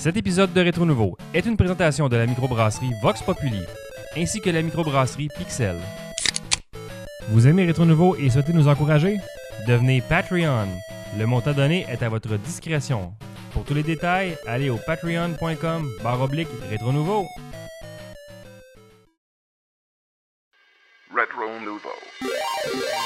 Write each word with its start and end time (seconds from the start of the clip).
Cet 0.00 0.16
épisode 0.16 0.54
de 0.54 0.62
Rétro 0.62 0.86
Nouveau 0.86 1.18
est 1.34 1.44
une 1.44 1.58
présentation 1.58 2.08
de 2.08 2.16
la 2.16 2.24
microbrasserie 2.24 2.94
Vox 3.02 3.20
Populi 3.20 3.60
ainsi 4.16 4.40
que 4.40 4.48
la 4.48 4.62
microbrasserie 4.62 5.28
Pixel. 5.36 5.76
Vous 7.28 7.46
aimez 7.46 7.66
Rétro 7.66 7.84
Nouveau 7.84 8.16
et 8.16 8.30
souhaitez 8.30 8.54
nous 8.54 8.66
encourager? 8.66 9.18
Devenez 9.68 10.00
Patreon. 10.00 10.68
Le 11.18 11.26
montant 11.26 11.52
donné 11.52 11.84
est 11.86 12.02
à 12.02 12.08
votre 12.08 12.34
discrétion. 12.38 13.12
Pour 13.52 13.66
tous 13.66 13.74
les 13.74 13.82
détails, 13.82 14.38
allez 14.46 14.70
au 14.70 14.78
patreon.com 14.78 15.86
barre 16.02 16.22
oblique 16.22 16.48
Rétro 16.70 16.92
Nouveau. 16.92 17.26
Retro 21.12 21.60
Nouveau. 21.62 22.99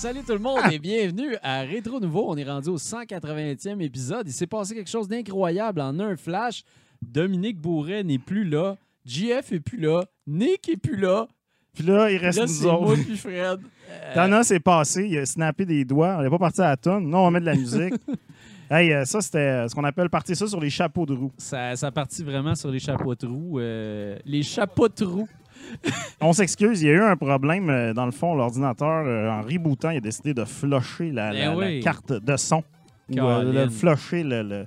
Salut 0.00 0.22
tout 0.26 0.32
le 0.32 0.38
monde 0.38 0.60
et 0.72 0.78
bienvenue 0.78 1.36
à 1.42 1.60
Rétro 1.60 2.00
Nouveau. 2.00 2.24
On 2.28 2.36
est 2.38 2.50
rendu 2.50 2.70
au 2.70 2.78
180e 2.78 3.82
épisode. 3.82 4.26
Il 4.26 4.32
s'est 4.32 4.46
passé 4.46 4.74
quelque 4.74 4.88
chose 4.88 5.08
d'incroyable 5.08 5.82
en 5.82 6.00
un 6.00 6.16
flash. 6.16 6.62
Dominique 7.02 7.60
Bourret 7.60 8.02
n'est 8.02 8.18
plus 8.18 8.44
là. 8.44 8.78
JF 9.04 9.52
est 9.52 9.60
plus 9.60 9.78
là. 9.78 10.06
Nick 10.26 10.70
est 10.70 10.78
plus 10.78 10.96
là. 10.96 11.28
Puis 11.74 11.84
là, 11.84 12.10
il 12.10 12.16
reste 12.16 12.38
Là, 12.38 12.46
nous 12.46 12.50
c'est 12.50 12.64
moi 12.64 12.80
autres. 12.80 13.04
puis 13.04 13.16
Fred. 13.18 13.60
Euh, 13.90 14.14
Thanos 14.14 14.48
est 14.52 14.60
passé, 14.60 15.08
il 15.08 15.18
a 15.18 15.26
snappé 15.26 15.66
des 15.66 15.84
doigts. 15.84 16.16
On 16.18 16.22
n'est 16.22 16.30
pas 16.30 16.38
parti 16.38 16.60
à 16.60 16.68
la 16.68 16.76
tonne. 16.76 17.10
Non, 17.10 17.26
on 17.26 17.30
mettre 17.32 17.46
de 17.46 17.50
la 17.50 17.56
musique. 17.56 17.94
hey, 18.70 18.92
euh, 18.92 19.04
ça, 19.04 19.20
c'était 19.20 19.38
euh, 19.38 19.68
ce 19.68 19.74
qu'on 19.74 19.82
appelle 19.82 20.08
partir 20.08 20.36
ça 20.36 20.46
sur 20.46 20.60
les 20.60 20.70
chapeaux 20.70 21.04
de 21.04 21.12
roue. 21.12 21.32
ça, 21.36 21.74
ça 21.74 21.90
partit 21.90 22.22
vraiment 22.22 22.54
sur 22.54 22.70
les 22.70 22.78
chapeaux 22.78 23.16
de 23.16 23.26
roue. 23.26 23.58
euh, 23.58 24.16
les 24.24 24.44
chapeaux 24.44 24.88
de 24.88 25.04
roue. 25.04 25.28
On 26.20 26.32
s'excuse, 26.32 26.82
il 26.82 26.88
y 26.88 26.90
a 26.90 26.94
eu 26.94 27.00
un 27.02 27.16
problème. 27.16 27.70
euh, 27.70 27.92
dans 27.94 28.04
le 28.06 28.12
fond, 28.12 28.34
l'ordinateur, 28.34 29.04
euh, 29.06 29.30
en 29.30 29.42
rebootant, 29.42 29.90
il 29.90 29.98
a 29.98 30.00
décidé 30.00 30.34
de 30.34 30.44
flusher 30.44 31.10
la, 31.12 31.32
la- 31.32 31.50
Ben 31.50 31.56
oui. 31.58 31.76
la 31.78 31.82
carte 31.82 32.12
de 32.12 32.36
son. 32.36 32.62
Ou 33.10 33.18
euh, 33.18 33.42
Colin. 33.44 33.64
le 33.64 33.68
flusher 33.70 34.22
le, 34.22 34.42
le- 34.42 34.66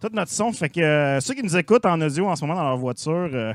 tout 0.00 0.08
notre 0.12 0.30
son. 0.32 0.52
Fait 0.52 0.68
que 0.68 0.80
euh, 0.80 1.20
ceux 1.20 1.34
qui 1.34 1.42
nous 1.42 1.56
écoutent 1.56 1.86
en 1.86 2.00
audio 2.00 2.26
en 2.28 2.36
ce 2.36 2.44
moment 2.44 2.58
dans 2.60 2.68
leur 2.68 2.78
voiture, 2.78 3.28
euh, 3.32 3.52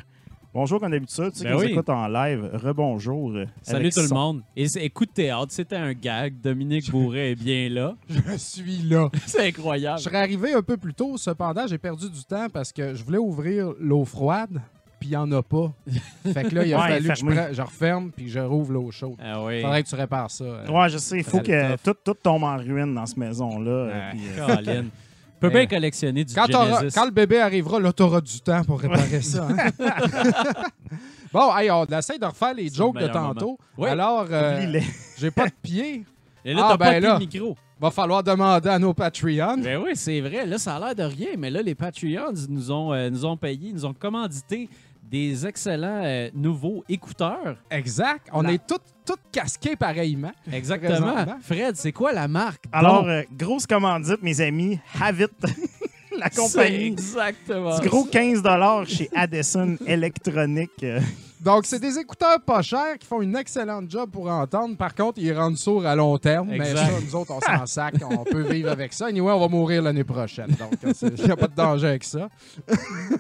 bonjour 0.54 0.80
comme 0.80 0.92
d'habitude. 0.92 1.32
Ceux 1.34 1.44
Ben 1.46 1.52
qui 1.52 1.58
oui. 1.58 1.66
nous 1.68 1.72
écoutent 1.74 1.90
en 1.90 2.08
live, 2.08 2.50
rebonjour. 2.54 3.32
euh, 3.32 3.46
Salut 3.64 3.90
tout 3.90 4.02
le 4.02 4.08
monde. 4.14 4.44
Et 4.56 4.66
écoute 4.86 5.10
théâtre, 5.14 5.48
c'était 5.52 5.76
un 5.78 5.94
gag. 5.94 6.40
Dominique 6.40 6.92
Bourret 6.92 7.32
est 7.32 7.36
bien 7.36 7.68
là. 7.70 7.96
Je 8.10 8.38
suis 8.38 8.78
là. 8.84 9.10
C'est 9.26 9.48
incroyable. 9.48 9.98
Je 10.00 10.04
serais 10.04 10.20
arrivé 10.20 10.54
un 10.54 10.62
peu 10.62 10.78
plus 10.78 10.94
tôt, 10.94 11.18
cependant, 11.18 11.66
j'ai 11.68 11.78
perdu 11.80 12.10
du 12.10 12.24
temps 12.24 12.48
parce 12.54 12.72
que 12.72 12.94
je 12.94 13.04
voulais 13.04 13.18
ouvrir 13.18 13.74
l'eau 13.80 14.06
froide, 14.06 14.62
puis 15.00 15.10
il 15.10 15.12
n'y 15.12 15.18
en 15.18 15.32
a 15.32 15.42
pas. 15.44 15.72
Fait 16.34 16.44
que 16.44 16.56
là, 16.56 16.66
il 16.66 16.74
a 16.74 16.78
Ouais, 16.80 16.88
fallu 16.90 17.08
que 17.10 17.16
je, 17.16 17.20
fermé. 17.22 17.36
prenne- 17.36 17.54
je 17.54 17.62
referme, 17.62 18.12
puis 18.16 18.30
je 18.30 18.40
rouvre 18.40 18.72
l'eau 18.74 18.92
chaude. 18.92 19.16
Ah 19.24 19.44
oui. 19.44 19.62
Faudrait 19.62 19.84
que 19.84 19.90
tu 19.90 19.96
répares 19.96 20.32
ça. 20.32 20.44
euh. 20.44 20.68
Ouais, 20.68 20.90
je 20.90 20.98
sais. 20.98 21.18
Il 21.18 21.24
faut 21.24 21.40
que 21.40 21.76
tout, 21.78 21.96
tout 22.04 22.14
tombe 22.14 22.44
en 22.44 22.58
ruine 22.58 22.94
dans 22.96 23.06
cette 23.06 23.18
maison-là. 23.18 23.72
euh, 23.72 23.92
Ah, 24.02 24.12
puis, 24.12 24.22
euh, 24.40 24.56
Colin. 24.56 24.86
Peut 25.40 25.50
bien 25.50 25.68
collectionner 25.68 26.24
du 26.24 26.34
Quand, 26.34 26.46
t'auras- 26.48 26.80
Genesis. 26.80 26.96
quand 26.98 27.06
le 27.06 27.12
bébé 27.12 27.40
arrivera, 27.40 27.80
là, 27.80 27.92
t'auras 27.92 28.22
du 28.22 28.40
temps 28.40 28.64
pour 28.64 28.80
réparer 28.80 29.22
ça. 29.22 29.46
hein. 29.50 29.70
bon, 31.34 31.56
hey, 31.58 31.70
on 31.72 31.86
essaie 31.86 32.18
de 32.18 32.26
refaire 32.26 32.54
les 32.54 32.70
jokes 32.70 32.96
le 32.96 33.02
de 33.02 33.08
meilleur 33.08 33.24
tantôt. 33.34 33.58
Oui. 33.78 33.90
Alors, 33.90 34.26
euh, 34.32 34.58
oublie-les. 34.58 34.84
j'ai 35.18 35.32
pas 35.32 35.48
de 35.48 35.54
pied. 35.62 36.06
Et 36.44 36.54
là, 36.54 36.62
Ah, 36.64 36.68
t'as 36.72 36.78
ben 36.78 36.86
pas 36.86 37.00
là. 37.00 37.14
de 37.16 37.20
micro. 37.20 37.56
Va 37.80 37.92
falloir 37.92 38.24
demander 38.24 38.70
à 38.70 38.80
nos 38.80 38.94
Patreons. 38.94 39.58
Ben 39.58 39.78
oui, 39.84 39.92
c'est 39.96 40.22
vrai. 40.22 40.46
Là, 40.46 40.58
ça 40.58 40.78
a 40.78 40.80
l'air 40.80 40.96
de 40.96 41.04
rien, 41.14 41.32
mais 41.38 41.50
là, 41.50 41.62
les 41.62 41.76
Patreons 41.76 42.32
nous 42.48 42.72
ont, 42.72 42.94
euh, 42.94 43.10
nous 43.10 43.26
ont 43.26 43.36
payé, 43.36 43.74
nous 43.74 43.86
ont 43.86 43.94
commandité 43.94 44.70
des 45.10 45.46
excellents 45.46 46.02
euh, 46.04 46.30
nouveaux 46.34 46.84
écouteurs. 46.90 47.58
Exact. 47.70 48.28
On 48.34 48.42
La- 48.42 48.54
est 48.54 48.68
tous 48.68 48.80
tous 49.06 49.18
casqués 49.32 49.76
pareillement. 49.76 50.32
Exactement. 50.52 50.90
Présentement. 51.14 51.38
Fred, 51.42 51.76
c'est 51.76 51.92
quoi 51.92 52.12
la 52.12 52.28
marque? 52.28 52.66
Alors, 52.72 53.02
donc? 53.02 53.08
euh, 53.10 53.24
grosse 53.32 53.68
commandite, 53.68 54.22
mes 54.24 54.42
amis. 54.42 54.80
Havit, 55.00 55.28
la 56.18 56.30
C'est 56.32 56.42
compagnie. 56.42 56.86
exactement. 56.88 57.80
Du 57.80 57.88
gros 57.88 58.06
15 58.06 58.42
chez 58.88 59.08
Addison 59.16 59.78
Electronic. 59.86 60.72
Euh, 60.84 61.00
Donc, 61.42 61.66
c'est 61.66 61.80
des 61.80 62.00
écouteurs 62.00 62.40
pas 62.46 62.62
chers 62.62 62.98
qui 63.00 63.06
font 63.06 63.22
une 63.22 63.36
excellente 63.36 63.90
job 63.92 64.10
pour 64.10 64.30
entendre. 64.30 64.76
Par 64.78 64.96
contre, 64.96 65.20
ils 65.20 65.32
rendent 65.34 65.58
sourds 65.58 65.86
à 65.86 65.96
long 65.96 66.18
terme. 66.18 66.48
Mais 66.50 66.74
ça, 66.74 66.88
nous 67.06 67.16
autres, 67.16 67.34
on 67.36 67.42
s'en 67.42 67.66
sac. 67.66 67.96
On 68.10 68.24
peut 68.24 68.42
vivre 68.42 68.70
avec 68.72 68.94
ça. 68.94 69.08
Anyway, 69.08 69.32
on 69.32 69.40
va 69.40 69.48
mourir 69.48 69.82
l'année 69.84 70.04
prochaine. 70.04 70.48
Donc, 70.60 70.72
il 71.02 71.26
n'y 71.26 71.32
a 71.32 71.36
pas 71.36 71.48
de 71.48 71.56
danger 71.56 71.88
avec 71.88 72.04
ça. 72.04 72.30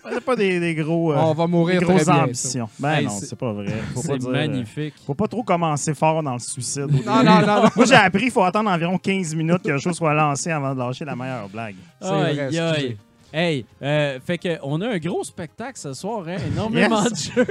On 0.06 0.12
n'a 0.12 0.22
pas 0.22 0.36
des, 0.36 0.60
des 0.60 0.74
gros, 0.76 1.12
euh, 1.12 1.18
on 1.18 1.34
va 1.34 1.46
des 1.46 1.52
mourir 1.52 1.82
très 1.82 1.94
grosses 1.96 2.08
ambitions. 2.08 2.70
Ben 2.80 2.94
Hey, 2.96 3.06
non, 3.06 3.12
c'est- 3.12 3.26
c'est 3.28 3.36
pas 3.36 3.52
vrai. 3.54 3.68
Faut 3.94 4.02
pas 4.02 4.08
C'est 4.20 4.26
euh, 4.28 4.32
magnifique. 4.32 4.94
faut 5.06 5.14
pas 5.14 5.28
trop 5.28 5.44
commencer 5.44 5.94
fort 5.94 6.24
dans 6.24 6.34
le 6.34 6.40
suicide. 6.40 6.88
Non, 7.06 7.24
non, 7.24 7.42
non, 7.42 7.46
non. 7.64 7.70
Moi, 7.76 7.86
j'ai 7.86 7.96
appris 7.96 8.24
qu'il 8.24 8.32
faut 8.32 8.44
attendre 8.44 8.70
environ 8.72 8.98
15 8.98 9.36
minutes 9.36 9.62
que 9.64 9.72
le 9.72 9.78
show 9.80 9.94
soit 9.94 10.14
lancé 10.14 10.50
avant 10.52 10.74
de 10.74 10.80
lâcher 10.80 11.06
la 11.06 11.16
meilleure 11.16 11.50
blague. 11.50 11.76
C'est 12.02 12.08
vrai, 12.08 12.30
Aïe, 12.30 12.40
aïe. 12.40 12.58
excusez. 12.70 12.98
Hey, 13.34 13.66
euh, 13.82 14.18
fait 14.26 14.38
que 14.38 14.58
on 14.64 14.80
a 14.80 14.88
un 14.88 14.98
gros 14.98 15.24
spectacle 15.26 15.78
ce 15.78 15.92
soir, 15.94 16.24
hein? 16.28 16.38
énormément 16.48 17.04
Yes. 17.04 17.12
de 17.12 17.18
jeux. 17.44 17.48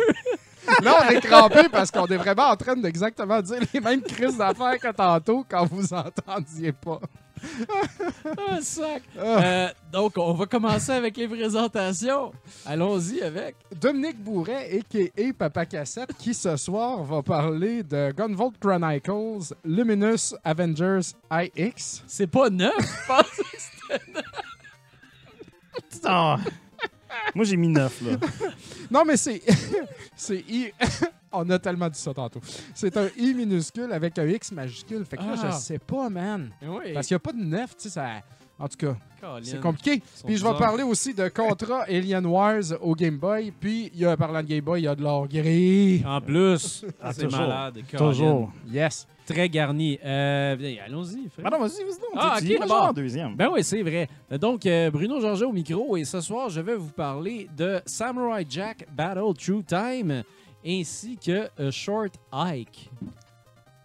Là, 0.83 0.99
on 1.03 1.11
est 1.11 1.21
crampé 1.21 1.69
parce 1.71 1.91
qu'on 1.91 2.07
est 2.07 2.17
vraiment 2.17 2.49
en 2.49 2.57
train 2.57 2.77
d'exactement 2.77 3.41
dire 3.41 3.61
les 3.73 3.81
mêmes 3.81 4.03
crises 4.03 4.37
d'affaires 4.37 4.79
que 4.79 4.93
tantôt 4.93 5.45
quand 5.49 5.67
vous 5.67 5.93
entendiez 5.93 6.73
pas. 6.73 7.01
Ah, 8.49 8.61
sac. 8.61 9.03
Ah. 9.19 9.23
Euh, 9.23 9.69
donc, 9.93 10.17
on 10.17 10.33
va 10.33 10.47
commencer 10.47 10.93
avec 10.93 11.17
les 11.17 11.29
présentations. 11.29 12.33
Allons-y 12.65 13.21
avec. 13.23 13.57
Dominique 13.79 14.23
Bourret, 14.23 14.79
a.k.a. 14.79 15.33
Papa 15.37 15.67
Cassette, 15.67 16.17
qui 16.19 16.33
ce 16.33 16.57
soir 16.57 17.03
va 17.03 17.23
parler 17.23 17.83
de 17.83 18.13
Gunvolt 18.13 18.59
Chronicles 18.59 19.55
Luminous 19.65 20.35
Avengers 20.43 21.13
IX. 21.31 22.03
C'est 22.07 22.27
pas 22.27 22.49
neuf, 22.51 22.75
je 22.79 23.07
pense. 23.07 23.25
Ah. 26.05 26.39
Moi, 27.35 27.45
j'ai 27.45 27.57
mis 27.57 27.69
9, 27.69 28.01
là. 28.03 28.17
Non, 28.91 29.05
mais 29.05 29.17
c'est. 29.17 29.43
c'est 30.17 30.45
I. 30.49 30.73
On 31.33 31.49
a 31.51 31.59
tellement 31.59 31.89
dit 31.89 31.99
ça 31.99 32.15
tantôt. 32.15 32.41
C'est 32.75 32.97
un 32.97 33.09
I 33.17 33.35
minuscule 33.35 33.93
avec 33.93 34.17
un 34.19 34.27
X 34.27 34.53
majuscule. 34.53 35.05
Fait 35.05 35.17
que 35.17 35.23
là, 35.23 35.35
Ah. 35.37 35.51
je 35.51 35.57
sais 35.57 35.79
pas, 35.79 36.09
man. 36.09 36.51
Oui. 36.63 36.93
Parce 36.95 37.09
qu'il 37.09 37.15
n'y 37.15 37.17
a 37.17 37.21
pas 37.21 37.33
de 37.33 37.43
9, 37.43 37.71
tu 37.77 37.83
sais, 37.85 37.91
ça. 37.91 38.09
En 38.59 38.69
tout 38.69 38.77
cas, 38.77 38.95
c'est 39.43 39.61
compliqué. 39.61 40.01
Puis 40.25 40.37
je 40.37 40.45
vais 40.47 40.55
parler 40.57 40.83
aussi 40.85 41.13
de 41.13 41.29
Contra 41.29 41.83
Alien 41.89 42.25
Wars 42.27 42.63
au 42.81 42.95
Game 42.95 43.17
Boy. 43.19 43.53
Puis, 43.59 43.91
il 43.93 44.01
y 44.01 44.07
a, 44.07 44.17
parlant 44.17 44.43
de 44.43 44.47
Game 44.47 44.61
Boy, 44.61 44.83
il 44.83 44.85
y 44.85 44.89
a 44.89 44.95
de 44.95 45.03
l'or 45.03 45.27
gris. 45.27 46.05
En 46.07 46.21
plus, 46.21 46.85
Ah, 47.03 47.13
c'est 47.13 47.25
toujours. 47.25 47.41
malade. 47.41 47.81
Colin. 47.91 48.07
Toujours. 48.11 48.53
Yes. 48.71 49.07
Très 49.27 49.49
garni. 49.49 49.99
Euh, 50.05 50.77
Allons-y. 50.87 51.29
Ah 51.43 51.49
non, 51.51 51.59
vas-y, 51.61 51.83
vas-y. 51.83 51.99
Ah, 52.15 52.37
Tu 52.39 52.55
ok, 52.55 52.61
d'abord. 52.61 52.83
en 52.85 52.93
deuxième. 52.93 53.35
Ben 53.35 53.49
oui, 53.53 53.65
c'est 53.65 53.83
vrai. 53.83 54.07
Donc, 54.39 54.67
euh, 54.67 54.91
Bruno 54.91 55.19
Georges 55.21 55.43
au 55.43 55.53
micro, 55.53 55.97
et 55.97 56.05
ce 56.05 56.21
soir, 56.21 56.49
je 56.51 56.61
vais 56.61 56.77
vous 56.77 56.91
parler 56.93 57.49
de 57.57 57.81
Samurai 57.87 58.47
Jack 58.49 58.87
Battle 58.95 59.33
True 59.37 59.65
Time, 59.65 60.23
ainsi 60.65 61.17
que 61.17 61.49
euh, 61.59 61.71
Short 61.71 62.13
Hike. 62.31 62.91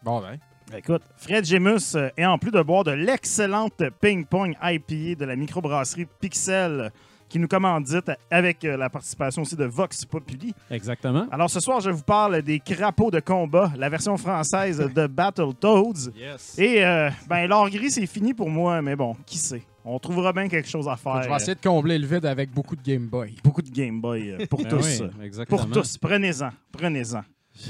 Bon, 0.03 0.19
ben. 0.21 0.37
Écoute, 0.77 1.01
Fred 1.17 1.45
Gemus, 1.45 1.95
euh, 1.95 2.09
et 2.17 2.25
en 2.25 2.37
plus 2.37 2.51
de 2.51 2.61
boire 2.61 2.83
de 2.83 2.91
l'excellente 2.91 3.81
ping-pong 4.01 4.55
IPA 4.61 5.15
de 5.19 5.25
la 5.25 5.35
microbrasserie 5.35 6.07
Pixel, 6.19 6.91
qui 7.27 7.39
nous 7.39 7.47
commandite 7.47 8.11
avec 8.31 8.63
euh, 8.65 8.75
la 8.77 8.89
participation 8.89 9.41
aussi 9.43 9.55
de 9.55 9.65
Vox 9.65 10.05
Populi. 10.05 10.53
Exactement. 10.71 11.27
Alors 11.31 11.49
ce 11.49 11.59
soir, 11.59 11.79
je 11.79 11.89
vous 11.91 12.03
parle 12.03 12.41
des 12.41 12.59
crapauds 12.59 13.11
de 13.11 13.19
combat, 13.19 13.71
la 13.77 13.89
version 13.89 14.17
française 14.17 14.77
de 14.77 15.07
Battletoads. 15.07 16.11
Yes. 16.15 16.57
Et 16.57 16.83
euh, 16.85 17.09
ben 17.27 17.47
l'or 17.47 17.69
gris, 17.69 17.91
c'est 17.91 18.05
fini 18.07 18.33
pour 18.33 18.49
moi, 18.49 18.81
mais 18.81 18.95
bon, 18.95 19.15
qui 19.25 19.37
sait? 19.37 19.63
On 19.85 19.97
trouvera 19.97 20.33
bien 20.33 20.47
quelque 20.47 20.67
chose 20.69 20.87
à 20.87 20.95
faire. 20.97 21.23
Je 21.23 21.29
vais 21.29 21.35
essayer 21.35 21.55
de 21.55 21.61
combler 21.61 21.97
le 21.97 22.05
vide 22.05 22.25
avec 22.25 22.51
beaucoup 22.51 22.75
de 22.75 22.81
Game 22.81 23.07
Boy. 23.07 23.35
Beaucoup 23.43 23.61
de 23.61 23.69
Game 23.69 24.01
Boy 24.01 24.31
euh, 24.31 24.45
pour 24.47 24.61
Ben 24.61 24.69
tous. 24.69 25.01
oui, 25.01 25.25
exactement. 25.25 25.57
Pour 25.59 25.71
tous. 25.71 25.97
Prenez-en. 25.97 26.49
Prenez-en. 26.71 27.21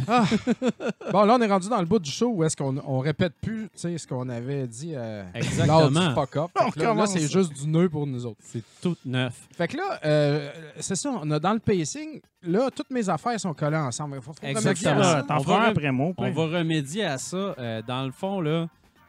Bon, 1.12 1.24
là, 1.24 1.36
on 1.36 1.42
est 1.42 1.48
rendu 1.48 1.70
dans 1.70 1.80
le 1.80 1.86
bout 1.86 2.00
du 2.00 2.12
show 2.12 2.28
où 2.28 2.44
est-ce 2.44 2.56
qu'on 2.56 2.78
on 2.86 3.00
répète 3.00 3.34
plus 3.42 3.64
tu 3.74 3.80
sais, 3.80 3.98
ce 3.98 4.08
qu'on 4.08 4.30
avait 4.30 4.68
dit 4.68 4.94
euh, 4.96 5.24
lors 5.24 5.36
Exactement. 5.36 5.88
du 5.90 6.14
fuck-up. 6.16 6.52
On 6.56 6.72
Fait 6.72 6.80
que 6.80 6.86
Là, 6.86 7.06
c'est 7.08 7.28
juste 7.28 7.54
du 7.54 7.68
nœud 7.68 7.90
pour 7.90 8.06
nous 8.06 8.26
autres. 8.26 8.40
C'est 8.42 8.64
tout 8.82 8.96
neuf. 9.06 9.48
Fait 9.56 9.68
que 9.68 9.78
là, 9.78 10.00
euh, 10.06 10.52
c'est 10.80 10.96
ça, 10.96 11.10
on 11.22 11.30
a 11.32 11.40
dans 11.40 11.54
le 11.54 11.60
pacing, 11.60 12.22
là, 12.44 12.70
toutes 12.76 12.92
mes 12.92 13.08
affaires 13.10 13.40
sont 13.40 13.54
collées 13.54 13.78
ensemble. 13.78 14.18
Il 14.18 14.22
faut, 14.22 14.34
faut 14.34 14.46
Exactement. 14.46 15.22
On 15.30 15.38
va 15.40 15.64
après 15.64 15.92
moi. 15.92 16.12
On 16.18 16.32
va 16.32 16.60
remédier 16.60 17.06
à 17.06 17.18
ça. 17.18 17.56
Euh, 17.58 17.82
dans 17.82 18.06
le 18.06 18.12
fond, 18.12 18.42
là, 18.42 18.68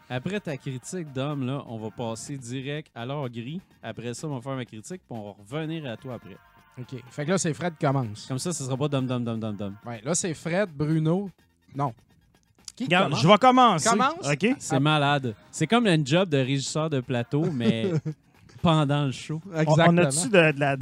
après 0.09 0.41
ta 0.41 0.56
critique 0.56 1.12
d'homme, 1.12 1.47
là, 1.47 1.62
on 1.69 1.79
va 1.79 1.91
passer 1.91 2.37
direct 2.37 2.91
à 2.94 3.06
l'or 3.06 3.29
gris. 3.29 3.61
Après 3.82 4.12
ça, 4.15 4.27
on 4.27 4.35
va 4.35 4.41
faire 4.41 4.56
ma 4.56 4.65
critique, 4.65 5.03
puis 5.09 5.19
on 5.19 5.23
va 5.23 5.35
revenir 5.38 5.87
à 5.91 5.97
toi 5.97 6.15
après. 6.15 6.37
OK. 6.78 7.02
Fait 7.11 7.25
que 7.25 7.31
là, 7.31 7.38
c'est 7.38 7.52
Fred 7.55 7.75
qui 7.78 7.84
commence. 7.87 8.26
Comme 8.26 8.38
ça, 8.38 8.52
ce 8.52 8.64
sera 8.64 8.76
pas 8.76 8.88
dom 8.88 9.06
dom 9.06 9.22
dom 9.25 9.38
dom 9.38 9.56
dom. 9.56 9.75
Ouais, 9.84 10.00
là, 10.05 10.14
c'est 10.14 10.32
Fred, 10.34 10.70
Bruno. 10.75 11.31
Non. 11.75 11.93
Qui 12.76 12.84
Regarde, 12.84 13.05
commence? 13.11 13.22
je 13.22 13.28
vais 13.28 13.38
commencer. 13.38 13.88
Commence? 13.90 14.26
OK? 14.32 14.46
C'est 14.58 14.81
malade. 14.81 15.34
C'est 15.50 15.67
comme 15.67 15.87
un 15.87 16.02
job 16.05 16.28
de 16.28 16.38
régisseur 16.38 16.88
de 16.88 17.00
plateau, 17.00 17.44
mais 17.52 17.90
pendant 18.62 19.05
le 19.06 19.12
show. 19.12 19.40
On, 19.55 19.61
Exactement. 19.61 20.02
on 20.02 20.05
a-tu 20.06 20.28
de, 20.31 20.52
de 20.52 20.61
la. 20.61 20.76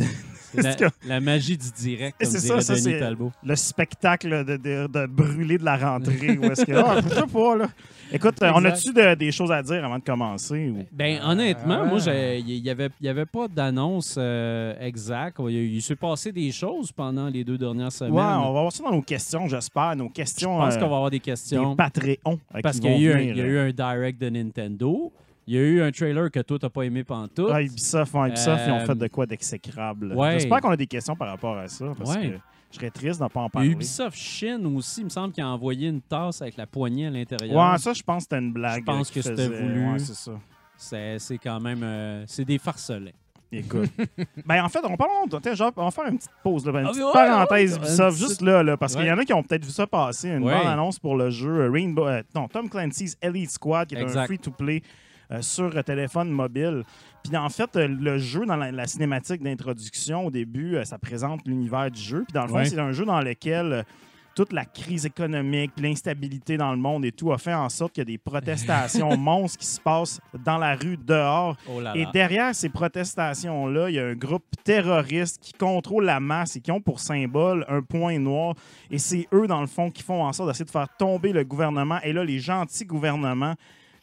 C'est 0.53 0.63
la, 0.63 0.71
Est-ce 0.71 0.77
que- 0.79 1.09
la 1.09 1.21
magie 1.21 1.59
du 1.59 1.71
direct, 1.73 2.17
Et 2.21 2.25
comme 2.25 2.33
c'est 2.35 2.41
dirait 2.47 2.61
ça, 2.61 2.67
ça, 2.67 2.73
Denis 2.75 2.85
c'est- 2.85 3.01
Talbot. 3.01 3.33
le 3.45 3.57
spectacle 3.57 4.45
de, 4.45 4.57
de, 4.57 4.87
de 4.87 5.07
brûler 5.07 5.59
de 5.59 5.65
la 5.65 5.77
rentrée. 5.77 6.39
Ou 6.39 6.45
est-ce 6.45 6.65
que. 6.65 6.73
Ah, 6.73 7.01
je 7.03 7.09
sais 7.15 7.27
pas, 7.27 7.57
là. 7.57 7.69
Écoute, 8.13 8.41
euh, 8.43 8.51
on 8.55 8.65
a-tu 8.65 8.93
de- 8.93 9.15
des 9.15 9.31
choses 9.31 9.53
à 9.53 9.63
dire 9.63 9.85
avant 9.85 9.99
de 9.99 10.03
commencer? 10.05 10.71
Ou... 10.71 10.85
Ben, 10.93 11.21
honnêtement, 11.23 11.85
moi, 11.87 11.99
j'ai- 11.99 12.39
il 12.39 12.63
n'y 12.63 12.71
avait, 12.71 12.89
il 13.01 13.07
y 13.07 13.09
avait 13.09 13.27
pas 13.27 13.49
d'annonce 13.49 14.15
euh, 14.19 14.75
exacte. 14.81 15.39
Il, 15.41 15.75
il 15.75 15.83
s'est 15.83 15.97
passé 15.97 16.33
des 16.33 16.51
choses 16.51 16.91
pendant 16.91 17.29
les 17.29 17.45
deux 17.45 17.59
dernières 17.59 17.93
semaines. 17.93 18.15
Ouais, 18.15 18.23
on 18.23 18.53
va 18.55 18.61
voir 18.63 18.73
ça 18.73 18.83
dans 18.83 18.93
nos 18.93 19.03
questions, 19.03 19.47
j'espère. 19.47 19.95
Nos 19.97 20.09
Je 20.09 20.13
questions. 20.13 20.57
pense 20.57 20.75
euh, 20.75 20.81
qu'on 20.81 20.89
va 20.89 20.97
avoir 20.97 21.11
des 21.11 21.19
des 21.19 21.21
questions. 21.21 21.75
Patreons. 21.75 22.39
euh, 22.55 22.61
Parce 22.63 22.77
qui 22.79 22.87
qu'il 22.87 23.03
y, 23.03 23.09
a 23.09 23.13
vont 23.13 23.19
eu 23.19 23.19
un- 23.19 23.19
venir, 23.19 23.35
il 23.35 23.39
y 23.39 23.43
a 23.43 23.45
eu 23.47 23.59
un 23.59 23.71
direct 23.73 24.21
de 24.21 24.31
Nintendo. 24.31 25.13
Il 25.49 25.55
y 25.55 25.59
a 25.59 25.63
eu 25.63 25.83
un 25.83 25.91
trailer 25.91 26.31
que 26.31 26.41
toi, 26.41 26.59
t'as 26.61 26.69
pas 26.69 26.83
aimé 26.83 27.03
pantoute. 27.05 27.51
Ah, 27.53 27.61
Ubisoft, 27.63 28.15
ouais, 28.15 28.29
Ubisoft, 28.29 28.63
ils 28.67 28.71
ont 28.71 28.77
Euh, 28.77 28.87
fait 28.87 28.95
de 28.95 29.07
quoi 29.09 29.27
d'exécrable. 29.27 30.13
ouais. 30.15 30.35
J'espère 30.35 30.61
qu'on 30.61 30.71
a 30.71 30.77
des 30.77 30.87
questions 30.87 31.17
par 31.17 31.29
rapport 31.29 31.57
à 31.59 31.67
ça, 31.69 31.87
parce 31.99 32.15
Ouais. 32.15 32.29
que 32.31 32.35
je 32.71 32.77
serais 32.77 32.91
triste 32.91 33.21
d'en 33.21 33.29
pas 33.29 33.41
en 33.41 33.49
parler. 33.49 33.71
Ubisoft 33.71 34.17
Chine 34.17 34.65
aussi, 34.77 35.01
il 35.01 35.05
me 35.05 35.09
semble 35.11 35.33
qu'il 35.33 35.43
a 35.43 35.49
envoyé 35.49 35.89
une 35.89 36.01
tasse 36.03 36.43
avec 36.43 36.57
la 36.57 36.67
poignée 36.67 37.07
à 37.07 37.11
l'intérieur. 37.11 37.57
Ouais, 37.57 37.79
ça, 37.79 37.93
je 37.93 38.03
pense 38.03 38.25
que 38.25 38.31
c'était 38.31 38.39
une 38.39 38.53
blague. 38.53 38.81
Je 38.81 38.85
pense 38.85 39.11
euh, 39.11 39.15
que 39.15 39.23
c'était 39.23 39.49
voulu. 39.49 39.93
Ouais, 39.93 39.99
c'est 39.99 40.15
ça. 40.15 40.33
C'est, 40.77 41.19
c'est 41.19 41.39
quand 41.39 41.61
même... 41.61 41.83
euh, 41.83 42.25
c'est 42.27 42.45
des 42.45 42.59
farcelets. 42.59 43.15
Écoute. 43.51 43.91
ben, 44.47 44.63
en 44.63 44.69
fait, 44.69 44.81
on 44.85 44.97
parle, 44.97 45.11
on, 45.33 45.55
genre, 45.55 45.73
on 45.77 45.85
va 45.85 45.91
faire 45.91 46.07
une 46.07 46.19
petite 46.19 46.31
pause, 46.43 46.67
là, 46.67 46.73
ben, 46.73 46.81
une 46.81 46.87
Ah, 46.87 46.91
petite 46.91 47.05
ouais, 47.05 47.13
parenthèse 47.13 47.73
ouais, 47.73 47.79
Ubisoft, 47.79 48.19
juste 48.19 48.43
là, 48.43 48.63
là 48.63 48.77
parce 48.77 48.95
qu'il 48.95 49.07
y 49.07 49.11
en 49.11 49.19
a 49.19 49.25
qui 49.25 49.33
ont 49.33 49.43
peut-être 49.43 49.65
vu 49.65 49.71
ça 49.71 49.87
passer, 49.87 50.29
une 50.29 50.41
bonne 50.45 50.53
annonce 50.67 50.99
pour 50.99 51.17
le 51.17 51.31
jeu 51.31 51.63
euh, 51.63 51.71
Rainbow, 51.71 52.07
euh, 52.07 52.23
non, 52.35 52.49
Tom 52.49 52.69
Clancy's 52.69 53.17
Elite 53.23 53.51
Squad, 53.51 53.89
qui 53.89 53.95
est 53.95 54.03
un 54.03 54.25
free-to-play 54.27 54.83
euh, 55.31 55.43
sur 55.43 55.83
téléphone 55.85 56.31
mobile. 56.31 56.85
Puis 57.25 57.37
en 57.37 57.49
fait, 57.49 57.77
euh, 57.77 57.89
le 57.89 58.19
jeu, 58.19 58.47
dans 58.47 58.57
la, 58.57 58.71
la 58.73 58.87
cinématique 58.87 59.43
d'introduction, 59.43 60.27
au 60.27 60.31
début, 60.31 60.77
euh, 60.77 60.85
ça 60.85 60.99
présente 60.99 61.41
l'univers 61.47 61.91
du 61.91 62.01
jeu. 62.01 62.25
Puis 62.27 62.33
dans 62.33 62.43
le 62.43 62.49
fond, 62.49 62.55
Ouais. 62.57 62.65
c'est 62.67 62.79
un 62.79 62.93
jeu 62.93 63.05
dans 63.05 63.21
lequel 63.21 63.73
euh, 63.73 63.83
toute 64.35 64.53
la 64.53 64.65
crise 64.65 65.05
économique, 65.05 65.73
l'instabilité 65.81 66.57
dans 66.57 66.71
le 66.71 66.77
monde 66.77 67.05
et 67.05 67.11
tout 67.11 67.33
a 67.33 67.39
fait 67.39 67.53
en 67.55 67.69
sorte 67.69 67.93
qu'il 67.95 68.03
y 68.03 68.03
a 68.03 68.05
des 68.05 68.19
protestations 68.19 69.17
monstres 69.19 69.59
qui 69.59 69.67
se 69.67 69.81
passent 69.81 70.21
dans 70.45 70.59
la 70.59 70.77
rue 70.77 70.97
dehors. 70.97 71.57
Oh 71.69 71.81
là 71.81 71.93
Et 71.97 72.07
derrière 72.13 72.55
ces 72.55 72.69
protestations-là, 72.69 73.91
il 73.91 73.97
y 73.97 73.99
a 73.99 74.07
un 74.07 74.15
groupe 74.15 74.45
terroriste 74.65 75.41
qui 75.43 75.53
contrôle 75.55 76.05
la 76.05 76.21
masse 76.21 76.55
et 76.57 76.61
qui 76.61 76.71
ont 76.71 76.81
pour 76.81 77.01
symbole 77.01 77.65
un 77.69 77.83
point 77.83 78.19
noir. 78.21 78.55
Et 78.93 78.99
c'est 78.99 79.27
eux, 79.33 79.49
dans 79.49 79.61
le 79.61 79.67
fond, 79.67 79.91
qui 79.91 80.05
font 80.05 80.23
en 80.23 80.33
sorte 80.33 80.49
d'essayer 80.51 80.65
de 80.67 80.71
faire 80.71 80.89
tomber 80.97 81.33
le 81.33 81.43
gouvernement. 81.45 81.99
Et 82.05 82.13
là, 82.13 82.23
les 82.25 82.39
gentils 82.39 82.85
gouvernements 82.85 83.55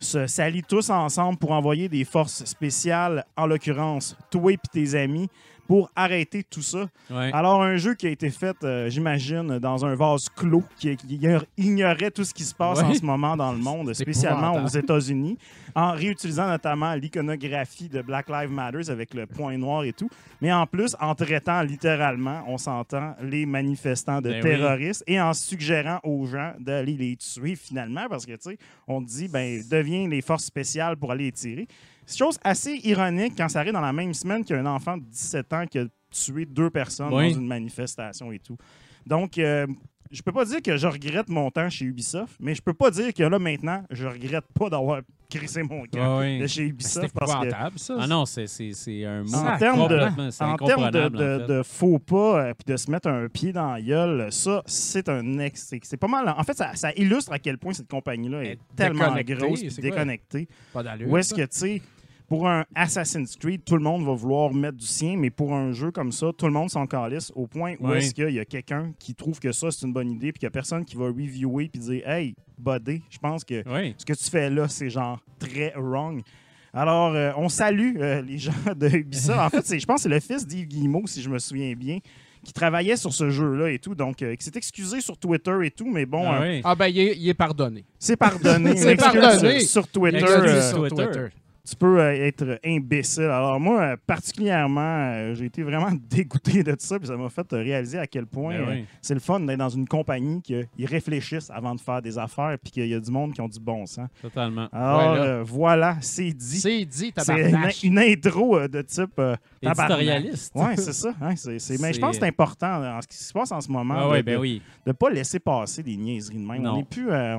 se 0.05 0.27
s'allient 0.27 0.63
tous 0.63 0.89
ensemble 0.89 1.37
pour 1.37 1.51
envoyer 1.51 1.89
des 1.89 2.05
forces 2.05 2.45
spéciales, 2.45 3.25
en 3.35 3.47
l'occurrence, 3.47 4.15
toi 4.29 4.53
et 4.53 4.59
tes 4.71 4.95
amis, 4.95 5.27
pour 5.67 5.89
arrêter 5.95 6.43
tout 6.43 6.61
ça. 6.61 6.87
Ouais. 7.09 7.31
Alors, 7.33 7.63
un 7.63 7.77
jeu 7.77 7.95
qui 7.95 8.05
a 8.07 8.09
été 8.09 8.29
fait, 8.29 8.55
euh, 8.63 8.89
j'imagine, 8.89 9.57
dans 9.59 9.85
un 9.85 9.95
vase 9.95 10.29
clos, 10.29 10.63
qui, 10.77 10.95
qui 10.95 11.19
ignorait 11.57 12.11
tout 12.11 12.23
ce 12.23 12.33
qui 12.33 12.43
se 12.43 12.53
passe 12.53 12.79
Ouais. 12.79 12.85
en 12.85 12.93
ce 12.93 13.03
moment 13.03 13.35
dans 13.35 13.51
le 13.51 13.57
monde, 13.59 13.93
spécialement 13.93 14.53
aux. 14.63 14.67
États-Unis, 14.67 15.37
en 15.73 15.91
réutilisant 15.93 16.47
notamment 16.47 16.93
l'iconographie 16.95 17.87
de 17.89 18.01
Black 18.01 18.29
Lives 18.29 18.51
Matter 18.51 18.89
avec 18.89 19.13
le 19.13 19.25
point 19.25 19.57
noir 19.57 19.83
et 19.83 19.93
tout, 19.93 20.09
mais 20.41 20.51
en 20.51 20.67
plus 20.67 20.95
en 20.99 21.15
traitant 21.15 21.61
littéralement, 21.61 22.43
on 22.47 22.57
s'entend, 22.57 23.15
les 23.21 23.45
manifestants 23.45 24.21
de 24.21 24.29
Ben 24.29 24.43
oui. 24.43 24.49
terroristes 24.49 25.03
et 25.07 25.19
en 25.19 25.33
suggérant 25.33 25.99
aux 26.03 26.25
gens 26.25 26.53
d'aller 26.59 26.93
les 26.93 27.15
tuer 27.15 27.55
finalement, 27.55 28.05
parce 28.09 28.25
que, 28.25 28.33
tu 28.33 28.49
sais, 28.51 28.57
on 28.87 29.01
dit, 29.01 29.27
ben, 29.27 29.61
deviens 29.69 30.07
les 30.07 30.21
forces 30.21 30.45
spéciales 30.45 30.97
pour 30.97 31.11
aller 31.11 31.25
les 31.25 31.31
tirer. 31.31 31.67
C'est 32.05 32.17
chose 32.17 32.37
assez 32.43 32.79
ironique 32.83 33.33
quand 33.37 33.49
ça 33.49 33.59
arrive 33.59 33.73
dans 33.73 33.81
la 33.81 33.93
même 33.93 34.13
semaine 34.13 34.43
qu'il 34.43 34.55
y 34.55 34.59
a 34.59 34.61
un 34.61 34.65
enfant 34.65 34.97
de 34.97 35.03
17 35.03 35.53
ans 35.53 35.65
qui 35.65 35.79
a 35.79 35.85
tué 36.11 36.45
deux 36.45 36.69
personnes 36.69 37.13
Oui. 37.13 37.31
dans 37.33 37.39
une 37.39 37.47
manifestation 37.47 38.31
et 38.31 38.39
tout. 38.39 38.57
Donc, 39.05 39.37
euh, 39.37 39.67
je 40.11 40.21
peux 40.21 40.31
pas 40.31 40.45
dire 40.45 40.61
que 40.61 40.77
je 40.77 40.87
regrette 40.87 41.29
mon 41.29 41.49
temps 41.51 41.69
chez 41.69 41.85
Ubisoft, 41.85 42.35
mais 42.39 42.55
je 42.55 42.61
peux 42.61 42.73
pas 42.73 42.91
dire 42.91 43.13
que 43.13 43.23
là, 43.23 43.39
maintenant, 43.39 43.83
je 43.89 44.05
regrette 44.07 44.45
pas 44.57 44.69
d'avoir 44.69 45.01
crissé 45.29 45.63
mon 45.63 45.83
camp 45.91 46.19
de 46.21 46.23
chez 46.23 46.39
Ben, 46.39 46.47
C'est 46.47 46.61
Ubisoft 46.67 47.13
parce 47.15 47.33
que 47.43 47.79
ça. 47.79 47.97
Ah 47.99 48.07
non, 48.07 48.25
c'est, 48.25 48.45
c'est, 48.47 48.71
c'est 48.73 49.03
un 49.03 49.23
mot. 49.23 49.35
En 49.35 49.57
termes 49.57 49.87
de- 49.87 49.95
en 49.95 50.11
termes 50.11 50.29
de, 50.29 50.43
incomprenable, 50.43 51.17
de- 51.17 51.23
en 51.23 51.39
fait. 51.47 51.53
de 51.53 51.63
faux 51.63 51.99
pas 51.99 52.39
euh, 52.45 52.53
puis 52.53 52.71
de 52.71 52.77
se 52.77 52.89
mettre 52.91 53.09
un 53.09 53.27
pied 53.27 53.51
dans 53.51 53.73
la 53.73 53.81
gueule, 53.81 54.31
ça, 54.31 54.61
c'est 54.67 55.09
un 55.09 55.39
ex. 55.39 55.73
C'est, 55.83 55.97
pas 55.97 56.07
mal. 56.07 56.29
En 56.37 56.43
fait, 56.43 56.55
ça, 56.55 56.75
ça 56.75 56.91
illustre 56.93 57.33
à 57.33 57.39
quel 57.39 57.57
point 57.57 57.73
cette 57.73 57.89
compagnie-là 57.89 58.43
est 58.43 58.45
Elle 58.45 58.51
est 58.53 58.59
tellement 58.75 59.15
grosse 59.23 59.63
et 59.63 59.81
déconnectée. 59.81 60.47
Pas 60.71 60.83
d'allure. 60.83 61.09
Où 61.09 61.17
est-ce 61.17 61.33
que, 61.33 61.41
tu 61.41 61.47
sais, 61.49 61.81
pour 62.27 62.47
un 62.47 62.65
Assassin's 62.73 63.35
Creed, 63.35 63.63
tout 63.65 63.75
le 63.75 63.83
monde 63.83 64.03
va 64.05 64.13
vouloir 64.13 64.53
mettre 64.53 64.77
du 64.77 64.85
sien, 64.85 65.15
mais 65.17 65.29
pour 65.29 65.53
un 65.53 65.71
jeu 65.73 65.91
comme 65.91 66.11
ça, 66.11 66.27
tout 66.37 66.45
le 66.47 66.51
monde 66.53 66.69
s'en 66.69 66.87
calisse 66.87 67.31
au 67.35 67.45
point 67.47 67.75
où 67.79 67.89
Oui. 67.89 67.97
est-ce 67.97 68.13
qu'il 68.13 68.29
y 68.31 68.39
a 68.39 68.45
quelqu'un 68.45 68.91
qui 68.99 69.13
trouve 69.13 69.39
que 69.39 69.51
ça, 69.51 69.69
c'est 69.71 69.85
une 69.85 69.93
bonne 69.93 70.09
idée, 70.11 70.31
puis 70.31 70.39
qu'il 70.39 70.45
y 70.45 70.47
a 70.47 70.51
personne 70.51 70.83
qui 70.85 70.95
va 70.95 71.05
reviewer 71.05 71.69
puis 71.69 71.79
dire 71.79 72.07
Hey, 72.09 72.35
buddy, 72.57 73.01
je 73.09 73.17
pense 73.19 73.43
que 73.43 73.63
Oui. 73.69 73.93
ce 73.97 74.05
que 74.05 74.13
tu 74.13 74.29
fais 74.29 74.49
là, 74.49 74.67
c'est 74.67 74.89
genre 74.89 75.19
très 75.39 75.73
wrong. 75.75 76.21
Alors, 76.73 77.13
euh, 77.13 77.31
on 77.37 77.47
salue 77.47 77.95
euh, 77.99 78.21
les 78.21 78.37
gens 78.37 78.51
de 78.75 78.89
Ubisoft. 78.89 79.39
En 79.39 79.49
fait, 79.49 79.79
je 79.79 79.85
pense 79.85 79.97
que 79.97 80.01
c'est 80.03 80.09
le 80.09 80.19
fils 80.19 80.45
d'Yves 80.45 80.67
Guillemot, 80.67 81.03
si 81.07 81.21
je 81.21 81.29
me 81.29 81.39
souviens 81.39 81.73
bien, 81.73 81.99
qui 82.43 82.51
travaillait 82.53 82.97
sur 82.97 83.13
ce 83.13 83.29
jeu-là 83.29 83.69
et 83.71 83.79
tout. 83.79 83.95
Donc, 83.95 84.21
euh, 84.21 84.35
qui 84.35 84.43
s'est 84.43 84.51
excusé 84.57 84.99
sur 84.99 85.17
Twitter 85.17 85.55
et 85.63 85.71
tout, 85.71 85.89
mais 85.89 86.05
bon, 86.05 86.23
Ah 86.29 86.41
euh, 86.41 86.49
oui. 86.55 86.61
Ah 86.65 86.75
ben, 86.75 86.87
il 86.87 86.99
est, 86.99 87.15
il 87.17 87.29
est 87.29 87.33
pardonné. 87.33 87.85
c'est 87.97 88.17
pardonné. 88.17 88.75
C'est 88.77 88.95
pardonné. 88.97 89.59
Sur, 89.61 89.69
sur 89.69 89.87
Twitter. 89.87 90.17
Excuse 90.17 90.33
euh, 90.43 90.61
sur 90.69 90.87
sur 90.87 90.95
Twitter. 90.97 91.27
Tu 91.67 91.75
peux 91.75 91.99
euh, 91.99 92.25
être 92.27 92.59
imbécile. 92.65 93.23
Alors 93.23 93.59
moi, 93.59 93.81
euh, 93.81 93.95
particulièrement, 94.05 94.81
euh, 94.81 95.33
j'ai 95.35 95.45
été 95.45 95.63
vraiment 95.63 95.91
dégoûté 96.09 96.63
de 96.63 96.75
ça, 96.77 96.99
puis 96.99 97.07
ça 97.07 97.17
m'a 97.17 97.29
fait 97.29 97.45
réaliser 97.51 97.97
à 97.99 98.07
quel 98.07 98.25
point 98.25 98.57
Ben 98.57 98.65
oui. 98.69 98.85
c'est 99.01 99.13
le 99.13 99.19
fun 99.19 99.39
d'être 99.39 99.57
dans 99.59 99.69
une 99.69 99.87
compagnie 99.87 100.41
qu'ils 100.41 100.67
réfléchissent 100.85 101.49
avant 101.49 101.75
de 101.75 101.81
faire 101.81 102.01
des 102.01 102.17
affaires, 102.17 102.55
puis 102.61 102.71
qu'il 102.71 102.87
y 102.87 102.93
a 102.93 102.99
du 102.99 103.11
monde 103.11 103.33
qui 103.33 103.41
ont 103.41 103.47
du 103.47 103.59
bon 103.59 103.85
sens. 103.85 104.07
Totalement. 104.21 104.67
Alors 104.71 105.11
Ouais, 105.13 105.17
là. 105.19 105.23
euh, 105.25 105.43
voilà, 105.45 105.97
c'est 106.01 106.31
dit. 106.31 106.59
C'est 106.59 106.85
dit, 106.85 107.13
C'est 107.17 107.49
une, 107.49 107.69
une 107.83 107.99
intro 107.99 108.67
de 108.67 108.81
type 108.81 109.11
euh. 109.19 109.35
Éditorialiste. 109.61 110.53
Ouais, 110.55 110.75
c'est 110.77 110.93
ça. 110.93 111.13
hein, 111.21 111.35
c'est- 111.35 111.59
c'est- 111.59 111.81
mais 111.81 111.93
je 111.93 111.99
pense 111.99 112.11
que 112.17 112.21
c'est 112.21 112.27
important 112.27 112.97
en 112.97 113.01
ce 113.01 113.07
qui 113.07 113.17
se 113.17 113.33
passe 113.33 113.51
en 113.51 113.61
ce 113.61 113.71
moment 113.71 113.95
Ah 113.97 114.03
de 114.05 114.09
ouais, 114.11 114.17
ne 114.17 114.21
ben 114.23 114.37
oui. 114.39 114.61
pas 114.99 115.09
laisser 115.09 115.39
passer 115.39 115.83
des 115.83 115.97
niaiseries 115.97 116.37
de 116.37 116.45
même. 116.47 116.61
Non. 116.61 116.73
On, 116.75 116.79
est 116.79 116.83
plus, 116.89 117.09
euh, 117.09 117.35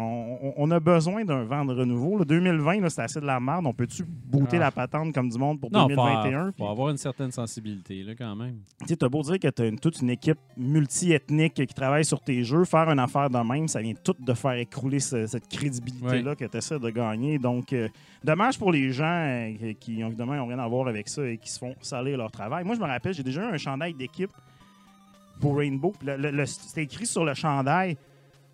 on, 0.57 0.71
a 0.71 0.81
besoin 0.81 1.25
d'un 1.25 1.45
vent 1.45 1.65
de 1.65 1.75
renouveau. 1.75 2.19
Le 2.19 2.25
2020, 2.25 2.81
là, 2.81 2.91
c'est 2.91 3.03
assez 3.03 3.21
de 3.21 3.27
la 3.27 3.39
merde. 3.41 3.67
On 3.67 3.73
peut-tu 3.73 4.05
booter 4.05 4.57
Ah. 4.57 4.61
la 4.61 4.71
patente 4.71 5.13
comme 5.15 5.29
du 5.29 5.39
monde 5.39 5.61
pour 5.61 5.71
Non, 5.71 5.83
faut, 5.83 5.89
2021? 5.89 6.53
faut 6.57 6.67
avoir 6.69 6.91
une 6.91 6.97
certaine 6.99 7.31
sensibilité, 7.33 8.03
là, 8.03 8.15
quand 8.17 8.35
même. 8.37 8.56
Tu 8.87 8.94
sais, 9.01 9.08
beau 9.08 9.23
dire 9.23 9.39
que 9.39 9.49
t'as 9.49 9.69
une, 9.69 9.79
toute 9.79 10.01
une 10.01 10.11
équipe 10.11 10.39
multi-ethnique 10.56 11.55
qui 11.55 11.67
travaille 11.75 12.05
sur 12.05 12.20
tes 12.20 12.43
jeux, 12.44 12.65
faire 12.65 12.89
une 12.91 12.99
affaire 12.99 13.31
de 13.31 13.39
même, 13.39 13.69
ça 13.69 13.81
vient 13.81 13.94
tout 14.03 14.15
de 14.19 14.32
faire 14.35 14.53
écrouler 14.55 15.01
ce- 15.01 15.27
cette 15.27 15.49
crédibilité-là 15.49 16.35
que 16.35 16.44
tu 16.44 16.56
essaies 16.56 16.79
de 16.79 16.91
gagner. 16.91 17.39
Donc, 17.39 17.73
euh, 17.73 17.89
dommage 18.25 18.58
pour 18.58 18.73
les 18.73 18.91
gens 18.93 19.05
euh, 19.06 19.73
qui- 19.79 20.01
évidemment, 20.03 20.35
n'ont 20.35 20.46
rien 20.46 20.58
à 20.58 20.69
voir 20.69 20.89
avec 20.89 21.08
ça 21.08 21.27
et 21.27 21.39
qui 21.39 21.51
se 21.51 21.58
font 21.58 21.75
leur 22.17 22.31
travail. 22.31 22.65
Moi, 22.65 22.75
je 22.75 22.81
me 22.81 22.87
rappelle, 22.87 23.15
j'ai 23.15 23.23
déjà 23.23 23.43
eu 23.43 23.55
un 23.55 23.58
chandail 23.58 23.94
d'équipe 23.94 24.31
pour 25.41 25.58
Rainbow. 25.58 25.93
C'était 26.46 26.82
écrit 26.85 27.06
sur 27.06 27.25
le 27.25 27.35
chandail 27.35 27.96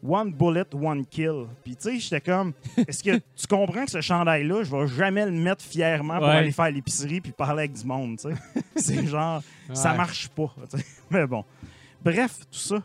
One 0.04 0.32
bullet, 0.32 0.64
one 0.74 1.06
kill. 1.06 1.46
Puis, 1.62 1.76
tu 1.76 1.82
sais, 1.82 2.00
j'étais 2.00 2.20
comme, 2.20 2.52
est-ce 2.88 3.04
que 3.04 3.18
tu 3.36 3.46
comprends 3.48 3.84
que 3.84 3.90
ce 3.92 4.00
chandail-là, 4.00 4.64
je 4.64 4.70
vais 4.74 4.88
jamais 4.88 5.24
le 5.24 5.30
mettre 5.30 5.64
fièrement 5.64 6.18
pour 6.18 6.26
Ouais. 6.26 6.38
aller 6.38 6.50
faire 6.50 6.72
l'épicerie 6.72 7.20
puis 7.20 7.30
parler 7.30 7.60
avec 7.64 7.74
du 7.74 7.84
monde, 7.84 8.18
tu 8.18 8.28
sais? 8.28 8.34
C'est 8.76 9.06
genre, 9.06 9.40
ça 9.72 9.94
marche 9.94 10.28
pas. 10.30 10.52
Mais 11.10 11.24
bon. 11.24 11.44
Bref, 12.04 12.40
tout 12.50 12.58
ça. 12.58 12.82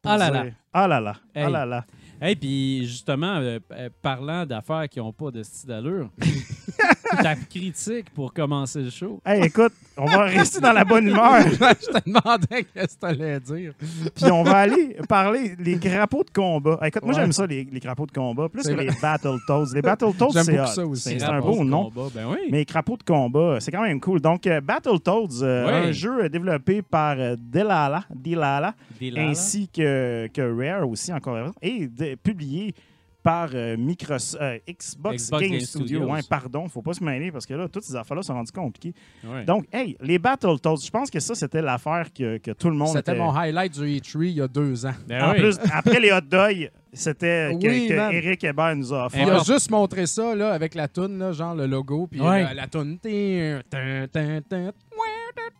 pour 0.00 0.12
Ah 0.12 0.16
là 0.16 0.30
là. 0.30 0.44
Ah 0.72 0.86
là 0.86 1.00
là. 1.00 1.16
Ah 1.34 1.40
Hey. 1.40 1.50
là 1.52 1.66
là. 1.66 1.84
Hey, 2.20 2.36
puis 2.36 2.86
justement, 2.86 3.38
euh, 3.38 3.58
euh, 3.72 3.90
parlant 4.00 4.46
d'affaires 4.46 4.88
qui 4.88 5.00
n'ont 5.00 5.12
pas 5.12 5.32
de 5.32 5.42
style 5.42 5.68
d'allure, 5.68 6.08
ta 7.22 7.34
critique 7.36 8.10
pour 8.14 8.32
commencer 8.32 8.80
le 8.80 8.90
show. 8.90 9.20
Hey, 9.24 9.44
écoute, 9.44 9.72
on 9.96 10.06
va 10.06 10.22
rester 10.24 10.60
dans 10.60 10.72
la 10.72 10.84
bonne 10.84 11.08
humeur. 11.08 11.40
je 11.50 11.56
te 11.56 12.04
demandais 12.08 12.64
qu'est-ce 12.74 12.94
que 12.96 13.00
tu 13.00 13.06
allais 13.06 13.40
dire. 13.40 13.72
Puis 14.14 14.30
on 14.30 14.42
va 14.42 14.58
aller 14.58 14.96
parler 15.08 15.56
des 15.56 15.78
crapauds 15.78 16.24
de 16.24 16.30
combat. 16.30 16.78
Hey, 16.82 16.88
écoute, 16.88 17.04
moi 17.04 17.14
j'aime 17.14 17.32
ça, 17.32 17.46
les, 17.46 17.66
les 17.70 17.80
crapauds 17.80 18.06
de 18.06 18.12
combat. 18.12 18.48
Plus 18.48 18.62
que 18.62 18.72
vrai. 18.72 18.84
les 18.86 18.90
Battletoads. 19.00 19.74
Les 19.74 19.82
Battletoads, 19.82 20.30
J'aime 20.32 20.44
c'est. 20.94 20.94
C'est 20.96 21.22
un 21.22 21.40
beau 21.40 21.58
au 21.60 21.64
nom. 21.64 21.90
combat, 21.90 22.08
Ben 22.14 22.26
oui. 22.30 22.38
Mais 22.50 22.58
les 22.58 22.64
crapauds 22.64 22.96
de 22.96 23.02
combat, 23.02 23.58
c'est 23.60 23.70
quand 23.70 23.82
même 23.82 24.00
cool. 24.00 24.20
Donc, 24.20 24.46
euh, 24.46 24.60
Battletoads, 24.60 25.42
euh, 25.42 25.88
un 25.88 25.92
jeu 25.92 26.28
développé 26.28 26.82
par 26.82 27.16
euh, 27.18 27.36
Delala, 27.38 28.04
Delala 28.14 28.74
ainsi 29.16 29.68
que, 29.68 30.28
que 30.32 30.40
Rare 30.42 30.88
aussi, 30.88 31.12
encore 31.12 31.52
et 31.60 31.86
de- 31.88 32.14
publié 32.14 32.74
par 33.22 33.50
euh, 33.54 33.76
Microsoft, 33.76 34.42
euh, 34.42 34.58
Xbox, 34.68 35.24
Xbox 35.26 35.30
Game, 35.42 35.50
Game 35.52 35.60
Studio. 35.60 35.86
Studios. 35.86 36.12
Ouais, 36.12 36.20
pardon, 36.28 36.68
faut 36.68 36.82
pas 36.82 36.92
se 36.92 37.04
mêler 37.04 37.30
parce 37.30 37.46
que 37.46 37.54
là, 37.54 37.68
toutes 37.68 37.84
ces 37.84 37.94
affaires-là 37.94 38.22
sont 38.22 38.34
rendues 38.34 38.50
compliquées. 38.52 38.94
Ouais. 39.24 39.44
Donc, 39.44 39.66
hey, 39.72 39.96
les 40.00 40.18
Battletoads, 40.18 40.84
je 40.84 40.90
pense 40.90 41.10
que 41.10 41.20
ça, 41.20 41.34
c'était 41.34 41.62
l'affaire 41.62 42.08
que, 42.12 42.38
que 42.38 42.50
tout 42.50 42.68
le 42.68 42.74
monde 42.76 42.88
C'était 42.96 43.12
était... 43.12 43.20
mon 43.20 43.32
highlight 43.34 43.72
du 43.74 43.80
E3 43.86 44.22
il 44.24 44.30
y 44.30 44.40
a 44.40 44.48
deux 44.48 44.86
ans. 44.86 44.94
Ben 45.06 45.22
En 45.24 45.32
oui. 45.32 45.38
plus, 45.38 45.56
après 45.72 46.00
les 46.00 46.10
hot 46.12 46.20
dogs, 46.22 46.70
c'était 46.92 47.56
que, 47.60 47.66
Oui, 47.68 47.86
que. 47.88 48.12
Eric 48.12 48.42
Hébert 48.44 48.74
nous 48.76 48.92
a 48.92 49.06
offert. 49.06 49.22
Il 49.26 49.30
a 49.30 49.38
juste 49.44 49.70
montré 49.70 50.06
ça 50.06 50.34
là, 50.34 50.52
avec 50.52 50.74
la 50.74 50.88
toune, 50.88 51.18
là, 51.18 51.32
genre 51.32 51.54
le 51.54 51.66
logo, 51.66 52.08
puis 52.08 52.20
Ouais. 52.20 52.42
la, 52.42 52.54
la 52.54 52.66
toune. 52.66 52.98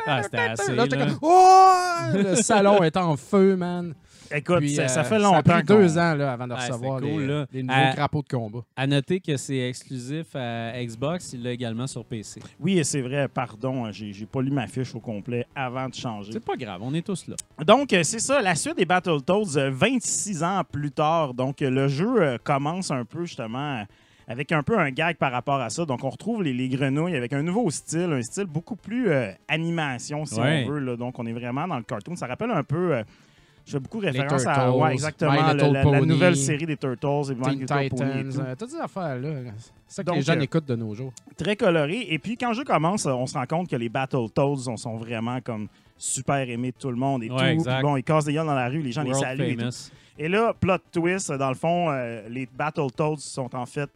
Ah, 0.04 0.22
c'était 0.22 0.38
assez. 0.38 0.74
Là, 0.74 0.84
j'étais 0.84 0.96
là. 0.96 1.06
comme, 1.06 1.18
Oh! 1.22 1.78
Le 2.14 2.34
salon 2.36 2.82
est 2.82 2.96
en 2.96 3.16
feu, 3.16 3.56
man. 3.56 3.94
Écoute, 4.34 4.58
Puis, 4.58 4.74
ça, 4.74 4.88
ça 4.88 5.00
euh, 5.00 5.04
fait 5.04 5.14
a 5.16 5.18
longtemps. 5.18 5.42
pris 5.42 5.62
deux 5.64 5.86
qu'on- 5.88 5.98
ans 5.98 6.14
là, 6.14 6.32
avant 6.32 6.46
de 6.46 6.52
Ouais, 6.54 6.58
recevoir 6.60 7.00
cool, 7.00 7.08
les, 7.20 7.26
là. 7.26 7.46
les 7.52 7.62
nouveaux 7.62 7.78
Euh, 7.80 7.92
crapauds 7.92 8.22
de 8.22 8.28
combat. 8.28 8.60
À 8.76 8.86
noter 8.86 9.20
que 9.20 9.36
c'est 9.36 9.58
exclusif 9.68 10.34
à 10.34 10.72
Xbox, 10.84 11.32
il 11.32 11.42
l'a 11.42 11.52
également 11.52 11.86
sur 11.86 12.04
PC. 12.04 12.40
Oui, 12.60 12.78
et 12.78 12.84
c'est 12.84 13.00
vrai, 13.02 13.28
pardon, 13.28 13.90
j'ai 13.92 14.12
j'ai 14.12 14.26
pas 14.26 14.40
lu 14.42 14.50
ma 14.50 14.66
fiche 14.66 14.94
au 14.94 15.00
complet 15.00 15.46
avant 15.54 15.88
de 15.88 15.94
changer. 15.94 16.32
C'est 16.32 16.44
pas 16.44 16.56
grave, 16.56 16.80
on 16.82 16.94
est 16.94 17.06
tous 17.06 17.26
là. 17.28 17.36
Donc, 17.64 17.92
euh, 17.92 18.02
c'est 18.02 18.18
ça, 18.20 18.40
la 18.42 18.54
suite 18.54 18.76
des 18.76 18.84
Battletoads, 18.86 19.56
euh, 19.56 19.70
26 19.72 20.42
ans 20.42 20.62
plus 20.70 20.90
tard. 20.90 21.34
Donc, 21.34 21.62
euh, 21.62 21.70
le 21.70 21.88
jeu 21.88 22.22
euh, 22.22 22.38
commence 22.42 22.90
un 22.90 23.04
peu, 23.04 23.24
justement, 23.24 23.80
euh, 23.80 23.84
avec 24.28 24.52
un 24.52 24.62
peu 24.62 24.78
un 24.78 24.90
gag 24.90 25.16
par 25.16 25.32
rapport 25.32 25.60
à 25.60 25.68
ça. 25.68 25.84
Donc, 25.84 26.04
on 26.04 26.10
retrouve 26.10 26.42
les, 26.42 26.52
les 26.54 26.68
grenouilles 26.68 27.16
avec 27.16 27.32
un 27.32 27.42
nouveau 27.42 27.68
style, 27.70 28.12
un 28.12 28.22
style 28.22 28.44
beaucoup 28.46 28.76
plus 28.76 29.08
euh, 29.10 29.30
animation, 29.48 30.24
si 30.24 30.40
Ouais. 30.40 30.64
on 30.66 30.72
veut. 30.72 30.78
là. 30.78 30.96
Donc, 30.96 31.18
on 31.18 31.26
est 31.26 31.32
vraiment 31.32 31.66
dans 31.66 31.76
le 31.76 31.82
cartoon. 31.82 32.16
Ça 32.16 32.26
rappelle 32.26 32.50
un 32.50 32.62
peu... 32.62 32.94
euh, 32.94 33.02
je 33.64 33.72
fais 33.72 33.78
beaucoup 33.80 33.98
référence 33.98 34.44
à 34.46 34.70
ouais, 34.74 34.92
exactement, 34.94 35.32
My 35.32 35.38
le- 35.38 35.52
Little 35.66 35.90
la, 35.92 36.00
nouvelle 36.02 36.36
série 36.36 36.66
des 36.66 36.76
Turtles 36.76 37.32
et 37.32 37.34
My 37.34 37.42
Teen 37.42 37.60
Little 37.60 37.66
Pony 37.66 37.84
et 37.84 37.90
Titans, 37.90 38.40
euh, 38.46 38.54
toutes 38.58 38.70
ces 38.70 38.80
affaires-là. 38.80 39.30
C'est 39.86 39.94
ça 39.96 40.02
que 40.02 40.06
Donc, 40.08 40.16
les 40.16 40.22
jeunes 40.22 40.38
euh, 40.40 40.42
écoutent 40.42 40.66
de 40.68 40.76
nos 40.76 40.94
jours. 40.94 41.12
très 41.36 41.54
coloré. 41.56 42.06
Et 42.08 42.18
puis, 42.18 42.36
quand 42.36 42.48
le 42.48 42.54
jeu 42.54 42.64
commence, 42.64 43.06
on 43.06 43.26
se 43.26 43.34
rend 43.34 43.46
compte 43.46 43.68
que 43.68 43.76
les 43.76 43.88
Battletoads 43.88 44.68
on- 44.68 44.76
sont 44.76 44.96
vraiment 44.96 45.40
comme 45.40 45.68
super 45.96 46.48
aimés 46.48 46.72
de 46.72 46.76
tout 46.78 46.90
le 46.90 46.96
monde 46.96 47.22
et 47.22 47.30
Ouais, 47.30 47.36
tout. 47.38 47.44
exact. 47.60 47.74
Puis 47.74 47.82
bon, 47.82 47.96
ils 47.96 48.02
cassent 48.02 48.24
des 48.24 48.32
gueules 48.32 48.46
dans 48.46 48.54
la 48.54 48.68
rue, 48.68 48.82
les 48.82 48.92
gens 48.92 49.02
les 49.02 49.14
saluent 49.14 49.42
et 49.44 49.54
tout. 49.54 49.60
famous. 49.60 49.90
Et 50.18 50.28
là, 50.28 50.52
plot 50.58 50.76
twist, 50.90 51.30
dans 51.32 51.48
le 51.48 51.54
fond, 51.54 51.90
euh, 51.90 52.28
les 52.28 52.46
Battletoads 52.46 53.16
sont 53.18 53.54
en 53.54 53.66
fait 53.66 53.88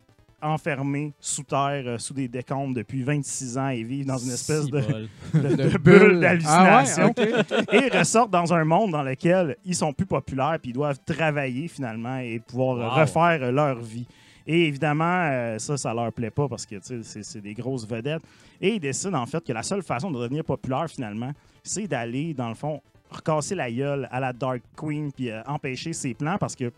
enfermés 0.42 1.12
sous 1.20 1.42
terre, 1.42 1.82
euh, 1.86 1.98
sous 1.98 2.14
des 2.14 2.28
décombres 2.28 2.74
depuis 2.74 3.02
26 3.02 3.58
ans 3.58 3.68
et 3.68 3.82
vivent 3.82 4.06
dans 4.06 4.18
une 4.18 4.30
espèce 4.32 4.66
de, 4.66 4.80
bol. 4.80 5.08
de- 5.34 5.40
de 5.56 5.68
De 5.70 5.78
bulle 5.78 6.20
d'hallucination. 6.20 7.14
Ah 7.16 7.20
ouais, 7.20 7.32
ok. 7.40 7.74
Et 7.74 7.86
ils 7.92 7.98
ressortent 7.98 8.30
dans 8.30 8.52
un 8.52 8.64
monde 8.64 8.92
dans 8.92 9.02
lequel 9.02 9.56
ils 9.64 9.74
sont 9.74 9.92
plus 9.92 10.06
populaires 10.06 10.58
puis 10.60 10.70
ils 10.70 10.74
doivent 10.74 10.98
travailler 11.04 11.68
finalement 11.68 12.18
et 12.18 12.38
pouvoir 12.40 12.76
Wow. 12.76 13.00
refaire 13.00 13.50
leur 13.52 13.78
vie. 13.80 14.06
Et 14.46 14.68
évidemment, 14.68 15.04
euh, 15.30 15.58
ça, 15.58 15.76
ça 15.76 15.92
leur 15.92 16.12
plaît 16.12 16.30
pas 16.30 16.48
parce 16.48 16.64
que 16.66 16.76
tu 16.76 16.82
sais, 16.82 17.00
c'est 17.02 17.24
c'est 17.24 17.40
des 17.40 17.54
grosses 17.54 17.86
vedettes. 17.86 18.22
Et 18.60 18.74
ils 18.74 18.80
décident 18.80 19.18
en 19.20 19.26
fait 19.26 19.42
que 19.44 19.52
la 19.52 19.62
seule 19.64 19.82
façon 19.82 20.10
de 20.10 20.20
devenir 20.20 20.44
populaire 20.44 20.86
finalement, 20.88 21.32
c'est 21.64 21.88
d'aller, 21.88 22.32
dans 22.32 22.48
le 22.48 22.54
fond, 22.54 22.80
recasser 23.10 23.54
la 23.56 23.70
gueule 23.70 24.08
à 24.12 24.20
la 24.20 24.32
Dark 24.32 24.60
Queen 24.76 25.10
puis 25.12 25.30
euh, 25.30 25.42
empêcher 25.46 25.92
ses 25.92 26.14
plans 26.14 26.36
parce 26.38 26.54
que 26.54 26.70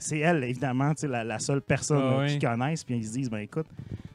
c'est 0.00 0.18
elle, 0.18 0.42
évidemment, 0.44 0.92
la, 1.02 1.22
la 1.24 1.38
seule 1.38 1.60
personne 1.62 2.00
Ah 2.02 2.18
ouais. 2.18 2.26
qu'ils 2.26 2.40
connaissent. 2.48 2.82
Puis 2.84 2.96
ils 2.96 3.06
se 3.06 3.12
disent, 3.12 3.30
ben 3.30 3.38
écoute, 3.38 3.66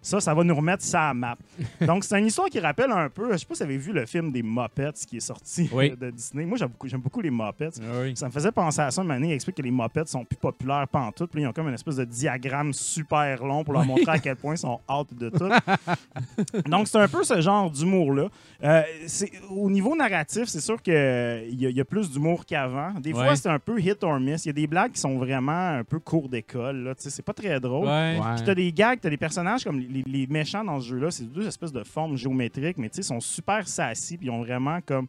ça, 0.06 0.20
ça 0.20 0.34
va 0.34 0.44
nous 0.44 0.56
remettre 0.56 0.84
ça 0.84 1.10
à 1.10 1.14
map. 1.14 1.36
Donc, 1.82 2.04
c'est 2.04 2.20
une 2.20 2.28
histoire 2.28 2.48
qui 2.50 2.60
rappelle 2.60 2.92
un 2.92 3.10
peu, 3.10 3.32
je 3.32 3.38
sais 3.38 3.46
pas 3.46 3.56
si 3.56 3.64
vous 3.64 3.70
avez 3.70 3.78
vu 3.78 3.92
le 3.92 4.06
film 4.06 4.32
des 4.32 4.44
Muppets 4.44 4.92
qui 5.08 5.18
est 5.18 5.22
sorti 5.22 5.70
Oui. 5.74 5.92
euh, 5.92 5.96
de 5.96 6.12
Disney. 6.12 6.46
Moi, 6.46 6.58
j'aime 6.58 6.68
beaucoup, 6.70 6.88
j'aime 6.88 7.02
beaucoup 7.02 7.22
les 7.22 7.32
Muppets. 7.32 7.70
Ah 7.82 8.02
oui. 8.04 8.16
Ça 8.16 8.28
me 8.28 8.32
faisait 8.32 8.52
penser 8.52 8.82
à 8.82 8.92
ça 8.92 9.02
une 9.02 9.12
année. 9.12 9.30
Il 9.30 9.34
explique 9.34 9.58
que 9.58 9.62
les 9.64 9.72
Muppets 9.72 10.06
sont 10.06 10.24
plus 10.24 10.38
populaires 10.38 10.88
pantoute. 10.88 11.32
Puis 11.32 11.42
là, 11.42 11.48
ils 11.48 11.50
ont 11.50 11.54
comme 11.54 11.68
une 11.68 11.74
espèce 11.74 11.96
de 11.96 12.06
diagramme 12.06 12.72
super 12.74 13.44
long 13.44 13.64
pour 13.64 13.74
leur 13.74 13.86
montrer 13.86 14.12
à 14.12 14.20
quel 14.20 14.36
point 14.36 14.54
ils 14.56 14.60
sont 14.60 14.80
out 14.90 15.08
de 15.14 15.30
tout. 15.30 15.50
Donc, 16.70 16.88
c'est 16.88 17.00
un 17.00 17.08
peu 17.08 17.24
ce 17.24 17.42
genre 17.42 17.70
d'humour-là. 17.72 18.28
Euh, 18.64 18.82
c'est- 19.08 19.32
au 19.50 19.70
niveau 19.70 19.96
narratif, 19.96 20.46
c'est 20.46 20.62
sûr 20.62 20.82
qu'il 20.82 20.94
y, 20.94 21.66
y 21.74 21.82
a 21.82 21.86
plus 21.86 22.12
d'humour 22.12 22.46
qu'avant. 22.46 22.92
Des 23.00 23.12
fois, 23.12 23.36
c'est 23.36 23.50
un 23.50 23.60
peu 23.60 23.80
hit 23.80 24.04
or 24.04 24.20
miss. 24.20 24.46
Il 24.46 24.50
y 24.50 24.52
a 24.52 24.54
des 24.54 24.68
blagues 24.68 24.92
qui 24.92 25.00
sont 25.00 25.18
vraiment 25.18 25.52
un 25.80 25.84
peu 25.84 26.00
cours 26.00 26.30
d'école. 26.30 26.94
Tu 27.02 27.10
C'est 27.10 27.22
pas 27.26 27.34
très 27.34 27.60
drôle. 27.60 27.88
Ouais. 27.88 28.20
Puis 28.36 28.46
t'as 28.46 28.56
des 28.56 28.72
gags, 28.72 29.00
t'as 29.02 29.10
des 29.10 29.18
personnages 29.18 29.64
comme 29.64 29.80
les, 29.96 30.04
les 30.20 30.28
méchants 30.28 30.64
dans 30.64 30.80
ce 30.80 30.88
jeu-là, 30.90 31.12
c'est 31.12 31.26
deux 31.26 31.48
espèces 31.48 31.72
de 31.72 31.84
formes 31.84 32.18
géométriques, 32.18 32.78
mais 32.78 32.90
tu 32.90 32.98
sais, 32.98 33.02
sont 33.04 33.20
super 33.20 33.68
sassy, 33.68 34.18
puis 34.18 34.28
ils 34.28 34.32
ont 34.32 34.42
vraiment 34.42 34.80
comme 34.86 35.08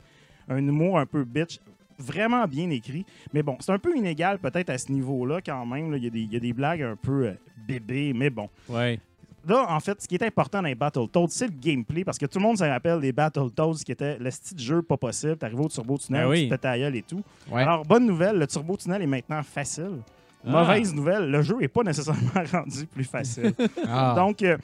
un 0.49 0.59
humour 0.59 0.99
un 0.99 1.07
peu 1.07 1.25
bitch, 1.25 1.59
vraiment 1.99 2.47
bien 2.47 2.69
écrit. 2.71 3.05
Mais 3.33 3.43
bon, 3.43 3.57
c'est 3.61 3.73
un 3.73 3.78
peu 3.78 3.97
inégal 3.97 4.38
peut-être 4.38 4.71
à 4.71 4.78
ce 4.78 4.93
niveau-là 4.93 5.40
quand 5.45 5.64
même. 5.66 5.90
là. 5.90 5.97
Il 5.97 6.05
y, 6.05 6.07
a 6.07 6.11
des- 6.11 6.21
il 6.21 6.33
y 6.33 6.37
a 6.37 6.40
des 6.40 6.52
blagues 6.52 6.83
un 6.83 6.97
peu 6.97 7.26
euh, 7.28 7.35
bébés, 7.66 8.12
mais 8.14 8.31
bon. 8.31 8.49
Ouais. 8.69 9.00
Là, 9.49 9.64
en 9.69 9.78
fait, 9.78 10.02
ce 10.02 10.09
qui 10.09 10.16
est 10.16 10.23
important 10.25 10.61
dans 10.61 10.66
les 10.69 10.75
Battletoads, 10.75 11.28
c'est 11.31 11.47
le 11.47 11.52
gameplay, 11.52 12.02
parce 12.05 12.19
que 12.19 12.26
tout 12.26 12.38
le 12.40 12.43
monde 12.45 12.59
se 12.59 12.64
rappelle 12.64 13.00
des 13.00 13.12
Battletoads 13.12 13.76
qui 13.85 13.93
étaient 13.93 14.19
le 14.19 14.28
style 14.33 14.57
de 14.57 14.62
jeu 14.62 14.83
pas 14.83 14.97
possible. 14.97 15.37
T'arrives 15.37 15.61
au 15.61 15.69
Turbo 15.69 15.97
Tunnel, 15.99 16.25
Ben 16.25 16.28
oui. 16.31 16.49
tu 16.50 16.59
te 16.59 16.95
et 16.97 17.02
tout. 17.02 17.23
Ouais. 17.50 17.62
Alors, 17.62 17.85
bonne 17.85 18.07
nouvelle, 18.07 18.38
le 18.38 18.47
Turbo 18.49 18.76
Tunnel 18.76 19.02
est 19.02 19.07
maintenant 19.07 19.43
facile. 19.45 20.00
Ah. 20.47 20.50
Mauvaise 20.50 20.95
nouvelle, 20.95 21.31
le 21.31 21.43
jeu 21.43 21.57
est 21.61 21.69
pas 21.69 21.83
nécessairement 21.83 22.31
rendu 22.53 22.87
plus 22.87 23.05
facile. 23.05 23.53
Ah. 23.88 24.15
Donc, 24.17 24.43
euh, 24.43 24.57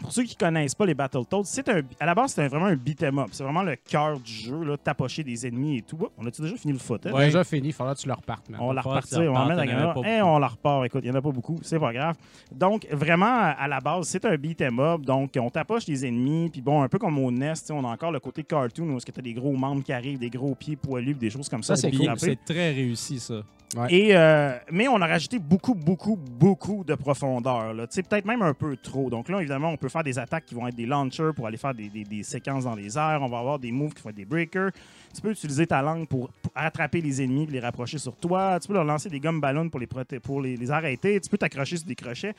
pour 0.00 0.12
ceux 0.12 0.24
qui 0.24 0.36
connaissent 0.36 0.74
pas 0.74 0.84
les 0.84 0.92
Battletoads, 0.94 1.44
c'est 1.44 1.66
un, 1.70 1.80
à 1.98 2.04
la 2.04 2.14
base, 2.14 2.32
c'est 2.32 2.46
vraiment 2.48 2.66
un 2.66 2.76
beat'em 2.76 3.18
up. 3.18 3.28
C'est 3.32 3.42
vraiment 3.42 3.62
le 3.62 3.76
cœur 3.76 4.20
du 4.20 4.30
jeu, 4.30 4.62
là, 4.62 4.76
tapocher 4.76 5.24
des 5.24 5.46
ennemis 5.46 5.78
et 5.78 5.82
tout. 5.82 5.96
On 6.18 6.26
a-tu 6.26 6.42
déjà 6.42 6.54
fini 6.56 6.74
le 6.74 6.78
footage? 6.78 7.14
Ouais. 7.14 7.26
déjà 7.26 7.44
fini, 7.44 7.68
il 7.68 7.72
faudra 7.72 7.94
que 7.94 8.00
tu 8.00 8.06
le 8.08 8.12
repartes. 8.12 8.50
man. 8.50 8.60
On 8.62 8.72
la 8.72 8.82
repartir, 8.82 9.20
on 9.32 9.46
mettre 9.46 9.60
la 9.60 9.66
caméra. 9.66 9.94
Et 10.06 10.20
on 10.20 10.38
la 10.38 10.48
repart. 10.48 10.84
Écoute, 10.84 11.00
il 11.02 11.10
n'y 11.10 11.16
en 11.16 11.18
a 11.18 11.22
pas 11.22 11.30
beaucoup, 11.30 11.58
c'est 11.62 11.78
pas 11.80 11.92
grave. 11.94 12.14
Donc, 12.52 12.86
vraiment, 12.90 13.54
à 13.58 13.66
la 13.68 13.80
base, 13.80 14.06
c'est 14.08 14.24
un 14.26 14.36
beat'em 14.36 14.78
up. 14.80 15.00
Donc, 15.00 15.32
on 15.40 15.48
tapoche 15.48 15.86
les 15.86 16.04
ennemis. 16.04 16.50
Puis 16.50 16.60
bon, 16.60 16.82
un 16.82 16.88
peu 16.88 16.98
comme 16.98 17.18
au 17.18 17.30
NES, 17.30 17.54
tu 17.54 17.60
sais, 17.66 17.72
on 17.72 17.84
a 17.84 17.88
encore 17.88 18.12
le 18.12 18.20
côté 18.20 18.42
cartoon 18.42 18.90
où 18.90 18.96
est-ce 18.98 19.06
que 19.06 19.12
tu 19.12 19.20
as 19.20 19.22
des 19.22 19.32
gros 19.34 19.56
membres 19.56 19.82
qui 19.82 19.94
arrivent, 19.94 20.18
des 20.18 20.30
gros 20.30 20.54
pieds 20.54 20.76
poilus, 20.76 21.14
des 21.14 21.30
choses 21.30 21.48
comme 21.48 21.62
ça. 21.62 21.74
Ça, 21.74 21.88
c'est 21.88 21.96
cool. 21.96 22.12
C'est 22.18 22.44
très 22.44 22.72
réussi, 22.72 23.18
ça. 23.18 23.42
Et, 23.90 24.16
euh, 24.16 24.56
mais 24.70 24.88
on 24.88 25.00
a 25.00 25.06
rajouté 25.06 25.38
beaucoup, 25.38 25.74
beaucoup, 25.74 26.16
beaucoup 26.16 26.84
de 26.84 26.94
profondeur. 26.94 27.74
Peut-être 27.74 28.24
même 28.24 28.42
un 28.42 28.54
peu 28.54 28.76
trop. 28.76 29.10
Donc 29.10 29.28
là, 29.28 29.38
évidemment, 29.40 29.68
on 29.70 29.76
peut 29.76 29.88
faire 29.88 30.02
des 30.04 30.18
attaques 30.18 30.46
qui 30.46 30.54
vont 30.54 30.66
être 30.66 30.74
des 30.76 30.86
launchers 30.86 31.32
pour 31.34 31.46
aller 31.46 31.56
faire 31.56 31.74
des, 31.74 31.88
des- 31.88 32.04
des 32.04 32.22
séquences 32.22 32.64
dans 32.64 32.74
les 32.74 32.96
airs. 32.96 33.20
On 33.22 33.28
va 33.28 33.38
avoir 33.38 33.58
des 33.58 33.72
moves 33.72 33.94
qui 33.94 34.02
vont 34.02 34.10
être 34.10 34.16
des 34.16 34.24
breakers. 34.24 34.70
Tu 35.14 35.20
peux 35.20 35.30
utiliser 35.30 35.66
ta 35.66 35.82
langue 35.82 36.06
pour, 36.08 36.28
pour 36.42 36.52
attraper 36.54 37.00
les 37.00 37.22
ennemis 37.22 37.44
et 37.44 37.52
les 37.52 37.60
rapprocher 37.60 37.98
sur 37.98 38.16
toi. 38.16 38.58
Tu 38.60 38.68
peux 38.68 38.74
leur 38.74 38.84
lancer 38.84 39.08
des 39.08 39.20
gommes 39.20 39.40
ballons 39.40 39.68
pour 39.68 39.80
les, 39.80 39.86
pour 40.20 40.40
les, 40.40 40.56
les 40.56 40.70
arrêter. 40.70 41.20
Tu 41.20 41.28
peux 41.28 41.38
t'accrocher 41.38 41.76
sur 41.76 41.86
des 41.86 41.94
crochets. 41.94 42.34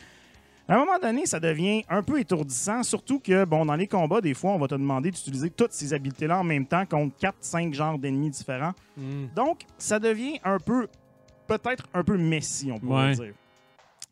À 0.70 0.75
un 0.75 0.79
moment 0.79 1.00
donné, 1.01 1.25
ça 1.25 1.39
devient 1.39 1.84
un 1.88 2.03
peu 2.03 2.20
étourdissant, 2.20 2.84
surtout 2.84 3.20
que, 3.22 3.46
bon, 3.46 3.65
dans 3.65 3.75
les 3.77 3.88
combats, 3.88 4.20
des 4.20 4.34
fois, 4.34 4.51
on 4.51 4.58
va 4.60 4.67
te 4.67 4.75
demander 4.75 5.12
d'utiliser 5.12 5.50
toutes 5.50 5.72
ces 5.72 5.94
habiletés-là 5.94 6.39
en 6.39 6.44
même 6.44 6.65
temps 6.65 6.86
contre 6.86 7.15
4-5 7.22 7.74
genres 7.74 7.98
d'ennemis 7.98 8.32
différents. 8.32 8.74
Donc, 9.34 9.62
ça 9.77 9.98
devient 9.98 10.39
un 10.44 10.58
peu, 10.60 10.89
peut-être 11.47 11.87
un 11.93 12.03
peu 12.03 12.17
messy, 12.17 12.71
on 12.71 12.79
pourrait 12.79 13.07
Ouais. 13.09 13.15
dire. 13.15 13.33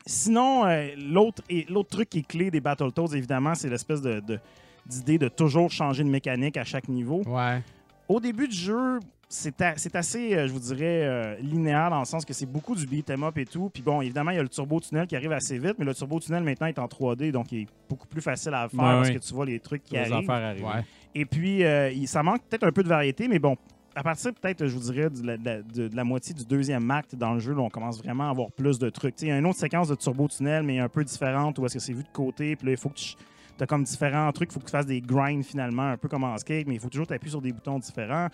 Sinon, 0.08 0.66
euh, 0.66 0.88
l'autre 0.98 1.42
et- 1.50 1.66
l'autre 1.70 1.90
truc 1.90 2.10
qui 2.10 2.20
est 2.20 2.28
clé 2.28 2.52
des 2.52 2.62
Battletoads, 2.62 3.16
évidemment, 3.16 3.56
c'est 3.56 3.70
l'espèce 3.70 4.02
de, 4.02 4.20
de- 4.20 4.40
d'idée 4.86 5.18
de 5.18 5.28
toujours 5.28 5.72
changer 5.72 6.04
de 6.04 6.10
mécanique 6.10 6.58
à 6.58 6.64
chaque 6.64 6.88
niveau. 6.88 7.24
Ouais. 7.26 7.62
Au 8.08 8.20
début 8.20 8.48
du 8.48 8.56
jeu, 8.56 9.00
c'est 9.28 9.60
a- 9.62 9.74
c'est 9.78 9.96
assez, 9.96 10.36
euh, 10.36 10.48
je 10.48 10.54
vous 10.54 10.60
dirais, 10.60 11.02
euh, 11.04 11.36
linéaire 11.40 11.90
dans 11.90 11.98
le 12.00 12.06
sens 12.06 12.24
que 12.24 12.34
c'est 12.34 12.46
beaucoup 12.46 12.76
du 12.76 12.86
beat'em 12.86 13.24
up 13.24 13.36
et 13.40 13.46
tout. 13.48 13.72
Puis 13.74 13.82
bon, 13.82 14.00
évidemment, 14.02 14.30
il 14.30 14.36
y 14.38 14.40
a 14.40 14.44
le 14.44 14.50
turbo 14.50 14.80
tunnel 14.80 15.08
qui 15.08 15.16
arrive 15.16 15.32
assez 15.32 15.58
vite, 15.58 15.74
mais 15.80 15.86
le 15.86 15.96
turbo 15.96 16.20
tunnel 16.20 16.44
maintenant 16.44 16.68
est 16.68 16.78
en 16.78 16.88
3D, 16.88 17.32
donc 17.32 17.52
il 17.52 17.62
est 17.62 17.68
beaucoup 17.90 18.06
plus 18.08 18.22
facile 18.22 18.54
à 18.54 18.70
faire 18.70 18.80
Ouais, 18.80 18.86
parce 18.98 19.10
que 19.10 19.18
tu 19.18 19.34
vois 19.34 19.48
les 19.48 19.60
trucs 19.60 19.84
qui 19.84 19.96
Les 19.96 20.02
arrivent. 20.02 20.30
affaires 20.30 20.46
arrivent. 20.50 20.66
Ouais. 20.66 20.86
Et 21.16 21.26
puis, 21.26 21.64
euh, 21.64 21.90
il- 21.90 22.08
ça 22.08 22.22
manque 22.22 22.44
peut-être 22.48 22.66
un 22.66 22.72
peu 22.72 22.84
de 22.84 22.90
variété, 22.90 23.28
mais 23.28 23.40
bon, 23.40 23.58
à 23.96 24.04
partir 24.04 24.34
peut-être, 24.34 24.68
je 24.68 24.74
vous 24.78 24.92
dirais, 24.92 25.10
de 25.10 25.90
la, 25.96 26.04
moitié 26.04 26.34
du 26.34 26.46
deuxième 26.46 26.90
acte 26.92 27.16
dans 27.16 27.34
le 27.34 27.40
jeu, 27.40 27.58
on 27.58 27.70
commence 27.70 27.98
vraiment 28.00 28.28
à 28.28 28.30
avoir 28.32 28.52
plus 28.52 28.78
de 28.78 28.90
trucs. 28.90 29.16
Il 29.22 29.30
y 29.30 29.32
a 29.32 29.38
une 29.38 29.46
autre 29.46 29.60
séquence 29.60 29.88
de 29.88 29.96
turbo 29.96 30.28
tunnel, 30.28 30.64
mais 30.64 30.80
un 30.80 30.90
peu 30.90 31.04
différente, 31.04 31.58
où 31.60 31.66
est-ce 31.66 31.76
que 31.76 31.80
c'est 31.80 31.94
vu 31.94 32.04
de 32.04 32.10
côté, 32.12 32.56
puis 32.56 32.66
là, 32.68 32.72
il 32.74 32.78
faut 32.78 32.90
que 32.90 32.96
tu 33.00 33.16
as 33.60 33.66
comme 33.66 33.84
différents 33.84 34.30
trucs, 34.34 34.50
il 34.52 34.54
faut 34.54 34.60
que 34.60 34.66
tu 34.66 34.72
fasses 34.72 34.86
des 34.86 35.02
grinds 35.02 35.44
finalement, 35.44 35.90
un 35.92 35.98
peu 35.98 36.10
comme 36.10 36.26
en 36.26 36.38
skate, 36.38 36.68
mais 36.68 36.76
il 36.76 36.80
faut 36.80 36.90
toujours 36.90 37.08
t'appuyer 37.08 37.32
sur 37.32 37.42
des 37.42 37.54
boutons 37.54 37.80
différents. 37.80 38.28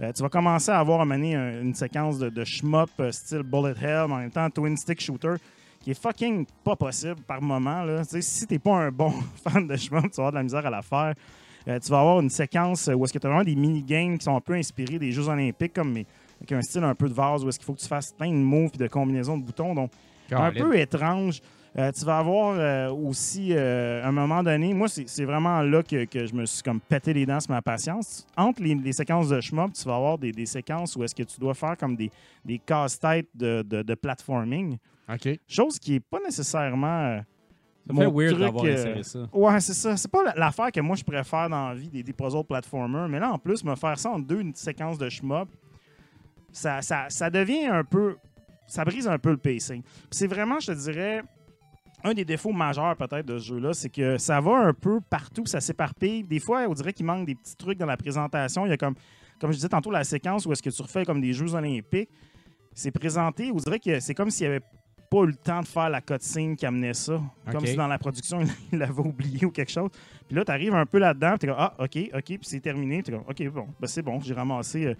Euh, 0.00 0.12
tu 0.12 0.22
vas 0.22 0.28
commencer 0.28 0.70
à 0.70 0.78
avoir 0.78 1.00
à 1.00 1.04
mener 1.04 1.34
un- 1.34 1.60
une 1.60 1.74
séquence 1.74 2.18
de, 2.18 2.30
de 2.30 2.44
shmup 2.44 2.88
euh, 3.00 3.10
style 3.12 3.42
Bullet 3.42 3.74
Hell, 3.80 4.06
mais 4.08 4.14
en 4.14 4.18
même 4.18 4.30
temps 4.30 4.48
Twin 4.48 4.76
Stick 4.76 5.00
Shooter, 5.00 5.34
qui 5.82 5.90
est 5.90 6.00
fucking 6.00 6.46
pas 6.64 6.76
possible 6.76 7.16
par 7.26 7.42
moment. 7.42 7.84
Si 8.04 8.46
t'es 8.46 8.58
pas 8.58 8.76
un 8.76 8.90
bon 8.90 9.10
fan 9.44 9.66
de 9.66 9.76
shmup, 9.76 10.04
tu 10.10 10.16
vas 10.16 10.28
avoir 10.28 10.30
de 10.32 10.36
la 10.36 10.42
misère 10.42 10.64
à 10.64 10.70
la 10.70 10.82
faire. 10.82 11.14
Euh, 11.70 11.78
tu 11.78 11.90
vas 11.90 12.00
avoir 12.00 12.20
une 12.20 12.30
séquence 12.30 12.90
où 12.92 13.04
est-ce 13.04 13.12
que 13.12 13.18
tu 13.18 13.26
as 13.26 13.30
vraiment 13.30 13.44
des 13.44 13.54
mini-games 13.54 14.18
qui 14.18 14.24
sont 14.24 14.36
un 14.36 14.40
peu 14.40 14.54
inspirés 14.54 14.98
des 14.98 15.12
Jeux 15.12 15.28
olympiques, 15.28 15.72
comme 15.72 15.92
mais 15.92 16.04
avec 16.40 16.52
un 16.52 16.62
style 16.62 16.82
un 16.84 16.94
peu 16.94 17.08
de 17.08 17.14
vase, 17.14 17.44
où 17.44 17.48
est-ce 17.48 17.58
qu'il 17.58 17.66
faut 17.66 17.74
que 17.74 17.80
tu 17.80 17.86
fasses 17.86 18.12
plein 18.12 18.30
de 18.30 18.34
moves 18.34 18.72
et 18.74 18.78
de 18.78 18.88
combinaisons 18.88 19.38
de 19.38 19.44
boutons. 19.44 19.74
Donc, 19.74 19.90
un 20.32 20.52
peu 20.52 20.76
étrange. 20.78 21.40
Euh, 21.78 21.92
tu 21.92 22.04
vas 22.04 22.18
avoir 22.18 22.56
euh, 22.58 22.90
aussi, 22.90 23.52
euh, 23.52 24.02
à 24.02 24.08
un 24.08 24.12
moment 24.12 24.42
donné, 24.42 24.74
moi, 24.74 24.88
c'est 24.88 25.24
vraiment 25.24 25.62
là 25.62 25.84
que, 25.84 26.04
que 26.04 26.26
je 26.26 26.34
me 26.34 26.44
suis 26.44 26.64
comme 26.64 26.80
pété 26.80 27.12
les 27.12 27.24
dents 27.24 27.38
sur 27.38 27.52
ma 27.52 27.62
patience. 27.62 28.26
Entre 28.36 28.60
les, 28.60 28.74
les 28.74 28.92
séquences 28.92 29.28
de 29.28 29.40
shmup, 29.40 29.72
tu 29.74 29.84
vas 29.84 29.94
avoir 29.94 30.18
des, 30.18 30.32
des 30.32 30.46
séquences 30.46 30.96
où 30.96 31.04
est-ce 31.04 31.14
que 31.14 31.22
tu 31.22 31.38
dois 31.38 31.54
faire 31.54 31.76
comme 31.76 31.94
des, 31.94 32.10
des 32.44 32.58
casse-têtes 32.58 33.28
de, 33.34 33.62
de, 33.62 33.82
de 33.82 33.94
platforming. 33.94 34.78
OK. 35.08 35.38
Chose 35.46 35.78
qui 35.78 35.94
est 35.94 36.00
pas 36.00 36.18
nécessairement... 36.24 37.20
Ça 37.94 38.02
fait 38.04 38.10
weird 38.10 38.38
d'avoir 38.38 38.64
euh, 38.64 39.02
ça. 39.02 39.18
Ouais, 39.32 39.60
c'est 39.60 39.74
ça. 39.74 39.96
C'est 39.96 40.10
pas 40.10 40.22
la- 40.24 40.34
l'affaire 40.34 40.70
que 40.72 40.80
moi 40.80 40.96
je 40.96 41.04
préfère 41.04 41.48
dans 41.48 41.68
la 41.70 41.74
vie 41.74 41.88
des, 41.88 42.02
des 42.02 42.12
puzzle 42.12 42.44
platformers. 42.44 43.08
Mais 43.08 43.18
là, 43.20 43.32
en 43.32 43.38
plus, 43.38 43.64
me 43.64 43.74
faire 43.76 43.98
ça 43.98 44.10
en 44.10 44.18
deux 44.18 44.40
une 44.40 44.54
séquence 44.54 44.98
de 44.98 45.08
shmup, 45.08 45.48
ça, 46.52 46.82
ça, 46.82 47.06
ça 47.08 47.30
devient 47.30 47.66
un 47.66 47.84
peu. 47.84 48.16
Ça 48.66 48.84
brise 48.84 49.08
un 49.08 49.18
peu 49.18 49.30
le 49.30 49.36
pacing. 49.36 49.82
C'est 50.10 50.28
vraiment, 50.28 50.60
je 50.60 50.68
te 50.72 50.78
dirais, 50.78 51.22
un 52.04 52.14
des 52.14 52.24
défauts 52.24 52.52
majeurs 52.52 52.96
peut-être 52.96 53.26
de 53.26 53.36
ce 53.38 53.46
jeu-là, 53.48 53.72
c'est 53.72 53.88
que 53.90 54.16
ça 54.16 54.40
va 54.40 54.58
un 54.58 54.72
peu 54.72 55.00
partout, 55.00 55.44
ça 55.44 55.60
s'éparpille. 55.60 56.22
Des 56.22 56.38
fois, 56.38 56.66
on 56.68 56.72
dirait 56.74 56.92
qu'il 56.92 57.04
manque 57.04 57.26
des 57.26 57.34
petits 57.34 57.56
trucs 57.56 57.78
dans 57.78 57.86
la 57.86 57.96
présentation. 57.96 58.64
Il 58.66 58.68
y 58.68 58.72
a 58.72 58.76
comme, 58.76 58.94
comme 59.40 59.50
je 59.50 59.56
disais 59.56 59.68
tantôt, 59.68 59.90
la 59.90 60.04
séquence 60.04 60.46
où 60.46 60.52
est-ce 60.52 60.62
que 60.62 60.70
tu 60.70 60.82
refais 60.82 61.04
comme 61.04 61.20
des 61.20 61.32
Jeux 61.32 61.52
olympiques. 61.54 62.08
C'est 62.72 62.92
présenté, 62.92 63.50
on 63.52 63.56
dirait 63.56 63.80
que 63.80 63.98
c'est 63.98 64.14
comme 64.14 64.30
s'il 64.30 64.46
n'y 64.48 64.54
avait 64.54 64.64
pas 65.10 65.18
eu 65.24 65.26
le 65.26 65.34
temps 65.34 65.60
de 65.60 65.66
faire 65.66 65.90
la 65.90 66.00
cutscene 66.00 66.54
qui 66.56 66.64
amenait 66.64 66.94
ça. 66.94 67.20
Comme 67.50 67.66
si 67.66 67.76
dans 67.76 67.88
la 67.88 67.98
production, 67.98 68.40
il 68.72 68.78
l'avait 68.78 69.00
oublié 69.00 69.44
ou 69.44 69.50
quelque 69.50 69.70
chose. 69.72 69.90
Puis 70.28 70.36
là, 70.36 70.44
tu 70.44 70.52
arrives 70.52 70.74
un 70.74 70.86
peu 70.86 70.98
là-dedans, 70.98 71.36
tu 71.36 71.46
es 71.46 71.48
comme 71.48 71.58
Ah, 71.58 71.74
OK, 71.78 71.98
OK, 72.14 72.22
puis 72.24 72.38
c'est 72.42 72.60
terminé. 72.60 73.02
Tu 73.02 73.10
comme 73.10 73.24
OK, 73.28 73.48
bon, 73.48 73.66
ben 73.80 73.86
c'est 73.86 74.02
bon, 74.02 74.20
j'ai 74.20 74.34
ramassé. 74.34 74.86
euh, 74.86 74.94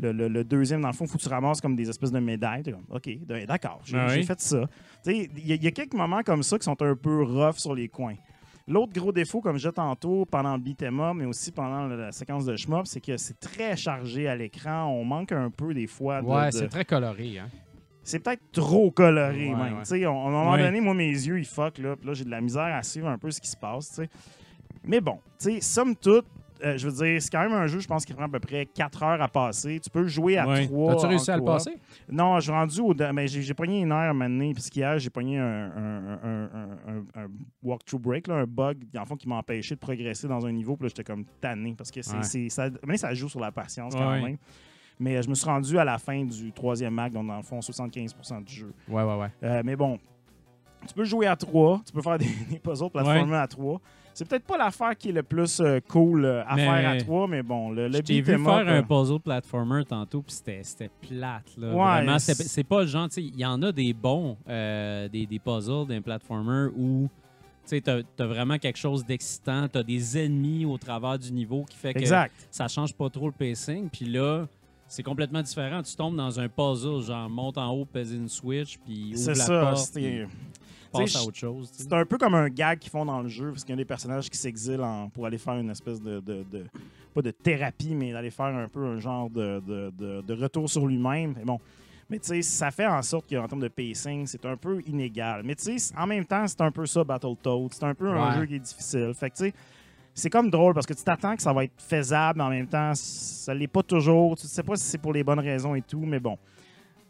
le, 0.00 0.10
le- 0.10 0.26
le 0.28 0.42
deuxième, 0.42 0.80
dans 0.80 0.88
le 0.88 0.94
fond, 0.94 1.06
faut 1.06 1.18
que 1.18 1.22
tu 1.22 1.28
ramasses 1.28 1.60
comme 1.60 1.76
des 1.76 1.88
espèces 1.88 2.10
de 2.10 2.18
médailles. 2.18 2.64
Comme, 2.64 2.84
OK, 2.90 3.02
d- 3.04 3.46
d'accord, 3.46 3.80
j'ai 3.84 3.96
Ah 3.96 4.08
oui. 4.10 4.24
fait 4.24 4.40
ça. 4.40 4.62
Tu 5.04 5.10
sais, 5.12 5.30
Il 5.36 5.46
y, 5.46 5.52
a- 5.52 5.54
il 5.54 5.62
y 5.62 5.66
a 5.68 5.70
quelques 5.70 5.94
moments 5.94 6.22
comme 6.24 6.42
ça 6.42 6.58
qui 6.58 6.64
sont 6.64 6.80
un 6.82 6.96
peu 6.96 7.22
rough 7.22 7.58
sur 7.58 7.74
les 7.74 7.86
coins. 7.88 8.16
L'autre 8.66 8.92
gros 8.94 9.12
défaut, 9.12 9.40
comme 9.42 9.58
je 9.58 9.68
tantôt, 9.68 10.24
pendant 10.24 10.54
le 10.56 10.62
beat'em 10.62 11.12
mais 11.14 11.26
aussi 11.26 11.52
pendant 11.52 11.86
la, 11.86 11.96
la 11.96 12.12
séquence 12.12 12.46
de 12.46 12.56
shmup, 12.56 12.86
c'est 12.86 13.00
que 13.00 13.16
c'est 13.18 13.38
très 13.38 13.76
chargé 13.76 14.26
à 14.26 14.34
l'écran. 14.34 14.86
On 14.86 15.04
manque 15.04 15.32
un 15.32 15.50
peu 15.50 15.74
des 15.74 15.86
fois 15.86 16.22
de... 16.22 16.26
Ouais, 16.26 16.46
de- 16.46 16.52
c'est 16.56 16.68
très 16.68 16.84
coloré. 16.86 17.38
Hein? 17.38 17.48
C'est 18.04 18.20
peut-être 18.20 18.42
trop 18.52 18.90
coloré 18.90 19.48
Ouais, 19.48 19.54
même. 19.54 19.78
ouais. 19.78 20.06
On- 20.06 20.24
à 20.24 20.28
un 20.28 20.30
moment 20.30 20.56
donné, 20.56 20.80
moi, 20.80 20.94
mes 20.94 21.08
yeux, 21.10 21.38
ils 21.38 21.44
fuck, 21.46 21.78
là. 21.78 21.96
Puis 21.96 22.06
là, 22.06 22.14
j'ai 22.14 22.24
de 22.24 22.30
la 22.30 22.40
misère 22.40 22.62
à 22.74 22.82
suivre 22.82 23.08
un 23.08 23.18
peu 23.18 23.30
ce 23.30 23.40
qui 23.40 23.48
se 23.48 23.56
passe, 23.56 23.88
tu 23.88 23.94
sais. 23.96 24.08
Mais 24.84 25.00
bon, 25.00 25.18
tu 25.40 25.54
sais, 25.54 25.60
somme 25.60 25.96
toute, 25.96 26.26
euh, 26.62 26.76
je 26.78 26.88
veux 26.88 26.92
dire, 27.04 27.20
c'est 27.20 27.30
quand 27.30 27.42
même 27.42 27.52
un 27.52 27.66
jeu, 27.66 27.80
je 27.80 27.86
pense, 27.88 28.04
qui 28.04 28.12
prend 28.14 28.24
à 28.24 28.28
peu 28.28 28.38
près 28.40 28.64
4 28.66 29.02
heures 29.02 29.20
à 29.20 29.28
passer. 29.28 29.80
Tu 29.80 29.90
peux 29.90 30.06
jouer 30.06 30.36
à 30.38 30.46
Ouais. 30.46 30.66
3. 30.66 30.92
As-tu 30.92 31.06
réussi 31.06 31.30
à 31.30 31.36
le 31.36 31.44
passer? 31.44 31.76
Non, 32.10 32.36
je 32.36 32.42
suis 32.44 32.52
rendu 32.52 32.80
au. 32.80 32.94
Mais 33.12 33.26
j'ai 33.26 33.54
pogné 33.54 33.80
une 33.80 33.92
heure 33.92 34.14
maintenant, 34.14 34.52
parce 34.52 34.70
qu'hier, 34.70 34.98
j'ai 34.98 35.10
pogné 35.10 35.38
un, 35.38 35.70
un, 35.76 36.18
un, 36.22 37.22
un- 37.22 37.28
walkthrough 37.62 38.00
break, 38.00 38.28
là, 38.28 38.34
un 38.36 38.44
bug, 38.46 38.78
en 38.96 39.04
fond, 39.04 39.16
qui 39.16 39.28
m'a 39.28 39.36
empêché 39.36 39.74
de 39.74 39.80
progresser 39.80 40.28
dans 40.28 40.44
un 40.46 40.52
niveau. 40.52 40.76
Puis 40.76 40.84
là, 40.84 40.88
j'étais 40.88 41.04
comme 41.04 41.24
tanné, 41.40 41.74
parce 41.76 41.90
que 41.90 42.02
c'est, 42.02 42.16
Ouais. 42.16 42.22
c'est- 42.22 42.48
ça, 42.50 42.68
mais 42.86 42.96
ça 42.98 43.12
joue 43.14 43.28
sur 43.28 43.40
la 43.40 43.50
patience 43.52 43.94
quand 43.94 44.10
Ouais. 44.10 44.22
même. 44.22 44.36
Mais 44.98 45.16
euh, 45.16 45.22
je 45.22 45.28
me 45.28 45.34
suis 45.34 45.46
rendu 45.46 45.78
à 45.78 45.84
la 45.84 45.98
fin 45.98 46.24
du 46.24 46.52
troisième 46.52 46.98
acte, 46.98 47.14
donc 47.14 47.26
dans 47.26 47.36
le 47.36 47.42
fond, 47.42 47.58
75% 47.60 48.44
du 48.44 48.52
jeu. 48.54 48.72
Ouais, 48.88 49.02
ouais, 49.02 49.16
ouais. 49.18 49.28
Euh, 49.42 49.62
mais 49.64 49.74
bon, 49.76 49.98
tu 50.86 50.94
peux 50.94 51.04
jouer 51.04 51.26
à 51.26 51.36
trois, 51.36 51.80
tu 51.84 51.92
peux 51.92 52.02
faire 52.02 52.18
des, 52.18 52.28
des 52.50 52.58
puzzles 52.58 52.90
platformers 52.90 53.40
à 53.40 53.48
trois. 53.48 53.80
C'est 54.16 54.28
peut-être 54.28 54.44
pas 54.44 54.56
l'affaire 54.56 54.96
qui 54.96 55.08
est 55.08 55.12
le 55.12 55.24
plus 55.24 55.58
euh, 55.58 55.80
cool 55.88 56.24
euh, 56.24 56.44
à 56.46 56.54
Mais- 56.54 56.64
faire 56.64 56.90
à 56.90 56.96
trois, 56.98 57.26
mais 57.26 57.42
bon, 57.42 57.70
le, 57.72 57.90
t'ai 58.00 58.20
vu 58.20 58.38
faire 58.38 58.68
un 58.68 58.82
puzzle 58.84 59.18
platformer 59.18 59.84
tantôt, 59.84 60.22
puis 60.22 60.36
c'était 60.62 60.88
plate. 61.00 61.56
Là. 61.56 61.68
Ouais, 61.74 61.74
Vraiment, 62.04 62.18
c'est- 62.20 62.62
pas 62.62 62.82
le 62.82 62.86
genre, 62.86 63.08
tu 63.08 63.14
sais, 63.14 63.22
il 63.24 63.36
y 63.36 63.44
en 63.44 63.60
a 63.62 63.72
des 63.72 63.92
bons, 63.92 64.36
des, 64.46 65.26
des 65.28 65.38
puzzles 65.40 65.88
d'un 65.88 66.00
platformer 66.00 66.68
où 66.76 67.08
tu 67.68 67.82
as, 67.88 68.02
vraiment 68.26 68.58
quelque 68.58 68.76
chose 68.78 69.04
d'excitant, 69.04 69.66
tu 69.66 69.78
as 69.78 69.82
des 69.82 70.18
ennemis 70.18 70.64
au 70.64 70.78
travers 70.78 71.18
du 71.18 71.32
niveau 71.32 71.64
qui 71.64 71.76
fait 71.76 71.92
que 71.94 71.98
Exact. 71.98 72.32
ça 72.52 72.68
change 72.68 72.94
pas 72.94 73.08
trop 73.10 73.26
le 73.26 73.32
pacing. 73.32 73.88
Puis 73.88 74.04
là, 74.04 74.46
c'est 74.94 75.02
complètement 75.02 75.42
différent. 75.42 75.82
Tu 75.82 75.94
tombes 75.96 76.16
dans 76.16 76.38
un 76.38 76.48
puzzle, 76.48 77.02
genre 77.02 77.28
monte 77.28 77.58
en 77.58 77.70
haut, 77.70 77.84
pèse 77.84 78.12
une 78.12 78.28
switch, 78.28 78.78
puis 78.78 79.10
ouvre 79.14 79.18
C'est 79.18 79.34
la 79.34 79.44
ça. 79.44 79.60
porte, 79.60 79.90
puis 79.94 80.22
passe 80.92 81.16
à 81.16 81.22
autre 81.24 81.36
chose. 81.36 81.68
C'est 81.72 81.92
un 81.92 82.04
peu 82.06 82.16
comme 82.18 82.34
un 82.34 82.48
gag 82.48 82.78
qu'ils 82.78 82.90
font 82.90 83.04
dans 83.04 83.20
le 83.20 83.28
jeu, 83.28 83.50
parce 83.50 83.64
qu'il 83.64 83.72
y 83.72 83.74
a 83.74 83.76
des 83.76 83.84
personnages 83.84 84.30
qui 84.30 84.38
s'exilent 84.38 84.80
en- 84.82 85.08
pour 85.08 85.26
aller 85.26 85.38
faire 85.38 85.54
une 85.54 85.70
espèce 85.70 86.00
de, 86.00 86.20
de- 86.20 86.44
de- 86.50 86.66
Pas 87.12 87.22
de 87.22 87.30
thérapie, 87.30 87.94
mais 87.94 88.12
d'aller 88.12 88.30
faire 88.30 88.46
un 88.46 88.68
peu 88.68 88.84
un 88.84 88.98
genre 88.98 89.30
de, 89.30 89.60
de- 89.66 90.20
de- 90.22 90.34
retour 90.42 90.68
sur 90.68 90.84
lui-même. 90.86 91.34
Mais 91.36 91.44
bon. 91.44 91.60
Mais 92.10 92.18
tu 92.18 92.26
sais, 92.28 92.42
ça 92.42 92.70
fait 92.70 92.86
en 92.86 93.00
sorte 93.02 93.28
qu'en 93.30 93.46
termes 93.48 93.62
de 93.62 93.68
pacing, 93.68 94.26
c'est 94.26 94.44
un 94.44 94.56
peu 94.56 94.80
inégal. 94.86 95.42
Mais 95.44 95.54
tu 95.54 95.78
sais, 95.78 95.94
en 95.96 96.06
même 96.06 96.24
temps, 96.26 96.46
c'est 96.46 96.60
un 96.60 96.70
peu 96.70 96.84
ça, 96.86 97.02
Battletoads. 97.02 97.68
C'est 97.72 97.84
un 97.84 97.94
peu 97.94 98.10
un 98.10 98.36
jeu 98.38 98.46
qui 98.46 98.56
est 98.56 98.58
difficile. 98.60 99.12
Fait 99.14 99.30
que 99.30 99.36
tu 99.36 99.44
sais, 99.44 99.54
c'est 100.14 100.30
comme 100.30 100.50
drôle 100.50 100.74
parce 100.74 100.86
que 100.86 100.94
tu 100.94 101.02
t'attends 101.02 101.34
que 101.36 101.42
ça 101.42 101.52
va 101.52 101.64
être 101.64 101.72
faisable, 101.76 102.38
mais 102.38 102.44
en 102.44 102.50
même 102.50 102.68
temps, 102.68 102.92
ça 102.94 103.52
l'est 103.52 103.66
pas 103.66 103.82
toujours. 103.82 104.36
Tu 104.36 104.46
sais 104.46 104.62
pas 104.62 104.76
si 104.76 104.84
c'est 104.84 104.98
pour 104.98 105.12
les 105.12 105.24
bonnes 105.24 105.40
raisons 105.40 105.74
et 105.74 105.82
tout, 105.82 106.04
mais 106.06 106.20
bon. 106.20 106.38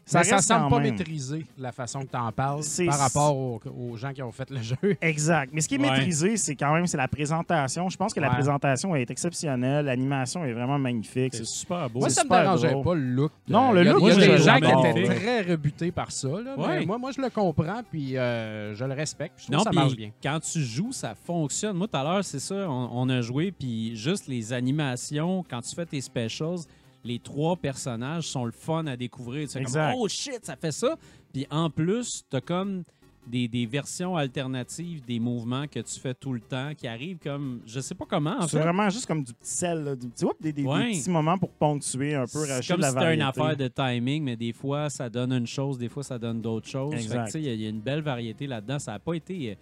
Ça, 0.07 0.23
ça 0.23 0.35
reste 0.35 0.47
semble 0.47 0.69
pas 0.69 0.79
maîtrisé, 0.79 1.47
la 1.57 1.71
façon 1.71 2.01
que 2.01 2.11
tu 2.11 2.15
en 2.15 2.31
parles, 2.31 2.61
par 2.85 2.99
rapport 2.99 3.35
aux, 3.35 3.59
aux 3.75 3.97
gens 3.97 4.13
qui 4.13 4.21
ont 4.21 4.31
fait 4.31 4.47
le 4.51 4.61
jeu. 4.61 4.75
Exact. 5.01 5.49
Mais 5.51 5.61
ce 5.61 5.67
qui 5.67 5.75
est 5.75 5.79
Ouais. 5.79 5.89
maîtrisé, 5.89 6.37
c'est 6.37 6.55
quand 6.55 6.71
même 6.75 6.85
c'est 6.85 6.95
la 6.97 7.07
présentation. 7.07 7.89
Je 7.89 7.97
pense 7.97 8.13
que 8.13 8.19
la 8.19 8.29
présentation 8.29 8.95
est 8.95 9.09
exceptionnelle. 9.09 9.85
L'animation 9.85 10.45
est 10.45 10.53
vraiment 10.53 10.77
magnifique. 10.77 11.33
C'est 11.33 11.43
super 11.45 11.89
beau. 11.89 12.01
Moi, 12.01 12.09
ça 12.11 12.21
me 12.21 12.25
super 12.25 12.41
dérangeait 12.41 12.71
drôle. 12.71 12.83
pas 12.83 12.93
le 12.93 13.01
look. 13.01 13.31
Non, 13.47 13.71
Euh, 13.71 13.73
le 13.73 13.81
il 13.81 13.85
y 13.85 13.89
a- 13.89 13.93
look, 13.93 14.01
Il 14.03 14.07
y 14.07 14.11
a 14.11 14.15
moi, 14.15 14.25
des 14.27 14.37
je- 14.37 14.43
gens 14.43 14.59
qui 14.59 14.89
étaient 15.01 15.15
très 15.15 15.41
rebutés 15.41 15.91
par 15.91 16.11
ça. 16.11 16.27
là, 16.27 16.53
mais 16.55 16.63
Ouais. 16.65 16.85
moi, 16.85 16.97
moi, 16.99 17.11
je 17.11 17.21
le 17.21 17.29
comprends, 17.31 17.81
puis 17.89 18.15
euh, 18.15 18.75
je 18.75 18.85
le 18.85 18.93
respecte. 18.93 19.33
Je 19.37 19.43
trouve 19.45 19.55
Non, 19.55 19.57
que 19.59 19.63
ça 19.63 19.69
puis 19.71 19.79
marche 19.79 19.95
bien. 19.95 20.11
quand 20.21 20.39
tu 20.39 20.61
joues, 20.61 20.91
ça 20.91 21.15
fonctionne. 21.15 21.77
Moi, 21.77 21.87
tout 21.87 21.97
à 21.97 22.03
l'heure, 22.03 22.23
c'est 22.23 22.39
ça, 22.39 22.69
on, 22.69 22.89
on 22.93 23.09
a 23.09 23.21
joué, 23.21 23.51
puis 23.51 23.95
juste 23.95 24.27
les 24.27 24.53
animations, 24.53 25.43
quand 25.49 25.61
tu 25.61 25.73
fais 25.73 25.85
tes 25.87 25.99
specials, 26.01 26.59
les 27.05 27.19
trois 27.19 27.55
personnages 27.55 28.27
sont 28.27 28.43
le 28.45 28.51
fun 28.51 28.85
à 28.87 28.97
découvrir. 28.97 29.43
Exact. 29.55 29.91
comme, 29.93 30.01
oh 30.01 30.07
shit, 30.09 30.39
ça 30.43 30.55
fait 30.57 30.71
ça. 30.73 30.95
Puis 31.31 31.45
en 31.49 31.69
plus, 31.69 32.23
t'as 32.29 32.41
comme 32.41 32.83
des, 33.27 33.47
des 33.47 33.65
versions 33.65 34.15
alternatives 34.15 35.03
des 35.03 35.19
mouvements 35.19 35.65
que 35.67 35.79
tu 35.79 35.99
fais 35.99 36.13
tout 36.13 36.31
le 36.33 36.39
temps 36.41 36.73
qui 36.77 36.87
arrivent 36.87 37.17
comme, 37.17 37.61
je 37.65 37.79
sais 37.79 37.95
pas 37.95 38.05
comment, 38.07 38.37
en 38.39 38.47
c'est 38.47 38.59
vraiment 38.59 38.87
juste 38.91 39.07
comme 39.07 39.23
du 39.23 39.33
petit 39.33 39.49
sel, 39.49 39.83
là, 39.83 39.95
du 39.95 40.07
petit, 40.09 40.25
des, 40.39 40.53
des- 40.53 40.61
des 40.61 40.67
Ouais. 40.67 40.91
petits 40.91 41.09
moments 41.09 41.37
pour 41.37 41.49
ponctuer 41.49 42.13
un 42.13 42.25
peu, 42.25 42.45
C'est 42.45 42.53
rajouter 42.53 42.73
comme 42.73 42.81
la 42.81 42.89
si 42.89 42.93
c'était 42.93 43.13
une 43.15 43.21
affaire 43.23 43.57
de 43.57 43.67
timing, 43.67 44.23
mais 44.23 44.35
des 44.35 44.53
fois, 44.53 44.89
ça 44.91 45.09
donne 45.09 45.33
une 45.33 45.47
chose, 45.47 45.77
des 45.79 45.89
fois, 45.89 46.03
ça 46.03 46.19
donne 46.19 46.39
d'autres 46.41 46.67
choses. 46.69 46.93
Il 47.33 47.41
y, 47.41 47.55
y 47.63 47.65
a 47.65 47.69
une 47.69 47.81
belle 47.81 48.01
variété 48.01 48.45
là-dedans. 48.45 48.77
Ça 48.77 48.91
n'a 48.91 48.99
pas 48.99 49.13
été. 49.15 49.57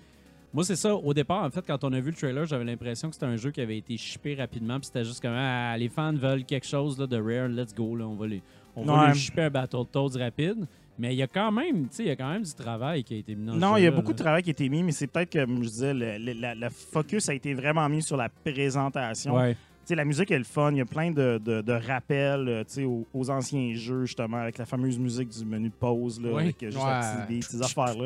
Moi, 0.54 0.64
c'est 0.64 0.76
ça. 0.76 0.94
Au 0.96 1.14
départ, 1.14 1.44
en 1.44 1.50
fait, 1.50 1.66
quand 1.66 1.84
on 1.84 1.92
a 1.94 2.00
vu 2.00 2.12
le 2.12 2.16
trailer, 2.16 2.46
j'avais 2.46 2.64
l'impression 2.64 3.08
que 3.10 3.16
c'était 3.16 3.26
un 3.26 3.36
jeu 3.38 3.50
qui 3.52 3.60
avait 3.62 3.78
été 3.78 3.98
shippé 3.98 4.36
rapidement. 4.36 4.78
Puis 4.80 4.86
c'était 4.88 5.04
juste 5.04 5.22
comme 5.22 5.34
ah, 5.36 5.76
les 5.78 5.90
fans 5.90 6.14
veulent 6.14 6.46
quelque 6.46 6.68
chose 6.68 7.00
là, 7.00 7.08
de 7.08 7.18
rare, 7.18 7.48
let's 7.50 7.74
go. 7.74 7.96
Là, 7.96 8.06
on 8.08 8.16
va, 8.16 8.28
les, 8.28 8.42
on 8.76 8.84
va 8.86 9.14
shipper 9.14 9.42
un 9.44 9.50
Battletoads 9.50 10.18
rapide. 10.20 10.68
Mais 11.00 11.16
il 11.16 11.18
y 11.18 11.24
a 11.24 11.28
quand 11.28 11.52
même, 11.52 11.88
tu 11.90 11.96
sais, 11.96 12.04
il 12.04 12.08
y 12.10 12.12
a 12.12 12.16
quand 12.16 12.30
même 12.32 12.44
du 12.44 12.54
travail 12.54 13.04
qui 13.04 13.16
a 13.16 13.18
été 13.18 13.34
mis 13.34 13.48
dans 13.48 13.54
ce 13.56 13.58
Non, 13.58 13.78
il 13.78 13.84
y 13.84 13.88
a 13.88 13.92
beaucoup 13.92 14.10
là. 14.10 14.14
de 14.14 14.20
travail 14.22 14.44
qui 14.44 14.52
a 14.52 14.52
été 14.52 14.70
mis, 14.70 14.84
mais 14.84 14.92
c'est 14.92 15.08
peut-être 15.08 15.32
que, 15.32 15.44
comme 15.44 15.64
je 15.64 15.70
disais, 15.70 15.92
le, 15.92 16.20
le- 16.20 16.40
la- 16.40 16.54
le 16.54 16.70
focus 16.70 17.30
a 17.30 17.34
été 17.34 17.56
vraiment 17.56 17.90
mis 17.90 18.04
sur 18.04 18.16
la 18.16 18.30
présentation. 18.30 19.34
Ouais. 19.36 19.54
Tu 19.56 19.60
sais, 19.86 19.96
la 19.96 20.06
musique 20.06 20.30
est 20.30 20.38
le 20.38 20.44
fun. 20.44 20.72
Il 20.72 20.78
y 20.78 20.82
a 20.82 20.86
plein 20.86 21.10
de, 21.10 21.42
de- 21.44 21.62
de 21.62 21.72
rappels 21.74 22.48
euh, 22.48 22.64
tu 22.64 22.74
sais, 22.74 22.84
aux, 22.84 23.08
aux 23.12 23.30
anciens 23.32 23.74
jeux, 23.74 24.06
justement, 24.06 24.38
avec 24.38 24.60
la 24.60 24.66
fameuse 24.68 25.00
musique 25.00 25.30
du 25.30 25.44
menu 25.46 25.70
de 25.70 25.74
pause, 25.74 26.22
là, 26.22 26.30
Oui. 26.32 26.44
avec 26.44 26.62
euh, 26.62 26.68
juste 26.70 26.78
la 26.86 27.00
Ouais. 27.00 27.16
petite 27.26 27.28
beat, 27.28 27.44
ces 27.44 27.62
affaires-là. 27.64 28.06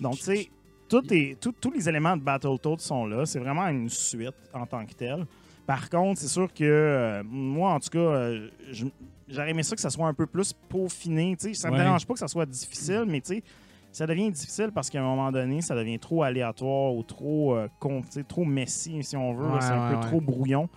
Donc, 0.00 0.14
tu 0.18 0.22
sais, 0.22 0.50
tout 0.90 1.14
est- 1.14 1.40
tout- 1.40 1.54
tous 1.58 1.70
les 1.70 1.88
éléments 1.88 2.16
de 2.16 2.22
Battletoads 2.22 2.78
sont 2.80 3.06
là. 3.06 3.24
C'est 3.24 3.38
vraiment 3.38 3.66
une 3.68 3.88
suite 3.88 4.34
en 4.52 4.66
tant 4.66 4.84
que 4.84 4.92
telle. 4.92 5.24
Par 5.66 5.88
contre, 5.88 6.20
c'est 6.20 6.28
sûr 6.28 6.52
que 6.52 6.64
euh, 6.64 7.22
moi, 7.24 7.72
en 7.74 7.80
tout 7.80 7.90
cas, 7.90 7.98
euh, 7.98 8.48
j'aurais 9.28 9.50
aimé 9.50 9.62
ça 9.62 9.74
que 9.76 9.80
ça 9.80 9.90
soit 9.90 10.06
un 10.08 10.14
peu 10.14 10.26
plus 10.26 10.52
peaufiné. 10.68 11.36
tu 11.38 11.48
sais. 11.48 11.54
Ça 11.54 11.68
ne 11.70 11.74
me 11.76 11.78
dérange 11.82 12.06
pas 12.06 12.14
que 12.14 12.18
ça 12.20 12.28
soit 12.28 12.46
difficile, 12.46 13.04
mais 13.06 13.22
ça 13.92 14.06
devient 14.06 14.30
difficile 14.30 14.70
parce 14.74 14.90
qu'à 14.90 15.00
un 15.00 15.04
moment 15.04 15.30
donné, 15.30 15.60
ça 15.62 15.74
devient 15.76 15.98
trop 15.98 16.22
aléatoire 16.24 16.92
ou 16.94 17.02
trop, 17.04 17.54
euh, 17.54 17.68
con- 17.78 18.02
trop 18.28 18.44
messy, 18.44 19.02
si 19.04 19.16
on 19.16 19.32
veut. 19.32 19.46
Ouais, 19.46 19.60
c'est 19.60 19.70
un 19.72 19.90
ouais, 19.90 19.94
peu 19.96 20.00
trop 20.00 20.20
brouillon. 20.20 20.68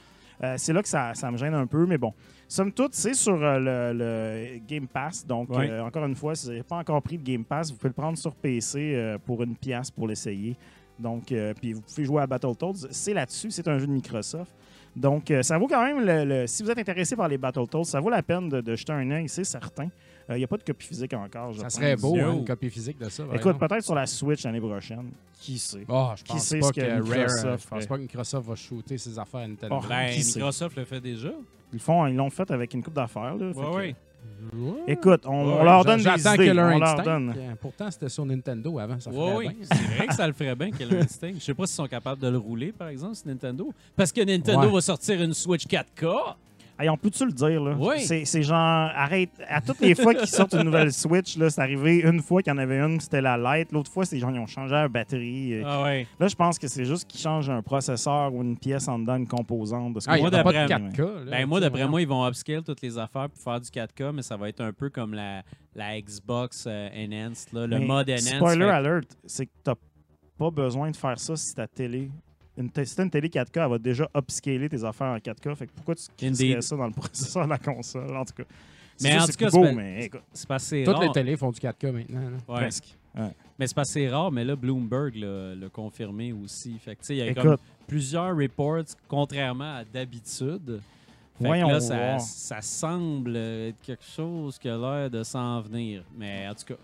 Euh, 0.44 0.56
c'est 0.58 0.74
là 0.74 0.82
que 0.84 0.90
ça, 0.90 1.14
ça 1.16 1.32
me 1.32 1.38
gêne 1.38 1.54
un 1.54 1.66
peu, 1.68 1.86
mais 1.86 1.98
bon. 1.98 2.14
Somme 2.54 2.72
toute, 2.72 2.94
c'est 2.94 3.16
sur 3.16 3.34
euh, 3.44 3.58
le, 3.60 3.98
le 3.98 4.60
Game 4.68 4.88
Pass. 4.88 5.26
Donc, 5.26 5.50
euh, 5.52 5.82
encore 5.82 6.06
une 6.06 6.16
fois, 6.16 6.36
si 6.36 6.46
vous 6.46 6.52
n'avez 6.52 6.64
pas 6.64 6.78
encore 6.78 7.02
pris 7.02 7.18
le 7.18 7.24
Game 7.24 7.44
Pass, 7.44 7.72
vous 7.72 7.78
pouvez 7.78 7.90
le 7.90 7.94
prendre 7.96 8.16
sur 8.18 8.36
PC 8.36 8.94
euh, 8.96 9.18
pour 9.18 9.42
une 9.42 9.56
pièce 9.56 9.90
pour 9.90 10.08
l'essayer. 10.08 10.56
Donc, 11.00 11.32
euh, 11.32 11.54
puis 11.60 11.74
vous 11.74 11.82
pouvez 11.82 12.06
jouer 12.06 12.22
à 12.22 12.28
Battletoads. 12.28 12.88
C'est 12.92 13.14
là-dessus. 13.16 13.50
C'est 13.50 13.68
un 13.68 13.80
jeu 13.80 13.88
de 13.88 13.92
Microsoft. 13.92 14.52
Donc, 14.96 15.32
euh, 15.32 15.42
ça 15.42 15.58
vaut 15.58 15.68
quand 15.68 15.84
même, 15.84 16.06
le, 16.06 16.24
le- 16.26 16.46
si 16.48 16.62
vous 16.62 16.70
êtes 16.70 16.78
intéressé 16.78 17.16
par 17.16 17.28
les 17.28 17.40
Battletoads, 17.40 17.86
ça 17.86 18.00
vaut 18.00 18.12
la 18.12 18.22
peine 18.22 18.48
de, 18.50 18.62
de 18.62 18.76
jeter 18.76 18.94
un 18.94 19.10
œil, 19.10 19.28
c'est 19.28 19.44
certain. 19.44 19.90
Il 20.30 20.36
n'y 20.36 20.44
a 20.44 20.48
pas 20.48 20.58
de 20.58 20.64
copie 20.64 20.86
physique 20.86 21.14
encore. 21.16 21.52
je 21.54 21.58
Ça 21.58 21.64
pense. 21.64 21.74
serait 21.74 21.96
beau, 21.96 22.16
hein, 22.18 22.34
une 22.36 22.46
copie 22.46 22.70
physique 22.70 23.00
de 23.00 23.10
ça. 23.10 23.24
Écoute, 23.34 23.58
peut-être 23.58 23.84
sur 23.84 23.96
la 23.96 24.06
Switch 24.06 24.44
l'année 24.46 24.62
prochaine. 24.62 25.10
Qui 25.40 25.58
sait? 25.58 25.84
Oh, 25.90 26.12
je 26.16 26.24
qui 26.24 26.34
pense 26.34 26.44
sait 26.46 26.60
pas 26.60 26.68
ce 26.68 26.72
que, 26.72 26.80
que 26.82 26.86
Rare, 26.86 27.02
Microsoft 27.02 27.46
euh, 27.46 27.58
je 27.58 27.68
pense 27.68 27.86
pas 27.88 27.96
que 27.98 28.02
Microsoft 28.04 28.48
va 28.48 28.56
shooter 28.56 28.98
ses 29.00 29.18
affaires 29.18 29.42
à 29.42 29.48
Nintendo. 29.48 29.80
Oh, 29.82 29.86
Ben, 29.90 30.12
Qui? 30.12 30.24
Microsoft 30.24 30.78
le 30.78 30.86
fait 30.86 31.02
déjà. 31.02 31.32
Ils 31.74 31.80
font, 31.80 32.06
ils 32.08 32.16
l'ont 32.16 32.30
fait 32.30 32.50
avec 32.52 32.74
une 32.74 32.84
coupe 32.84 32.94
d'affaires. 32.94 33.36
là. 33.36 33.52
Fait 33.54 33.60
Ouais, 33.60 33.66
que- 33.66 33.76
ouais. 33.76 33.96
Ouais. 34.54 34.74
Écoute, 34.88 35.24
on, 35.26 35.32
on 35.34 35.58
Ouais, 35.60 35.64
leur 35.66 35.84
donne 35.84 35.98
des 35.98 36.04
J'attends 36.04 36.34
idées. 36.36 36.48
Killer 36.48 36.62
On 36.62 36.78
leur 36.80 36.84
Instinct. 36.84 37.04
donne. 37.04 37.34
Euh, 37.38 37.54
Pourtant, 37.60 37.92
c'était 37.92 38.10
sur 38.10 38.26
Nintendo 38.26 38.80
avant. 38.80 39.00
Ça 39.00 39.10
Ouais, 39.10 39.16
ferait 39.18 39.36
oui, 39.36 39.48
bien. 39.50 39.68
c'est 39.72 39.96
vrai 39.98 40.08
que 40.08 40.14
ça 40.16 40.28
le 40.28 40.34
ferait 40.34 40.56
bien 40.56 40.72
Killer 40.72 40.98
Instinct. 41.02 41.32
Je 41.36 41.40
sais 41.44 41.54
pas 41.54 41.66
s'ils 41.66 41.76
sont 41.76 41.88
capables 41.88 42.22
de 42.22 42.28
le 42.30 42.38
rouler, 42.38 42.72
par 42.72 42.88
exemple, 42.88 43.16
sur 43.16 43.28
Nintendo. 43.28 43.74
Parce 43.96 44.12
que 44.12 44.22
Nintendo 44.22 44.68
Ouais. 44.68 44.74
va 44.74 44.82
sortir 44.82 45.22
une 45.22 45.34
Switch 45.34 45.66
4K. 45.68 46.36
Hey, 46.80 46.90
on 46.90 46.98
peut-tu 46.98 47.24
le 47.26 47.32
dire, 47.32 47.62
là? 47.64 47.76
Oui. 47.78 48.00
C'est 48.02 48.26
c'est 48.26 48.42
genre, 48.42 48.58
arrête. 48.58 49.30
À 49.48 49.62
toutes 49.62 49.80
les 49.80 49.94
fois 49.94 50.14
qu'ils 50.16 50.28
sortent 50.28 50.54
une 50.56 50.64
nouvelle 50.64 50.92
Switch, 50.92 51.38
là, 51.38 51.50
c'est 51.52 51.62
arrivé 51.62 52.00
une 52.00 52.20
fois 52.20 52.42
qu'il 52.42 52.52
y 52.52 52.56
en 52.56 52.58
avait 52.58 52.80
une, 52.80 53.00
c'était 53.00 53.22
la 53.22 53.38
Lite. 53.38 53.72
L'autre 53.72 53.92
fois, 53.92 54.06
c'est 54.06 54.18
genre, 54.18 54.32
ils 54.32 54.40
ont 54.40 54.48
changé 54.48 54.74
la 54.74 54.88
batterie. 54.88 55.54
Euh, 55.54 55.64
Ah 55.66 55.84
ouais. 55.84 56.08
Là, 56.20 56.28
je 56.28 56.36
pense 56.36 56.58
que 56.58 56.68
c'est 56.68 56.84
juste 56.86 57.08
qu'ils 57.08 57.20
changent 57.20 57.50
un 57.50 57.62
processeur 57.62 58.34
ou 58.34 58.42
une 58.42 58.58
pièce 58.58 58.88
en 58.88 58.98
dedans, 58.98 59.18
une 59.18 59.28
composante. 59.28 59.94
De 59.94 60.00
ce 60.00 60.10
Ah, 60.10 60.18
Moi, 60.18 60.32
d'après- 60.32 60.66
4K. 60.66 60.98
là, 61.26 61.32
Ben, 61.32 61.46
moi, 61.46 61.60
d'après 61.60 61.88
moi, 61.88 62.02
ils 62.02 62.08
vont 62.08 62.28
upscale 62.28 62.64
toutes 62.64 62.82
les 62.82 62.98
affaires 62.98 63.30
pour 63.30 63.40
faire 63.42 63.62
du 63.62 63.70
4K, 63.70 64.12
mais 64.12 64.24
ça 64.24 64.36
va 64.36 64.50
être 64.50 64.62
un 64.62 64.74
peu 64.74 64.90
comme 64.90 65.14
la, 65.14 65.44
la 65.76 66.02
Xbox 66.02 66.66
euh, 66.68 66.90
Enhanced, 66.90 67.54
là, 67.54 67.68
le 67.68 67.78
Mais 67.80 67.86
mode 67.86 68.10
Enhanced. 68.10 68.36
Spoiler 68.38 68.66
fait- 68.66 68.72
alert, 68.72 69.18
c'est 69.28 69.46
que 69.46 69.52
t'as 69.64 69.76
pas 70.40 70.50
besoin 70.50 70.90
de 70.90 70.96
faire 70.96 71.20
ça 71.20 71.36
si 71.36 71.54
ta 71.54 71.68
télé. 71.68 72.10
Une 72.58 72.70
si 72.86 73.02
une 73.02 73.10
télé 73.10 73.30
4K, 73.30 73.64
elle 73.64 73.70
va 73.72 73.78
déjà 73.80 74.08
upscaler 74.16 74.70
tes 74.70 74.84
affaires 74.84 75.08
en 75.08 75.18
4K. 75.18 75.56
Fait 75.56 75.66
que 75.68 75.72
pourquoi 75.76 75.96
tu 75.96 76.04
crisserais 76.16 76.50
Indeed. 76.52 76.62
ça 76.62 76.76
dans 76.76 76.86
le 76.88 76.92
processeur 76.94 77.46
de 77.46 77.50
la 77.50 77.58
console? 77.58 78.16
En 78.16 78.26
tout 78.26 78.34
cas? 78.36 78.44
C'est 78.96 79.08
Mais 79.10 79.18
en 79.20 79.26
c'est 79.26 79.32
tout 79.32 79.38
cas, 79.40 79.50
beau, 79.50 79.64
c'est 79.64 79.70
pas- 79.70 79.76
mais 79.76 80.06
écoute, 80.06 80.22
C'est 80.34 80.48
pas 80.48 80.56
assez 80.56 80.84
Toutes 80.84 80.94
rare. 80.96 81.04
les 81.04 81.12
télés 81.12 81.36
font 81.36 81.50
du 81.52 81.60
4K 81.60 81.92
maintenant. 81.92 82.22
là. 82.22 82.38
Ouais. 82.54 82.62
presque. 82.62 82.96
Mais 83.60 83.68
c'est 83.68 83.74
pas 83.76 83.82
assez 83.82 84.08
rare, 84.08 84.32
mais 84.32 84.44
là, 84.46 84.56
Bloomberg 84.56 85.16
l'a 85.16 85.70
confirmé 85.72 86.32
aussi. 86.34 86.78
Fait 86.80 86.96
que, 86.96 87.02
tu 87.02 87.08
sais, 87.08 87.16
il 87.16 87.26
y 87.26 87.30
a 87.30 87.34
comme 87.34 87.48
Écoute, 87.54 87.62
plusieurs 87.88 88.36
reports, 88.36 88.84
contrairement 89.08 89.78
à 89.78 89.84
d'habitude. 89.84 90.80
Fait 91.38 91.44
que 91.44 91.48
Voyons 91.48 91.70
là, 91.70 91.80
ça, 91.80 91.96
voir. 91.96 92.22
ça 92.22 92.62
semble 92.62 93.36
être 93.36 93.82
quelque 93.82 94.04
chose 94.06 94.60
qui 94.60 94.70
a 94.70 94.78
l'air 94.78 95.10
de 95.10 95.24
s'en 95.24 95.62
venir. 95.62 96.04
Mais 96.16 96.48
en 96.48 96.54
tout 96.54 96.66
cas, 96.66 96.80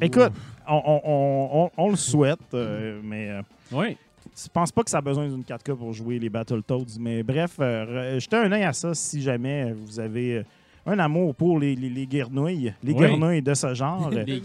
écoute 0.00 0.32
on, 0.68 0.74
on- 0.84 1.00
on- 1.04 1.64
on- 1.64 1.70
on 1.76 1.90
le 1.90 1.96
souhaite, 1.96 2.40
euh, 2.54 3.00
mais 3.04 3.30
euh, 3.30 3.42
oui. 3.70 3.96
Je 4.36 4.48
pense 4.52 4.72
pas 4.72 4.82
que 4.82 4.90
ça 4.90 4.98
a 4.98 5.00
besoin 5.00 5.28
d'une 5.28 5.42
4K 5.42 5.76
pour 5.76 5.92
jouer 5.92 6.18
les 6.18 6.28
Battletoads. 6.28 6.98
Mais 7.00 7.22
bref, 7.22 7.56
euh, 7.60 8.18
jetez 8.18 8.36
un 8.36 8.50
œil 8.52 8.64
à 8.64 8.72
ça 8.72 8.94
si 8.94 9.22
jamais 9.22 9.72
vous 9.72 10.00
avez 10.00 10.38
euh, 10.38 10.44
un 10.86 10.98
amour 10.98 11.34
pour 11.34 11.58
les, 11.58 11.74
les, 11.76 11.88
les 11.90 12.06
guernouilles, 12.06 12.74
les 12.82 12.92
Oui. 12.92 12.98
guernouilles 12.98 13.42
de 13.42 13.54
ce 13.54 13.72
genre. 13.74 14.10
Les 14.12 14.42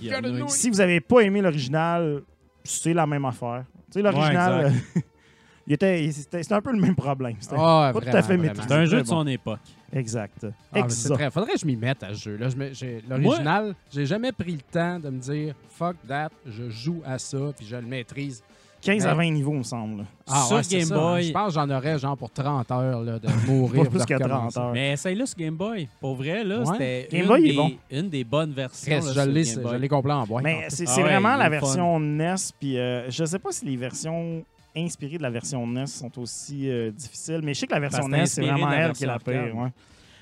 si 0.48 0.70
vous 0.70 0.78
n'avez 0.78 1.02
pas 1.02 1.22
aimé 1.22 1.42
l'original, 1.42 2.22
c'est 2.64 2.94
la 2.94 3.06
même 3.08 3.26
affaire. 3.26 3.64
Tu 3.92 3.94
sais, 3.94 4.02
l'original, 4.02 4.66
Ouais, 4.66 4.72
euh, 4.98 5.02
il 5.68 5.74
était, 5.74 6.12
c'était, 6.12 6.54
un 6.54 6.62
peu 6.62 6.72
le 6.72 6.80
même 6.80 6.96
problème. 6.96 7.36
C'était 7.40 7.56
Ah, 7.58 7.92
pas 7.94 8.00
tout 8.02 8.08
à 8.16 8.22
fait. 8.22 8.40
C'est 8.56 8.72
un 8.72 8.86
jeu 8.86 8.98
de 8.98 9.04
bon. 9.04 9.10
son 9.22 9.28
époque. 9.28 9.60
Exact. 9.92 10.46
Ah, 10.72 10.84
très- 10.84 11.32
Faudrait 11.32 11.54
que 11.54 11.60
je 11.60 11.66
m'y 11.66 11.76
mette 11.76 12.04
à 12.04 12.14
ce 12.14 12.20
jeu. 12.30 12.38
Là, 12.38 12.50
Je 12.50 13.00
L'original, 13.10 13.74
j'ai 13.92 14.06
jamais 14.06 14.32
pris 14.32 14.52
le 14.54 14.62
temps 14.62 15.00
de 15.00 15.10
me 15.10 15.18
dire 15.20 15.56
fuck 15.70 15.96
that, 16.08 16.30
je 16.46 16.70
joue 16.70 17.02
à 17.06 17.18
ça, 17.18 17.38
puis 17.58 17.66
je 17.66 17.76
le 17.76 17.82
maîtrise. 17.88 18.44
15 18.82 19.06
à 19.06 19.10
Ouais. 19.16 19.26
20 19.28 19.32
niveaux, 19.34 19.52
me 19.54 19.64
semble. 19.64 20.06
Ah, 20.28 20.44
Sur 20.48 20.58
ouais, 20.58 20.62
Game 20.70 20.82
ça, 20.86 20.96
Boy. 20.96 21.04
hein. 21.24 21.28
Je 21.28 21.32
pense 21.34 21.48
que 21.48 21.54
j'en 21.60 21.70
aurais 21.70 22.00
genre 22.00 22.16
pour 22.18 22.30
30 22.32 22.72
heures 22.72 23.02
là, 23.02 23.20
de 23.20 23.28
mourir. 23.48 23.84
Pas 23.84 23.90
plus 23.90 24.00
de 24.00 24.06
que 24.06 24.14
30 24.14 24.24
recommencer. 24.32 24.60
heures. 24.60 24.72
Mais 24.74 24.92
essaye-le 24.94 25.26
sur 25.26 25.38
Game 25.38 25.56
Boy. 25.56 25.88
Pour 26.00 26.16
vrai, 26.16 26.44
là, 26.44 26.60
Ouais. 26.60 26.66
c'était 26.72 27.08
Game 27.12 27.22
une, 27.24 27.28
Boy, 27.28 27.42
il 27.42 27.46
est 27.46 27.50
des, 27.52 27.56
bon. 27.58 27.72
une 27.92 28.10
des 28.10 28.24
bonnes 28.24 28.52
versions. 28.54 28.92
Là, 28.96 29.02
je 29.14 29.30
l'ai 29.30 29.44
Game 29.44 29.54
je 29.56 29.60
Boy. 29.60 29.80
l'ai 29.80 29.88
complet 29.90 30.14
en 30.14 30.26
boîte. 30.26 30.44
Mais 30.44 30.66
c'est 30.70 30.86
Ah 30.88 31.02
vraiment 31.02 31.36
la 31.36 31.50
version 31.50 32.00
NES. 32.00 32.36
Puis 32.60 32.78
euh, 32.78 33.10
je 33.10 33.26
sais 33.26 33.40
pas 33.40 33.52
si 33.52 33.66
les 33.66 33.76
versions 33.76 34.44
inspirées 34.78 35.18
de 35.18 35.24
la 35.24 35.30
version 35.32 35.66
NES 35.68 35.88
sont 35.88 36.18
aussi 36.20 36.70
euh, 36.70 36.92
difficiles. 36.92 37.42
Mais 37.44 37.54
je 37.54 37.60
sais 37.60 37.68
que 37.68 37.74
la 37.74 37.80
version 37.80 38.08
Parce 38.08 38.12
NES, 38.22 38.26
c'est 38.28 38.42
vraiment 38.42 38.72
elle 38.72 38.92
qui 38.94 39.04
est 39.04 39.08
la 39.08 39.20
pire. 39.20 39.56
ouais. 39.56 39.70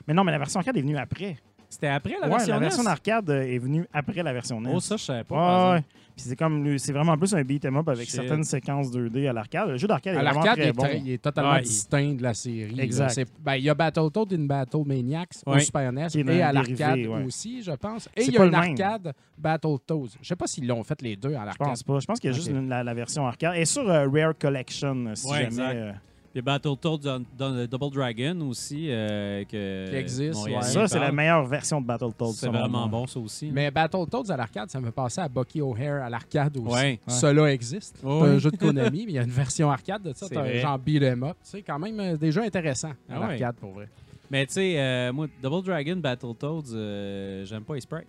Mais 0.08 0.14
non, 0.14 0.24
mais 0.24 0.32
la 0.32 0.38
version 0.40 0.60
arcade 0.60 0.78
est 0.78 0.82
venue 0.82 0.98
après. 0.98 1.38
C'était 1.70 1.88
après 1.88 2.14
la 2.20 2.28
Ouais, 2.28 2.34
version 2.38 2.54
la 2.54 2.60
version 2.60 2.84
NES? 2.84 2.90
arcade 2.90 3.30
euh, 3.30 3.42
est 3.44 3.58
venue 3.60 3.86
après 3.94 4.24
la 4.24 4.32
version 4.32 4.62
NES. 4.62 4.72
Oh, 4.74 4.80
ça, 4.80 4.96
je 4.96 5.04
savais 5.04 5.26
pas. 5.26 5.82
Puis 6.18 6.26
c'est 6.30 6.36
comme 6.36 6.78
c'est 6.80 6.94
vraiment 6.94 7.16
plus 7.16 7.32
un 7.36 7.44
beat'em 7.44 7.78
up 7.78 7.88
avec 7.90 8.08
Shit. 8.08 8.16
certaines 8.16 8.44
séquences 8.44 8.90
2D 8.92 9.30
à 9.30 9.34
l'arcade. 9.34 9.70
Le 9.70 9.78
jeu 9.78 9.88
d'arcade 9.88 10.16
est 10.16 10.20
vraiment 10.20 10.44
il, 10.58 10.74
bon. 10.74 10.84
très- 10.84 10.98
il 10.98 11.12
est 11.12 11.22
totalement 11.22 11.52
Ouais, 11.52 11.62
distinct 11.62 12.16
de 12.16 12.24
la 12.24 12.34
série. 12.34 12.80
Exact. 12.80 13.22
Ben, 13.40 13.56
il 13.56 13.66
y 13.66 13.70
a 13.70 13.76
Battletoads 13.76 14.26
et 14.32 14.38
Battle 14.38 14.82
Maniacs 14.84 15.30
au 15.46 15.52
Ouais. 15.54 15.60
Super 15.60 15.92
NES 15.94 16.08
est 16.08 16.16
et 16.28 16.42
à 16.42 16.52
l'arcade 16.52 16.98
ouais. 17.06 17.24
aussi, 17.24 17.62
je 17.62 17.72
pense. 17.74 18.10
Et 18.18 18.24
il 18.26 18.34
y 18.34 18.38
a 18.40 18.46
une 18.46 18.56
arcade 18.56 19.14
Battletoads. 19.38 20.10
Je 20.22 20.28
sais 20.28 20.36
pas 20.36 20.48
s'ils 20.48 20.68
l'ont 20.68 20.84
fait 20.84 21.00
les 21.04 21.16
deux 21.16 21.36
à 21.36 21.42
Je 21.42 21.46
l'arcade. 21.46 21.68
pense 21.68 21.84
pas. 21.84 22.00
Je 22.00 22.06
pense 22.08 22.20
qu'il 22.20 22.32
y 22.32 22.34
a 22.34 22.36
juste 22.36 22.52
la, 22.52 22.84
la 22.84 22.94
version 22.96 23.28
arcade. 23.28 23.54
Et 23.56 23.66
sur 23.66 23.88
euh, 23.88 24.08
Rare 24.12 24.34
Collection, 24.40 25.12
si 25.14 25.28
jamais. 25.30 25.44
exact. 25.46 25.76
euh, 25.76 25.92
Puis 26.38 26.44
Battletoads 26.44 27.00
dans, 27.00 27.24
dans 27.36 27.50
le 27.50 27.68
Double 27.68 27.90
Dragon 27.96 28.42
aussi. 28.48 28.92
euh, 28.92 29.44
que 29.46 29.90
Qui 29.90 29.96
existe, 29.96 30.46
ouais. 30.46 30.62
ça, 30.62 30.88
c'est 30.88 31.00
la 31.00 31.12
meilleure 31.12 31.44
version 31.48 31.82
de 31.82 31.88
Battletoads. 31.88 32.34
C'est 32.34 32.48
vraiment 32.48 32.82
moi. 32.88 33.00
bon, 33.02 33.08
ça 33.08 33.20
aussi. 33.20 33.50
Mais 33.52 33.72
Battletoads 33.72 34.30
à 34.32 34.38
l'arcade, 34.38 34.70
ça 34.70 34.80
me 34.80 34.92
passait 34.92 35.22
à 35.22 35.28
Bucky 35.28 35.62
O'Hare 35.62 36.04
à 36.04 36.10
l'arcade 36.12 36.56
aussi. 36.58 36.68
Ouais. 36.76 37.00
Cela 37.08 37.52
existe. 37.52 37.98
C'est 38.00 38.08
un 38.08 38.38
jeu 38.38 38.52
de 38.52 38.58
Konami, 38.58 39.06
mais 39.08 39.12
il 39.14 39.16
y 39.16 39.20
a 39.20 39.24
une 39.24 39.32
version 39.32 39.72
arcade 39.72 40.04
de 40.04 40.14
ça. 40.14 40.28
C'est 40.28 40.36
T'as 40.36 40.54
genre 40.60 40.78
beat 40.78 41.02
'em 41.02 41.24
up. 41.24 41.38
Sais, 41.42 41.64
quand 41.64 41.80
même 41.80 42.18
des 42.18 42.32
jeux 42.32 42.44
intéressants 42.44 42.90
à 43.10 43.16
Ah 43.16 43.20
ouais. 43.22 43.28
l'arcade 43.30 43.56
pour 43.56 43.72
vrai. 43.72 43.90
Mais 44.30 44.46
tu 44.46 44.54
sais, 44.54 44.76
euh, 44.78 45.12
moi, 45.14 45.26
Double 45.42 45.66
Dragon, 45.66 45.96
Battletoads, 45.96 46.72
euh, 46.76 47.46
j'aime 47.46 47.64
pas 47.64 47.74
les 47.74 47.82
sprites. 47.82 48.06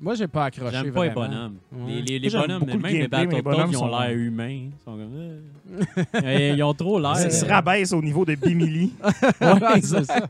Moi, 0.00 0.14
j'ai 0.14 0.28
pas 0.28 0.44
accroché 0.44 0.70
J'aime 0.76 0.92
pas 0.92 1.04
les 1.06 1.10
bonhommes. 1.10 1.56
Ouais. 1.72 1.92
Les, 1.94 2.02
les, 2.02 2.18
les 2.20 2.30
bonhommes, 2.30 2.64
le 2.64 2.74
même 2.78 2.82
les 2.86 2.98
gameplay, 3.00 3.26
mais 3.26 3.34
les 3.36 3.42
Battletoads, 3.42 3.70
ils 3.72 3.76
ont 3.76 3.80
sont- 3.80 3.98
l'air 3.98 4.10
humains. 4.16 4.48
Ils, 4.48 4.70
sont 4.84 4.92
comme, 4.92 5.34
euh. 6.24 6.54
ils 6.56 6.62
ont 6.62 6.74
trop 6.74 7.00
l'air. 7.00 7.16
Ça 7.16 7.30
se 7.30 7.44
rabaisse 7.44 7.92
au 7.92 8.00
niveau 8.00 8.24
de 8.24 8.34
Bimili. 8.36 8.92
Ouais, 9.40 9.80
c'est 9.82 10.04
ça. 10.04 10.28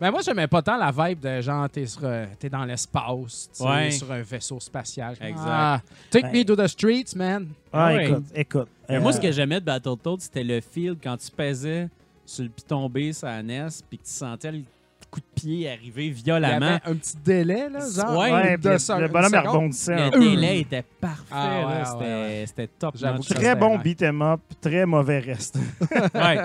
Ben 0.00 0.10
moi, 0.10 0.20
j'aimais 0.24 0.46
pas 0.46 0.62
tant 0.62 0.76
la 0.76 0.90
vibe 0.92 1.20
de 1.20 1.40
genre, 1.40 1.68
t'es, 1.68 1.86
sur, 1.86 2.00
euh, 2.04 2.24
t'es 2.38 2.48
dans 2.48 2.64
l'espace, 2.64 3.50
Ouais. 3.60 3.90
sur 3.90 4.10
un 4.12 4.22
vaisseau 4.22 4.60
spatial. 4.60 5.14
Exact. 5.20 5.44
Ah, 5.46 5.80
take 6.10 6.28
Ben- 6.28 6.38
me 6.38 6.44
to 6.44 6.56
the 6.56 6.66
streets, 6.68 7.14
man. 7.16 7.48
Ah, 7.72 7.86
Ouais. 7.92 8.08
écoute, 8.10 8.24
écoute. 8.34 8.68
Mais 8.88 8.96
Euh, 8.96 9.00
moi, 9.00 9.12
ce 9.12 9.20
que 9.20 9.30
j'aimais 9.32 9.60
de 9.60 9.64
Battletoads, 9.66 10.20
c'était 10.20 10.44
le 10.44 10.60
feel 10.60 10.96
quand 11.02 11.16
tu 11.16 11.30
pesais 11.30 11.88
sur 12.24 12.44
le 12.44 12.50
piton 12.50 12.88
B 12.88 13.12
sur 13.12 13.26
la 13.26 13.42
NES, 13.42 13.68
puis 13.88 13.98
que 13.98 14.04
tu 14.04 14.10
sentais 14.12 14.52
le 14.52 14.62
coup 15.10 15.20
de 15.20 15.24
pied 15.34 15.70
Il 15.82 16.02
y 16.04 16.10
violemment. 16.10 16.66
avait 16.66 16.80
un 16.84 16.94
petit 16.94 17.16
délai, 17.24 17.68
là, 17.68 17.80
genre. 17.80 18.16
Ouais, 18.18 18.30
Ouais, 18.32 18.56
de 18.58 18.78
secondes- 18.78 19.00
le 19.02 19.08
bonhomme 19.08 19.34
rebondissait 19.48 20.10
Le 20.10 20.18
délai 20.18 20.60
était 20.60 20.84
parfait. 21.00 21.24
Ah 21.30 21.66
ouais, 21.98 22.44
C'était 22.46 22.62
ouais. 22.62 22.68
top. 22.78 22.94
Très 23.28 23.54
bon 23.56 23.78
beat'em 23.78 24.22
up, 24.22 24.40
très 24.60 24.86
mauvais 24.86 25.18
reste. 25.18 25.58
Ouais, 26.14 26.38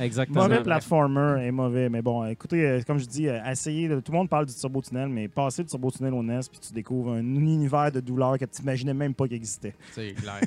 exactement. 0.00 0.42
mauvais 0.44 0.62
platformer 0.62 1.46
et 1.46 1.50
mauvais. 1.50 1.88
Mais 1.88 2.02
bon, 2.02 2.24
écoutez, 2.26 2.64
euh, 2.66 2.80
comme 2.86 2.98
je 2.98 3.06
dis, 3.06 3.28
euh, 3.28 3.38
essayez. 3.50 3.88
Tout 3.88 4.12
le 4.12 4.18
monde 4.18 4.28
parle 4.28 4.46
du 4.46 4.54
Turbo 4.54 4.80
Tunnel, 4.82 5.08
mais 5.08 5.28
passez 5.28 5.62
le 5.62 5.68
Turbo 5.68 5.90
Tunnel 5.90 6.14
au 6.14 6.22
NES, 6.22 6.40
puis 6.50 6.60
tu 6.60 6.72
découvres 6.72 7.12
un 7.12 7.18
univers 7.20 7.92
de 7.92 8.00
douleur 8.00 8.38
que 8.38 8.44
tu 8.44 8.60
n'imaginais 8.62 8.94
même 8.94 9.14
pas 9.14 9.26
qu'il 9.26 9.36
existait. 9.36 9.74
C'est 9.92 10.12
clair. 10.22 10.40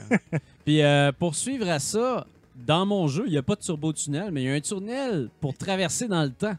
Puis 0.65 0.81
euh, 0.81 1.11
pour 1.17 1.35
suivre 1.35 1.69
à 1.69 1.79
ça, 1.79 2.25
dans 2.55 2.85
mon 2.85 3.07
jeu, 3.07 3.23
il 3.27 3.31
n'y 3.31 3.37
a 3.37 3.43
pas 3.43 3.55
de 3.55 3.61
turbo-tunnel, 3.61 4.29
mais 4.31 4.43
il 4.43 4.45
y 4.47 4.51
a 4.51 4.53
un 4.53 4.59
tunnel 4.59 5.29
pour 5.39 5.53
traverser 5.55 6.07
dans 6.07 6.23
le 6.23 6.29
temps. 6.31 6.53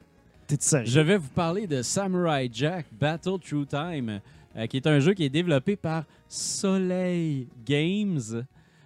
Sérieux? 0.60 0.86
Je 0.86 1.00
vais 1.00 1.16
vous 1.16 1.28
parler 1.28 1.66
de 1.66 1.80
Samurai 1.80 2.50
Jack 2.52 2.86
Battle 3.00 3.38
Through 3.40 3.66
Time, 3.68 4.20
euh, 4.56 4.66
qui 4.66 4.76
est 4.76 4.86
un 4.86 4.98
jeu 5.00 5.14
qui 5.14 5.24
est 5.24 5.30
développé 5.30 5.76
par 5.76 6.04
Soleil 6.28 7.48
Games. 7.64 8.44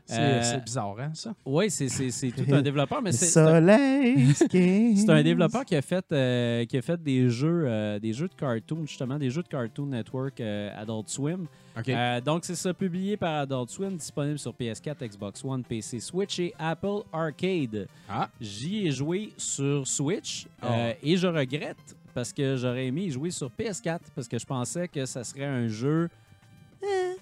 C'est, 0.08 0.20
Euh, 0.20 0.58
bizarre, 0.64 0.94
hein, 1.00 1.10
ça? 1.14 1.34
Oui, 1.44 1.68
c'est 1.68 1.88
tout 2.30 2.54
un 2.54 2.62
développeur, 2.62 3.02
mais 3.02 3.10
c'est 3.10 3.26
soleil. 3.26 4.32
c'est 4.34 5.10
un 5.10 5.22
développeur 5.24 5.64
qui 5.64 5.74
a 5.74 5.82
fait, 5.82 6.04
euh, 6.12 6.64
qui 6.64 6.76
a 6.76 6.82
fait 6.82 7.02
des 7.02 7.28
jeux, 7.28 7.98
des 8.00 8.12
jeux 8.12 8.28
de 8.28 8.34
cartoon, 8.34 8.86
justement, 8.86 9.18
des 9.18 9.30
jeux 9.30 9.42
de 9.42 9.48
Cartoon 9.48 9.86
Network 9.86 10.40
Adult 10.40 11.08
Swim. 11.08 11.46
Euh, 11.88 12.20
donc, 12.20 12.44
c'est 12.44 12.54
ça, 12.54 12.72
publié 12.72 13.16
par 13.16 13.40
Adult 13.40 13.70
Swim, 13.70 13.96
disponible 13.96 14.38
sur 14.38 14.52
PS4, 14.52 15.06
Xbox 15.08 15.44
One, 15.44 15.62
PC, 15.62 16.00
Switch 16.00 16.38
et 16.38 16.54
Apple 16.58 17.02
Arcade. 17.12 17.86
Ah. 18.08 18.28
J'y 18.40 18.86
ai 18.86 18.90
joué 18.90 19.32
sur 19.36 19.86
Switch 19.86 20.46
Oh. 20.62 20.66
euh, 20.70 20.92
et 21.02 21.16
je 21.16 21.26
regrette 21.26 21.96
parce 22.14 22.32
que 22.32 22.56
j'aurais 22.56 22.86
aimé 22.86 23.02
y 23.02 23.10
jouer 23.10 23.30
sur 23.30 23.50
PS4 23.50 23.98
parce 24.14 24.26
que 24.26 24.38
je 24.38 24.46
pensais 24.46 24.88
que 24.88 25.04
ça 25.04 25.22
serait 25.22 25.44
un 25.44 25.68
jeu. 25.68 26.08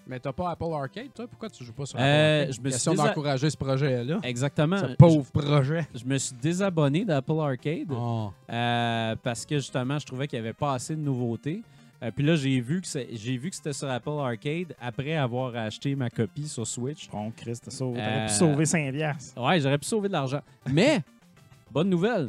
Mais 0.06 0.20
t'as 0.20 0.32
pas 0.32 0.50
Apple 0.50 0.64
Arcade, 0.72 1.08
toi? 1.14 1.26
Pourquoi 1.26 1.48
tu 1.48 1.64
joues 1.64 1.72
pas 1.72 1.86
sur 1.86 1.98
Euh, 1.98 2.02
Apple 2.02 2.40
Arcade? 2.50 2.54
je 2.54 2.60
me 2.60 2.64
suis 2.70 2.70
Question 2.72 2.94
d'encourager 2.94 3.48
ce 3.50 3.56
projet-là. 3.56 4.18
Exactement. 4.22 4.78
Ce 4.78 4.94
pauvre 4.96 5.30
projet. 5.32 5.86
Je, 5.94 6.00
je 6.00 6.04
me 6.04 6.18
suis 6.18 6.36
désabonné 6.40 7.04
d'Apple 7.06 7.40
Arcade 7.40 7.88
Oh. 7.90 8.30
euh, 8.50 9.16
parce 9.22 9.46
que 9.46 9.56
justement, 9.56 9.98
je 9.98 10.04
trouvais 10.06 10.28
qu'il 10.28 10.38
n'y 10.40 10.46
avait 10.46 10.52
pas 10.54 10.74
assez 10.74 10.94
de 10.94 11.00
nouveautés. 11.00 11.62
Euh, 12.02 12.10
puis 12.14 12.24
là, 12.24 12.36
j'ai 12.36 12.60
vu 12.60 12.80
que 12.82 12.86
j'ai 13.12 13.36
vu 13.36 13.50
que 13.50 13.56
c'était 13.56 13.72
sur 13.72 13.88
Apple 13.90 14.10
Arcade 14.10 14.74
après 14.80 15.14
avoir 15.14 15.54
acheté 15.56 15.94
ma 15.94 16.10
copie 16.10 16.48
sur 16.48 16.66
Switch. 16.66 17.08
Bon, 17.10 17.30
Chris, 17.34 17.58
t'as 17.64 17.70
sauvé- 17.70 18.00
Euh, 18.00 18.04
t'aurais 18.14 18.26
pu 18.26 18.32
sauver 18.34 18.66
5 18.66 18.92
piastres. 18.92 19.42
Ouais, 19.42 19.60
j'aurais 19.60 19.78
pu 19.78 19.86
sauver 19.86 20.08
de 20.08 20.12
l'argent. 20.12 20.40
Mais, 20.70 21.00
bonne 21.72 21.88
nouvelle, 21.88 22.28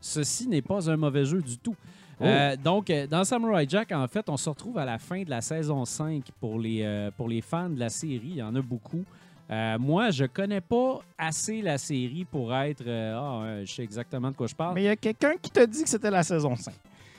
ceci 0.00 0.46
n'est 0.48 0.62
pas 0.62 0.88
un 0.90 0.96
mauvais 0.96 1.24
jeu 1.24 1.40
du 1.42 1.58
tout. 1.58 1.74
Oh. 2.20 2.24
Euh, 2.24 2.54
donc, 2.56 2.90
euh, 2.90 3.06
dans 3.06 3.24
Samurai 3.24 3.64
Jack, 3.68 3.92
en 3.92 4.06
fait, 4.06 4.28
on 4.28 4.36
se 4.36 4.48
retrouve 4.50 4.76
à 4.78 4.84
la 4.84 4.98
fin 4.98 5.22
de 5.22 5.30
la 5.30 5.40
saison 5.40 5.84
5 5.86 6.24
pour 6.38 6.58
les, 6.60 6.82
euh, 6.82 7.10
pour 7.16 7.28
les 7.28 7.40
fans 7.40 7.70
de 7.70 7.80
la 7.80 7.88
série. 7.88 8.20
Il 8.24 8.36
y 8.36 8.42
en 8.42 8.54
a 8.54 8.60
beaucoup. 8.60 9.04
Euh, 9.50 9.78
moi, 9.78 10.10
je 10.10 10.26
connais 10.26 10.60
pas 10.60 11.00
assez 11.18 11.62
la 11.62 11.78
série 11.78 12.24
pour 12.30 12.54
être. 12.54 12.84
euh, 12.86 13.16
ah, 13.18 13.64
je 13.64 13.72
sais 13.72 13.82
exactement 13.82 14.30
de 14.30 14.36
quoi 14.36 14.46
je 14.46 14.54
parle. 14.54 14.74
Mais 14.74 14.82
il 14.82 14.86
y 14.86 14.88
a 14.88 14.96
quelqu'un 14.96 15.32
qui 15.40 15.50
t'a 15.50 15.66
dit 15.66 15.82
que 15.82 15.88
c'était 15.88 16.10
la 16.10 16.22
saison 16.22 16.54
5. 16.54 16.72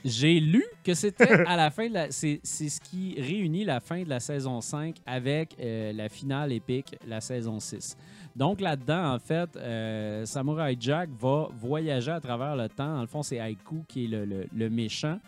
J'ai 0.04 0.40
lu 0.40 0.64
que 0.84 0.94
c'était 0.94 1.30
à 1.46 1.56
la 1.56 1.70
fin 1.70 1.88
de 1.88 1.94
la. 1.94 2.10
C'est 2.10 2.40
ce 2.44 2.80
qui 2.80 3.14
réunit 3.20 3.64
la 3.64 3.80
fin 3.80 4.02
de 4.02 4.08
la 4.08 4.20
saison 4.20 4.60
5 4.60 4.96
avec 5.06 5.54
euh, 5.60 5.92
la 5.92 6.08
finale 6.08 6.52
épique, 6.52 6.96
la 7.06 7.20
saison 7.20 7.60
6. 7.60 7.96
Donc 8.34 8.60
là-dedans, 8.60 9.14
en 9.14 9.18
fait, 9.18 9.56
euh, 9.56 10.24
Samurai 10.24 10.76
Jack 10.80 11.10
va 11.20 11.48
voyager 11.60 12.10
à 12.10 12.20
travers 12.20 12.56
le 12.56 12.68
temps. 12.68 12.94
Dans 12.94 13.00
le 13.02 13.06
fond, 13.06 13.22
c'est 13.22 13.38
Haiku 13.38 13.84
qui 13.86 14.04
est 14.04 14.08
le, 14.08 14.24
le- 14.24 14.46
le 14.52 14.70
méchant, 14.70 15.18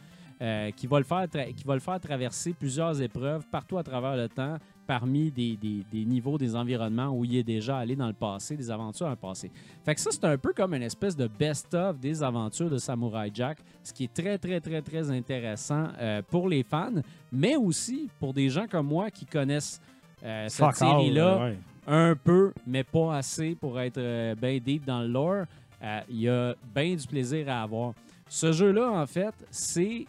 euh, 0.41 0.71
qui, 0.73 0.87
va 0.87 0.99
le 0.99 1.05
faire 1.05 1.27
qui 1.55 1.65
va 1.65 1.75
le 1.75 1.81
faire 1.81 2.01
traverser 2.01 2.55
plusieurs 2.55 3.01
épreuves 3.01 3.45
partout 3.51 3.79
à 3.79 3.83
travers 3.85 4.17
le 4.17 4.29
temps, 4.29 4.57
parmi 4.87 5.31
des, 5.31 5.57
des- 5.57 5.85
des 5.91 6.05
niveaux, 6.05 6.37
des 6.39 6.55
environnements 6.55 7.09
où 7.09 7.25
il 7.25 7.37
est 7.37 7.43
déjà 7.43 7.79
allé 7.79 7.97
dans 7.97 8.07
le 8.07 8.13
passé, 8.13 8.57
des 8.57 8.71
aventures 8.71 9.07
dans 9.07 9.11
le 9.11 9.17
passé. 9.17 9.51
Fait 9.85 9.95
que 9.95 10.01
ça, 10.01 10.11
c'est 10.13 10.25
un 10.25 10.37
peu 10.39 10.53
comme 10.53 10.75
une 10.75 10.83
espèce 10.83 11.17
de 11.17 11.27
best-of 11.27 11.99
des 11.99 12.23
aventures 12.23 12.71
de 12.71 12.79
Samurai 12.79 13.31
Jack, 13.33 13.59
ce 13.83 13.93
qui 13.93 14.05
est 14.05 14.13
très, 14.15 14.39
très, 14.39 14.61
très, 14.61 14.83
très 14.83 15.11
intéressant 15.11 15.89
euh, 16.01 16.23
pour 16.29 16.49
les 16.49 16.63
fans, 16.63 16.93
mais 17.33 17.57
aussi 17.57 18.09
pour 18.21 18.33
des 18.35 18.49
gens 18.49 18.67
comme 18.71 18.87
moi 18.89 19.11
qui 19.11 19.25
connaissent 19.27 19.81
Euh, 20.25 20.49
cette 20.49 20.77
série-là, 20.77 21.39
ouais. 21.39 21.59
un 21.87 22.15
peu, 22.17 22.53
mais 22.67 22.83
pas 22.83 23.17
assez 23.17 23.55
pour 23.55 23.79
être 23.79 23.99
euh, 23.99 24.35
bien 24.35 24.59
deep 24.59 24.87
dans 24.87 25.03
le 25.03 25.09
lore. 25.09 25.45
Euh, 25.83 26.01
Il 26.09 26.21
y 26.21 26.29
a 26.31 26.55
bien 26.75 26.95
du 26.95 27.07
plaisir 27.07 27.47
à 27.51 27.63
avoir. 27.63 27.93
Ce 28.27 28.51
jeu-là, 28.53 28.91
en 28.91 29.07
fait, 29.07 29.35
c'est 29.51 30.07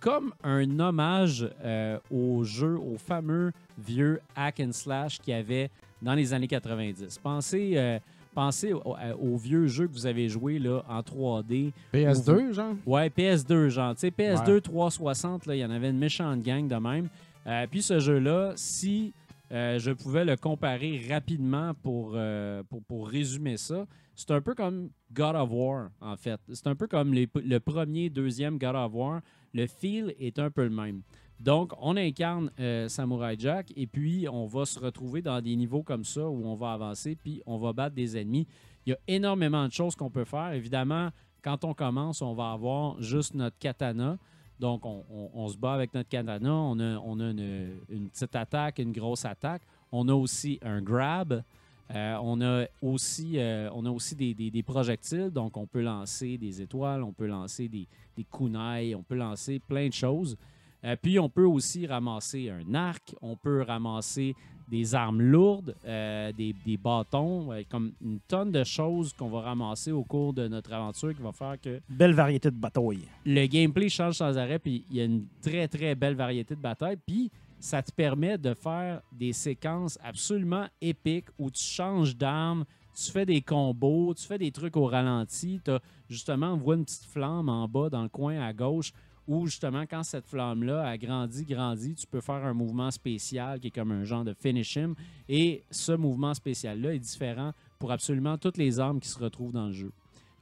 comme 0.00 0.32
un 0.42 0.78
hommage 0.80 1.48
euh, 1.64 1.98
au 2.10 2.44
jeu, 2.44 2.76
au 2.78 2.96
fameux 2.98 3.52
vieux 3.78 4.20
hack 4.36 4.60
and 4.60 4.72
slash 4.72 5.18
qu'il 5.18 5.34
y 5.34 5.36
avait 5.36 5.70
dans 6.02 6.14
les 6.14 6.32
années 6.32 6.48
90. 6.48 7.18
Pensez, 7.18 7.72
euh, 7.76 7.98
pensez 8.34 8.72
au, 8.72 8.94
à- 8.94 9.16
au 9.16 9.36
vieux 9.36 9.66
jeu 9.66 9.86
que 9.88 9.92
vous 9.92 10.06
avez 10.06 10.28
joué 10.28 10.58
là, 10.58 10.82
en 10.88 11.00
3D. 11.00 11.72
PS2, 11.92 12.52
genre? 12.52 12.74
Ouais, 12.86 13.08
PS2, 13.10 13.68
genre. 13.68 13.94
Tu 13.94 14.00
sais, 14.00 14.10
PS2 14.10 14.54
Ouais. 14.54 14.60
360, 14.60 15.46
là, 15.46 15.56
il 15.56 15.58
y 15.60 15.64
en 15.64 15.70
avait 15.70 15.90
une 15.90 15.98
méchante 15.98 16.40
gang 16.42 16.66
de 16.68 16.76
même. 16.76 17.08
Euh, 17.46 17.66
puis 17.70 17.82
ce 17.82 17.98
jeu-là, 17.98 18.52
si 18.56 19.12
euh, 19.50 19.78
je 19.78 19.90
pouvais 19.92 20.24
le 20.26 20.36
comparer 20.36 21.00
rapidement 21.10 21.72
pour, 21.82 22.12
euh, 22.14 22.62
pour, 22.68 22.82
pour 22.82 23.08
résumer 23.08 23.56
ça, 23.56 23.86
c'est 24.14 24.30
un 24.32 24.40
peu 24.42 24.54
comme 24.54 24.90
God 25.12 25.36
of 25.36 25.48
War, 25.50 25.88
en 26.00 26.16
fait. 26.16 26.38
C'est 26.52 26.66
un 26.66 26.74
peu 26.74 26.86
comme 26.86 27.14
les- 27.14 27.28
le 27.34 27.58
premier, 27.58 28.10
deuxième 28.10 28.58
God 28.58 28.74
of 28.76 28.92
War. 28.92 29.20
Le 29.54 29.66
feel 29.66 30.14
est 30.18 30.38
un 30.38 30.50
peu 30.50 30.64
le 30.64 30.70
même. 30.70 31.02
Donc, 31.40 31.72
on 31.80 31.96
incarne 31.96 32.50
euh, 32.58 32.88
Samurai 32.88 33.36
Jack 33.38 33.72
et 33.76 33.86
puis 33.86 34.28
on 34.28 34.46
va 34.46 34.64
se 34.64 34.78
retrouver 34.78 35.22
dans 35.22 35.40
des 35.40 35.54
niveaux 35.54 35.82
comme 35.82 36.04
ça 36.04 36.28
où 36.28 36.44
on 36.44 36.56
va 36.56 36.72
avancer 36.72 37.16
puis 37.16 37.42
on 37.46 37.58
va 37.58 37.72
battre 37.72 37.94
des 37.94 38.16
ennemis. 38.16 38.46
Il 38.86 38.90
y 38.90 38.92
a 38.92 38.98
énormément 39.06 39.66
de 39.66 39.72
choses 39.72 39.94
qu'on 39.94 40.10
peut 40.10 40.24
faire. 40.24 40.52
Évidemment, 40.52 41.10
quand 41.42 41.64
on 41.64 41.74
commence, 41.74 42.22
on 42.22 42.34
va 42.34 42.52
avoir 42.52 43.00
juste 43.00 43.34
notre 43.34 43.58
katana. 43.58 44.18
Donc, 44.58 44.84
on, 44.84 45.46
se 45.48 45.56
bat 45.56 45.74
avec 45.74 45.94
notre 45.94 46.08
katana. 46.08 46.52
On 46.52 46.80
a, 46.80 47.30
une 47.30 48.08
petite 48.10 48.34
attaque, 48.34 48.80
une 48.80 48.92
grosse 48.92 49.24
attaque. 49.24 49.62
On 49.92 50.08
a 50.08 50.14
aussi 50.14 50.58
un 50.62 50.82
grab. 50.82 51.44
Euh, 51.94 52.16
on 52.22 52.40
a 52.42 52.66
aussi, 52.82 53.38
euh, 53.38 53.70
on 53.74 53.84
a 53.86 53.90
aussi 53.90 54.14
des, 54.14 54.34
des- 54.34 54.50
des 54.50 54.62
projectiles. 54.62 55.30
Donc, 55.30 55.56
on 55.56 55.66
peut 55.66 55.80
lancer 55.82 56.36
des 56.36 56.60
étoiles, 56.60 57.02
on 57.02 57.12
peut 57.12 57.26
lancer 57.26 57.68
des, 57.68 57.86
des 58.16 58.24
kunai, 58.24 58.94
on 58.94 59.02
peut 59.02 59.14
lancer 59.16 59.58
plein 59.58 59.88
de 59.88 59.92
choses. 59.94 60.36
Euh, 60.84 60.96
puis, 61.00 61.18
on 61.18 61.28
peut 61.28 61.44
aussi 61.46 61.86
ramasser 61.86 62.50
un 62.50 62.74
arc. 62.74 63.14
On 63.22 63.36
peut 63.36 63.62
ramasser 63.62 64.34
des 64.70 64.94
armes 64.94 65.22
lourdes, 65.22 65.74
des, 65.82 66.76
bâtons, 66.76 67.48
comme 67.70 67.92
une 68.02 68.18
tonne 68.28 68.52
de 68.52 68.64
choses 68.64 69.14
qu'on 69.14 69.30
va 69.30 69.40
ramasser 69.40 69.92
au 69.92 70.04
cours 70.04 70.34
de 70.34 70.46
notre 70.46 70.74
aventure 70.74 71.14
qui 71.16 71.22
va 71.22 71.32
faire 71.32 71.58
que 71.58 71.80
Belle 71.88 72.12
variété 72.12 72.50
de 72.50 72.56
batailles. 72.56 73.08
le 73.24 73.46
gameplay 73.46 73.88
change 73.88 74.16
sans 74.16 74.36
arrêt, 74.36 74.58
puis 74.58 74.84
il 74.90 74.96
y 74.96 75.00
a 75.00 75.04
une 75.04 75.24
très, 75.40 75.68
très 75.68 75.94
belle 75.94 76.16
variété 76.16 76.54
de 76.54 76.60
batailles. 76.60 76.98
Puis 77.06 77.30
ça 77.60 77.82
te 77.82 77.92
permet 77.92 78.38
de 78.38 78.54
faire 78.54 79.02
des 79.12 79.32
séquences 79.32 79.98
absolument 80.02 80.66
épiques 80.80 81.28
où 81.38 81.50
tu 81.50 81.62
changes 81.62 82.16
d'arme, 82.16 82.64
tu 82.94 83.10
fais 83.10 83.26
des 83.26 83.42
combos, 83.42 84.14
tu 84.14 84.26
fais 84.26 84.38
des 84.38 84.50
trucs 84.50 84.76
au 84.76 84.86
ralenti. 84.86 85.60
Tu 85.64 85.70
justement, 86.08 86.48
on 86.52 86.56
voit 86.56 86.74
une 86.76 86.84
petite 86.84 87.04
flamme 87.06 87.48
en 87.48 87.68
bas 87.68 87.88
dans 87.90 88.02
le 88.02 88.08
coin 88.08 88.40
à 88.40 88.52
gauche 88.52 88.92
où 89.26 89.44
justement, 89.46 89.82
quand 89.82 90.02
cette 90.04 90.26
flamme-là 90.26 90.88
a 90.88 90.96
grandi, 90.96 91.44
grandi, 91.44 91.94
tu 91.94 92.06
peux 92.06 92.20
faire 92.22 92.44
un 92.46 92.54
mouvement 92.54 92.90
spécial 92.90 93.60
qui 93.60 93.66
est 93.66 93.70
comme 93.70 93.92
un 93.92 94.02
genre 94.04 94.24
de 94.24 94.32
finish 94.32 94.76
him. 94.76 94.94
Et 95.28 95.62
ce 95.70 95.92
mouvement 95.92 96.32
spécial-là 96.32 96.94
est 96.94 96.98
différent 96.98 97.52
pour 97.78 97.92
absolument 97.92 98.38
toutes 98.38 98.56
les 98.56 98.80
armes 98.80 99.00
qui 99.00 99.08
se 99.08 99.18
retrouvent 99.18 99.52
dans 99.52 99.66
le 99.66 99.72
jeu. 99.72 99.92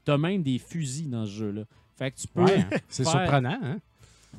Tu 0.05 0.13
as 0.13 0.19
même 0.19 0.43
des 0.45 0.59
fusils 0.59 1.11
dans 1.11 1.27
ce 1.27 1.33
jeu-là. 1.33 1.63
Fait 1.97 2.13
que 2.13 2.21
tu 2.21 2.29
peux, 2.29 2.45
Ouais, 2.45 2.61
hein? 2.61 2.71
c'est 2.89 3.05
surprenant, 3.05 3.59
hein? 3.61 3.79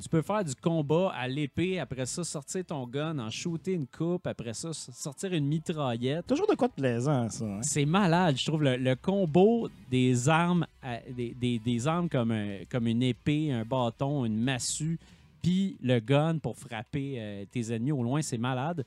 Tu 0.00 0.08
peux 0.08 0.22
faire 0.22 0.44
du 0.44 0.54
combat 0.54 1.10
à 1.14 1.26
l'épée, 1.28 1.78
après 1.78 2.06
ça, 2.06 2.22
sortir 2.24 2.64
ton 2.64 2.86
gun, 2.86 3.18
en 3.18 3.30
shooter 3.30 3.72
une 3.72 3.86
coupe, 3.86 4.26
après 4.26 4.54
ça, 4.54 4.72
sortir 4.72 5.32
une 5.32 5.46
mitraillette. 5.46 6.26
Toujours 6.26 6.46
de 6.46 6.54
quoi 6.54 6.68
de 6.68 6.72
plaisant, 6.74 7.28
ça. 7.28 7.44
hein? 7.44 7.60
C'est 7.62 7.84
malade, 7.84 8.36
je 8.38 8.46
trouve, 8.46 8.62
le, 8.62 8.76
le 8.76 8.94
combo 8.96 9.68
des 9.90 10.28
armes, 10.28 10.66
à- 10.82 11.00
des, 11.10 11.34
des- 11.34 11.58
des 11.58 11.86
armes 11.88 12.08
comme, 12.08 12.30
un- 12.32 12.58
comme 12.70 12.86
une 12.86 13.02
épée, 13.02 13.52
un 13.52 13.64
bâton, 13.64 14.24
une 14.24 14.38
massue, 14.40 14.98
puis 15.42 15.76
le 15.82 16.00
gun 16.00 16.38
pour 16.38 16.56
frapper 16.56 17.14
euh, 17.18 17.44
tes 17.50 17.72
ennemis 17.72 17.92
au 17.92 18.02
loin, 18.02 18.22
c'est 18.22 18.38
malade. 18.38 18.84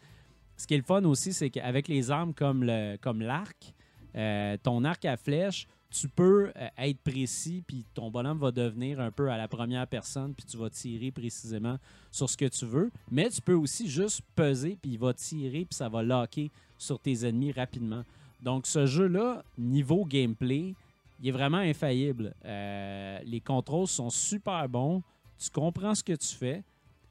Ce 0.58 0.68
qui 0.68 0.74
est 0.76 0.78
le 0.78 0.84
fun 0.84 1.04
aussi, 1.06 1.34
c'est 1.34 1.50
qu'avec 1.50 1.88
les 1.88 2.12
armes 2.12 2.34
comme 2.34 2.64
le- 2.64 2.98
comme 3.02 3.22
l'arc, 3.22 3.74
euh, 4.16 4.58
ton 4.62 4.84
arc 4.84 5.06
à 5.06 5.18
flèche, 5.18 5.68
tu 5.92 6.08
peux 6.08 6.52
euh, 6.56 6.68
être 6.78 7.00
précis, 7.00 7.64
puis 7.68 7.86
ton 7.94 8.10
bonhomme 8.10 8.40
va 8.40 8.52
devenir 8.52 9.00
un 9.00 9.12
peu 9.12 9.30
à 9.30 9.38
la 9.38 9.48
première 9.48 9.86
personne, 9.86 10.34
puis 10.34 10.46
tu 10.46 10.58
vas 10.58 10.70
tirer 10.70 11.12
précisément 11.12 11.78
sur 12.10 12.30
ce 12.30 12.38
que 12.38 12.46
tu 12.46 12.66
veux. 12.66 12.90
Mais 13.12 13.30
tu 13.30 13.42
peux 13.42 13.54
aussi 13.54 13.90
juste 13.90 14.22
peser, 14.36 14.78
puis 14.82 14.92
il 14.92 15.00
va 15.00 15.14
tirer, 15.14 15.66
puis 15.66 15.76
ça 15.76 15.90
va 15.90 16.02
locker 16.02 16.50
sur 16.78 16.98
tes 16.98 17.28
ennemis 17.28 17.52
rapidement. 17.52 18.04
Donc, 18.42 18.66
ce 18.66 18.86
jeu-là, 18.86 19.44
niveau 19.58 20.06
gameplay, 20.06 20.74
il 21.22 21.28
est 21.28 21.32
vraiment 21.32 21.58
infaillible. 21.58 22.34
Euh, 22.46 23.20
les 23.26 23.42
contrôles 23.42 23.88
sont 23.88 24.10
super 24.10 24.68
bons. 24.68 25.04
Tu 25.38 25.50
comprends 25.50 25.94
ce 25.94 26.04
que 26.04 26.14
tu 26.14 26.34
fais. 26.36 26.64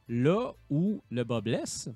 Là 0.08 0.52
où 0.68 1.00
le 1.10 1.22
bas 1.22 1.40
blesse, 1.40 1.88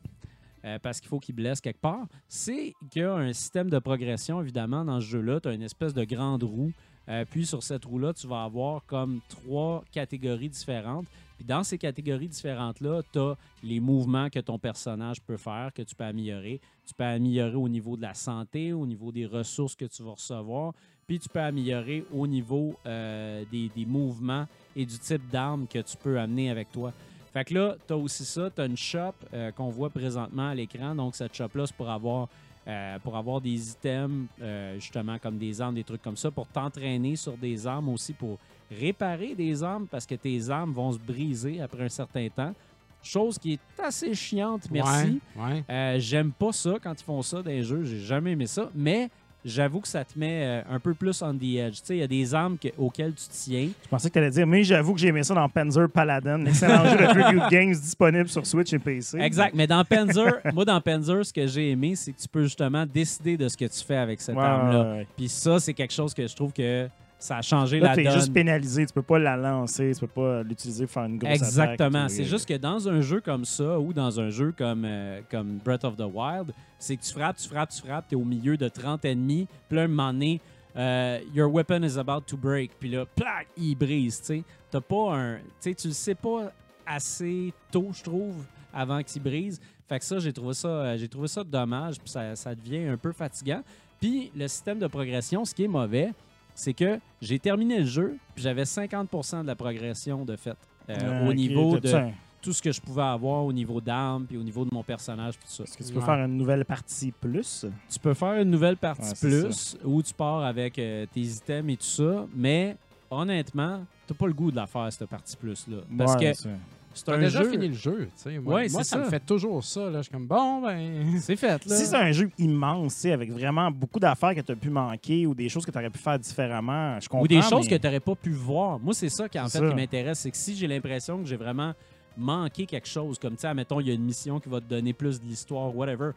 euh, 0.64 0.79
parce 0.79 1.00
qu'il 1.00 1.09
faut 1.09 1.18
qu'il 1.18 1.35
blesse 1.35 1.61
quelque 1.61 1.81
part, 1.81 2.07
c'est 2.29 2.72
qu'il 2.90 3.03
y 3.03 3.05
a 3.05 3.14
un 3.14 3.33
système 3.33 3.70
de 3.70 3.79
progression, 3.79 4.40
évidemment, 4.40 4.85
dans 4.85 5.00
ce 5.00 5.07
jeu-là. 5.07 5.40
Tu 5.40 5.48
as 5.48 5.53
une 5.53 5.62
espèce 5.62 5.94
de 5.94 6.05
grande 6.05 6.42
roue. 6.42 6.72
Euh, 7.09 7.24
puis 7.31 7.44
sur 7.44 7.62
cette 7.62 7.85
roue-là, 7.85 8.14
tu 8.14 8.27
vas 8.27 8.44
avoir 8.44 8.85
comme 8.87 9.20
trois 9.29 9.85
catégories 9.92 10.48
différentes. 10.48 11.07
Puis 11.37 11.44
dans 11.44 11.64
ces 11.64 11.79
catégories 11.79 12.29
différentes-là, 12.29 13.03
tu 13.12 13.18
as 13.18 13.37
les 13.62 13.81
mouvements 13.81 14.31
que 14.31 14.38
ton 14.38 14.59
personnage 14.59 15.20
peut 15.20 15.37
faire, 15.37 15.70
que 15.74 15.83
tu 15.83 15.94
peux 15.94 16.05
améliorer. 16.05 16.61
Tu 16.87 16.94
peux 16.94 17.05
améliorer 17.05 17.57
au 17.57 17.68
niveau 17.68 17.96
de 17.96 18.03
la 18.03 18.14
santé, 18.14 18.72
au 18.72 18.87
niveau 18.87 19.12
des 19.12 19.27
ressources 19.27 19.74
que 19.74 19.85
tu 19.85 20.03
vas 20.03 20.12
recevoir. 20.12 20.72
Puis 21.07 21.18
tu 21.18 21.29
peux 21.29 21.40
améliorer 21.40 22.05
au 22.12 22.27
niveau 22.27 22.74
euh, 22.87 23.44
des, 23.50 23.87
mouvements 23.87 24.46
et 24.74 24.87
du 24.87 24.98
type 24.98 25.29
d'arme 25.31 25.66
que 25.66 25.81
tu 25.81 25.96
peux 25.96 26.18
amener 26.18 26.50
avec 26.50 26.72
toi. 26.72 26.92
Fait 27.35 27.44
que 27.44 27.53
là, 27.53 27.75
tu 27.85 27.92
as 27.92 27.97
aussi 27.97 28.25
ça. 28.25 28.49
Tu 28.49 28.62
as 28.62 28.66
une 28.66 28.77
shop 28.77 29.12
euh, 29.35 29.51
qu'on 29.51 29.68
voit 29.68 29.90
présentement 29.90 30.51
à 30.51 30.55
l'écran. 30.55 30.94
Donc, 30.94 31.16
cette 31.16 31.35
shop-là, 31.35 31.66
c'est 31.66 31.75
pour 31.75 31.90
avoir, 31.90 32.29
euh, 32.68 32.99
pour 33.01 33.16
avoir 33.16 33.40
des 33.40 33.73
items, 33.73 34.29
euh, 34.40 34.77
justement, 34.77 35.18
comme 35.18 35.37
des 35.37 35.61
armes, 35.61 35.75
des 35.75 35.83
trucs 35.83 36.01
comme 36.01 36.16
ça, 36.16 36.31
pour 36.31 36.47
t'entraîner 36.47 37.16
sur 37.16 37.37
des 37.37 37.66
armes 37.66 37.88
aussi, 37.88 38.12
pour 38.12 38.38
réparer 38.70 39.35
des 39.35 39.64
armes, 39.64 39.88
parce 39.88 40.07
que 40.07 40.14
tes 40.14 40.49
armes 40.49 40.73
vont 40.73 40.92
se 40.92 40.99
briser 40.99 41.61
après 41.61 41.83
un 41.83 41.88
certain 41.88 42.29
temps. 42.29 42.55
Chose 43.03 43.37
qui 43.37 43.55
est 43.55 43.83
assez 43.83 44.14
chiante, 44.14 44.70
merci. 44.70 45.20
Ouais, 45.37 45.64
ouais. 45.68 46.01
J'aime 46.01 46.31
pas 46.33 46.53
ça 46.53 46.77
quand 46.83 46.99
ils 46.99 47.05
font 47.05 47.20
ça 47.20 47.42
dans 47.42 47.51
les 47.51 47.64
jeux. 47.64 47.83
J'ai 47.83 47.99
jamais 47.99 48.33
aimé 48.33 48.47
ça. 48.47 48.70
Mais 48.75 49.11
j'avoue 49.45 49.81
que 49.81 49.89
ça 49.89 50.05
te 50.05 50.19
met 50.19 50.43
euh, 50.45 50.63
un 50.75 50.79
peu 50.81 50.95
plus 50.95 51.21
on 51.23 51.35
the 51.35 51.43
edge. 51.57 51.75
Tu 51.75 51.81
sais, 51.85 51.97
il 51.97 52.01
y 52.01 52.03
a 52.03 52.07
des 52.07 52.35
armes 52.35 52.57
que- 52.59 52.69
auxquelles 52.79 53.13
tu 53.15 53.25
tiens. 53.31 53.69
Je 53.85 53.89
pensais 53.89 54.09
que 54.09 54.13
tu 54.15 54.19
allais 54.19 54.31
dire, 54.31 54.47
mais 54.47 54.63
j'avoue 54.65 54.95
que 54.95 55.01
j'ai 55.01 55.09
aimé 55.09 55.23
ça 55.23 55.35
dans 55.35 55.49
Panzer 55.49 55.89
Paladin, 55.89 56.45
excellent 56.47 56.85
jeu 56.89 56.97
de 56.99 57.07
Tribute 57.23 57.51
Games 57.51 57.73
disponible 57.75 58.29
sur 58.29 58.47
Switch 58.47 58.73
et 58.73 58.79
PC. 58.79 59.19
Exact. 59.19 59.55
Mais 59.55 59.67
dans 59.67 59.85
Panzer, 59.85 60.41
moi, 60.53 60.65
dans 60.65 60.81
Panzer, 60.81 61.25
ce 61.27 61.33
que 61.33 61.47
j'ai 61.47 61.71
aimé, 61.71 61.95
c'est 61.97 62.13
que 62.13 62.21
tu 62.21 62.29
peux 62.29 62.45
justement 62.45 62.85
décider 62.87 63.37
de 63.37 63.49
ce 63.49 63.57
que 63.57 63.65
tu 63.67 63.85
fais 63.85 63.97
avec 63.97 64.21
cette 64.21 64.37
Ouais, 64.37 64.43
arme-là. 64.43 64.83
ouais, 64.83 64.97
ouais. 64.99 65.07
Puis 65.17 65.29
ça, 65.29 65.59
c'est 65.61 65.75
quelque 65.75 65.93
chose 65.93 66.15
que 66.15 66.27
je 66.27 66.35
trouve 66.35 66.53
que 66.53 66.89
ça 67.25 67.39
a 67.39 67.43
changé 67.43 67.81
Là, 67.81 67.97
la 67.97 68.03
donne. 68.03 68.13
juste 68.13 68.35
pénalisé. 68.35 68.85
Tu 68.85 68.93
peux 68.93 69.03
pas 69.03 69.19
la 69.19 69.35
lancer, 69.35 69.93
tu 69.95 70.01
peux 70.01 70.07
pas 70.07 70.43
l'utiliser 70.43 70.85
pour 70.85 70.93
faire 70.93 71.05
une 71.05 71.17
grosse 71.17 71.33
Exactement. 71.33 72.07
C'est 72.09 72.25
juste 72.25 72.47
que 72.47 72.55
dans 72.55 72.87
un 72.87 73.01
jeu 73.01 73.23
comme 73.23 73.47
ça 73.47 73.81
ou 73.81 73.95
dans 73.95 74.21
un 74.21 74.29
jeu 74.29 74.53
comme, 74.57 74.85
euh, 74.85 75.23
comme 75.31 75.59
Breath 75.65 75.85
of 75.85 75.97
the 75.97 76.03
Wild, 76.03 76.53
c'est 76.79 76.97
que 76.97 77.03
tu 77.03 77.13
frappes, 77.15 77.39
tu 77.39 77.49
frappes, 77.49 77.71
tu 77.71 77.81
frappes, 77.81 78.09
tu 78.09 78.15
es 78.15 78.19
au 78.19 78.25
milieu 78.25 78.59
de 78.59 78.69
30 78.69 79.07
ennemis, 79.07 79.49
puis 79.69 79.77
là, 79.79 79.85
un 79.85 79.89
moment 79.89 80.13
donné, 80.13 80.39
euh, 80.77 81.19
your 81.35 81.51
weapon 81.51 81.83
is 81.83 81.99
about 81.99 82.23
to 82.27 82.37
break, 82.37 82.73
puis 82.79 82.91
là, 82.91 83.07
plac, 83.07 83.47
il 83.57 83.75
brise, 83.75 84.21
tu 84.21 84.27
sais. 84.27 84.45
T'as 84.71 84.83
pas 84.83 85.15
un... 85.17 85.37
Tu 85.37 85.43
sais, 85.61 85.75
tu 85.75 85.89
le 85.89 85.95
sais 85.95 86.15
pas 86.15 86.53
assez 86.87 87.55
tôt, 87.71 87.89
je 87.95 88.03
trouve, 88.03 88.45
avant 88.73 89.03
qu'il 89.03 89.23
brise. 89.23 89.59
Fait 89.89 89.99
que 89.99 90.05
ça, 90.05 90.19
j'ai 90.19 90.33
trouvé 90.33 90.53
ça, 90.53 90.69
euh, 90.69 90.97
j'ai 90.99 91.09
trouvé 91.09 91.29
ça 91.29 91.43
dommage, 91.43 91.99
puis 91.99 92.11
ça, 92.11 92.37
ça 92.37 92.55
devient 92.55 92.89
un 92.89 92.99
peu 92.99 93.13
fatigant. 93.13 93.63
Puis 93.99 94.31
le 94.37 94.47
système 94.47 94.79
de 94.79 94.87
progression, 94.89 95.43
ce 95.47 95.55
qui 95.55 95.65
est 95.65 95.69
mauvais, 95.69 96.13
c'est 96.55 96.75
que 96.75 96.99
j'ai 97.21 97.38
terminé 97.38 97.81
le 97.81 97.87
jeu, 97.87 98.17
puis 98.35 98.43
j'avais 98.45 98.64
50% 98.64 99.43
de 99.43 99.47
la 99.47 99.57
progression 99.57 100.25
de 100.25 100.37
fait. 100.37 100.57
euh, 100.90 101.21
Ah, 101.25 101.29
au 101.29 101.33
niveau 101.33 101.79
de 101.79 102.03
tout 102.43 102.53
ce 102.53 102.61
que 102.61 102.71
je 102.73 102.81
pouvais 102.81 103.03
avoir 103.03 103.43
au 103.45 103.53
niveau 103.55 103.81
d'armes 103.81 104.27
puis 104.27 104.37
au 104.37 104.43
niveau 104.43 104.67
de 104.67 104.71
mon 104.71 104.83
personnage 104.83 105.38
puis 105.38 105.49
tout 105.49 105.55
ça. 105.55 105.62
Est-ce 105.64 105.79
que 105.79 105.83
tu 105.85 105.93
peux 105.95 106.01
Ouais. 106.01 106.05
faire 106.05 106.25
une 106.27 106.37
nouvelle 106.37 106.67
partie 106.67 107.11
plus? 107.11 107.64
Tu 107.90 107.99
peux 107.99 108.12
faire 108.12 108.35
une 108.43 108.51
nouvelle 108.51 108.77
partie 108.77 109.09
Ouais, 109.25 109.31
plus 109.31 109.79
où 109.83 110.03
tu 110.03 110.12
pars 110.12 110.45
avec 110.45 110.79
euh, 110.79 111.07
tes 111.07 111.23
items 111.23 111.73
et 111.73 111.77
tout 111.79 111.87
ça, 111.87 112.27
mais 112.35 112.77
honnêtement, 113.11 113.87
t'as 114.07 114.14
pas 114.14 114.27
le 114.27 114.35
goût 114.35 114.51
de 114.51 114.57
la 114.57 114.67
faire 114.67 114.93
cette 114.93 115.09
partie 115.09 115.37
plus 115.38 115.67
là 115.69 115.79
parce 115.97 116.17
Ouais, 116.23 116.35
que 116.35 116.49
c'est- 116.95 117.09
un 117.11 117.19
déjà 117.19 117.43
jeu 117.43 117.51
fini 117.51 117.69
le 117.69 117.75
jeu, 117.75 118.07
tu 118.07 118.23
sais. 118.23 118.39
Moi, 118.39 118.55
Ouais, 118.55 118.69
moi, 118.69 118.83
c'est 118.85 118.91
ça, 118.91 118.99
me 118.99 119.05
ça. 119.05 119.11
fait 119.11 119.21
toujours 119.27 119.63
ça. 119.65 119.91
Là. 119.91 119.99
Je 119.99 120.03
suis 120.05 120.13
comme, 120.13 120.27
bon, 120.27 120.63
ben... 120.63 121.05
c'est 121.21 121.37
fait 121.37 121.67
là. 121.67 121.77
Si 121.77 121.87
c'est 121.87 121.97
un 121.97 122.13
jeu 122.13 122.31
immense, 122.39 122.95
tu 122.95 123.01
sais, 123.03 123.13
avec 123.13 123.31
vraiment 123.31 123.71
beaucoup 123.71 124.01
d'affaires 124.01 124.35
que 124.35 124.41
tu 124.41 124.53
as 124.53 124.57
pu 124.57 124.71
manquer 124.71 125.27
ou 125.27 125.35
des 125.35 125.49
choses 125.49 125.65
que 125.67 125.71
tu 125.71 125.79
aurais 125.79 125.91
pu 125.91 125.99
faire 125.99 126.19
différemment, 126.19 126.99
je 127.01 127.09
comprends. 127.09 127.25
ou 127.25 127.29
des 127.29 127.43
choses 127.43 127.67
mais- 127.69 127.77
que 127.77 127.81
tu 127.81 127.87
n'aurais 127.87 128.01
pas 128.01 128.15
pu 128.15 128.31
voir. 128.31 128.79
Moi, 128.79 128.95
c'est 128.95 129.09
ça 129.11 129.29
qui 129.29 129.39
en 129.39 129.49
C'est 129.49 129.59
fait 129.59 129.65
ça. 129.65 129.71
qui 129.71 129.77
m'intéresse, 129.77 130.19
c'est 130.21 130.31
que 130.31 130.37
si 130.37 130.57
j'ai 130.57 130.67
l'impression 130.67 131.19
que 131.19 131.25
j'ai 131.27 131.37
vraiment 131.37 131.73
manqué 132.17 132.65
quelque 132.67 132.87
chose, 132.89 133.19
comme 133.19 133.35
tu 133.35 133.41
sais, 133.41 133.49
admettons, 133.49 133.81
il 133.81 133.89
y 133.89 133.91
a 133.91 133.95
une 133.95 134.05
mission 134.05 134.39
qui 134.39 134.49
va 134.49 134.61
te 134.61 134.67
donner 134.69 134.93
plus 134.93 135.21
de 135.21 135.27
l'histoire, 135.27 135.75
whatever. 135.77 136.11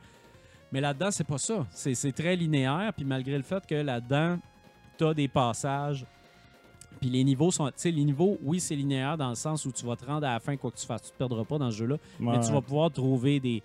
Mais 0.71 0.81
là-dedans, 0.81 1.09
c'est 1.11 1.23
pas 1.23 1.37
ça. 1.37 1.65
C'est 1.71 1.95
c'est 1.95 2.11
très 2.11 2.35
linéaire. 2.35 2.91
Puis 2.95 3.05
malgré 3.05 3.35
le 3.37 3.43
fait 3.43 3.65
que 3.65 3.73
là-dedans, 3.75 4.37
tu 4.97 5.05
as 5.05 5.13
des 5.13 5.27
passages. 5.27 6.05
Puis 6.99 7.09
les 7.09 7.23
niveaux 7.23 7.51
sont. 7.51 7.65
Tu 7.67 7.73
sais, 7.77 7.91
les 7.91 8.03
niveaux, 8.03 8.37
oui, 8.43 8.59
c'est 8.59 8.75
linéaire 8.75 9.17
dans 9.17 9.29
le 9.29 9.35
sens 9.35 9.65
où 9.65 9.71
tu 9.71 9.85
vas 9.85 9.95
te 9.95 10.05
rendre 10.05 10.25
à 10.27 10.33
la 10.33 10.39
fin, 10.39 10.55
quoi 10.57 10.71
que 10.71 10.77
tu 10.77 10.85
fasses. 10.85 11.03
Tu 11.03 11.11
te 11.11 11.17
perdras 11.17 11.43
pas 11.45 11.57
dans 11.57 11.71
ce 11.71 11.77
jeu-là. 11.77 11.97
Mais 12.19 12.39
tu 12.39 12.51
vas 12.51 12.61
pouvoir 12.61 12.91
trouver 12.91 13.39
des, 13.39 13.61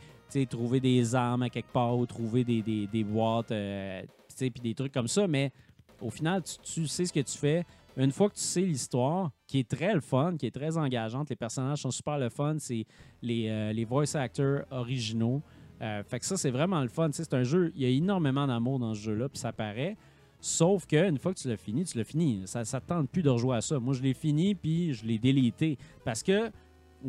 trouver 0.47 0.81
des 0.81 1.15
armes 1.15 1.43
à 1.43 1.51
quelque 1.51 1.73
part 1.73 1.97
ou 1.97 2.07
trouver 2.07 2.45
des, 2.45 2.63
des, 2.63 2.87
des 2.87 3.05
boîtes, 3.05 3.53
euh, 3.53 4.03
tu 4.03 4.09
sais, 4.37 4.51
puis 4.51 4.63
des 4.63 4.75
trucs 4.75 4.93
comme 4.93 5.09
ça. 5.09 5.27
Mais 5.27 5.53
au 6.01 6.11
final, 6.11 6.43
tu, 6.43 6.59
tu 6.61 6.87
sais 6.87 7.05
ce 7.07 7.13
que 7.13 7.21
tu 7.21 7.37
fais. 7.37 7.65
Une 7.97 8.11
fois 8.11 8.31
que 8.31 8.35
tu 8.35 8.41
sais 8.41 8.63
l'histoire, 8.63 9.31
qui 9.47 9.59
est 9.59 9.69
très 9.69 9.93
le 9.93 10.01
fun, 10.01 10.37
qui 10.39 10.47
est 10.47 10.51
très 10.51 10.79
engageante, 10.79 11.29
les 11.29 11.37
personnages 11.37 11.83
sont 11.83 11.91
super 11.91 12.19
le 12.19 12.31
fun, 12.31 12.57
c'est 12.59 12.87
les, 13.21 13.49
euh, 13.49 13.73
les 13.73 13.85
voice 13.85 14.15
actors 14.15 14.63
originaux. 14.71 15.43
Euh, 15.83 16.03
fait 16.05 16.21
que 16.21 16.25
ça, 16.25 16.37
c'est 16.37 16.51
vraiment 16.51 16.81
le 16.81 16.89
fun. 16.89 17.09
Tu 17.11 17.17
sais, 17.17 17.25
C'est 17.25 17.35
un 17.35 17.43
jeu, 17.43 17.71
il 17.75 17.83
y 17.83 17.85
a 17.85 17.89
énormément 17.89 18.47
d'amour 18.47 18.79
dans 18.79 18.95
ce 18.95 19.01
jeu-là, 19.01 19.29
puis 19.29 19.39
ça 19.39 19.53
paraît. 19.53 19.97
Sauf 20.45 20.87
qu'une 20.87 21.19
fois 21.19 21.33
que 21.33 21.39
tu 21.39 21.47
l'as 21.49 21.57
fini, 21.57 21.85
tu 21.85 21.97
l'as 21.97 22.03
fini. 22.05 22.43
Ça 22.47 22.61
ne 22.61 22.65
te 22.65 22.77
tente 22.87 23.09
plus 23.09 23.23
de 23.23 23.31
rejouer 23.31 23.57
à 23.57 23.61
ça. 23.61 23.79
Moi, 23.79 23.95
je 23.95 24.03
l'ai 24.03 24.13
fini, 24.13 24.57
puis 24.57 24.93
je 24.93 25.07
l'ai 25.07 25.17
délité. 25.17 25.79
Parce 26.05 26.21
que, 26.25 26.51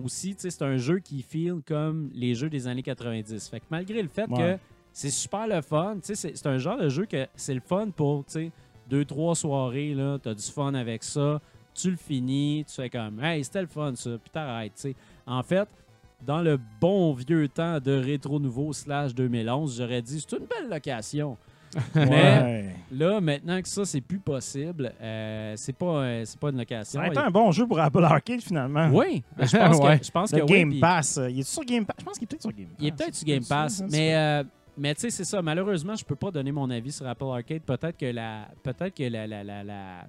aussi, 0.03 0.35
tu 0.35 0.41
sais, 0.41 0.51
c'est 0.51 0.63
un 0.63 0.77
jeu 0.77 0.99
qui 0.99 1.23
feel 1.23 1.55
comme 1.65 2.11
les 2.13 2.35
jeux 2.35 2.49
des 2.51 2.67
années 2.67 2.83
90. 2.83 3.49
Fait 3.49 3.59
que 3.59 3.65
malgré 3.71 4.03
le 4.03 4.07
fait 4.07 4.29
Ouais. 4.29 4.37
que 4.57 4.59
c'est 4.91 5.09
super 5.09 5.47
le 5.47 5.61
fun, 5.63 5.95
tu 6.03 6.13
sais, 6.15 6.31
c'est 6.35 6.47
un 6.47 6.59
genre 6.59 6.77
de 6.77 6.89
jeu 6.89 7.07
que 7.07 7.25
c'est 7.35 7.55
le 7.55 7.59
fun 7.61 7.89
pour, 7.89 8.23
tu 8.25 8.33
sais, 8.33 8.51
deux, 8.87 9.03
trois 9.03 9.33
soirées, 9.35 9.95
là, 9.95 10.19
t'as 10.21 10.35
du 10.35 10.43
fun 10.43 10.75
avec 10.75 11.03
ça, 11.03 11.41
tu 11.73 11.89
le 11.89 11.97
finis, 11.97 12.63
tu 12.67 12.75
fais 12.75 12.89
comme, 12.91 13.19
hey, 13.23 13.43
c'était 13.43 13.61
le 13.61 13.67
fun, 13.67 13.95
ça, 13.95 14.11
puis 14.19 14.29
t'arrêtes, 14.31 14.75
tu 14.75 14.81
sais. 14.81 14.95
En 15.25 15.41
fait, 15.41 15.67
dans 16.23 16.41
le 16.43 16.59
bon 16.79 17.13
vieux 17.13 17.47
temps 17.47 17.79
de 17.79 17.91
Rétro 17.93 18.39
Nouveau 18.39 18.73
slash 18.73 19.15
2011, 19.15 19.77
j'aurais 19.77 20.03
dit, 20.03 20.19
c'est 20.21 20.37
une 20.37 20.45
belle 20.45 20.69
location. 20.69 21.35
Mais 21.95 22.75
là, 22.91 23.19
maintenant 23.21 23.61
que 23.61 23.67
ça, 23.67 23.85
c'est 23.85 24.01
plus 24.01 24.19
possible, 24.19 24.93
euh, 25.01 25.53
c'est 25.57 25.73
pas, 25.73 25.85
euh, 25.85 26.21
c'est 26.25 26.39
pas 26.39 26.49
une 26.49 26.55
Ça 26.55 26.59
location. 26.61 26.99
a 27.01 27.07
été 27.07 27.17
un 27.19 27.31
bon 27.31 27.51
jeu 27.51 27.65
pour 27.67 27.79
Apple 27.79 28.03
Arcade, 28.03 28.41
finalement. 28.41 28.89
Oui, 28.91 29.23
je 29.39 29.57
pense 29.57 29.77
Ouais. 29.79 29.99
que, 29.99 30.05
je 30.05 30.11
pense 30.11 30.31
Le 30.31 30.39
que 30.39 30.43
oui, 30.45 30.49
Game 30.59 30.69
puis- 30.71 30.79
Pass. 30.79 31.17
euh, 31.17 31.29
Il 31.29 31.39
est 31.39 31.43
sur 31.43 31.63
Game 31.63 31.85
Pass? 31.85 31.95
Je 31.99 32.05
pense 32.05 32.17
qu'il 32.17 32.23
est 32.23 32.27
peut-être 32.27 32.41
sur 32.41 32.51
Game 32.51 32.67
Pass. 32.67 32.77
Il 32.79 32.87
est 32.87 32.91
peut-être 32.91 33.15
sur 33.15 33.27
Game 33.27 33.41
ça, 33.43 33.55
Pass, 33.55 33.83
mais, 33.91 34.11
ça. 34.11 34.17
euh, 34.17 34.43
mais 34.77 34.95
tu 34.95 35.01
sais, 35.01 35.09
c'est 35.09 35.23
ça. 35.25 35.41
Malheureusement, 35.41 35.95
je 35.95 36.03
peux 36.05 36.15
pas 36.15 36.31
donner 36.31 36.51
mon 36.51 36.69
avis 36.69 36.91
sur 36.91 37.07
Apple 37.07 37.25
Arcade. 37.25 37.61
Peut-être 37.61 37.97
que 37.97 38.05
la, 38.07 38.47
peut-être 38.63 38.95
que 38.95 39.03
la, 39.03 39.27
la, 39.27 39.43
la, 39.43 39.63
la- 39.63 40.07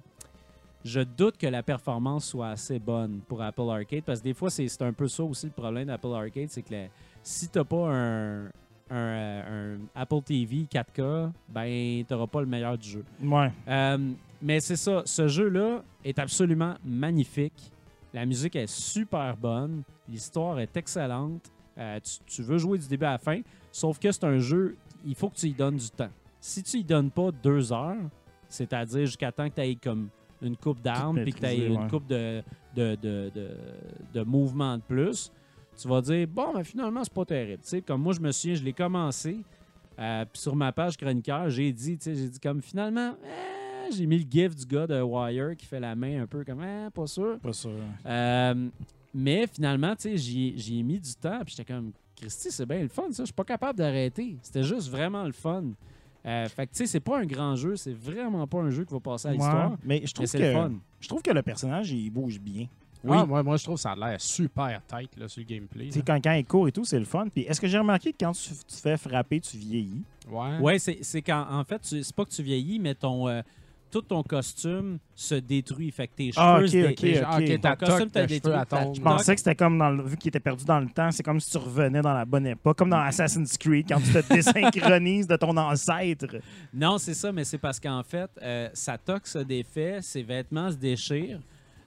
je 0.83 1.01
doute 1.01 1.37
que 1.37 1.47
la 1.47 1.63
performance 1.63 2.25
soit 2.25 2.49
assez 2.49 2.77
bonne 2.77 3.19
pour 3.27 3.41
Apple 3.41 3.63
Arcade 3.69 4.03
parce 4.03 4.19
que 4.19 4.25
des 4.25 4.33
fois, 4.35 4.49
c'est 4.51 4.69
un 4.83 4.93
peu 4.93 5.07
ça 5.07 5.23
aussi 5.23 5.47
le 5.47 5.51
problème 5.51 5.87
d'Apple 5.87 6.13
Arcade, 6.13 6.47
c'est 6.49 6.61
que 6.61 6.73
la- 6.73 6.87
si 7.23 7.47
t'as 7.47 7.63
pas 7.63 7.89
un, 7.91 8.43
un, 8.89 8.95
euh, 8.95 9.75
un 9.75 9.79
Apple 10.01 10.21
TV 10.23 10.67
4K, 10.71 11.31
ben 11.49 12.03
t'auras 12.05 12.27
pas 12.27 12.41
le 12.41 12.47
meilleur 12.47 12.77
du 12.77 12.87
jeu. 12.89 13.05
Ouais. 13.23 13.51
Euh, 13.67 14.11
mais 14.41 14.59
c'est 14.59 14.75
ça, 14.75 15.01
ce 15.05 15.27
jeu-là 15.27 15.83
est 16.03 16.19
absolument 16.19 16.75
magnifique. 16.83 17.71
La 18.13 18.25
musique 18.25 18.55
est 18.55 18.69
super 18.69 19.35
bonne. 19.35 19.83
L'histoire 20.07 20.59
est 20.59 20.75
excellente. 20.77 21.51
Euh, 21.77 21.99
tu, 21.99 22.19
tu 22.25 22.41
veux 22.43 22.57
jouer 22.57 22.77
du 22.77 22.87
début 22.87 23.05
à 23.05 23.13
la 23.13 23.17
fin, 23.17 23.41
sauf 23.71 23.99
que 23.99 24.11
c'est 24.11 24.23
un 24.23 24.37
jeu, 24.37 24.77
il 25.05 25.15
faut 25.15 25.29
que 25.29 25.35
tu 25.35 25.47
y 25.47 25.53
donnes 25.53 25.75
du 25.77 25.89
temps. 25.89 26.11
Si 26.39 26.63
tu 26.63 26.77
y 26.77 26.83
donnes 26.83 27.11
pas 27.11 27.31
deux 27.31 27.73
heures, 27.73 27.97
c'est-à-dire 28.47 29.05
jusqu'à 29.05 29.31
temps 29.31 29.49
que 29.49 29.55
tu 29.55 29.61
aies 29.61 29.75
comme 29.75 30.09
une 30.41 30.55
coupe 30.55 30.81
d'armes 30.81 31.21
puis 31.23 31.33
que 31.33 31.39
tu 31.39 31.45
aies 31.45 31.65
une 31.67 31.87
coupe 31.89 32.07
de, 32.07 32.41
de, 32.75 32.95
de, 33.01 33.31
de, 33.33 33.49
de 34.13 34.21
mouvements 34.23 34.77
de 34.77 34.83
plus, 34.83 35.31
tu 35.77 35.87
vas 35.87 36.01
dire 36.01 36.27
bon, 36.27 36.53
ben 36.53 36.63
finalement, 36.63 37.03
c'est 37.03 37.13
pas 37.13 37.25
terrible. 37.25 37.61
Comme 37.85 38.01
moi, 38.01 38.13
je 38.13 38.19
me 38.19 38.31
souviens, 38.31 38.55
je 38.55 38.63
l'ai 38.63 38.73
commencé. 38.73 39.37
euh, 39.99 40.25
puis 40.31 40.41
sur 40.41 40.55
ma 40.55 40.71
page 40.71 40.97
chroniqueur, 40.97 41.49
j'ai 41.49 41.71
dit, 41.71 41.97
tu 41.97 42.03
sais, 42.03 42.15
j'ai 42.15 42.29
dit 42.29 42.39
comme 42.39 42.61
finalement, 42.61 43.15
eh, 43.23 43.91
j'ai 43.91 44.05
mis 44.05 44.19
le 44.19 44.25
gif 44.29 44.55
du 44.55 44.65
gars 44.65 44.87
de 44.87 45.01
Wire 45.01 45.55
qui 45.55 45.65
fait 45.65 45.79
la 45.79 45.95
main 45.95 46.23
un 46.23 46.27
peu 46.27 46.43
comme, 46.43 46.61
eh, 46.63 46.89
pas 46.91 47.07
sûr. 47.07 47.39
Pas 47.39 47.53
sûr. 47.53 47.71
Euh, 48.05 48.69
mais 49.13 49.47
finalement, 49.47 49.95
tu 49.95 50.17
sais, 50.17 50.17
j'y 50.17 50.79
ai 50.79 50.83
mis 50.83 50.99
du 50.99 51.13
temps, 51.15 51.39
puis 51.45 51.55
j'étais 51.55 51.73
comme, 51.73 51.91
Christy, 52.15 52.49
c'est 52.51 52.65
bien 52.65 52.81
le 52.81 52.87
fun, 52.87 53.03
ça. 53.11 53.23
Je 53.23 53.25
suis 53.25 53.33
pas 53.33 53.43
capable 53.43 53.77
d'arrêter. 53.77 54.37
C'était 54.41 54.63
juste 54.63 54.89
vraiment 54.89 55.23
le 55.23 55.31
fun. 55.33 55.63
Euh, 56.25 56.47
fait 56.49 56.65
que, 56.65 56.71
tu 56.71 56.77
sais, 56.79 56.87
c'est 56.87 56.99
pas 56.99 57.19
un 57.19 57.25
grand 57.25 57.55
jeu, 57.55 57.75
c'est 57.75 57.93
vraiment 57.93 58.47
pas 58.47 58.57
un 58.59 58.69
jeu 58.71 58.83
qui 58.83 58.93
va 58.93 58.99
passer 58.99 59.27
à 59.27 59.31
Ouais, 59.31 59.37
l'histoire. 59.37 59.77
Mais 59.83 59.97
je 59.97 60.01
Mais 60.01 60.07
trouve 60.07 60.25
c'est 60.25 60.39
le 60.39 60.45
que 60.45 60.53
fun. 60.53 60.71
je 60.99 61.07
trouve 61.07 61.21
que 61.21 61.31
le 61.31 61.41
personnage 61.43 61.91
il 61.91 62.09
bouge 62.09 62.39
bien. 62.39 62.65
Oui. 63.05 63.17
Ah, 63.19 63.25
moi, 63.25 63.43
moi, 63.43 63.57
je 63.57 63.63
trouve 63.63 63.75
que 63.75 63.81
ça 63.81 63.91
a 63.91 63.95
l'air 63.95 64.19
super 64.19 64.81
tight 64.87 65.15
là, 65.17 65.27
sur 65.27 65.41
le 65.41 65.45
gameplay. 65.45 65.89
Tu 65.89 66.01
quand, 66.01 66.19
quand 66.23 66.33
il 66.33 66.45
court 66.45 66.67
et 66.67 66.71
tout, 66.71 66.85
c'est 66.85 66.99
le 66.99 67.05
fun. 67.05 67.27
Puis 67.33 67.43
est-ce 67.43 67.61
que 67.61 67.67
j'ai 67.67 67.77
remarqué 67.77 68.11
que 68.11 68.17
quand 68.19 68.31
tu, 68.31 68.49
fais 68.81 68.97
frapper, 68.97 69.39
tu 69.39 69.57
vieillis? 69.57 70.03
Ouais. 70.29 70.57
Ouais, 70.59 70.79
c'est 70.79 70.99
c'est 71.01 71.21
quand, 71.21 71.45
en 71.49 71.63
fait, 71.63 71.79
tu- 71.79 72.03
c'est 72.03 72.15
pas 72.15 72.25
que 72.25 72.31
tu 72.31 72.41
vieillis, 72.41 72.79
mais 72.79 72.95
ton, 72.95 73.27
euh, 73.27 73.41
tout 73.91 74.01
ton 74.01 74.23
costume 74.23 74.97
se 75.13 75.35
détruit. 75.35 75.89
Fait 75.91 76.07
que 76.07 76.13
tes 76.15 76.31
cheveux 76.31 76.43
Ah, 76.43 76.59
se 76.67 76.91
ok. 76.91 77.23
Ah, 77.25 77.37
ok, 77.39 77.61
ta 77.61 77.75
Ton 77.75 77.85
costume 77.85 78.09
t'a 78.09 78.25
détruit, 78.25 78.53
cheveux. 78.53 78.93
Je 78.95 79.01
pensais 79.01 79.35
que 79.35 79.39
c'était 79.39 79.55
comme 79.55 79.77
dans 79.77 79.89
le, 79.89 80.03
vu 80.03 80.17
qu'il 80.17 80.29
était 80.29 80.39
perdu 80.39 80.65
dans 80.65 80.79
le 80.79 80.89
temps, 80.89 81.11
c'est 81.11 81.23
comme 81.23 81.39
si 81.39 81.51
tu 81.51 81.57
revenais 81.57 82.01
dans 82.01 82.13
la 82.13 82.25
bonne 82.25 82.47
époque, 82.47 82.77
comme 82.77 82.89
dans 82.89 82.99
Assassin's 82.99 83.57
Creed, 83.57 83.87
quand 83.87 84.01
tu 84.01 84.11
te 84.11 84.33
désynchronises 84.33 85.27
de 85.27 85.35
ton 85.35 85.55
ancêtre. 85.55 86.37
Non, 86.73 86.97
c'est 86.97 87.13
ça, 87.13 87.31
mais 87.31 87.43
c'est 87.45 87.57
parce 87.59 87.79
qu'en 87.79 88.03
fait, 88.03 88.29
euh, 88.41 88.69
sa 88.73 88.97
toque 88.97 89.27
se 89.27 89.39
défait, 89.39 90.01
ses 90.01 90.23
vêtements 90.23 90.71
se 90.71 90.75
déchirent. 90.77 91.39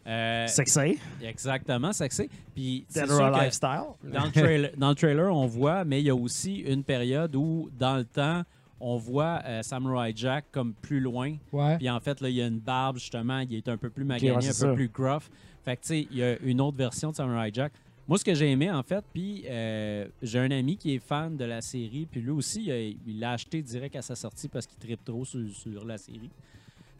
Euh, 0.09 0.47
C'est 0.49 0.65
que 0.65 0.71
c'est. 0.71 0.97
exactement, 1.23 1.93
c'est 1.93 2.09
que 2.09 2.15
c'est. 2.15 2.31
Puis 2.55 2.87
Lifestyle. 2.95 3.83
dans 4.05 4.25
le, 4.25 4.31
trailer, 4.33 4.71
dans 4.77 4.89
le 4.89 4.95
trailer, 4.95 5.35
on 5.35 5.47
voit, 5.47 5.85
mais 5.85 6.01
il 6.01 6.07
y 6.07 6.11
a 6.11 6.15
aussi 6.15 6.57
une 6.61 6.83
période 6.83 7.37
où, 7.37 7.69
dans 7.79 7.97
le 7.97 8.05
temps, 8.05 8.43
on 8.81 8.97
voit 8.97 9.43
euh, 9.45 9.63
Samurai 9.63 10.13
Jack 10.17 10.47
comme 10.51 10.73
plus 10.73 11.01
loin. 11.01 11.37
Ouais. 11.53 11.77
Puis 11.79 11.91
en 11.91 12.01
fait, 12.01 12.21
là, 12.21 12.29
il 12.29 12.37
y 12.37 12.43
a 12.43 12.47
une 12.47 12.61
barbe, 12.61 12.97
justement, 12.99 13.41
il 13.41 13.55
est 13.55 13.69
un 13.69 13.77
peu 13.77 13.91
plus 13.91 14.05
magané, 14.05 14.31
ouais, 14.35 14.49
un 14.49 14.67
peu 14.69 14.75
plus 14.75 14.89
gruff. 14.89 15.29
Fait 15.65 15.77
que, 15.77 15.83
tu 15.83 15.89
sais, 15.89 16.09
il 16.11 16.17
y 16.17 16.23
a 16.23 16.39
une 16.41 16.61
autre 16.61 16.77
version 16.79 17.11
de 17.11 17.17
Samurai 17.17 17.51
Jack. 17.53 17.73
Moi, 18.07 18.17
ce 18.17 18.25
que 18.25 18.33
j'ai 18.35 18.51
aimé, 18.51 18.71
en 18.71 18.83
fait, 18.83 19.05
puis 19.13 19.45
euh, 19.47 20.07
j'ai 20.23 20.39
un 20.39 20.51
ami 20.51 20.79
qui 20.79 20.95
est 20.95 20.99
fan 20.99 21.37
de 21.37 21.45
la 21.45 21.61
série, 21.61 22.07
puis 22.11 22.23
lui 22.23 22.31
aussi, 22.31 22.63
il 22.65 22.71
a- 22.73 22.81
il 22.81 23.19
l'a 23.21 23.33
acheté 23.33 23.61
direct 23.61 23.97
à 23.97 24.01
sa 24.03 24.15
sortie 24.15 24.49
parce 24.49 24.67
qu'il 24.67 24.79
tripe 24.79 25.05
trop 25.05 25.27
sur, 25.27 25.47
sur 25.51 25.85
la 25.85 25.99
série. 25.99 26.31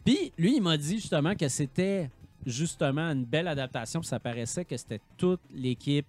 Puis 0.05 0.31
lui, 0.37 0.57
il 0.57 0.61
m'a 0.61 0.77
dit 0.77 0.97
justement 0.97 1.33
que 1.33 1.47
c'était 1.47 2.11
justement 2.45 3.01
une 3.11 3.25
belle 3.25 3.47
adaptation, 3.47 3.99
puis 3.99 4.07
ça 4.09 4.19
paraissait 4.19 4.65
que 4.65 4.77
c'était 4.77 5.01
toute 5.17 5.41
l'équipe 5.53 6.05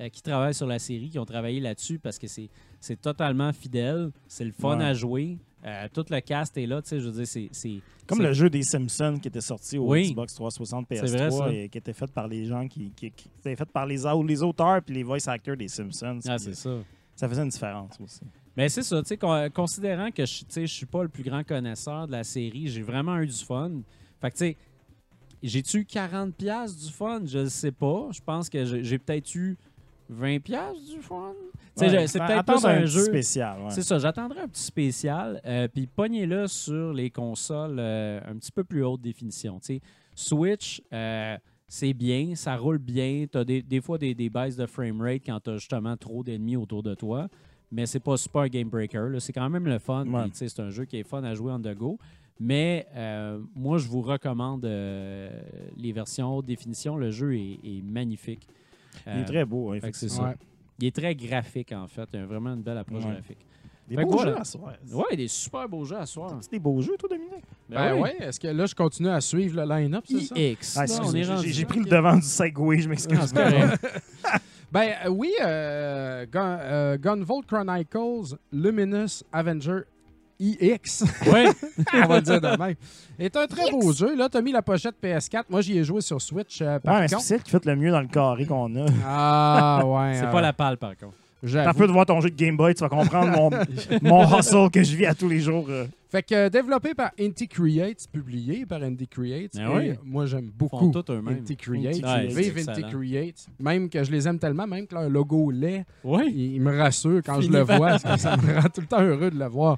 euh, 0.00 0.08
qui 0.08 0.22
travaille 0.22 0.54
sur 0.54 0.66
la 0.66 0.78
série 0.78 1.08
qui 1.08 1.18
ont 1.18 1.24
travaillé 1.24 1.60
là-dessus 1.60 1.98
parce 1.98 2.18
que 2.18 2.26
c'est 2.28 3.00
totalement 3.00 3.52
fidèle, 3.52 4.10
c'est 4.26 4.44
le 4.44 4.52
fun 4.52 4.78
Ouais. 4.78 4.84
à 4.84 4.94
jouer. 4.94 5.38
Euh, 5.64 5.88
tout 5.92 6.04
le 6.08 6.20
cast 6.20 6.56
est 6.56 6.66
là, 6.66 6.80
tu 6.80 6.90
sais, 6.90 7.00
je 7.00 7.08
veux 7.08 7.24
dire, 7.24 7.48
c'est-. 7.52 7.80
Comme 8.06 8.22
le 8.22 8.32
jeu 8.32 8.48
des 8.48 8.62
Simpsons 8.62 9.18
qui 9.20 9.26
était 9.26 9.40
sorti 9.40 9.76
au 9.76 9.88
Oui. 9.90 10.10
Xbox 10.12 10.34
360 10.34 10.86
C'est 10.90 11.00
vrai, 11.00 11.08
ça. 11.08 11.16
PS3 11.48 11.52
et 11.52 11.68
qui 11.68 11.78
était 11.78 11.92
fait 11.92 12.06
par 12.12 12.28
les 12.28 12.44
gens 12.44 12.68
qui, 12.68 12.90
qui, 12.94 13.10
qui 13.10 13.28
était 13.40 13.56
fait 13.56 13.64
par 13.68 13.84
les, 13.84 13.98
les 14.26 14.42
auteurs 14.42 14.80
puis 14.82 14.94
les 14.94 15.02
voice 15.02 15.26
actors 15.26 15.56
des 15.56 15.66
Simpsons. 15.66 16.20
Ah, 16.28 16.38
c'est 16.38 16.54
ça. 16.54 16.70
ça 17.16 17.28
faisait 17.28 17.42
une 17.42 17.48
différence 17.48 17.98
aussi. 18.00 18.20
Mais 18.56 18.68
c'est 18.68 18.82
ça, 18.84 19.02
tu 19.02 19.08
sais, 19.08 19.16
con- 19.16 19.48
considérant 19.52 20.10
que 20.12 20.24
je 20.24 20.38
tu 20.40 20.44
sais, 20.48 20.66
je 20.66 20.72
suis 20.72 20.86
pas 20.86 21.02
le 21.02 21.08
plus 21.08 21.24
grand 21.24 21.44
connaisseur 21.44 22.06
de 22.06 22.12
la 22.12 22.22
série, 22.24 22.68
j'ai 22.68 22.82
vraiment 22.82 23.18
eu 23.18 23.26
du 23.26 23.32
fun. 23.44 23.70
Fait 24.20 24.30
que, 24.30 24.36
tu 24.36 24.44
sais, 24.46 24.56
j'ai-tu 25.42 25.82
40$ 25.84 26.32
piastres 26.32 26.84
du 26.86 26.92
fun? 26.92 27.20
Je 27.24 27.38
ne 27.40 27.46
sais 27.48 27.72
pas. 27.72 28.08
Je 28.12 28.20
pense 28.24 28.48
que 28.48 28.64
j'ai 28.82 28.98
peut-être 28.98 29.34
eu 29.34 29.56
20$ 30.12 30.40
piastres 30.40 30.94
du 30.96 31.00
fun. 31.02 31.32
Ouais, 31.76 32.06
c'est 32.08 32.18
peut-être 32.18 32.38
attendre 32.38 32.60
plus 32.60 32.66
un, 32.66 32.80
petit 32.82 32.90
jeu. 32.90 33.04
spécial. 33.04 33.60
ouais. 33.62 33.70
C'est 33.70 33.82
ça, 33.82 33.98
j'attendrai 34.00 34.40
un 34.40 34.48
petit 34.48 34.62
spécial. 34.64 35.40
euh, 35.46 35.68
Puis 35.68 35.86
pognez-le 35.86 36.48
sur 36.48 36.92
les 36.92 37.08
consoles 37.10 37.76
euh, 37.78 38.20
un 38.26 38.34
petit 38.36 38.50
peu 38.50 38.64
plus 38.64 38.82
haute 38.84 39.00
définition. 39.00 39.60
Switch, 40.14 40.82
euh, 40.92 41.36
c'est 41.68 41.92
bien, 41.92 42.34
ça 42.34 42.56
roule 42.56 42.78
bien. 42.78 43.26
Tu 43.30 43.38
as 43.38 43.44
des, 43.44 43.62
des 43.62 43.80
fois 43.80 43.96
des, 43.98 44.12
des 44.14 44.28
baisses 44.28 44.56
de 44.56 44.66
framerate 44.66 45.22
quand 45.24 45.38
tu 45.38 45.50
as 45.50 45.56
justement 45.58 45.96
trop 45.96 46.24
d'ennemis 46.24 46.56
autour 46.56 46.82
de 46.82 46.94
toi. 46.94 47.28
Mais 47.70 47.86
c'est 47.86 48.00
pas 48.00 48.16
super 48.16 48.40
un 48.42 48.48
game 48.48 48.68
breaker. 48.68 49.10
C'est 49.20 49.32
quand 49.32 49.48
même 49.48 49.66
le 49.66 49.78
fun. 49.78 50.06
Ouais. 50.06 50.24
C'est 50.32 50.58
un 50.58 50.70
jeu 50.70 50.84
qui 50.86 50.96
est 50.96 51.04
fun 51.04 51.22
à 51.22 51.34
jouer 51.34 51.52
on 51.52 51.60
the 51.60 51.74
go. 51.74 51.98
Mais 52.40 52.86
euh, 52.94 53.40
moi, 53.54 53.78
je 53.78 53.88
vous 53.88 54.00
recommande 54.02 54.64
euh, 54.64 55.30
les 55.76 55.92
versions 55.92 56.36
haute 56.36 56.46
définition. 56.46 56.96
Le 56.96 57.10
jeu 57.10 57.34
est, 57.36 57.58
est 57.64 57.82
magnifique. 57.82 58.46
Il 59.06 59.20
est 59.20 59.24
très 59.24 59.44
beau, 59.44 59.72
hein, 59.72 59.78
c'est 59.92 60.08
ça. 60.08 60.34
Il 60.78 60.86
est 60.86 60.94
très 60.94 61.14
graphique, 61.14 61.72
en 61.72 61.86
fait. 61.88 62.08
Il 62.12 62.20
a 62.20 62.26
vraiment 62.26 62.50
une 62.54 62.62
belle 62.62 62.78
approche 62.78 63.04
Ouais. 63.04 63.12
graphique. 63.12 63.38
Des 63.88 63.96
Fait 63.96 64.04
beaux 64.04 64.18
jeux 64.18 64.36
à 64.38 64.44
soir. 64.44 64.74
Ouais, 64.92 65.16
des 65.16 65.28
super 65.28 65.66
beaux 65.68 65.82
jeux 65.84 65.96
à 65.96 66.04
soir. 66.04 66.36
C'est 66.42 66.50
des 66.52 66.58
beaux 66.58 66.80
jeux, 66.82 66.96
toi, 66.98 67.08
Dominique? 67.08 67.42
Ben 67.70 67.94
ouais, 67.98 68.16
est-ce 68.20 68.38
que 68.38 68.48
là, 68.48 68.66
je 68.66 68.74
continue 68.74 69.08
à 69.08 69.20
suivre 69.20 69.56
le 69.64 69.66
line-up, 69.66 70.04
c'est. 70.06 70.16
Ah, 70.30 70.34
là, 70.34 70.50
excuse, 70.50 71.00
on 71.02 71.14
est 71.14 71.48
j'ai- 71.48 71.64
pris 71.64 71.80
le 71.80 71.86
devant 71.86 72.14
du 72.16 72.22
Segway, 72.22 72.80
je 72.80 72.88
m'excuse. 72.88 73.32
Ben 74.70 74.90
euh, 75.06 75.08
oui, 75.08 75.32
euh, 75.42 76.26
Gun, 76.30 76.58
euh, 76.60 76.98
Gunvolt 76.98 77.46
Chronicles 77.46 78.36
Luminous 78.52 79.22
Avenger 79.32 79.80
IX, 80.40 81.04
Ouais. 81.32 81.46
on 81.94 82.06
va 82.06 82.16
le 82.16 82.22
dire 82.22 82.40
de 82.40 82.56
même, 82.56 82.74
est 83.18 83.36
un 83.36 83.46
très 83.46 83.70
beau 83.70 83.92
jeu. 83.92 84.16
Là, 84.16 84.28
tu 84.28 84.36
as 84.36 84.42
mis 84.42 84.52
la 84.52 84.62
pochette 84.62 84.94
PS4. 85.02 85.44
Moi, 85.50 85.60
j'y 85.62 85.78
ai 85.78 85.84
joué 85.84 86.00
sur 86.00 86.20
Switch, 86.20 86.60
euh, 86.62 86.78
par 86.78 86.94
Ouais, 86.96 87.00
mais 87.10 87.18
c'est 87.20 87.42
qui 87.42 87.50
fait 87.50 87.64
le 87.64 87.76
mieux 87.76 87.90
dans 87.90 88.00
le 88.00 88.06
carré 88.08 88.46
qu'on 88.46 88.74
a. 88.76 88.86
Ah, 89.04 89.82
ouais. 89.84 90.14
C'est 90.20 90.26
euh, 90.26 90.30
pas 90.32 90.40
la 90.40 90.52
pâle, 90.52 90.76
par 90.76 90.96
contre. 90.96 91.14
T'as 91.40 91.72
peu 91.72 91.86
de 91.86 91.92
voir 91.92 92.04
ton 92.04 92.20
jeu 92.20 92.30
de 92.30 92.34
Game 92.36 92.56
Boy, 92.56 92.74
tu 92.74 92.80
vas 92.80 92.88
comprendre 92.88 93.30
mon, 93.30 93.50
mon 94.02 94.38
hustle 94.38 94.70
que 94.72 94.82
je 94.82 94.96
vis 94.96 95.06
à 95.06 95.14
tous 95.14 95.28
les 95.28 95.38
jours. 95.38 95.66
euh. 95.68 95.86
Fait 96.10 96.22
que 96.24 96.34
euh, 96.34 96.48
développé 96.50 96.94
par 96.94 97.12
Inti 97.20 97.46
Creates, 97.46 98.08
publié 98.12 98.66
par 98.66 98.82
Inti 98.82 99.06
Creates. 99.06 99.54
Et 99.54 99.64
oui. 99.66 99.92
moi, 100.04 100.26
j'aime 100.26 100.50
beaucoup 100.52 100.78
font 100.80 100.90
tout 100.90 101.12
eux-mêmes. 101.12 101.38
Inti 101.42 101.56
Creates. 101.56 102.02
Ouais, 102.02 102.26
Vive 102.26 102.68
Inti. 102.68 102.82
Creates. 102.82 103.46
Même 103.60 103.88
que 103.88 104.02
je 104.02 104.10
les 104.10 104.26
aime 104.26 104.40
tellement, 104.40 104.66
même 104.66 104.86
que 104.88 104.94
leur 104.96 105.08
logo 105.08 105.52
laid, 105.52 105.84
Oui. 106.02 106.22
il, 106.26 106.54
il 106.56 106.60
me 106.60 106.76
rassure 106.76 107.20
quand 107.24 107.40
je 107.40 107.50
le 107.50 107.60
vois. 107.60 107.98
ça 108.00 108.36
me 108.36 108.54
rend 108.60 108.68
tout 108.74 108.80
le 108.80 108.86
temps 108.88 109.02
heureux 109.02 109.30
de 109.30 109.38
le 109.38 109.46
voir. 109.46 109.76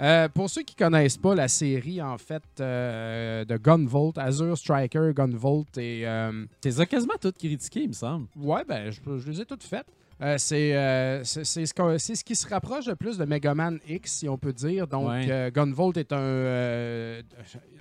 Euh, 0.00 0.28
pour 0.28 0.48
ceux 0.48 0.62
qui 0.62 0.74
connaissent 0.74 1.18
pas 1.18 1.34
la 1.34 1.46
série, 1.48 2.00
en 2.00 2.16
fait, 2.16 2.42
euh, 2.60 3.44
de 3.44 3.56
Gunvolt, 3.58 4.16
Azure 4.16 4.56
Striker, 4.56 5.10
Gunvolt 5.14 5.76
et... 5.76 6.02
euh, 6.06 6.46
T'es 6.60 6.80
as 6.80 6.86
quasiment 6.86 7.14
toutes 7.20 7.36
critiquées, 7.38 7.82
il 7.82 7.88
me 7.88 7.92
semble. 7.94 8.26
Ouais, 8.36 8.62
ben, 8.66 8.90
je, 8.90 9.00
je 9.18 9.30
les 9.30 9.40
ai 9.42 9.44
toutes 9.44 9.62
faites. 9.64 9.86
Euh, 10.22 10.34
c'est 10.36 10.76
euh, 10.76 11.24
c'est- 11.24 11.44
ce, 11.44 12.24
qui 12.24 12.36
se 12.36 12.46
rapproche 12.46 12.86
le 12.86 12.94
plus 12.94 13.16
de 13.16 13.24
Mega 13.24 13.54
Man 13.54 13.78
X, 13.88 14.18
si 14.18 14.28
on 14.28 14.36
peut 14.36 14.52
dire. 14.52 14.86
Donc, 14.86 15.08
Ouais. 15.08 15.26
euh, 15.30 15.50
Gunvolt 15.50 15.96
est 15.96 16.12
un. 16.12 16.18
euh, 16.18 17.22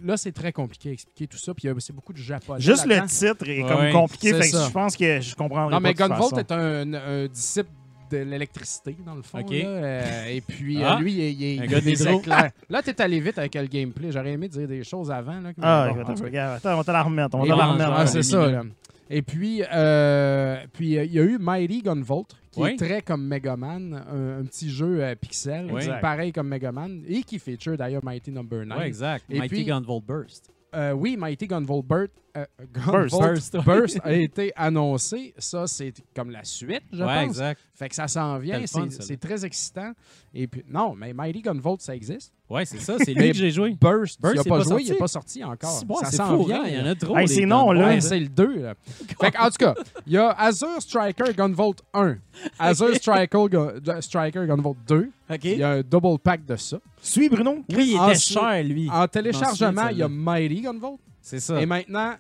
là, 0.02 0.16
c'est 0.16 0.32
très 0.32 0.54
compliqué 0.54 0.90
à 0.90 0.92
expliquer 0.94 1.28
tout 1.28 1.38
ça. 1.38 1.54
Puis, 1.54 1.68
c'est 1.80 1.92
beaucoup 1.94 2.14
de 2.14 2.18
japonais. 2.18 2.62
Juste 2.62 2.86
le 2.86 3.06
titre 3.08 3.46
est 3.50 3.62
Ouais, 3.64 3.68
comme 3.92 3.92
compliqué, 3.92 4.34
fait 4.34 4.52
que 4.52 4.58
je 4.58 4.72
pense 4.72 4.96
que 4.96 5.20
je 5.20 5.36
comprends 5.36 5.70
Non, 5.70 5.82
mais 5.82 5.94
Gunvolt 5.94 6.38
est 6.38 6.52
un, 6.54 6.94
un 6.94 7.28
disciple 7.28 7.70
de 8.12 8.18
l'électricité, 8.18 8.96
dans 9.06 9.16
le 9.16 9.22
fond. 9.22 9.38
Là. 9.40 9.46
Euh, 9.52 10.26
et 10.28 10.42
puis, 10.42 10.82
Ah. 10.84 10.96
euh, 10.98 11.00
lui, 11.02 11.14
il, 11.14 11.42
il- 11.42 11.64
il 11.64 11.68
des 11.70 11.82
d'hydro. 11.82 12.20
éclairs. 12.20 12.52
Là, 12.70 12.82
t'es 12.82 13.00
allé 13.02 13.20
vite 13.20 13.38
avec 13.38 13.56
le 13.56 13.66
gameplay. 13.66 14.12
J'aurais 14.12 14.32
aimé 14.34 14.48
dire 14.48 14.68
des 14.68 14.84
choses 14.84 15.10
avant. 15.12 15.40
Là, 15.40 15.52
Ah, 15.62 15.92
Bon, 15.94 16.02
attends, 16.02 16.24
regarde, 16.24 16.58
attends, 16.58 16.74
on 16.74 16.78
va 16.78 16.84
te 16.84 16.92
la 16.92 17.04
remettre. 17.04 17.36
On 17.36 17.44
va 17.44 17.56
la 17.56 17.66
remettre. 17.66 17.92
ah, 17.96 18.08
c'est 18.08 18.24
ça. 18.24 18.48
là. 18.50 18.64
Et 19.12 19.22
puis, 19.24 19.64
euh, 19.72 20.58
puis 20.72 20.98
euh, 20.98 21.04
il 21.04 21.12
y 21.14 21.20
a 21.20 21.24
eu 21.24 21.38
Mighty 21.40 21.82
Gunvolt, 21.82 22.28
qui 22.52 22.62
Oui. 22.62 22.72
est 22.72 22.76
très 22.76 23.02
comme 23.02 23.26
Mega 23.26 23.56
Man, 23.56 23.94
un, 24.08 24.42
un 24.42 24.46
petit 24.46 24.70
jeu 24.70 25.04
euh, 25.04 25.16
pixel, 25.16 25.68
Oui. 25.72 25.82
pareil 26.00 26.32
comme 26.32 26.48
Mega 26.48 26.72
Man, 26.72 27.02
et 27.08 27.24
qui 27.24 27.40
feature 27.40 27.76
d'ailleurs 27.76 28.04
Mighty 28.06 28.32
Number 28.32 28.64
9. 28.66 28.78
Oui, 28.78 28.86
exact. 28.86 29.26
Et 29.32 29.40
Mighty 29.40 29.56
puis- 29.56 29.66
Gunvolt 29.66 30.06
Burst. 30.06 30.52
Euh, 30.76 30.92
oui, 30.92 31.18
Mighty 31.18 31.48
Gunvolt 31.48 31.84
Burt, 31.88 32.12
euh, 32.38 32.46
Burst. 32.86 33.12
Gunvolt 33.16 33.32
Burst. 33.34 33.58
Burst 33.66 34.00
a 34.04 34.14
été 34.14 34.52
annoncé. 34.56 35.34
Ça, 35.38 35.68
c'est 35.68 35.94
comme 36.16 36.30
la 36.32 36.44
suite, 36.44 36.84
je 36.92 37.04
Ouais, 37.04 37.16
pense. 37.16 37.24
exact. 37.26 37.62
Fait 37.76 37.90
que 37.90 37.96
ça 37.96 38.08
s'en 38.08 38.38
vient. 38.38 38.62
C'est 38.66 39.02
c'est 39.02 39.18
très 39.18 39.46
excitant. 39.46 39.92
Et 40.34 40.46
puis, 40.48 40.64
non, 40.70 40.94
mais 40.96 41.14
Mighty 41.14 41.42
Gunvolt, 41.42 41.82
ça 41.82 41.96
existe. 41.96 42.32
Ouais, 42.50 42.66
c'est 42.66 42.80
ça. 42.80 42.96
C'est 43.00 43.14
lui 43.14 43.30
que 43.30 43.38
j'ai 43.38 43.52
joué. 43.52 43.76
Burst, 43.80 44.20
Burst, 44.22 44.34
il 44.34 44.38
n'a 44.38 44.44
c'est 44.44 44.50
pas, 44.50 44.58
pas 44.58 44.64
joué, 44.64 44.82
il 44.82 44.86
sorti? 44.88 44.92
n'est 44.92 44.98
pas 44.98 45.08
sorti 45.08 45.44
encore. 45.44 45.70
C'est 45.72 45.86
bon, 45.86 45.96
ça 45.98 46.06
c'est 46.12 46.18
s'en 46.18 46.44
vient. 46.44 46.64
hein, 46.64 46.68
Il 46.68 46.74
y 46.76 46.82
en 46.82 46.86
a 46.86 46.96
trop. 46.96 47.18
Hey, 47.18 47.28
des 47.28 47.34
ces 47.34 47.46
noms, 47.46 47.72
là. 47.72 47.88
Ouais, 47.88 48.02
c'est 48.02 48.20
le 48.20 48.28
2. 48.28 48.60
Là. 48.62 48.74
fait 49.22 49.32
que, 49.32 49.38
en 49.40 49.46
tout 49.50 49.58
cas, 49.60 49.76
il 50.08 50.14
y 50.14 50.18
a 50.18 50.30
Azure 50.32 50.82
Striker 50.82 51.34
Gunvolt 51.36 51.82
1, 51.94 52.18
Azure 52.60 52.96
Striker, 52.96 53.46
Gun- 53.50 54.02
Striker 54.02 54.46
Gunvolt 54.48 54.78
2. 54.88 55.10
OK. 55.32 55.40
Il 55.44 55.58
y 55.58 55.64
a 55.64 55.70
un 55.72 55.82
double 55.82 56.18
pack 56.20 56.46
de 56.46 56.56
ça. 56.56 56.80
Suis 57.02 57.30
Bruno. 57.30 57.64
Oui, 57.70 57.86
il 57.90 57.90
était 57.92 58.00
Ensuite- 58.00 58.40
cher, 58.40 58.64
lui. 58.64 58.90
En 58.90 59.08
téléchargement, 59.08 59.88
il 59.90 59.98
y 60.00 60.04
a. 60.04 60.08
Mighty 60.10 60.62
Gunvolt. 60.62 61.00
C'est 61.30 61.40
ça. 61.40 61.62
Et 61.62 61.66
maintenant, 61.68 62.16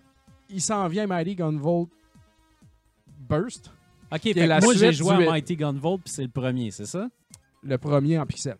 il 0.50 0.62
s'en 0.62 0.88
vient 0.88 1.08
Mighty 1.08 1.36
Gunvolt 1.36 1.90
Burst, 3.28 3.72
OK, 4.12 4.22
fait 4.22 4.48
la 4.48 4.60
moi, 4.60 4.74
j'ai 4.74 4.88
suite 4.92 5.04
joué 5.04 5.18
du- 5.18 5.28
à 5.28 5.32
Mighty 5.32 5.56
Gunvolt, 5.56 6.02
puis 6.04 6.14
c'est 6.14 6.24
le 6.24 6.30
premier, 6.30 6.72
c'est 6.72 6.86
ça? 6.86 7.08
le 7.64 7.78
premier 7.78 8.18
en 8.18 8.26
pixel. 8.26 8.56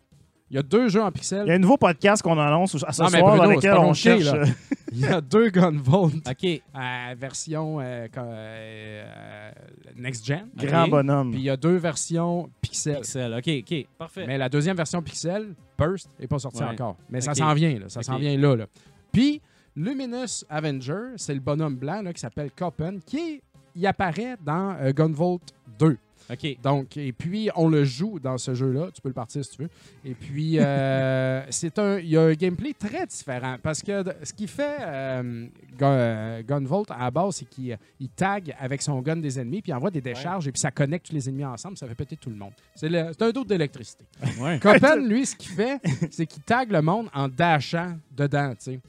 Il 0.50 0.56
y 0.56 0.58
a 0.58 0.62
deux 0.62 0.88
jeux 0.88 1.00
en 1.02 1.06
Il 1.06 1.10
y 1.10 1.12
pixel. 1.12 1.48
a 1.50 1.54
un 1.54 1.58
nouveau 1.58 1.76
podcast 1.76 2.22
qu'on 2.22 2.36
annonce 2.38 2.74
à 2.84 2.92
ce 2.92 3.02
Non, 3.02 3.08
mais 3.10 3.18
soir 3.20 3.36
Bruno, 3.36 3.54
dans 3.54 3.60
c'est 3.60 3.68
lequel 3.68 3.78
on 3.80 3.94
cherche. 3.94 4.24
là. 4.24 4.44
Il 4.92 4.98
y 5.00 5.06
a 5.06 5.20
deux 5.20 5.48
Gunvolt 5.50 6.14
OK. 6.28 6.44
euh, 6.44 7.14
version 7.16 7.78
euh, 7.80 8.08
euh, 8.16 9.04
euh, 9.06 9.50
next 9.96 10.26
gen. 10.26 10.48
Grand 10.56 10.88
bonhomme. 10.88 11.30
Puis 11.30 11.40
il 11.40 11.44
y 11.44 11.50
a 11.50 11.56
deux 11.56 11.76
versions 11.76 12.50
pixel. 12.60 12.96
Pixel. 12.96 13.32
OK, 13.38 13.48
OK. 13.70 13.86
Parfait. 13.96 14.26
Mais 14.26 14.36
la 14.36 14.48
deuxième 14.48 14.76
version 14.76 15.00
Pixel, 15.00 15.54
Burst, 15.78 16.08
n'est 16.18 16.26
pas 16.26 16.40
sortie 16.40 16.62
Ouais. 16.64 16.70
encore. 16.70 16.96
Mais 17.08 17.20
ça 17.20 17.32
s'en 17.34 17.54
vient, 17.54 17.78
là. 17.78 17.88
Ça 17.88 18.02
s'en 18.02 18.18
vient 18.18 18.36
là, 18.36 18.56
là. 18.56 18.66
Puis, 19.12 19.40
Luminous 19.84 20.44
Avenger, 20.48 21.12
c'est 21.16 21.34
le 21.34 21.40
bonhomme 21.40 21.76
blanc 21.76 22.02
là, 22.02 22.12
qui 22.12 22.20
s'appelle 22.20 22.50
Coppen, 22.54 22.98
qui 23.04 23.16
est- 23.18 23.42
il 23.74 23.86
apparaît 23.86 24.36
dans 24.44 24.76
euh, 24.80 24.92
Gunvolt 24.92 25.40
2. 25.78 25.96
OK. 26.32 26.58
Donc, 26.62 26.96
et 26.96 27.12
puis, 27.12 27.50
on 27.56 27.68
le 27.68 27.82
joue 27.84 28.20
dans 28.20 28.38
ce 28.38 28.54
jeu-là. 28.54 28.90
Tu 28.94 29.00
peux 29.00 29.08
le 29.08 29.14
partir 29.14 29.44
si 29.44 29.50
tu 29.56 29.62
veux. 29.62 29.70
Et 30.04 30.14
puis, 30.14 30.58
euh, 30.60 31.42
c'est 31.50 31.76
un, 31.78 31.98
il 31.98 32.08
y 32.08 32.16
a 32.16 32.22
un 32.22 32.32
gameplay 32.34 32.72
très 32.72 33.04
différent. 33.06 33.56
Parce 33.60 33.82
que 33.82 34.04
ce 34.22 34.32
qui 34.32 34.46
fait 34.46 34.76
euh, 34.80 35.46
Gun- 35.76 35.86
euh, 35.92 36.42
Gunvolt 36.44 36.88
à 36.90 36.98
la 36.98 37.10
base, 37.10 37.36
c'est 37.36 37.48
qu'il 37.48 37.76
il 37.98 38.08
tag 38.10 38.54
avec 38.60 38.80
son 38.82 39.00
gun 39.00 39.16
des 39.16 39.40
ennemis, 39.40 39.60
puis 39.62 39.72
il 39.72 39.74
envoie 39.74 39.90
des 39.90 40.00
décharges, 40.00 40.46
et 40.46 40.52
puis 40.52 40.60
ça 40.60 40.70
connecte 40.70 41.06
tous 41.06 41.14
les 41.14 41.28
ennemis 41.28 41.44
ensemble. 41.46 41.76
Ça 41.76 41.88
fait 41.88 41.96
péter 41.96 42.16
tout 42.16 42.30
le 42.30 42.36
monde. 42.36 42.52
C'est 42.76 42.88
le- 42.88 43.08
c'est 43.12 43.22
un 43.22 43.30
dos 43.30 43.44
d'électricité. 43.44 44.04
Ouais. 44.40 44.60
Coppen, 44.60 45.08
lui, 45.08 45.26
ce 45.26 45.34
qu'il 45.34 45.50
fait, 45.52 45.80
c'est 46.12 46.26
qu'il 46.26 46.42
tag 46.42 46.70
le 46.70 46.82
monde 46.82 47.08
en 47.12 47.26
dashant 47.28 47.96
dedans, 48.16 48.50
tu 48.50 48.56
sais. 48.72 48.80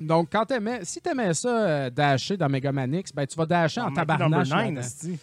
Donc, 0.00 0.28
quand 0.30 0.44
t'aimais, 0.44 0.80
si 0.84 1.00
t'aimais 1.00 1.32
ça, 1.34 1.48
euh, 1.48 1.90
dasher 1.90 2.36
dans 2.36 2.48
Mega 2.48 2.72
Man 2.72 2.92
X, 2.94 3.12
ben, 3.12 3.26
tu 3.26 3.36
vas 3.36 3.46
dasher 3.46 3.80
en 3.80 3.92
tabarnache. 3.92 4.48
Number 4.50 4.56
9, 4.56 4.64
là-dedans. 4.64 4.80
esti. 4.80 5.18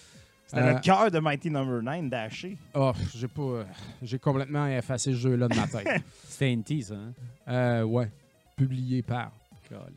C'était 0.46 0.62
Euh, 0.64 0.74
le 0.74 0.80
cœur 0.82 1.10
de 1.12 1.20
Mighty 1.20 1.50
Number 1.50 1.82
9, 1.82 2.10
Dashé. 2.10 2.58
Oh, 2.74 2.92
j'ai 3.16 3.28
pas. 3.28 3.42
euh, 3.42 3.64
J'ai 4.02 4.20
complètement 4.20 4.68
effacé 4.68 5.12
ce 5.12 5.18
jeu-là 5.18 5.48
de 5.48 5.56
ma 5.56 5.68
tête. 5.68 5.88
C'était 6.28 6.56
NT, 6.56 6.82
ça. 6.84 6.96
Hein? 6.96 7.14
Euh, 7.48 7.84
ouais. 7.84 8.10
Publié 8.58 9.02
par. 9.02 9.32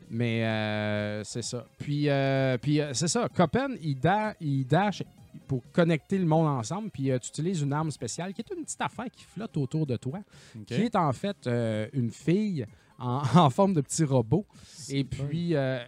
Mais 0.09 0.45
euh, 0.45 1.23
c'est 1.25 1.41
ça. 1.41 1.65
Puis, 1.77 2.07
euh, 2.09 2.57
puis 2.57 2.79
euh, 2.79 2.93
c'est 2.93 3.09
ça. 3.09 3.27
Coppen, 3.35 3.75
il, 3.81 3.99
da- 3.99 4.33
il 4.39 4.65
dash 4.65 5.03
pour 5.47 5.61
connecter 5.73 6.17
le 6.17 6.25
monde 6.25 6.47
ensemble. 6.47 6.89
Puis 6.91 7.11
euh, 7.11 7.19
tu 7.19 7.27
utilises 7.27 7.61
une 7.61 7.73
arme 7.73 7.91
spéciale 7.91 8.33
qui 8.33 8.39
est 8.41 8.55
une 8.55 8.63
petite 8.63 8.79
affaire 8.79 9.07
qui 9.11 9.25
flotte 9.25 9.57
autour 9.57 9.85
de 9.85 9.97
toi, 9.97 10.19
qui 10.65 10.75
est 10.75 10.95
en 10.95 11.11
fait 11.11 11.35
euh, 11.47 11.87
une 11.91 12.09
fille 12.09 12.65
en, 12.99 13.21
en 13.35 13.49
forme 13.49 13.73
de 13.73 13.81
petit 13.81 14.03
robot. 14.03 14.45
Et 14.89 15.03
puis, 15.03 15.55
euh, 15.55 15.79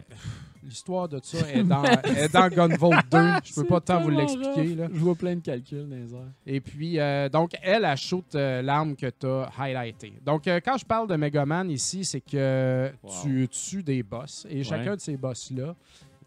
l'histoire 0.64 1.08
de 1.08 1.20
ça 1.22 1.38
est 1.52 1.62
dans, 1.62 1.82
est 1.84 2.32
dans 2.32 2.48
Gunvolt 2.54 3.10
2. 3.10 3.18
Je 3.44 3.54
peux 3.54 3.64
pas 3.64 3.80
tant 3.80 4.00
vous 4.02 4.10
l'expliquer. 4.10 4.74
là. 4.74 4.88
Je 4.92 4.98
vois 4.98 5.14
plein 5.14 5.36
de 5.36 5.40
calculs 5.40 5.88
dans 5.88 5.96
les 5.96 6.12
airs. 6.14 6.32
Et 6.46 6.60
puis, 6.60 6.98
euh, 6.98 7.28
donc, 7.28 7.52
elle, 7.62 7.84
elle 7.84 7.96
shoot 7.96 8.34
euh, 8.34 8.60
l'arme 8.62 8.96
que 8.96 9.06
tu 9.10 9.26
as 9.26 9.50
highlightée. 9.58 10.12
Donc, 10.24 10.46
euh, 10.48 10.60
quand 10.64 10.76
je 10.76 10.84
parle 10.84 11.08
de 11.08 11.16
Megaman 11.16 11.70
ici, 11.70 12.04
c'est 12.04 12.20
que 12.20 12.90
Wow. 13.02 13.12
tu 13.22 13.48
tues 13.48 13.82
des 13.82 14.02
boss 14.02 14.46
et 14.50 14.62
chacun 14.64 14.96
de 14.96 15.00
ces 15.00 15.16
boss-là 15.16 15.74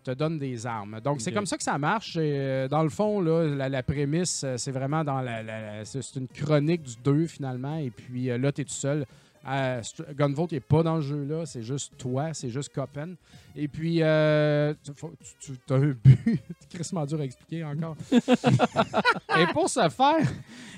te 0.04 0.10
donne 0.12 0.40
des 0.40 0.66
armes. 0.66 1.00
Donc, 1.04 1.22
c'est 1.22 1.32
comme 1.32 1.46
ça 1.46 1.58
que 1.58 1.64
ça 1.64 1.78
marche. 1.78 2.16
Et, 2.18 2.22
euh, 2.40 2.68
dans 2.68 2.82
le 2.82 2.90
fond, 2.90 3.22
là, 3.22 3.44
la, 3.46 3.70
la 3.70 3.84
prémisse, 3.84 4.44
c'est 4.58 4.72
vraiment 4.72 5.04
dans 5.04 5.22
la. 5.22 5.44
la- 5.44 5.62
la- 5.78 5.86
c'est 5.86 6.16
une 6.16 6.28
chronique 6.28 6.82
du 6.82 6.96
2 7.04 7.28
finalement. 7.28 7.76
Et 7.78 7.92
puis 7.92 8.32
euh, 8.32 8.40
là, 8.40 8.52
tu 8.52 8.62
es 8.62 8.64
tout 8.64 8.72
seul. 8.72 9.06
Euh, 9.48 9.82
Gunvolt 10.16 10.52
n'est 10.52 10.60
pas 10.60 10.84
dans 10.84 10.98
le 10.98 11.02
jeu-là, 11.02 11.46
c'est 11.48 11.64
juste 11.64 11.94
toi, 11.98 12.30
c'est 12.34 12.50
juste 12.52 12.70
Coppen. 12.74 13.16
Et 13.56 13.68
puis, 13.68 13.98
euh, 14.02 14.74
tu, 14.84 14.92
tu- 15.40 15.58
tu 15.68 15.74
as 15.74 15.78
un 15.78 15.96
but. 16.04 16.20
C'est 16.60 16.70
crissement 16.78 17.06
dur 17.06 17.20
à 17.20 17.24
expliquer 17.24 17.64
encore. 17.66 17.98
Et 18.12 19.46
pour 19.52 19.70
ce 19.70 19.90
faire, 19.90 20.20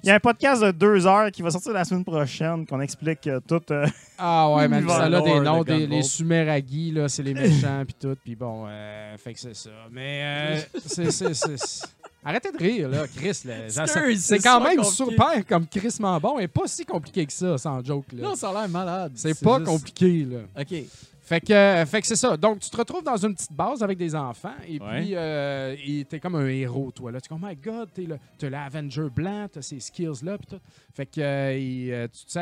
Il 0.03 0.07
y 0.07 0.11
a 0.11 0.15
un 0.15 0.19
podcast 0.19 0.63
de 0.63 0.71
deux 0.71 1.05
heures 1.05 1.29
qui 1.31 1.41
va 1.41 1.51
sortir 1.51 1.73
la 1.73 1.83
semaine 1.85 2.03
prochaine 2.05 2.65
qu'on 2.65 2.81
explique 2.81 3.27
euh, 3.27 3.39
tout. 3.47 3.61
euh, 3.71 3.85
Ah 4.17 4.49
ouais, 4.53 4.67
L'univers 4.67 4.95
ça 4.95 5.03
a 5.03 5.09
des 5.09 5.15
de 5.39 5.43
noms, 5.43 5.63
des, 5.63 5.71
Gunvolt. 5.73 5.89
les 5.89 6.01
Sumeragi, 6.03 6.91
là, 6.91 7.09
c'est 7.09 7.23
les 7.23 7.33
méchants 7.33 7.83
puis 7.85 7.95
tout, 7.99 8.17
puis 8.23 8.35
bon, 8.35 8.65
euh, 8.67 9.17
fait 9.17 9.33
que 9.33 9.39
c'est 9.39 9.55
ça. 9.55 9.69
Mais 9.91 10.21
euh, 10.23 10.79
c'est- 10.85 11.83
Arrêtez 12.25 12.51
de 12.51 12.57
rire, 12.57 12.89
là, 12.89 13.05
Chris. 13.07 13.33
C'est 14.17 14.39
quand 14.39 14.61
même 14.61 14.77
compliqué. 14.77 14.95
super 14.95 15.45
comme 15.45 15.67
Chris 15.67 15.95
bon 16.21 16.39
et 16.39 16.47
pas 16.47 16.67
si 16.67 16.85
compliqué 16.85 17.25
que 17.25 17.33
ça, 17.33 17.57
sans 17.57 17.83
joke. 17.83 18.11
Là. 18.13 18.29
Non, 18.29 18.35
ça 18.35 18.49
a 18.49 18.53
l'air 18.53 18.69
malade. 18.69 19.11
c'est 19.15 19.39
pas 19.39 19.57
juste- 19.59 19.69
compliqué, 19.69 20.25
là. 20.25 20.39
OK. 20.61 20.83
Fait 21.25 21.39
que, 21.39 21.53
euh, 21.53 21.85
fait 21.85 22.01
que 22.01 22.07
c'est 22.07 22.17
ça. 22.17 22.35
Donc, 22.35 22.59
tu 22.59 22.69
te 22.69 22.75
retrouves 22.75 23.03
dans 23.03 23.15
une 23.15 23.33
petite 23.33 23.53
base 23.53 23.81
avec 23.81 23.97
des 23.97 24.13
enfants 24.13 24.53
et 24.67 24.77
Ouais. 24.77 25.01
puis 25.01 25.11
euh, 25.15 26.03
t'es 26.09 26.19
comme 26.19 26.35
un 26.35 26.47
héros, 26.47 26.91
toi. 26.91 27.13
Là. 27.13 27.21
Tu 27.21 27.27
es 27.27 27.29
comme, 27.29 27.41
oh 27.41 27.47
my 27.47 27.55
God, 27.55 27.89
t'es 28.37 28.49
l'Avenger 28.49 29.07
blanc, 29.09 29.47
t'as 29.49 29.61
ces 29.61 29.79
skills-là, 29.79 30.37
puis 30.37 30.47
tout. 30.47 30.59
Fait 30.93 31.05
que 31.05 31.21
euh, 31.21 31.53
et, 31.55 32.07
tu, 32.09 32.37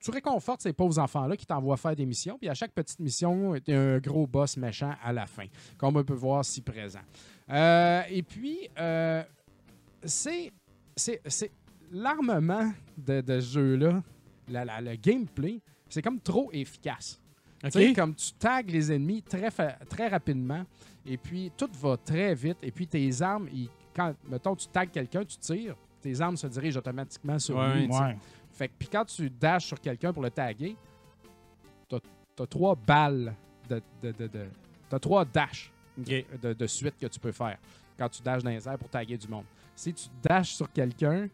tu 0.00 0.10
réconfortes 0.10 0.62
ces 0.62 0.72
pauvres 0.72 0.98
enfants-là 0.98 1.36
qui 1.36 1.44
t'envoient 1.44 1.76
faire 1.76 1.94
des 1.94 2.06
missions. 2.06 2.38
Puis 2.38 2.48
à 2.48 2.54
chaque 2.54 2.72
petite 2.72 3.00
mission, 3.00 3.52
a 3.52 3.58
un 3.70 3.98
gros 3.98 4.26
boss 4.26 4.56
méchant 4.56 4.94
à 5.04 5.12
la 5.12 5.26
fin, 5.26 5.44
comme 5.76 5.96
on 5.98 6.02
peut 6.02 6.14
voir 6.14 6.42
si 6.42 6.62
présent. 6.62 7.00
Euh, 7.50 8.02
et 8.10 8.22
puis, 8.22 8.68
euh, 8.78 9.22
c'est, 10.04 10.52
l'armement 11.92 12.72
de, 12.98 13.20
de 13.20 13.40
ce 13.40 13.54
jeu-là, 13.54 14.02
le 14.48 14.96
gameplay, 14.96 15.60
c'est 15.88 16.02
comme 16.02 16.20
trop 16.20 16.50
efficace. 16.52 17.20
Tu 17.64 17.70
sais, 17.70 17.92
comme 17.94 18.14
tu 18.14 18.32
tags 18.32 18.62
les 18.62 18.92
ennemis 18.92 19.22
très, 19.22 19.50
très 19.88 20.08
rapidement, 20.08 20.64
et 21.04 21.16
puis 21.16 21.50
tout 21.56 21.70
va 21.80 21.96
très 21.96 22.34
vite, 22.34 22.58
et 22.62 22.70
puis 22.70 22.86
tes 22.86 23.22
armes, 23.22 23.48
ils- 23.52 23.70
quand, 23.94 24.14
mettons, 24.28 24.54
tu 24.54 24.66
tags 24.68 24.86
quelqu'un, 24.86 25.24
tu 25.24 25.38
tires, 25.38 25.74
tes 26.02 26.20
armes 26.20 26.36
se 26.36 26.46
dirigent 26.48 26.78
automatiquement 26.78 27.38
sur 27.38 27.56
Ouais, 27.56 27.80
lui. 27.80 27.86
ouais. 27.88 28.16
Fait 28.52 28.68
que, 28.68 28.74
puis 28.78 28.88
quand 28.88 29.04
tu 29.06 29.30
dashes 29.30 29.66
sur 29.66 29.80
quelqu'un 29.80 30.12
pour 30.12 30.22
le 30.22 30.30
taguer, 30.30 30.76
t'as 31.88 31.98
as 32.42 32.46
trois 32.46 32.74
balles 32.74 33.34
de. 33.68 33.80
de, 34.02 34.12
de, 34.12 34.26
de- 34.26 34.48
t'as 34.88 34.98
trois 34.98 35.24
dashs 35.24 35.72
De, 35.96 36.52
de 36.52 36.66
suite 36.66 36.94
que 37.00 37.06
tu 37.06 37.18
peux 37.18 37.32
faire 37.32 37.56
quand 37.98 38.08
tu 38.08 38.22
dashes 38.22 38.42
dans 38.42 38.50
les 38.50 38.68
airs 38.68 38.78
pour 38.78 38.88
taguer 38.88 39.16
du 39.16 39.26
monde. 39.28 39.44
Si 39.74 39.92
tu 39.94 40.08
dashes 40.22 40.54
sur 40.54 40.70
quelqu'un, 40.70 41.28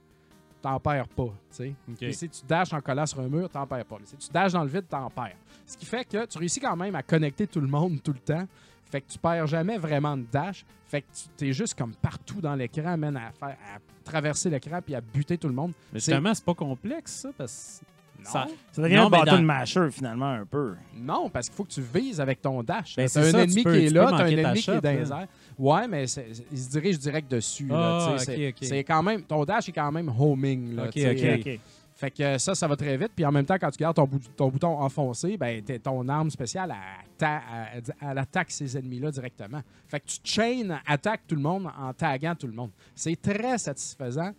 t'en 0.61 0.79
perds 0.79 1.09
pas. 1.09 1.35
sais. 1.51 1.75
Si 2.13 2.29
tu 2.29 2.47
dashes 2.47 2.73
en 2.73 2.81
collant 2.81 3.05
sur 3.07 3.19
un 3.21 3.29
mur, 3.29 3.49
t'en 3.51 3.67
perds 3.67 3.85
pas. 3.85 3.97
Mais 3.99 4.07
si 4.07 4.17
tu 4.17 4.31
dashes 4.31 4.53
dans 4.53 4.63
le 4.63 4.69
vide, 4.69 4.87
t'en 4.89 5.11
perds. 5.11 5.37
Ce 5.67 5.77
qui 5.77 5.85
fait 5.85 6.05
que 6.05 6.25
tu 6.27 6.39
réussis 6.39 6.61
quand 6.61 6.77
même 6.77 6.95
à 6.95 7.03
connecter 7.03 7.47
tout 7.49 7.61
le 7.61 7.67
monde 7.67 8.01
tout 8.03 8.13
le 8.13 8.19
temps. 8.21 8.47
Fait 8.85 9.01
que 9.01 9.11
tu 9.11 9.19
perds 9.19 9.47
jamais 9.47 9.79
vraiment 9.79 10.17
de 10.17 10.25
dash. 10.31 10.65
Fait 10.87 11.01
que 11.03 11.07
tu 11.37 11.49
es 11.49 11.53
juste 11.53 11.75
comme 11.77 11.95
partout 11.95 12.41
dans 12.41 12.55
l'écran, 12.55 12.97
man, 12.99 13.17
à, 13.17 13.33
faire, 13.33 13.57
à 13.75 13.79
traverser 14.05 14.51
l'écran 14.51 14.81
puis 14.85 14.95
à 14.95 15.01
buter 15.01 15.39
tout 15.39 15.49
le 15.49 15.55
monde. 15.55 15.73
Mais 15.93 15.99
C'est- 15.99 16.13
justement, 16.13 16.35
c'est 16.35 16.45
pas 16.45 16.55
complexe, 16.55 17.13
ça, 17.23 17.31
parce 17.37 17.81
que. 17.81 17.87
Ça- 18.25 18.47
Ça 18.73 18.83
devient 18.83 18.95
Non, 18.97 19.07
un 19.07 19.11
mais 19.11 19.19
bâton 19.19 19.37
dans- 19.37 19.43
masher, 19.43 19.91
finalement, 19.91 20.31
un 20.33 20.47
peu. 20.47 20.75
Non, 20.97 21.29
parce 21.31 21.49
qu'il 21.49 21.57
faut 21.57 21.65
que 21.65 21.71
tu 21.73 21.83
vises 21.83 22.21
avec 22.21 22.41
ton 22.41 22.63
dash. 22.63 22.97
Ben, 22.97 23.05
t'as 23.05 23.09
c'est 23.09 23.19
un 23.21 23.31
ça, 23.31 23.39
tu 23.45 23.51
ennemi 23.51 23.63
peux- 23.65 23.73
qui 23.77 23.85
est 23.85 23.89
tu 23.89 23.95
là, 23.95 24.01
t'as 24.03 24.09
un 24.09 24.11
manquer 24.25 24.37
ta 24.43 24.49
ennemi 24.49 24.61
qui 24.63 24.71
est 24.71 24.81
dans 24.81 24.91
les 24.91 25.05
là. 25.05 25.21
airs. 25.23 25.29
Ouais, 25.59 25.89
mais 25.89 26.07
c'est- 26.07 26.29
c'est- 26.33 26.47
il 26.51 26.59
se 26.59 26.71
dirige 26.71 26.99
direct 26.99 27.31
dessus. 27.31 27.67
là, 27.67 27.77
Ah, 27.77 28.13
tu 28.13 28.19
sais, 28.19 28.25
c'est, 28.25 28.49
ok, 28.49 28.55
ok. 28.61 28.69
c'est 28.69 28.85
quand 28.85 29.03
même, 29.03 29.23
ton 29.23 29.45
dash 29.45 29.69
est 29.69 29.73
quand 29.73 29.93
même 29.93 30.11
homing. 30.19 30.75
Là, 30.77 30.85
Ok, 30.85 30.91
tu 30.93 31.01
sais. 31.01 31.35
ok. 31.55 31.61
Fait 31.95 32.11
que 32.11 32.39
ça, 32.39 32.55
ça 32.57 32.67
va 32.67 32.75
très 32.75 32.97
vite. 32.97 33.13
Puis 33.15 33.25
en 33.25 33.31
même 33.31 33.45
temps, 33.45 33.57
quand 33.61 33.71
tu 33.71 33.79
gardes 33.79 33.95
ton, 33.95 34.07
bout- 34.07 34.19
ton 34.37 34.49
bouton 34.49 34.77
enfoncé, 34.81 35.37
ben, 35.37 35.63
t'es- 35.63 35.79
ton 35.79 36.09
arme 36.09 36.31
spéciale, 36.31 36.73
elle, 36.75 37.07
ta- 37.17 37.43
elle- 37.75 37.83
elle 38.11 38.19
attaque 38.19 38.51
ces 38.51 38.77
ennemis-là 38.77 39.11
directement. 39.13 39.61
Fait 39.87 40.01
que 40.01 40.07
tu 40.07 40.19
chain, 40.25 40.79
attaque 40.87 41.21
tout 41.29 41.37
le 41.37 41.43
monde 41.43 41.69
en 41.79 41.93
taguant 41.93 42.35
tout 42.35 42.49
le 42.49 42.55
monde. 42.55 42.71
C'est 42.95 43.21
très 43.21 43.57
satisfaisant. 43.59 44.33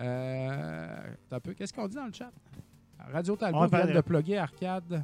Euh, 0.00 0.86
t'as 1.28 1.36
un 1.36 1.40
peu, 1.40 1.52
qu'est-ce 1.52 1.72
qu'on 1.72 1.86
dit 1.88 1.96
dans 1.96 2.06
le 2.06 2.12
chat? 2.12 2.30
Radio 3.12 3.36
Talbot 3.36 3.66
vient 3.66 3.86
de 3.86 4.00
plugger 4.00 4.38
Arcade. 4.38 5.02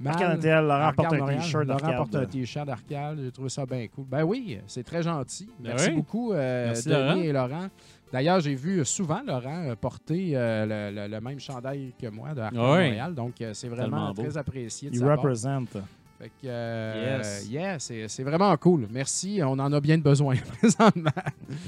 Mal. 0.00 0.12
Arcade 0.14 0.36
NTL, 0.38 0.62
Laurent 0.62 0.74
Arcade 0.74 0.94
porte 1.18 1.20
un 1.20 1.26
t-shirt 1.36 1.66
Laurent 1.66 1.78
d'arcade. 1.80 1.96
porte 1.96 2.14
un 2.14 2.26
t-shirt 2.26 2.66
d'arcade. 2.66 3.18
J'ai 3.24 3.32
trouvé 3.32 3.48
ça 3.48 3.66
bien 3.66 3.86
cool. 3.88 4.04
Ben 4.06 4.22
oui, 4.22 4.58
c'est 4.68 4.84
très 4.84 5.02
gentil. 5.02 5.48
Ben 5.58 5.70
Merci 5.70 5.88
oui. 5.90 5.96
beaucoup, 5.96 6.32
euh, 6.32 6.66
Merci, 6.66 6.88
Denis 6.88 6.98
Laurent. 7.02 7.16
et 7.22 7.32
Laurent. 7.32 7.66
D'ailleurs, 8.12 8.40
j'ai 8.40 8.54
vu 8.54 8.84
souvent 8.84 9.20
Laurent 9.26 9.64
euh, 9.68 9.74
porter 9.74 10.32
euh, 10.34 10.90
le, 10.90 10.94
le- 10.94 11.08
le 11.08 11.20
même 11.20 11.40
chandail 11.40 11.92
que 12.00 12.06
moi 12.06 12.32
de 12.32 12.40
Arcade 12.42 12.58
Ouais. 12.60 12.84
Montréal. 12.90 13.14
Donc, 13.14 13.40
euh, 13.40 13.52
c'est 13.54 13.68
vraiment 13.68 14.12
très 14.14 14.36
apprécié 14.38 14.88
de 14.90 14.94
Il 14.94 15.04
représente. 15.04 15.76
Fait 16.18 16.28
que, 16.28 16.46
euh, 16.46 17.18
Yes. 17.20 17.48
yeah, 17.50 17.78
c'est 17.78 18.06
c'est 18.08 18.22
vraiment 18.24 18.56
cool. 18.56 18.86
Merci. 18.90 19.40
On 19.44 19.52
en 19.58 19.72
a 19.72 19.80
bien 19.80 19.98
besoin 19.98 20.36
présentement. 20.58 21.10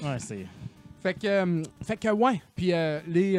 Ouais, 0.05 0.19
c'est. 0.19 0.47
Fait 1.03 1.15
que, 1.15 1.27
euh, 1.27 1.63
fait 1.83 1.97
que 1.97 2.09
ouais. 2.11 2.41
Puis 2.55 2.73
euh, 2.73 3.01
les. 3.09 3.39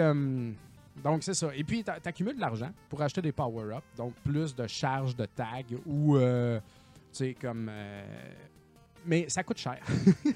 Donc, 1.04 1.24
c'est 1.24 1.34
ça. 1.34 1.49
Et 1.56 1.64
puis, 1.64 1.84
t'a- 1.84 1.99
t'accumules 1.99 2.36
de 2.36 2.41
l'argent 2.41 2.72
pour 2.89 3.02
acheter 3.02 3.22
des 3.22 3.32
power-ups. 3.32 3.86
Donc, 3.97 4.14
plus 4.24 4.56
de 4.56 4.68
charges 4.68 5.16
de 5.16 5.26
tag 5.26 5.66
ou. 5.86 6.18
euh, 6.18 6.60
tu 6.60 7.18
sais, 7.18 7.34
comme. 7.39 7.68
euh, 7.70 8.04
mais 9.06 9.28
ça 9.30 9.43
coûte 9.43 9.58
cher. 9.58 9.80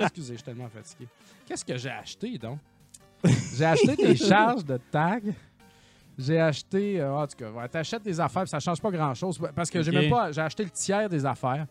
Excusez, 0.00 0.34
je 0.34 0.38
suis 0.38 0.42
tellement 0.42 0.68
fatigué. 0.68 1.08
Qu'est-ce 1.46 1.64
que 1.64 1.76
j'ai 1.76 1.90
acheté, 1.90 2.38
donc? 2.38 2.58
J'ai 3.54 3.64
acheté 3.64 3.96
des 3.96 4.16
charges 4.28 4.64
de 4.64 4.78
tag. 4.90 5.32
J'ai 6.18 6.40
acheté. 6.40 7.00
euh, 7.00 7.14
en 7.14 7.26
tout 7.26 7.36
cas, 7.36 7.50
ouais, 7.50 7.68
t'achètes 7.68 8.02
des 8.02 8.18
affaires, 8.20 8.48
ça 8.48 8.58
change 8.60 8.80
pas 8.80 8.90
grand-chose. 8.90 9.38
Parce 9.54 9.68
que 9.70 9.82
j'ai 9.82 9.90
même 9.92 10.10
pas. 10.10 10.32
J'ai 10.32 10.40
acheté 10.40 10.64
le 10.64 10.70
tiers 10.70 11.08
des 11.08 11.24
affaires. 11.26 11.66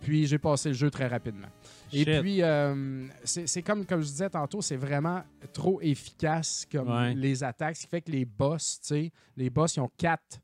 Puis 0.00 0.26
j'ai 0.26 0.38
passé 0.38 0.70
le 0.70 0.74
jeu 0.74 0.90
très 0.90 1.06
rapidement. 1.06 1.48
Et 1.92 2.20
puis, 2.20 2.42
euh, 2.42 3.06
c'est 3.24 3.62
comme, 3.62 3.84
comme 3.86 4.00
je 4.00 4.06
disais 4.06 4.30
tantôt, 4.30 4.60
c'est 4.62 4.76
vraiment 4.76 5.22
trop 5.52 5.80
efficace 5.80 6.66
comme 6.70 6.88
Ouais. 6.90 7.14
les 7.14 7.42
attaques. 7.44 7.76
Ce 7.76 7.82
qui 7.82 7.88
fait 7.88 8.00
que 8.02 8.10
les 8.10 8.24
boss, 8.24 8.80
tu 8.80 8.86
sais, 8.88 9.12
les 9.36 9.50
boss, 9.50 9.76
ils 9.76 9.80
ont 9.80 9.90
quatre 9.96 10.40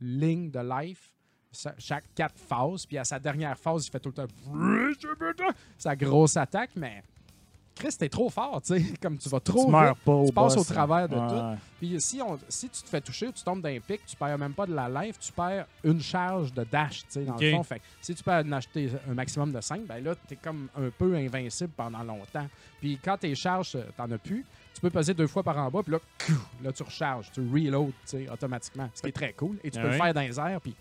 lignes 0.00 0.50
de 0.50 0.60
life, 0.60 1.12
chaque 1.78 2.04
quatre 2.14 2.38
phases. 2.38 2.86
Puis 2.86 2.98
à 2.98 3.04
sa 3.04 3.18
dernière 3.18 3.58
phase, 3.58 3.86
il 3.86 3.90
fait 3.90 4.00
tout 4.00 4.10
le 4.10 4.26
temps 5.34 5.48
sa 5.76 5.96
grosse 5.96 6.36
attaque, 6.36 6.70
mais 6.76 7.02
Chris, 7.78 7.94
t'es 7.98 8.08
trop 8.08 8.28
fort, 8.28 8.60
tu 8.60 8.74
sais. 8.78 8.84
Comme 9.02 9.16
tu 9.18 9.28
vas 9.28 9.40
trop 9.40 9.64
Tu 9.66 9.70
meurs 9.70 9.96
pas 9.96 10.24
tu 10.26 10.32
passes 10.32 10.56
au 10.56 10.64
travers 10.64 11.08
de 11.08 11.14
ouais. 11.14 11.28
tout. 11.28 11.60
Puis 11.78 12.00
si, 12.00 12.20
on, 12.20 12.38
si 12.48 12.68
tu 12.68 12.82
te 12.82 12.88
fais 12.88 13.00
toucher 13.00 13.28
ou 13.28 13.32
tu 13.32 13.44
tombes 13.44 13.62
d'un 13.62 13.78
pic, 13.78 14.04
tu 14.04 14.16
perds 14.16 14.36
même 14.38 14.52
pas 14.52 14.66
de 14.66 14.74
la 14.74 14.88
life, 14.88 15.18
tu 15.18 15.32
perds 15.32 15.66
une 15.84 16.00
charge 16.00 16.52
de 16.52 16.64
dash, 16.64 17.00
tu 17.00 17.06
sais, 17.10 17.24
dans 17.24 17.36
le 17.36 17.50
fond. 17.52 17.62
Fait 17.62 17.78
que 17.78 17.84
si 18.00 18.14
tu 18.14 18.22
peux 18.22 18.32
en 18.32 18.52
acheter 18.52 18.90
un 19.08 19.14
maximum 19.14 19.52
de 19.52 19.60
5, 19.60 19.86
ben 19.86 20.02
là, 20.02 20.14
t'es 20.26 20.36
comme 20.36 20.68
un 20.76 20.90
peu 20.90 21.14
invincible 21.14 21.72
pendant 21.76 22.02
longtemps. 22.02 22.46
Puis 22.80 22.98
quand 23.02 23.16
tes 23.16 23.34
charges, 23.34 23.76
euh, 23.76 23.84
t'en 23.96 24.10
as 24.10 24.18
plus, 24.18 24.44
tu 24.74 24.80
peux 24.80 24.90
passer 24.90 25.14
deux 25.14 25.26
fois 25.26 25.42
par 25.42 25.58
en 25.58 25.70
bas, 25.70 25.82
puis 25.82 25.92
là, 25.92 25.98
là 26.62 26.72
tu 26.72 26.82
recharges, 26.82 27.30
tu 27.32 27.40
reload, 27.40 27.88
tu 27.88 27.94
sais, 28.04 28.28
automatiquement. 28.30 28.88
Ce 28.94 29.02
qui 29.02 29.08
est 29.08 29.12
très 29.12 29.32
cool. 29.32 29.56
Et 29.62 29.70
tu 29.70 29.78
Ah 29.78 29.82
peux 29.82 29.88
le 29.88 29.94
faire 29.94 30.14
dans 30.14 30.20
les 30.20 30.38
airs, 30.38 30.60
puis 30.60 30.74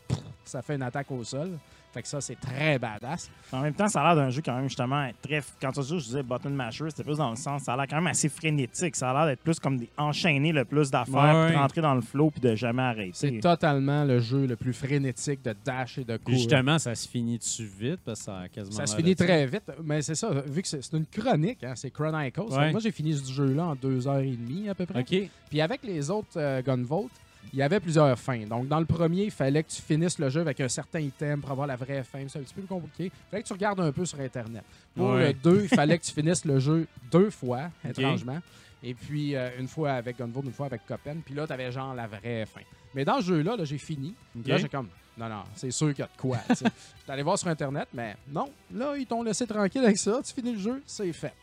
ça 0.45 0.61
fait 0.61 0.75
une 0.75 0.83
attaque 0.83 1.11
au 1.11 1.23
sol. 1.23 1.57
Fait 1.93 2.01
que 2.01 2.07
ça, 2.07 2.21
c'est 2.21 2.39
très 2.39 2.77
badass. 2.77 3.29
En 3.51 3.61
même 3.61 3.73
temps, 3.73 3.87
ça 3.87 4.01
a 4.01 4.07
l'air 4.13 4.15
d'un 4.23 4.29
jeu 4.29 4.41
quand 4.45 4.55
même 4.55 4.67
justement 4.67 5.09
très. 5.21 5.41
Quand 5.61 5.71
tu 5.71 5.79
dis, 5.81 5.99
je 5.99 6.03
disais 6.05 6.23
button 6.23 6.49
masher, 6.49 6.85
c'était 6.89 7.03
plus 7.03 7.17
dans 7.17 7.29
le 7.31 7.35
sens, 7.35 7.63
ça 7.63 7.73
a 7.73 7.77
l'air 7.77 7.87
quand 7.89 7.95
même 7.95 8.07
assez 8.07 8.29
frénétique. 8.29 8.95
Ça 8.95 9.09
a 9.09 9.13
l'air 9.13 9.25
d'être 9.25 9.41
plus 9.41 9.59
comme 9.59 9.77
des 9.77 9.89
enchaîner 9.97 10.51
le 10.51 10.65
plus 10.65 10.91
d'affaires, 10.91 11.35
Ouais, 11.35 11.47
puis 11.47 11.55
rentrer 11.55 11.81
dans 11.81 11.95
le 11.95 12.01
flow 12.01 12.29
puis 12.29 12.41
de 12.41 12.55
jamais 12.55 12.83
arrêter. 12.83 13.11
C'est 13.13 13.39
totalement 13.39 14.03
le 14.03 14.19
jeu 14.19 14.45
le 14.45 14.55
plus 14.55 14.73
frénétique 14.73 15.41
de 15.43 15.55
dash 15.65 15.97
et 15.97 16.03
de 16.03 16.17
Puis 16.17 16.23
cours. 16.25 16.33
justement, 16.35 16.77
ça 16.77 16.93
se 16.93 17.07
finit 17.07 17.37
dessus 17.37 17.65
vite? 17.79 17.99
Parce 18.05 18.19
que 18.19 18.25
ça 18.25 18.37
a 18.39 18.47
quasiment 18.49 18.75
Ça 18.77 18.85
se 18.85 18.95
finit 18.95 19.15
très 19.15 19.45
vite, 19.47 19.63
mais 19.83 20.01
c'est 20.01 20.15
ça, 20.15 20.29
vu 20.45 20.61
que 20.61 20.67
c'est 20.67 20.93
une 20.93 21.05
chronique, 21.05 21.63
hein, 21.63 21.73
c'est 21.75 21.89
Chronicles. 21.89 22.41
Ouais. 22.41 22.71
Moi, 22.71 22.79
j'ai 22.79 22.91
fini 22.91 23.13
ce 23.15 23.31
jeu-là 23.31 23.65
en 23.67 23.75
deux 23.75 24.07
heures 24.07 24.19
et 24.19 24.35
demie 24.35 24.69
à 24.69 24.75
peu 24.75 24.85
près. 24.85 24.99
OK. 24.99 25.29
Puis 25.49 25.61
avec 25.61 25.81
les 25.83 26.09
autres 26.11 26.27
euh, 26.37 26.61
Gunvolt, 26.61 27.09
il 27.53 27.59
y 27.59 27.61
avait 27.61 27.79
plusieurs 27.79 28.17
fins. 28.19 28.45
Donc, 28.45 28.67
dans 28.67 28.79
le 28.79 28.85
premier, 28.85 29.23
il 29.25 29.31
fallait 29.31 29.63
que 29.63 29.69
tu 29.69 29.81
finisses 29.81 30.19
le 30.19 30.29
jeu 30.29 30.41
avec 30.41 30.59
un 30.59 30.67
certain 30.67 30.99
item 30.99 31.41
pour 31.41 31.51
avoir 31.51 31.67
la 31.67 31.75
vraie 31.75 32.03
fin. 32.03 32.19
C'est 32.27 32.39
un 32.39 32.41
petit 32.43 32.53
peu 32.53 32.61
plus 32.61 32.67
compliqué. 32.67 33.05
Il 33.05 33.11
fallait 33.31 33.43
que 33.43 33.47
tu 33.47 33.53
regardes 33.53 33.79
un 33.79 33.91
peu 33.91 34.05
sur 34.05 34.19
Internet. 34.19 34.63
Pour 34.95 35.09
Ouais. 35.11 35.27
le 35.27 35.33
2, 35.33 35.63
il 35.63 35.69
fallait 35.69 35.97
que 35.97 36.03
tu 36.03 36.11
finisses 36.11 36.45
le 36.45 36.59
jeu 36.59 36.87
deux 37.11 37.29
fois, 37.29 37.69
étrangement. 37.87 38.39
Et 38.83 38.93
puis, 38.93 39.35
euh, 39.35 39.49
une 39.59 39.67
fois 39.67 39.93
avec 39.93 40.17
Gunvolt, 40.19 40.45
une 40.45 40.53
fois 40.53 40.67
avec 40.67 40.85
Copen. 40.85 41.21
Puis 41.25 41.33
là, 41.33 41.47
tu 41.47 41.53
avais 41.53 41.71
genre 41.71 41.95
la 41.95 42.05
vraie 42.07 42.45
fin. 42.45 42.61
Mais 42.93 43.03
dans 43.05 43.19
ce 43.21 43.25
jeu-là, 43.25 43.55
là, 43.55 43.65
j'ai 43.65 43.77
fini. 43.79 44.13
OK. 44.37 44.47
Là, 44.47 44.57
j'ai 44.57 44.69
comme, 44.69 44.87
non, 45.17 45.27
non, 45.27 45.43
c'est 45.55 45.71
sûr 45.71 45.87
qu'il 45.89 45.99
y 45.99 46.01
a 46.03 46.05
de 46.05 46.21
quoi. 46.21 46.37
J'étais 46.49 46.69
allé 47.07 47.23
voir 47.23 47.39
sur 47.39 47.47
Internet, 47.47 47.87
mais 47.93 48.15
non. 48.31 48.51
Là, 48.73 48.95
ils 48.97 49.05
t'ont 49.07 49.23
laissé 49.23 49.47
tranquille 49.47 49.83
avec 49.83 49.97
ça. 49.97 50.21
Tu 50.23 50.31
finis 50.33 50.53
le 50.53 50.59
jeu, 50.59 50.83
c'est 50.85 51.11
fait. 51.11 51.33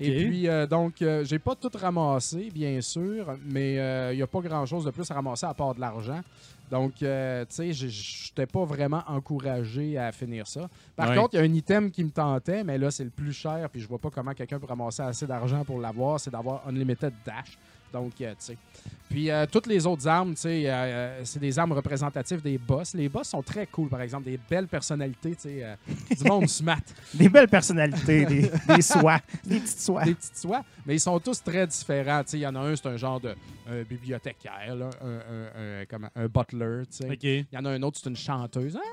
Et 0.00 0.24
puis, 0.24 0.48
euh, 0.48 0.66
donc, 0.66 1.02
euh, 1.02 1.24
j'ai 1.24 1.38
pas 1.38 1.54
tout 1.54 1.70
ramassé, 1.74 2.50
bien 2.54 2.80
sûr, 2.80 3.36
mais 3.44 3.74
il 4.12 4.16
n'y 4.16 4.22
a 4.22 4.26
pas 4.26 4.40
grand-chose 4.40 4.84
de 4.84 4.90
plus 4.90 5.10
à 5.10 5.14
ramasser 5.14 5.46
à 5.46 5.54
part 5.54 5.74
de 5.74 5.80
l'argent. 5.80 6.20
Donc, 6.70 7.02
euh, 7.02 7.44
tu 7.44 7.54
sais, 7.56 7.72
je 7.74 7.86
n'étais 8.30 8.46
pas 8.50 8.64
vraiment 8.64 9.02
encouragé 9.06 9.98
à 9.98 10.10
finir 10.10 10.46
ça. 10.46 10.70
Par 10.96 11.10
Ouais. 11.10 11.16
contre, 11.16 11.34
il 11.34 11.36
y 11.36 11.40
a 11.40 11.42
un 11.42 11.52
item 11.54 11.90
qui 11.90 12.02
me 12.02 12.10
tentait, 12.10 12.64
mais 12.64 12.78
là, 12.78 12.90
c'est 12.90 13.04
le 13.04 13.10
plus 13.10 13.34
cher, 13.34 13.68
puis 13.70 13.80
je 13.82 13.86
vois 13.86 13.98
pas 13.98 14.08
comment 14.08 14.32
quelqu'un 14.32 14.58
peut 14.58 14.64
ramasser 14.66 15.02
assez 15.02 15.26
d'argent 15.26 15.64
pour 15.64 15.78
l'avoir, 15.78 16.18
c'est 16.18 16.30
d'avoir 16.30 16.66
Unlimited 16.66 17.12
Dash. 17.26 17.58
Donc, 17.92 18.12
euh, 18.20 18.30
tu 18.30 18.36
sais. 18.38 18.56
Puis, 19.08 19.30
euh, 19.30 19.44
toutes 19.50 19.66
les 19.66 19.86
autres 19.86 20.08
armes, 20.08 20.34
tu 20.34 20.40
sais, 20.42 20.64
euh, 20.70 21.22
c'est 21.24 21.38
des 21.38 21.58
armes 21.58 21.72
représentatives 21.72 22.40
des 22.40 22.56
boss. 22.56 22.94
Les 22.94 23.08
boss 23.10 23.28
sont 23.28 23.42
très 23.42 23.66
cool, 23.66 23.88
par 23.90 24.00
exemple, 24.00 24.24
des 24.24 24.38
belles 24.48 24.68
personnalités, 24.68 25.32
tu 25.34 25.42
sais, 25.42 25.62
euh, 25.62 25.74
du 26.16 26.24
monde 26.24 26.48
smart. 26.48 26.80
Des 27.14 27.28
belles 27.28 27.48
personnalités, 27.48 28.24
des, 28.24 28.50
des 28.74 28.82
soies, 28.82 29.20
des 29.44 29.60
petites 29.60 29.80
soies. 29.80 30.04
des 30.04 30.14
petites 30.14 30.36
soies, 30.38 30.64
mais 30.86 30.94
ils 30.96 31.00
sont 31.00 31.18
tous 31.20 31.42
très 31.42 31.66
différents. 31.66 32.22
Tu 32.24 32.30
sais, 32.30 32.38
Il 32.38 32.42
y 32.42 32.46
en 32.46 32.54
a 32.54 32.60
un, 32.60 32.74
c'est 32.74 32.86
un 32.88 32.96
genre 32.96 33.20
de 33.20 33.34
un 33.68 33.82
bibliothécaire, 33.82 34.74
là, 34.74 34.88
un, 35.02 35.06
un- 35.08 35.80
un- 35.82 35.84
comment- 35.88 36.10
un 36.16 36.26
butler. 36.26 36.82
tu 36.90 36.96
sais. 37.06 37.10
OK. 37.10 37.22
Il 37.24 37.46
y 37.52 37.58
en 37.58 37.64
a 37.66 37.70
un 37.70 37.82
autre, 37.82 38.00
c'est 38.02 38.08
une 38.08 38.16
chanteuse. 38.16 38.74
Ah, 38.76 38.78
là, 38.78 38.84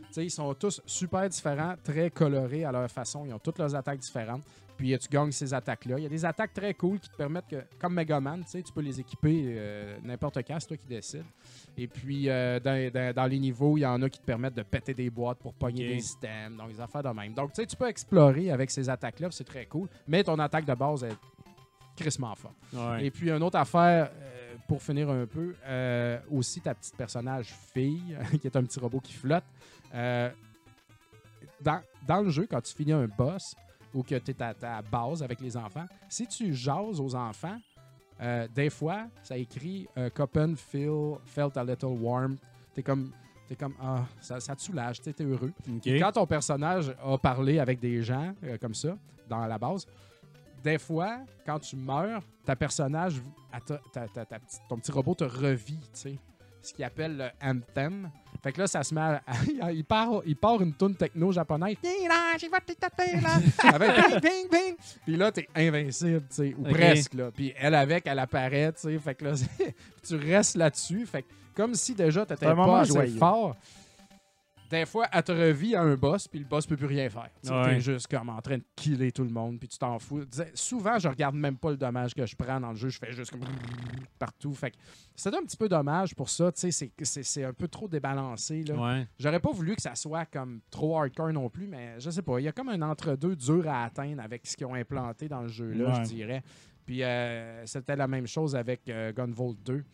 là. 0.00 0.06
Tu 0.08 0.14
sais, 0.14 0.24
Ils 0.26 0.30
sont 0.30 0.52
tous 0.54 0.80
super 0.84 1.26
différents, 1.28 1.74
très 1.82 2.10
colorés 2.10 2.64
à 2.64 2.72
leur 2.72 2.90
façon. 2.90 3.24
Ils 3.26 3.32
ont 3.32 3.38
toutes 3.38 3.58
leurs 3.58 3.74
attaques 3.74 4.00
différentes. 4.00 4.42
Puis 4.76 4.94
euh, 4.94 4.98
tu 4.98 5.08
gagnes 5.08 5.30
ces 5.32 5.52
attaques-là. 5.54 5.98
Il 5.98 6.02
y 6.02 6.06
a 6.06 6.08
des 6.08 6.24
attaques 6.24 6.52
très 6.54 6.74
cool 6.74 6.98
qui 6.98 7.08
te 7.08 7.16
permettent 7.16 7.46
que, 7.48 7.62
comme 7.78 7.94
Megaman, 7.94 8.42
tu 8.42 8.50
sais, 8.50 8.62
tu 8.62 8.72
peux 8.72 8.80
les 8.80 8.98
équiper 8.98 9.44
euh, 9.56 9.96
n'importe 10.02 10.38
quand, 10.46 10.58
c'est 10.60 10.66
toi 10.68 10.76
qui 10.76 10.86
décides. 10.86 11.24
Et 11.76 11.86
puis 11.86 12.28
euh, 12.28 12.58
dans, 12.60 12.90
dans- 12.92 13.14
dans 13.14 13.26
les 13.26 13.38
niveaux, 13.38 13.76
il 13.76 13.82
y 13.82 13.86
en 13.86 14.00
a 14.02 14.08
qui 14.10 14.18
te 14.18 14.24
permettent 14.24 14.54
de 14.54 14.62
péter 14.62 14.94
des 14.94 15.10
boîtes 15.10 15.38
pour 15.38 15.54
pogner 15.54 15.88
des 15.88 16.10
items, 16.12 16.56
donc 16.58 16.68
des 16.72 16.80
affaires 16.80 17.02
de 17.02 17.08
même. 17.10 17.34
Donc 17.34 17.52
tu 17.52 17.60
sais, 17.62 17.66
tu 17.66 17.76
peux 17.76 17.88
explorer 17.88 18.50
avec 18.50 18.70
ces 18.70 18.88
attaques-là, 18.88 19.28
c'est 19.30 19.44
très 19.44 19.66
cool. 19.66 19.88
Mais 20.08 20.24
ton 20.24 20.38
attaque 20.38 20.64
de 20.64 20.74
base 20.74 21.04
est 21.04 21.16
crissement 21.96 22.34
forte. 22.34 22.54
Ouais. 22.72 23.04
Et 23.06 23.10
puis, 23.10 23.30
une 23.30 23.42
autre 23.42 23.58
affaire, 23.58 24.10
euh, 24.14 24.54
pour 24.66 24.82
finir 24.82 25.10
un 25.10 25.26
peu, 25.26 25.54
euh, 25.66 26.18
aussi 26.30 26.60
ta 26.62 26.74
petite 26.74 26.96
personnage 26.96 27.52
fille, 27.74 28.16
qui 28.40 28.46
est 28.46 28.56
un 28.56 28.64
petit 28.64 28.80
robot 28.80 28.98
qui 29.00 29.12
flotte. 29.12 29.44
Euh, 29.94 30.30
dans, 31.60 31.80
dans 32.06 32.22
le 32.22 32.30
jeu, 32.30 32.46
quand 32.50 32.60
tu 32.62 32.74
finis 32.74 32.92
un 32.92 33.06
boss 33.06 33.54
ou 33.94 34.02
que 34.02 34.14
tu 34.16 34.30
es 34.30 34.42
à 34.42 34.54
ta 34.54 34.82
base 34.82 35.22
avec 35.22 35.40
les 35.40 35.56
enfants, 35.56 35.86
si 36.08 36.26
tu 36.26 36.54
jases 36.54 37.00
aux 37.00 37.14
enfants, 37.14 37.58
euh, 38.20 38.46
des 38.54 38.70
fois, 38.70 39.06
ça 39.22 39.36
écrit 39.36 39.88
euh, 39.98 40.08
Copen 40.10 40.56
feel, 40.56 41.16
felt 41.24 41.56
a 41.56 41.64
little 41.64 41.86
warm. 42.00 42.36
T'es 42.74 42.82
comme, 42.82 43.12
t'es 43.48 43.56
comme, 43.56 43.74
ah, 43.82 44.04
ça, 44.20 44.38
ça 44.40 44.54
te 44.54 44.62
soulage, 44.62 45.00
t'es 45.00 45.14
heureux. 45.24 45.52
Et 45.84 45.98
quand 46.00 46.12
ton 46.12 46.26
personnage 46.26 46.94
a 47.04 47.18
parlé 47.18 47.58
avec 47.58 47.80
des 47.80 48.02
gens 48.02 48.32
euh, 48.44 48.56
comme 48.58 48.74
ça, 48.74 48.96
dans 49.28 49.44
la 49.46 49.58
base, 49.58 49.86
des 50.62 50.78
fois, 50.78 51.18
quand 51.44 51.58
tu 51.58 51.74
meurs, 51.76 52.22
ta 52.44 52.54
personnage, 52.54 53.20
ta- 53.66 53.78
ta- 54.08 54.24
ta 54.24 54.38
petite- 54.38 54.62
ton 54.68 54.76
petit 54.78 54.92
robot 54.92 55.14
te 55.16 55.24
revit, 55.24 55.78
tu 55.78 55.88
sais. 55.92 56.18
Ce 56.62 56.72
qu'il 56.72 56.84
appelle 56.84 57.16
le 57.16 57.28
anthem. 57.46 58.10
Fait 58.42 58.52
que 58.52 58.60
là, 58.60 58.66
ça 58.66 58.82
se 58.82 58.92
met 58.94 59.00
à- 59.00 59.22
il, 59.72 59.84
part, 59.84 60.22
il 60.26 60.34
part 60.36 60.60
une 60.60 60.74
tune 60.74 60.96
techno 60.96 61.30
japonaise. 61.30 61.76
Avec 63.62 63.90
ping, 63.94 64.20
ping, 64.20 64.48
ping. 64.50 64.74
Puis 65.04 65.16
là, 65.16 65.30
t'es 65.30 65.48
invincible, 65.54 66.22
tu 66.28 66.36
sais, 66.36 66.54
ou 66.58 66.62
presque, 66.64 67.14
là. 67.14 67.30
Puis 67.30 67.52
elle 67.56 67.74
avec, 67.74 68.04
elle 68.06 68.18
apparaît, 68.18 68.72
tu 68.72 68.80
sais. 68.80 68.98
Fait 68.98 69.14
que 69.14 69.24
là, 69.26 69.32
tu 70.06 70.16
restes 70.16 70.56
là-dessus. 70.56 71.06
Fait 71.06 71.22
que 71.22 71.28
comme 71.54 71.74
si 71.74 71.94
déjà, 71.94 72.24
t'étais 72.26 72.46
pas 72.46 72.80
assez 72.80 72.92
joyeux. 72.94 73.18
fort. 73.18 73.56
Des 74.72 74.86
fois, 74.86 75.06
elle 75.12 75.22
te 75.22 75.32
revit 75.32 75.74
à 75.76 75.82
un 75.82 75.96
boss, 75.96 76.26
puis 76.26 76.38
le 76.40 76.46
boss 76.46 76.66
peut 76.66 76.78
plus 76.78 76.86
rien 76.86 77.10
faire. 77.10 77.28
Tu 77.44 77.52
Ouais. 77.52 77.74
T'es 77.74 77.80
juste 77.82 78.06
comme 78.08 78.30
en 78.30 78.40
train 78.40 78.56
de 78.56 78.64
killer 78.74 79.12
tout 79.12 79.22
le 79.22 79.28
monde, 79.28 79.58
puis 79.58 79.68
tu 79.68 79.76
t'en 79.76 79.98
fous. 79.98 80.24
Souvent, 80.54 80.98
je 80.98 81.08
regarde 81.08 81.34
même 81.34 81.58
pas 81.58 81.70
le 81.72 81.76
dommage 81.76 82.14
que 82.14 82.24
je 82.24 82.34
prends 82.34 82.58
dans 82.58 82.70
le 82.70 82.76
jeu. 82.76 82.88
Je 82.88 82.98
fais 82.98 83.12
juste 83.12 83.32
comme 83.32 83.40
partout. 84.18 84.54
Fait 84.54 84.70
que 84.70 84.76
c'est 85.14 85.28
un 85.34 85.42
petit 85.42 85.58
peu 85.58 85.68
dommage 85.68 86.14
pour 86.14 86.30
ça. 86.30 86.50
Tu 86.52 86.72
sais, 86.72 86.90
c'est- 87.04 87.44
un 87.44 87.52
peu 87.52 87.68
trop 87.68 87.86
débalancé. 87.86 88.64
Ouais. 88.72 89.06
J'aurais 89.18 89.40
pas 89.40 89.52
voulu 89.52 89.76
que 89.76 89.82
ça 89.82 89.94
soit 89.94 90.24
comme 90.24 90.60
trop 90.70 90.98
hardcore 90.98 91.32
non 91.34 91.50
plus, 91.50 91.66
mais 91.66 92.00
je 92.00 92.08
sais 92.08 92.22
pas. 92.22 92.38
Il 92.40 92.44
y 92.44 92.48
a 92.48 92.52
comme 92.52 92.70
un 92.70 92.80
entre-deux 92.80 93.36
dur 93.36 93.68
à 93.68 93.84
atteindre 93.84 94.22
avec 94.22 94.46
ce 94.46 94.56
qu'ils 94.56 94.66
ont 94.66 94.74
implanté 94.74 95.28
dans 95.28 95.42
le 95.42 95.48
jeu-là, 95.48 95.84
Ouais. 95.88 95.94
je 96.04 96.14
dirais. 96.14 96.42
Puis 96.86 97.02
euh, 97.02 97.66
c'était 97.66 97.94
la 97.96 98.08
même 98.08 98.26
chose 98.26 98.56
avec 98.56 98.88
euh, 98.88 99.12
Gunvolt 99.12 99.58
2. 99.62 99.84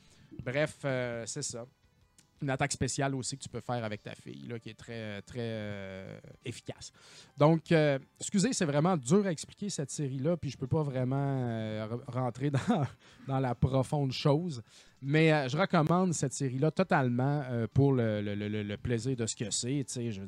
Bref, 0.44 0.78
euh, 0.84 1.24
c'est 1.26 1.42
ça. 1.42 1.64
Une 2.40 2.50
attaque 2.50 2.72
spéciale 2.72 3.14
aussi 3.16 3.36
que 3.36 3.42
tu 3.42 3.48
peux 3.48 3.60
faire 3.60 3.84
avec 3.84 4.02
ta 4.02 4.14
fille, 4.14 4.46
là, 4.48 4.58
qui 4.58 4.70
est 4.70 4.74
très, 4.78 5.20
très 5.22 5.38
euh, 5.40 6.18
efficace. 6.44 6.92
Donc, 7.36 7.72
euh, 7.72 7.98
excusez, 8.20 8.52
c'est 8.52 8.64
vraiment 8.64 8.96
dur 8.96 9.26
à 9.26 9.30
expliquer 9.32 9.68
cette 9.70 9.90
série-là, 9.90 10.36
puis 10.36 10.50
je 10.50 10.56
peux 10.56 10.66
pas 10.68 10.82
vraiment 10.82 11.16
euh, 11.18 11.86
re- 11.86 12.04
rentrer 12.12 12.50
dans, 12.50 12.58
dans 13.26 13.40
la 13.40 13.54
profonde 13.54 14.12
chose. 14.12 14.62
Mais 15.00 15.32
euh, 15.32 15.48
je 15.48 15.56
recommande 15.56 16.12
cette 16.12 16.32
série-là 16.32 16.72
totalement 16.72 17.42
euh, 17.50 17.68
pour 17.72 17.92
le, 17.92 18.20
le- 18.20 18.34
le- 18.34 18.62
le 18.64 18.76
plaisir 18.76 19.14
de 19.16 19.26
ce 19.26 19.36
que 19.36 19.48
c'est. 19.50 19.84
je 19.88 20.22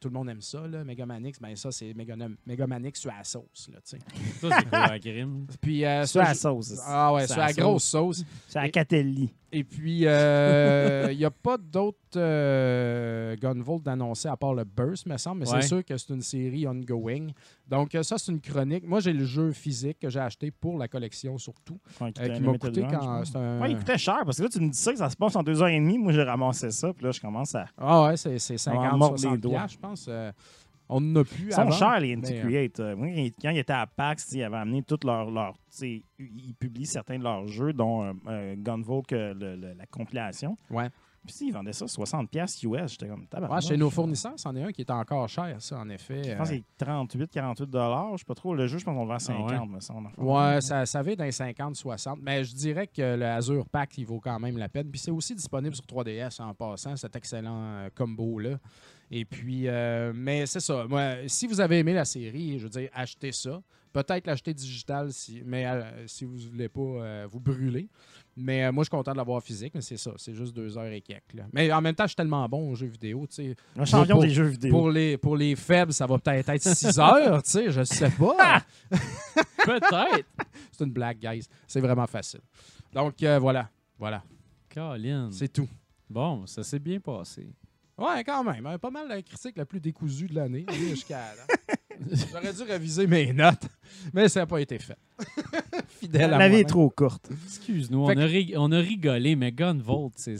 Tout 0.00 0.08
le 0.08 0.14
monde 0.14 0.30
aime 0.30 0.40
ça, 0.40 0.66
là, 0.66 0.84
Megamanix. 0.84 1.38
Ben 1.38 1.54
ça, 1.54 1.70
c'est 1.70 1.92
Megana- 1.92 2.34
Megamanix 2.46 2.98
sur 2.98 3.10
la 3.12 3.22
sauce. 3.24 3.68
Là, 3.70 3.78
tu 3.84 3.90
sais. 3.90 3.98
Ça, 4.40 4.56
c'est 4.58 4.68
quoi 4.70 4.86
la 4.88 4.98
crime? 4.98 5.46
Puis, 5.60 5.84
euh, 5.84 6.06
ça, 6.06 6.22
la 6.22 6.34
sauce. 6.34 6.78
Ah 6.86 7.12
ouais, 7.12 7.22
C'est 7.26 7.34
sur 7.34 7.40
la 7.40 7.46
la 7.48 7.52
grosse 7.52 7.84
sauce. 7.84 8.24
C'est 8.48 8.58
la 8.58 8.66
Et- 8.68 8.70
Catelli. 8.70 9.34
Et 9.52 9.62
puis, 9.64 10.02
euh, 10.06 11.08
il 11.12 11.18
n'y 11.18 11.24
a 11.24 11.30
pas 11.30 11.56
d'autres 11.56 11.96
euh, 12.16 13.36
Gunvolt 13.36 13.82
d'annoncer 13.82 14.28
à 14.28 14.36
part 14.36 14.54
le 14.54 14.64
Burst, 14.64 15.06
me 15.06 15.16
semble, 15.16 15.40
mais 15.40 15.48
Ouais. 15.50 15.62
c'est 15.62 15.68
sûr 15.68 15.84
que 15.84 15.96
c'est 15.96 16.12
une 16.12 16.20
série 16.20 16.66
ongoing. 16.66 17.28
Donc, 17.68 17.94
euh, 17.94 18.02
ça, 18.02 18.18
c'est 18.18 18.32
une 18.32 18.40
chronique. 18.40 18.84
Moi, 18.86 19.00
j'ai 19.00 19.12
le 19.12 19.24
jeu 19.24 19.52
physique 19.52 19.98
que 20.00 20.10
j'ai 20.10 20.18
acheté 20.20 20.50
pour 20.50 20.78
la 20.78 20.88
collection, 20.88 21.38
surtout, 21.38 21.78
Ouais, 22.00 22.12
qui 22.12 22.22
euh, 22.22 22.34
qui 22.34 22.40
m'a 22.42 22.58
coûté 22.58 22.82
quand 22.82 23.22
un. 23.36 23.60
Ouais, 23.60 23.70
il 23.70 23.78
coûtait 23.78 23.98
cher 23.98 24.22
parce 24.24 24.38
que 24.38 24.42
là, 24.42 24.48
tu 24.48 24.60
me 24.60 24.68
dis 24.70 24.78
ça 24.78 24.92
que 24.92 24.98
ça 24.98 25.10
se 25.10 25.16
passe 25.16 25.36
en 25.36 25.42
deux 25.42 25.62
heures 25.62 25.68
et 25.68 25.78
demie. 25.78 25.98
Moi, 25.98 26.12
j'ai 26.12 26.22
ramassé 26.24 26.70
ça, 26.72 26.92
puis 26.92 27.04
là, 27.04 27.12
je 27.12 27.20
commence 27.20 27.54
à. 27.54 27.66
Ah 27.78 28.04
ouais, 28.04 28.16
c'est 28.16 28.38
c'est 28.38 28.54
On 28.70 28.74
va 28.74 28.82
50, 28.90 28.98
mordre 28.98 29.14
les 29.16 29.22
60 29.22 29.40
doigts. 29.40 29.52
piastres, 29.52 29.72
je 29.72 29.78
pense. 29.78 30.10
Euh, 30.88 30.94
on 30.94 31.12
en 31.12 31.16
a 31.16 31.24
plus 31.24 31.46
Ils 31.46 31.52
sont 31.52 31.70
chers, 31.70 32.00
les 32.00 32.14
euh, 32.14 32.18
Anti-Create. 32.18 32.80
Euh, 32.80 32.96
moi, 32.96 33.08
quand 33.40 33.50
ils 33.50 33.58
étaient 33.58 33.72
à 33.72 33.86
PAX, 33.86 34.30
ils 34.32 34.42
avaient 34.42 34.56
amené 34.56 34.82
tous 34.82 35.04
leurs. 35.04 35.30
leurs 35.30 35.54
tu 35.54 35.60
sais, 35.70 36.02
ils 36.18 36.54
publient 36.54 36.86
certains 36.86 37.18
de 37.18 37.24
leurs 37.24 37.46
jeux, 37.48 37.72
dont 37.72 38.04
euh, 38.04 38.12
euh, 38.28 38.54
Gunvolt, 38.58 39.12
euh, 39.12 39.34
le- 39.34 39.56
le- 39.56 39.74
la 39.74 39.86
compilation. 39.86 40.56
Ouais. 40.70 40.88
Puis 41.26 41.34
si, 41.34 41.48
ils 41.48 41.52
vendaient 41.52 41.72
ça 41.72 41.86
60$ 41.88 42.62
US. 42.62 42.92
J'étais 42.92 43.08
comme 43.08 43.26
chez 43.60 43.76
nos 43.76 43.90
fournisseurs, 43.90 44.34
c'en 44.36 44.54
est 44.54 44.62
un 44.62 44.70
qui 44.70 44.82
est 44.82 44.90
encore 44.92 45.28
cher, 45.28 45.56
ça, 45.58 45.76
en 45.80 45.88
effet. 45.88 46.22
Je 46.22 46.30
Euh, 46.30 46.36
pense 46.36 46.50
que 46.50 46.54
c'est 46.54 46.64
38, 46.84 47.30
48 47.32 47.68
Je 47.72 48.18
sais 48.18 48.24
pas 48.24 48.34
trop. 48.36 48.54
Le 48.54 48.68
jeu, 48.68 48.78
je 48.78 48.84
pense 48.84 48.94
qu'on 48.94 49.02
le 49.02 49.08
vend 49.08 49.14
à 49.14 49.18
50. 49.18 49.50
Ah 49.52 49.60
ouais? 49.60 49.68
mais 49.68 49.80
ça, 49.80 49.92
on 49.96 50.04
en 50.04 50.08
fait- 50.08 50.20
Ouais, 50.22 50.60
ça, 50.60 50.86
ça 50.86 51.02
va 51.02 51.16
dans 51.16 51.24
les 51.24 51.32
50, 51.32 51.74
60. 51.74 52.20
Mais 52.22 52.44
je 52.44 52.54
dirais 52.54 52.86
que 52.86 53.16
le 53.16 53.24
Azure 53.26 53.68
Pack, 53.68 53.98
il 53.98 54.06
vaut 54.06 54.20
quand 54.20 54.38
même 54.38 54.56
la 54.56 54.68
peine. 54.68 54.88
Puis 54.88 55.00
c'est 55.00 55.10
aussi 55.10 55.34
disponible 55.34 55.74
sur 55.74 55.84
3DS 55.84 56.40
en 56.40 56.54
passant, 56.54 56.94
cet 56.94 57.16
excellent 57.16 57.60
euh, 57.60 57.88
combo-là. 57.92 58.58
Et 59.10 59.24
puis, 59.24 59.68
euh, 59.68 60.12
mais 60.14 60.46
c'est 60.46 60.60
ça. 60.60 60.86
Moi, 60.88 61.14
si 61.28 61.46
vous 61.46 61.60
avez 61.60 61.78
aimé 61.78 61.94
la 61.94 62.04
série, 62.04 62.58
je 62.58 62.64
veux 62.64 62.70
dire, 62.70 62.88
achetez 62.92 63.32
ça. 63.32 63.62
Peut-être 63.92 64.26
l'acheter 64.26 64.52
digital, 64.52 65.10
si, 65.12 65.42
mais 65.46 65.64
euh, 65.64 66.06
si 66.06 66.24
vous 66.26 66.34
ne 66.36 66.48
voulez 66.50 66.68
pas 66.68 66.80
euh, 66.82 67.26
vous 67.30 67.40
brûler. 67.40 67.88
Mais 68.36 68.64
euh, 68.64 68.72
moi, 68.72 68.82
je 68.84 68.88
suis 68.88 68.90
content 68.90 69.12
de 69.12 69.16
l'avoir 69.16 69.42
physique, 69.42 69.72
mais 69.74 69.80
c'est 69.80 69.96
ça. 69.96 70.10
C'est 70.18 70.34
juste 70.34 70.54
deux 70.54 70.76
heures 70.76 70.92
et 70.92 71.00
quelques. 71.00 71.32
là. 71.32 71.44
Mais 71.54 71.72
en 71.72 71.80
même 71.80 71.94
temps, 71.94 72.04
je 72.04 72.08
suis 72.08 72.16
tellement 72.16 72.46
bon 72.46 72.70
aux 72.70 72.74
jeux 72.74 72.88
vidéo. 72.88 73.26
tu 73.26 73.36
sais. 73.36 73.56
Un 73.74 73.86
champion 73.86 74.16
Pour- 74.16 74.24
des 74.24 74.28
jeux 74.30 74.44
vidéo. 74.48 74.70
Pour 74.70 74.90
les, 74.90 75.16
pour 75.16 75.34
les 75.36 75.56
faibles, 75.56 75.94
ça 75.94 76.06
va 76.06 76.18
peut-être 76.18 76.48
être 76.50 76.62
6 76.62 76.98
heures, 76.98 77.42
tu 77.42 77.50
sais, 77.50 77.70
je 77.70 77.84
sais 77.84 78.10
pas. 78.10 78.62
Peut-être. 79.64 80.26
C'est 80.72 80.84
une 80.84 80.92
blague, 80.92 81.18
guys. 81.18 81.46
C'est 81.66 81.80
vraiment 81.80 82.06
facile. 82.06 82.40
Donc, 82.92 83.22
euh, 83.22 83.38
voilà. 83.38 83.70
Voilà. 83.98 84.22
C'est 85.32 85.50
tout. 85.52 85.68
Bon, 86.10 86.44
ça 86.46 86.62
s'est 86.62 86.78
bien 86.78 87.00
passé. 87.00 87.46
Ouais, 87.98 88.22
quand 88.24 88.44
même. 88.44 88.66
hein, 88.66 88.78
Pas 88.78 88.90
mal 88.90 89.08
la 89.08 89.22
critique 89.22 89.56
la 89.56 89.64
plus 89.64 89.80
décousue 89.80 90.26
de 90.26 90.34
l'année. 90.34 90.64
allez, 90.68 90.90
jusqu'à 90.90 91.18
là. 91.34 91.46
J'aurais 92.30 92.52
dû 92.52 92.62
réviser 92.62 93.06
mes 93.06 93.32
notes, 93.32 93.66
mais 94.12 94.28
ça 94.28 94.40
n'a 94.40 94.46
pas 94.46 94.60
été 94.60 94.78
fait. 94.78 94.98
Fidèle 95.88 96.34
à 96.34 96.38
La 96.38 96.48
vie 96.50 96.56
est 96.56 96.64
trop 96.68 96.90
courte. 96.90 97.30
Excuse-nous, 97.46 98.04
on, 98.04 98.14
que- 98.14 98.18
a 98.20 98.26
rig- 98.26 98.54
on 98.58 98.70
a 98.70 98.78
rigolé, 98.78 99.34
mais 99.34 99.50
Gunvolt, 99.50 100.12
c'est- 100.16 100.36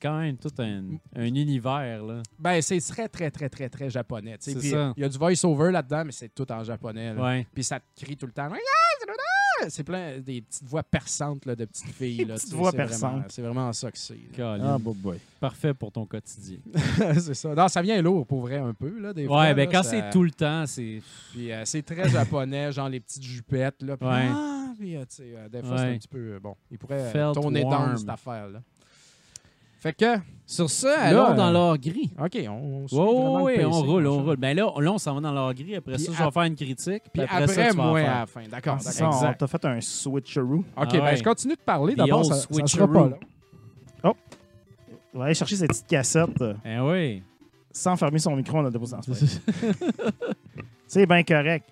quand 0.00 0.18
même 0.20 0.36
tout 0.36 0.50
un, 0.58 0.82
un 1.14 1.24
univers. 1.24 2.04
Là. 2.04 2.22
Ben, 2.38 2.60
c'est 2.60 2.78
très, 2.80 3.08
très, 3.08 3.30
très, 3.30 3.48
très, 3.48 3.70
très 3.70 3.88
japonais. 3.88 4.36
Il 4.46 4.92
y 4.98 5.04
a 5.04 5.08
du 5.08 5.16
voice-over 5.16 5.70
là-dedans, 5.72 6.02
mais 6.04 6.12
c'est 6.12 6.34
tout 6.34 6.50
en 6.52 6.62
japonais. 6.62 7.14
là. 7.14 7.22
Ouais. 7.22 7.46
Puis 7.54 7.64
ça 7.64 7.80
te 7.80 8.04
crie 8.04 8.16
tout 8.18 8.26
le 8.26 8.32
temps. 8.32 8.50
C'est 9.68 9.84
plein 9.84 10.18
des 10.18 10.42
petites 10.42 10.64
voix 10.64 10.82
perçantes 10.82 11.44
là, 11.46 11.54
de 11.56 11.64
petites 11.64 11.86
filles. 11.94 12.24
là, 12.24 12.34
petites 12.34 12.52
voix 12.52 12.70
c'est 12.70 12.76
vraiment- 12.76 12.88
perçantes. 12.88 13.24
C'est 13.32 13.42
vraiment 13.42 13.72
ça 13.72 13.90
que 13.90 13.98
c'est. 13.98 14.18
là. 14.38 14.58
Ah, 14.62 14.78
boy, 14.78 14.94
boy. 14.94 15.18
Parfait 15.40 15.74
pour 15.74 15.90
ton 15.92 16.06
quotidien. 16.06 16.58
c'est 17.18 17.34
ça. 17.34 17.54
Non, 17.54 17.68
ça 17.68 17.82
vient 17.82 18.00
lourd 18.02 18.26
pour 18.26 18.40
vrai 18.42 18.56
un 18.58 18.74
peu. 18.74 18.98
Là, 18.98 19.12
des 19.12 19.26
fois, 19.26 19.40
Ouais, 19.40 19.54
ben 19.54 19.66
là, 19.66 19.72
quand 19.72 19.82
ça- 19.82 19.90
c'est 19.90 20.10
tout 20.10 20.22
le 20.22 20.30
temps, 20.30 20.64
c'est. 20.66 21.02
Puis 21.32 21.52
euh, 21.52 21.62
c'est 21.64 21.82
très 21.82 22.08
japonais, 22.08 22.72
genre 22.72 22.88
les 22.88 23.00
petites 23.00 23.22
jupettes. 23.22 23.82
Là, 23.82 23.96
puis, 23.96 24.06
Ouais. 24.08 24.28
ah, 24.30 24.72
puis, 24.78 24.96
euh, 24.96 25.04
euh, 25.20 25.48
des 25.48 25.62
fois, 25.62 25.78
c'est 25.78 25.84
un 25.84 25.98
petit 25.98 26.08
peu. 26.08 26.18
euh, 26.34 26.40
bon, 26.40 26.54
il 26.70 26.78
pourrait 26.78 27.00
euh, 27.00 27.10
Felt 27.10 27.34
tourner 27.34 27.62
dans 27.62 27.96
cette 27.96 28.08
affaire-là. 28.08 28.62
Fait 29.86 29.92
que, 29.92 30.18
Sur 30.46 30.68
ça, 30.68 31.06
euh, 31.12 31.34
dans 31.36 31.50
l'or 31.52 31.78
gris. 31.78 32.10
OK, 32.20 32.38
on, 32.48 32.50
on 32.84 32.88
suit 32.88 32.96
le 32.96 33.02
oui, 33.02 33.64
on 33.64 33.70
roule, 33.82 34.06
on 34.08 34.22
roule. 34.24 34.36
Ben 34.36 34.56
là, 34.56 34.68
là, 34.80 34.92
on 34.92 34.98
s'en 34.98 35.14
va 35.14 35.20
dans 35.20 35.32
l'or 35.32 35.54
gris. 35.54 35.76
Après 35.76 35.94
Puis 35.94 36.04
ça, 36.06 36.12
je 36.18 36.24
vais 36.24 36.30
faire 36.32 36.42
une 36.42 36.56
critique. 36.56 37.02
Puis 37.04 37.10
Puis 37.12 37.22
après, 37.22 37.42
après, 37.44 37.54
ça, 37.54 37.70
tu 37.70 37.76
vas 37.76 37.82
moi, 37.84 38.00
à 38.00 38.02
la 38.20 38.26
fin. 38.26 38.40
D'accord, 38.50 38.78
Ah, 38.80 38.82
d'accord. 38.84 38.92
ça, 38.92 39.08
on 39.08 39.12
exact. 39.12 39.38
t'a 39.38 39.46
fait 39.46 39.64
un 39.64 39.80
switcheroo. 39.80 40.56
OK, 40.58 40.64
Ah 40.76 40.84
ben 40.86 41.16
je 41.16 41.22
continue 41.22 41.54
de 41.54 41.60
parler. 41.60 41.94
The 41.94 41.98
D'abord, 41.98 42.24
ça, 42.24 42.34
ça 42.34 42.40
sera 42.40 42.54
switcheroo. 42.54 42.88
pas 42.92 43.08
là. 43.10 44.12
On 45.14 45.18
va 45.20 45.24
aller 45.26 45.34
chercher 45.34 45.54
cette 45.56 45.68
petite 45.68 45.86
cassette 45.86 46.42
euh, 46.42 46.54
Eh 46.64 46.78
oui. 46.80 47.22
sans 47.70 47.96
fermer 47.96 48.18
son 48.18 48.34
micro. 48.36 48.58
On 48.58 48.66
a 48.66 48.70
déposé 48.70 48.96
dans 48.96 49.02
ce 49.02 49.12
C'est 50.88 51.06
bien 51.06 51.22
correct. 51.22 51.64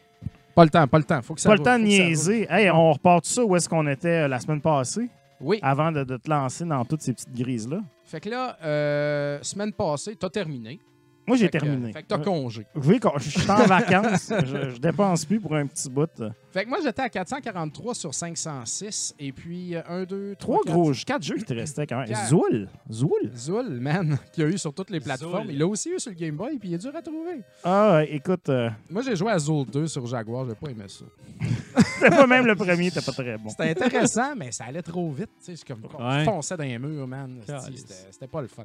Pas 0.55 0.65
le 0.65 0.71
temps, 0.71 0.87
pas 0.87 0.99
le 0.99 1.05
temps. 1.05 1.21
Faut 1.21 1.35
que 1.35 1.41
ça 1.41 1.49
Pas 1.51 1.57
le 1.57 1.62
temps 1.62 1.79
de 1.79 1.85
niaiser. 1.85 2.47
Hey, 2.49 2.71
on 2.71 2.93
repart 2.93 3.25
ça 3.27 3.45
où 3.45 3.55
est-ce 3.57 3.69
qu'on 3.69 3.87
était 3.89 4.25
euh, 4.25 4.29
la 4.29 4.39
semaine 4.39 4.61
passée? 4.61 5.09
Oui. 5.41 5.59
avant 5.62 5.91
de, 5.93 6.05
de 6.05 6.17
te 6.17 6.31
lancer 6.31 6.65
dans 6.65 6.85
toutes 6.85 7.03
ces 7.03 7.12
petites 7.12 7.35
grises-là? 7.35 7.81
Fait 8.05 8.21
que 8.21 8.29
là, 8.29 8.57
euh, 8.63 9.39
semaine 9.43 9.73
passée, 9.73 10.15
t'as 10.17 10.29
terminé. 10.29 10.79
Moi, 11.27 11.37
j'ai 11.37 11.49
terminé. 11.49 11.93
Fait 11.93 12.03
que 12.03 12.09
t'as 12.09 12.18
congé. 12.18 12.66
Oui, 12.75 13.01
quand- 13.01 13.18
je 13.18 13.31
suis 13.31 13.51
en 13.51 13.64
vacances. 13.66 14.31
je, 14.47 14.70
je 14.70 14.79
dépense 14.79 15.25
plus 15.25 15.41
pour 15.41 15.55
un 15.55 15.66
petit 15.66 15.89
bout. 15.89 16.11
Fait 16.53 16.64
que 16.64 16.68
moi, 16.68 16.79
j'étais 16.83 17.03
à 17.03 17.09
443 17.09 17.95
sur 17.95 18.14
506. 18.14 19.14
Et 19.18 19.33
puis, 19.33 19.75
1, 19.77 20.05
2, 20.05 20.37
3, 20.39 20.61
Trois 20.64 20.72
gros, 20.72 20.93
quatre 21.07 21.22
jeux 21.22 21.37
qui 21.37 21.45
te 21.45 21.55
restaient 21.55 21.87
quand 21.87 21.99
même. 21.99 22.09
Quatre. 22.09 22.29
Zoul. 22.29 22.68
Zoul. 22.93 23.31
Zul, 23.37 23.81
man, 23.81 24.18
qu'il 24.33 24.45
y 24.45 24.47
a 24.47 24.51
eu 24.51 24.59
sur 24.59 24.72
toutes 24.75 24.91
les 24.91 25.01
plateformes. 25.01 25.49
Il 25.51 25.59
l'a 25.59 25.66
aussi 25.66 25.91
eu 25.91 25.99
sur 25.99 26.11
le 26.11 26.16
Game 26.16 26.37
Boy, 26.37 26.59
puis 26.59 26.68
il 26.70 26.75
est 26.75 26.79
dur 26.79 26.95
à 26.95 27.03
trouver. 27.03 27.41
Ah, 27.64 28.03
écoute, 28.09 28.49
euh, 28.51 28.70
Moi, 28.91 29.03
j'ai 29.03 29.16
joué 29.16 29.33
à 29.33 29.39
Zul 29.39 29.64
2 29.66 29.87
sur 29.87 30.07
Jaguar, 30.07 30.47
j'ai 30.49 30.55
pas 30.55 30.70
aimé 30.70 30.85
ça. 30.89 31.05
c'était 31.95 32.11
pas 32.16 32.27
même 32.27 32.47
le 32.47 32.55
premier, 32.55 32.91
c'était 32.91 33.05
pas 33.05 33.12
très 33.12 33.37
bon. 33.39 33.49
C'était 33.49 33.70
intéressant, 33.70 34.35
mais 34.37 34.53
ça 34.53 34.64
allait 34.66 34.83
trop 34.83 35.11
vite. 35.11 35.31
tu 35.39 35.47
sais, 35.47 35.57
C'est 35.57 35.66
comme 35.66 35.83
on 35.99 36.09
Ouais. 36.09 36.25
fonçait 36.25 36.57
dans 36.57 36.64
les 36.64 36.79
murs, 36.79 37.07
man. 37.09 37.41
C'était 37.47 37.95
c'était 38.11 38.27
pas 38.29 38.43
le 38.43 38.49
fun. 38.49 38.64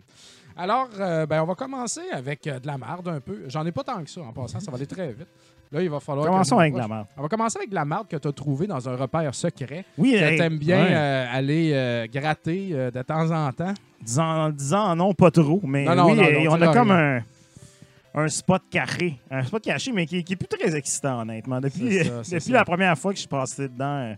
Alors, 0.56 0.90
euh, 1.00 1.26
ben, 1.26 1.42
on 1.42 1.46
va 1.46 1.56
commencer 1.56 2.02
avec 2.12 2.46
de 2.58 2.68
la 2.68 2.78
marde 2.78 3.08
un 3.08 3.20
peu. 3.20 3.44
J'en 3.48 3.66
ai 3.66 3.72
pas 3.72 3.84
tant 3.84 4.04
que 4.04 4.10
ça 4.10 4.22
en 4.22 4.32
passant, 4.34 4.60
ça 4.60 4.72
va 4.72 4.78
aller 4.78 4.88
très 4.88 5.10
vite. 5.14 5.28
Là, 5.72 5.84
il 5.84 5.90
va 5.90 6.00
falloir. 6.00 6.26
Commençons 6.28 6.58
avec 6.58 6.74
m'approche. 6.74 6.90
la 6.90 6.96
merde. 6.96 7.08
On 7.18 7.22
va 7.22 7.28
commencer 7.28 7.58
avec 7.60 7.70
de 7.70 7.76
la 7.76 7.86
marde 7.86 8.08
que 8.08 8.18
tu 8.18 8.28
as 8.28 8.32
trouvée 8.32 8.66
dans 8.66 8.90
un 8.90 8.96
repère 8.96 9.36
secret. 9.36 9.86
Oui, 9.98 10.14
Que 10.14 10.18
hey, 10.24 10.38
t'aimes 10.38 10.58
bien 10.58 10.84
ouais. 10.84 10.96
euh, 10.96 11.26
aller 11.32 11.72
euh, 11.74 12.08
gratter 12.12 12.70
euh, 12.72 12.90
de 12.90 13.02
temps 13.04 13.30
en 13.30 13.52
temps. 13.52 13.74
disant, 14.02 14.50
disant 14.50 14.96
non, 14.96 15.14
pas 15.14 15.30
trop, 15.30 15.62
mais 15.64 15.86
Non, 15.86 15.94
non, 15.96 16.06
oui, 16.12 16.16
non, 16.16 16.44
non, 16.46 16.52
on 16.58 16.62
a 16.62 16.74
comme 16.74 16.90
un, 16.92 17.22
un 18.16 18.28
spot 18.30 18.64
caché. 18.72 19.20
Un 19.30 19.44
spot 19.44 19.64
caché, 19.64 19.92
mais 19.92 20.08
qui, 20.08 20.24
qui 20.24 20.34
est 20.34 20.36
plus 20.36 20.48
très 20.48 20.76
excitant, 20.76 21.22
honnêtement. 21.22 21.62
Depuis, 21.62 21.92
C'est 21.92 22.04
ça, 22.06 22.24
c'est 22.24 22.36
depuis 22.40 22.52
ça. 22.52 22.58
la 22.58 22.66
première 22.66 22.98
fois 22.98 23.12
que 23.12 23.18
je 23.18 23.22
suis 23.22 23.28
passé 23.30 23.68
dedans, 23.68 23.86
euh, 23.86 24.14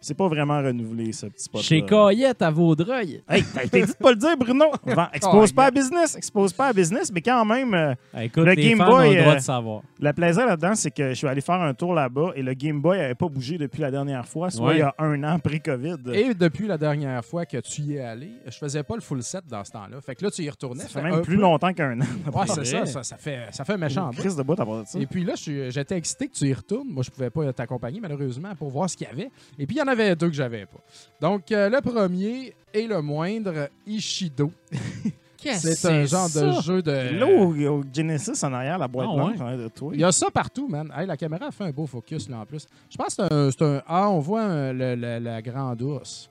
C'est 0.00 0.14
pas 0.14 0.28
vraiment 0.28 0.58
renouvelé, 0.62 1.12
ce 1.12 1.26
petit 1.26 1.44
spot 1.44 1.60
Chez 1.62 1.82
Coyette 1.84 2.40
à 2.42 2.50
Vaudreuil. 2.50 3.22
Hey, 3.28 3.42
t'as 3.52 3.64
été 3.64 3.82
dit 3.82 3.88
de 3.92 3.96
pas 3.96 4.10
le 4.10 4.16
dire, 4.16 4.36
Bruno. 4.36 4.66
Vend- 4.86 5.08
expose 5.12 5.52
pas 5.52 5.66
à 5.66 5.70
business, 5.72 6.14
expose 6.16 6.52
pas 6.52 6.68
à 6.68 6.72
business, 6.72 7.10
mais 7.12 7.20
quand 7.20 7.44
même, 7.44 7.74
euh, 7.74 7.94
écoute, 8.20 8.44
Le 8.44 8.52
les 8.52 8.68
Game 8.68 8.78
fans 8.78 8.86
Boy, 8.90 9.08
ont 9.08 9.12
le 9.12 9.20
droit 9.20 9.32
euh, 9.32 9.36
de 9.36 9.40
savoir. 9.40 9.82
le 10.00 10.12
plaisir 10.12 10.46
là-dedans, 10.46 10.74
c'est 10.76 10.90
que 10.92 11.08
je 11.08 11.14
suis 11.14 11.26
allé 11.26 11.40
faire 11.40 11.60
un 11.60 11.74
tour 11.74 11.94
là-bas 11.94 12.32
et 12.36 12.42
le 12.42 12.54
Game 12.54 12.80
Boy 12.80 13.00
avait 13.00 13.14
pas 13.16 13.28
bougé 13.28 13.58
depuis 13.58 13.80
la 13.82 13.90
dernière 13.90 14.26
fois, 14.26 14.50
soit 14.50 14.68
Ouais. 14.68 14.76
il 14.76 14.78
y 14.78 14.82
a 14.82 14.94
un 14.98 15.24
an 15.24 15.38
pré-COVID. 15.40 15.96
Et 16.14 16.32
depuis 16.34 16.66
la 16.68 16.78
dernière 16.78 17.24
fois 17.24 17.44
que 17.44 17.56
tu 17.58 17.80
y 17.82 17.96
es 17.96 18.00
allé, 18.00 18.30
je 18.46 18.56
faisais 18.56 18.82
pas 18.84 18.94
le 18.94 19.00
full 19.00 19.22
set 19.22 19.42
dans 19.48 19.64
ce 19.64 19.72
temps-là. 19.72 20.00
Fait 20.00 20.14
que 20.14 20.24
là, 20.24 20.30
tu 20.30 20.42
y 20.42 20.50
retournais. 20.50 20.82
Ça 20.84 20.88
fait 20.88 21.00
fait 21.02 21.10
même 21.10 21.22
plus 21.22 21.36
peu- 21.36 21.42
longtemps 21.42 21.72
qu'un 21.72 22.00
an. 22.00 22.04
Ouais, 22.32 22.46
c'est 22.46 22.64
ça, 22.64 22.86
ça. 22.86 23.02
Ça 23.02 23.16
fait, 23.16 23.40
ça 23.50 23.64
fait 23.64 23.72
un 23.72 23.76
méchant 23.78 24.10
bout. 24.10 24.16
Crise 24.20 24.36
de 24.36 24.42
bout 24.44 24.52
à 24.60 24.64
part 24.64 24.82
de 24.82 24.86
ça. 24.86 24.98
Et 25.00 25.06
puis 25.06 25.24
là, 25.24 25.34
j'étais 25.36 25.96
excité 25.96 26.28
que 26.28 26.34
tu 26.34 26.44
y 26.46 26.54
retournes. 26.54 26.88
Moi, 26.88 27.02
je 27.02 27.10
pouvais 27.10 27.30
pas 27.30 27.52
t'accompagner, 27.52 27.98
malheureusement, 28.00 28.54
pour 28.54 28.70
voir 28.70 28.88
ce 28.88 28.96
qu'il 28.96 29.06
y 29.08 29.10
avait. 29.10 29.30
Et 29.58 29.66
puis, 29.66 29.76
il 29.76 29.78
y 29.78 29.82
en 29.82 29.87
avait 29.88 30.14
deux 30.16 30.28
que 30.28 30.34
j'avais 30.34 30.66
pas. 30.66 30.78
Donc, 31.20 31.50
euh, 31.52 31.68
le 31.68 31.80
premier 31.80 32.54
et 32.72 32.86
le 32.86 33.00
moindre, 33.02 33.68
Ishido. 33.86 34.52
C'est 35.40 35.84
un 35.86 36.04
genre 36.04 36.28
de 36.28 36.50
jeu 36.62 36.82
de... 36.82 36.90
Là, 37.16 37.26
au, 37.26 37.54
au 37.78 37.84
Genesis, 37.94 38.42
en 38.44 38.52
arrière, 38.52 38.76
la 38.76 38.88
boîte 38.88 39.06
Ah, 39.10 39.14
blanche, 39.14 39.34
ouais? 39.36 39.40
en 39.40 39.46
arrière 39.46 39.58
de 39.64 39.68
toi. 39.68 39.90
Il 39.94 40.00
y 40.00 40.04
a 40.04 40.10
ça 40.10 40.30
partout, 40.32 40.66
man. 40.68 40.92
Hey, 40.94 41.06
la 41.06 41.16
caméra 41.16 41.46
a 41.46 41.50
fait 41.52 41.62
un 41.64 41.70
beau 41.70 41.86
focus, 41.86 42.28
là, 42.28 42.38
en 42.40 42.44
plus. 42.44 42.66
Je 42.90 42.96
pense 42.96 43.14
que 43.14 43.50
c'est 43.52 43.62
un, 43.64 43.82
Ah, 43.86 44.10
on 44.10 44.18
voit 44.18 44.42
un- 44.42 44.72
le- 44.72 44.96
le- 44.96 45.18
la 45.20 45.40
grande 45.40 45.80
ours. 45.80 46.28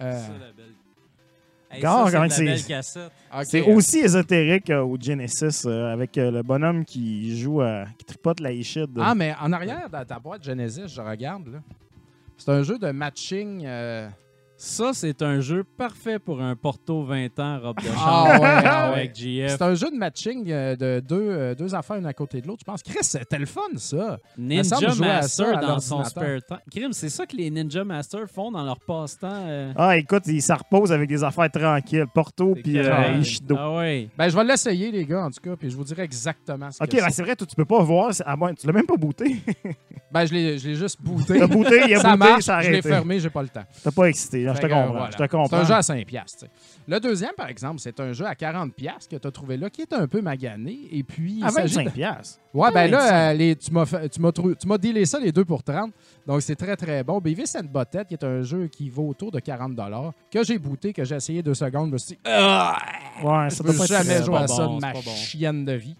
Euh, 0.00 0.22
comment 1.82 2.28
c'est- 2.30 2.66
cassette. 2.66 3.12
ok, 3.34 3.44
C'est 3.44 3.62
aussi 3.62 3.98
ésotérique 3.98 4.70
euh, 4.70 4.82
au 4.82 4.96
Genesis, 4.98 5.64
euh, 5.66 5.92
avec 5.92 6.16
euh, 6.16 6.30
le 6.30 6.42
bonhomme 6.42 6.84
qui 6.84 7.38
joue 7.38 7.60
qui 7.98 8.04
tripote 8.06 8.40
la 8.40 8.50
Ishid. 8.52 8.88
Ah, 8.98 9.14
mais 9.14 9.34
en 9.40 9.52
arrière, 9.52 9.88
dans 9.90 10.04
ta 10.04 10.18
boîte 10.18 10.42
Genesis, 10.44 10.88
je 10.88 11.00
regarde, 11.02 11.48
là. 11.48 11.58
C'est 12.38 12.50
un 12.50 12.62
jeu 12.62 12.78
de 12.78 12.90
matching... 12.90 13.64
euh, 13.66 14.08
Ça, 14.60 14.90
c'est 14.92 15.22
un 15.22 15.38
jeu 15.40 15.62
parfait 15.62 16.18
pour 16.18 16.42
un 16.42 16.56
Porto 16.56 17.04
20 17.04 17.38
ans, 17.38 17.60
robe 17.62 17.76
de 17.78 17.84
chambre. 17.84 17.96
Ah 18.04 18.40
ouais, 18.40 18.48
ah 18.66 18.90
ouais. 18.90 18.96
Avec 18.98 19.14
GF. 19.16 19.52
C'est 19.52 19.62
un 19.62 19.74
jeu 19.76 19.88
de 19.88 19.94
matching 19.96 20.50
euh, 20.50 20.74
de 20.74 20.98
deux, 20.98 21.28
euh, 21.30 21.54
deux 21.54 21.76
affaires 21.76 21.94
une 21.96 22.06
à 22.06 22.12
côté 22.12 22.40
de 22.40 22.48
l'autre. 22.48 22.62
Je 22.62 22.64
pense, 22.64 22.82
Chris, 22.82 22.98
c'était 23.02 23.38
le 23.38 23.46
fun, 23.46 23.60
ça. 23.76 24.18
Ninja 24.36 24.60
à 24.76 24.80
ça 24.80 24.94
Master 24.96 25.58
à 25.58 25.60
dans 25.60 25.78
son 25.78 26.02
spare 26.02 26.42
temps. 26.48 26.58
Crime, 26.72 26.92
c'est 26.92 27.08
ça 27.08 27.24
que 27.24 27.36
les 27.36 27.50
Ninja 27.52 27.84
Masters 27.84 28.28
font 28.28 28.50
dans 28.50 28.64
leur 28.64 28.80
passe-temps. 28.80 29.28
euh? 29.46 29.72
Ah, 29.76 29.96
écoute, 29.96 30.24
il 30.26 30.42
s'en 30.42 30.56
repose 30.56 30.90
avec 30.90 31.08
des 31.08 31.22
affaires 31.22 31.50
tranquilles. 31.52 32.06
Porto 32.12 32.56
puis 32.60 32.78
euh. 32.80 33.12
Ishido. 33.20 33.54
Ah 33.56 33.76
ouais. 33.76 34.08
Ben, 34.18 34.28
je 34.28 34.34
vais 34.36 34.42
l'essayer, 34.42 34.90
les 34.90 35.04
gars, 35.04 35.24
en 35.24 35.30
tout 35.30 35.40
cas, 35.40 35.54
puis 35.54 35.70
je 35.70 35.76
vous 35.76 35.84
dirai 35.84 36.02
exactement 36.02 36.72
ce 36.72 36.82
Ok, 36.82 36.90
que 36.90 36.96
ben, 36.96 37.04
c'est. 37.06 37.12
c'est 37.12 37.22
vrai, 37.22 37.36
toi, 37.36 37.46
tu 37.46 37.54
peux 37.54 37.64
pas 37.64 37.82
voir. 37.84 38.12
c'est- 38.12 38.24
Ah, 38.26 38.34
bon, 38.34 38.52
tu 38.54 38.66
l'as 38.66 38.72
même 38.72 38.86
pas 38.86 38.96
booté. 38.96 39.36
Ben, 40.10 40.24
je 40.26 40.32
l'ai 40.32 40.58
je 40.58 40.68
l'ai 40.68 40.74
juste 40.74 41.00
booté. 41.00 41.38
T'as 41.38 41.46
booté, 41.46 41.82
il 41.86 41.94
a 41.94 42.00
ça 42.00 42.16
booté, 42.16 42.30
marche, 42.30 42.44
ça 42.44 42.56
a 42.56 42.62
je 42.62 42.70
l'ai 42.70 42.82
fermé, 42.82 43.20
j'ai 43.20 43.30
pas 43.30 43.42
le 43.42 43.48
temps. 43.50 43.64
T'as 43.84 43.90
pas 43.92 44.04
excité. 44.08 44.47
Là, 44.48 44.54
je 44.56 44.60
te 44.60 44.66
que, 44.66 44.72
comprends. 44.72 44.90
voilà. 44.90 45.10
Je 45.10 45.16
te 45.16 45.22
C'est 45.48 45.56
un 45.56 45.64
jeu 45.64 45.74
à 45.74 45.80
5$. 45.80 46.04
piastres. 46.04 46.44
Le 46.86 47.00
deuxième, 47.00 47.32
par 47.36 47.48
exemple, 47.48 47.78
c'est 47.80 47.98
un 48.00 48.12
jeu 48.12 48.26
à 48.26 48.34
40$ 48.34 48.70
piastres 48.72 49.08
que 49.08 49.16
tu 49.16 49.26
as 49.26 49.30
trouvé 49.30 49.56
là, 49.56 49.70
qui 49.70 49.82
est 49.82 49.92
un 49.92 50.06
peu 50.06 50.20
magané. 50.20 50.78
Et 50.92 51.02
puis, 51.02 51.40
À 51.42 51.50
s'agit 51.50 51.74
de- 51.76 51.80
25 51.82 51.92
piastres. 51.94 52.38
Ouais, 52.54 52.70
ben 52.72 52.90
25. 52.90 52.92
là, 52.92 53.30
euh, 53.30 53.32
les- 53.34 53.56
tu 53.56 53.70
m'as 54.66 54.78
dealé 54.78 55.04
ça 55.04 55.20
les 55.20 55.32
deux 55.32 55.44
pour 55.44 55.62
30. 55.62 55.92
Donc, 56.26 56.42
c'est 56.42 56.56
très, 56.56 56.76
très 56.76 57.04
bon. 57.04 57.20
Beavis 57.20 57.54
and 57.56 57.64
Butthead, 57.72 58.06
qui 58.06 58.14
est 58.14 58.24
un 58.24 58.42
jeu 58.42 58.66
qui 58.68 58.88
vaut 58.90 59.08
autour 59.08 59.30
de 59.30 59.38
40 59.40 59.76
que 60.30 60.42
j'ai 60.44 60.58
booté, 60.58 60.92
que 60.92 61.04
j'ai 61.04 61.16
essayé 61.16 61.42
deux 61.42 61.54
secondes. 61.54 61.88
Je 61.88 61.92
me 61.92 61.98
suis 61.98 62.14
dit! 62.16 62.20
Ouais, 62.24 63.50
je 63.50 63.54
ça 63.54 63.64
peux 63.64 63.72
pas 63.72 63.84
être 63.84 63.86
jamais 63.86 64.22
jouer 64.22 64.36
à 64.38 64.46
ça 64.48 64.66
de 64.66 64.80
ma 64.80 64.92
chienne 64.94 65.64
de 65.64 65.72
vie. 65.72 65.96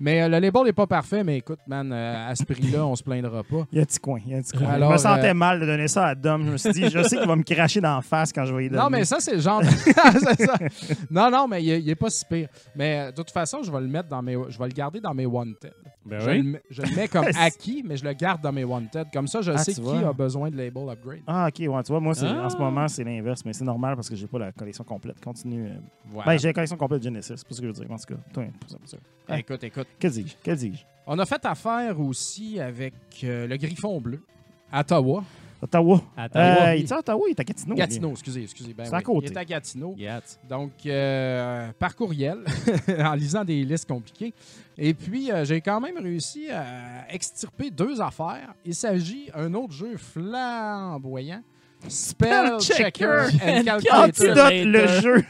Mais 0.00 0.22
euh, 0.22 0.28
le 0.28 0.38
label 0.38 0.64
n'est 0.64 0.72
pas 0.72 0.86
parfait, 0.86 1.22
mais 1.22 1.38
écoute, 1.38 1.60
man, 1.66 1.92
euh, 1.92 2.28
à 2.30 2.34
ce 2.34 2.44
prix-là, 2.44 2.84
on 2.84 2.96
se 2.96 3.02
plaindra 3.02 3.42
pas. 3.44 3.64
Il 3.72 3.76
y 3.76 3.78
a 3.78 3.82
un 3.82 3.84
petit 3.84 3.98
coin. 3.98 4.18
Il 4.26 4.32
y 4.32 4.34
a 4.34 4.42
petit 4.42 4.56
coin? 4.56 4.68
Alors, 4.68 4.88
je 4.90 4.94
me 4.94 4.98
sentais 4.98 5.30
euh, 5.30 5.34
mal 5.34 5.60
de 5.60 5.66
donner 5.66 5.88
ça 5.88 6.06
à 6.06 6.14
Dom. 6.14 6.44
Je 6.46 6.50
me 6.52 6.56
suis 6.56 6.70
dit, 6.72 6.90
je 6.90 7.02
sais 7.02 7.16
qu'il 7.16 7.26
va 7.28 7.36
me 7.36 7.42
cracher 7.42 7.80
dans 7.80 7.96
la 7.96 8.02
face 8.02 8.32
quand 8.32 8.44
je 8.44 8.54
vais 8.54 8.66
y 8.66 8.68
donner. 8.68 8.82
Non, 8.82 8.90
mais 8.90 9.04
ça, 9.04 9.18
c'est 9.20 9.34
le 9.34 9.40
genre. 9.40 9.60
de- 9.60 9.66
ça. 10.46 10.54
Non, 11.10 11.30
non, 11.30 11.46
mais 11.48 11.62
il 11.62 11.84
n'est 11.84 11.94
pas 11.94 12.10
si 12.10 12.24
pire. 12.24 12.48
Mais 12.74 13.06
de 13.06 13.12
toute 13.12 13.30
façon, 13.30 13.62
je 13.62 13.70
vais 13.70 13.80
le 13.80 13.88
mettre 13.88 14.08
dans 14.08 14.22
mes. 14.22 14.36
Je 14.48 14.58
vais 14.58 14.66
le 14.66 14.74
garder 14.74 15.00
dans 15.00 15.14
mes 15.14 15.26
wanted. 15.26 15.72
Ben 16.06 16.20
je, 16.20 16.30
le, 16.30 16.42
mets- 16.42 16.62
je 16.70 16.82
le 16.82 16.94
mets 16.96 17.08
comme 17.08 17.24
acquis, 17.40 17.82
mais 17.86 17.96
je 17.96 18.04
le 18.04 18.12
garde 18.12 18.42
dans 18.42 18.52
mes 18.52 18.64
wanted. 18.64 19.06
Comme 19.12 19.26
ça, 19.26 19.40
je 19.40 19.52
Ah, 19.52 19.58
sais 19.58 19.72
qui 19.72 19.80
vois. 19.80 20.08
a 20.08 20.12
besoin 20.12 20.50
de 20.50 20.56
label 20.56 20.88
upgrade. 20.90 21.22
Ah, 21.26 21.48
ok, 21.48 21.58
ouais, 21.60 21.82
tu 21.82 21.92
vois, 21.92 22.00
moi, 22.00 22.12
Ah. 22.20 22.44
en 22.46 22.50
ce 22.50 22.56
moment, 22.58 22.86
c'est 22.88 23.04
l'inverse, 23.04 23.42
mais 23.44 23.52
c'est 23.52 23.64
normal 23.64 23.94
parce 23.96 24.08
que 24.10 24.14
j'ai 24.16 24.26
pas 24.26 24.38
la 24.38 24.52
collection 24.52 24.84
complète. 24.84 25.18
Continue. 25.24 25.66
euh. 25.68 25.74
Voilà. 26.06 26.32
Ben, 26.32 26.38
j'ai 26.38 26.48
la 26.48 26.52
collection 26.54 26.76
complète 26.76 27.00
de 27.00 27.04
Genesis, 27.04 27.34
c'est 27.36 27.48
pas 27.48 27.54
ce 27.54 27.60
que 27.60 27.66
je 27.68 27.72
veux 27.72 27.84
dire. 27.84 27.90
En 27.90 27.96
tout 27.96 28.14
cas, 28.14 28.20
toi, 28.32 28.44
pour 28.60 28.70
ça, 28.70 28.78
pour 28.78 28.88
ça. 28.88 28.96
Ouais. 29.28 29.40
Écoute, 29.40 29.64
écoute. 29.64 29.86
Que 29.98 30.08
dis-je? 30.08 30.36
Que 30.42 30.50
dis-je? 30.50 30.82
On 31.06 31.18
a 31.18 31.24
fait 31.26 31.44
affaire 31.46 31.98
aussi 32.00 32.60
avec 32.60 32.94
euh, 33.24 33.46
le 33.46 33.56
Griffon 33.56 34.00
Bleu 34.00 34.22
à 34.72 34.84
Ottawa. 35.64 36.02
Ottawa. 36.18 36.68
Euh, 36.68 36.76
il 36.76 36.82
est 36.82 36.92
à 36.92 36.98
Ottawa, 36.98 37.22
il 37.26 37.30
est 37.30 37.40
à 37.40 37.44
Gatineau. 37.44 37.74
lui. 37.74 37.78
Gatineau, 37.78 38.10
excusez, 38.10 38.42
excusez. 38.42 38.74
Ben 38.74 38.84
C'est 38.84 38.94
à 38.94 39.00
côté. 39.00 39.28
Il 39.28 39.32
est 39.32 39.38
à 39.38 39.44
Gatineau. 39.46 39.96
Donc, 40.46 40.72
euh, 40.84 41.72
par 41.78 41.96
courriel, 41.96 42.44
en 42.98 43.14
lisant 43.14 43.44
des 43.44 43.64
listes 43.64 43.88
compliquées. 43.88 44.34
Et 44.76 44.92
puis, 44.92 45.32
euh, 45.32 45.46
j'ai 45.46 45.62
quand 45.62 45.80
même 45.80 45.96
réussi 45.96 46.50
à 46.50 47.10
extirper 47.10 47.70
deux 47.70 47.98
affaires. 48.02 48.52
Il 48.66 48.74
s'agit 48.74 49.30
d'un 49.34 49.54
autre 49.54 49.72
jeu 49.72 49.96
flamboyant. 49.96 51.42
Spell 51.88 52.58
Checker 52.60 53.28
and 53.42 53.64
Calculator. 53.64 54.04
Antidote 54.04 54.64
le 54.64 54.86
jeu. 55.00 55.24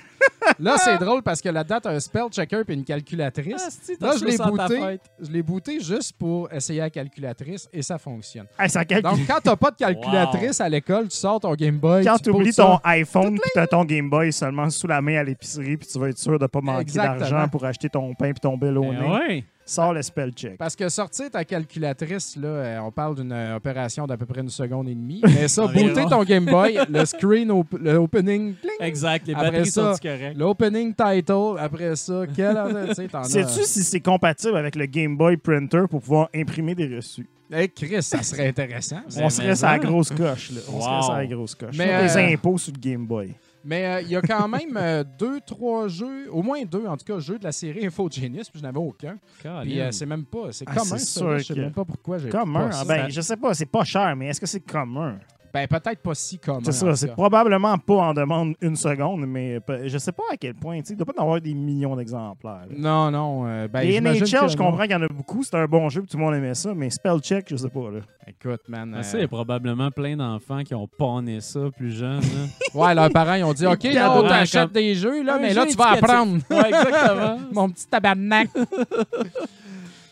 Là, 0.59 0.77
c'est 0.79 0.99
drôle 0.99 1.23
parce 1.23 1.41
que 1.41 1.49
la 1.49 1.65
date 1.65 1.87
a 1.87 1.91
un 1.91 2.01
Spell 2.01 2.29
Checker 2.31 2.63
et 2.67 2.73
une 2.73 2.85
calculatrice. 2.85 3.81
Là, 4.01 4.13
je 4.19 4.25
l'ai 4.25 4.39
booté. 4.39 5.01
Je 5.21 5.31
l'ai 5.31 5.43
booté 5.43 5.81
juste 5.81 6.15
pour 6.19 6.53
essayer 6.53 6.81
la 6.81 6.91
calculatrice 6.91 7.69
et 7.73 7.83
ça 7.83 7.99
fonctionne. 7.99 8.47
Hey, 8.59 8.71
ça 8.71 8.85
calcule. 8.85 9.11
Donc, 9.11 9.27
quand 9.27 9.39
t'as 9.43 9.57
pas 9.57 9.71
de 9.71 9.77
calculatrice 9.77 10.61
à 10.61 10.69
l'école, 10.69 11.09
tu 11.09 11.17
sors 11.17 11.41
ton 11.41 11.55
Game 11.55 11.79
Boy. 11.79 12.05
Quand 12.05 12.19
tu 12.19 12.31
oublies 12.31 12.53
ça. 12.53 12.65
ton 12.65 12.79
iPhone 12.85 13.39
puis 13.39 13.51
t'as 13.55 13.67
ton 13.67 13.85
Game 13.85 14.09
Boy 14.09 14.33
seulement 14.33 14.71
sous 14.71 14.87
la 14.87 15.01
main 15.03 15.17
à 15.19 15.25
l'épicerie 15.25 15.77
puis 15.77 15.89
tu 15.89 15.99
vas 15.99 16.09
être 16.09 16.19
sûr 16.19 16.39
de 16.39 16.47
pas 16.47 16.61
manquer 16.61 16.93
d'argent 16.93 17.49
pour 17.49 17.65
acheter 17.65 17.89
ton 17.89 18.15
pain 18.15 18.33
puis 18.33 18.41
ton 18.41 18.57
bill 18.57 18.79
au 18.79 18.93
nez, 18.93 19.01
ouais. 19.01 19.45
Sors 19.67 19.93
le 19.95 20.03
spell 20.03 20.31
check. 20.33 20.57
Parce 20.59 20.77
que 20.77 20.89
sortir 20.89 21.31
ta 21.31 21.45
calculatrice, 21.45 22.37
là, 22.37 22.49
euh, 22.49 22.79
on 22.81 22.91
parle 22.91 23.17
d'une 23.17 23.33
euh, 23.33 23.57
opération 23.57 24.07
d'à 24.07 24.17
peu 24.17 24.27
près 24.27 24.41
une 24.41 24.49
seconde 24.51 24.89
et 24.89 24.95
demie. 24.95 25.21
Mais 25.25 25.49
ça, 25.49 25.67
booter 25.67 26.05
ton 26.09 26.23
Game 26.25 26.45
Boy, 26.45 26.79
le 26.89 27.05
screen, 27.05 27.51
op- 27.51 27.79
le 27.81 27.95
opening, 27.97 28.55
cling, 28.57 28.73
Exact. 28.81 29.27
Les 29.27 29.35
Après 29.35 29.51
batteries 29.51 29.71
ça, 29.71 29.95
sont 29.95 30.01
correctes? 30.03 30.37
l'opening 30.39 30.95
title, 30.95 31.57
après 31.59 31.97
ça, 31.97 32.23
as. 32.43 33.25
Sais-tu 33.25 33.65
si 33.65 33.83
c'est 33.83 34.01
compatible 34.01 34.57
avec 34.57 34.77
le 34.77 34.87
Game 34.87 35.17
Boy 35.17 35.37
Printer 35.37 35.83
pour 35.91 36.01
pouvoir 36.01 36.29
imprimer 36.35 36.75
des 36.75 36.95
reçus? 36.97 37.27
Hey, 37.53 37.69
Chris, 37.69 38.03
ça 38.03 38.23
serait 38.23 38.49
intéressant. 38.49 39.01
ça. 39.07 39.21
On 39.23 39.29
serait 39.29 39.55
sur 39.55 39.67
la 39.67 39.73
ça. 39.75 39.79
grosse 39.79 40.11
coche, 40.11 40.51
là. 40.51 40.61
On 40.73 40.81
serait 40.81 40.97
Wow. 40.97 41.03
sur 41.03 41.13
la 41.13 41.27
grosse 41.27 41.55
coche. 41.55 41.75
Mais, 41.77 41.87
Mais 41.87 42.07
des 42.09 42.17
euh, 42.17 42.33
impôts 42.35 42.59
sur 42.59 42.73
le 42.73 42.81
Game 42.81 43.07
Boy. 43.07 43.35
Mais 43.65 43.87
euh, 43.87 44.01
il 44.03 44.09
y 44.11 44.17
a 44.17 44.21
quand 44.21 44.47
même 44.47 44.77
euh, 44.77 45.05
deux, 45.19 45.41
trois 45.41 45.89
jeux, 45.89 46.31
au 46.31 46.43
moins 46.43 46.63
deux, 46.65 46.87
en 46.87 46.97
tout 46.97 47.05
cas, 47.07 47.19
jeux 47.19 47.39
de 47.39 47.45
la 47.45 47.53
série 47.53 47.87
Infogenius, 47.87 48.51
puis 48.51 48.59
je 48.61 48.63
n'avais 48.65 48.79
aucun. 48.79 49.17
Puis 49.63 49.81
euh, 49.81 49.91
c'est 49.91 50.07
même 50.07 50.25
pas, 50.27 50.53
c'est 50.53 50.67
Ah, 50.69 50.75
commun, 50.75 50.99
ça. 50.99 51.25
là. 51.25 51.39
Je 51.39 51.45
sais 51.45 51.55
que- 51.55 51.61
même 51.61 51.73
pas 51.73 51.85
pourquoi 51.85 52.19
j'ai 52.19 52.29
Commun? 52.29 52.69
pas 52.69 52.69
Ah, 52.69 52.73
ça. 52.73 52.85
ben, 52.85 53.09
je 53.11 53.21
sais 53.23 53.37
pas, 53.37 53.55
c'est 53.55 53.67
pas 53.67 53.85
cher, 53.85 54.15
mais 54.17 54.27
est-ce 54.29 54.41
que 54.41 54.47
c'est 54.47 54.61
commun? 54.61 55.19
Ben, 55.55 55.69
peut-être 55.69 56.01
pas 56.03 56.15
si 56.15 56.37
commun. 56.41 56.59
C'est 56.65 56.73
ça, 56.73 56.97
c'est 56.97 57.13
probablement 57.13 57.79
pas 57.79 57.95
en 57.95 58.13
demande 58.13 58.57
une 58.61 58.75
seconde, 58.75 59.25
mais 59.25 59.61
je 59.87 59.99
sais 59.99 60.11
pas 60.11 60.25
à 60.33 60.37
quel 60.37 60.55
point. 60.55 60.81
Il 60.91 60.97
doit 60.97 61.07
pas 61.07 61.13
y 61.17 61.21
en 61.21 61.23
avoir 61.23 61.41
des 61.41 61.55
millions 61.55 61.95
d'exemplaires. 61.95 62.67
Non, 62.77 63.13
non. 63.13 63.47
euh, 63.47 63.69
ben, 63.69 63.83
Les 63.83 64.01
NHL, 64.01 64.19
que 64.25 64.49
je 64.49 64.57
comprends 64.57 64.83
qu'il 64.83 64.91
y 64.91 64.97
en 64.97 65.03
a 65.03 65.07
beaucoup, 65.09 65.45
c'est 65.45 65.55
un 65.55 65.67
bon 65.67 65.89
jeu, 65.91 66.01
puis 66.03 66.11
tout 66.11 66.17
le 66.19 66.25
monde 66.25 66.35
aimait 66.35 66.55
ça, 66.55 66.75
mais 66.75 66.91
spell 66.91 67.21
check, 67.21 67.47
je 67.49 67.55
sais 67.57 67.69
pas. 67.69 67.89
Là. 67.89 68.01
Écoute, 68.27 68.63
man. 68.69 68.95
Ah, 68.97 68.99
euh, 68.99 69.03
ça, 69.03 69.17
il 69.19 69.21
y 69.21 69.25
a 69.25 69.29
probablement 69.29 69.93
plein 69.93 70.17
d'enfants 70.17 70.65
qui 70.65 70.75
ont 70.75 70.89
pawné 70.89 71.41
ça 71.41 71.61
plus 71.77 71.93
jeunes. 71.93 72.21
là. 72.21 72.47
Ouais, 72.75 72.93
leurs 72.93 73.11
parents, 73.11 73.35
ils 73.35 73.45
ont 73.45 73.53
dit 73.53 73.65
OK, 73.69 73.85
là, 73.85 74.23
t'achètes 74.29 74.63
comme- 74.65 74.73
des 74.73 74.97
jeux, 74.97 75.23
là, 75.23 75.37
Un 75.37 75.39
mais 75.39 75.51
jeu 75.51 75.61
là, 75.61 75.67
tu 75.67 75.77
vas 75.77 75.91
apprendre. 75.93 76.39
ouais, 76.51 76.67
exactement. 76.69 77.39
Mon 77.53 77.69
petit 77.71 77.87
tabarnak. 77.87 78.49
Tu 78.53 78.61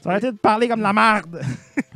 vas 0.05 0.11
arrêter 0.13 0.31
de 0.31 0.37
parler 0.37 0.69
comme 0.69 0.79
de 0.79 0.85
la 0.85 0.93
merde. 0.93 1.41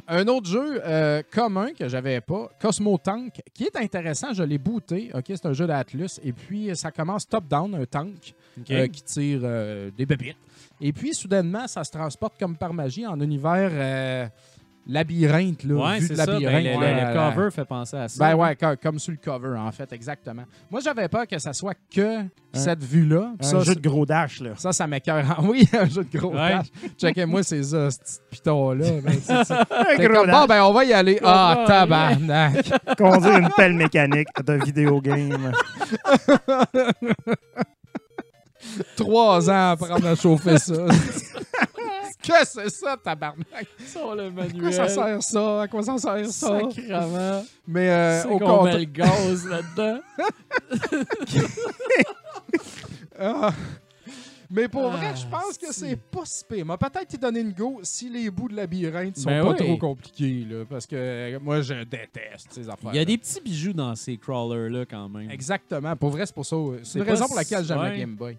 Un 0.08 0.28
autre 0.28 0.48
jeu 0.48 0.80
euh, 0.84 1.22
commun 1.32 1.72
que 1.76 1.88
j'avais 1.88 2.20
pas, 2.20 2.48
Cosmo 2.60 2.96
Tank, 2.96 3.40
qui 3.52 3.64
est 3.64 3.76
intéressant. 3.76 4.32
Je 4.32 4.44
l'ai 4.44 4.58
booté. 4.58 5.10
OK, 5.12 5.24
c'est 5.26 5.46
un 5.46 5.52
jeu 5.52 5.66
d'Atlus. 5.66 6.20
Et 6.22 6.32
puis, 6.32 6.70
ça 6.76 6.92
commence 6.92 7.28
top-down, 7.28 7.74
un 7.74 7.86
tank 7.86 8.34
euh, 8.70 8.86
qui 8.86 9.02
tire 9.02 9.40
euh, 9.42 9.90
des 9.90 10.06
bébites. 10.06 10.36
Et 10.80 10.92
puis, 10.92 11.12
soudainement, 11.12 11.66
ça 11.66 11.82
se 11.82 11.90
transporte 11.90 12.38
comme 12.38 12.56
par 12.56 12.72
magie 12.72 13.06
en 13.06 13.20
univers 13.20 13.70
euh, 13.72 14.28
labyrinthe, 14.86 15.64
là, 15.64 15.74
ouais, 15.74 15.98
vue 15.98 16.06
c'est 16.06 16.12
de 16.14 16.18
ça. 16.18 16.26
Ben, 16.26 16.32
labyrinthe. 16.34 16.64
le, 16.64 16.78
ouais, 16.78 17.06
le 17.06 17.14
cover 17.34 17.50
fait 17.50 17.64
penser 17.64 17.96
à 17.96 18.08
ça. 18.08 18.24
Ben 18.28 18.36
ouais, 18.36 18.56
co- 18.56 18.76
comme 18.82 18.98
sur 18.98 19.12
le 19.12 19.18
cover, 19.22 19.58
en 19.58 19.72
fait, 19.72 19.92
exactement. 19.92 20.44
Moi, 20.70 20.80
j'avais 20.84 21.08
peur 21.08 21.26
que 21.26 21.38
ça 21.38 21.52
soit 21.52 21.74
que 21.94 22.22
cette 22.52 22.82
vue-là. 22.82 23.32
Un 23.40 23.42
Ça, 23.44 23.60
jeu 23.60 23.74
de 23.74 23.80
gros 23.86 24.06
dash, 24.06 24.40
là. 24.40 24.50
Ça, 24.56 24.72
ça 24.72 24.86
m'écœure. 24.86 25.24
Oui, 25.42 25.68
un 25.72 25.86
jeu 25.86 26.04
de 26.10 26.18
gros 26.18 26.32
dash. 26.32 26.66
Checkez-moi 26.98 27.42
ces. 27.42 27.60
Ben, 27.72 27.90
c'est- 27.90 29.44
c'est- 29.44 29.52
Un 29.70 29.96
T'es 29.96 30.06
gros 30.08 30.16
comme, 30.18 30.26
dash. 30.26 30.40
bon, 30.40 30.46
ben, 30.46 30.62
on 30.64 30.72
va 30.72 30.84
y 30.84 30.92
aller. 30.92 31.18
Ah, 31.22 31.56
va, 31.58 31.66
tabarnak. 31.66 32.72
Conduire 32.98 33.38
une 33.38 33.50
pelle 33.56 33.74
mécanique 33.74 34.28
de 34.44 34.52
vidéo 34.64 35.00
game. 35.00 35.52
Trois 38.96 39.48
ans 39.50 39.52
à 39.52 39.70
apprendre 39.72 40.06
à 40.06 40.14
chauffer 40.14 40.58
ça. 40.58 40.74
Que 42.26 42.46
c'est 42.46 42.70
ça, 42.70 42.96
tabarnak? 43.02 43.66
Sur 43.86 44.14
le 44.14 44.26
À 44.26 44.30
quoi 44.30 44.44
manuel. 44.44 44.72
ça 44.74 44.88
sert 44.88 45.22
ça? 45.22 45.62
À 45.62 45.68
quoi 45.68 45.82
ça 45.82 45.98
sert 45.98 46.26
ça? 46.28 46.60
Sacrement. 46.60 47.44
Mais 47.66 47.90
euh, 47.90 48.24
au 48.28 48.38
qu'on 48.38 48.64
met 48.64 48.70
compte... 48.72 48.80
le 48.80 48.84
gaz 48.84 49.46
là-dedans. 49.46 50.00
Ah. 53.18 53.50
Mais 54.50 54.68
pour 54.68 54.90
vrai, 54.90 55.08
Ah, 55.10 55.14
je 55.16 55.26
pense 55.26 55.58
que 55.58 55.72
si. 55.72 55.80
c'est 55.80 55.96
pas 55.96 56.20
si 56.24 56.44
pire. 56.44 56.64
M'a 56.64 56.76
peut-être 56.78 57.12
y 57.14 57.18
donné 57.18 57.40
une 57.40 57.52
go 57.52 57.80
si 57.82 58.08
les 58.08 58.30
bouts 58.30 58.48
de 58.48 58.54
labyrinthe 58.54 59.16
sont 59.16 59.28
Ben 59.28 59.42
pas 59.42 59.50
oui. 59.52 59.56
trop 59.56 59.76
compliqués, 59.76 60.46
là, 60.48 60.64
parce 60.68 60.86
que 60.86 60.94
euh, 60.94 61.38
moi, 61.40 61.62
je 61.62 61.82
déteste 61.82 62.52
ces 62.52 62.68
affaires. 62.68 62.90
Il 62.92 62.96
y 62.96 63.00
a 63.00 63.04
des 63.04 63.18
petits 63.18 63.40
bijoux 63.40 63.72
dans 63.72 63.96
ces 63.96 64.16
crawlers-là 64.16 64.84
quand 64.88 65.08
même. 65.08 65.30
Exactement. 65.30 65.96
Pour 65.96 66.10
vrai, 66.10 66.26
c'est 66.26 66.34
pour 66.34 66.46
ça. 66.46 66.54
C'est 66.84 66.98
une 67.00 67.04
raison 67.06 67.24
si- 67.24 67.28
pour 67.30 67.36
laquelle 67.38 67.64
j'aime 67.64 67.78
ouais. 67.80 67.98
Game 67.98 68.14
Boy. 68.14 68.38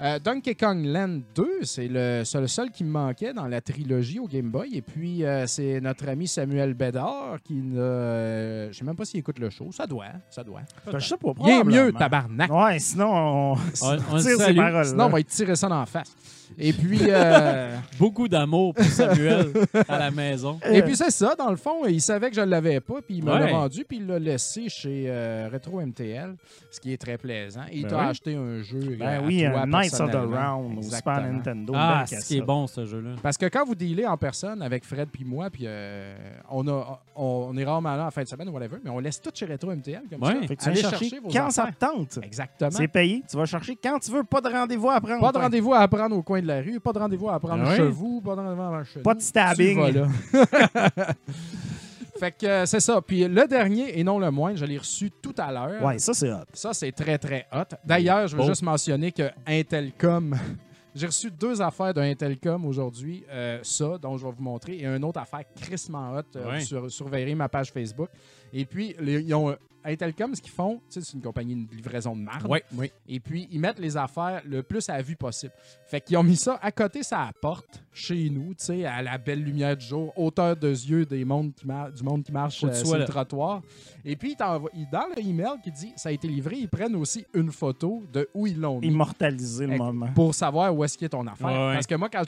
Euh, 0.00 0.18
Donkey 0.18 0.54
Kong 0.54 0.84
Land 0.84 1.20
2, 1.34 1.60
c'est 1.62 1.88
le, 1.88 2.24
seul 2.24 2.70
qui 2.70 2.82
me 2.82 2.90
manquait 2.90 3.32
dans 3.32 3.46
la 3.46 3.60
trilogie 3.60 4.18
au 4.18 4.26
Game 4.26 4.50
Boy. 4.50 4.76
Et 4.76 4.82
puis, 4.82 5.24
euh, 5.24 5.46
c'est 5.46 5.80
notre 5.80 6.08
ami 6.08 6.26
Samuel 6.26 6.74
Bédard 6.74 7.38
qui 7.44 7.54
n'a. 7.54 7.80
euh, 7.80 8.72
je 8.72 8.78
sais 8.78 8.84
même 8.84 8.96
pas 8.96 9.04
s'il 9.04 9.20
écoute 9.20 9.38
le 9.38 9.50
show. 9.50 9.70
Ça 9.70 9.86
doit. 9.86 10.06
Ça 10.30 10.42
doit. 10.42 10.62
Ben, 10.86 10.98
je 10.98 11.06
sais 11.06 11.16
pas. 11.16 11.32
Il 11.44 11.50
est 11.50 11.64
mieux, 11.64 11.92
tabarnak. 11.92 12.50
Ouais, 12.50 12.78
sinon, 12.78 13.12
on, 13.12 13.52
On, 13.52 13.56
tire 14.18 14.54
paroles. 14.56 14.86
Sinon, 14.86 15.04
on 15.04 15.08
va 15.08 15.20
être 15.20 15.28
tiré 15.28 15.54
ça 15.54 15.68
dans 15.68 15.80
la 15.80 15.86
face. 15.86 16.14
Et 16.58 16.72
puis, 16.72 16.98
euh, 17.08 17.76
Beaucoup 17.98 18.28
d'amour 18.28 18.74
pour 18.74 18.84
Samuel 18.84 19.52
à 19.88 19.98
la 19.98 20.10
maison. 20.10 20.58
et 20.70 20.82
puis 20.82 20.96
c'est 20.96 21.10
ça, 21.10 21.34
dans 21.36 21.50
le 21.50 21.56
fond, 21.56 21.86
il 21.86 22.00
savait 22.00 22.30
que 22.30 22.36
je 22.36 22.40
ne 22.40 22.46
l'avais 22.46 22.80
pas, 22.80 23.00
puis 23.04 23.16
il 23.18 23.24
me 23.24 23.30
l'a 23.30 23.44
Ouais. 23.44 23.50
vendu, 23.52 23.84
puis 23.88 23.98
il 23.98 24.06
l'a 24.06 24.18
laissé 24.18 24.68
chez 24.68 25.04
euh, 25.08 25.48
Retro 25.52 25.80
MTL, 25.80 26.34
ce 26.70 26.80
qui 26.80 26.92
est 26.92 26.96
très 26.96 27.18
plaisant. 27.18 27.62
Et 27.70 27.78
il 27.78 27.82
Ben 27.82 27.88
t'a 27.90 27.98
oui. 27.98 28.06
acheté 28.08 28.34
un 28.34 28.62
jeu. 28.62 28.78
euh, 28.82 28.96
Ben 28.98 29.08
à 29.08 29.26
oui, 29.26 29.44
toi, 29.48 29.60
un 29.60 29.66
Knights 29.66 29.92
of 29.94 29.98
the 29.98 30.12
personnellement. 30.12 30.56
Round 30.58 30.78
au 30.78 30.82
Super 30.82 30.98
Exactement. 31.12 31.32
Nintendo. 31.32 31.72
Ah, 31.76 31.88
belle 32.00 32.08
cassette. 32.10 32.24
qui 32.28 32.38
est 32.38 32.42
bon 32.42 32.66
ce 32.66 32.84
jeu-là. 32.86 33.10
Parce 33.22 33.36
que 33.36 33.46
quand 33.46 33.64
vous 33.64 33.74
dealez 33.74 34.06
en 34.06 34.16
personne 34.16 34.62
avec 34.62 34.84
Fred 34.84 35.08
puis 35.12 35.24
moi, 35.24 35.50
puis 35.50 35.64
euh, 35.66 36.14
on, 36.50 36.66
a, 36.68 37.00
on, 37.16 37.48
on 37.50 37.56
est 37.56 37.64
rarement 37.64 37.96
là 37.96 38.06
en 38.06 38.10
fin 38.10 38.22
de 38.22 38.28
semaine 38.28 38.48
ou 38.48 38.52
whatever, 38.52 38.76
mais 38.84 38.90
on 38.90 38.98
laisse 38.98 39.20
tout 39.20 39.30
chez 39.34 39.46
Retro 39.46 39.70
MTL 39.74 40.02
comme 40.10 40.22
Ouais. 40.22 40.40
ça. 40.40 40.46
Fait 40.46 40.56
que 40.56 40.62
tu 40.62 40.68
Allez 40.68 40.82
vas 40.82 40.90
chercher 40.90 41.18
vos 41.20 41.28
quand 41.30 41.50
ça 41.50 41.62
affaires. 41.64 41.74
te 41.78 41.84
tente. 41.86 42.18
Exactement. 42.22 42.70
C'est 42.70 42.88
payé. 42.88 43.22
Tu 43.30 43.36
vas 43.36 43.46
chercher 43.46 43.76
quand 43.82 43.98
tu 43.98 44.10
veux. 44.10 44.24
Pas 44.24 44.40
de 44.40 44.48
rendez-vous 44.48 44.90
à 44.90 45.00
prendre. 45.00 45.20
Pas 45.20 45.32
de 45.32 45.38
rendez-vous 45.38 45.74
à 45.74 45.86
prendre 45.88 46.16
au 46.16 46.22
coin 46.22 46.40
de 46.42 46.46
la 46.48 46.60
rue, 46.60 46.78
pas 46.80 46.92
de 46.92 46.98
rendez-vous 46.98 47.30
à 47.30 47.40
prendre 47.40 47.64
Ah 47.66 47.76
chez 47.76 47.88
vous, 47.88 48.20
pas 48.20 48.34
de 48.36 48.40
rendez-vous 48.40 48.62
à 48.62 48.84
chez 48.84 49.00
Pas 49.00 49.14
de 49.14 49.20
stabbing. 49.22 49.78
Fait 52.18 52.30
que 52.32 52.46
euh, 52.46 52.66
c'est 52.66 52.80
ça. 52.80 53.00
Puis 53.00 53.26
le 53.26 53.46
dernier, 53.48 53.98
et 53.98 54.04
non 54.04 54.18
le 54.18 54.30
moindre, 54.30 54.58
je 54.58 54.64
l'ai 54.64 54.78
reçu 54.78 55.10
tout 55.10 55.34
à 55.38 55.50
l'heure. 55.50 55.82
Ouais, 55.82 55.98
ça, 55.98 56.14
c'est 56.14 56.30
hot. 56.30 56.44
Ça, 56.52 56.72
c'est 56.72 56.92
très, 56.92 57.18
très 57.18 57.46
hot. 57.52 57.74
D'ailleurs, 57.84 58.28
je 58.28 58.36
veux 58.36 58.44
juste 58.44 58.62
mentionner 58.62 59.10
que 59.10 59.28
Intelcom, 59.46 60.36
j'ai 60.94 61.06
reçu 61.06 61.30
deux 61.30 61.60
affaires 61.60 61.92
d'un 61.94 62.08
Intelcom 62.10 62.64
aujourd'hui. 62.66 63.24
Euh, 63.30 63.58
ça, 63.62 63.98
dont 64.00 64.16
je 64.18 64.26
vais 64.26 64.32
vous 64.32 64.42
montrer, 64.42 64.74
et 64.76 64.86
une 64.86 65.04
autre 65.04 65.20
affaire 65.20 65.42
crissement 65.60 66.12
hot. 66.16 66.20
Euh, 66.36 66.48
Ouais. 66.48 66.58
vous 66.60 66.64
sur- 66.64 66.90
surveillerez 66.90 67.34
ma 67.34 67.48
page 67.48 67.72
Facebook. 67.72 68.08
Et 68.52 68.66
puis, 68.66 68.94
les- 69.00 69.22
ils 69.22 69.34
ont 69.34 69.56
Intelcom, 69.84 70.32
ce 70.32 70.40
qu'ils 70.40 70.52
font, 70.52 70.80
c'est 70.88 71.00
une 71.14 71.20
compagnie 71.22 71.56
de 71.56 71.74
livraison 71.74 72.14
de 72.14 72.20
marde. 72.20 72.46
Oui, 72.48 72.60
oui. 72.76 72.92
Et 73.08 73.18
puis, 73.18 73.48
ils 73.50 73.58
mettent 73.58 73.80
les 73.80 73.96
affaires 73.96 74.40
le 74.46 74.62
plus 74.62 74.88
à 74.88 75.02
vue 75.02 75.16
possible. 75.16 75.52
Fait 75.92 76.00
qu'ils 76.00 76.16
ont 76.16 76.22
mis 76.22 76.36
ça 76.36 76.58
à 76.62 76.72
côté 76.72 77.02
sa 77.02 77.30
porte, 77.42 77.84
chez 77.92 78.30
nous, 78.30 78.54
tu 78.54 78.64
sais, 78.64 78.86
à 78.86 79.02
la 79.02 79.18
belle 79.18 79.42
lumière 79.44 79.76
du 79.76 79.84
jour, 79.84 80.10
hauteur 80.16 80.56
de 80.56 80.70
yeux 80.70 81.04
des 81.04 81.22
mondes 81.26 81.52
qui 81.54 81.66
du 81.66 82.02
monde 82.02 82.22
qui 82.24 82.32
marche 82.32 82.64
euh, 82.64 82.72
sur 82.72 82.96
le 82.96 83.04
trottoir. 83.04 83.60
Et 84.02 84.16
puis, 84.16 84.34
ils 84.40 84.60
ils- 84.72 84.88
dans 84.90 85.04
le 85.14 85.22
email 85.22 85.60
qui 85.62 85.70
dit 85.70 85.92
ça 85.96 86.08
a 86.08 86.12
été 86.12 86.28
livré, 86.28 86.56
ils 86.56 86.68
prennent 86.70 86.96
aussi 86.96 87.26
une 87.34 87.52
photo 87.52 88.02
de 88.10 88.26
où 88.32 88.46
ils 88.46 88.58
l'ont 88.58 88.80
mis 88.80 88.86
Immortaliser 88.86 89.66
le 89.66 89.76
moment. 89.76 90.08
pour 90.14 90.34
savoir 90.34 90.74
où 90.74 90.82
est-ce 90.82 90.96
qu'il 90.96 91.04
est 91.04 91.10
ton 91.10 91.26
affaire. 91.26 91.46
Ouais, 91.48 91.66
ouais. 91.68 91.74
Parce 91.74 91.86
que 91.86 91.94
moi, 91.96 92.08
quand 92.08 92.22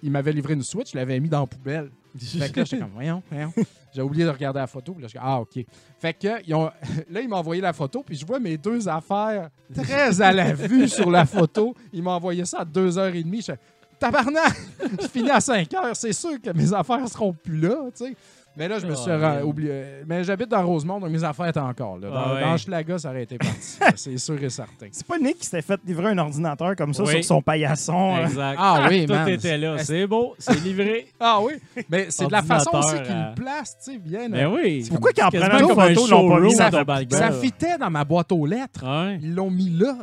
il 0.00 0.10
m'avait 0.12 0.32
livré 0.32 0.54
une 0.54 0.62
Switch, 0.62 0.92
je 0.92 0.96
l'avais 0.96 1.18
mis 1.18 1.28
dans 1.28 1.40
la 1.40 1.46
poubelle. 1.48 1.90
Fait 2.16 2.48
que 2.52 2.60
là, 2.60 2.64
j'étais 2.64 2.78
comme, 2.78 2.92
voyons, 2.94 3.22
voyons. 3.28 3.52
J'ai 3.92 4.02
oublié 4.02 4.24
de 4.24 4.30
regarder 4.30 4.60
la 4.60 4.66
photo. 4.66 4.92
Puis 4.92 5.02
là, 5.02 5.08
ah, 5.20 5.40
OK. 5.40 5.64
Fait 5.98 6.14
que, 6.14 6.46
ils 6.46 6.54
ont, 6.54 6.70
là, 7.10 7.20
il 7.20 7.28
m'a 7.28 7.36
envoyé 7.36 7.60
la 7.60 7.72
photo, 7.72 8.02
puis 8.04 8.16
je 8.16 8.24
vois 8.26 8.38
mes 8.38 8.56
deux 8.56 8.88
affaires 8.88 9.50
très 9.74 10.20
à 10.20 10.32
la 10.32 10.52
vue 10.52 10.88
sur 10.88 11.10
la 11.10 11.26
photo. 11.26 11.74
Il 11.92 12.02
m'a 12.02 12.12
envoyé 12.12 12.44
ça 12.44 12.60
à 12.60 12.64
2h30. 12.90 13.36
Je 13.36 13.40
suis 13.42 13.52
tabarnak! 13.98 14.54
je 15.02 15.06
finis 15.08 15.30
à 15.30 15.38
5h. 15.38 15.90
C'est 15.94 16.12
sûr 16.12 16.40
que 16.42 16.50
mes 16.50 16.72
affaires 16.72 17.06
seront 17.08 17.32
plus 17.32 17.58
là, 17.60 17.76
tu 17.96 18.04
sais. 18.06 18.16
Mais 18.56 18.68
là, 18.68 18.78
je 18.78 18.86
me 18.86 18.94
suis 18.94 19.10
Oh, 19.12 19.18
man. 19.18 19.42
oublié. 19.42 19.82
Mais 20.06 20.22
j'habite 20.22 20.48
dans 20.48 20.64
Rosemont, 20.64 21.00
donc 21.00 21.10
mes 21.10 21.24
affaires 21.24 21.48
étaient 21.48 21.58
encore 21.58 21.98
là. 21.98 22.08
Dans, 22.08 22.14
Ah 22.16 22.34
ouais. 22.34 22.40
dans 22.42 22.56
Schlaga, 22.56 22.98
ça 22.98 23.10
aurait 23.10 23.24
été 23.24 23.36
parti. 23.36 23.78
c'est 23.96 24.16
sûr 24.16 24.40
et 24.40 24.48
certain. 24.48 24.86
C'est 24.92 25.04
pas 25.04 25.18
Nick 25.18 25.38
qui 25.38 25.46
s'était 25.46 25.60
fait 25.62 25.80
livrer 25.84 26.10
un 26.10 26.18
ordinateur 26.18 26.76
comme 26.76 26.94
ça 26.94 27.02
Oui. 27.02 27.14
sur 27.14 27.24
son 27.24 27.42
paillasson. 27.42 28.14
hein. 28.14 28.26
Exact. 28.26 28.56
Ah 28.56 28.86
oui, 28.88 29.06
Tout 29.06 29.12
man. 29.12 29.28
était 29.28 29.58
là. 29.58 29.78
C'est 29.78 30.06
beau, 30.06 30.36
c'est 30.38 30.60
livré. 30.62 31.08
Ah 31.18 31.40
oui, 31.42 31.54
mais 31.90 32.06
c'est 32.10 32.26
de 32.28 32.32
la 32.32 32.42
façon 32.44 32.70
aussi 32.74 32.94
qu'il 33.02 33.10
euh, 33.10 33.30
le 33.30 33.34
place, 33.34 33.76
tu 33.84 33.92
sais, 33.94 33.98
bien. 33.98 34.28
Ben 34.28 34.46
oui. 34.46 34.86
Pourquoi 34.88 35.10
qu'ils 35.12 35.24
en 35.24 35.30
prenaient 35.30 35.60
une 35.60 35.66
comme 35.66 35.78
un 35.80 35.88
photo, 35.88 36.02
ils 36.06 36.10
l'ont 36.10 36.28
pas 36.30 36.40
mis 36.40 36.54
Ça 36.54 36.70
belle. 36.70 37.40
fitait 37.40 37.76
dans 37.78 37.90
ma 37.90 38.04
boîte 38.04 38.30
aux 38.30 38.46
lettres. 38.46 38.84
Ils 39.20 39.34
l'ont 39.34 39.50
mis 39.50 39.70
là. 39.70 39.96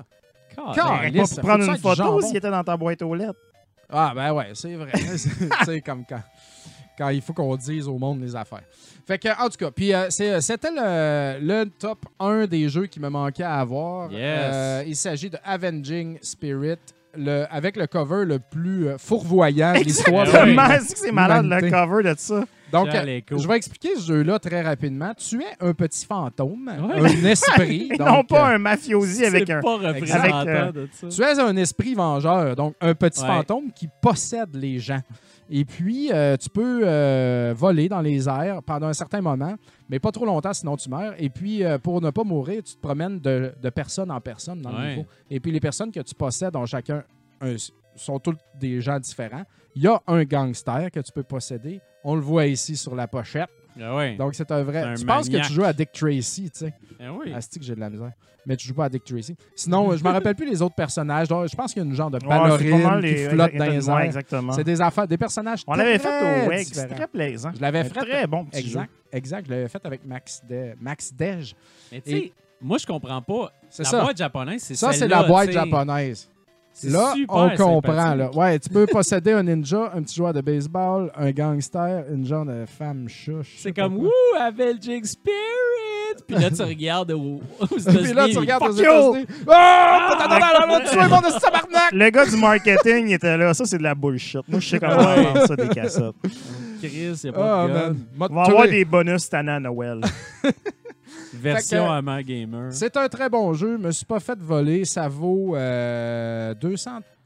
Calme. 0.55 1.13
Pas 1.13 1.27
pour 1.27 1.39
prendre 1.41 1.63
une 1.65 1.77
photo 1.77 1.95
jambon. 1.95 2.21
s'il 2.21 2.37
était 2.37 2.49
dans 2.51 2.63
ta 2.63 2.75
boîte 2.77 3.01
aux 3.01 3.15
lettres. 3.15 3.39
Ah 3.89 4.13
ben 4.15 4.33
ouais, 4.33 4.49
c'est 4.53 4.75
vrai. 4.75 4.91
c'est 5.65 5.81
comme 5.81 6.03
quand, 6.07 6.21
quand 6.97 7.09
il 7.09 7.21
faut 7.21 7.33
qu'on 7.33 7.55
dise 7.55 7.87
au 7.87 7.97
monde 7.97 8.21
les 8.21 8.35
affaires. 8.35 8.63
Fait 9.05 9.17
que, 9.17 9.27
en 9.29 9.49
tout 9.49 9.57
cas, 9.57 9.71
puis 9.71 9.93
euh, 9.93 10.05
c'est- 10.09 10.39
c'était 10.41 10.69
le, 10.71 11.39
le 11.41 11.65
top 11.65 12.05
1 12.19 12.45
des 12.45 12.69
jeux 12.69 12.85
qui 12.85 12.99
me 12.99 13.09
manquait 13.09 13.43
à 13.43 13.55
avoir. 13.59 14.11
Yes. 14.11 14.21
Euh, 14.21 14.83
il 14.87 14.95
s'agit 14.95 15.29
de 15.29 15.37
Avenging 15.43 16.19
Spirit, 16.21 16.77
le, 17.17 17.45
avec 17.49 17.75
le 17.75 17.87
cover 17.87 18.23
le 18.25 18.39
plus 18.39 18.87
euh, 18.87 18.97
fourvoyant 18.97 19.73
de 19.73 19.79
l'histoire. 19.79 20.23
de 20.25 20.29
Exactement. 20.29 20.67
C'est 20.79 20.93
que 20.93 20.99
c'est 20.99 21.11
malade 21.11 21.45
le 21.45 21.69
cover 21.69 22.03
de 22.03 22.15
ça? 22.17 22.43
Donc, 22.71 22.87
euh, 22.93 23.19
je 23.31 23.47
vais 23.47 23.57
expliquer 23.57 23.95
ce 23.95 24.07
jeu-là 24.07 24.39
très 24.39 24.61
rapidement. 24.61 25.13
Tu 25.15 25.41
es 25.41 25.45
un 25.59 25.73
petit 25.73 26.05
fantôme, 26.05 26.71
Ouais. 26.81 26.99
un 27.01 27.05
esprit. 27.25 27.89
donc, 27.97 28.07
non 28.07 28.23
pas 28.23 28.51
euh, 28.51 28.55
un 28.55 28.57
mafiosi 28.57 29.25
avec 29.25 29.49
un. 29.49 29.61
pas 29.61 29.77
représentant 29.77 30.37
avec, 30.37 30.49
euh, 30.55 30.71
de 30.71 30.89
ça. 30.91 31.07
Tu 31.09 31.21
es 31.21 31.39
un 31.39 31.55
esprit 31.57 31.93
vengeur, 31.95 32.55
donc 32.55 32.75
un 32.81 32.93
petit 32.93 33.21
Ouais. 33.21 33.27
fantôme 33.27 33.71
qui 33.73 33.87
possède 34.01 34.55
les 34.55 34.79
gens. 34.79 35.01
Et 35.53 35.65
puis, 35.65 36.09
euh, 36.13 36.37
tu 36.37 36.49
peux 36.49 36.81
euh, 36.85 37.53
voler 37.57 37.89
dans 37.89 37.99
les 37.99 38.29
airs 38.29 38.63
pendant 38.63 38.87
un 38.87 38.93
certain 38.93 39.19
moment, 39.19 39.55
mais 39.89 39.99
pas 39.99 40.11
trop 40.11 40.25
longtemps, 40.25 40.53
sinon 40.53 40.77
tu 40.77 40.89
meurs. 40.89 41.13
Et 41.17 41.29
puis, 41.29 41.65
euh, 41.65 41.77
pour 41.77 41.99
ne 42.01 42.09
pas 42.09 42.23
mourir, 42.23 42.63
tu 42.63 42.75
te 42.75 42.79
promènes 42.79 43.19
de, 43.19 43.51
de 43.61 43.69
personne 43.69 44.09
en 44.11 44.21
personne 44.21 44.61
dans 44.61 44.71
le 44.71 44.87
niveau. 44.89 45.05
Et 45.29 45.41
puis, 45.41 45.51
les 45.51 45.59
personnes 45.59 45.91
que 45.91 45.99
tu 45.99 46.15
possèdes 46.15 46.55
ont 46.55 46.65
chacun 46.65 47.03
un- 47.41 47.55
sont 47.97 48.17
tous 48.19 48.35
des 48.57 48.79
gens 48.79 48.97
différents. 48.97 49.43
Il 49.75 49.83
y 49.83 49.87
a 49.87 50.01
un 50.07 50.23
gangster 50.23 50.89
que 50.91 50.99
tu 50.99 51.11
peux 51.11 51.23
posséder. 51.23 51.81
On 52.03 52.15
le 52.15 52.21
voit 52.21 52.45
ici 52.47 52.75
sur 52.75 52.95
la 52.95 53.07
pochette. 53.07 53.49
Ah 53.81 53.95
ouais. 53.95 54.15
Donc, 54.17 54.35
c'est 54.35 54.51
un 54.51 54.63
vrai. 54.63 54.81
C'est 54.81 54.87
un 54.87 54.93
tu 54.95 55.05
penses 55.05 55.27
que 55.27 55.31
maniaque. 55.33 55.47
tu 55.47 55.53
joues 55.53 55.63
à 55.63 55.71
Dick 55.71 55.91
Tracy, 55.93 56.51
tu 56.51 56.59
sais. 56.59 56.73
Ah 56.99 57.13
oui. 57.13 57.31
Asti 57.33 57.57
que 57.59 57.63
j'ai 57.65 57.75
de 57.75 57.79
la 57.79 57.89
misère? 57.89 58.11
Mais 58.45 58.57
tu 58.57 58.67
joues 58.67 58.73
pas 58.73 58.85
à 58.85 58.89
Dick 58.89 59.03
Tracy. 59.05 59.37
Sinon, 59.55 59.95
je 59.95 60.03
me 60.03 60.09
rappelle 60.09 60.35
plus 60.35 60.49
les 60.49 60.61
autres 60.61 60.75
personnages. 60.75 61.27
Donc, 61.29 61.47
je 61.47 61.55
pense 61.55 61.71
qu'il 61.73 61.81
y 61.81 61.85
a 61.85 61.87
une 61.89 61.95
genre 61.95 62.09
de 62.11 62.15
Ouais, 62.17 62.21
c'est 62.23 62.27
ballerine 62.27 62.81
mal 62.83 63.01
qui 63.01 63.15
flotte 63.15 63.55
dans 63.55 63.65
les 63.65 63.87
Ouais, 63.87 63.93
airs. 63.93 63.99
exactement. 64.01 64.51
C'est 64.53 64.63
des 64.63 64.81
affaires, 64.81 65.07
des 65.07 65.17
personnages 65.17 65.63
On 65.67 65.73
l'avait 65.75 65.99
fait 65.99 66.07
au 66.07 66.49
différents. 66.51 66.63
C'était 66.81 66.95
très 66.95 67.07
plaisant. 67.07 67.51
Je 67.55 67.61
l'avais 67.61 67.83
fait. 67.85 67.99
Très 68.01 68.27
bon 68.27 68.45
petit 68.45 68.61
jeu. 68.63 68.67
Exact, 68.67 68.91
exact. 69.13 69.45
Je 69.45 69.51
l'avais 69.51 69.67
fait 69.69 69.85
avec 69.85 70.05
Max, 70.05 70.41
De- 70.49 70.73
Max 70.81 71.13
Dej. 71.13 71.55
Mais 71.93 72.01
tu 72.01 72.11
sais, 72.11 72.33
moi, 72.59 72.77
je 72.79 72.85
comprends 72.87 73.21
pas. 73.21 73.53
C'est 73.69 73.83
La 73.83 73.89
ça. 73.89 74.01
boîte 74.01 74.17
japonaise, 74.17 74.61
c'est 74.63 74.75
Ça, 74.75 74.91
c'est 74.91 75.07
la 75.07 75.23
boîte 75.23 75.47
tu 75.47 75.53
sais. 75.53 75.59
japonaise. 75.59 76.27
Là, 76.83 77.13
super 77.15 77.35
on 77.35 77.49
comprend. 77.55 78.15
Là. 78.15 78.31
Ouais, 78.33 78.57
tu 78.57 78.69
peux 78.69 78.87
posséder 78.87 79.33
un 79.33 79.43
ninja, 79.43 79.91
un 79.93 80.01
petit 80.01 80.15
joueur 80.15 80.33
de 80.33 80.41
baseball, 80.41 81.11
un 81.15 81.31
gangster, 81.31 82.05
une 82.11 82.25
genre 82.25 82.45
de 82.45 82.65
femme 82.65 83.07
chouche. 83.07 83.55
C'est 83.57 83.71
comme, 83.73 83.97
wouh, 83.97 84.09
Avenging 84.39 85.03
Spirit! 85.03 85.35
Puis 86.27 86.37
là, 86.37 86.49
tu 86.49 86.61
regardes 86.63 87.11
au, 87.11 87.39
aux 87.59 87.77
États-Unis. 87.77 88.03
Puis 88.03 88.13
là, 88.13 88.27
tu 88.29 88.37
regardes 88.37 88.63
aux! 88.63 88.71
États-Unis. 88.73 89.25
Ah! 89.47 90.09
Attends, 90.19 90.23
attends, 90.23 90.45
attends, 90.45 90.73
attends, 90.73 90.91
tu 90.91 90.97
es 90.97 91.07
mon 91.07 91.21
esti 91.27 91.39
tabarnak! 91.41 91.91
Le 91.91 92.09
gars 92.09 92.25
du 92.25 92.37
marketing 92.37 93.07
il 93.09 93.13
était 93.13 93.37
là. 93.37 93.53
Ça, 93.53 93.65
c'est 93.65 93.77
de 93.77 93.83
la 93.83 93.93
bullshit. 93.95 94.41
Moi, 94.47 94.59
je 94.59 94.69
sais 94.69 94.79
comment 94.79 94.97
Ouais. 94.97 95.27
on 95.29 95.33
vend 95.39 95.45
ça 95.45 95.55
des 95.55 95.67
cassettes. 95.67 96.15
Chris, 96.81 97.21
y 97.23 97.27
a 97.27 97.31
Ah, 97.35 97.67
pas 97.67 97.67
de 97.89 97.95
On 98.19 98.35
va 98.35 98.41
avoir 98.43 98.67
des 98.67 98.85
bonus 98.85 99.21
cette 99.23 99.35
année 99.35 99.51
à 99.51 99.59
Noël. 99.59 100.01
Version 101.33 101.85
que- 101.85 101.91
Hammer 101.91 102.23
Gamer. 102.23 102.73
C'est 102.73 102.97
un 102.97 103.07
très 103.09 103.29
bon 103.29 103.53
jeu. 103.53 103.77
Je 103.77 103.83
me 103.87 103.91
suis 103.91 104.05
pas 104.05 104.19
fait 104.19 104.37
voler. 104.39 104.85
Ça 104.85 105.07
vaut 105.07 105.55
euh, 105.55 106.53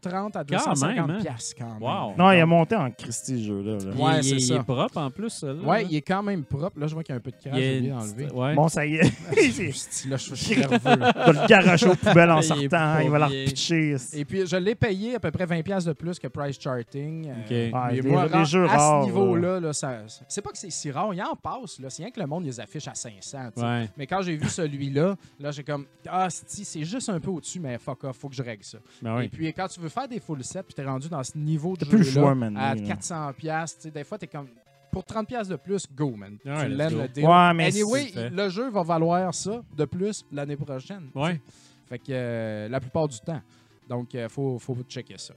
230 0.09 0.35
à 0.35 0.43
250 0.43 1.07
même, 1.07 1.17
hein? 1.17 1.19
piastres 1.21 1.55
quand 1.57 1.73
même. 1.73 1.81
Wow. 1.81 2.13
Non, 2.17 2.31
il 2.31 2.39
a 2.39 2.45
monté 2.45 2.75
en 2.75 2.91
Christie, 2.91 3.39
ce 3.41 3.47
jeu-là. 3.47 3.73
là. 3.77 3.91
Il- 3.95 4.01
Ouais, 4.01 4.17
il, 4.19 4.23
c'est 4.23 4.35
il 4.35 4.41
ça. 4.41 4.55
est 4.55 4.63
propre 4.63 4.97
en 4.97 5.09
plus, 5.11 5.29
celui-là. 5.29 5.67
Ouais, 5.67 5.85
il 5.89 5.95
est 5.95 6.01
quand 6.01 6.23
même 6.23 6.43
propre. 6.43 6.79
Là, 6.79 6.87
je 6.87 6.93
vois 6.93 7.03
qu'il 7.03 7.13
y 7.13 7.15
a 7.15 7.17
un 7.17 7.21
peu 7.21 7.31
de 7.31 7.37
crash. 7.37 7.53
Il 7.55 7.61
J'ai 7.61 8.23
est-. 8.23 8.31
Ouais. 8.31 8.55
Bon, 8.55 8.67
ça 8.67 8.85
y 8.85 8.95
est. 8.95 9.11
il 9.37 10.09
Là, 10.09 10.17
je 10.17 10.35
suis 10.35 10.57
nerveux. 10.59 10.77
là. 10.83 11.11
va 11.15 11.31
le 11.31 11.47
garocher 11.47 11.87
aux 11.89 11.95
poubelles 11.95 12.31
en 12.31 12.35
Il 12.41 12.45
est 12.45 12.47
sortant. 12.69 12.99
Il 12.99 13.09
va 13.09 13.19
la 13.19 13.27
repitcher. 13.27 13.95
Et 14.13 14.25
puis, 14.25 14.45
je 14.45 14.55
l'ai 14.57 14.75
payé 14.75 15.15
à 15.15 15.19
peu 15.19 15.31
près 15.31 15.45
20$ 15.45 15.63
piastres 15.63 15.89
de 15.89 15.93
plus 15.93 16.19
que 16.19 16.27
Price 16.27 16.59
Charting. 16.59 17.27
Euh, 17.29 17.33
Ok. 17.45 17.49
Ouais, 17.51 17.71
mais 17.89 18.01
les- 18.01 18.01
moi, 18.09 18.25
les 18.25 18.31
ren- 18.33 18.45
jeux 18.45 18.65
à 18.65 18.77
rares, 18.77 19.01
ce 19.01 19.05
niveau-là, 19.07 19.59
là, 19.59 19.73
ça- 19.73 20.03
c'est 20.27 20.41
pas 20.41 20.51
que 20.51 20.57
c'est 20.57 20.69
si 20.71 20.91
rare. 20.91 21.13
Il 21.13 21.21
en 21.21 21.35
passe. 21.35 21.79
là. 21.79 21.89
C'est 21.89 22.03
rien 22.03 22.11
que 22.11 22.19
le 22.19 22.27
monde 22.27 22.45
les 22.45 22.59
affiche 22.59 22.87
à 22.87 22.93
500. 22.95 23.37
tu 23.55 23.61
sais. 23.61 23.65
Ouais. 23.65 23.89
Mais 23.97 24.07
quand 24.07 24.21
j'ai 24.21 24.35
vu 24.37 24.47
celui-là, 24.49 25.15
là, 25.39 25.51
j'ai 25.51 25.63
comme 25.63 25.85
Ah, 26.07 26.27
c'est 26.29 26.83
juste 26.83 27.09
un 27.09 27.19
peu 27.19 27.29
au-dessus, 27.31 27.59
mais 27.59 27.77
fuck 27.77 28.03
off, 28.03 28.17
faut 28.17 28.29
que 28.29 28.35
je 28.35 28.43
règle 28.43 28.63
ça. 28.63 28.77
Ben 29.01 29.19
Et 29.21 29.29
puis, 29.29 29.51
quand 29.53 29.67
tu 29.67 29.79
veux 29.79 29.89
faire 29.95 30.07
des 30.07 30.19
full 30.19 30.43
sets, 30.43 30.63
puis 30.63 30.73
t'es 30.73 30.85
rendu 30.85 31.09
dans 31.09 31.23
ce 31.23 31.37
niveau 31.37 31.75
de 31.75 31.85
plus 31.85 31.99
le 31.99 32.03
jeu 32.03 32.21
choix, 32.21 32.35
man, 32.35 32.55
à 32.57 32.75
là. 32.75 32.81
400 32.81 33.33
pièces, 33.33 33.87
des 33.87 34.03
fois 34.03 34.17
t'es 34.17 34.27
comme 34.27 34.47
pour 34.91 35.03
30 35.03 35.27
pièces 35.27 35.47
de 35.47 35.55
plus, 35.57 35.87
go 35.93 36.11
man. 36.11 36.37
Ouais, 36.45 36.63
tu 36.63 36.69
l'aimes 36.69 37.01
le 37.01 37.07
deal. 37.09 37.25
Ouais, 37.25 37.53
mais 37.53 37.65
anyway, 37.65 38.11
le 38.31 38.49
jeu 38.49 38.69
va 38.69 38.83
valoir 38.83 39.33
ça 39.33 39.61
de 39.75 39.85
plus 39.85 40.23
l'année 40.31 40.55
prochaine. 40.55 41.09
Ouais. 41.13 41.41
Fait 41.89 41.99
que 41.99 42.05
euh, 42.11 42.69
la 42.69 42.79
plupart 42.79 43.07
du 43.07 43.19
temps. 43.19 43.41
Donc 43.89 44.13
il 44.13 44.29
faut 44.29 44.57
faut 44.59 44.77
checker 44.87 45.17
ça. 45.17 45.33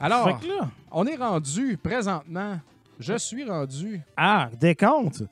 Alors, 0.00 0.28
là, 0.28 0.70
on 0.90 1.06
est 1.06 1.16
rendu 1.16 1.78
présentement, 1.78 2.60
je 2.98 3.16
suis 3.16 3.44
rendu 3.44 4.02
ah, 4.16 4.50
décompte. 4.60 5.22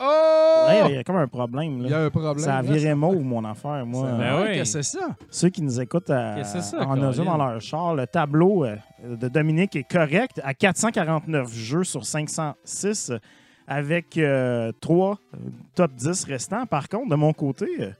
Oh! 0.00 0.66
Il 0.88 0.94
y 0.94 0.98
a 0.98 1.04
comme 1.04 1.16
un 1.16 1.28
problème. 1.28 1.78
Il 1.80 1.86
y 1.86 1.88
Là. 1.90 1.98
a 1.98 2.04
un 2.04 2.10
problème. 2.10 2.38
Ça 2.38 2.56
a 2.56 2.62
là, 2.62 2.72
viré 2.72 2.94
mauve, 2.94 3.22
mon 3.22 3.44
affaire, 3.44 3.84
moi. 3.86 4.10
Ben 4.12 4.40
oui. 4.42 4.46
Qu'est-ce 4.54 4.78
que 4.78 4.82
c'est 4.82 4.98
ça? 4.98 5.08
Ceux 5.30 5.48
qui 5.48 5.62
nous 5.62 5.80
écoutent 5.80 6.10
à- 6.10 6.34
Qu'est-ce 6.36 6.54
que 6.54 6.60
c'est 6.60 6.76
ça, 6.76 6.86
en 6.86 7.00
audio 7.02 7.24
dans 7.24 7.36
leur 7.36 7.60
char, 7.60 7.94
le 7.94 8.06
tableau 8.06 8.64
euh, 8.64 8.76
de 9.04 9.28
Dominique 9.28 9.76
est 9.76 9.88
correct 9.90 10.40
à 10.44 10.54
449 10.54 11.52
jeux 11.52 11.84
sur 11.84 12.04
506 12.04 13.10
euh, 13.10 13.18
avec 13.66 14.16
euh, 14.18 14.70
trois 14.80 15.18
euh, 15.34 15.38
top 15.74 15.92
10 15.94 16.24
restants. 16.24 16.66
Par 16.66 16.88
contre, 16.88 17.10
de 17.10 17.16
mon 17.16 17.32
côté, 17.32 17.66
euh, 17.80 17.90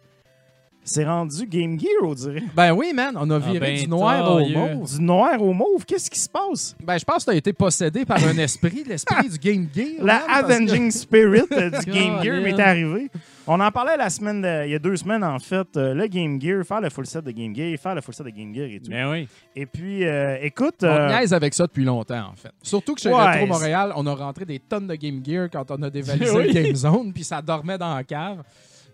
c'est 0.86 1.04
rendu 1.04 1.46
Game 1.46 1.78
Gear, 1.78 1.90
on 2.02 2.14
dirait. 2.14 2.42
Ben 2.54 2.72
oui, 2.72 2.92
man, 2.94 3.14
on 3.20 3.28
a 3.30 3.38
viré 3.38 3.58
ben, 3.60 3.78
du 3.78 3.88
noir 3.88 4.34
au 4.34 4.48
mauve. 4.48 4.96
Du 4.96 5.02
noir 5.02 5.42
au 5.42 5.52
mauve, 5.52 5.84
qu'est-ce 5.84 6.08
qui 6.10 6.18
se 6.18 6.28
passe? 6.28 6.74
Ben, 6.82 6.96
je 6.96 7.04
pense 7.04 7.24
que 7.24 7.30
tu 7.30 7.34
as 7.34 7.38
été 7.38 7.52
possédé 7.52 8.04
par 8.04 8.24
un 8.24 8.38
esprit, 8.38 8.84
l'esprit 8.86 9.28
du 9.28 9.38
Game 9.38 9.66
Gear. 9.74 9.86
La 9.98 10.14
man, 10.14 10.22
parce 10.26 10.40
que- 10.42 10.52
Avenging 10.52 10.90
Spirit 10.90 11.42
euh, 11.52 11.70
du 11.70 11.86
Game 11.90 12.22
Gear 12.22 12.40
m'est 12.40 12.58
arrivée. 12.60 13.10
On 13.48 13.60
en 13.60 13.70
parlait 13.70 13.96
la 13.96 14.10
semaine, 14.10 14.42
de- 14.42 14.64
il 14.66 14.72
y 14.72 14.74
a 14.74 14.78
deux 14.78 14.96
semaines 14.96 15.22
en 15.22 15.38
fait, 15.38 15.76
euh, 15.76 15.94
le 15.94 16.06
Game 16.08 16.40
Gear, 16.40 16.64
faire 16.64 16.80
le 16.80 16.90
full 16.90 17.06
set 17.06 17.24
de 17.24 17.30
Game 17.30 17.54
Gear, 17.54 17.78
faire 17.78 17.94
le 17.94 18.00
full 18.00 18.14
set 18.14 18.26
de 18.26 18.30
Game 18.30 18.54
Gear 18.54 18.66
et 18.66 18.80
tout. 18.80 18.90
Ben 18.90 19.10
oui. 19.10 19.28
Et 19.54 19.66
puis, 19.66 20.04
euh, 20.04 20.36
écoute, 20.42 20.76
On 20.82 20.86
euh, 20.86 21.08
niaise 21.08 21.32
avec 21.32 21.54
ça 21.54 21.66
depuis 21.66 21.84
longtemps, 21.84 22.30
en 22.32 22.36
fait. 22.36 22.50
Surtout 22.62 22.94
que 22.94 23.00
chez 23.00 23.08
Ouais, 23.08 23.32
Retro 23.34 23.46
Montréal, 23.46 23.92
on 23.96 24.06
a 24.06 24.14
rentré 24.14 24.44
des 24.44 24.58
tonnes 24.58 24.86
de 24.88 24.94
Game 24.96 25.20
Gear 25.24 25.48
quand 25.50 25.70
on 25.70 25.80
a 25.82 25.90
dévalisé 25.90 26.30
Oui. 26.36 26.48
le 26.48 26.52
Game 26.52 26.74
Zone, 26.74 27.12
puis 27.12 27.22
ça 27.24 27.40
dormait 27.40 27.78
dans 27.78 27.94
la 27.94 28.02
cave. 28.04 28.42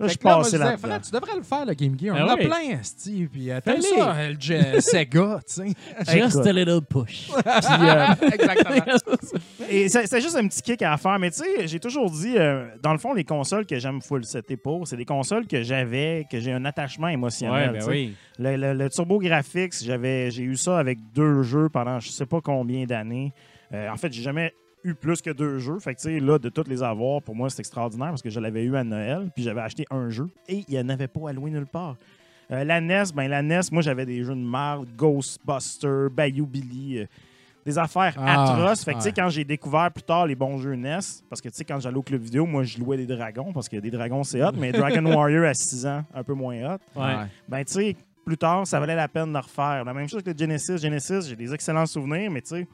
Là, 0.01 0.09
je 0.09 0.89
là, 0.89 1.01
tu 1.01 1.11
devrais 1.11 1.37
le 1.37 1.43
faire, 1.43 1.67
le 1.67 1.75
Game 1.75 1.99
Gear. 1.99 2.15
On 2.17 2.19
Ah 2.21 2.25
en 2.27 2.29
a 2.29 2.35
oui. 2.37 2.47
plein, 2.47 2.83
Steve. 2.83 3.29
Puis 3.31 3.51
euh, 3.51 3.61
t'aimes 3.61 3.83
ça, 3.83 4.15
le 4.29 4.81
Sega, 4.81 5.41
tu 5.47 5.75
sais. 6.05 6.19
Just 6.19 6.39
a 6.47 6.53
little 6.53 6.81
push. 6.83 7.29
Puis, 7.33 7.45
euh, 7.45 8.07
Exactement. 8.33 8.97
Et 9.71 9.89
c'est 9.89 10.07
c'est 10.07 10.21
juste 10.21 10.37
un 10.37 10.47
petit 10.49 10.63
kick 10.63 10.83
à 10.83 10.97
faire. 10.97 11.19
Mais 11.19 11.31
tu 11.31 11.39
sais, 11.39 11.67
j'ai 11.67 11.81
toujours 11.81 12.11
dit, 12.11 12.35
euh, 12.37 12.67
dans 12.83 12.93
le 12.93 12.99
fond, 12.99 13.13
les 13.15 13.25
consoles 13.25 13.67
que 13.67 13.79
j'aime 13.79 14.01
full 14.03 14.25
setter 14.25 14.57
pour, 14.57 14.87
c'est 14.87 14.97
des 14.97 15.05
consoles 15.05 15.47
que 15.47 15.63
j'avais, 15.63 16.27
que 16.31 16.41
j'ai 16.41 16.53
un 16.53 16.65
attachement 16.65 17.09
émotionnel. 17.09 17.73
Ouais, 17.73 17.79
ben 17.79 17.89
oui. 17.89 18.15
Le, 18.39 18.57
le, 18.57 18.73
le 18.75 18.91
Turbo 18.91 19.19
Graphics, 19.19 19.75
j'avais, 19.85 20.31
j'ai 20.31 20.43
eu 20.43 20.57
ça 20.57 20.79
avec 20.79 20.99
deux 21.15 21.43
jeux 21.43 21.69
pendant 21.69 22.01
je 22.01 22.11
sais 22.11 22.27
pas 22.27 22.41
combien 22.41 22.85
d'années. 22.87 23.33
Euh, 23.73 23.89
en 23.89 23.97
fait, 23.97 24.13
j'ai 24.13 24.23
jamais 24.23 24.53
eu 24.85 24.95
plus 24.95 25.21
que 25.23 25.31
deux 25.31 25.59
jeux. 25.59 25.79
Fait 25.79 25.95
que, 25.95 26.01
tu 26.01 26.09
sais, 26.09 26.21
là, 26.21 26.39
de 26.39 26.49
tous 26.49 26.69
les 26.69 26.83
avoir, 26.83 27.23
pour 27.23 27.35
moi, 27.35 27.49
c'est 27.51 27.61
extraordinaire 27.61 28.09
parce 28.09 28.23
que 28.23 28.31
je 28.31 28.41
l'avais 28.41 28.65
eu 28.65 28.77
à 28.77 28.85
Noël, 28.85 29.31
puis 29.35 29.45
j'avais 29.45 29.61
acheté 29.61 29.85
un 29.91 30.11
jeu 30.11 30.29
et 30.49 30.65
il 30.69 30.75
n'y 30.75 30.79
en 30.81 30.89
avait 30.89 31.09
pas 31.09 31.31
à 31.31 31.33
louer 31.33 31.51
nulle 31.51 31.67
part. 31.67 31.97
Euh, 32.51 32.65
la 32.65 32.81
NES, 32.81 33.05
ben 33.15 33.29
la 33.29 33.43
NES, 33.43 33.61
moi, 33.71 33.83
j'avais 33.83 34.05
des 34.05 34.23
jeux 34.25 34.35
de 34.35 34.41
marde, 34.41 34.89
Ghostbusters, 34.97 36.11
Bayou 36.11 36.47
Billy, 36.47 36.99
euh, 36.99 37.07
des 37.65 37.79
affaires 37.79 38.15
Ah, 38.19 38.53
atroces. 38.53 38.85
Fait 38.85 38.93
que, 38.93 38.99
tu 38.99 39.05
sais, 39.05 39.13
quand 39.13 39.29
j'ai 39.29 39.45
découvert 39.45 39.91
plus 39.93 40.03
tard 40.03 40.27
les 40.27 40.35
bons 40.35 40.59
jeux 40.59 40.75
NES, 40.75 40.99
parce 41.31 41.41
que, 41.41 41.49
tu 41.49 41.55
sais, 41.55 41.65
quand 41.65 41.79
j'allais 41.81 41.97
au 41.97 42.03
club 42.03 42.21
vidéo, 42.21 42.45
moi, 42.45 42.65
je 42.65 42.79
louais 42.79 42.97
des 42.97 43.07
dragons, 43.07 43.53
parce 43.53 43.69
que 43.69 43.77
des 43.77 43.91
dragons, 43.91 44.25
c'est 44.25 44.43
hot, 44.43 44.53
mais 44.59 44.73
Dragon 44.73 45.05
Warrior 45.07 45.45
à 45.47 45.55
6 45.55 45.87
ans, 45.87 46.05
un 46.15 46.25
peu 46.25 46.35
moins 46.35 46.75
hot 46.75 46.79
Ouais. 47.01 47.15
ben 47.49 47.65
tu 47.65 47.73
sais, 47.73 47.97
plus 48.27 48.37
tard, 48.37 48.67
ça 48.67 48.79
valait 48.81 48.97
la 48.97 49.09
peine 49.09 49.33
de 49.33 49.39
refaire. 49.39 49.85
La 49.85 49.95
même 49.95 50.09
chose 50.09 50.23
que 50.23 50.31
le 50.31 50.37
Genesis. 50.37 50.79
Genesis, 50.79 51.29
j'ai 51.29 51.37
des 51.37 51.53
excellents 51.55 51.87
souvenirs, 51.87 52.31
mais 52.31 52.41
tu 52.43 52.49
sais, 52.49 52.69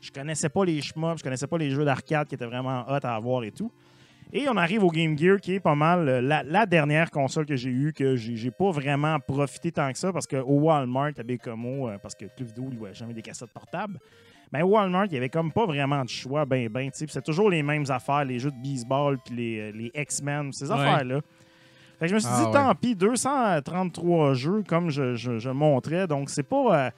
je 0.00 0.10
connaissais 0.10 0.48
pas 0.48 0.64
les 0.64 0.80
shmups, 0.80 1.18
je 1.18 1.22
connaissais 1.22 1.46
pas 1.46 1.58
les 1.58 1.70
jeux 1.70 1.84
d'arcade 1.84 2.26
qui 2.28 2.34
étaient 2.34 2.46
vraiment 2.46 2.84
hot 2.88 2.98
à 3.02 3.14
avoir 3.14 3.44
et 3.44 3.52
tout. 3.52 3.70
Et 4.32 4.48
on 4.48 4.56
arrive 4.56 4.84
au 4.84 4.90
Game 4.90 5.18
Gear, 5.18 5.40
qui 5.40 5.54
est 5.54 5.60
pas 5.60 5.74
mal 5.74 6.08
euh, 6.08 6.20
la, 6.20 6.44
la 6.44 6.64
dernière 6.64 7.10
console 7.10 7.46
que 7.46 7.56
j'ai 7.56 7.70
eue, 7.70 7.92
que 7.92 8.14
j'ai 8.14 8.50
pas 8.52 8.70
vraiment 8.70 9.18
profité 9.18 9.72
tant 9.72 9.90
que 9.90 9.98
ça, 9.98 10.12
parce 10.12 10.26
qu'au 10.28 10.38
Walmart, 10.60 11.10
à 11.18 11.22
Bécomo, 11.24 11.88
euh, 11.88 11.98
parce 12.00 12.14
que 12.14 12.26
Club 12.36 12.48
Vidéo, 12.48 12.70
il 12.88 12.94
jamais 12.94 13.12
des 13.12 13.22
cassettes 13.22 13.50
portables, 13.52 13.98
ben, 14.52 14.62
au 14.62 14.68
Walmart, 14.68 15.06
il 15.06 15.14
y 15.14 15.16
avait 15.16 15.28
comme 15.28 15.50
pas 15.52 15.66
vraiment 15.66 16.04
de 16.04 16.08
choix, 16.08 16.44
ben, 16.44 16.68
ben, 16.68 16.90
tu 16.92 17.06
C'est 17.08 17.22
toujours 17.24 17.50
les 17.50 17.62
mêmes 17.64 17.84
affaires, 17.88 18.24
les 18.24 18.38
jeux 18.38 18.52
de 18.52 18.62
baseball, 18.62 19.18
puis 19.24 19.34
les, 19.34 19.60
euh, 19.60 19.72
les 19.72 19.90
X-Men, 20.00 20.52
ces 20.52 20.70
Ouais. 20.70 20.78
affaires-là. 20.78 21.20
Fait 21.98 22.04
que 22.06 22.08
je 22.10 22.14
me 22.14 22.20
suis 22.20 22.28
Ah 22.32 22.38
dit, 22.40 22.46
ouais. 22.46 22.52
tant 22.52 22.74
pis, 22.76 22.94
233 22.94 24.34
jeux, 24.34 24.62
comme 24.66 24.90
je, 24.90 25.14
je- 25.16 25.38
je 25.38 25.50
montrais, 25.50 26.06
donc 26.06 26.30
c'est 26.30 26.42
pas, 26.48 26.86
euh, 26.86 26.90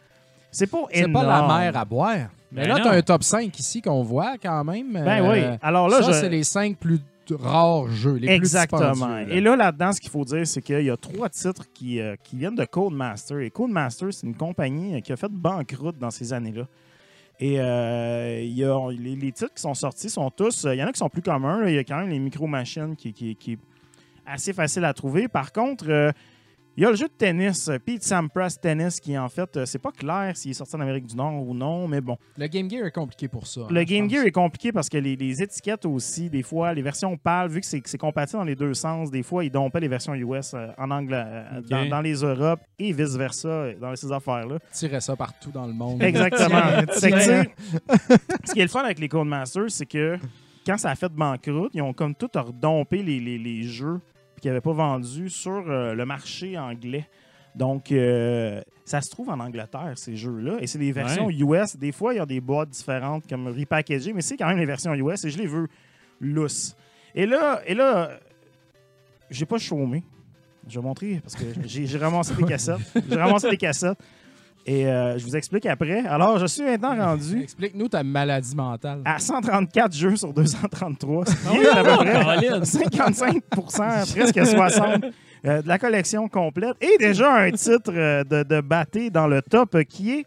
c'est 0.50 0.70
pas 0.70 0.82
C'est 0.92 1.00
énorme. 1.04 1.26
pas 1.26 1.40
la 1.48 1.58
mer 1.58 1.76
à 1.76 1.84
boire. 1.84 2.28
Mais 2.52 2.66
là, 2.66 2.76
tu 2.80 2.88
as 2.88 2.92
un 2.92 3.02
top 3.02 3.22
5 3.22 3.58
ici 3.58 3.80
qu'on 3.82 4.02
voit 4.02 4.36
quand 4.42 4.62
même. 4.64 4.92
Ben 4.92 5.24
Euh, 5.24 5.32
oui. 5.32 5.58
Alors 5.62 5.88
là, 5.88 6.02
ça, 6.02 6.12
je... 6.12 6.16
c'est 6.18 6.28
les 6.28 6.44
5 6.44 6.76
plus 6.76 7.00
rares 7.30 7.88
jeux, 7.88 8.16
les 8.16 8.28
Exactement. 8.28 8.80
plus 8.80 8.92
dispendieux, 8.92 9.26
là. 9.28 9.34
Et 9.34 9.40
là, 9.40 9.56
là-dedans, 9.56 9.92
ce 9.92 10.00
qu'il 10.00 10.10
faut 10.10 10.24
dire, 10.24 10.46
c'est 10.46 10.60
qu'il 10.60 10.82
y 10.82 10.90
a 10.90 10.96
trois 10.96 11.28
titres 11.30 11.64
qui, 11.72 11.98
euh, 12.00 12.14
qui 12.22 12.36
viennent 12.36 12.54
de 12.56 12.64
Codemaster. 12.64 13.38
Et 13.40 13.50
Codemaster, 13.50 14.12
c'est 14.12 14.26
une 14.26 14.34
compagnie 14.36 14.96
euh, 14.96 15.00
qui 15.00 15.12
a 15.12 15.16
fait 15.16 15.30
banqueroute 15.30 15.98
dans 15.98 16.10
ces 16.10 16.32
années-là. 16.32 16.66
Et 17.40 17.58
euh, 17.58 18.40
y 18.44 18.64
a, 18.64 18.90
les, 18.90 19.16
les 19.16 19.32
titres 19.32 19.54
qui 19.54 19.62
sont 19.62 19.74
sortis 19.74 20.10
sont 20.10 20.30
tous. 20.30 20.64
euh, 20.66 20.74
Il 20.74 20.78
y 20.78 20.82
en 20.84 20.88
a 20.88 20.92
qui 20.92 20.98
sont 20.98 21.08
plus 21.08 21.22
communs. 21.22 21.66
Il 21.66 21.74
y 21.74 21.78
a 21.78 21.84
quand 21.84 21.98
même 22.00 22.10
les 22.10 22.18
micro-machines 22.18 22.94
qui, 22.96 23.12
qui, 23.14 23.34
qui 23.36 23.52
est 23.52 23.58
assez 24.26 24.52
facile 24.52 24.84
à 24.84 24.92
trouver. 24.92 25.26
Par 25.28 25.52
contre, 25.52 25.86
euh, 25.88 26.10
il 26.76 26.82
y 26.82 26.86
a 26.86 26.90
le 26.90 26.96
jeu 26.96 27.06
de 27.06 27.12
tennis, 27.12 27.68
euh, 27.68 27.78
Pete 27.78 28.02
Sampras 28.02 28.56
Tennis, 28.60 28.98
qui 28.98 29.16
en 29.18 29.28
fait, 29.28 29.56
euh, 29.56 29.66
c'est 29.66 29.78
pas 29.78 29.92
clair 29.92 30.36
s'il 30.36 30.52
est 30.52 30.54
sorti 30.54 30.74
en 30.76 30.80
Amérique 30.80 31.06
du 31.06 31.14
Nord 31.16 31.46
ou 31.46 31.52
non, 31.54 31.86
mais 31.86 32.00
bon. 32.00 32.16
Le 32.38 32.46
Game 32.46 32.70
Gear 32.70 32.86
est 32.86 32.90
compliqué 32.92 33.28
pour 33.28 33.46
ça. 33.46 33.62
Le 33.68 33.80
hein, 33.80 33.84
Game. 33.84 34.08
Gear 34.10 34.24
est 34.24 34.30
compliqué 34.30 34.72
parce 34.72 34.88
que 34.88 34.96
les, 34.98 35.14
les 35.16 35.42
étiquettes 35.42 35.84
aussi, 35.84 36.30
des 36.30 36.42
fois, 36.42 36.72
les 36.72 36.82
versions 36.82 37.16
pâles, 37.16 37.50
vu 37.50 37.60
que 37.60 37.66
c'est 37.66 37.98
compatible 37.98 38.38
dans 38.38 38.44
les 38.46 38.56
deux 38.56 38.74
sens, 38.74 39.10
des 39.10 39.22
fois, 39.22 39.44
ils 39.44 39.50
dompaient 39.50 39.80
les 39.80 39.88
versions 39.88 40.14
US 40.14 40.54
euh, 40.54 40.68
en 40.78 40.90
anglais, 40.90 41.24
dans, 41.68 41.86
dans 41.88 42.00
les 42.00 42.14
Europes 42.14 42.60
et 42.78 42.92
vice-versa 42.92 43.74
dans 43.80 43.94
ces 43.94 44.10
affaires-là. 44.10 44.58
Tirais 44.72 45.00
ça 45.00 45.14
partout 45.14 45.50
dans 45.50 45.66
le 45.66 45.72
monde. 45.72 46.02
Exactement. 46.02 46.60
Ce 46.92 48.52
qui 48.52 48.60
est 48.60 48.62
le 48.62 48.68
fun 48.68 48.80
avec 48.80 48.98
les 48.98 49.08
Codemasters, 49.08 49.70
c'est 49.70 49.86
que 49.86 50.18
quand 50.66 50.78
ça 50.78 50.90
a 50.90 50.94
fait 50.94 51.10
banqueroute, 51.12 51.72
ils 51.74 51.82
ont 51.82 51.92
comme 51.92 52.14
tout 52.14 52.30
redompé 52.34 53.02
les, 53.02 53.20
les- 53.20 53.38
les 53.38 53.62
jeux 53.64 54.00
qu'ils 54.42 54.50
n'avaient 54.50 54.60
pas 54.60 54.72
vendus 54.72 55.30
sur 55.30 55.70
euh, 55.70 55.94
le 55.94 56.04
marché 56.04 56.58
anglais. 56.58 57.08
Donc, 57.54 57.92
euh, 57.92 58.60
ça 58.84 59.00
se 59.00 59.08
trouve 59.08 59.30
en 59.30 59.38
Angleterre, 59.38 59.92
ces 59.94 60.16
jeux-là. 60.16 60.56
Et 60.60 60.66
c'est 60.66 60.78
des 60.78 60.90
versions 60.90 61.30
US. 61.30 61.76
Des 61.76 61.92
fois, 61.92 62.12
il 62.12 62.16
y 62.16 62.20
a 62.20 62.26
des 62.26 62.40
boîtes 62.40 62.70
différentes 62.70 63.26
comme 63.28 63.46
repackagées, 63.46 64.12
mais 64.12 64.20
c'est 64.22 64.36
quand 64.36 64.48
même 64.48 64.58
les 64.58 64.66
versions 64.66 64.92
US 64.94 65.24
et 65.24 65.30
je 65.30 65.38
les 65.38 65.46
veux 65.46 65.68
lousses. 66.20 66.74
Et 67.14 67.24
là, 67.24 67.62
et 67.66 67.74
là 67.74 68.18
j'ai 69.30 69.46
pas 69.46 69.58
chômé. 69.58 70.02
Je 70.68 70.78
vais 70.78 70.84
montrer 70.84 71.20
parce 71.20 71.34
que 71.34 71.44
j'ai 71.64 71.86
j'ai 71.86 71.98
ramassé 71.98 72.34
des 72.34 72.44
cassettes. 72.48 72.78
J'ai 73.08 73.16
ramassé 73.16 73.48
des 73.50 73.56
cassettes. 73.56 73.98
Et 74.64 74.86
euh, 74.86 75.18
je 75.18 75.24
vous 75.24 75.36
explique 75.36 75.66
après. 75.66 76.06
Alors, 76.06 76.38
je 76.38 76.46
suis 76.46 76.62
maintenant 76.62 76.94
rendu 76.94 77.42
Explique-nous 77.42 77.88
ta 77.88 78.02
maladie 78.02 78.54
mentale. 78.54 79.00
à 79.04 79.18
134 79.18 79.92
jeux 79.94 80.16
sur 80.16 80.32
233. 80.32 81.24
Ah 81.26 81.30
Ce 81.30 81.50
qui 81.50 81.58
est 81.58 81.68
à 81.68 81.82
peu 81.84 81.96
près 82.04 82.64
55 82.64 83.42
presque 84.14 84.46
60 84.46 85.04
euh, 85.44 85.62
de 85.62 85.68
la 85.68 85.78
collection 85.78 86.28
complète. 86.28 86.76
Et 86.80 86.96
déjà 86.98 87.34
un 87.34 87.50
titre 87.50 87.90
euh, 87.92 88.22
de, 88.22 88.42
de 88.44 88.60
batté 88.60 89.10
dans 89.10 89.26
le 89.26 89.42
top 89.42 89.82
qui 89.84 90.12
est 90.12 90.26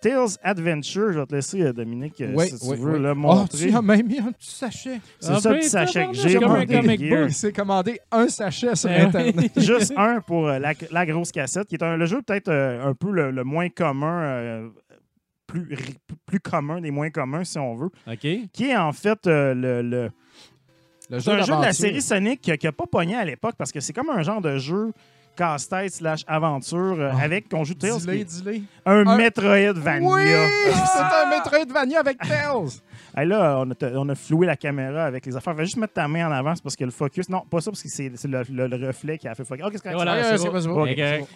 Tales 0.00 0.28
Adventure. 0.42 1.12
Je 1.12 1.18
vais 1.20 1.26
te 1.26 1.34
laisser, 1.34 1.62
euh, 1.62 1.72
Dominique, 1.72 2.20
euh, 2.20 2.32
Oui, 2.34 2.46
si 2.48 2.58
tu 2.58 2.66
oui, 2.70 2.76
veux 2.78 2.92
oui. 2.94 3.00
le 3.02 3.10
Oh, 3.10 3.14
montrer. 3.14 3.68
tu 3.70 3.74
as 3.76 3.82
même 3.82 4.06
mis 4.06 4.18
un 4.18 4.32
petit 4.32 4.50
sachet. 4.54 5.00
C'est 5.20 5.32
Ah 5.32 5.40
ça, 5.40 5.50
ben, 5.50 5.58
petit 5.58 5.68
sachet 5.68 6.06
que 6.06 6.14
j'ai 6.14 6.28
Gear. 6.30 7.26
Il 7.28 7.34
s'est 7.34 7.52
commandé 7.52 8.00
un 8.10 8.28
sachet 8.28 8.74
sur 8.76 8.90
Eh 8.90 8.94
oui. 8.94 9.00
Internet. 9.02 9.52
Juste 9.60 9.92
un 9.96 10.20
pour 10.20 10.48
euh, 10.48 10.58
la, 10.58 10.72
la 10.90 11.06
grosse 11.06 11.32
cassette, 11.32 11.66
qui 11.68 11.74
est 11.76 11.82
un, 11.82 11.96
le 11.96 12.06
jeu 12.06 12.20
peut-être 12.22 12.48
euh, 12.48 12.84
un 12.88 12.94
peu 12.94 13.10
le, 13.10 13.30
le 13.30 13.44
moins 13.44 13.68
commun, 13.68 14.22
euh, 14.22 14.68
plus, 15.46 15.76
plus 16.26 16.40
commun 16.40 16.80
des 16.80 16.90
moins 16.90 17.10
communs, 17.10 17.44
si 17.44 17.58
on 17.58 17.74
veut, 17.74 17.90
OK. 18.06 18.18
qui 18.52 18.64
est 18.68 18.76
en 18.76 18.92
fait 18.92 19.26
euh, 19.26 19.54
le, 19.54 19.82
le- 19.82 20.10
un 21.10 21.18
jeu 21.20 21.32
de 21.56 21.62
la 21.62 21.72
série 21.72 22.02
Sonic 22.02 22.42
qui 22.42 22.50
n'a 22.66 22.72
pas 22.72 22.84
pogné 22.86 23.14
à 23.16 23.24
l'époque 23.24 23.54
parce 23.56 23.72
que 23.72 23.80
c'est 23.80 23.94
comme 23.94 24.10
un 24.10 24.22
genre 24.22 24.42
de 24.42 24.58
jeu 24.58 24.92
casse-tête 25.38 25.92
slash 25.94 26.20
aventure 26.26 26.96
euh, 26.98 27.10
Ah. 27.14 27.22
avec 27.22 27.48
qu'on 27.48 27.62
joue 27.64 27.74
Tails, 27.74 27.92
qui 28.00 28.06
Dis-le, 28.06 28.14
est 28.20 28.24
dis-le. 28.24 28.60
un 28.84 29.06
Un- 29.06 29.16
Metroidvania. 29.16 30.08
Oui! 30.08 30.22
C'est 30.66 31.00
un 31.02 31.30
Metroidvania 31.30 32.00
avec 32.00 32.18
Tails! 32.18 32.68
Hey, 33.16 33.26
là, 33.26 33.64
on 33.64 33.70
a, 33.70 33.74
on 33.96 34.08
a 34.10 34.14
floué 34.14 34.46
la 34.46 34.54
caméra 34.54 35.04
avec 35.04 35.26
les 35.26 35.34
affaires. 35.34 35.54
Va 35.54 35.64
juste 35.64 35.76
mettre 35.78 35.94
ta 35.94 36.06
main 36.06 36.28
en 36.28 36.30
avant, 36.30 36.54
c'est 36.54 36.62
parce 36.62 36.76
que 36.76 36.84
le 36.84 36.90
focus. 36.92 37.28
Non, 37.28 37.40
pas 37.50 37.60
ça, 37.60 37.70
parce 37.70 37.82
que 37.82 37.88
c'est 37.88 38.12
c'est 38.14 38.28
le, 38.28 38.42
le- 38.52 38.68
le 38.68 38.86
reflet 38.86 39.18
qui 39.18 39.26
a 39.26 39.34
fait 39.34 39.44
focus. 39.44 39.64
Ok, 39.64 39.72
c'est 39.74 39.82
correct, 39.82 39.96
Voilà, 39.96 40.22
c'est 40.22 40.38
c'est 40.38 40.44
c'est 40.44 40.50
pas- 40.50 40.60
c'est 40.60 40.68
bon. 40.68 40.82
Ok. 40.82 40.94
C'est 40.96 41.18
bon. 41.20 41.26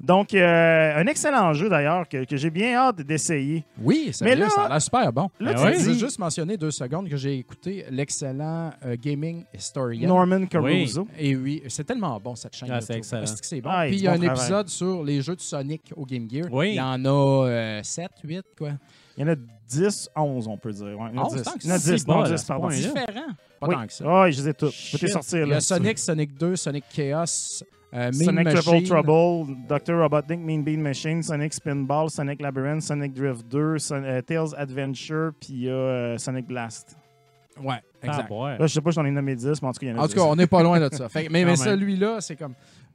Donc, 0.00 0.34
euh, 0.34 1.00
un 1.00 1.06
excellent 1.06 1.52
jeu 1.54 1.68
d'ailleurs 1.68 2.08
que, 2.08 2.24
que 2.24 2.36
j'ai 2.36 2.50
bien 2.50 2.74
hâte 2.74 3.00
d'essayer. 3.02 3.64
Oui, 3.80 4.10
Mais 4.20 4.34
là- 4.36 4.48
ça 4.50 4.64
a 4.64 4.68
l'air 4.68 4.82
super 4.82 5.12
bon. 5.12 5.30
Là, 5.40 5.54
Ben 5.54 5.72
tu. 5.72 5.80
Je 5.80 5.84
veux 5.90 5.94
juste 5.98 6.18
mentionner 6.18 6.56
deux 6.56 6.70
secondes 6.70 7.08
que 7.08 7.16
j'ai 7.16 7.38
écouté 7.38 7.84
l'excellent 7.90 8.70
euh, 8.84 8.96
Gaming 9.00 9.44
Historian. 9.54 10.08
Norman 10.08 10.46
Caruso. 10.46 11.06
Et 11.18 11.34
oui, 11.36 11.62
c'est 11.68 11.84
tellement 11.84 12.18
bon 12.20 12.34
cette 12.34 12.54
chaîne. 12.56 12.68
Ah, 12.78 12.80
c'est 12.80 12.96
excellent. 12.96 13.24
C'est 13.42 13.60
bon? 13.60 13.70
Ah, 13.72 13.84
Puis 13.86 13.96
il 13.96 14.02
y 14.02 14.06
a 14.08 14.10
bon 14.16 14.16
un 14.22 14.26
travail. 14.26 14.40
épisode 14.42 14.68
sur 14.68 15.04
les 15.04 15.20
jeux 15.22 15.36
de 15.36 15.40
Sonic 15.40 15.92
au 15.96 16.04
Game 16.06 16.28
Gear. 16.30 16.46
Oui. 16.50 16.70
Il 16.70 16.74
y 16.76 16.80
en 16.80 17.04
a 17.04 17.82
7, 17.82 18.10
8, 18.24 18.42
quoi. 18.56 18.70
Il 19.16 19.22
y 19.22 19.24
en 19.28 19.32
a 19.32 19.36
10, 19.68 20.08
11, 20.16 20.48
on 20.48 20.56
peut 20.56 20.72
dire. 20.72 20.86
Ouais, 20.98 21.08
il 21.12 21.16
y 21.16 21.18
en 21.18 21.24
a 21.24 21.28
Oh, 21.30 21.34
10. 21.34 21.42
tant 21.42 21.52
que 21.52 21.58
Il 21.64 21.68
y 21.68 21.72
en 21.72 21.74
a 21.74 21.78
c'est 21.78 21.92
10, 21.94 22.04
pas 22.04 22.14
non, 22.14 22.20
à 22.22 22.30
10, 22.30 22.40
ce 22.40 22.46
pardon. 22.46 22.62
point-là. 22.68 22.76
Différent. 22.76 23.26
Pas 23.60 23.66
Oui. 23.68 23.74
tant 23.74 23.86
que 23.86 23.92
ça. 23.92 24.04
Ah, 24.06 24.30
je 24.30 24.40
les 24.42 24.48
ai 24.48 24.54
tous. 24.54 24.90
Je 24.92 24.98
peux 24.98 25.06
sortir 25.08 25.46
Il 25.46 25.48
y 25.50 25.54
a 25.54 25.60
Sonic, 25.60 25.98
Sonic 25.98 26.38
2, 26.38 26.54
Sonic 26.56 26.84
Chaos, 26.94 27.24
euh, 27.92 28.12
Sonic 28.12 28.44
Machine. 28.44 28.60
Triple 28.62 28.86
Trouble, 28.86 29.56
Dr. 29.68 29.94
Robotnik, 30.00 30.38
Mean 30.40 30.62
Bean 30.62 30.78
Machine, 30.80 31.22
Sonic 31.22 31.52
Spinball, 31.52 32.08
Sonic 32.10 32.40
Labyrinth, 32.40 32.82
Sonic 32.82 33.12
Drift 33.12 33.46
2, 33.48 33.78
Son- 33.78 34.04
euh, 34.04 34.20
Tails 34.22 34.54
Adventure, 34.56 35.32
puis 35.40 35.48
il 35.54 35.62
y 35.64 35.68
a 35.68 35.72
euh, 35.72 36.18
Sonic 36.18 36.46
Blast. 36.46 36.96
Ouais, 37.62 37.82
exact. 38.02 38.26
Ah, 38.30 38.34
ouais. 38.34 38.58
Là, 38.58 38.66
je 38.66 38.72
sais 38.74 38.80
pas, 38.80 38.90
j'en 38.90 39.04
ai 39.04 39.10
nommé 39.10 39.34
10, 39.34 39.60
mais 39.62 39.68
en 39.68 39.72
tout 39.72 39.80
cas, 39.80 39.86
il 39.86 39.90
y 39.90 39.92
en 39.92 39.98
a 39.98 40.00
En 40.02 40.06
10. 40.06 40.14
tout 40.14 40.20
cas, 40.20 40.26
on 40.26 40.36
n'est 40.36 40.46
pas 40.46 40.62
loin 40.62 40.80
de 40.80 40.94
ça. 40.94 41.08
Fait 41.08 41.26
que- 41.26 41.32
mais 41.32 41.44
mais 41.44 41.54
Quand 41.54 41.64
même. 41.64 41.72
celui-là, 41.78 42.20
c'est 42.20 42.36
comme. 42.36 42.54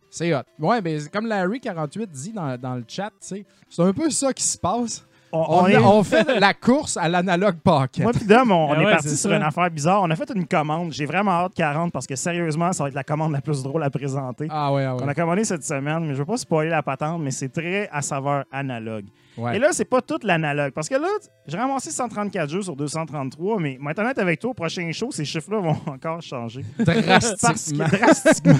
C'est 0.09 0.33
hot. 0.35 0.41
Ouais, 0.59 0.79
mais 0.81 0.97
comme 1.11 1.25
Larry48 1.27 2.05
dit 2.07 2.31
dans, 2.33 2.55
dans 2.57 2.75
le 2.75 2.83
chat, 2.87 3.09
tu 3.09 3.27
sais, 3.27 3.45
c'est 3.69 3.81
un 3.81 3.91
peu 3.93 4.09
ça 4.11 4.31
qui 4.31 4.43
se 4.43 4.57
passe. 4.57 5.03
on, 5.31 5.39
On, 5.39 5.63
on 5.63 5.67
est- 5.67 5.77
on 5.77 6.03
fait 6.03 6.39
la 6.39 6.53
course 6.53 6.95
à 6.97 7.09
l'analogue 7.09 7.55
pocket. 7.63 8.03
Moi 8.03 8.11
puis 8.13 8.23
Dom, 8.25 8.51
on, 8.51 8.67
on 8.69 8.73
Ah 8.73 8.81
est 8.81 8.85
ouais, 8.85 8.91
parti 8.91 9.09
c'est 9.09 9.15
sur 9.15 9.31
ça. 9.31 9.35
une 9.37 9.41
affaire 9.41 9.71
bizarre. 9.71 10.03
On 10.03 10.11
a 10.11 10.15
fait 10.15 10.29
une 10.35 10.45
commande. 10.45 10.91
J'ai 10.93 11.07
vraiment 11.07 11.31
hâte 11.31 11.55
qu'elle 11.55 11.75
rentre 11.75 11.91
parce 11.91 12.05
que 12.05 12.15
sérieusement, 12.15 12.71
ça 12.71 12.83
va 12.83 12.89
être 12.89 12.93
la 12.95 13.03
commande 13.03 13.31
la 13.31 13.41
plus 13.41 13.63
drôle 13.63 13.81
à 13.81 13.89
présenter. 13.89 14.45
Ah 14.51 14.71
ouais, 14.71 14.85
ah 14.85 14.95
ouais. 14.95 15.01
On 15.03 15.07
a 15.07 15.15
commandé 15.15 15.43
cette 15.43 15.63
semaine, 15.63 16.05
mais 16.05 16.13
je 16.13 16.19
veux 16.19 16.25
pas 16.25 16.37
spoiler 16.37 16.69
la 16.69 16.83
patente, 16.83 17.19
mais 17.19 17.31
c'est 17.31 17.49
très 17.49 17.89
à 17.91 18.03
saveur 18.03 18.43
analogue. 18.51 19.05
Ouais. 19.37 19.55
Et 19.55 19.59
là, 19.59 19.69
c'est 19.71 19.85
pas 19.85 20.01
tout 20.01 20.19
l'analogue. 20.23 20.73
Parce 20.73 20.87
que 20.87 20.95
là, 20.95 21.07
j'ai 21.47 21.57
ramassé 21.57 21.91
134 21.91 22.49
jeux 22.49 22.61
sur 22.61 22.75
233, 22.75 23.59
mais 23.59 23.79
honnête 23.97 24.19
avec 24.19 24.39
toi, 24.39 24.51
au 24.51 24.53
prochain 24.53 24.91
show, 24.91 25.11
ces 25.11 25.25
chiffres-là 25.25 25.59
vont 25.59 25.77
encore 25.87 26.21
changer. 26.21 26.63
Parce 26.85 27.35
Drastiquement. 27.41 27.85
que, 27.85 27.97
drastiquement. 27.97 28.53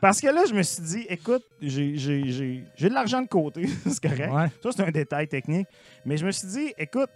Parce 0.00 0.20
que 0.20 0.26
là, 0.28 0.44
je 0.48 0.54
me 0.54 0.62
suis 0.62 0.82
dit, 0.82 1.06
écoute, 1.08 1.44
j'ai 1.60 1.92
de 1.92 2.94
l'argent 2.94 3.22
de 3.22 3.28
côté, 3.28 3.66
c'est 3.86 4.00
correct. 4.02 4.32
Ouais. 4.32 4.48
Ça, 4.62 4.70
c'est 4.74 4.82
un 4.82 4.90
détail 4.90 5.28
technique. 5.28 5.68
Mais 6.04 6.16
je 6.16 6.26
me 6.26 6.30
suis 6.32 6.48
dit, 6.48 6.72
écoute, 6.78 7.10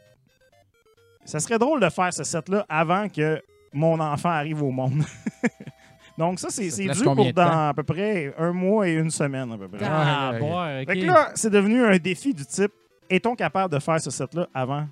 ça 1.24 1.40
serait 1.40 1.58
drôle 1.58 1.80
de 1.80 1.88
faire 1.88 2.12
ce 2.12 2.22
set-là 2.22 2.64
avant 2.68 3.08
que 3.08 3.42
mon 3.72 3.98
enfant 4.00 4.30
arrive 4.30 4.62
au 4.62 4.70
monde. 4.70 5.02
Donc, 6.18 6.38
ça, 6.38 6.48
c'est 6.50 6.68
dû 6.68 7.02
pour 7.02 7.32
dans 7.32 7.68
à 7.68 7.74
peu 7.74 7.82
près 7.82 8.34
un 8.38 8.52
mois 8.52 8.88
et 8.88 8.94
une 8.94 9.10
semaine, 9.10 9.52
à 9.52 9.58
peu 9.58 9.68
près. 9.68 9.84
Ah, 9.88 10.32
Ouais, 10.40 10.40
ouais. 10.40 10.84
Fait 10.86 11.00
que 11.00 11.06
là, 11.06 11.30
c'est 11.34 11.50
devenu 11.50 11.84
un 11.84 11.96
défi 11.98 12.32
du 12.32 12.44
type 12.44 12.72
est-on 13.08 13.34
capable 13.36 13.72
de 13.72 13.78
faire 13.78 14.00
ce 14.00 14.10
set-là 14.10 14.48
avant, 14.52 14.86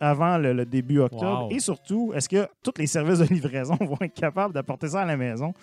avant 0.00 0.36
le, 0.38 0.52
le 0.52 0.66
début 0.66 0.98
octobre? 1.00 1.44
Wow. 1.44 1.50
Et 1.50 1.60
surtout, 1.60 2.12
est-ce 2.14 2.28
que 2.28 2.46
tous 2.62 2.74
les 2.76 2.86
services 2.86 3.20
de 3.20 3.24
livraison 3.24 3.76
vont 3.80 3.96
être 4.00 4.14
capables 4.14 4.52
d'apporter 4.52 4.88
ça 4.88 5.02
à 5.02 5.04
la 5.06 5.16
maison? 5.16 5.54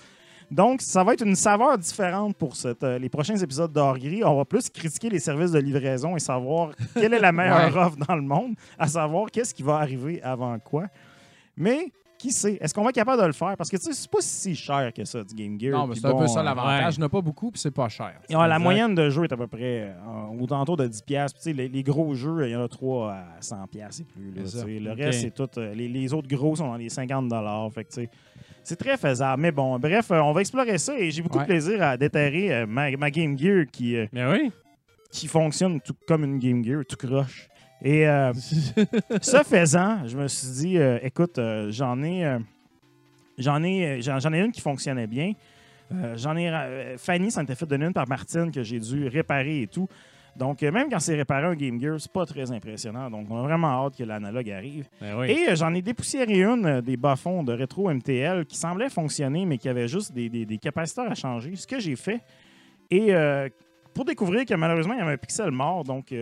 Donc, 0.50 0.82
ça 0.82 1.04
va 1.04 1.14
être 1.14 1.26
une 1.26 1.36
saveur 1.36 1.78
différente 1.78 2.36
pour 2.36 2.56
cette, 2.58 2.84
euh, 2.84 3.00
les 3.00 3.08
prochains 3.08 3.38
épisodes 3.38 3.72
d'Or 3.72 3.98
Gris. 3.98 4.22
On 4.26 4.36
va 4.36 4.44
plus 4.44 4.70
critiquer 4.70 5.10
les 5.10 5.20
services 5.20 5.52
de 5.52 5.60
livraison 5.60 6.16
et 6.18 6.20
savoir 6.20 6.72
quelle 6.94 7.14
est 7.14 7.20
la 7.20 7.32
meilleure 7.32 7.78
offre 7.78 7.98
dans 8.06 8.16
le 8.16 8.22
monde, 8.22 8.56
à 8.78 8.88
savoir 8.88 9.32
qu'est-ce 9.32 9.54
qui 9.54 9.64
va 9.64 9.76
arriver 9.76 10.22
avant 10.22 10.58
quoi. 10.60 10.88
Mais, 11.56 11.92
qui 12.22 12.32
sait? 12.32 12.58
Est-ce 12.62 12.74
qu'on 12.74 12.84
va 12.84 12.90
être 12.90 12.96
capable 12.96 13.22
de 13.22 13.28
le 13.28 13.34
faire? 13.34 13.56
Parce 13.58 13.70
que, 13.70 13.78
tu 13.78 13.84
sais, 13.84 13.94
c'est 13.94 14.10
pas 14.10 14.18
si 14.22 14.56
cher 14.56 14.92
que 14.94 15.04
ça, 15.06 15.24
du 15.24 15.34
Game 15.36 15.60
Gear. 15.60 15.78
Non, 15.78 15.88
mais 15.88 15.96
c'est 15.96 16.06
un 16.06 16.16
peu 16.16 16.28
ça 16.28 16.40
euh, 16.40 16.44
l'avantage. 16.44 16.86
ouais. 16.86 16.94
Il 16.94 16.98
n'y 17.00 17.04
en 17.04 17.08
a 17.08 17.10
pas 17.10 17.22
beaucoup, 17.22 17.52
puis 17.52 17.60
c'est 17.60 17.72
pas 17.72 17.90
cher. 17.90 18.14
et, 18.30 18.36
ouais, 18.36 18.48
la 18.48 18.60
moyenne 18.60 18.96
de 18.96 19.10
jeux 19.10 19.24
est 19.24 19.34
à 19.34 19.38
peu 19.38 19.48
près 19.48 19.90
euh, 19.90 19.94
aux 20.40 20.46
alentours 20.54 20.78
de 20.78 20.88
10$. 20.88 21.04
piastres. 21.04 21.40
Puis, 21.42 21.52
tu 21.52 21.58
sais, 21.58 21.64
Les, 21.64 21.68
les 21.70 21.84
gros 21.84 22.14
jeux, 22.14 22.48
il 22.48 22.52
y 22.52 22.56
en 22.56 22.64
a 22.64 22.68
3 22.68 23.12
à 23.12 23.24
100$ 23.42 23.68
piastres 23.68 24.02
et 24.02 24.06
plus. 24.06 24.56
là. 24.56 24.64
Le 24.66 24.92
reste, 25.04 25.22
c'est 25.22 25.34
tout. 25.34 25.50
euh, 25.58 25.74
les, 25.74 25.88
les 25.88 26.14
autres 26.14 26.28
gros 26.28 26.56
sont 26.56 26.68
dans 26.68 26.76
les 26.78 26.90
50$. 26.90 27.72
Fait 27.74 27.84
que, 27.84 27.90
tu 27.90 27.96
sais, 28.02 28.10
c'est 28.64 28.76
très 28.78 28.98
faisable. 28.98 29.42
Mais 29.42 29.52
bon, 29.52 29.80
bref, 29.80 30.12
euh, 30.12 30.20
on 30.20 30.34
va 30.34 30.42
explorer 30.42 30.78
ça 30.78 30.98
et 30.98 31.10
j'ai 31.12 31.22
beaucoup 31.24 31.38
Ouais. 31.40 31.44
de 31.46 31.50
plaisir 31.50 31.82
à 31.82 31.98
déterrer 31.98 32.54
euh, 32.54 32.66
ma, 32.68 32.92
ma 32.98 33.10
Game 33.10 33.38
Gear 33.38 33.66
qui, 33.72 33.96
euh, 33.98 34.06
Mais 34.14 34.26
oui. 34.28 34.52
qui 35.12 35.28
fonctionne 35.28 35.82
tout 35.82 35.96
comme 36.08 36.24
une 36.24 36.38
Game 36.38 36.64
Gear, 36.64 36.84
tout 36.88 36.96
croche. 36.96 37.48
Et 37.84 38.08
euh, 38.08 38.32
ce 39.22 39.44
faisant, 39.44 40.08
je 40.08 40.16
me 40.18 40.28
suis 40.28 40.48
dit, 40.50 40.78
euh, 40.78 41.00
écoute, 41.02 41.38
euh, 41.40 41.72
j'en 41.72 42.02
ai, 42.04 42.38
j'en 43.38 43.64
ai, 43.64 44.02
j'en 44.02 44.20
j'en 44.20 44.32
ai 44.34 44.40
une 44.40 44.52
qui 44.52 44.62
fonctionnait 44.62 45.08
bien. 45.08 45.34
J'en 46.16 46.38
ai, 46.38 46.96
Fanny 46.98 47.32
s'en 47.32 47.42
était 47.44 47.54
fait 47.56 47.66
donner 47.66 47.86
une 47.88 47.94
par 47.94 48.08
Martine 48.08 48.50
que 48.50 48.64
j'ai 48.64 48.80
dû 48.80 49.08
réparer 49.10 49.64
et 49.64 49.68
tout. 49.68 49.90
Donc, 50.38 50.62
même 50.62 50.88
quand 50.90 51.00
c'est 51.02 51.16
réparé 51.18 51.48
un 51.48 51.56
Game 51.56 51.82
Gear, 51.82 52.00
c'est 52.00 52.10
pas 52.14 52.26
très 52.26 52.50
impressionnant. 52.50 53.10
Donc, 53.10 53.28
on 53.30 53.38
a 53.38 53.42
vraiment 53.42 53.86
hâte 53.86 53.98
que 53.98 54.04
l'analogue 54.06 54.50
arrive. 54.50 54.88
Ben 55.02 55.18
oui. 55.20 55.32
Et 55.32 55.54
j'en 55.58 55.74
ai 55.74 55.82
dépoussiéré 55.82 56.42
une 56.44 56.80
des 56.80 56.96
bas-fonds 56.96 57.44
de 57.44 57.52
rétro 57.52 57.92
MTL 57.94 58.46
qui 58.46 58.56
semblait 58.56 58.88
fonctionner, 58.90 59.46
mais 59.46 59.58
qui 59.58 59.68
avait 59.68 59.90
juste 59.90 60.14
des, 60.14 60.30
des- 60.30 60.46
des 60.46 60.58
capaciteurs 60.58 61.12
à 61.12 61.16
changer. 61.16 61.54
Ce 61.58 61.68
que 61.68 61.78
j'ai 61.82 61.98
fait. 61.98 62.22
Et 62.90 63.14
euh, 63.14 63.50
pour 63.94 64.06
découvrir 64.06 64.46
que 64.46 64.54
malheureusement, 64.54 64.94
il 64.94 65.00
y 65.00 65.02
avait 65.02 65.12
un 65.14 65.18
pixel 65.18 65.52
mort, 65.52 65.84
donc 65.84 66.14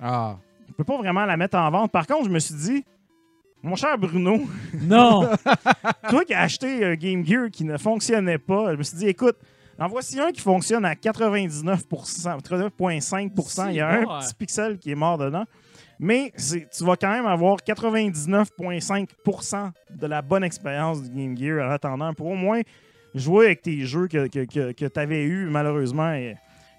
Ah. 0.00 0.36
Je 0.68 0.72
peux 0.72 0.84
pas 0.84 0.96
vraiment 0.98 1.24
la 1.24 1.36
mettre 1.36 1.56
en 1.58 1.70
vente. 1.70 1.92
Par 1.92 2.06
contre, 2.06 2.24
je 2.26 2.30
me 2.30 2.38
suis 2.38 2.54
dit, 2.54 2.84
mon 3.62 3.76
cher 3.76 3.96
Bruno, 3.98 4.40
Non! 4.82 5.28
toi 6.10 6.24
qui 6.24 6.34
as 6.34 6.42
acheté 6.42 6.84
un 6.84 6.94
Game 6.94 7.24
Gear 7.24 7.50
qui 7.50 7.64
ne 7.64 7.76
fonctionnait 7.76 8.38
pas, 8.38 8.72
je 8.72 8.78
me 8.78 8.82
suis 8.82 8.96
dit, 8.98 9.08
écoute, 9.08 9.36
en 9.78 9.88
voici 9.88 10.18
un 10.18 10.32
qui 10.32 10.40
fonctionne 10.40 10.84
à 10.86 10.94
99 10.94 11.84
99,5% 11.90 13.66
Il 13.68 13.74
y 13.76 13.80
a 13.80 13.88
un 13.88 13.98
Ouais. 14.00 14.06
petit 14.20 14.34
pixel 14.34 14.78
qui 14.78 14.90
est 14.90 14.94
mort 14.94 15.18
dedans. 15.18 15.44
Mais 15.98 16.32
tu 16.36 16.84
vas 16.84 16.96
quand 16.96 17.10
même 17.10 17.26
avoir 17.26 17.56
99,5% 17.58 19.70
de 19.90 20.06
la 20.06 20.22
bonne 20.22 20.44
expérience 20.44 21.02
du 21.02 21.10
Game 21.10 21.36
Gear 21.36 21.66
en 21.66 21.70
attendant 21.70 22.12
pour 22.14 22.28
au 22.28 22.34
moins 22.34 22.60
jouer 23.14 23.46
avec 23.46 23.62
tes 23.62 23.84
jeux 23.86 24.06
que, 24.08 24.26
que, 24.28 24.86
tu 24.88 25.00
avais 25.00 25.24
eu 25.24 25.46
malheureusement 25.46 26.12
et 26.12 26.36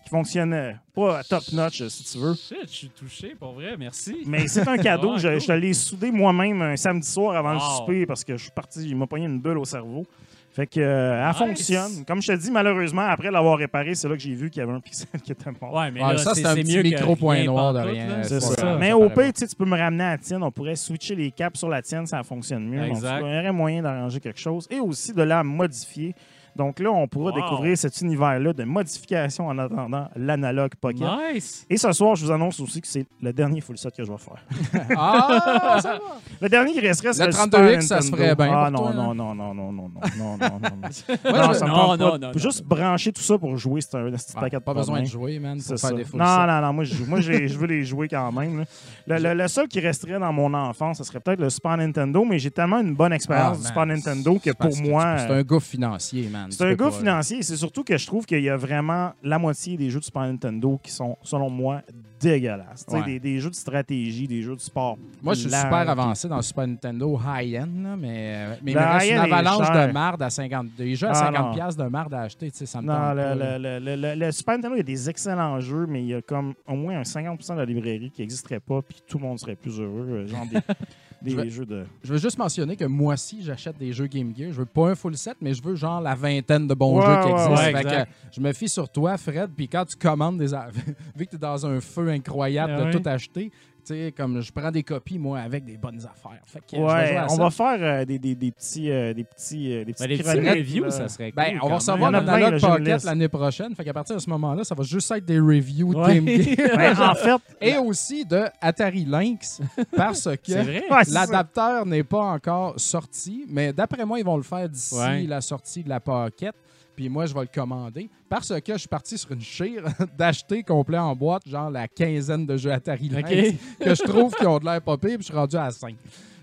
qui 0.07 0.15
fonctionnaient 0.15 0.75
pas 0.95 1.19
à 1.19 1.23
top 1.23 1.43
notch 1.51 1.85
si 1.87 2.03
tu 2.03 2.17
veux. 2.17 2.33
Shit, 2.33 2.57
je 2.63 2.67
suis 2.73 2.89
touché, 2.89 3.35
pour 3.37 3.51
vrai, 3.53 3.75
merci. 3.77 4.17
Mais 4.25 4.47
c'est 4.47 4.67
un 4.67 4.77
cadeau. 4.77 5.17
Je, 5.17 5.45
te 5.45 5.51
l'ai 5.51 5.73
soudé 5.73 6.11
moi-même 6.11 6.61
un 6.61 6.75
samedi 6.77 7.07
soir 7.07 7.35
avant 7.35 7.53
le 7.53 7.59
souper 7.59 8.05
parce 8.05 8.23
que 8.23 8.37
je 8.37 8.43
suis 8.43 8.51
parti, 8.51 8.87
il 8.87 8.95
m'a 8.95 9.07
pogné 9.07 9.25
une 9.25 9.39
bulle 9.39 9.57
au 9.57 9.65
cerveau. 9.65 10.05
Fait 10.51 10.65
que 10.65 10.79
euh, 10.79 11.21
elle 11.21 11.27
Nice. 11.27 11.37
fonctionne. 11.37 12.05
Comme 12.07 12.21
je 12.21 12.31
te 12.31 12.37
dis, 12.37 12.49
malheureusement, 12.49 13.03
après 13.03 13.29
l'avoir 13.29 13.59
réparé, 13.59 13.93
c'est 13.93 14.07
là 14.09 14.15
que 14.15 14.21
j'ai 14.21 14.33
vu 14.33 14.49
qu'il 14.49 14.59
y 14.59 14.63
avait 14.63 14.73
un 14.73 14.79
pixel 14.79 15.07
qui 15.23 15.31
était 15.31 15.51
mort. 15.61 15.73
Ouais, 15.73 15.91
mais 15.91 16.03
Ouais, 16.03 16.17
ça, 16.17 16.33
c'est 16.33 16.45
un 16.45 16.55
petit 16.55 16.81
micro 16.81 17.15
point 17.15 17.43
noir 17.43 17.73
de 17.73 17.79
rien. 17.79 18.23
C'est 18.23 18.39
ça. 18.39 18.77
Mais 18.79 18.89
ça 18.89 18.97
au 18.97 19.09
pire, 19.09 19.33
tu 19.33 19.41
sais, 19.41 19.47
tu 19.47 19.55
peux 19.55 19.65
me 19.65 19.77
ramener 19.77 20.03
à 20.03 20.11
la 20.11 20.17
tienne. 20.17 20.41
On 20.41 20.51
pourrait 20.51 20.75
switcher 20.75 21.15
les 21.15 21.31
caps 21.31 21.59
sur 21.59 21.69
la 21.69 21.81
tienne, 21.81 22.07
ça 22.07 22.23
fonctionne 22.23 22.67
mieux. 22.67 22.79
Donc, 22.87 22.97
Exact. 22.97 23.19
il 23.21 23.27
y 23.27 23.37
aurait 23.39 23.51
moyen 23.51 23.83
d'arranger 23.83 24.19
quelque 24.19 24.39
chose. 24.39 24.67
Et 24.71 24.79
aussi 24.79 25.13
de 25.13 25.21
la 25.21 25.43
modifier. 25.43 26.15
Donc 26.57 26.79
là, 26.79 26.91
on 26.91 27.07
pourra 27.07 27.31
Wow. 27.31 27.35
découvrir 27.35 27.77
cet 27.77 28.01
univers-là 28.01 28.53
de 28.53 28.63
modification 28.63 29.47
en 29.47 29.57
attendant 29.59 30.07
l'analogue 30.15 30.71
Pocket. 30.81 31.07
Nice! 31.33 31.65
Et 31.69 31.77
ce 31.77 31.91
soir, 31.91 32.15
je 32.15 32.25
vous 32.25 32.31
annonce 32.31 32.59
aussi 32.59 32.81
que 32.81 32.87
c'est 32.87 33.05
le 33.21 33.31
dernier 33.33 33.61
full 33.61 33.77
set 33.77 33.95
que 33.95 34.03
je 34.03 34.11
vais 34.11 34.17
faire. 34.17 34.43
Ah, 34.97 35.77
ça 35.81 35.93
va. 35.93 35.99
Le 36.41 36.49
dernier 36.49 36.73
qui 36.73 36.79
resterait, 36.79 37.13
c'est 37.13 37.25
Le 37.25 37.31
le 37.31 37.33
32X, 37.33 37.81
Super 37.81 37.83
ça 37.83 38.01
se 38.01 38.09
ferait 38.09 38.35
bien 38.35 38.51
Ah 38.51 38.71
pour 38.71 38.71
non, 38.71 38.77
toi, 38.79 38.93
non, 38.93 39.11
hein? 39.11 39.13
non, 39.15 39.35
non, 39.35 39.53
non, 39.53 39.53
non, 39.53 39.71
non, 39.71 39.91
non, 40.17 40.37
non, 40.37 40.37
non, 40.37 40.59
non. 40.59 40.89
Ça 41.53 41.65
me 41.65 41.69
non, 41.71 41.97
non, 41.97 42.17
non, 42.19 42.31
Juste 42.35 42.61
non. 42.61 42.67
brancher 42.75 43.11
tout 43.11 43.21
ça 43.21 43.37
pour 43.37 43.55
jouer, 43.57 43.81
c'est 43.81 43.95
un 43.95 44.09
petit 44.11 44.33
paquet 44.33 44.57
de 44.57 44.61
pas 44.61 44.73
besoin 44.73 45.01
de 45.01 45.05
jouer, 45.05 45.39
man, 45.39 45.59
C'est 45.59 45.73
pour 45.73 45.81
faire 45.81 45.93
des 45.95 46.03
full 46.05 46.19
Non, 46.19 46.25
sets. 46.25 46.47
non, 46.47 46.61
non, 46.61 46.73
moi, 46.73 46.83
je, 47.21 47.57
veux 47.57 47.67
les 47.67 47.83
jouer 47.83 48.07
quand 48.07 48.31
même. 48.31 48.65
Le, 49.07 49.17
le- 49.19 49.33
le 49.33 49.47
seul 49.47 49.67
qui 49.67 49.79
resterait 49.79 50.19
dans 50.19 50.33
mon 50.33 50.53
enfance, 50.53 50.97
ce 50.99 51.03
serait 51.03 51.19
peut-être 51.19 51.39
le 51.39 51.49
Super 51.49 51.77
Nintendo, 51.77 52.23
mais 52.25 52.39
j'ai 52.39 52.51
tellement 52.51 52.79
une 52.79 52.95
bonne 52.95 53.13
expérience 53.13 53.57
Ah, 53.59 53.61
du 53.61 53.67
Super 53.67 53.85
Nintendo 53.85 54.39
que 54.43 54.51
pour 54.51 54.75
moi. 54.77 55.17
C'est 55.19 55.31
un 55.33 55.43
gars 55.43 55.59
financier, 55.59 56.29
man. 56.31 56.46
C'est 56.51 56.63
un 56.65 56.73
gars 56.75 56.85
pas- 56.85 56.91
financier 56.91 57.37
et 57.39 57.43
c'est 57.43 57.55
surtout 57.57 57.83
que 57.83 57.97
je 57.97 58.05
trouve 58.05 58.25
qu'il 58.25 58.41
y 58.41 58.49
a 58.49 58.57
vraiment 58.57 59.11
la 59.23 59.37
moitié 59.39 59.77
des 59.77 59.89
jeux 59.89 59.99
de 59.99 60.05
Super 60.05 60.23
Nintendo 60.23 60.79
qui 60.81 60.91
sont, 60.91 61.17
selon 61.23 61.49
moi, 61.49 61.81
dégueulasses. 62.19 62.85
Ouais. 62.89 63.03
Des, 63.03 63.19
des 63.19 63.39
jeux 63.39 63.49
de 63.51 63.55
stratégie, 63.55 64.27
des 64.27 64.41
jeux 64.41 64.55
de 64.55 64.59
sport. 64.59 64.97
Moi, 65.21 65.33
je 65.35 65.41
suis 65.41 65.49
super 65.49 65.87
avancé 65.89 66.27
dans 66.27 66.37
le 66.37 66.41
Super 66.41 66.65
Nintendo 66.67 67.19
high-end, 67.23 67.95
mais, 67.97 68.33
euh, 68.35 68.55
mais 68.63 68.71
il 68.71 68.77
me 68.77 68.83
reste 68.83 69.11
une 69.11 69.17
avalanche 69.17 69.69
de 69.71 69.91
marde 69.91 70.21
à 70.23 70.29
50. 70.29 70.67
Des 70.77 70.95
jeux 70.95 71.07
à 71.07 71.11
Ah, 71.11 71.31
50$ 71.31 71.41
non. 71.49 71.53
piastres 71.53 71.83
de 71.83 71.89
marde 71.89 72.13
à 72.15 72.21
acheter, 72.21 72.49
tu 72.51 72.57
sais, 72.57 72.65
ça 72.65 72.81
me 72.81 72.87
Non, 72.87 73.13
le- 73.13 73.95
le- 73.95 74.15
le 74.25 74.31
Super 74.31 74.55
Nintendo, 74.55 74.75
il 74.75 74.79
y 74.79 74.81
a 74.81 74.83
des 74.83 75.09
excellents 75.09 75.59
jeux, 75.59 75.85
mais 75.87 76.01
il 76.01 76.07
y 76.07 76.13
a 76.15 76.21
comme 76.21 76.53
au 76.67 76.73
moins 76.75 76.99
un 76.99 77.03
50 77.03 77.39
de 77.51 77.53
la 77.59 77.65
librairie 77.65 78.09
qui 78.09 78.21
n'existerait 78.21 78.59
pas, 78.61 78.81
puis 78.81 78.97
tout 79.07 79.19
le 79.19 79.23
monde 79.25 79.37
serait 79.39 79.55
plus 79.55 79.79
heureux. 79.79 80.07
euh, 80.09 80.27
Genre 80.27 80.45
des, 80.51 80.57
des 81.21 81.31
Je 81.31 81.35
vais- 81.35 81.49
jeux 81.49 81.65
de. 81.65 81.85
Je 82.03 82.13
veux 82.13 82.19
juste 82.19 82.37
mentionner 82.37 82.75
que 82.75 82.85
moi 82.85 83.13
aussi, 83.15 83.41
j'achète 83.41 83.77
des 83.77 83.91
jeux 83.93 84.07
Game 84.07 84.33
Gear. 84.35 84.51
Je 84.51 84.57
veux 84.59 84.65
pas 84.65 84.89
un 84.91 84.95
full 84.95 85.17
set, 85.17 85.35
mais 85.41 85.53
je 85.53 85.63
veux 85.63 85.75
genre 85.75 85.99
la 86.01 86.13
vingtaine 86.15 86.67
de 86.67 86.73
bons 86.73 86.99
Ouais, 86.99 87.05
jeux 87.05 87.21
qui 87.23 87.29
existent. 87.31 87.51
ouais, 87.55 87.65
Fait 87.65 87.71
que, 87.73 87.77
exact. 87.87 88.11
je 88.31 88.41
me 88.41 88.53
fie 88.53 88.69
sur 88.69 88.89
toi, 88.89 89.17
Fred, 89.17 89.49
puis 89.55 89.67
quand 89.67 89.85
tu 89.85 89.95
commandes 89.95 90.37
des... 90.37 90.47
Vu 91.15 91.25
que 91.25 91.31
tu 91.31 91.35
es 91.35 91.39
dans 91.39 91.65
un 91.65 91.79
feu 91.81 92.09
incroyable 92.09 92.73
Ah 92.75 92.79
de 92.81 92.85
ouais. 92.85 92.91
tout 93.01 93.09
acheter, 93.09 93.51
sais, 93.87 94.13
comme 94.15 94.41
je 94.41 94.51
prends 94.51 94.71
des 94.71 94.83
copies, 94.83 95.17
moi, 95.19 95.39
avec 95.39 95.63
des 95.65 95.77
bonnes 95.77 95.99
affaires. 95.99 96.39
Fait 96.45 96.59
que 96.59 96.77
Ouais, 96.81 97.15
à 97.17 97.25
on 97.25 97.29
ça. 97.35 97.43
va 97.43 97.49
faire 97.49 97.77
euh, 97.81 98.05
des, 98.05 98.19
des, 98.19 98.35
des 98.35 98.51
petits. 98.51 98.91
euh, 98.91 99.13
des 99.13 99.23
petits, 99.23 99.73
euh, 99.73 99.85
des 99.85 99.93
Ben, 99.93 100.07
petits 100.07 100.49
reviews, 100.49 100.83
là. 100.85 100.91
ça 100.91 101.07
serait 101.09 101.31
cool. 101.31 101.43
Ben, 101.43 101.57
on 101.57 101.59
quand 101.61 101.67
va 101.69 101.75
recevoir 101.75 102.11
j'ai 102.11 102.47
une 102.47 102.59
Pocket 102.59 103.03
l'année 103.03 103.27
prochaine. 103.27 103.75
Fait 103.75 103.83
qu'à 103.83 103.93
partir 103.93 104.15
de 104.15 104.21
ce 104.21 104.29
moment-là, 104.29 104.63
ça 104.63 104.75
va 104.75 104.83
juste 104.83 105.09
être 105.11 105.25
des 105.25 105.39
reviews 105.39 105.93
de 105.93 105.99
Ouais. 105.99 106.15
Game 106.15 106.27
Gear. 106.27 106.67
Ben, 106.77 106.99
en 107.01 107.15
fait, 107.15 107.41
Et 107.61 107.77
aussi 107.77 108.25
de 108.25 108.45
Atari 108.61 109.05
Lynx, 109.05 109.61
parce 109.95 110.23
que 110.45 111.13
l'adapteur 111.13 111.85
n'est 111.85 112.03
pas 112.03 112.23
encore 112.23 112.79
sorti, 112.79 113.45
mais 113.49 113.73
d'après 113.73 114.05
moi, 114.05 114.19
ils 114.19 114.25
vont 114.25 114.37
le 114.37 114.43
faire 114.43 114.67
d'ici 114.69 114.95
Ouais. 114.95 115.23
la 115.23 115.41
sortie 115.41 115.83
de 115.83 115.89
la 115.89 115.99
Pocket. 115.99 116.53
puis 116.95 117.09
moi, 117.09 117.25
je 117.27 117.33
vais 117.33 117.41
le 117.41 117.49
commander. 117.53 118.09
Parce 118.29 118.49
que 118.61 118.73
je 118.73 118.77
suis 118.79 118.87
parti 118.89 119.17
sur 119.17 119.31
une 119.31 119.41
chire 119.41 119.83
d'acheter 120.17 120.61
complet 120.63 120.97
en 120.97 121.15
boîte, 121.15 121.47
genre 121.47 121.69
la 121.69 121.87
quinzaine 121.87 122.45
de 122.45 122.57
jeux 122.57 122.71
Atari 122.73 123.07
Lynx. 123.09 123.53
Que 123.79 123.95
je 123.95 124.03
trouve 124.03 124.33
qui 124.35 124.45
ont 124.45 124.59
de 124.59 124.65
l'air 124.65 124.81
pas 124.81 124.97
pire, 124.97 125.11
puis 125.17 125.19
je 125.21 125.25
suis 125.25 125.33
rendu 125.35 125.55
à 125.55 125.69
5. 125.71 125.95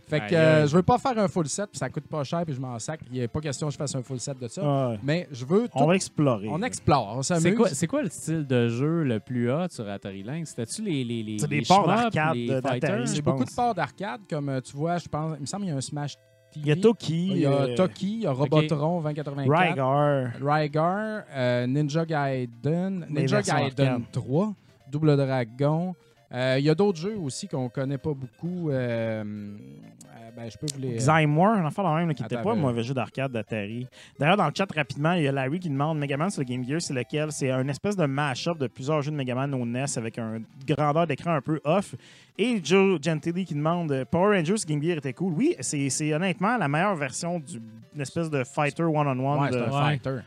Fait 0.06 0.20
que 0.20 0.24
Aïe, 0.26 0.34
euh, 0.34 0.66
je 0.66 0.76
veux 0.76 0.82
pas 0.82 0.98
faire 0.98 1.18
un 1.18 1.28
full 1.28 1.48
set, 1.48 1.70
puis 1.70 1.78
ça 1.78 1.88
coûte 1.88 2.04
pas 2.06 2.22
cher, 2.24 2.44
puis 2.44 2.54
je 2.54 2.60
m'en 2.60 2.78
sac. 2.78 3.00
Il 3.10 3.18
n'est 3.20 3.26
pas 3.26 3.40
question 3.40 3.68
que 3.68 3.72
je 3.72 3.78
fasse 3.78 3.94
un 3.94 4.02
full 4.02 4.20
set 4.20 4.38
de 4.38 4.48
ça. 4.48 4.62
Ouais. 4.90 4.98
Mais 5.02 5.26
je 5.32 5.46
veux 5.46 5.62
tout. 5.62 5.70
On 5.76 5.86
va 5.86 5.94
explorer. 5.96 6.46
On 6.50 6.62
explore, 6.62 7.14
on 7.16 7.22
s'amuse. 7.22 7.42
C'est 7.42 7.54
quoi, 7.54 7.68
c'est 7.70 7.86
quoi 7.86 8.02
le 8.02 8.10
style 8.10 8.46
de 8.46 8.68
jeu 8.68 9.02
le 9.02 9.18
plus 9.18 9.50
hot 9.50 9.68
sur 9.70 9.88
Atari 9.88 10.22
Lynx? 10.22 10.50
C'était-tu 10.50 10.82
les, 10.82 11.04
les, 11.04 11.22
les, 11.22 11.38
C'est 11.38 11.48
des 11.48 11.60
les 11.60 11.64
ports 11.66 11.84
shmups, 11.84 12.12
d'arcade 12.14 12.34
les 12.36 12.46
de- 12.48 12.54
fighters? 12.60 12.80
d'Atari, 12.80 13.06
J'ai 13.14 13.22
beaucoup 13.22 13.38
pense. 13.38 13.50
de 13.50 13.54
ports 13.56 13.74
d'arcade, 13.74 14.20
comme 14.28 14.48
euh, 14.50 14.60
tu 14.60 14.76
vois, 14.76 14.98
je 14.98 15.08
pense, 15.08 15.36
il 15.38 15.40
me 15.40 15.46
semble 15.46 15.62
qu'il 15.62 15.70
y 15.72 15.74
a 15.74 15.78
un 15.78 15.80
Smash 15.80 16.16
TV. 16.16 16.20
Il 16.56 16.66
y 16.68 16.70
a 16.72 16.76
Toki, 16.76 17.26
Il 17.32 17.38
y 17.38 17.46
a 17.46 17.50
euh, 17.52 17.74
Toki, 17.74 18.12
il 18.16 18.20
y 18.24 18.26
a 18.26 18.30
Robotron 18.32 19.00
2084. 19.00 19.68
Rygar. 19.68 20.32
Rygar, 20.40 21.22
euh, 21.34 21.66
Ninja 21.66 22.04
Gaiden, 22.04 23.06
Ninja 23.08 23.36
versions 23.38 23.56
Gaiden 23.56 23.88
arcade. 23.88 24.02
3, 24.12 24.54
Double 24.92 25.16
Dragon. 25.16 25.94
Euh, 26.34 26.56
Il 26.58 26.64
y 26.64 26.70
a 26.70 26.74
d'autres 26.74 26.98
jeux 26.98 27.16
aussi 27.16 27.46
qu'on 27.46 27.68
connaît 27.68 27.98
pas 27.98 28.12
beaucoup. 28.12 28.70
euh, 28.70 29.22
euh, 29.22 30.30
ben, 30.36 30.50
je 30.50 30.58
peux 30.58 30.66
vous 30.74 30.80
les. 30.80 30.96
Xymore, 30.96 31.46
un 31.54 31.64
enfant 31.64 31.84
dans 31.84 31.94
même 31.94 32.08
là, 32.08 32.14
qui 32.14 32.22
n'était 32.22 32.42
pas 32.42 32.52
un 32.52 32.56
mauvais 32.56 32.82
jeu 32.82 32.92
d'arcade 32.92 33.30
d'Atari. 33.30 33.86
D'ailleurs, 34.18 34.36
dans 34.36 34.46
le 34.46 34.52
chat 34.56 34.66
rapidement, 34.74 35.12
il 35.12 35.22
y 35.22 35.28
a 35.28 35.32
Larry 35.32 35.60
qui 35.60 35.68
demande 35.70 35.96
Megaman 35.98 36.30
sur 36.30 36.42
le 36.42 36.46
Game 36.46 36.64
Gear, 36.66 36.80
c'est 36.82 36.92
lequel? 36.92 37.30
C'est 37.30 37.50
un 37.52 37.68
espèce 37.68 37.96
de 37.96 38.04
mash-up 38.06 38.58
de 38.58 38.66
plusieurs 38.66 39.00
jeux 39.02 39.12
de 39.12 39.16
Megaman 39.16 39.54
au 39.54 39.64
NES 39.64 39.84
avec 39.96 40.18
un 40.18 40.40
grandeur 40.66 41.06
d'écran 41.06 41.34
un 41.34 41.40
peu 41.40 41.60
off. 41.62 41.94
Et 42.36 42.60
Joe 42.64 42.98
Gentili 43.00 43.44
qui 43.44 43.54
demande 43.54 44.04
Power 44.10 44.36
Rangers 44.36 44.56
Game 44.66 44.82
Gear 44.82 44.98
était 44.98 45.12
cool. 45.12 45.34
Oui, 45.34 45.54
c'est 45.60 46.12
honnêtement 46.12 46.56
la 46.56 46.66
meilleure 46.66 46.96
version 46.96 47.38
d'une 47.38 48.00
espèce 48.00 48.28
de 48.28 48.42
fighter 48.42 48.82
one-on-one. 48.82 49.40
Ouais, 49.40 49.48
c'est 49.52 49.58
de- 49.58 49.62
un 49.62 49.66
Ouais. 49.66 49.98
fighter. 49.98 50.18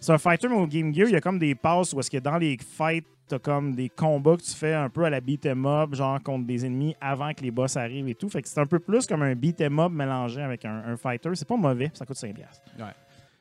C'est 0.00 0.12
un 0.12 0.18
fighter, 0.18 0.48
mais 0.48 0.56
au 0.56 0.66
Game 0.66 0.92
Gear, 0.92 1.06
il 1.06 1.12
y 1.12 1.16
a 1.16 1.20
comme 1.20 1.38
des 1.38 1.54
passes 1.54 1.92
où 1.92 2.00
est-ce 2.00 2.10
que 2.10 2.18
dans 2.18 2.36
les 2.36 2.58
fights, 2.58 3.06
t'as 3.28 3.38
comme 3.38 3.74
des 3.74 3.88
combats 3.88 4.36
que 4.36 4.42
tu 4.42 4.52
fais 4.54 4.74
un 4.74 4.88
peu 4.88 5.04
à 5.04 5.10
la 5.10 5.20
beat 5.20 5.46
'em 5.46 5.64
up, 5.66 5.94
genre 5.94 6.22
contre 6.22 6.46
des 6.46 6.66
ennemis 6.66 6.94
avant 7.00 7.32
que 7.32 7.42
les 7.42 7.50
boss 7.50 7.76
arrivent 7.76 8.08
et 8.08 8.14
tout. 8.14 8.28
Fait 8.28 8.42
que 8.42 8.48
c'est 8.48 8.60
un 8.60 8.66
peu 8.66 8.78
plus 8.78 9.06
comme 9.06 9.22
un 9.22 9.34
beat 9.34 9.60
'em 9.60 9.78
up 9.80 9.90
mélangé 9.92 10.42
avec 10.42 10.64
un, 10.64 10.82
un 10.86 10.96
fighter. 10.96 11.30
C'est 11.34 11.48
pas 11.48 11.56
mauvais, 11.56 11.90
ça 11.94 12.04
coûte 12.04 12.16
5 12.16 12.34
piastres. 12.34 12.62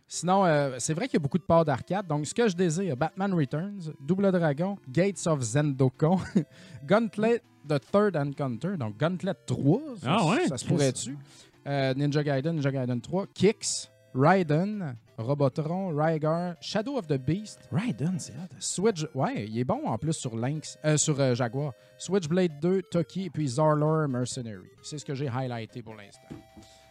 Sinon, 0.08 0.45
euh, 0.45 0.76
c'est 0.78 0.94
vrai 0.94 1.06
qu'il 1.08 1.14
y 1.14 1.22
a 1.22 1.24
beaucoup 1.24 1.38
de 1.38 1.44
ports 1.44 1.64
d'arcade. 1.64 2.06
Donc, 2.06 2.26
ce 2.26 2.34
que 2.34 2.45
je 2.49 2.53
désire, 2.56 2.98
Batman 2.98 3.34
Returns, 3.34 3.94
Double 4.02 4.30
Dragon, 4.32 4.78
Gates 4.90 5.26
of 5.26 5.41
Zendokon, 5.41 6.20
Gauntlet 6.86 7.41
The 7.68 7.80
Third 7.91 8.18
Encounter, 8.18 8.76
donc 8.78 8.98
Gauntlet 8.98 9.34
3, 9.45 9.80
ça, 10.02 10.18
Ah 10.20 10.26
ouais? 10.28 10.48
ça 10.48 10.58
se 10.58 10.66
pourrait-tu? 10.66 11.18
Euh, 11.66 11.94
Ninja 11.94 12.24
Gaiden, 12.24 12.56
Ninja 12.56 12.72
Gaiden 12.72 12.99
3, 12.99 13.28
Kicks, 13.34 13.90
Raiden, 14.14 14.95
Robotron, 15.22 15.89
Rygar, 15.95 16.56
Shadow 16.61 16.98
of 16.98 17.07
the 17.07 17.18
Beast, 17.18 17.60
Raiden, 17.72 18.15
c'est 18.19 18.34
hot. 18.34 18.48
Switch... 18.60 19.06
Ouais, 19.15 19.45
il 19.48 19.57
est 19.60 19.64
bon 19.64 19.81
en 19.85 19.98
plus 19.98 20.14
sur 20.14 20.35
Lynx, 20.35 20.77
euh, 20.85 20.98
sur 20.98 21.19
euh, 21.19 21.34
Jaguar. 21.35 21.73
Switchblade 21.98 22.60
2, 22.61 22.81
Toki, 22.84 23.26
et 23.26 23.30
puis 23.30 23.48
Zarlor 23.48 24.07
Mercenary. 24.07 24.69
C'est 24.84 24.98
ce 24.98 25.06
que 25.06 25.14
j'ai 25.15 25.27
highlighté 25.30 25.81
pour 25.81 25.95
l'instant. 25.95 26.35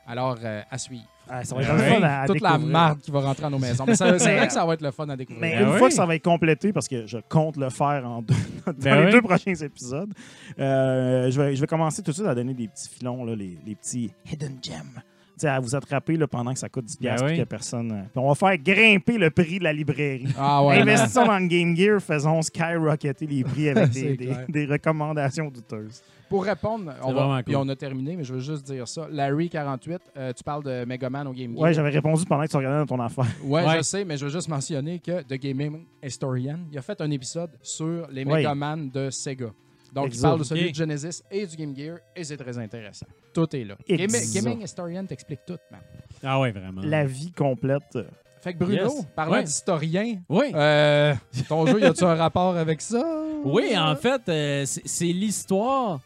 Alors, 0.06 0.38
euh, 0.42 0.62
à 0.68 0.78
suivre. 0.78 1.04
Ah, 1.28 1.44
ça 1.44 1.54
va 1.54 1.62
être 1.62 1.70
Ah 1.70 1.76
le 1.76 1.80
ouais. 1.82 1.88
fun 1.94 2.02
à, 2.02 2.20
à 2.22 2.26
Toute 2.26 2.40
la 2.40 2.58
marde 2.58 3.00
qui 3.00 3.12
va 3.12 3.20
rentrer 3.20 3.44
à 3.44 3.50
nos 3.50 3.58
maisons. 3.60 3.84
Mais 3.86 3.94
ça- 3.94 4.18
c'est 4.18 4.34
vrai 4.36 4.46
que 4.48 4.52
ça 4.52 4.64
va 4.66 4.74
être 4.74 4.82
le 4.82 4.90
fun 4.90 5.08
à 5.08 5.16
découvrir. 5.16 5.40
Mais 5.40 5.54
Ben 5.56 5.66
une 5.66 5.72
oui. 5.74 5.78
fois 5.78 5.88
que 5.88 5.94
ça 5.94 6.04
va 6.06 6.16
être 6.16 6.24
complété, 6.24 6.72
parce 6.72 6.88
que 6.88 7.06
je 7.06 7.18
compte 7.28 7.56
le 7.56 7.70
faire 7.70 8.04
en 8.08 8.20
deux- 8.22 8.34
dans 8.66 8.72
Ben 8.72 8.98
les 9.00 9.06
oui. 9.06 9.12
deux 9.12 9.22
prochains 9.22 9.54
épisodes, 9.54 10.12
euh, 10.58 11.30
je, 11.30 11.40
vais, 11.40 11.54
je 11.54 11.60
vais 11.60 11.66
commencer 11.68 12.02
tout 12.02 12.10
de 12.10 12.16
suite 12.16 12.26
à 12.26 12.34
donner 12.34 12.54
des 12.54 12.66
petits 12.66 12.88
filons, 12.88 13.24
là, 13.24 13.36
les, 13.36 13.58
les 13.64 13.74
petits 13.76 14.12
hidden 14.32 14.58
gems. 14.60 15.00
À 15.48 15.60
vous 15.60 15.74
attraper 15.74 16.16
là, 16.16 16.26
pendant 16.26 16.52
que 16.52 16.58
ça 16.58 16.68
coûte 16.68 16.86
10$ 16.86 16.98
Ben 17.00 17.16
oui. 17.24 17.36
que 17.38 17.44
personne. 17.44 17.92
euh, 17.92 18.00
puis 18.02 18.18
on 18.22 18.28
va 18.28 18.34
faire 18.34 18.56
grimper 18.58 19.18
le 19.18 19.30
prix 19.30 19.58
de 19.58 19.64
la 19.64 19.72
librairie. 19.72 20.26
Ah 20.38 20.64
ouais. 20.64 20.78
Investissons 20.80 21.24
dans 21.26 21.38
le 21.38 21.46
Game 21.46 21.76
Gear, 21.76 22.00
faisons 22.00 22.42
skyrocketer 22.42 23.26
les 23.26 23.44
prix 23.44 23.68
avec 23.70 23.90
des, 23.90 24.16
des- 24.48 24.66
recommandations 24.66 25.48
douteuses. 25.50 26.02
Pour 26.28 26.44
répondre, 26.44 26.92
on 27.02 27.12
va, 27.12 27.42
cool. 27.42 27.56
on 27.56 27.68
a 27.68 27.74
terminé, 27.74 28.14
mais 28.16 28.22
je 28.22 28.32
veux 28.34 28.38
juste 28.40 28.64
dire 28.64 28.86
ça. 28.86 29.08
Larry48, 29.12 29.98
euh, 30.16 30.32
tu 30.32 30.44
parles 30.44 30.62
de 30.62 30.84
Megaman 30.84 31.26
au 31.26 31.32
Game 31.32 31.52
Gear. 31.52 31.60
Ouais, 31.60 31.74
j'avais 31.74 31.90
répondu 31.90 32.24
pendant 32.24 32.44
que 32.44 32.48
tu 32.50 32.56
regardais 32.56 32.78
dans 32.78 32.86
ton 32.96 33.00
affaire. 33.02 33.26
Ouais, 33.42 33.64
Ouais. 33.66 33.76
je 33.78 33.82
sais, 33.82 34.04
mais 34.04 34.16
je 34.16 34.26
veux 34.26 34.30
juste 34.30 34.48
mentionner 34.48 35.00
que 35.00 35.22
The 35.22 35.34
Gaming 35.40 35.80
Historian, 36.02 36.58
il 36.70 36.78
a 36.78 36.82
fait 36.82 37.00
un 37.00 37.10
épisode 37.10 37.50
sur 37.62 38.06
les 38.12 38.24
Ouais. 38.24 38.36
Megaman 38.42 38.90
de 38.90 39.10
Sega. 39.10 39.46
Donc, 39.92 40.14
il 40.14 40.20
parle 40.20 40.38
de 40.38 40.44
celui 40.44 40.70
de 40.70 40.74
Genesis 40.74 41.22
et 41.30 41.46
du 41.46 41.56
Game 41.56 41.76
Gear, 41.76 41.98
et 42.14 42.22
c'est 42.24 42.36
très 42.36 42.56
intéressant. 42.58 43.06
Tout 43.34 43.54
est 43.56 43.64
là. 43.64 43.74
Gaming 43.88 44.62
Historian 44.62 45.04
t'explique 45.04 45.40
tout, 45.46 45.58
man. 45.70 45.80
Ah 46.22 46.38
ouais, 46.40 46.52
vraiment. 46.52 46.82
La 46.84 47.04
vie 47.04 47.32
complète. 47.32 47.98
Fait 48.42 48.54
que 48.54 48.58
Bruno, 48.58 48.84
Yes. 48.84 49.06
parlant 49.14 49.32
Ouais. 49.32 49.44
d'historien, 49.44 50.16
Oui. 50.28 50.46
euh, 50.54 51.14
ton 51.48 51.66
jeu, 51.66 51.78
y 51.80 51.84
a-tu 51.84 52.04
un 52.04 52.14
rapport 52.14 52.56
avec 52.56 52.80
ça? 52.80 53.04
Oui, 53.44 53.76
en 53.76 53.94
fait, 53.96 54.22
euh, 54.28 54.64
c'est 54.66 55.04
l'histoire 55.06 56.00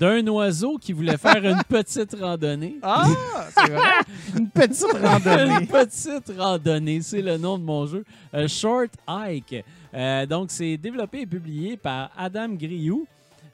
d'un 0.00 0.26
oiseau 0.28 0.78
qui 0.78 0.92
voulait 0.94 1.16
faire 1.18 1.44
une 1.44 1.62
petite 1.68 2.14
randonnée. 2.18 2.76
Ah, 2.82 3.06
c'est 3.54 3.70
vrai. 3.72 3.82
Une 4.38 4.48
petite 4.50 4.86
randonnée. 5.02 5.54
Une 5.60 5.66
petite 5.66 6.32
randonnée, 6.38 7.00
c'est 7.02 7.22
le 7.22 7.36
nom 7.38 7.58
de 7.58 7.64
mon 7.64 7.86
jeu. 7.86 8.04
Euh, 8.34 8.46
Short 8.48 8.90
Hike. 9.06 9.56
Euh, 9.94 10.26
donc, 10.26 10.50
c'est 10.50 10.76
développé 10.78 11.20
et 11.22 11.26
publié 11.26 11.76
par 11.76 12.10
Adam 12.16 12.48
Griou. 12.50 13.06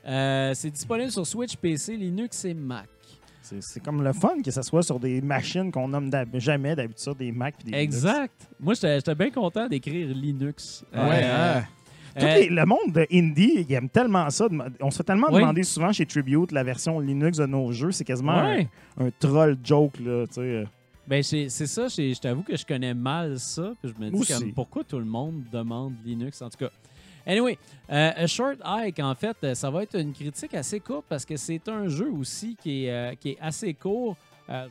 Euh, 0.06 0.52
c'est 0.54 0.70
disponible 0.70 1.10
sur 1.10 1.26
Switch, 1.26 1.56
PC, 1.56 1.96
Linux 1.96 2.44
et 2.44 2.54
Mac. 2.54 2.88
C'est 3.60 3.82
comme 3.82 4.02
le 4.02 4.12
fun 4.12 4.40
que 4.42 4.50
ça 4.50 4.62
soit 4.62 4.82
sur 4.82 4.98
des 4.98 5.20
machines 5.20 5.70
qu'on 5.70 5.88
nomme 5.88 6.10
jamais 6.34 6.74
d'habitude 6.74 7.16
des 7.18 7.32
Mac 7.32 7.54
puis 7.58 7.64
des 7.70 7.76
Linux. 7.78 7.96
Exact. 7.96 8.48
Moi, 8.58 8.74
j'étais 8.74 9.14
bien 9.14 9.30
content 9.30 9.68
d'écrire 9.68 10.08
Linux. 10.08 10.84
Ouais, 10.92 10.98
Euh, 11.00 11.58
hein. 11.58 11.64
Tout 12.18 12.24
euh, 12.26 12.34
les- 12.34 12.48
le 12.50 12.64
monde 12.66 12.92
de 12.94 13.06
indie, 13.12 13.64
il 13.68 13.72
aime 13.74 13.88
tellement 13.88 14.28
ça. 14.30 14.46
On 14.80 14.90
se 14.90 14.98
fait 14.98 15.02
tellement 15.04 15.28
Oui. 15.30 15.40
demander 15.40 15.62
souvent 15.64 15.92
chez 15.92 16.04
Tribute 16.06 16.52
la 16.52 16.62
version 16.62 17.00
Linux 17.00 17.38
de 17.38 17.46
nos 17.46 17.72
jeux. 17.72 17.90
C'est 17.90 18.04
quasiment 18.04 18.32
un- 18.98 19.10
troll 19.18 19.56
joke. 19.64 19.98
Là. 20.00 20.24
Ben, 21.08 21.22
c'est 21.22 21.48
ça, 21.48 21.88
je 21.88 22.18
t'avoue 22.20 22.42
que 22.42 22.56
je 22.56 22.64
connais 22.64 22.94
mal 22.94 23.38
ça. 23.38 23.72
Puis 23.82 23.92
je 23.98 24.04
me 24.04 24.10
dis 24.10 24.26
comme, 24.32 24.52
pourquoi 24.52 24.84
tout 24.84 24.98
le 24.98 25.04
monde 25.04 25.42
demande 25.52 25.94
Linux, 26.04 26.40
en 26.42 26.48
tout 26.50 26.58
cas. 26.58 26.70
Anyway, 27.26 27.58
euh, 27.90 28.10
A 28.16 28.26
Short 28.26 28.58
Hike, 28.64 28.98
en 29.00 29.14
fait, 29.14 29.36
euh, 29.44 29.54
ça 29.54 29.70
va 29.70 29.82
être 29.84 29.98
une 29.98 30.12
critique 30.12 30.54
assez 30.54 30.80
courte 30.80 31.06
parce 31.08 31.24
que 31.24 31.36
c'est 31.36 31.68
un 31.68 31.88
jeu 31.88 32.10
aussi 32.10 32.56
qui 32.60 32.86
est, 32.86 32.90
euh, 32.90 33.14
qui 33.14 33.30
est 33.30 33.38
assez 33.40 33.74
court. 33.74 34.16
Euh. 34.50 34.66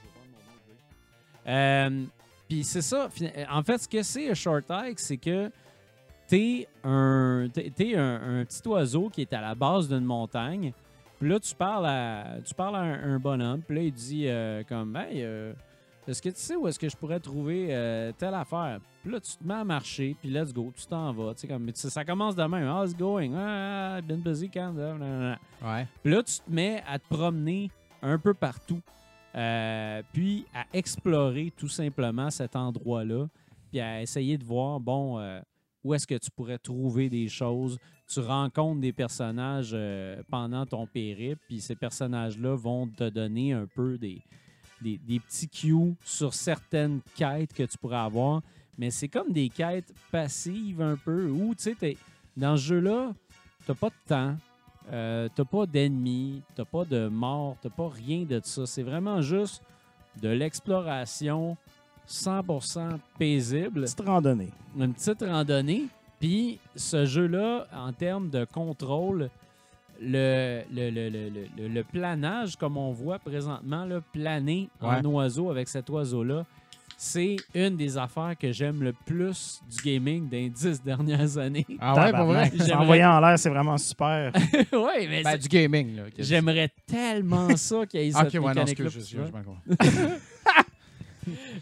Euh, 1.47 2.03
Puis 2.47 2.63
c'est 2.63 2.81
ça, 2.81 3.09
fin- 3.09 3.29
en 3.49 3.63
fait, 3.63 3.77
ce 3.79 3.87
que 3.87 4.03
c'est 4.03 4.29
A 4.29 4.33
Short 4.35 4.65
Hike, 4.69 4.99
c'est 4.99 5.17
que 5.17 5.49
t'es 6.27 6.67
un, 6.83 7.47
t'es 7.53 7.95
un, 7.95 8.39
un 8.41 8.45
petit 8.45 8.67
oiseau 8.67 9.09
qui 9.09 9.21
est 9.21 9.33
à 9.33 9.41
la 9.41 9.55
base 9.55 9.87
d'une 9.89 10.05
montagne. 10.05 10.73
Puis 11.19 11.29
là, 11.29 11.39
tu 11.39 11.53
parles 11.55 11.85
à, 11.85 12.37
tu 12.43 12.53
parles 12.53 12.75
à 12.75 12.79
un, 12.79 13.19
bonhomme. 13.19 13.61
Puis 13.61 13.75
là, 13.75 13.81
il 13.83 13.93
dit 13.93 14.27
euh, 14.27 14.63
comme, 14.67 14.95
hey, 14.95 15.23
euh, 15.23 15.53
est-ce 16.07 16.21
que 16.21 16.29
tu 16.29 16.39
sais 16.39 16.55
où 16.55 16.67
est-ce 16.67 16.79
que 16.79 16.89
je 16.89 16.97
pourrais 16.97 17.19
trouver 17.19 17.67
euh, 17.69 18.11
telle 18.17 18.33
affaire? 18.33 18.79
Puis 19.03 19.11
là, 19.11 19.19
tu 19.19 19.37
te 19.37 19.43
mets 19.43 19.53
à 19.53 19.63
marcher, 19.63 20.15
puis 20.19 20.29
let's 20.29 20.51
go, 20.51 20.71
tu 20.75 20.85
t'en 20.87 21.13
vas. 21.13 21.33
Tu 21.35 21.41
sais, 21.41 21.47
comme, 21.47 21.65
tu 21.67 21.79
sais, 21.79 21.89
ça 21.89 22.03
commence 22.03 22.35
de 22.35 22.43
même. 22.43 22.67
How's 22.67 22.91
it 22.91 22.97
going? 22.97 23.33
Ah, 23.35 23.97
I've 23.99 24.05
been 24.05 24.21
busy. 24.21 24.49
Nanana. 24.55 25.39
Ouais. 25.61 25.87
Puis 26.03 26.11
là, 26.11 26.23
tu 26.23 26.39
te 26.39 26.51
mets 26.51 26.83
à 26.87 26.97
te 26.97 27.07
promener 27.07 27.69
un 28.01 28.17
peu 28.17 28.33
partout. 28.33 28.81
Euh, 29.35 30.01
puis 30.11 30.45
à 30.53 30.65
explorer 30.73 31.53
tout 31.55 31.69
simplement 31.69 32.29
cet 32.31 32.55
endroit-là. 32.55 33.27
Puis 33.69 33.79
à 33.79 34.01
essayer 34.01 34.37
de 34.37 34.43
voir, 34.43 34.79
bon, 34.79 35.19
euh, 35.19 35.39
où 35.83 35.93
est-ce 35.93 36.07
que 36.07 36.17
tu 36.17 36.31
pourrais 36.31 36.57
trouver 36.57 37.09
des 37.09 37.27
choses. 37.27 37.77
Tu 38.07 38.19
rencontres 38.19 38.81
des 38.81 38.91
personnages 38.91 39.77
pendant 40.29 40.65
ton 40.65 40.85
périple. 40.87 41.41
Puis 41.47 41.61
ces 41.61 41.75
personnages-là 41.75 42.55
vont 42.55 42.87
te 42.87 43.07
donner 43.07 43.53
un 43.53 43.67
peu 43.67 43.97
des, 43.97 44.21
des, 44.81 44.97
des 44.97 45.19
petits 45.19 45.47
cues 45.47 45.95
sur 46.03 46.33
certaines 46.33 47.01
quêtes 47.15 47.53
que 47.53 47.63
tu 47.63 47.77
pourrais 47.77 47.97
avoir. 47.97 48.41
Mais 48.77 48.89
c'est 48.91 49.07
comme 49.07 49.31
des 49.31 49.49
quêtes 49.49 49.93
passives 50.11 50.81
un 50.81 50.95
peu. 50.95 51.29
Où, 51.29 51.53
tu 51.55 51.75
sais, 51.79 51.97
dans 52.35 52.57
ce 52.57 52.61
jeu-là, 52.63 53.13
t'as 53.65 53.75
pas 53.75 53.89
de 53.89 53.95
temps. 54.07 54.35
Euh, 54.91 55.29
t'as 55.33 55.45
pas 55.45 55.65
d'ennemis, 55.67 56.41
t'as 56.55 56.65
pas 56.65 56.83
de 56.85 57.07
mort, 57.07 57.55
t'as 57.61 57.69
pas 57.69 57.87
rien 57.89 58.23
de 58.23 58.41
ça. 58.43 58.65
C'est 58.65 58.81
vraiment 58.83 59.21
juste 59.21 59.61
de 60.21 60.29
l'exploration 60.29 61.55
100% 62.09 62.97
paisible, 63.17 63.81
Petite 63.83 64.01
randonnée. 64.01 64.49
une 64.77 64.93
petite 64.93 65.21
randonnée. 65.21 65.85
Puis 66.19 66.59
ce 66.75 67.05
jeu-là, 67.05 67.67
en 67.73 67.93
termes 67.93 68.29
de 68.29 68.45
contrôle, 68.45 69.29
le, 70.01 70.61
le, 70.73 70.89
le, 70.89 71.09
le- 71.09 71.29
le- 71.29 71.47
le- 71.57 71.67
le 71.67 71.83
planage, 71.83 72.55
comme 72.55 72.75
on 72.77 72.91
voit 72.91 73.19
présentement, 73.19 73.85
là, 73.85 74.01
planer 74.11 74.69
en 74.81 74.95
Ouais. 75.01 75.05
oiseau 75.05 75.49
avec 75.51 75.67
cet 75.67 75.89
oiseau-là, 75.89 76.45
c'est 76.97 77.35
une 77.55 77.77
des 77.77 77.97
affaires 77.97 78.35
que 78.39 78.51
j'aime 78.51 78.83
le 78.83 78.93
plus 78.93 79.59
du 79.71 79.81
gaming 79.83 80.29
des 80.29 80.49
dix 80.49 80.83
dernières 80.83 81.35
années. 81.37 81.65
Ah 81.79 81.95
ouais, 82.05 82.11
pour 82.11 82.25
vrai? 82.25 82.51
Envoyer 82.75 83.05
en 83.05 83.19
l'air, 83.19 83.39
c'est 83.39 83.49
vraiment 83.49 83.77
super. 83.77 84.31
oui, 84.73 85.07
mais 85.09 85.23
Ben, 85.23 85.31
c'est- 85.31 85.37
du 85.39 85.47
gaming, 85.47 85.95
là. 85.95 86.03
J'aimerais 86.19 86.69
tellement 86.85 87.47
ça 87.55 87.85
qu'il 87.87 88.01
y 88.01 88.07
ait 88.07 88.11
Ah, 88.13 88.25
cette 88.25 88.35
Ok, 88.35 88.45
ouais, 88.45 88.53
non, 88.53 88.65
pour 88.65 88.89
je 88.89 88.99
je 88.99 89.17
m'en 89.17 89.25
comprends. 89.31 90.17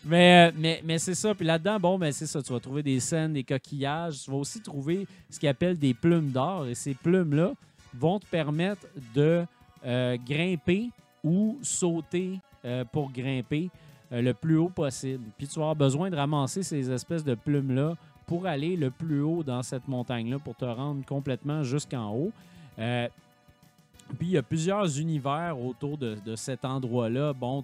mais, 0.05 0.49
euh, 0.49 0.51
mais, 0.57 0.81
mais 0.85 0.97
c'est 0.97 1.15
ça. 1.15 1.33
Puis 1.35 1.45
là-dedans, 1.45 1.79
bon, 1.79 1.97
ben 1.99 2.11
c'est 2.11 2.25
ça. 2.27 2.41
Tu 2.41 2.51
vas 2.51 2.59
trouver 2.59 2.83
des 2.83 2.99
scènes, 2.99 3.33
des 3.33 3.43
coquillages. 3.43 4.23
Tu 4.23 4.31
vas 4.31 4.37
aussi 4.37 4.61
trouver 4.61 5.05
ce 5.29 5.39
qu'ils 5.39 5.49
appellent 5.49 5.77
des 5.77 5.93
plumes 5.93 6.31
d'or. 6.31 6.65
Et 6.67 6.75
ces 6.75 6.93
plumes-là 6.93 7.53
vont 7.93 8.19
te 8.19 8.25
permettre 8.25 8.85
de 9.13 9.45
euh, 9.85 10.17
grimper 10.25 10.89
ou 11.23 11.57
sauter 11.61 12.39
euh, 12.65 12.83
pour 12.85 13.11
grimper 13.11 13.69
euh, 14.11 14.21
le 14.21 14.33
plus 14.33 14.57
haut 14.57 14.69
possible. 14.69 15.23
Puis 15.37 15.47
tu 15.47 15.55
vas 15.55 15.65
avoir 15.65 15.75
besoin 15.75 16.09
de 16.09 16.15
ramasser 16.15 16.63
ces 16.63 16.91
espèces 16.91 17.23
de 17.23 17.35
plumes-là 17.35 17.95
pour 18.25 18.45
aller 18.45 18.75
le 18.75 18.91
plus 18.91 19.21
haut 19.21 19.43
dans 19.43 19.63
cette 19.63 19.87
montagne-là, 19.87 20.37
pour 20.39 20.55
te 20.55 20.65
rendre 20.65 21.03
complètement 21.05 21.63
jusqu'en 21.63 22.13
haut. 22.13 22.31
Puis 22.77 24.27
il 24.27 24.31
y 24.31 24.37
a 24.37 24.43
plusieurs 24.43 24.99
univers 24.99 25.59
autour 25.59 25.97
de, 25.97 26.17
de 26.25 26.35
cet 26.35 26.65
endroit-là. 26.65 27.33
Bon, 27.33 27.63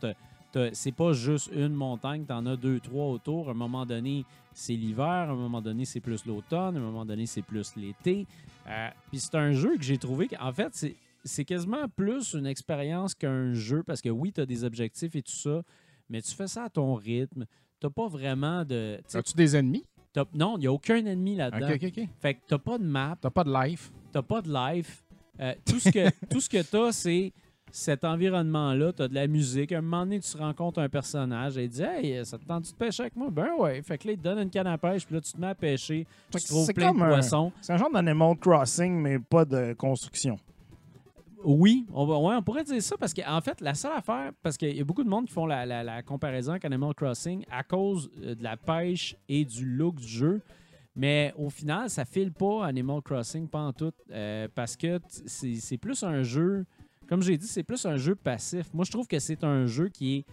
c'est 0.73 0.91
pas 0.91 1.13
juste 1.13 1.49
une 1.53 1.73
montagne, 1.73 2.23
tu 2.25 2.33
en 2.33 2.45
as 2.45 2.55
deux, 2.55 2.79
trois 2.79 3.07
autour. 3.07 3.49
À 3.49 3.51
un 3.51 3.55
moment 3.55 3.85
donné, 3.85 4.25
c'est 4.53 4.73
l'hiver, 4.73 5.05
à 5.05 5.31
un 5.31 5.35
moment 5.35 5.61
donné, 5.61 5.85
c'est 5.85 5.99
plus 5.99 6.25
l'automne, 6.25 6.77
à 6.77 6.79
un 6.79 6.83
moment 6.83 7.05
donné, 7.05 7.25
c'est 7.25 7.41
plus 7.41 7.75
l'été. 7.75 8.25
Euh, 8.67 8.89
puis 9.09 9.19
c'est 9.19 9.35
un 9.35 9.51
jeu 9.51 9.77
que 9.77 9.83
j'ai 9.83 9.97
trouvé 9.97 10.27
qu'en 10.27 10.51
fait, 10.51 10.69
c'est, 10.73 10.95
c'est 11.23 11.45
quasiment 11.45 11.87
plus 11.87 12.33
une 12.33 12.45
expérience 12.47 13.13
qu'un 13.13 13.53
jeu 13.53 13.83
parce 13.83 14.01
que 14.01 14.09
oui, 14.09 14.31
tu 14.33 14.41
as 14.41 14.45
des 14.45 14.63
objectifs 14.63 15.15
et 15.15 15.21
tout 15.21 15.31
ça, 15.31 15.61
mais 16.09 16.21
tu 16.21 16.33
fais 16.33 16.47
ça 16.47 16.63
à 16.65 16.69
ton 16.69 16.95
rythme. 16.95 17.45
T'as 17.79 17.89
pas 17.89 18.07
vraiment 18.07 18.63
de. 18.65 18.99
tu 19.09 19.17
As-tu 19.17 19.33
des 19.35 19.55
ennemis? 19.55 19.85
non, 20.33 20.55
il 20.57 20.61
n'y 20.61 20.67
a 20.67 20.71
aucun 20.71 21.05
ennemi 21.05 21.35
là-dedans. 21.35 21.67
Ok, 21.73 21.83
ok, 21.83 21.93
ok. 21.97 22.07
Fait 22.21 22.33
que 22.35 22.39
t'as 22.47 22.57
pas 22.57 22.77
de 22.77 22.85
map, 22.85 23.17
T'as 23.19 23.29
pas 23.29 23.43
de 23.43 23.51
life. 23.53 23.91
t'as 24.11 24.21
pas 24.21 24.41
de 24.41 24.51
life. 24.51 25.03
Euh, 25.41 25.53
tout 25.65 25.79
ce 25.79 25.89
que 25.89 26.09
tout 26.29 26.39
ce 26.39 26.49
que 26.49 26.61
t'as, 26.61 26.93
c'est 26.93 27.33
cet 27.77 28.05
environnement-là. 28.05 28.93
T'as 28.93 29.07
de 29.09 29.13
la 29.15 29.27
musique. 29.27 29.71
À 29.73 29.79
un 29.79 29.81
moment 29.81 30.03
donné, 30.03 30.19
tu 30.21 30.37
rencontres 30.37 30.79
un 30.79 30.87
personnage 30.89 31.57
et 31.57 31.63
il 31.65 31.69
dit 31.69 31.81
Hey, 31.83 32.25
ça 32.25 32.37
te 32.37 32.45
tente 32.45 32.71
de 32.71 32.75
pêcher 32.75 33.01
avec 33.03 33.15
moi? 33.15 33.29
Ben 33.29 33.49
ouais. 33.59 33.81
Fait 33.81 33.97
que 33.97 34.07
là, 34.07 34.13
il 34.13 34.17
te 34.17 34.23
donne 34.23 34.39
une 34.39 34.49
canne 34.49 34.67
à 34.67 34.77
pêche, 34.77 35.05
puis 35.05 35.15
là, 35.15 35.21
tu 35.21 35.33
te 35.33 35.37
mets 35.39 35.47
à 35.47 35.55
pêcher. 35.55 36.07
Tu 36.31 36.41
trouves 36.45 36.65
c'est 36.65 36.73
plein 36.73 36.93
de 36.93 36.97
poissons. 36.97 37.51
C'est 37.61 37.73
un 37.73 37.77
genre 37.77 37.91
d'Animal 37.91 38.37
Crossing, 38.37 38.93
mais 39.01 39.19
pas 39.19 39.43
de 39.43 39.73
construction. 39.73 40.37
Oui, 41.43 41.85
on, 41.93 42.05
va- 42.05 42.17
ouais, 42.17 42.35
on 42.35 42.41
pourrait 42.41 42.63
dire 42.63 42.81
ça 42.81 42.95
parce 42.97 43.13
qu'en 43.13 43.39
fait, 43.41 43.61
la 43.61 43.75
seule 43.75 43.91
affaire, 43.91 44.31
parce 44.41 44.57
qu'il 44.57 44.75
y 44.75 44.81
a 44.81 44.83
beaucoup 44.83 45.03
de 45.03 45.09
monde 45.09 45.25
qui 45.27 45.33
font 45.33 45.45
la, 45.45 45.65
la- 45.65 45.83
la 45.83 46.01
comparaison 46.01 46.51
avec 46.51 46.65
Animal 46.65 46.93
Crossing 46.95 47.45
à 47.51 47.61
cause 47.63 48.09
euh, 48.23 48.33
de 48.33 48.43
la 48.43 48.57
pêche 48.57 49.15
et 49.29 49.45
du 49.45 49.65
look 49.65 49.95
du 49.95 50.07
jeu. 50.07 50.41
Mais 50.95 51.33
au 51.37 51.49
final, 51.49 51.89
ça 51.89 52.05
file 52.05 52.31
pas 52.31 52.65
Animal 52.65 53.01
Crossing, 53.01 53.47
pas 53.47 53.59
en 53.59 53.73
tout, 53.73 53.91
euh, 54.11 54.47
parce 54.55 54.75
que 54.77 54.99
c'est 55.27 55.77
plus 55.77 56.01
un 56.03 56.23
jeu, 56.23 56.65
comme 57.07 57.21
j'ai 57.21 57.37
dit, 57.37 57.47
c'est 57.47 57.63
plus 57.63 57.85
un 57.85 57.97
jeu 57.97 58.15
passif. 58.15 58.73
Moi, 58.73 58.85
je 58.85 58.91
trouve 58.91 59.07
que 59.07 59.19
c'est 59.19 59.43
un 59.43 59.65
jeu 59.65 59.89
qui 59.89 60.17
est 60.17 60.25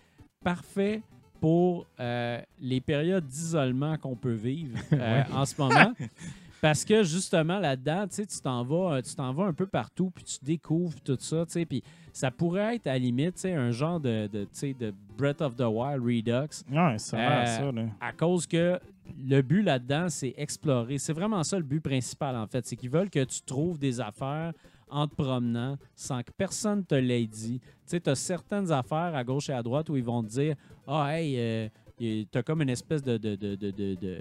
parfait 0.43 1.03
pour 1.41 1.87
euh, 1.99 2.41
les 2.61 2.81
périodes 2.81 3.27
d'isolement 3.27 3.97
qu'on 3.99 4.15
peut 4.17 4.33
vivre 4.35 4.79
euh, 4.93 5.23
en 5.33 5.45
ce 5.45 5.61
moment. 5.61 5.93
Parce 6.61 6.85
que 6.85 7.03
justement, 7.03 7.59
là-dedans, 7.59 8.07
tu 8.07 8.25
t'en 8.41 8.63
vas, 8.63 8.95
euh, 8.95 9.03
tu 9.03 9.17
t'en 9.17 9.33
vas 9.33 9.47
un 9.47 9.53
peu 9.53 9.67
partout, 9.67 10.13
puis 10.15 10.23
tu 10.23 10.37
découvres 10.45 11.01
tout 11.01 11.17
ça, 11.19 11.45
tu 11.45 11.53
sais, 11.55 11.67
puis 11.67 11.83
ça 12.13 12.31
pourrait 12.31 12.77
être 12.77 12.87
à 12.87 12.93
la 12.93 12.99
limite, 13.01 13.45
un 13.45 13.73
genre 13.73 13.99
de, 13.99 14.29
de, 14.29 14.47
de 14.79 14.95
Breath 15.19 15.41
of 15.41 15.57
the 15.57 15.63
Wild 15.67 16.01
Redux, 16.05 16.63
Ouais, 16.71 16.77
l'air 16.77 17.43
Euh, 17.43 17.47
ça, 17.47 17.73
là. 17.73 17.87
à 18.01 18.13
cause 18.13 18.47
que 18.47 18.79
le 19.19 19.43
but 19.43 19.63
là-dedans, 19.63 20.09
c'est 20.09 20.35
explorer. 20.37 20.99
C'est 20.99 21.13
vraiment 21.13 21.43
ça 21.43 21.57
le 21.57 21.65
but 21.65 21.81
principal, 21.81 22.37
en 22.37 22.47
fait. 22.47 22.65
C'est 22.65 22.77
qu'ils 22.77 22.91
veulent 22.91 23.11
que 23.11 23.25
tu 23.25 23.43
trouves 23.43 23.81
des 23.81 24.01
affaires 24.01 24.53
en 24.93 25.09
te 25.09 25.15
promenant 25.15 25.77
sans 25.97 26.23
que 26.23 26.31
personne 26.37 26.85
te 26.85 26.95
l'ait 26.95 27.27
dit. 27.27 27.59
Tu 27.61 27.67
sais, 27.87 28.01
tu 28.01 28.11
as 28.11 28.15
certaines 28.15 28.71
affaires 28.71 29.15
à 29.15 29.25
gauche 29.25 29.49
et 29.51 29.53
à 29.53 29.63
droite 29.63 29.89
où 29.91 29.97
ils 29.97 30.05
vont 30.05 30.23
te 30.23 30.29
dire 30.29 30.55
Ah, 30.87 31.19
hey, 31.19 31.35
euh, 31.39 31.69
tu 31.99 32.27
as 32.35 32.43
comme 32.43 32.63
une 32.63 32.69
espèce 32.71 33.03
de, 33.03 33.17
de, 33.17 33.35
de, 33.37 33.55
de, 33.57 33.71
de, 33.71 33.95
de- 33.95 34.21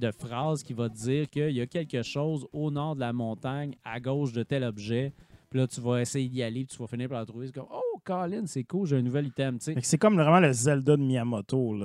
de 0.00 0.10
phrase 0.10 0.62
qui 0.62 0.72
va 0.72 0.88
te 0.88 0.96
dire 0.96 1.28
qu'il 1.28 1.50
y 1.50 1.60
a 1.60 1.66
quelque 1.66 2.02
chose 2.02 2.46
au 2.52 2.70
nord 2.70 2.94
de 2.94 3.00
la 3.00 3.12
montagne, 3.12 3.74
à 3.84 4.00
gauche 4.00 4.32
de 4.32 4.42
tel 4.42 4.64
objet. 4.64 5.12
Puis 5.50 5.60
là, 5.60 5.66
tu 5.66 5.80
vas 5.82 6.00
essayer 6.00 6.28
d'y 6.30 6.42
aller, 6.42 6.64
puis 6.64 6.74
tu 6.76 6.78
vas 6.82 6.86
finir 6.86 7.08
par 7.10 7.18
la 7.20 7.26
trouver. 7.26 7.46
C'est 7.46 7.52
comme 7.54 7.66
Oh, 7.70 8.00
Colin, 8.04 8.44
c'est 8.46 8.64
cool, 8.64 8.86
j'ai 8.86 8.96
un 8.96 9.02
nouvel 9.02 9.26
item. 9.26 9.58
C'est 9.60 9.98
comme 9.98 10.14
vraiment 10.16 10.40
le 10.40 10.50
Zelda 10.52 10.96
de 10.96 11.02
Miyamoto. 11.02 11.76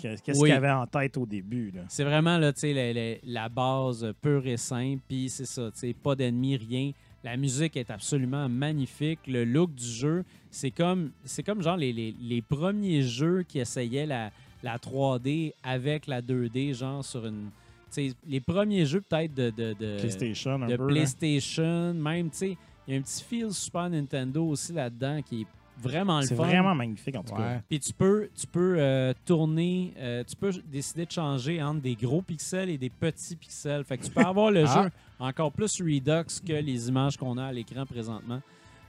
Qu'est-ce 0.00 0.38
Oui. 0.40 0.48
qu'il 0.50 0.52
avait 0.56 0.70
en 0.70 0.86
tête 0.86 1.16
au 1.16 1.24
début? 1.24 1.72
C'est 1.88 2.04
vraiment 2.04 2.36
là, 2.36 2.52
tu 2.52 2.60
sais, 2.60 2.72
la, 2.74 2.92
la- 2.92 3.16
la 3.22 3.48
base 3.48 4.12
pure 4.20 4.46
et 4.46 4.56
simple. 4.56 5.00
Puis 5.08 5.28
c'est 5.28 5.46
ça, 5.46 5.70
tu 5.70 5.78
sais, 5.78 5.94
pas 5.94 6.14
d'ennemis, 6.16 6.56
rien. 6.56 6.90
La 7.24 7.36
musique 7.36 7.76
est 7.76 7.90
absolument 7.90 8.48
magnifique. 8.48 9.20
Le 9.28 9.44
look 9.44 9.74
du 9.74 9.84
jeu, 9.84 10.24
c'est 10.50 10.70
comme, 10.72 11.10
c'est 11.24 11.42
comme 11.42 11.62
genre 11.62 11.76
les, 11.76 11.92
les- 11.92 12.14
les 12.20 12.42
premiers 12.42 13.02
jeux 13.02 13.44
qui 13.44 13.60
essayaient 13.60 14.06
la, 14.06 14.30
la 14.62 14.76
3D 14.78 15.52
avec 15.62 16.06
la 16.08 16.20
2D, 16.20 16.74
genre 16.74 17.04
sur 17.04 17.24
une. 17.26 17.50
Tu 17.94 18.08
sais, 18.10 18.14
les 18.26 18.40
premiers 18.40 18.86
jeux 18.86 19.02
peut-être 19.02 19.34
de, 19.34 19.50
de, 19.50 19.74
de- 19.78 19.98
PlayStation, 19.98 20.62
un 20.62 20.66
de 20.66 20.76
peu. 20.76 20.82
là. 20.82 20.88
PlayStation, 20.88 21.94
même, 21.94 22.30
tu 22.30 22.36
sais, 22.38 22.56
il 22.88 22.94
y 22.94 22.96
a 22.96 23.00
un 23.00 23.02
petit 23.02 23.22
feel 23.22 23.52
Super 23.52 23.88
Nintendo 23.90 24.44
aussi 24.46 24.72
là-dedans 24.72 25.20
qui 25.22 25.42
est 25.42 25.46
vraiment 25.80 26.20
le 26.20 26.26
C'est 26.26 26.36
fun. 26.36 26.44
vraiment 26.44 26.74
magnifique, 26.74 27.16
en 27.16 27.22
tout 27.22 27.34
cas. 27.34 27.60
Puis 27.68 27.80
tu 27.80 27.92
peux, 27.92 28.28
tu 28.36 28.46
peux 28.46 28.76
euh, 28.78 29.12
tourner, 29.24 29.94
euh, 29.98 30.22
tu 30.24 30.36
peux 30.36 30.50
décider 30.70 31.06
de 31.06 31.10
changer 31.10 31.62
entre 31.62 31.80
des 31.80 31.94
gros 31.94 32.22
pixels 32.22 32.70
et 32.70 32.78
des 32.78 32.90
petits 32.90 33.36
pixels. 33.36 33.84
Fait 33.84 33.98
que 33.98 34.04
tu 34.04 34.10
peux 34.10 34.20
avoir 34.24 34.50
le 34.50 34.64
Ah. 34.68 34.84
jeu 34.84 34.90
encore 35.18 35.52
plus 35.52 35.80
redux 35.80 36.40
que 36.46 36.52
les 36.52 36.88
images 36.88 37.16
qu'on 37.16 37.36
a 37.38 37.46
à 37.46 37.52
l'écran 37.52 37.86
présentement. 37.86 38.40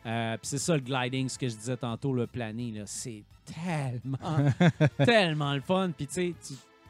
Euh, 0.06 0.34
Puis 0.38 0.48
c'est 0.48 0.58
ça 0.58 0.76
le 0.76 0.82
gliding, 0.82 1.30
ce 1.30 1.38
que 1.40 1.48
je 1.48 1.56
disais 1.56 1.78
tantôt, 1.78 2.14
le 2.14 2.28
planer, 2.28 2.72
là, 2.72 2.82
c'est 2.86 3.24
tellement, 3.46 4.52
tellement 5.06 5.54
le 5.54 5.62
fun. 5.62 5.92
Puis 5.96 6.08
tu 6.08 6.14
sais, 6.14 6.34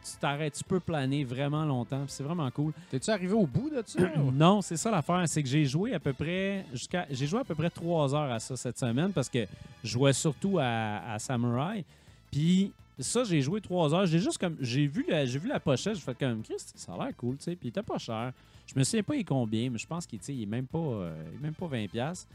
tu 0.03 0.17
t'arrêtes, 0.19 0.53
tu 0.53 0.63
peux 0.63 0.79
planer 0.79 1.23
vraiment 1.23 1.65
longtemps. 1.65 2.03
c'est 2.07 2.23
vraiment 2.23 2.49
cool. 2.51 2.73
T'es-tu 2.91 3.09
arrivé 3.09 3.33
au 3.33 3.45
bout 3.45 3.69
de 3.69 3.83
ça? 3.85 3.99
Non, 4.33 4.61
c'est 4.61 4.77
ça 4.77 4.91
l'affaire, 4.91 5.23
c'est 5.27 5.41
que 5.41 5.49
j'ai 5.49 5.65
joué 5.65 5.93
à 5.93 5.99
peu 5.99 6.13
près 6.13 6.65
jusqu'à 6.73 7.05
j'ai 7.09 7.27
joué 7.27 7.39
à 7.39 7.43
peu 7.43 7.55
près 7.55 7.69
trois 7.69 8.13
heures 8.13 8.31
à 8.31 8.39
ça 8.39 8.55
cette 8.55 8.77
semaine 8.77 9.11
parce 9.11 9.29
que 9.29 9.45
je 9.83 9.89
jouais 9.89 10.13
surtout 10.13 10.57
à, 10.59 11.13
à 11.13 11.19
Samurai. 11.19 11.85
Puis 12.31 12.71
ça, 12.99 13.23
j'ai 13.23 13.41
joué 13.41 13.61
trois 13.61 13.93
heures. 13.93 14.05
J'ai 14.05 14.19
juste 14.19 14.37
comme 14.37 14.55
j'ai 14.59 14.87
vu 14.87 15.05
la, 15.07 15.25
j'ai 15.25 15.39
vu 15.39 15.47
la 15.47 15.59
pochette, 15.59 15.95
j'ai 15.95 16.01
fait 16.01 16.17
comme 16.17 16.41
Christ, 16.43 16.73
ça 16.75 16.93
a 16.93 16.97
l'air 16.97 17.15
cool, 17.17 17.37
tu 17.37 17.43
sais. 17.43 17.55
Puis 17.55 17.67
il 17.67 17.69
était 17.69 17.83
pas 17.83 17.97
cher. 17.97 18.31
Je 18.67 18.79
me 18.79 18.83
souviens 18.83 19.03
pas 19.03 19.15
il 19.15 19.21
est 19.21 19.23
combien, 19.25 19.69
mais 19.69 19.77
je 19.77 19.87
pense 19.87 20.05
qu'il 20.05 20.19
il 20.29 20.43
est 20.43 20.47
même 20.47 20.67
pas 20.67 20.77
euh, 20.77 21.23
il 21.31 21.37
est 21.39 21.41
même 21.41 21.53
pas 21.53 21.67
20 21.67 21.87
pièces. 21.89 22.27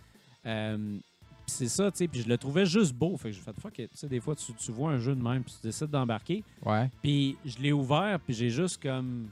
Puis 1.48 1.56
c'est 1.56 1.68
ça, 1.68 1.90
tu 1.90 1.98
sais, 1.98 2.08
puis 2.08 2.20
je 2.22 2.28
le 2.28 2.36
trouvais 2.38 2.66
juste 2.66 2.92
beau. 2.94 3.16
Fait 3.16 3.30
que 3.30 3.34
j'ai 3.34 3.40
fait 3.40 3.58
fuck 3.60 3.78
it. 3.78 3.90
Tu 3.90 3.96
sais, 3.98 4.06
des 4.08 4.20
fois, 4.20 4.34
tu, 4.36 4.52
tu 4.52 4.70
vois 4.72 4.92
un 4.92 4.98
jeu 4.98 5.14
de 5.14 5.22
même, 5.22 5.42
puis 5.42 5.54
tu 5.60 5.66
décides 5.66 5.88
d'embarquer. 5.90 6.44
Ouais. 6.64 6.90
Puis 7.02 7.36
je 7.44 7.58
l'ai 7.58 7.72
ouvert, 7.72 8.18
puis 8.24 8.34
j'ai 8.34 8.50
juste 8.50 8.80
comme 8.82 9.28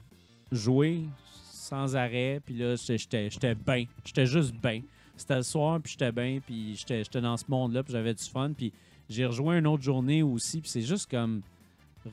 joué 0.51 1.03
sans 1.51 1.95
arrêt. 1.95 2.41
Puis 2.45 2.55
là, 2.55 2.75
j'étais- 2.75 2.97
j'étais 2.97 3.29
j'étais 3.29 3.55
bien. 3.55 3.85
J'étais 4.03 4.25
juste 4.25 4.53
bien. 4.55 4.81
C'était 5.15 5.35
le 5.37 5.43
soir, 5.43 5.79
puis 5.81 5.91
j'étais 5.93 6.11
bien, 6.11 6.39
puis 6.45 6.75
j'étais 6.75 7.03
j'étais 7.03 7.21
dans 7.21 7.37
ce 7.37 7.45
monde-là, 7.47 7.83
puis 7.83 7.93
j'avais 7.93 8.13
du 8.13 8.23
fun. 8.23 8.51
Puis 8.55 8.71
j'ai 9.09 9.25
rejoint 9.25 9.57
une 9.59 9.67
autre 9.67 9.83
journée 9.83 10.21
aussi, 10.23 10.59
puis 10.61 10.69
c'est 10.69 10.81
juste 10.81 11.09
comme 11.09 11.41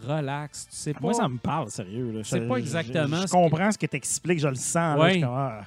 relax. 0.06 0.66
Tu 0.70 0.76
sais 0.76 0.93
pas. 0.94 1.01
Moi, 1.01 1.14
ça 1.14 1.28
me 1.28 1.39
parle, 1.39 1.70
sérieux. 1.70 2.10
là. 2.12 2.24
C'est 2.24 2.40
Je- 2.43 2.48
pas 2.48 2.56
exactement 2.56 3.16
Je, 3.16 3.22
ce 3.22 3.26
je 3.28 3.32
comprends 3.32 3.70
ce 3.70 3.78
que 3.78 3.86
tu 3.86 3.97
expliques, 3.97 4.39
je 4.40 4.48
le 4.48 4.55
sens. 4.55 4.97
là. 4.97 4.98
Ouais. 4.98 5.20
Je 5.20 5.24
ah. 5.26 5.64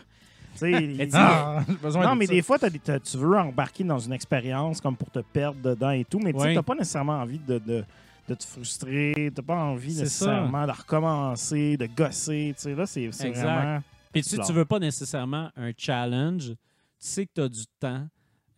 Tu 0.57 0.71
il- 0.83 0.97
tu- 0.97 1.09
Ah, 1.13 1.63
non, 1.95 2.15
mais 2.15 2.25
ça. 2.25 2.33
des 2.33 2.41
fois, 2.41 2.57
tu 2.59 3.17
veux 3.17 3.37
embarquer 3.37 3.83
dans 3.83 3.99
une 3.99 4.13
expérience 4.13 4.81
comme 4.81 4.95
pour 4.95 5.09
te 5.11 5.19
perdre 5.19 5.59
dedans 5.61 5.91
et 5.91 6.03
tout, 6.05 6.19
mais 6.19 6.33
tu 6.33 6.39
n'as 6.55 6.63
pas 6.63 6.75
nécessairement 6.75 7.19
envie 7.21 7.39
de, 7.39 7.59
de, 7.59 7.83
de 8.27 8.33
te 8.35 8.43
frustrer, 8.43 9.31
tu 9.35 9.41
pas 9.41 9.55
envie 9.55 9.93
nécessairement 10.03 10.65
de 10.67 10.71
recommencer, 10.71 11.77
de 11.77 11.87
gosser. 11.87 12.55
Tu 12.59 12.75
là, 12.75 12.85
c'est 12.85 13.07
vraiment. 13.07 13.81
Puis 14.11 14.21
tu 14.23 14.29
sais, 14.29 14.37
tu 14.47 14.53
veux 14.53 14.65
pas 14.65 14.79
nécessairement 14.79 15.49
un 15.55 15.71
challenge. 15.77 16.47
Tu 16.49 16.55
sais 16.99 17.25
que 17.25 17.31
tu 17.35 17.41
as 17.41 17.49
du 17.49 17.63
temps. 17.79 18.07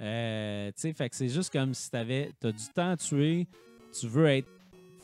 Euh, 0.01 0.67
tu 0.69 0.73
sais, 0.77 0.93
fait 0.93 1.09
que 1.09 1.15
c'est 1.15 1.27
juste 1.27 1.51
comme 1.51 1.73
si 1.73 1.91
t'avais, 1.91 2.31
t'as 2.39 2.51
du 2.51 2.63
temps 2.73 2.91
à 2.91 2.97
tuer. 2.97 3.47
Tu 3.99 4.07
veux 4.07 4.27
être 4.27 4.47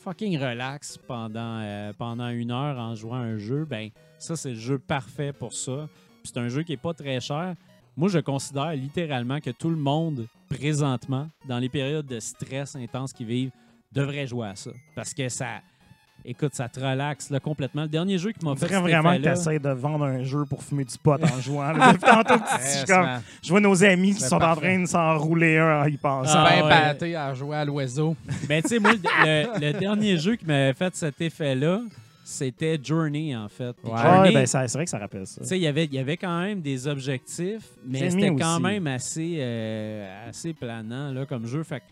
fucking 0.02 0.38
relax 0.38 0.96
pendant, 1.06 1.60
euh, 1.60 1.92
pendant 1.98 2.28
une 2.28 2.50
heure 2.50 2.78
en 2.78 2.94
jouant 2.94 3.16
à 3.16 3.24
un 3.24 3.36
jeu. 3.38 3.66
Ben, 3.68 3.90
ça, 4.18 4.36
c'est 4.36 4.50
le 4.50 4.54
jeu 4.60 4.78
parfait 4.78 5.32
pour 5.34 5.52
ça. 5.52 5.88
Puis 6.26 6.32
c'est 6.34 6.40
un 6.40 6.48
jeu 6.48 6.62
qui 6.62 6.72
est 6.72 6.76
pas 6.76 6.92
très 6.94 7.20
cher. 7.20 7.54
Moi, 7.96 8.08
je 8.08 8.18
considère 8.18 8.72
littéralement 8.74 9.40
que 9.40 9.50
tout 9.50 9.70
le 9.70 9.76
monde, 9.76 10.26
présentement, 10.48 11.28
dans 11.48 11.58
les 11.58 11.68
périodes 11.68 12.06
de 12.06 12.20
stress 12.20 12.76
intense 12.76 13.12
qu'ils 13.12 13.26
vivent, 13.26 13.50
devrait 13.92 14.26
jouer 14.26 14.48
à 14.48 14.56
ça. 14.56 14.70
Parce 14.94 15.14
que 15.14 15.28
ça. 15.28 15.46
Écoute, 16.28 16.54
ça 16.56 16.68
te 16.68 16.80
relaxe 16.80 17.30
là, 17.30 17.38
complètement. 17.38 17.82
Le 17.82 17.88
dernier 17.88 18.18
jeu 18.18 18.32
qui 18.32 18.44
m'a 18.44 18.56
fait 18.56 18.66
vraiment 18.66 19.16
que 19.16 19.22
tu 19.22 19.28
essaies 19.28 19.58
de 19.60 19.68
vendre 19.68 20.04
un 20.06 20.24
jeu 20.24 20.44
pour 20.44 20.60
fumer 20.62 20.84
du 20.84 20.98
pot 20.98 21.22
en 21.22 21.40
jouant. 21.40 21.70
là. 21.72 21.94
Tantôt, 22.00 22.34
je, 22.34 22.84
comme- 22.84 23.20
je 23.44 23.48
vois 23.48 23.60
nos 23.60 23.84
amis 23.84 24.12
qui 24.12 24.22
sont 24.22 24.42
en 24.42 24.56
train 24.56 24.80
de 24.80 24.86
s'enrouler 24.86 25.56
un 25.58 25.82
en 25.82 25.86
y 25.86 25.96
pensant. 25.96 26.32
Ah, 26.36 26.50
ben 26.50 26.62
ouais. 26.64 26.68
batté 26.70 27.14
à 27.14 27.32
jouer 27.32 27.56
à 27.56 27.64
l'oiseau. 27.64 28.16
Ben, 28.48 28.60
tu 28.60 28.68
sais, 28.70 28.78
moi, 28.80 28.92
le, 28.94 28.98
le- 28.98 29.66
le 29.72 29.78
dernier 29.78 30.16
jeu 30.18 30.34
qui 30.34 30.44
m'avait 30.46 30.74
fait 30.74 30.96
cet 30.96 31.20
effet-là, 31.20 31.82
c'était 32.28 32.76
Journey, 32.82 33.36
en 33.36 33.48
fait. 33.48 33.76
Ouais. 33.84 33.90
Journey, 34.02 34.32
ben, 34.34 34.46
c'est 34.46 34.72
vrai 34.72 34.84
que 34.84 34.90
ça 34.90 34.98
rappelle 34.98 35.26
ça. 35.28 35.40
il 35.54 35.62
y 35.62 35.66
avait- 35.68 35.86
y 35.86 35.98
avait 35.98 36.16
quand 36.16 36.40
même 36.40 36.60
des 36.60 36.88
objectifs, 36.88 37.70
mais 37.86 38.10
c'était 38.10 38.34
quand 38.34 38.54
aussi. 38.54 38.62
même 38.62 38.86
assez, 38.88 39.36
euh, 39.38 40.28
assez 40.28 40.52
planant 40.52 41.12
là, 41.12 41.24
comme 41.24 41.46
jeu. 41.46 41.62
Fait 41.62 41.78
que 41.80 41.84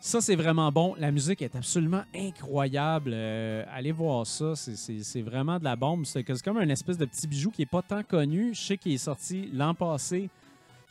Ça, 0.00 0.20
c'est 0.20 0.36
vraiment 0.36 0.70
bon. 0.70 0.94
La 0.98 1.10
musique 1.10 1.40
est 1.40 1.56
absolument 1.56 2.02
incroyable. 2.14 3.12
Euh, 3.14 3.64
allez 3.72 3.90
voir 3.90 4.26
ça. 4.26 4.52
C'est- 4.54 5.22
vraiment 5.22 5.58
de 5.58 5.64
la 5.64 5.76
bombe. 5.76 6.04
C'est 6.04 6.22
comme 6.42 6.58
un 6.58 6.68
espèce 6.68 6.98
de 6.98 7.06
petit 7.06 7.26
bijou 7.26 7.50
qui 7.50 7.62
n'est 7.62 7.66
pas 7.66 7.80
tant 7.80 8.02
connu. 8.02 8.54
Je 8.54 8.60
sais 8.60 8.76
qu'il 8.76 8.92
est 8.92 8.98
sorti 8.98 9.48
l'an 9.54 9.72
passé 9.74 10.28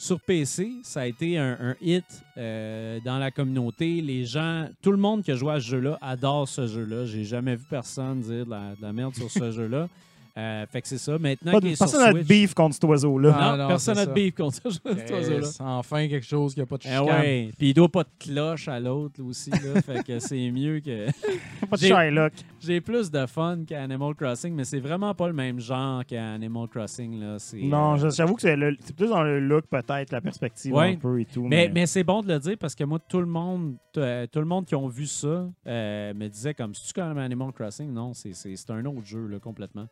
sur 0.03 0.19
PC. 0.19 0.73
Ça 0.83 1.01
a 1.01 1.05
été 1.05 1.37
un, 1.37 1.75
hit 1.81 2.03
euh, 2.37 2.99
dans 3.05 3.17
la 3.17 3.31
communauté. 3.31 4.01
Les 4.01 4.25
gens, 4.25 4.67
tout 4.81 4.91
le 4.91 4.97
monde 4.97 5.23
qui 5.23 5.31
a 5.31 5.35
joué 5.35 5.53
à 5.53 5.61
ce 5.61 5.67
jeu-là 5.67 5.97
adore 6.01 6.47
ce 6.47 6.67
jeu-là. 6.67 7.05
J'ai 7.05 7.23
jamais 7.23 7.55
vu 7.55 7.63
personne 7.69 8.19
dire 8.19 8.45
de 8.45 8.81
la 8.81 8.93
merde 8.93 9.15
sur 9.15 9.31
ce 9.31 9.51
jeu-là. 9.53 9.87
Euh, 10.35 10.65
fait 10.65 10.81
que 10.81 10.87
c'est 10.87 10.97
ça. 10.97 11.19
Maintenant 11.19 11.51
Pas 11.51 11.59
qu'il 11.59 11.67
de, 11.69 11.73
est 11.73 11.75
sur 11.75 11.85
personne 11.85 12.01
n'a 12.01 12.11
de 12.13 12.17
Switch- 12.17 12.27
beef 12.27 12.53
contre 12.55 12.73
cet 12.73 12.83
oiseau-là. 12.85 13.35
Ah, 13.39 13.51
non, 13.51 13.63
non, 13.63 13.67
personne 13.67 13.93
c'est 13.93 13.99
n'a 14.01 14.05
de 14.07 14.09
ça. 14.09 14.13
beef 14.15 14.33
contre 14.33 14.55
ce 14.55 14.69
cet 14.71 15.11
oiseau-là. 15.11 15.35
Yes, 15.37 15.57
enfin 15.61 16.07
quelque 16.07 16.25
chose 16.25 16.55
qui 16.55 16.59
n'a 16.59 16.65
pas 16.65 16.77
de 16.77 16.81
Eh 16.85 16.89
chicane. 16.89 17.05
ouais. 17.05 17.51
Puis 17.55 17.69
il 17.69 17.73
doit 17.75 17.89
pas 17.89 18.03
de 18.03 18.09
cloche 18.19 18.67
à 18.67 18.79
l'autre 18.79 19.21
aussi. 19.21 19.51
Là, 19.51 19.59
fait 19.85 20.03
que 20.03 20.17
c'est 20.17 20.49
mieux 20.49 20.79
que. 20.79 21.05
Pas 21.69 21.77
de 21.77 21.81
J'ai- 21.81 21.87
Shylock. 21.89 22.33
J'ai 22.59 22.81
plus 22.81 23.11
de 23.11 23.25
fun 23.27 23.59
qu'Animal 23.67 24.15
Crossing, 24.15 24.53
mais 24.55 24.63
c'est 24.63 24.79
vraiment 24.79 25.13
pas 25.13 25.27
le 25.27 25.33
même 25.33 25.59
genre 25.59 26.03
qu'Animal 26.05 26.67
Crossing. 26.67 27.19
Là. 27.19 27.37
C'est, 27.39 27.61
Non, 27.61 27.93
euh, 28.03 28.09
j'avoue 28.09 28.33
que 28.35 28.41
c'est 28.41 28.55
le- 28.55 28.75
c'est 28.83 28.95
plus 28.95 29.09
dans 29.09 29.21
le 29.23 29.39
look, 29.39 29.65
peut-être, 29.67 30.11
la 30.11 30.21
perspective 30.21 30.73
Ouais. 30.73 30.93
un 30.93 30.95
peu 30.95 31.21
et 31.21 31.25
tout. 31.25 31.45
Mais, 31.47 31.69
mais 31.73 31.85
c'est 31.85 32.03
bon 32.03 32.21
de 32.21 32.27
le 32.33 32.39
dire 32.39 32.57
parce 32.59 32.73
que 32.75 32.83
moi, 32.83 32.99
tout 33.07 33.19
le 33.19 33.25
monde, 33.27 33.75
euh, 33.97 34.25
tout 34.31 34.39
le 34.39 34.45
monde 34.45 34.65
qui 34.65 34.75
ont 34.75 34.87
vu 34.87 35.05
ça 35.05 35.47
euh, 35.67 36.13
me 36.15 36.27
disait 36.27 36.53
comme 36.55 36.73
si 36.73 36.87
tu 36.87 36.93
comme 36.99 37.17
Animal 37.19 37.51
Crossing, 37.53 37.91
non, 37.93 38.13
c'est, 38.13 38.33
c'est, 38.33 38.55
c'est 38.55 38.71
un 38.71 38.83
autre 38.85 39.05
jeu 39.05 39.27
là, 39.27 39.39
complètement. 39.39 39.85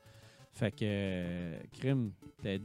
Fait 0.53 0.71
que, 0.71 0.79
euh, 0.83 1.57
crime, 1.79 2.11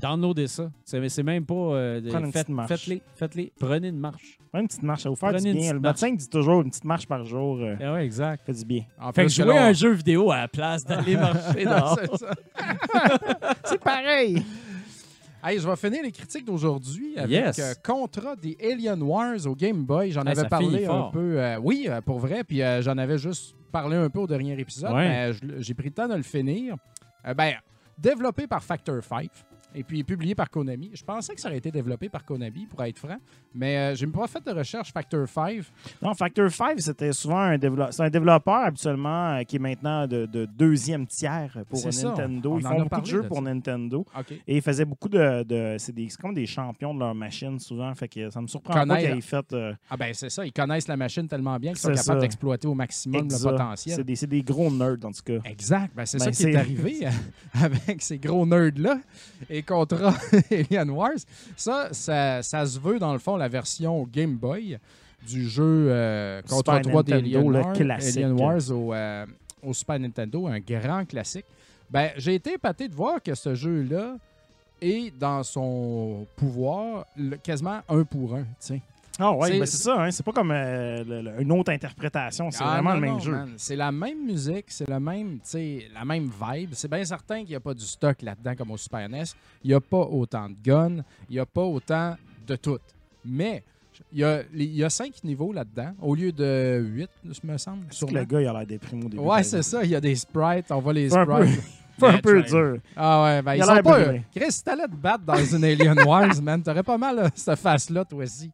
downloadez 0.00 0.48
ça. 0.48 0.70
C'est, 0.84 1.08
c'est 1.08 1.22
même 1.22 1.46
pas. 1.46 1.54
euh, 1.54 2.30
faites- 2.32 2.48
marche. 2.48 2.68
Faites-les, 2.68 3.00
faites-les. 3.14 3.52
Prenez 3.58 3.88
une 3.88 3.98
marche. 3.98 4.38
Ouais, 4.52 4.60
une 4.60 4.66
petite 4.66 4.82
marche, 4.82 5.02
ça 5.04 5.08
vous 5.08 5.16
faire 5.16 5.30
Prenez 5.30 5.50
du 5.52 5.56
une 5.56 5.62
bien. 5.62 5.72
Le 5.72 5.80
médecin 5.80 6.12
dit 6.12 6.28
toujours 6.28 6.62
une 6.62 6.70
petite 6.70 6.84
marche 6.84 7.06
par 7.06 7.24
jour 7.24 7.58
euh, 7.60 7.76
Ah 7.80 7.92
ouais, 7.94 8.04
exact. 8.04 8.44
fait 8.44 8.52
du 8.54 8.64
bien. 8.64 8.82
En 9.00 9.12
Fait 9.12 9.22
que 9.24 9.28
jouer 9.30 9.56
un 9.56 9.72
jeu 9.72 9.92
vidéo 9.92 10.30
à 10.30 10.38
la 10.38 10.48
place 10.48 10.84
d'aller 10.84 11.16
marcher 11.16 11.64
dehors. 11.64 11.98
C'est 12.00 12.16
ça. 12.18 12.30
C'est 13.64 13.80
pareil! 13.80 14.42
Hey, 15.44 15.60
je 15.60 15.68
vais 15.68 15.76
finir 15.76 16.02
les 16.02 16.10
critiques 16.10 16.44
d'aujourd'hui 16.44 17.16
avec 17.16 17.30
Yes. 17.30 17.58
euh, 17.60 17.72
Contra 17.84 18.34
des 18.34 18.56
Alien 18.60 19.00
Wars 19.02 19.46
au 19.46 19.54
Game 19.54 19.84
Boy. 19.84 20.10
J'en 20.10 20.22
Hey, 20.24 20.36
avais 20.36 20.48
parlé 20.48 20.86
un 20.86 21.10
peu. 21.12 21.38
euh, 21.40 21.58
oui, 21.62 21.86
euh, 21.88 22.00
pour 22.00 22.18
vrai. 22.18 22.42
Puis 22.42 22.62
euh, 22.62 22.82
j'en 22.82 22.98
avais 22.98 23.18
juste 23.18 23.54
parlé 23.70 23.96
un 23.96 24.10
peu 24.10 24.18
au 24.20 24.26
dernier 24.26 24.58
épisode. 24.58 24.92
Ouais. 24.92 25.08
mais 25.08 25.32
j'ai 25.62 25.74
pris 25.74 25.86
le 25.88 25.94
temps 25.94 26.08
de 26.08 26.14
le 26.14 26.22
finir. 26.24 26.74
Euh, 27.26 27.34
ben, 27.34 27.54
développé 27.98 28.46
par 28.46 28.62
Factor 28.62 29.02
5 29.02 29.30
et 29.76 29.84
puis 29.84 30.02
publié 30.02 30.34
par 30.34 30.50
Konami. 30.50 30.90
Je 30.94 31.04
pensais 31.04 31.34
que 31.34 31.40
ça 31.40 31.48
aurait 31.48 31.58
été 31.58 31.70
développé 31.70 32.08
par 32.08 32.24
Konami, 32.24 32.66
pour 32.66 32.82
être 32.82 32.98
franc. 32.98 33.18
Mais 33.54 33.76
euh, 33.76 33.94
j'ai 33.94 34.06
pas 34.06 34.26
fait 34.26 34.44
de 34.44 34.50
recherche 34.50 34.92
Factor 34.92 35.28
5. 35.28 35.60
Non, 36.02 36.14
Factor 36.14 36.50
5, 36.50 36.80
c'était 36.80 37.12
souvent 37.12 37.38
un 37.38 37.58
développeur. 37.58 37.92
C'est 37.92 38.02
un 38.02 38.10
développeur 38.10 38.54
habituellement 38.66 39.36
euh, 39.36 39.42
qui 39.42 39.56
est 39.56 39.60
maintenant 39.60 40.06
de, 40.06 40.26
de 40.26 40.46
deuxième 40.46 41.06
tiers 41.06 41.56
pour. 41.68 41.78
Nintendo. 41.86 42.52
On 42.54 42.58
Ils 42.58 42.62
font 42.66 42.82
beaucoup 42.82 43.00
de 43.00 43.06
jeux 43.06 43.22
de 43.22 43.28
pour 43.28 43.36
ça. 43.38 43.42
Nintendo. 43.42 44.06
Et 44.46 44.56
ils 44.56 44.62
faisaient 44.62 44.84
beaucoup 44.84 45.08
de. 45.08 45.42
de- 45.42 45.76
c'est 45.78 45.94
comme 46.20 46.34
des 46.34 46.46
champions 46.46 46.94
de 46.94 46.98
leur 47.00 47.14
machine 47.14 47.58
souvent. 47.58 47.94
Fait 47.94 48.08
que 48.08 48.30
ça 48.30 48.40
me 48.40 48.46
surprend 48.46 48.86
pas 48.86 48.96
qu'ils 48.98 49.06
aient 49.10 49.20
fait. 49.20 49.52
euh, 49.52 49.72
Ah 49.90 49.96
ben 49.96 50.12
c'est 50.14 50.30
ça, 50.30 50.44
ils 50.46 50.52
connaissent 50.52 50.88
la 50.88 50.96
machine 50.96 51.28
tellement 51.28 51.58
bien 51.58 51.72
qu'ils 51.72 51.80
sont 51.80 51.92
capables 51.92 52.20
d'exploiter 52.20 52.66
au 52.68 52.74
maximum 52.74 53.24
exact. 53.24 53.44
le 53.44 53.50
potentiel. 53.50 54.04
C'est 54.16 54.26
des, 54.26 54.42
gros 54.42 54.70
nerds 54.70 55.04
en 55.04 55.10
tout 55.12 55.22
cas. 55.24 55.38
Exact. 55.44 55.92
Ben, 55.94 56.06
c'est 56.06 56.18
Ben, 56.18 56.24
ça 56.24 56.30
qui 56.32 56.50
est 56.50 56.56
arrivé 56.56 57.06
avec 57.54 58.00
ces 58.02 58.18
gros 58.18 58.46
nerds-là 58.46 58.98
et 59.50 59.62
Contra 59.66 60.14
Alien 60.50 60.90
Wars. 60.90 61.12
Ça, 61.56 61.88
ça, 61.92 62.42
ça 62.42 62.64
se 62.66 62.78
veut, 62.78 62.98
dans 62.98 63.12
le 63.12 63.18
fond, 63.18 63.36
la 63.36 63.48
version 63.48 64.06
Game 64.10 64.36
Boy 64.36 64.78
du 65.26 65.48
jeu 65.48 65.88
euh, 65.90 66.40
Super 66.58 66.80
3 66.82 67.02
Nintendo, 67.02 67.02
d'Alien 67.02 67.42
Wars. 67.64 67.74
Alien 68.18 68.32
Wars 68.40 68.70
au, 68.70 68.94
euh, 68.94 69.26
au 69.62 69.74
Super 69.74 69.98
Nintendo, 69.98 70.46
un 70.46 70.60
grand 70.60 71.04
classique. 71.04 71.46
Ben, 71.90 72.10
j'ai 72.16 72.34
été 72.34 72.54
épaté 72.54 72.88
de 72.88 72.94
voir 72.94 73.22
que 73.22 73.34
ce 73.34 73.54
jeu-là 73.54 74.16
est 74.80 75.16
dans 75.18 75.42
son 75.42 76.26
pouvoir 76.36 77.06
le- 77.16 77.36
quasiment 77.36 77.80
un 77.88 78.04
pour 78.04 78.34
un. 78.36 78.44
tiens. 78.60 78.80
Ah 79.18 79.32
ouais, 79.32 79.48
C'est- 79.52 79.58
ben 79.60 79.66
c'est 79.66 79.76
ça. 79.78 80.02
Hein, 80.02 80.10
c'est 80.10 80.22
pas 80.24 80.32
comme 80.32 80.50
euh, 80.50 81.02
le- 81.04 81.22
le- 81.22 81.40
une 81.42 81.52
autre 81.52 81.72
interprétation. 81.72 82.50
C'est 82.50 82.62
Ah, 82.62 82.72
vraiment 82.74 82.90
non, 82.90 82.94
le 82.96 83.00
même 83.00 83.12
non, 83.14 83.18
jeu. 83.20 83.36
C'est 83.56 83.76
la 83.76 83.90
même 83.90 84.24
musique, 84.26 84.66
c'est 84.68 84.88
le 84.88 85.00
même, 85.00 85.38
la 85.94 86.04
même 86.04 86.30
vibe. 86.30 86.70
C'est 86.72 86.90
bien 86.90 87.04
certain 87.04 87.38
qu'il 87.40 87.48
n'y 87.50 87.54
a 87.54 87.60
pas 87.60 87.72
du 87.74 87.84
stock 87.84 88.20
là-dedans 88.20 88.54
comme 88.56 88.70
au 88.72 88.76
Super 88.76 89.08
NES. 89.08 89.24
Il 89.64 89.68
n'y 89.68 89.74
a 89.74 89.80
pas 89.80 90.00
autant 90.02 90.48
de 90.50 90.56
guns, 90.62 91.02
il 91.30 91.32
n'y 91.34 91.38
a 91.38 91.46
pas 91.46 91.62
autant 91.64 92.16
de 92.46 92.56
tout. 92.56 92.78
Mais 93.24 93.62
il 94.12 94.18
y 94.18 94.24
a, 94.24 94.42
il 94.52 94.76
y 94.76 94.84
a 94.84 94.90
cinq 94.90 95.24
niveaux 95.24 95.52
là-dedans, 95.52 95.92
au 96.02 96.14
lieu 96.14 96.30
de 96.30 96.78
huit, 96.86 97.08
je 97.24 97.40
me 97.46 97.56
semble. 97.56 97.86
Sûrement. 97.90 98.18
le 98.18 98.24
gars, 98.26 98.40
il 98.42 98.46
a 98.46 98.52
l'air 98.52 98.66
déprimé 98.66 99.06
au 99.06 99.08
début. 99.08 99.22
Ouais, 99.22 99.42
c'est 99.42 99.62
ça. 99.62 99.82
Il 99.82 99.90
y 99.90 99.94
a 99.96 100.00
des 100.00 100.14
sprites. 100.14 100.66
On 100.70 100.80
voit 100.80 100.92
les 100.92 101.08
sprites. 101.08 101.26
C'est 101.98 102.06
un 102.06 102.18
peu 102.18 102.42
dur. 102.42 102.78
Ah 102.96 103.22
ouais, 103.24 103.42
ben 103.42 103.54
Il 103.54 103.58
ils 103.58 103.64
sont 103.64 103.82
pas... 103.82 104.00
Chris, 104.34 104.52
si 104.52 104.64
t'allais 104.64 104.84
te 104.84 104.94
battre 104.96 105.24
dans 105.24 105.36
une 105.36 105.64
Alien 105.64 105.98
Wars, 106.04 106.34
man, 106.42 106.62
t'aurais 106.62 106.82
pas 106.82 106.98
mal 106.98 107.18
euh, 107.18 107.28
cette 107.34 107.58
face-là, 107.58 108.04
toi 108.04 108.22
aussi. 108.24 108.50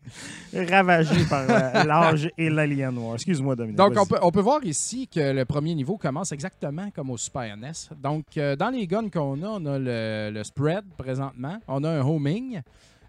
Ravagé 0.54 1.24
par 1.24 1.44
euh, 1.48 1.84
l'âge 1.84 2.30
et 2.38 2.50
l'Alien 2.50 2.94
Noir. 2.94 3.14
Excuse-moi, 3.14 3.56
Dominique. 3.56 3.76
Donc, 3.76 3.94
on 3.98 4.06
peut, 4.06 4.18
on 4.22 4.30
peut 4.30 4.40
voir 4.40 4.62
ici 4.64 5.08
que 5.08 5.32
le 5.32 5.44
premier 5.44 5.74
niveau 5.74 5.96
commence 5.96 6.32
exactement 6.32 6.90
comme 6.94 7.10
au 7.10 7.16
Super 7.16 7.56
NES. 7.56 7.72
Donc, 8.00 8.24
euh, 8.36 8.54
dans 8.56 8.70
les 8.70 8.86
guns 8.86 9.08
qu'on 9.08 9.42
a, 9.42 9.46
on 9.46 9.66
a 9.66 9.78
le, 9.78 10.30
le 10.32 10.44
spread 10.44 10.84
présentement, 10.96 11.58
on 11.66 11.82
a 11.84 11.90
un 11.90 12.00
homing, 12.00 12.60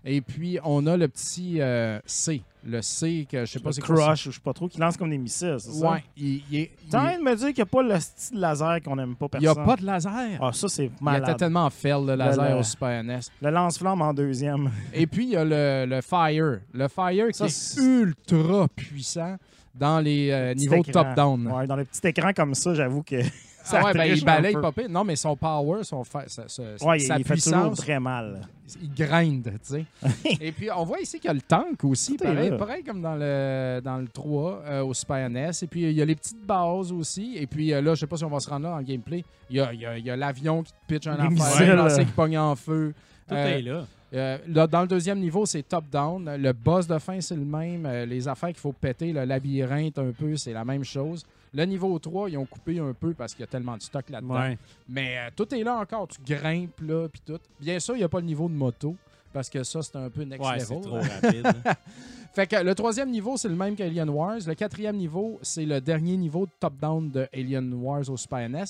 et 0.03 0.21
puis 0.21 0.59
on 0.63 0.87
a 0.87 0.97
le 0.97 1.07
petit 1.07 1.59
C. 2.05 2.41
Le 2.65 2.81
C, 2.81 3.27
que 3.29 3.43
je 3.45 3.51
sais 3.51 3.59
pas 3.59 3.73
c'est 3.73 3.81
quoi. 3.81 3.95
Crush, 3.95 4.27
ou 4.27 4.31
je 4.31 4.35
sais 4.35 4.41
pas 4.41 4.53
trop, 4.53 4.69
qui 4.69 4.79
lance 4.79 4.95
comme 4.95 5.09
des 5.09 5.17
missiles, 5.17 5.57
c'est 5.59 5.71
ça? 5.71 5.91
Ouais, 5.91 6.03
il, 6.15 6.41
il 6.49 6.59
est- 6.59 6.71
T'es 6.89 6.95
en 6.95 7.01
il- 7.01 7.07
train 7.09 7.17
de 7.19 7.23
me 7.23 7.35
dire 7.35 7.47
qu'il 7.47 7.55
n'y 7.57 7.61
a 7.61 7.65
pas 7.65 7.83
le 7.83 7.99
style 7.99 8.39
laser 8.39 8.81
qu'on 8.81 8.97
aime 8.99 9.15
pas 9.15 9.27
il 9.33 9.39
n'y 9.41 9.47
a 9.47 9.55
pas 9.55 9.75
de 9.75 9.85
laser. 9.85 10.39
Ah, 10.41 10.51
ça, 10.53 10.69
c'est 10.69 10.83
il 10.83 10.85
était 10.85 11.03
malade. 11.03 11.37
tellement 11.37 11.69
fail, 11.69 12.05
le 12.05 12.15
laser 12.15 12.53
le- 12.53 12.59
au 12.59 12.63
Super 12.63 13.03
NES. 13.03 13.19
Le 13.41 13.49
lance-flamme 13.49 14.01
en 14.01 14.13
deuxième. 14.13 14.71
Et 14.93 15.05
puis, 15.07 15.25
il 15.25 15.29
y 15.31 15.35
a 15.35 15.43
le, 15.43 15.85
le 15.87 16.01
Fire. 16.01 16.59
Le 16.73 16.87
Fire 16.87 17.27
qui 17.27 17.33
Ça, 17.37 17.45
est 17.45 17.49
c'est- 17.49 17.81
ultra 17.81 18.67
puissant 18.69 19.35
dans 19.75 19.99
les 19.99 20.29
euh, 20.31 20.53
Petit 20.53 20.59
niveaux 20.69 20.83
écran. 20.83 21.03
top-down. 21.03 21.47
Ouais, 21.47 21.67
dans 21.67 21.75
le 21.75 21.83
petit 21.83 22.07
écran 22.07 22.31
comme 22.33 22.53
ça, 22.55 22.73
j'avoue 22.73 23.03
que 23.03 23.17
ça 23.63 23.79
Ah 23.81 23.85
ouais, 23.85 23.93
ben, 23.93 24.03
il 24.05 24.23
balaye 24.25 24.53
peu. 24.53 24.61
pas 24.61 24.71
pire. 24.71 24.89
Non, 24.89 25.03
mais 25.03 25.15
son 25.15 25.35
power, 25.35 25.83
son 25.83 26.03
fa- 26.03 26.27
sa, 26.27 26.47
sa- 26.47 26.63
Ouais, 26.85 26.99
sa 26.99 27.17
il 27.17 27.23
fait 27.23 27.33
puissance, 27.33 27.77
très 27.77 27.99
mal. 27.99 28.41
il 28.81 28.93
grind, 28.93 29.43
tu 29.43 29.51
sais. 29.63 29.85
Et 30.41 30.51
puis, 30.51 30.69
on 30.75 30.83
voit 30.83 30.99
ici 30.99 31.17
qu'il 31.19 31.27
y 31.27 31.31
a 31.31 31.33
le 31.33 31.41
tank 31.41 31.83
aussi, 31.83 32.17
pareil, 32.17 32.49
là. 32.49 32.57
pareil 32.57 32.83
comme 32.83 33.01
dans 33.01 33.15
le, 33.15 33.81
dans 33.83 33.97
le 33.97 34.07
3 34.07 34.61
euh, 34.65 34.83
au 34.83 34.93
Super 34.93 35.29
NES. 35.29 35.51
Et 35.61 35.67
puis, 35.67 35.81
il 35.83 35.91
y 35.93 36.01
a 36.01 36.05
les 36.05 36.15
petites 36.15 36.45
bases 36.45 36.91
aussi. 36.91 37.37
Et 37.37 37.47
puis, 37.47 37.73
euh, 37.73 37.81
là, 37.81 37.95
je 37.95 38.01
sais 38.01 38.07
pas 38.07 38.17
si 38.17 38.23
on 38.25 38.29
va 38.29 38.39
se 38.39 38.49
rendre 38.49 38.67
là 38.67 38.75
en 38.75 38.81
gameplay. 38.81 39.23
Il 39.49 39.55
y 39.55 39.59
a, 39.59 39.73
il 39.73 39.79
y 39.79 39.85
a- 39.85 39.97
il 39.97 40.05
y 40.05 40.09
a 40.11 40.15
l'avion 40.15 40.61
qui 40.63 40.71
te 40.73 40.77
pitch 40.93 41.07
un 41.07 41.15
Les 41.29 41.41
affaire, 41.41 41.73
un 41.73 41.83
lancer 41.83 42.05
qui 42.05 42.11
pogne 42.11 42.37
en 42.37 42.55
feu. 42.55 42.93
Tout 43.27 43.35
Euh, 43.35 43.57
est 43.57 43.61
là. 43.61 43.85
euh, 44.13 44.37
là, 44.49 44.67
dans 44.67 44.81
le 44.81 44.87
deuxième 44.87 45.19
niveau, 45.19 45.45
c'est 45.45 45.63
top-down. 45.63 46.35
Le 46.37 46.51
boss 46.51 46.85
de 46.87 46.97
fin, 46.99 47.21
c'est 47.21 47.35
le 47.35 47.45
même. 47.45 47.87
Les 48.07 48.27
affaires 48.27 48.49
qu'il 48.49 48.57
faut 48.59 48.73
péter, 48.73 49.13
le 49.13 49.23
labyrinthe 49.23 49.97
un 49.99 50.11
peu, 50.11 50.35
c'est 50.35 50.51
la 50.53 50.65
même 50.65 50.83
chose. 50.83 51.23
Le 51.53 51.65
niveau 51.65 51.97
3, 51.99 52.29
ils 52.31 52.37
ont 52.37 52.45
coupé 52.45 52.79
un 52.79 52.93
peu 52.93 53.13
parce 53.13 53.33
qu'il 53.33 53.41
y 53.41 53.43
a 53.43 53.47
tellement 53.47 53.77
de 53.77 53.81
stock 53.81 54.09
là-dedans. 54.09 54.39
Ouais. 54.39 54.57
Mais 54.89 55.17
euh, 55.17 55.29
tout 55.35 55.53
est 55.53 55.63
là 55.63 55.75
encore. 55.77 56.07
Tu 56.07 56.19
grimpes 56.25 56.81
là, 56.81 57.07
puis 57.09 57.21
tout. 57.25 57.39
Bien 57.59 57.79
sûr, 57.79 57.95
il 57.95 57.99
n'y 57.99 58.03
a 58.03 58.09
pas 58.09 58.19
le 58.19 58.25
niveau 58.25 58.47
de 58.49 58.53
moto 58.53 58.95
parce 59.31 59.49
que 59.49 59.63
ça, 59.63 59.81
c'est 59.81 59.95
un 59.95 60.09
peu 60.09 60.23
next 60.23 60.43
Ouais, 60.45 60.57
level. 60.59 60.67
c'est 60.67 60.81
trop 60.81 60.95
rapide. 60.97 61.47
Fait 62.33 62.47
que 62.47 62.55
le 62.55 62.73
troisième 62.73 63.11
niveau, 63.11 63.37
c'est 63.37 63.47
le 63.49 63.55
même 63.55 63.75
qu'Alien 63.75 64.09
Wars. 64.09 64.39
Le 64.47 64.55
quatrième 64.55 64.95
niveau, 64.97 65.37
c'est 65.43 65.65
le 65.65 65.79
dernier 65.79 66.17
niveau 66.17 66.47
de 66.47 66.51
top-down 66.59 67.11
de 67.11 67.27
Alien 67.31 67.71
Wars 67.75 68.09
au 68.09 68.17
Super 68.17 68.49
NES. 68.49 68.63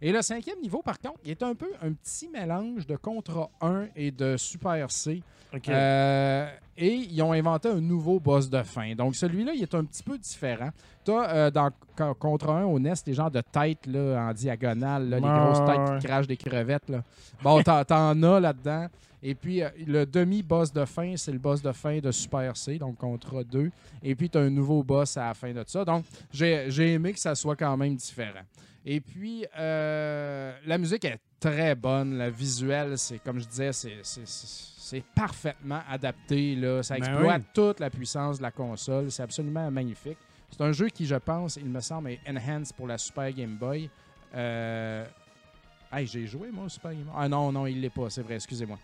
Et 0.00 0.10
le 0.10 0.22
cinquième 0.22 0.58
niveau, 0.60 0.80
par 0.80 0.98
contre, 0.98 1.18
il 1.24 1.30
est 1.32 1.42
un 1.42 1.54
peu 1.54 1.70
un 1.82 1.92
petit 1.92 2.28
mélange 2.30 2.86
de 2.86 2.96
Contra 2.96 3.50
1 3.60 3.88
et 3.94 4.10
de 4.10 4.38
Super 4.38 4.90
C. 4.90 5.22
Euh, 5.68 6.48
et 6.76 6.94
ils 6.94 7.22
ont 7.22 7.32
inventé 7.32 7.68
un 7.68 7.80
nouveau 7.80 8.18
boss 8.20 8.48
de 8.48 8.62
fin. 8.62 8.94
Donc 8.94 9.14
celui-là, 9.14 9.52
il 9.54 9.62
est 9.62 9.74
un 9.74 9.84
petit 9.84 10.02
peu 10.02 10.16
différent. 10.16 10.70
Tu 11.04 11.12
as 11.12 11.50
dans 11.50 11.70
Co- 11.96 12.14
Contra 12.14 12.58
1 12.60 12.64
au 12.64 12.78
NES 12.78 12.94
des 13.04 13.12
genres 13.14 13.30
de 13.30 13.40
têtes 13.40 13.86
là, 13.86 14.28
en 14.28 14.32
diagonale, 14.32 15.08
là, 15.10 15.16
les 15.16 15.22
grosses 15.22 15.58
têtes 15.66 15.90
ouais. 15.90 15.98
qui 15.98 16.06
crachent 16.06 16.26
des 16.26 16.36
crevettes. 16.36 16.88
Là. 16.88 17.02
Bon, 17.42 17.62
t'en, 17.62 17.84
t'en 17.84 18.22
as 18.22 18.40
là-dedans. 18.40 18.86
Et 19.22 19.34
puis, 19.34 19.62
euh, 19.62 19.68
le 19.86 20.06
demi-boss 20.06 20.72
de 20.72 20.86
fin, 20.86 21.14
c'est 21.16 21.32
le 21.32 21.38
boss 21.38 21.60
de 21.60 21.72
fin 21.72 21.98
de 21.98 22.10
Super 22.10 22.56
C, 22.56 22.78
donc 22.78 22.96
Contra 22.96 23.44
2. 23.44 23.70
Et 24.02 24.14
puis, 24.14 24.30
tu 24.30 24.38
as 24.38 24.40
un 24.40 24.48
nouveau 24.48 24.82
boss 24.82 25.18
à 25.18 25.26
la 25.28 25.34
fin 25.34 25.52
de 25.52 25.62
ça. 25.66 25.84
Donc, 25.84 26.06
j'ai, 26.32 26.66
j'ai 26.70 26.94
aimé 26.94 27.12
que 27.12 27.20
ça 27.20 27.34
soit 27.34 27.56
quand 27.56 27.76
même 27.76 27.94
différent. 27.96 28.40
Et 28.86 28.98
puis, 29.02 29.44
euh, 29.58 30.52
la 30.66 30.78
musique 30.78 31.04
est 31.04 31.18
très 31.38 31.74
bonne. 31.74 32.16
Le 32.18 32.30
visuel, 32.30 32.96
c'est 32.96 33.18
comme 33.18 33.38
je 33.38 33.46
disais, 33.46 33.72
c'est, 33.74 33.98
c'est- 34.02 34.26
c'est- 34.26 34.79
c'est 34.90 35.04
parfaitement 35.14 35.80
adapté. 35.88 36.56
Là. 36.56 36.82
Ça 36.82 36.96
Ben 36.98 37.04
exploite 37.04 37.42
oui. 37.42 37.50
toute 37.54 37.78
la 37.80 37.90
puissance 37.90 38.38
de 38.38 38.42
la 38.42 38.50
console. 38.50 39.10
C'est 39.10 39.22
absolument 39.22 39.70
magnifique. 39.70 40.18
C'est 40.50 40.60
un 40.62 40.72
jeu 40.72 40.88
qui, 40.88 41.06
je 41.06 41.14
pense, 41.14 41.56
il 41.56 41.66
me 41.66 41.80
semble, 41.80 42.10
est 42.10 42.20
enhanced 42.28 42.74
pour 42.76 42.88
la 42.88 42.98
Super 42.98 43.30
Game 43.32 43.56
Boy. 43.56 43.88
Euh... 44.34 45.04
Hey, 45.92 46.06
j'ai 46.06 46.26
joué, 46.26 46.50
moi, 46.52 46.64
au 46.64 46.68
Super 46.68 46.90
Game 46.92 47.04
Boy. 47.04 47.14
Ah 47.16 47.28
non, 47.28 47.52
non, 47.52 47.66
il 47.66 47.80
l'est 47.80 47.90
pas, 47.90 48.10
c'est 48.10 48.22
vrai, 48.22 48.34
excusez-moi. 48.34 48.78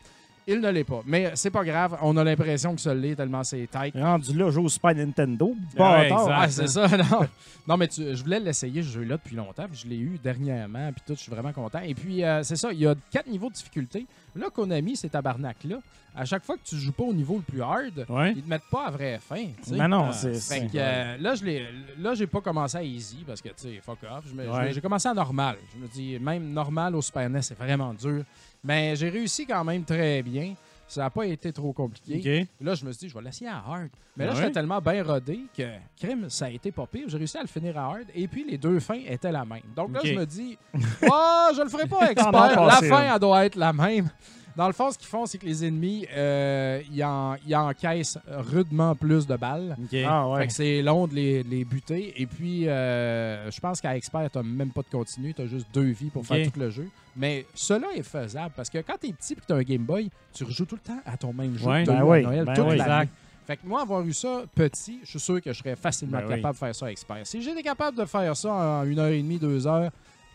Il 0.49 0.61
ne 0.61 0.71
l'est 0.71 0.85
pas. 0.85 1.03
Mais 1.05 1.33
c'est 1.35 1.51
pas 1.51 1.65
grave. 1.65 1.99
On 2.03 2.17
a 2.17 2.23
l'impression 2.23 2.73
que 2.77 2.81
ça 2.81 2.95
l'est 2.95 3.17
tellement 3.17 3.43
c'est 3.43 3.67
tight. 3.69 3.97
Rendu 3.97 4.33
là, 4.33 4.49
joue 4.51 4.63
au 4.67 4.69
Super 4.69 4.95
Nintendo. 4.95 5.47
Ouais, 5.49 5.77
Pas 5.77 6.05
exact. 6.05 6.31
Ah, 6.33 6.49
c'est 6.49 6.69
ça, 6.69 6.87
non. 7.11 7.27
Non, 7.67 7.77
mais 7.77 7.89
tu- 7.89 8.15
je 8.15 8.23
voulais 8.23 8.39
l'essayer, 8.39 8.81
ce 8.81 8.91
jeu-là, 8.91 9.17
depuis 9.17 9.35
longtemps. 9.35 9.67
Puis 9.67 9.81
je 9.83 9.89
l'ai 9.89 9.99
eu 9.99 10.19
dernièrement, 10.23 10.93
puis 10.93 11.03
tout, 11.05 11.15
je 11.15 11.21
suis 11.23 11.33
vraiment 11.33 11.53
content. 11.53 11.81
Et 11.81 11.95
puis, 11.97 12.23
euh, 12.23 12.45
c'est 12.45 12.55
ça, 12.55 12.73
il 12.73 12.79
y 12.79 12.87
a 12.87 12.95
quatre 13.11 13.27
niveaux 13.29 13.49
de 13.49 13.55
difficulté. 13.55 14.07
Là, 14.37 14.51
Konami, 14.51 14.97
c'est 14.97 15.09
tabarnak-là. 15.09 15.79
À 16.19 16.25
chaque 16.25 16.45
fois 16.45 16.57
que 16.57 16.63
tu 16.65 16.77
joues 16.77 16.93
pas 16.93 17.03
au 17.05 17.13
niveau 17.13 17.37
le 17.37 17.43
plus 17.43 17.61
hard, 17.61 18.07
Ouais. 18.09 18.33
ils 18.35 18.43
te 18.43 18.49
mettent 18.49 18.71
pas 18.71 18.87
à 18.87 18.91
vraie 18.91 19.19
fin. 19.21 19.45
Mais 19.71 19.87
non, 19.87 20.07
Ah, 20.09 20.13
c'est. 20.13 20.67
Que 20.69 20.77
euh, 20.77 21.17
là, 21.19 21.35
je 21.35 22.15
j'ai 22.15 22.27
pas 22.27 22.41
commencé 22.41 22.79
à 22.79 22.83
easy 22.83 23.23
parce 23.27 23.43
que, 23.43 23.49
tu 23.51 23.55
sais, 23.59 23.81
fuck 23.85 23.99
off. 24.11 24.25
Ouais. 24.35 24.73
J'ai 24.73 24.81
commencé 24.81 25.09
à 25.09 25.15
normal. 25.15 25.57
Je 25.75 25.79
me 25.83 25.87
dis, 25.89 26.19
même 26.19 26.53
normal 26.53 26.95
au 26.97 27.03
Super 27.03 27.29
NES, 27.29 27.43
c'est 27.43 27.59
vraiment 27.59 27.93
dur. 27.93 28.25
Mais 28.65 28.97
j'ai 28.97 29.11
réussi 29.11 29.45
quand 29.47 29.63
même 29.63 29.85
très 29.85 30.23
bien. 30.23 30.55
Ça 30.89 31.03
n'a 31.03 31.11
pas 31.11 31.27
été 31.27 31.53
trop 31.53 31.73
compliqué. 31.73 32.47
Là, 32.61 32.75
je 32.75 32.85
me 32.85 32.93
suis 32.93 33.01
dit, 33.01 33.09
je 33.09 33.15
vais 33.15 33.25
l'essayer 33.25 33.51
à 33.51 33.57
hard. 33.57 33.89
Mais 34.17 34.27
là, 34.27 34.35
j'étais 34.35 34.53
tellement 34.53 34.81
bien 34.81 35.03
rodé 35.03 35.41
que, 35.57 35.65
crime, 36.01 36.31
ça 36.31 36.47
a 36.47 36.51
été 36.51 36.71
pas 36.73 36.87
pire. 36.87 37.09
J'ai 37.09 37.19
réussi 37.19 37.37
à 37.37 37.43
le 37.43 37.49
finir 37.49 37.77
à 37.77 37.83
hard. 37.87 38.07
Et 38.15 38.29
puis, 38.29 38.45
les 38.49 38.57
deux 38.57 38.79
fins 38.81 39.01
étaient 39.07 39.33
la 39.33 39.45
même. 39.45 39.63
Donc 39.75 39.93
là, 39.93 40.01
je 40.05 40.13
me 40.13 40.25
dis, 40.25 40.57
oh, 40.75 41.49
je 41.57 41.63
le 41.63 41.69
ferai 41.69 41.87
pas 41.87 42.11
expert. 42.11 42.33
La 42.33 42.81
fin, 42.83 43.15
elle 43.15 43.21
doit 43.21 43.45
être 43.45 43.57
la 43.57 43.73
même. 43.73 44.09
Dans 44.57 44.67
le 44.69 44.73
fond, 44.73 44.91
ce 44.91 44.97
qu'ils 44.97 45.07
font, 45.09 45.27
c'est 45.27 45.37
que 45.37 45.45
les 45.45 45.65
ennemis, 45.67 46.07
euh, 46.17 46.81
ils, 46.91 47.05
en- 47.05 47.37
ils 47.47 47.55
encaissent 47.55 48.19
rudement 48.27 48.95
plus 48.95 49.27
de 49.27 49.37
balles. 49.37 49.77
OK. 49.79 49.99
Ah 50.07 50.25
Fait 50.25 50.31
ouais. 50.41 50.47
que 50.47 50.53
c'est 50.53 50.83
long 50.83 51.07
de 51.07 51.15
les, 51.15 51.45
de 51.45 51.49
les 51.51 51.65
buter. 51.65 52.15
Et 52.21 52.27
puis, 52.27 52.67
euh, 52.69 53.51
je 53.51 53.61
pense 53.61 53.81
qu'à 53.83 53.95
Expert, 53.97 54.31
t'as 54.33 54.43
même 54.43 54.71
pas 54.71 54.81
de 54.83 54.89
continu. 54.89 55.35
T'as 55.35 55.47
juste 55.47 55.67
deux 55.75 55.91
vies 55.91 56.09
pour 56.11 56.25
faire 56.27 56.51
tout 56.51 56.59
le 56.59 56.71
jeu. 56.71 56.89
Mais 57.17 57.45
cela 57.55 57.89
est 57.95 58.03
faisable 58.03 58.53
parce 58.57 58.71
que 58.71 58.79
quand 58.79 58.97
t'es 59.01 59.13
petit 59.13 59.35
et 59.35 59.37
que 59.37 59.43
t'as 59.47 59.57
un 59.57 59.63
Game 59.63 59.85
Boy, 59.85 60.11
tu 60.33 60.45
rejoues 60.45 60.65
tout 60.67 60.77
le 60.77 60.81
temps 60.81 61.01
à 61.05 61.17
ton 61.17 61.33
même 61.33 61.57
jeu 61.59 61.67
Ouais. 61.67 61.85
t'as 61.85 61.95
Ben 61.95 62.05
oui, 62.05 62.23
Noël 62.23 62.45
ben 62.45 62.55
toute 62.55 62.67
oui. 62.69 62.77
l'année. 62.79 63.09
Fait 63.47 63.57
que 63.57 63.67
moi, 63.67 63.83
avoir 63.83 64.03
eu 64.03 64.13
ça 64.13 64.43
petit, 64.55 65.01
je 65.05 65.11
suis 65.11 65.21
sûr 65.21 65.41
que 65.41 65.53
je 65.53 65.59
serais 65.59 65.77
facilement 65.77 66.19
Ben 66.19 66.25
oui. 66.29 66.37
capable 66.37 66.55
de 66.55 66.59
faire 66.59 66.75
ça 66.75 66.87
à 66.87 66.91
Expert. 66.91 67.21
Si 67.27 67.41
j'étais 67.43 67.63
capable 67.63 67.97
de 67.97 68.05
faire 68.05 68.37
ça 68.37 68.51
en 68.53 68.85
une 68.85 68.99
heure 68.99 69.07
et 69.09 69.23
demie, 69.23 69.39
deux 69.39 69.67
heures, 69.67 69.91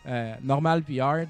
euh, 0.06 0.34
normal 0.42 0.82
puis 0.82 0.98
hard, 1.00 1.28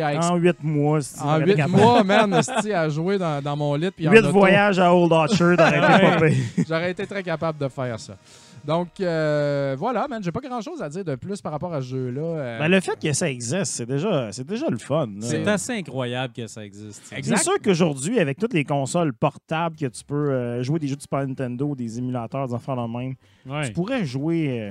En 0.00 0.36
huit 0.36 0.62
mois, 0.62 1.00
En 1.22 1.38
huit 1.38 1.56
capable. 1.56 1.76
mois, 1.76 2.04
man, 2.04 2.32
à 2.74 2.88
jouer 2.88 3.18
dans, 3.18 3.42
dans 3.42 3.56
mon 3.56 3.74
lit. 3.74 3.90
Huit 3.98 4.20
voyages 4.26 4.78
à 4.78 4.94
Old 4.94 5.12
Orchard, 5.12 5.56
t'aurais 5.56 5.78
été 5.78 6.18
pas 6.20 6.26
pire. 6.26 6.36
J'aurais 6.68 6.90
été 6.90 7.06
très 7.06 7.22
capable 7.22 7.58
de 7.58 7.68
faire 7.68 7.98
ça. 8.00 8.16
Donc, 8.64 8.88
euh, 9.00 9.74
voilà, 9.76 10.06
man. 10.08 10.22
J'ai 10.22 10.30
pas 10.30 10.38
grand-chose 10.40 10.80
à 10.80 10.88
dire 10.88 11.04
de 11.04 11.16
plus 11.16 11.40
par 11.40 11.50
rapport 11.50 11.74
à 11.74 11.80
ce 11.80 11.86
jeu-là. 11.88 12.20
Euh, 12.22 12.58
Ben, 12.60 12.68
le 12.68 12.78
fait 12.80 12.96
que 12.96 13.12
ça 13.12 13.28
existe, 13.28 13.64
c'est 13.72 13.86
déjà, 13.86 14.30
c'est 14.30 14.46
déjà 14.46 14.66
le 14.70 14.78
fun. 14.78 15.08
C'est 15.20 15.46
assez 15.48 15.72
incroyable 15.72 16.32
que 16.32 16.46
ça 16.46 16.64
existe. 16.64 17.02
C'est 17.22 17.36
sûr 17.38 17.54
qu'aujourd'hui, 17.62 18.20
avec 18.20 18.38
toutes 18.38 18.54
les 18.54 18.62
consoles 18.64 19.12
portables 19.14 19.74
que 19.76 19.86
tu 19.86 20.04
peux 20.04 20.30
euh, 20.30 20.62
jouer 20.62 20.78
des 20.78 20.86
jeux 20.86 20.94
de 20.94 21.02
Super 21.02 21.26
Nintendo, 21.26 21.74
des 21.74 21.98
émulateurs, 21.98 22.46
des 22.46 22.54
enfants 22.54 22.76
de 22.76 22.92
même, 22.98 23.14
Ouais. 23.46 23.66
tu 23.66 23.72
pourrais 23.72 24.04
jouer 24.04 24.60
euh, 24.60 24.70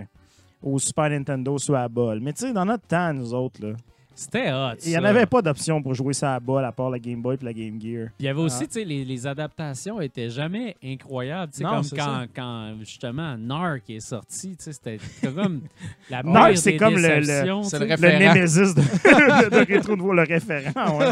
au 0.64 0.80
Super 0.80 1.10
Nintendo 1.10 1.58
sur 1.58 1.74
la 1.74 1.90
balle. 1.90 2.22
Mais 2.22 2.32
tu 2.32 2.46
sais, 2.48 2.54
dans 2.54 2.64
notre 2.66 2.88
temps, 2.88 3.14
nous 3.14 3.34
autres, 3.34 3.62
là, 3.62 3.74
C'était 4.22 4.52
hot. 4.52 4.76
il 4.86 4.90
n'y 4.92 4.98
en 4.98 5.04
avait 5.04 5.26
pas 5.26 5.42
d'option 5.42 5.82
pour 5.82 5.94
jouer 5.94 6.14
ça 6.14 6.36
à 6.36 6.40
balle 6.40 6.64
à 6.66 6.72
part 6.72 6.90
la 6.90 7.00
Game 7.00 7.22
Boy 7.22 7.38
et 7.42 7.44
la 7.46 7.54
Game 7.54 7.82
Gear. 7.82 8.08
Puis 8.08 8.14
il 8.20 8.26
y 8.26 8.30
avait 8.30 8.40
aussi, 8.40 8.60
Ah. 8.62 8.66
tu 8.68 8.74
sais, 8.74 8.84
les, 8.86 9.04
les 9.04 9.26
adaptations 9.28 10.00
étaient 10.00 10.30
jamais 10.30 10.76
incroyables. 10.84 11.52
Tu 11.52 11.58
sais, 11.60 11.64
Non, 11.64 11.82
comme 11.82 11.90
quand, 11.90 11.98
ça. 11.98 12.26
quand, 12.36 12.76
justement, 12.82 13.36
Narc 13.38 13.90
est 13.90 14.00
sorti, 14.00 14.56
tu 14.56 14.64
sais, 14.64 14.74
c'était 14.74 14.98
comme 15.36 15.62
la 16.10 16.22
Narc, 16.24 16.58
c'est 16.58 16.78
comme 16.78 16.96
le- 16.96 17.02
le- 17.02 17.20
le. 17.20 18.02
Le 18.02 18.34
Nemesis 18.36 18.76
de, 18.76 18.82
de, 19.82 19.88
de 19.88 19.96
Nouveau, 19.96 20.14
le 20.14 20.24
référent. 20.24 21.00
ouais. 21.00 21.12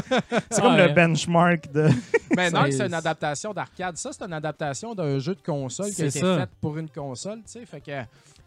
C'est 0.51 0.61
comme 0.61 0.75
Ouais. 0.75 0.87
le 0.87 0.93
benchmark 0.93 1.71
de. 1.71 1.89
Ben 2.35 2.53
non, 2.53 2.65
C'est- 2.69 2.85
une 2.85 2.93
adaptation 2.93 3.53
d'arcade. 3.53 3.97
Ça, 3.97 4.11
c'est 4.13 4.23
une 4.23 4.33
adaptation 4.33 4.93
d'un 4.93 5.17
jeu 5.17 5.33
de 5.33 5.41
console 5.41 5.89
qui 5.91 6.03
a 6.03 6.05
été 6.05 6.19
fait 6.19 6.49
pour 6.61 6.77
une 6.77 6.89
console, 6.89 7.37
tu 7.39 7.43
sais. 7.59 7.65
Fait 7.65 7.81
que, 7.81 7.91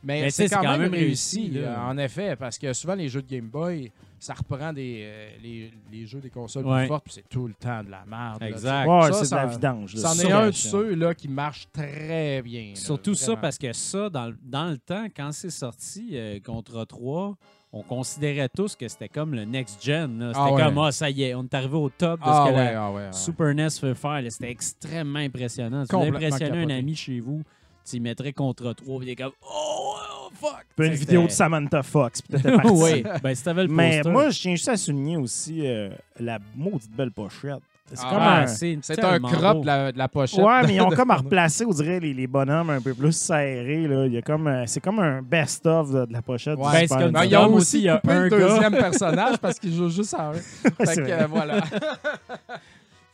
mais 0.04 0.22
Mais 0.22 0.30
c'est 0.30 0.48
quand, 0.48 0.78
même 0.78 0.92
réussi, 0.92 1.48
là. 1.50 1.60
euh, 1.60 1.90
en 1.90 1.98
effet, 1.98 2.36
parce 2.36 2.58
que 2.58 2.72
souvent 2.72 2.94
les 2.94 3.08
jeux 3.08 3.22
de 3.22 3.28
Game 3.28 3.48
Boy, 3.48 3.90
ça 4.22 4.34
reprend 4.34 4.72
des, 4.72 5.00
euh, 5.04 5.30
les, 5.42 5.72
les 5.90 6.06
jeux 6.06 6.20
des 6.20 6.30
consoles 6.30 6.64
Ouais. 6.64 6.82
plus 6.82 6.88
fortes, 6.88 7.04
puis 7.04 7.14
c'est 7.14 7.28
tout 7.28 7.48
le 7.48 7.54
temps 7.54 7.82
de 7.82 7.90
la 7.90 8.04
merde. 8.06 8.40
Exact. 8.42 8.86
Ouais, 8.88 9.12
c'est 9.12 9.30
de 9.30 9.34
la 9.34 9.46
vidange. 9.46 9.94
C'en 9.96 10.14
est 10.14 10.30
un 10.30 10.46
de 10.46 10.50
ceux 10.52 10.94
là, 10.94 11.12
qui 11.14 11.26
marche 11.26 11.66
très 11.72 12.40
bien. 12.42 12.68
là, 12.70 12.76
Surtout 12.76 13.14
ça, 13.14 13.34
parce 13.36 13.58
que 13.58 13.72
ça, 13.72 14.08
dans, 14.10 14.26
le- 14.28 14.38
dans 14.44 14.66
le 14.70 14.78
temps, 14.78 15.06
quand 15.16 15.32
c'est 15.32 15.50
sorti, 15.50 16.10
euh, 16.12 16.38
Contra 16.44 16.86
3, 16.86 17.36
on 17.72 17.82
considérait 17.82 18.48
tous 18.48 18.76
que 18.76 18.86
c'était 18.86 19.08
comme 19.08 19.34
le 19.34 19.44
next-gen. 19.44 20.18
C'était 20.28 20.32
Ah 20.40 20.52
ouais. 20.52 20.62
comme, 20.62 20.78
ah, 20.78 20.92
ça 20.92 21.10
y 21.10 21.22
est, 21.24 21.34
on 21.34 21.42
est 21.42 21.54
arrivé 21.54 21.74
au 21.76 21.88
top 21.90 22.20
de 22.20 22.24
Ah 22.26 22.44
ce 22.46 22.50
que 22.52 22.56
ouais, 22.56 22.72
la 22.74 22.84
ah 22.86 22.90
ouais, 22.92 22.96
ouais. 23.06 23.12
Super 23.12 23.54
NES 23.54 23.70
fait 23.70 23.94
faire. 23.94 24.22
C'était 24.28 24.50
extrêmement 24.50 25.18
impressionnant. 25.18 25.84
Tu 25.84 25.96
voulais 25.96 26.10
Complètement 26.10 26.36
impressionner 26.36 26.62
un 26.74 26.78
ami 26.78 26.94
chez 26.94 27.18
vous, 27.18 27.42
tu 27.84 27.96
y 27.96 28.00
mettrais 28.00 28.32
Contra 28.32 28.72
3, 28.74 28.98
puis 29.00 29.08
il 29.08 29.10
est 29.12 29.16
comme, 29.16 29.32
oh, 29.42 29.91
fuck! 30.34 30.64
Puis 30.76 30.86
une 30.88 30.94
vidéo 30.94 31.22
de 31.24 31.30
Samantha 31.30 31.82
Fox, 31.82 32.22
parti. 32.22 32.68
oui, 32.70 33.04
ben 33.22 33.34
si 33.34 33.42
t'avais 33.44 33.62
le 33.64 33.68
Mais 33.68 33.96
poster. 33.98 34.10
moi, 34.10 34.30
je 34.30 34.40
tiens 34.40 34.52
juste 34.54 34.68
à 34.68 34.76
souligner 34.76 35.16
aussi 35.16 35.66
euh, 35.66 35.90
la 36.20 36.38
maudite 36.56 36.90
belle 36.96 37.10
pochette. 37.10 37.60
C'est 37.94 38.00
Ah, 38.06 38.10
comme 38.10 38.22
un... 38.22 38.46
c'est 38.46 39.04
un 39.04 39.18
crop 39.20 39.60
de 39.62 39.66
la, 39.66 39.92
de 39.92 39.98
la 39.98 40.08
pochette. 40.08 40.40
Ouais, 40.42 40.62
mais 40.66 40.76
ils 40.76 40.80
ont 40.80 40.88
comme 40.96 41.10
à 41.10 41.16
replacer, 41.16 41.66
on 41.66 41.72
dirait, 41.72 42.00
les, 42.00 42.14
les 42.14 42.26
bonhommes 42.26 42.70
un 42.70 42.80
peu 42.80 42.94
plus 42.94 43.12
serrés. 43.12 43.86
Là. 43.86 44.06
Il 44.06 44.14
y 44.14 44.16
a 44.16 44.22
comme, 44.22 44.46
euh, 44.46 44.64
c'est 44.66 44.80
comme 44.80 44.98
un 44.98 45.20
best-of 45.20 45.90
de, 45.90 46.06
de 46.06 46.12
la 46.12 46.22
pochette. 46.22 46.56
du 46.56 46.62
Ouais, 46.64 46.86
Ben, 46.86 46.88
comme- 46.88 46.98
Ben, 46.98 47.12
Nintendo. 47.20 47.28
ils 47.28 47.36
ont 47.36 47.54
aussi 47.54 47.78
il 47.80 47.84
y 47.84 47.88
a 47.90 48.00
un 48.02 48.28
deuxième 48.28 48.72
personnage 48.72 49.36
parce 49.38 49.58
qu'il 49.58 49.74
joue 49.74 49.90
juste 49.90 50.14
à 50.14 50.28
un. 50.30 50.32
fait 50.32 50.86
c'est 50.86 50.96
que 50.96 51.00
vrai. 51.02 51.22
euh, 51.22 51.26
voilà. 51.28 51.60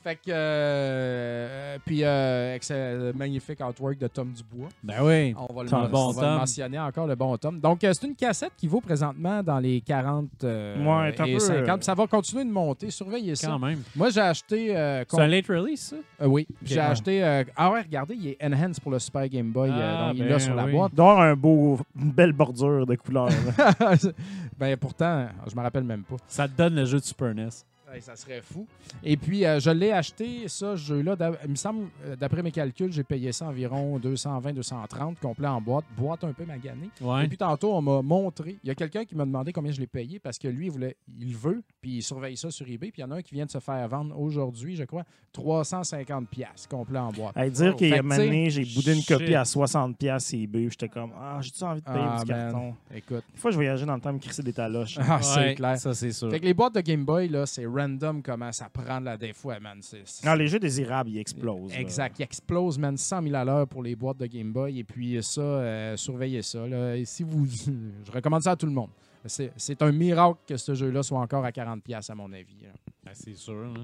Fait 0.08 0.16
que 0.16 0.30
euh, 0.30 1.76
puis 1.84 2.00
euh, 2.02 2.54
excellent, 2.54 3.12
magnifique 3.14 3.60
artwork 3.60 3.98
de 3.98 4.06
Tom 4.08 4.32
Dubois. 4.32 4.68
Ben 4.82 4.96
oui. 5.02 5.34
On 5.36 5.52
va 5.52 5.62
le, 5.64 5.68
Tom, 5.68 5.82
on 5.84 5.88
bon 5.88 6.10
va 6.12 6.22
le 6.22 6.28
Tom. 6.28 6.36
mentionner 6.38 6.78
encore 6.78 7.06
le 7.06 7.14
bon 7.14 7.36
Tom. 7.36 7.60
Donc 7.60 7.84
euh, 7.84 7.92
c'est 7.92 8.06
une 8.06 8.14
cassette 8.14 8.52
qui 8.56 8.66
vaut 8.66 8.80
présentement 8.80 9.42
dans 9.42 9.58
les 9.58 9.80
40 9.82 10.28
euh, 10.44 10.82
Ouais, 10.84 11.10
et 11.10 11.12
peu, 11.34 11.38
50. 11.38 11.68
euh, 11.68 11.74
Puis 11.76 11.84
Ça 11.84 11.94
va 11.94 12.06
continuer 12.06 12.44
de 12.44 12.50
monter, 12.50 12.90
surveillez 12.90 13.34
ça. 13.36 13.48
Quand 13.48 13.58
même. 13.58 13.82
Moi 13.94 14.08
j'ai 14.10 14.20
acheté 14.20 14.74
euh, 14.76 15.04
C'est 15.08 15.20
un 15.20 15.26
late 15.26 15.46
release, 15.48 15.80
ça? 15.80 15.96
euh, 16.22 16.26
oui, 16.26 16.46
j'ai 16.64 16.80
acheté 16.80 17.22
euh, 17.22 17.44
ah 17.56 17.70
ouais, 17.70 17.82
regardez, 17.82 18.14
il 18.14 18.28
est 18.28 18.44
enhanced 18.44 18.80
pour 18.80 18.92
le 18.92 18.98
Super 18.98 19.28
Game 19.28 19.50
Boy 19.50 19.68
euh, 19.70 19.74
Ah, 19.74 20.06
donc 20.08 20.16
il 20.16 20.22
est 20.22 20.24
ben 20.24 20.30
là 20.32 20.38
sur 20.38 20.54
la 20.54 20.64
oui. 20.64 20.72
boîte. 20.72 20.92
Il 20.92 20.96
doit 20.96 21.06
y 21.06 21.10
avoir 21.10 21.24
un 21.26 21.36
beau, 21.36 21.78
une 22.00 22.12
belle 22.12 22.32
bordure 22.32 22.86
de 22.86 22.94
couleurs. 22.94 23.28
ben 24.58 24.76
pourtant, 24.76 25.28
je 25.46 25.54
me 25.54 25.60
rappelle 25.60 25.84
même 25.84 26.02
pas. 26.02 26.16
Ça 26.26 26.48
te 26.48 26.56
donne 26.56 26.74
le 26.76 26.84
jeu 26.84 26.98
de 26.98 27.04
Super 27.04 27.34
NES. 27.34 27.48
Ouais, 27.90 28.00
ça 28.02 28.16
serait 28.16 28.42
fou. 28.42 28.66
Et 29.02 29.16
puis, 29.16 29.46
euh, 29.46 29.60
je 29.60 29.70
l'ai 29.70 29.92
acheté, 29.92 30.46
ça, 30.48 30.76
ce 30.76 30.82
jeu-là. 30.82 31.16
Il 31.44 31.50
me 31.50 31.56
semble, 31.56 31.86
euh, 32.04 32.16
d'après 32.16 32.42
mes 32.42 32.50
calculs, 32.50 32.92
j'ai 32.92 33.02
payé 33.04 33.32
ça 33.32 33.46
environ 33.46 33.98
220-230, 33.98 35.16
complet 35.20 35.46
en 35.48 35.60
boîte. 35.60 35.84
Boîte 35.96 36.24
un 36.24 36.32
peu 36.32 36.44
maganée. 36.44 36.90
Ouais. 37.00 37.24
Et 37.24 37.28
puis, 37.28 37.38
tantôt, 37.38 37.72
on 37.74 37.80
m'a 37.80 38.02
montré. 38.02 38.56
Il 38.62 38.68
y 38.68 38.70
a 38.70 38.74
quelqu'un 38.74 39.04
qui 39.04 39.14
m'a 39.14 39.24
demandé 39.24 39.52
combien 39.52 39.72
je 39.72 39.80
l'ai 39.80 39.86
payé 39.86 40.18
parce 40.18 40.38
que 40.38 40.48
lui, 40.48 40.66
il, 40.66 40.70
voulait, 40.72 40.96
il 41.18 41.34
veut, 41.34 41.62
puis 41.80 41.96
il 41.96 42.02
surveille 42.02 42.36
ça 42.36 42.50
sur 42.50 42.66
eBay. 42.68 42.90
Puis, 42.90 43.00
il 43.00 43.02
y 43.02 43.04
en 43.04 43.10
a 43.10 43.16
un 43.16 43.22
qui 43.22 43.34
vient 43.34 43.46
de 43.46 43.50
se 43.50 43.58
faire 43.60 43.88
vendre 43.88 44.18
aujourd'hui, 44.18 44.76
je 44.76 44.84
crois, 44.84 45.04
350 45.32 46.28
pièces 46.28 46.66
complet 46.68 46.98
en 46.98 47.10
boîte. 47.12 47.32
À 47.36 47.48
dire 47.48 47.72
Oh. 47.74 47.76
qu'il 47.76 47.88
y 47.88 47.94
a 47.94 48.02
mané, 48.02 48.50
j'ai 48.50 48.64
boudé 48.64 48.94
une 48.96 49.04
copie 49.04 49.26
shit. 49.26 49.34
à 49.34 49.44
60$ 49.44 49.94
piastres 49.94 50.34
eBay. 50.34 50.68
J'étais 50.70 50.88
comme, 50.88 51.12
ah, 51.18 51.38
j'ai-tu 51.40 51.62
envie 51.64 51.80
de 51.80 51.86
payer 51.86 51.98
Ah, 52.00 52.22
du 52.24 52.30
man. 52.32 52.52
carton? 52.52 52.74
Écoute. 52.94 53.24
Des 53.32 53.38
fois, 53.40 53.50
je 53.50 53.56
voyageais 53.56 53.86
dans 53.86 53.94
le 53.94 54.00
temps, 54.00 54.12
me 54.12 54.18
crisser 54.18 54.42
des 54.42 54.52
taloches. 54.52 54.98
Ah, 55.00 55.20
c'est 55.22 55.54
clair. 55.54 55.78
Ça, 55.78 55.94
c'est 55.94 56.12
sûr. 56.12 56.30
Fait 56.30 56.40
que 56.40 56.44
les 56.44 56.54
boîtes 56.54 56.74
de 56.74 56.80
Game 56.80 57.04
Boy, 57.04 57.28
là, 57.28 57.46
c'est 57.46 57.64
random 57.78 58.22
comment 58.22 58.52
ça 58.52 58.68
prend 58.68 59.00
la 59.00 59.16
des 59.16 59.32
fois, 59.32 59.58
man. 59.60 59.78
C'est- 59.82 60.24
Non, 60.24 60.34
les 60.34 60.48
jeux 60.48 60.58
désirables, 60.58 61.10
ils 61.10 61.18
explosent. 61.18 61.72
là. 61.72 61.80
Exact. 61.80 62.18
Il 62.18 62.22
explose, 62.22 62.78
man, 62.78 62.96
100 62.96 63.22
000 63.22 63.34
à 63.34 63.44
l'heure 63.44 63.66
pour 63.68 63.82
les 63.82 63.94
boîtes 63.96 64.18
de 64.18 64.26
Game 64.26 64.52
Boy. 64.52 64.78
Et 64.80 64.84
puis 64.84 65.22
ça, 65.22 65.40
euh, 65.40 65.96
surveillez 65.96 66.42
ça. 66.42 66.66
là. 66.66 66.96
Et 66.96 67.04
si 67.04 67.22
vous... 67.22 67.46
Je 68.06 68.12
recommande 68.12 68.42
ça 68.42 68.52
à 68.52 68.56
tout 68.56 68.66
le 68.66 68.72
monde. 68.72 68.90
C'est 69.24 69.52
c'est 69.56 69.82
un 69.82 69.92
miracle 69.92 70.38
que 70.46 70.56
ce 70.56 70.74
jeu-là 70.74 71.02
soit 71.02 71.18
encore 71.20 71.44
à 71.44 71.50
40$ 71.50 72.10
à 72.10 72.14
mon 72.14 72.32
avis. 72.32 72.60
là. 72.62 72.68
Ben, 73.04 73.12
c'est 73.14 73.34
sûr. 73.34 73.54
Là. 73.72 73.80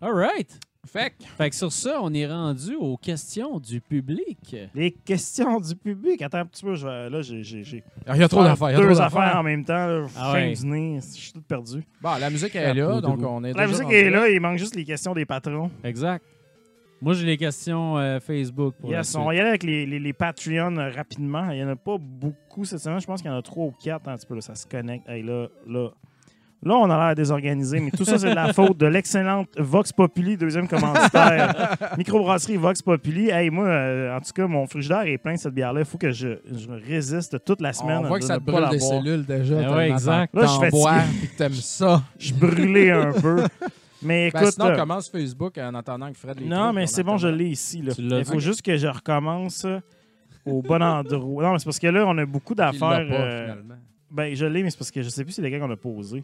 All 0.00 0.12
right. 0.14 0.58
Fait 0.86 1.10
que, 1.10 1.24
Fait 1.36 1.50
que 1.50 1.56
sur 1.56 1.72
ça, 1.72 1.98
on 2.02 2.12
est 2.14 2.26
rendu 2.26 2.74
aux 2.76 2.96
questions 2.96 3.58
du 3.58 3.80
public. 3.80 4.54
Les 4.74 4.90
questions 4.92 5.58
du 5.60 5.74
public. 5.74 6.22
Attends 6.22 6.38
un 6.38 6.46
petit 6.46 6.64
peu, 6.64 6.74
je 6.74 6.86
vais- 6.86 7.10
là, 7.10 7.22
j'ai. 7.22 7.42
j'ai- 7.42 7.64
j'ai- 7.64 7.82
il 8.06 8.16
y 8.16 8.22
a 8.22 8.28
trop 8.28 8.40
faire 8.42 8.50
d'affaires. 8.50 8.70
il 8.70 8.78
y 8.80 8.82
a 8.84 8.88
Deux 8.88 9.00
affaires 9.00 9.36
en 9.36 9.42
même 9.42 9.64
temps. 9.64 9.86
Là, 9.86 10.06
Ah 10.16 10.32
ouais. 10.34 10.52
du 10.54 10.66
nez, 10.66 10.98
je 11.00 11.06
suis 11.20 11.32
tout 11.32 11.42
perdu. 11.42 11.82
Bon, 12.02 12.14
la 12.20 12.30
musique 12.30 12.54
est 12.54 12.74
là, 12.74 12.86
Chapeau 12.86 13.00
donc 13.00 13.20
on 13.22 13.42
est 13.44 13.48
La 13.48 13.54
déjà 13.54 13.66
musique 13.68 13.82
rendu 13.84 13.94
est 13.96 14.10
là, 14.10 14.28
il 14.28 14.40
manque 14.40 14.58
juste 14.58 14.76
les 14.76 14.84
questions 14.84 15.14
des 15.14 15.24
patrons. 15.24 15.70
Exact. 15.82 16.24
Moi, 17.02 17.12
j'ai 17.14 17.26
les 17.26 17.36
questions 17.36 17.98
euh, 17.98 18.18
Facebook 18.20 18.76
pour 18.80 18.90
Yes, 18.90 19.14
on 19.14 19.24
va 19.26 19.34
y 19.34 19.38
aller 19.40 19.48
avec 19.50 19.62
les, 19.62 19.84
les, 19.84 19.98
les 19.98 20.12
Patreons 20.14 20.76
euh, 20.78 20.90
rapidement. 20.90 21.50
Il 21.50 21.56
n'y 21.58 21.64
en 21.64 21.68
a 21.68 21.76
pas 21.76 21.98
beaucoup 21.98 22.64
cette 22.64 22.78
semaine. 22.78 22.98
Je 23.00 23.06
pense 23.06 23.20
qu'il 23.20 23.30
y 23.30 23.34
en 23.34 23.36
a 23.36 23.42
trois 23.42 23.66
ou 23.66 23.72
quatre. 23.72 24.08
Un 24.08 24.16
petit 24.16 24.26
peu, 24.26 24.34
là, 24.36 24.40
ça 24.40 24.54
se 24.54 24.66
connecte. 24.66 25.06
Hey, 25.08 25.22
là, 25.22 25.48
là. 25.66 25.90
Là, 26.64 26.74
on 26.76 26.88
a 26.90 27.06
l'air 27.06 27.14
désorganisé, 27.14 27.78
mais 27.80 27.90
tout 27.90 28.04
ça, 28.04 28.18
c'est 28.18 28.30
de 28.30 28.34
la 28.34 28.52
faute 28.52 28.76
de 28.78 28.86
l'excellente 28.86 29.48
Vox 29.58 29.92
Populi, 29.92 30.36
deuxième 30.36 30.66
commanditaire. 30.68 31.76
Microbrasserie 31.98 32.56
Vox 32.56 32.80
Populi. 32.82 33.28
Hey, 33.30 33.50
moi, 33.50 33.66
euh, 33.66 34.16
en 34.16 34.20
tout 34.20 34.32
cas, 34.34 34.46
mon 34.46 34.66
frigidaire 34.66 35.02
est 35.02 35.18
plein 35.18 35.34
de 35.34 35.38
cette 35.38 35.54
bière-là. 35.54 35.80
Il 35.80 35.86
faut 35.86 35.98
que 35.98 36.10
je, 36.10 36.38
je 36.50 36.68
résiste 36.88 37.44
toute 37.44 37.60
la 37.60 37.72
semaine. 37.72 37.98
On 38.04 38.08
voit 38.08 38.18
que 38.18 38.24
ça 38.24 38.38
te 38.38 38.42
brûle 38.44 38.68
des 38.70 38.78
boire. 38.78 38.90
cellules 39.02 39.24
déjà. 39.26 39.54
Ah 39.66 39.76
ouais, 39.76 39.90
exact. 39.90 40.34
Là, 40.34 40.46
je 40.46 40.70
bois, 40.70 40.92
fatigué. 40.94 41.18
puis 41.20 41.28
t'aimes 41.36 41.52
ça. 41.54 42.02
Je 42.18 42.24
suis 42.26 42.34
brûlé 42.34 42.90
un 42.90 43.12
peu. 43.20 43.42
Mais 44.02 44.30
Ben, 44.30 44.40
écoute. 44.42 44.54
sinon, 44.54 44.66
euh, 44.66 44.76
commence 44.76 45.08
Facebook 45.08 45.56
en 45.58 45.74
attendant 45.74 46.10
que 46.12 46.18
Fred 46.18 46.38
les 46.40 46.46
non, 46.46 46.72
mais 46.72 46.86
c'est 46.86 47.02
bon, 47.02 47.16
je 47.16 47.28
l'ai 47.28 47.46
ici. 47.48 47.80
Là. 47.82 47.92
Il 47.98 48.24
faut 48.24 48.38
juste 48.40 48.60
que 48.62 48.76
je 48.76 48.86
recommence 48.86 49.66
au 50.44 50.60
bon 50.62 50.82
endroit. 50.82 51.44
Non, 51.44 51.52
mais 51.52 51.58
c'est 51.58 51.64
parce 51.64 51.78
que 51.78 51.86
là, 51.86 52.04
on 52.06 52.16
a 52.18 52.26
beaucoup 52.26 52.54
d'affaires. 52.54 53.06
euh, 53.10 53.42
finalement. 53.44 53.74
Ben, 54.10 54.34
je 54.36 54.46
l'ai, 54.46 54.62
mais 54.62 54.70
c'est 54.70 54.78
parce 54.78 54.90
que 54.90 55.02
je 55.02 55.08
sais 55.08 55.24
plus 55.24 55.32
si 55.32 55.36
c'est 55.36 55.42
lesquels 55.42 55.60
qu'on 55.60 55.70
a 55.70 55.76
posé. 55.76 56.22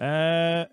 Euh, 0.00 0.64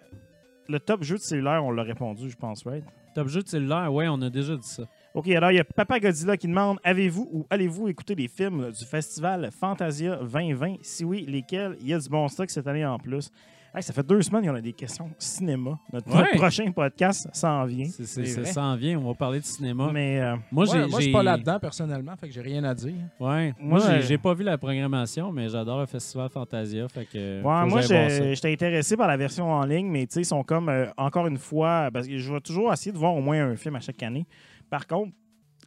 le 0.67 0.79
top 0.79 1.03
jeu 1.03 1.15
de 1.15 1.21
cellulaire, 1.21 1.63
on 1.63 1.71
l'a 1.71 1.83
répondu, 1.83 2.29
je 2.29 2.35
pense, 2.35 2.65
right? 2.65 2.83
Top 3.13 3.27
jeu 3.27 3.41
de 3.41 3.47
cellulaire, 3.47 3.93
ouais, 3.93 4.07
on 4.09 4.21
a 4.21 4.29
déjà 4.29 4.55
dit 4.55 4.67
ça. 4.67 4.83
OK, 5.13 5.29
alors 5.29 5.51
il 5.51 5.55
y 5.55 5.59
a 5.59 5.63
Papa 5.63 5.99
Godzilla 5.99 6.35
qui 6.35 6.47
demande 6.47 6.77
Avez-vous 6.83 7.29
ou 7.31 7.45
allez-vous 7.49 7.87
écouter 7.87 8.15
les 8.15 8.27
films 8.27 8.71
du 8.71 8.83
festival 8.83 9.49
Fantasia 9.57 10.17
2020 10.17 10.75
Si 10.81 11.05
oui, 11.05 11.25
lesquels? 11.25 11.77
Il 11.79 11.87
y 11.87 11.93
a 11.93 11.99
du 11.99 12.09
bon 12.09 12.27
stock 12.27 12.49
cette 12.49 12.67
année 12.67 12.85
en 12.85 12.99
plus. 12.99 13.31
Hey, 13.75 13.83
ça 13.83 13.91
fait 13.91 14.07
deux 14.07 14.21
semaines 14.21 14.45
qu'on 14.47 14.55
a 14.55 14.61
des 14.61 14.71
questions 14.71 15.09
cinéma. 15.19 15.77
Notre, 15.91 16.07
Ouais. 16.15 16.37
prochain 16.37 16.71
podcast 16.71 17.27
s'en 17.33 17.65
vient. 17.65 17.89
Ça 17.89 18.45
s'en 18.45 18.75
vient, 18.77 18.97
on 18.97 19.07
va 19.09 19.13
parler 19.15 19.41
de 19.41 19.43
cinéma. 19.45 19.89
Mais 19.91 20.21
euh, 20.21 20.37
moi, 20.49 20.63
Ouais, 20.69 20.87
moi, 20.87 20.99
je 20.99 21.03
suis 21.03 21.11
pas 21.11 21.23
là-dedans, 21.23 21.59
personnellement, 21.59 22.15
fait 22.15 22.27
que 22.27 22.33
j'ai 22.33 22.39
rien 22.41 22.63
à 22.63 22.73
dire. 22.73 22.93
Ouais. 23.19 23.53
Moi, 23.59 23.79
j'ai, 23.79 23.87
euh, 23.87 24.01
j'ai 24.01 24.17
pas 24.17 24.33
vu 24.33 24.45
la 24.45 24.57
programmation, 24.57 25.29
mais 25.33 25.49
j'adore 25.49 25.81
le 25.81 25.87
festival 25.87 26.29
Fantasia. 26.29 26.87
Fait 26.87 27.03
que, 27.05 27.41
ouais, 27.43 27.65
moi, 27.69 27.81
j'étais 27.81 28.53
intéressé 28.53 28.95
par 28.95 29.09
la 29.09 29.17
version 29.17 29.51
en 29.51 29.65
ligne, 29.65 29.87
mais 29.87 30.03
ils 30.03 30.25
sont 30.25 30.43
comme, 30.43 30.69
euh, 30.69 30.85
encore 30.95 31.27
une 31.27 31.37
fois, 31.37 31.89
parce 31.91 32.07
que 32.07 32.17
je 32.17 32.31
vais 32.33 32.39
toujours 32.39 32.71
essayer 32.71 32.93
de 32.93 32.97
voir 32.97 33.13
au 33.13 33.21
moins 33.21 33.45
un 33.45 33.55
film 33.57 33.75
à 33.75 33.81
chaque 33.81 34.01
année. 34.03 34.25
Par 34.69 34.87
contre, 34.87 35.11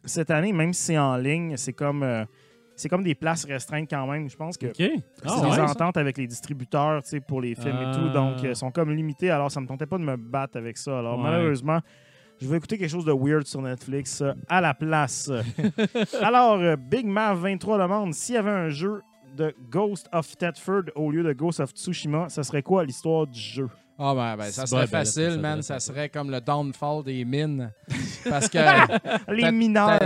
cette 0.03 0.31
année, 0.31 0.51
même 0.51 0.73
si 0.73 0.81
c'est 0.81 0.97
en 0.97 1.15
ligne, 1.15 1.57
c'est 1.57 1.73
comme, 1.73 2.01
euh, 2.01 2.25
c'est 2.79 2.89
comme 2.89 3.03
des 3.03 3.15
places 3.15 3.45
restreintes 3.45 3.89
quand 3.89 4.07
même. 4.07 4.29
Je 4.29 4.35
pense 4.35 4.57
que 4.57 4.67
OK. 4.67 4.75
C'est 4.77 4.91
Ah, 5.25 5.39
des 5.41 5.47
ouais, 5.47 5.55
ça? 5.55 5.65
ententes 5.65 5.97
avec 5.97 6.17
les 6.17 6.27
distributeurs 6.27 7.03
tu 7.03 7.09
sais, 7.09 7.19
pour 7.19 7.41
les 7.41 7.55
films 7.55 7.77
et 7.81 7.91
tout. 7.95 8.07
Ah. 8.09 8.13
Donc, 8.13 8.43
euh, 8.43 8.53
sont 8.55 8.71
comme 8.71 8.91
limités. 8.91 9.29
Alors, 9.29 9.51
ça 9.51 9.59
me 9.61 9.67
tentait 9.67 9.85
pas 9.85 9.97
de 9.97 10.03
me 10.03 10.15
battre 10.17 10.57
avec 10.57 10.77
ça. 10.77 10.99
Alors, 10.99 11.17
Ouais. 11.17 11.23
malheureusement, 11.23 11.79
je 12.41 12.47
vais 12.47 12.57
écouter 12.57 12.77
quelque 12.77 12.89
chose 12.91 13.05
de 13.05 13.11
weird 13.13 13.45
sur 13.45 13.61
Netflix 13.61 14.21
euh, 14.21 14.31
à 14.47 14.61
la 14.61 14.73
place. 14.73 15.29
Alors, 16.21 16.55
euh, 16.59 16.75
Big 16.75 17.05
Mav 17.05 17.39
23 17.39 17.77
demande 17.79 18.13
s'il 18.13 18.35
y 18.35 18.37
avait 18.37 18.49
un 18.49 18.69
jeu 18.69 19.01
de 19.35 19.53
Ghost 19.69 20.07
of 20.11 20.35
Thetford 20.37 20.83
au 20.95 21.11
lieu 21.11 21.23
de 21.23 21.33
Ghost 21.33 21.59
of 21.59 21.71
Tsushima, 21.71 22.29
ça 22.29 22.43
serait 22.43 22.63
quoi 22.63 22.83
l'histoire 22.83 23.27
du 23.27 23.39
jeu? 23.39 23.69
Ah 24.01 24.15
ben, 24.15 24.37
ben, 24.37 24.45
ça 24.49 24.65
serait 24.65 24.85
bon, 24.85 24.91
ben 24.91 24.97
là, 24.97 25.03
facile, 25.05 25.31
ça 25.31 25.37
man. 25.37 25.61
Ça 25.61 25.79
serait 25.81 26.07
comme 26.09 26.31
le 26.31 26.39
downfall 26.39 27.03
des 27.03 27.25
mines. 27.25 27.69
Parce 28.29 28.47
que 28.47 28.57
Les 29.33 29.51
mineurs. 29.51 29.99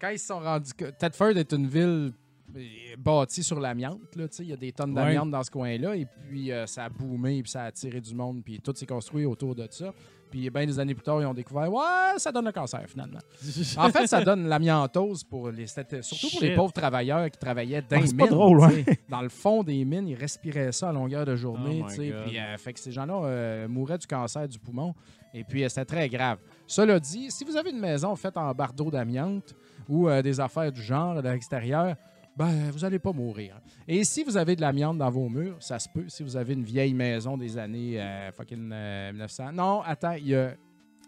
quand 0.00 0.08
ils 0.10 0.18
se 0.20 0.26
sont 0.28 0.38
rendus... 0.38 0.70
Thetford 0.98 1.36
est 1.36 1.52
une 1.52 1.66
ville 1.66 2.12
euh, 2.56 2.96
bâtie 2.98 3.42
sur 3.42 3.58
l'amiante. 3.60 4.00
Il 4.40 4.46
y 4.46 4.52
a 4.52 4.56
des 4.56 4.72
tonnes 4.72 4.90
Ouais. 4.96 5.04
d'amiante 5.06 5.30
dans 5.30 5.42
ce 5.42 5.50
coin-là. 5.50 5.96
Et 5.96 6.06
puis, 6.06 6.50
euh, 6.52 6.66
ça 6.66 6.84
a 6.84 6.88
boomé, 6.88 7.42
puis 7.42 7.50
ça 7.50 7.62
a 7.62 7.66
attiré 7.66 8.00
du 8.00 8.14
monde. 8.14 8.42
Puis 8.44 8.60
tout 8.60 8.74
s'est 8.74 8.86
construit 8.86 9.24
autour 9.24 9.54
de 9.54 9.66
ça. 9.70 9.92
Puis, 10.30 10.48
bien 10.48 10.64
des 10.64 10.78
années 10.78 10.94
plus 10.94 11.02
tard, 11.02 11.20
ils 11.20 11.26
ont 11.26 11.34
découvert, 11.34 11.72
ouais, 11.72 12.16
ça 12.18 12.30
donne 12.30 12.44
le 12.44 12.52
cancer, 12.52 12.84
finalement. 12.86 13.18
En 13.76 13.88
fait, 13.90 14.06
ça 14.06 14.22
donne 14.22 14.46
l'amiantose 14.46 15.24
pour 15.24 15.50
les, 15.50 15.66
c'était- 15.66 16.02
surtout 16.02 16.28
pour 16.30 16.40
les 16.42 16.54
pauvres 16.54 16.72
travailleurs 16.72 17.28
qui 17.32 17.36
travaillaient 17.38 17.82
dans 17.82 17.96
les 18.00 18.06
pas 18.14 18.24
mines. 18.24 18.26
drôle. 18.28 18.60
Dans 19.08 19.22
le 19.22 19.28
fond 19.28 19.64
des 19.64 19.84
mines, 19.84 20.06
ils 20.06 20.14
respiraient 20.14 20.70
ça 20.70 20.90
à 20.90 20.92
longueur 20.92 21.24
de 21.26 21.34
journée. 21.34 21.82
Oh. 21.84 21.90
Puis, 21.92 22.38
euh, 22.38 22.56
fait 22.58 22.72
que 22.72 22.78
ces 22.78 22.92
gens-là 22.92 23.14
euh, 23.24 23.66
mouraient 23.68 23.98
du 23.98 24.06
cancer 24.06 24.46
du 24.46 24.56
poumon. 24.60 24.94
Et 25.34 25.42
puis, 25.42 25.64
c'était 25.68 25.84
très 25.84 26.08
grave. 26.08 26.38
Cela 26.64 27.00
dit, 27.00 27.28
si 27.32 27.42
vous 27.44 27.56
avez 27.56 27.70
une 27.70 27.80
maison 27.80 28.14
faite 28.14 28.36
en 28.36 28.52
bardeau 28.54 28.88
d'amiante 28.88 29.52
ou 29.88 30.08
des 30.22 30.38
affaires 30.38 30.70
du 30.70 30.80
genre 30.80 31.16
à 31.18 31.22
l'extérieur, 31.22 31.96
ben, 32.40 32.70
vous 32.72 32.78
n'allez 32.80 32.98
pas 32.98 33.12
mourir. 33.12 33.60
Et 33.86 34.02
si 34.04 34.24
vous 34.24 34.36
avez 34.36 34.56
de 34.56 34.60
l'amiante 34.62 34.98
dans 34.98 35.10
vos 35.10 35.28
murs, 35.28 35.56
ça 35.60 35.78
se 35.78 35.88
peut. 35.88 36.04
Si 36.08 36.22
vous 36.22 36.36
avez 36.36 36.54
une 36.54 36.64
vieille 36.64 36.94
maison 36.94 37.36
des 37.36 37.58
années 37.58 38.00
euh, 38.00 38.32
fucking 38.32 38.70
euh, 38.72 39.10
1900. 39.12 39.52
Non, 39.52 39.82
attends, 39.84 40.12
il 40.12 40.28
y 40.28 40.34
a. 40.34 40.52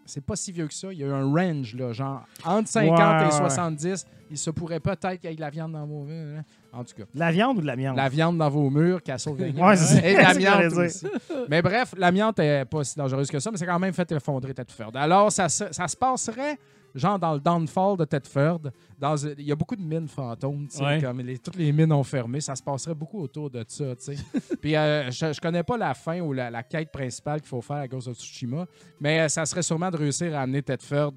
C'est 0.05 0.19
pas 0.25 0.35
si 0.35 0.51
vieux 0.51 0.67
que 0.67 0.73
ça. 0.73 0.91
Il 0.91 0.99
y 0.99 1.03
a 1.03 1.07
eu 1.07 1.11
un 1.11 1.31
range, 1.31 1.75
là, 1.75 1.93
genre 1.93 2.23
entre 2.43 2.67
50 2.67 2.99
Ouais, 2.99 3.21
et 3.21 3.25
ouais. 3.25 3.31
70. 3.31 4.05
Il 4.31 4.37
se 4.37 4.49
pourrait 4.49 4.81
peut-être 4.81 5.15
qu'il 5.21 5.29
y 5.29 5.33
ait 5.33 5.35
de 5.35 5.41
la 5.41 5.49
viande 5.49 5.71
dans 5.71 5.85
vos 5.85 6.03
murs. 6.03 6.39
hein. 6.39 6.43
En 6.73 6.83
tout 6.83 6.93
cas, 6.95 7.03
De 7.13 7.19
la 7.19 7.31
viande 7.31 7.57
ou 7.59 7.61
de 7.61 7.67
l'amiante? 7.67 7.95
la 7.95 8.09
viande 8.09 8.37
dans 8.37 8.49
vos 8.49 8.69
murs 8.69 9.01
qui 9.01 9.11
a 9.11 9.17
sauvé 9.17 9.51
Ouais, 9.57 9.75
c'est 9.77 10.01
ça. 10.01 10.07
Et 10.07 10.15
l'amiante 10.17 10.73
aussi. 10.73 11.07
Mais 11.49 11.61
bref, 11.61 11.93
l'amiante 11.97 12.37
est 12.39 12.65
pas 12.65 12.83
si 12.83 12.97
dangereuse 12.97 13.29
que 13.31 13.39
ça, 13.39 13.49
mais 13.49 13.57
c'est 13.57 13.65
quand 13.65 13.79
même 13.79 13.93
fait 13.93 14.11
effondrer 14.11 14.53
Tedford. 14.53 14.91
Alors, 14.95 15.31
ça, 15.31 15.47
se- 15.49 15.71
ça 15.71 15.87
se 15.87 15.95
passerait, 15.95 16.57
genre, 16.95 17.17
dans 17.19 17.33
le 17.33 17.39
downfall 17.39 17.97
de 17.97 18.05
Tedford. 18.05 18.61
Dans, 18.99 19.15
il 19.17 19.41
y 19.45 19.51
a 19.51 19.55
beaucoup 19.55 19.75
de 19.75 19.81
mines 19.81 20.07
fantômes, 20.07 20.67
Ouais. 20.79 21.01
comme 21.01 21.19
les- 21.21 21.37
toutes 21.39 21.55
les 21.57 21.71
mines 21.71 21.91
ont 21.91 22.03
fermé. 22.03 22.39
Ça 22.41 22.55
se 22.55 22.63
passerait 22.63 22.95
beaucoup 22.95 23.21
autour 23.21 23.49
de 23.49 23.63
ça, 23.67 23.95
tu 23.95 24.03
sais. 24.03 24.15
Puis, 24.61 24.75
euh, 24.75 25.11
je, 25.11 25.33
je 25.33 25.41
connais 25.41 25.63
pas 25.63 25.77
la 25.77 25.93
fin 25.93 26.19
ou 26.21 26.31
la, 26.33 26.49
la 26.49 26.63
quête 26.63 26.91
principale 26.91 27.41
qu'il 27.41 27.49
faut 27.49 27.61
faire 27.61 27.77
à 27.77 27.87
Ghost 27.87 28.07
of 28.07 28.17
Tsushima, 28.17 28.65
mais 28.99 29.21
euh, 29.21 29.27
ça 29.29 29.45
serait 29.45 29.63
sûrement 29.63 29.89
de 29.91 29.97
réussir 29.97 30.35
à 30.37 30.41
amener 30.41 30.61
Tedford 30.61 31.13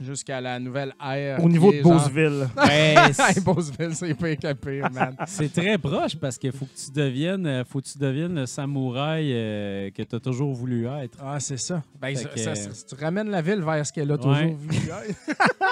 jusqu'à 0.00 0.40
la 0.40 0.58
nouvelle 0.58 0.94
ère. 1.04 1.42
Au 1.44 1.48
niveau 1.48 1.72
de 1.72 1.78
genre- 1.82 1.92
Beauceville. 2.00 2.48
Ben, 2.56 3.10
Beauceville, 3.44 3.94
c'est 3.94 4.14
pire 4.14 4.36
que 4.38 4.52
pire, 4.52 4.90
man. 4.92 5.16
c'est 5.26 5.52
très 5.52 5.78
proche 5.78 6.16
parce 6.16 6.36
qu'il 6.38 6.52
faut 6.52 6.66
que 6.66 6.76
tu 6.76 6.90
deviennes, 6.92 7.46
euh, 7.46 7.64
faut 7.64 7.80
que 7.80 7.86
tu 7.86 7.98
deviennes 7.98 8.34
le 8.34 8.46
samouraï 8.46 9.30
euh, 9.32 9.90
que 9.90 10.02
tu 10.02 10.16
as 10.16 10.20
toujours 10.20 10.52
voulu 10.54 10.86
être. 10.86 11.18
Ah, 11.22 11.38
c'est 11.40 11.56
ça. 11.58 11.82
Ben, 12.00 12.08
Fait 12.16 12.22
ça- 12.22 12.28
que- 12.28 12.40
ça- 12.40 12.54
ça- 12.54 12.70
tu 12.96 13.02
ramènes 13.02 13.30
la 13.30 13.42
ville 13.42 13.62
vers 13.62 13.86
ce 13.86 13.92
qu'elle 13.92 14.10
a 14.10 14.14
Ouais. 14.14 14.18
toujours 14.20 14.56
vu. 14.56 14.68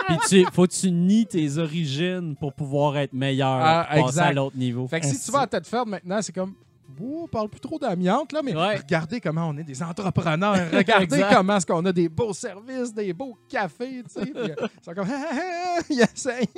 Puis 0.08 0.16
tu, 0.28 0.44
faut 0.52 0.66
que 0.66 0.72
tu 0.72 0.90
nies 0.90 1.26
tes 1.26 1.58
origines 1.58 2.36
pour 2.36 2.52
pouvoir 2.52 2.96
être 2.98 3.12
meilleur, 3.12 3.48
Ah, 3.60 3.86
passer 3.88 4.00
exact. 4.00 4.22
à 4.26 4.32
l'autre 4.32 4.56
niveau. 4.56 4.86
fait 4.88 5.00
que 5.00 5.06
si 5.06 5.18
tu 5.24 5.30
vas 5.30 5.40
à 5.40 5.46
Tedford 5.46 5.86
maintenant, 5.86 6.20
c'est 6.22 6.32
comme. 6.34 6.54
Oh, 7.02 7.22
on 7.24 7.28
parle 7.28 7.48
plus 7.48 7.60
trop 7.60 7.78
d'amiante, 7.78 8.32
là, 8.32 8.40
mais 8.42 8.54
Ouais. 8.54 8.76
regardez 8.76 9.20
comment 9.20 9.48
on 9.48 9.56
est 9.56 9.64
des 9.64 9.82
entrepreneurs. 9.82 10.56
Regardez 10.72 11.22
comment 11.32 11.56
est-ce 11.56 11.66
qu'on 11.66 11.84
a 11.84 11.92
des 11.92 12.08
beaux 12.08 12.32
services, 12.32 12.92
des 12.94 13.12
beaux 13.12 13.36
cafés, 13.48 14.02
tu 14.04 14.22
sais. 14.22 14.32
Euh, 14.36 14.48
Ils 14.60 14.84
sont 14.84 14.92
comme, 14.94 15.06
Ah, 15.10 15.26
ah, 15.32 15.36
ah, 15.78 15.80
ils 15.90 16.00
essayent. 16.00 16.48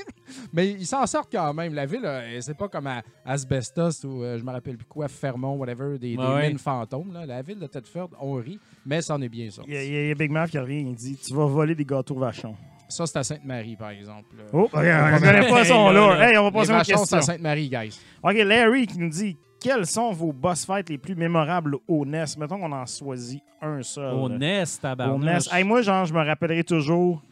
Mais 0.53 0.69
ils 0.71 0.87
s'en 0.87 1.07
sortent 1.07 1.31
quand 1.33 1.53
même. 1.55 1.75
La 1.75 1.87
ville, 1.87 2.05
euh, 2.05 2.41
c'est 2.41 2.57
pas 2.57 2.69
comme 2.69 2.87
à 2.87 3.03
Asbestos 3.25 4.05
ou 4.05 4.23
euh, 4.23 4.39
je 4.39 4.45
me 4.45 4.51
rappelle 4.51 4.77
plus 4.77 4.87
quoi, 4.87 5.09
Fermont, 5.09 5.57
whatever, 5.57 5.99
des, 5.99 6.17
Ouais, 6.17 6.49
mines 6.49 6.59
fantômes. 6.59 7.13
Là. 7.13 7.27
La 7.27 7.43
ville 7.43 7.59
de 7.59 7.67
Tedford, 7.67 8.11
on 8.21 8.35
rit, 8.35 8.59
mais 8.85 9.03
ça 9.03 9.15
en 9.15 9.23
est 9.23 9.29
bien 9.29 9.51
sorti. 9.51 9.71
Il 9.71 9.75
y, 9.75 9.79
a- 9.79 9.85
il 9.85 10.09
y 10.09 10.11
a 10.11 10.15
Big 10.15 10.31
Mav 10.31 10.49
qui 10.51 10.59
revient, 10.59 10.81
il 10.81 10.95
dit 10.95 11.17
Tu 11.17 11.35
vas 11.35 11.47
voler 11.47 11.75
des 11.75 11.85
gâteaux 11.85 12.19
vachons. 12.19 12.55
Ça, 12.89 13.05
c'est 13.05 13.19
à 13.19 13.25
Sainte-Marie, 13.25 13.75
par 13.75 13.91
exemple. 13.91 14.37
Oh, 14.53 14.69
regarde, 14.73 15.15
on 15.17 15.19
connaît 15.27 15.49
pas 15.49 15.65
son 15.65 15.89
Hey, 15.89 15.95
là. 15.95 16.29
Hey, 16.31 16.39
on 16.39 16.45
va 16.45 16.51
passer 16.53 16.73
c'est 16.85 16.93
question. 16.93 17.19
à 17.19 17.23
Sainte-Marie, 17.23 17.69
guys. 17.69 17.99
OK, 18.23 18.35
Larry 18.35 18.87
qui 18.87 18.99
nous 18.99 19.09
dit 19.09 19.37
quels 19.67 19.87
sont 19.87 20.13
vos 20.13 20.33
boss 20.33 20.65
fights 20.65 20.89
les 20.89 20.99
plus 20.99 21.15
mémorables 21.15 21.77
au 21.89 22.05
NES 22.05 22.25
Mettons 22.39 22.59
qu'on 22.59 22.73
en 22.73 22.87
choisit 22.87 23.43
un 23.61 23.83
seul. 23.83 24.15
Au. 24.15 24.29
NES, 24.29 24.63
Au 24.63 24.81
tabarnouche. 24.81 25.25
NES. 25.25 25.39
Hey, 25.53 25.65
moi, 25.65 25.83
genre, 25.83 26.05
je 26.05 26.15
me 26.15 26.25
rappellerai 26.25 26.63
toujours 26.65 27.23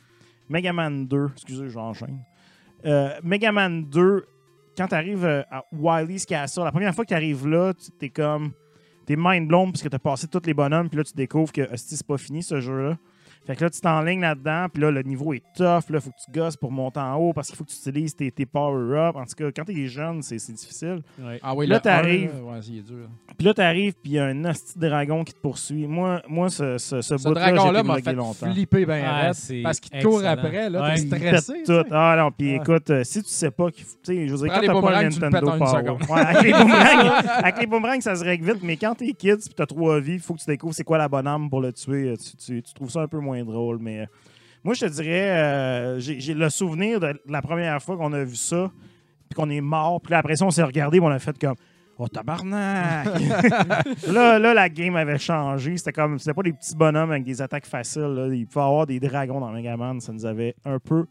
Mega 0.48 0.72
Man 0.72 1.06
2. 1.06 1.30
Excusez, 1.32 1.68
j'enchaîne. 1.68 2.18
Euh, 2.84 3.10
Mega 3.22 3.52
Man 3.52 3.84
2, 3.84 4.26
quand 4.76 4.88
tu 4.88 4.94
arrives 4.94 5.24
à 5.24 5.64
Wily's 5.72 6.26
Castle, 6.26 6.64
la 6.64 6.72
première 6.72 6.94
fois 6.94 7.04
que 7.04 7.08
tu 7.10 7.14
arrives 7.14 7.46
là, 7.46 7.72
tu 7.72 7.90
t'es 7.92 8.08
comme. 8.10 8.50
T'es 9.06 9.16
mind 9.18 9.46
blown 9.46 9.70
parce 9.70 9.82
que 9.82 9.88
t'as 9.88 9.98
passé 9.98 10.26
tous 10.26 10.42
les 10.46 10.54
bonhommes, 10.54 10.88
puis 10.88 10.96
là, 10.96 11.04
tu 11.04 11.12
découvres 11.14 11.52
que 11.52 11.68
c'est 11.76 12.06
pas 12.06 12.16
fini 12.16 12.42
ce 12.42 12.60
jeu-là. 12.60 12.96
Fait 13.46 13.56
que 13.56 13.64
là, 13.64 13.70
tu 13.70 13.80
t'enlignes 13.80 14.20
là-dedans, 14.22 14.66
puis 14.72 14.82
là, 14.82 14.90
le 14.90 15.02
niveau 15.02 15.34
est 15.34 15.42
tough, 15.56 15.90
là, 15.90 16.00
faut 16.00 16.10
que 16.10 16.16
tu 16.24 16.30
gosses 16.32 16.56
pour 16.56 16.72
monter 16.72 17.00
en 17.00 17.16
haut 17.16 17.32
parce 17.32 17.48
qu'il 17.48 17.56
faut 17.56 17.64
que 17.64 17.70
tu 17.70 17.76
utilises 17.76 18.16
tes, 18.16 18.30
tes 18.30 18.46
power-ups. 18.46 19.16
En 19.16 19.24
tout 19.24 19.34
cas, 19.36 19.50
quand 19.54 19.64
t'es 19.64 19.86
jeune, 19.86 20.22
c'est 20.22 20.38
c'est 20.38 20.52
difficile. 20.52 21.02
Ouais. 21.20 21.38
Ah 21.42 21.54
oui, 21.54 21.66
Là, 21.66 21.78
t'arrives. 21.80 22.30
un, 22.34 22.38
là, 22.38 22.52
Ouais, 22.54 22.60
c'est 22.62 22.72
dur. 22.82 23.08
Puis 23.36 23.46
là, 23.46 23.54
t'arrives, 23.54 23.92
puis 24.02 24.12
il 24.12 24.14
y 24.14 24.18
a 24.18 24.24
un 24.26 24.44
hostie 24.46 24.78
dragon 24.78 25.24
qui 25.24 25.34
te 25.34 25.38
poursuit. 25.40 25.86
Moi, 25.86 26.22
moi 26.28 26.48
ce, 26.48 26.78
ce, 26.78 27.00
ce, 27.02 27.16
Ce 27.18 27.28
bout-là, 27.28 27.46
j'ai 27.48 27.52
dragon-là 27.54 27.82
m'a 27.82 28.00
fait 28.00 28.12
longtemps. 28.14 28.50
flipper 28.52 28.86
bien 28.86 29.02
Ah, 29.06 29.30
parce 29.62 29.80
qu'il 29.80 29.90
te 29.90 30.02
court 30.06 30.24
après, 30.24 30.70
là, 30.70 30.82
Ouais. 30.82 30.94
t'es 30.94 31.00
stressé. 31.40 31.62
tout. 31.66 31.84
Ah 31.90 32.16
non, 32.18 32.30
puis 32.30 32.50
Ouais. 32.50 32.56
écoute, 32.62 32.90
euh, 32.90 33.04
si 33.04 33.22
tu 33.22 33.28
sais 33.28 33.50
pas, 33.50 33.70
qu'il 33.70 33.84
faut- 33.84 33.96
tu 34.04 34.14
sais, 34.14 34.26
je 34.26 34.32
veux 34.34 34.38
dire, 34.38 34.46
Prends 34.52 34.60
quand 34.60 34.80
t'as 34.80 34.80
pas 34.92 35.02
le 35.02 35.08
Nintendo 35.08 35.52
Power. 35.58 35.90
Ouais, 36.10 36.20
avec, 36.20 36.42
les 36.44 36.52
boomerangs, 36.52 37.10
avec 37.38 37.60
les 37.60 37.66
boomerangs, 37.66 38.00
ça 38.00 38.16
se 38.16 38.24
règle 38.24 38.52
vite, 38.52 38.62
mais 38.62 38.76
quand 38.76 38.94
t'es 38.94 39.12
kids 39.12 39.36
puis 39.36 39.54
t'as 39.56 39.66
trois 39.66 40.00
vies, 40.00 40.14
il 40.14 40.20
faut 40.20 40.34
que 40.34 40.40
tu 40.40 40.46
découvres 40.46 40.74
c'est 40.74 40.84
quoi 40.84 40.98
la 40.98 41.08
bonne 41.08 41.26
arme 41.26 41.50
pour 41.50 41.60
le 41.60 41.72
tuer. 41.72 42.08
Euh, 42.10 42.16
Tu, 42.16 42.36
tu- 42.36 42.62
tu 42.62 42.74
trouves 42.74 42.90
ça 42.90 43.00
un 43.02 43.08
peu 43.08 43.18
moins 43.18 43.33
drôle, 43.42 43.78
mais 43.80 44.02
euh, 44.02 44.06
moi, 44.62 44.74
je 44.74 44.86
te 44.86 44.90
dirais, 44.90 45.30
euh, 45.30 45.98
j'ai 45.98 46.20
j'ai 46.20 46.34
le 46.34 46.48
souvenir 46.48 47.00
de 47.00 47.20
la 47.26 47.42
première 47.42 47.82
fois 47.82 47.96
qu'on 47.96 48.12
a 48.12 48.22
vu 48.22 48.36
ça, 48.36 48.70
puis 49.28 49.36
qu'on 49.36 49.50
est 49.50 49.60
mort, 49.60 50.00
puis 50.00 50.14
après 50.14 50.36
ça, 50.36 50.44
on 50.46 50.50
s'est 50.50 50.62
regardé, 50.62 50.98
puis 50.98 51.06
on 51.06 51.10
a 51.10 51.18
fait 51.18 51.38
comme. 51.38 51.56
Oh 51.96 52.08
tabarnak! 52.08 53.06
là, 54.08 54.38
là, 54.40 54.52
la 54.52 54.68
game 54.68 54.96
avait 54.96 55.18
changé. 55.18 55.76
C'était 55.76 55.92
comme. 55.92 56.18
C'était 56.18 56.34
pas 56.34 56.42
des 56.42 56.52
petits 56.52 56.74
bonhommes 56.74 57.12
avec 57.12 57.22
des 57.22 57.40
attaques 57.40 57.66
faciles. 57.66 58.02
là. 58.02 58.34
Il 58.34 58.48
pouvait 58.48 58.64
y 58.64 58.68
avoir 58.68 58.86
des 58.86 58.98
dragons 58.98 59.38
dans 59.38 59.52
Mega 59.52 59.76
Man. 59.76 60.00
Ça 60.00 60.12
nous 60.12 60.26
avait 60.26 60.56
un 60.64 60.80
peu 60.80 61.06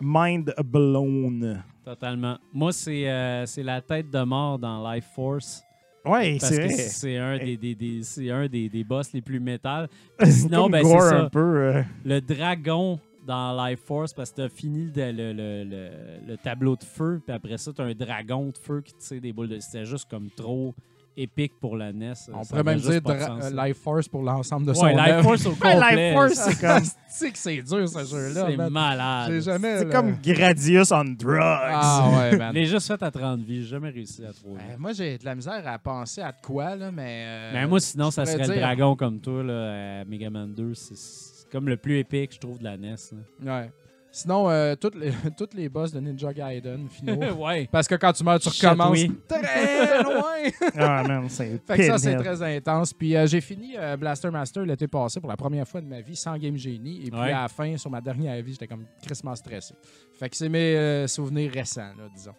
mind 0.00 0.52
blown. 0.62 1.62
Totalement. 1.84 2.36
Moi, 2.52 2.72
c'est 2.72 3.08
euh, 3.08 3.46
c'est 3.46 3.62
la 3.62 3.80
tête 3.80 4.10
de 4.10 4.22
mort 4.24 4.58
dans 4.58 4.92
Life 4.92 5.06
Force. 5.14 5.65
Ouais, 6.06 6.38
Parce 6.40 6.52
c'est 6.54 6.62
vrai. 6.64 6.68
c'est 6.72 7.16
un, 7.16 7.38
des, 7.38 7.56
des, 7.56 7.74
des- 7.74 8.02
c'est 8.02 8.30
un 8.30 8.46
des, 8.48 8.68
des 8.68 8.84
boss 8.84 9.12
les 9.12 9.22
plus 9.22 9.40
métal. 9.40 9.88
Sinon, 10.24 10.68
ben, 10.70 10.84
c'est 10.84 10.94
un 10.96 11.00
ça. 11.24 11.28
peu. 11.30 11.38
euh, 11.56 11.82
Le 12.04 12.20
dragon 12.20 12.98
dans 13.26 13.66
Life 13.66 13.80
Force, 13.84 14.12
parce 14.14 14.30
que 14.30 14.36
t'as 14.42 14.48
fini 14.48 14.90
le, 14.94 15.10
le, 15.12 15.32
le, 15.32 15.64
le- 15.64 15.90
le 16.28 16.36
tableau 16.36 16.76
de 16.76 16.84
feu, 16.84 17.20
puis 17.26 17.34
après 17.34 17.58
ça, 17.58 17.72
t'as 17.74 17.84
un 17.84 17.92
dragon 17.94 18.46
de 18.50 18.56
feu 18.58 18.82
qui 18.82 18.94
tire 18.94 19.20
des 19.20 19.32
boules 19.32 19.48
de... 19.48 19.58
C'était 19.58 19.84
juste 19.84 20.08
comme 20.08 20.28
trop 20.30 20.74
épique 21.16 21.58
pour 21.60 21.76
la 21.76 21.92
NES. 21.92 22.12
On 22.32 22.42
Ça 22.42 22.48
pourrait 22.50 22.62
même 22.62 22.78
dire 22.78 23.00
euh. 23.06 23.50
Life 23.66 23.78
Force 23.78 24.08
pour 24.08 24.22
l'ensemble 24.22 24.66
de 24.66 24.74
son 24.74 24.84
Ouais, 24.84 24.94
Life. 24.94 25.22
Force 25.22 25.46
au 25.46 25.50
complet. 25.52 26.12
Life 26.12 26.14
Force, 26.14 26.34
c'est 26.34 26.60
comme, 26.60 26.82
C'est 27.08 27.30
que 27.30 27.38
c'est 27.38 27.62
dur, 27.62 27.88
ce 27.88 28.04
jeu-là. 28.04 28.46
C'est 28.50 28.70
malade. 28.70 29.30
J'ai 29.32 29.40
jamais... 29.40 29.78
c'est 29.78 29.84
le- 29.84 29.90
comme 29.90 30.16
Gradius 30.22 30.92
on 30.92 31.04
drugs. 31.04 31.38
Ah 31.40 32.08
ouais, 32.18 32.36
man. 32.36 32.54
L'ai 32.54 32.66
juste 32.66 32.86
fait 32.86 33.02
à 33.02 33.10
30 33.10 33.40
vies. 33.40 33.62
J'ai 33.62 33.68
jamais 33.70 33.90
réussi 33.90 34.24
à 34.24 34.32
trouver. 34.32 34.60
Euh, 34.60 34.74
moi, 34.78 34.92
j'ai 34.92 35.16
de 35.18 35.24
la 35.24 35.34
misère 35.34 35.62
à 35.66 35.78
penser 35.78 36.20
à 36.20 36.32
de 36.32 36.36
quoi, 36.42 36.76
là, 36.76 36.90
mais... 36.92 37.24
euh, 37.26 37.50
Mais 37.54 37.66
moi, 37.66 37.80
sinon, 37.80 38.10
ça 38.10 38.26
serait 38.26 38.38
le 38.46 38.52
dire- 38.54 38.56
dragon 38.62 38.94
comme 38.96 39.20
toi, 39.20 39.42
là, 39.42 40.00
à 40.00 40.04
Mega 40.04 40.28
Man 40.30 40.52
2. 40.54 40.74
C'est- 40.74 40.94
C'est 40.96 41.50
comme 41.52 41.68
le 41.68 41.76
plus 41.76 41.98
épique, 41.98 42.34
je 42.34 42.38
trouve, 42.40 42.58
de 42.58 42.64
la 42.64 42.76
NES. 42.76 42.96
là. 43.42 43.60
Ouais. 43.60 43.70
Sinon, 44.16 44.48
euh, 44.48 44.74
toutes, 44.76 44.94
les, 44.94 45.12
toutes 45.36 45.52
les 45.52 45.68
boss 45.68 45.92
de 45.92 46.00
Ninja 46.00 46.32
Gaiden, 46.32 46.88
finaux. 46.88 47.34
ouais. 47.46 47.68
Parce 47.70 47.86
que 47.86 47.96
quand 47.96 48.14
tu 48.14 48.24
meurs, 48.24 48.40
tu 48.40 48.48
Shit, 48.48 48.62
recommences 48.64 48.92
oui. 48.92 49.12
très 49.28 50.02
loin. 50.02 50.70
Ah, 50.74 51.02
man, 51.06 51.28
c'est 51.28 51.60
Fait 51.66 51.76
que 51.76 51.82
ça, 51.86 51.98
c'est 51.98 52.16
très 52.16 52.56
intense. 52.56 52.94
Puis 52.94 53.14
euh, 53.14 53.26
j'ai 53.26 53.42
fini 53.42 53.74
euh, 53.76 53.94
Blaster 53.98 54.30
Master 54.30 54.64
l'été 54.64 54.88
passé 54.88 55.20
pour 55.20 55.28
la 55.28 55.36
première 55.36 55.68
fois 55.68 55.82
de 55.82 55.86
ma 55.86 56.00
vie 56.00 56.16
sans 56.16 56.38
Game 56.38 56.56
Genie. 56.56 57.02
Et 57.06 57.10
puis 57.10 57.20
Ouais. 57.20 57.30
à 57.30 57.42
la 57.42 57.48
fin, 57.48 57.76
sur 57.76 57.90
ma 57.90 58.00
dernière 58.00 58.42
vie, 58.42 58.52
j'étais 58.52 58.66
comme 58.66 58.86
crissement 59.02 59.34
stressé. 59.36 59.74
Fait 60.18 60.30
que 60.30 60.36
c'est 60.36 60.48
mes 60.48 60.74
euh, 60.76 61.06
souvenirs 61.06 61.52
récents, 61.52 61.92
là, 61.98 62.08
disons. 62.14 62.34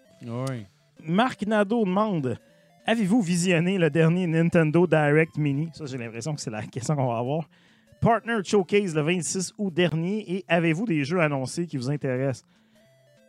Ouais. 0.50 0.66
Marc 1.04 1.46
Nadeau 1.46 1.86
demande 1.86 2.40
Avez-vous 2.88 3.22
visionné 3.22 3.78
le 3.78 3.92
dernier 3.92 4.26
Nintendo 4.26 4.88
Direct 4.88 5.38
Mini 5.38 5.70
Ça, 5.74 5.86
j'ai 5.86 6.00
l'impression 6.00 6.34
que 6.34 6.42
c'est 6.42 6.50
la 6.50 6.64
question 6.64 6.96
qu'on 6.96 7.08
va 7.12 7.20
avoir. 7.20 7.48
Partner 8.02 8.38
Showcase 8.44 8.94
le 8.96 9.02
26 9.02 9.54
août 9.58 9.74
dernier. 9.74 10.24
Et 10.38 10.46
avez-vous 10.48 10.86
des 10.86 11.04
jeux 11.04 11.20
annoncés 11.20 11.66
qui 11.68 11.78
vous 11.78 11.90
intéressent? 11.90 12.46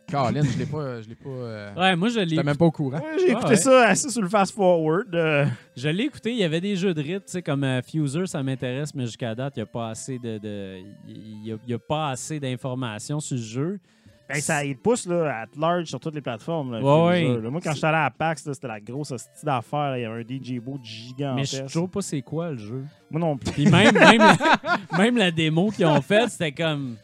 Caroline, 0.07 0.43
je 0.43 0.57
l'ai 0.57 0.65
pas. 0.65 1.01
Je 1.01 1.09
l'ai 1.09 1.15
pas. 1.15 1.29
euh, 1.29 1.73
Ouais, 1.75 1.95
moi, 1.95 2.09
je 2.09 2.19
l'ai 2.21 2.41
même 2.41 2.57
pas 2.57 2.65
au 2.65 2.71
courant. 2.71 2.97
Ouais, 2.97 3.17
J'ai 3.19 3.27
Ah, 3.29 3.31
écouté 3.33 3.47
ouais. 3.49 3.55
ça 3.57 3.87
assez 3.89 4.09
sur 4.09 4.21
le 4.23 4.27
fast-forward. 4.29 5.13
euh, 5.13 5.45
Je 5.77 5.87
l'ai 5.89 6.05
écouté, 6.05 6.31
il 6.31 6.37
y 6.37 6.43
avait 6.43 6.61
des 6.61 6.75
jeux 6.75 6.95
de 6.95 7.01
rythme, 7.01 7.25
tu 7.25 7.31
sais, 7.33 7.41
comme 7.43 7.63
euh, 7.63 7.81
Fuser, 7.83 8.25
ça 8.25 8.41
m'intéresse, 8.41 8.95
mais 8.95 9.05
jusqu'à 9.05 9.35
date, 9.35 9.53
il 9.57 9.59
n'y 9.59 9.63
a 9.63 9.67
pas 9.67 9.89
assez 9.89 10.17
de, 10.17 10.39
de- 10.39 10.77
il 11.07 11.45
y 11.47 11.51
a, 11.51 11.57
il 11.63 11.69
y 11.69 11.73
a 11.75 11.79
pas 11.79 12.09
assez 12.09 12.39
d'informations 12.39 13.19
sur 13.19 13.35
le 13.37 13.41
jeu. 13.43 13.79
Ben, 14.29 14.41
ça 14.41 14.63
il 14.63 14.77
pousse 14.77 15.05
là, 15.07 15.41
at 15.41 15.47
large 15.59 15.87
sur 15.87 15.99
toutes 15.99 16.15
les 16.15 16.21
plateformes. 16.21 16.73
là, 16.73 16.81
Ouais, 16.81 17.21
Fuser, 17.21 17.31
ouais. 17.35 17.41
là. 17.41 17.49
Moi, 17.49 17.61
quand 17.61 17.73
j'étais 17.73 17.87
allé 17.87 17.97
à 17.97 18.09
PAX, 18.11 18.43
c'était 18.51 18.67
la 18.67 18.79
grosse 18.79 19.11
hostie 19.11 19.43
d'affaires. 19.45 19.97
Il 19.97 20.01
y 20.01 20.05
avait 20.05 20.21
un 20.21 20.25
DJ 20.27 20.59
boot 20.59 20.79
Mais 20.81 20.87
gigantesque. 20.87 21.51
je 21.51 21.57
sais 21.57 21.63
toujours 21.65 21.89
pas 21.89 22.01
c'est 22.01 22.21
quoi 22.21 22.51
le 22.51 22.57
jeu. 22.57 22.83
Moi 23.09 23.19
non 23.19 23.37
plus. 23.37 23.51
Puis 23.51 23.65
même, 23.65 23.93
même, 23.93 24.17
la, 24.19 24.37
même 24.97 25.17
la 25.17 25.31
démo 25.31 25.69
qu'ils 25.71 25.85
ont 25.87 26.01
faite, 26.01 26.29
c'était 26.29 26.51
comme. 26.51 26.95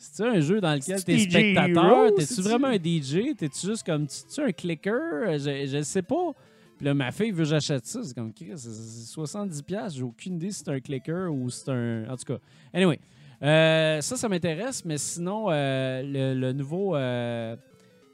C'est-tu 0.00 0.28
un 0.28 0.38
jeu 0.40 0.60
dans 0.60 0.74
lequel 0.74 1.02
t'es 1.02 1.18
spectateur? 1.18 2.14
T'es-tu 2.16 2.40
vraiment 2.42 2.68
un 2.68 2.76
DJ? 2.76 3.34
T'es-tu 3.36 3.66
juste 3.66 3.84
comme. 3.84 4.06
Tu 4.06 4.40
un 4.40 4.52
clicker? 4.52 5.38
Je, 5.38 5.66
je 5.66 5.82
sais 5.82 6.02
pas. 6.02 6.32
Puis 6.76 6.86
là, 6.86 6.94
ma 6.94 7.10
fille 7.10 7.32
veut 7.32 7.42
que 7.42 7.50
j'achète 7.50 7.84
ça. 7.86 8.00
C'est 8.04 8.14
comme, 8.14 8.32
Chris, 8.32 8.52
c'est 8.54 8.70
c'est 8.70 9.20
70$. 9.20 9.96
J'ai 9.96 10.02
aucune 10.04 10.36
idée 10.36 10.52
si 10.52 10.62
c'est 10.64 10.70
un 10.70 10.78
clicker 10.78 11.28
ou 11.28 11.50
si 11.50 11.62
c'est 11.64 11.72
un. 11.72 12.04
En 12.08 12.16
tout 12.16 12.32
cas. 12.32 12.38
Anyway. 12.72 13.00
Euh, 13.42 14.00
ça, 14.00 14.16
ça 14.16 14.28
m'intéresse, 14.28 14.84
mais 14.84 14.98
sinon, 14.98 15.46
euh, 15.50 16.02
le, 16.04 16.34
le 16.38 16.52
nouveau 16.52 16.96
euh, 16.96 17.54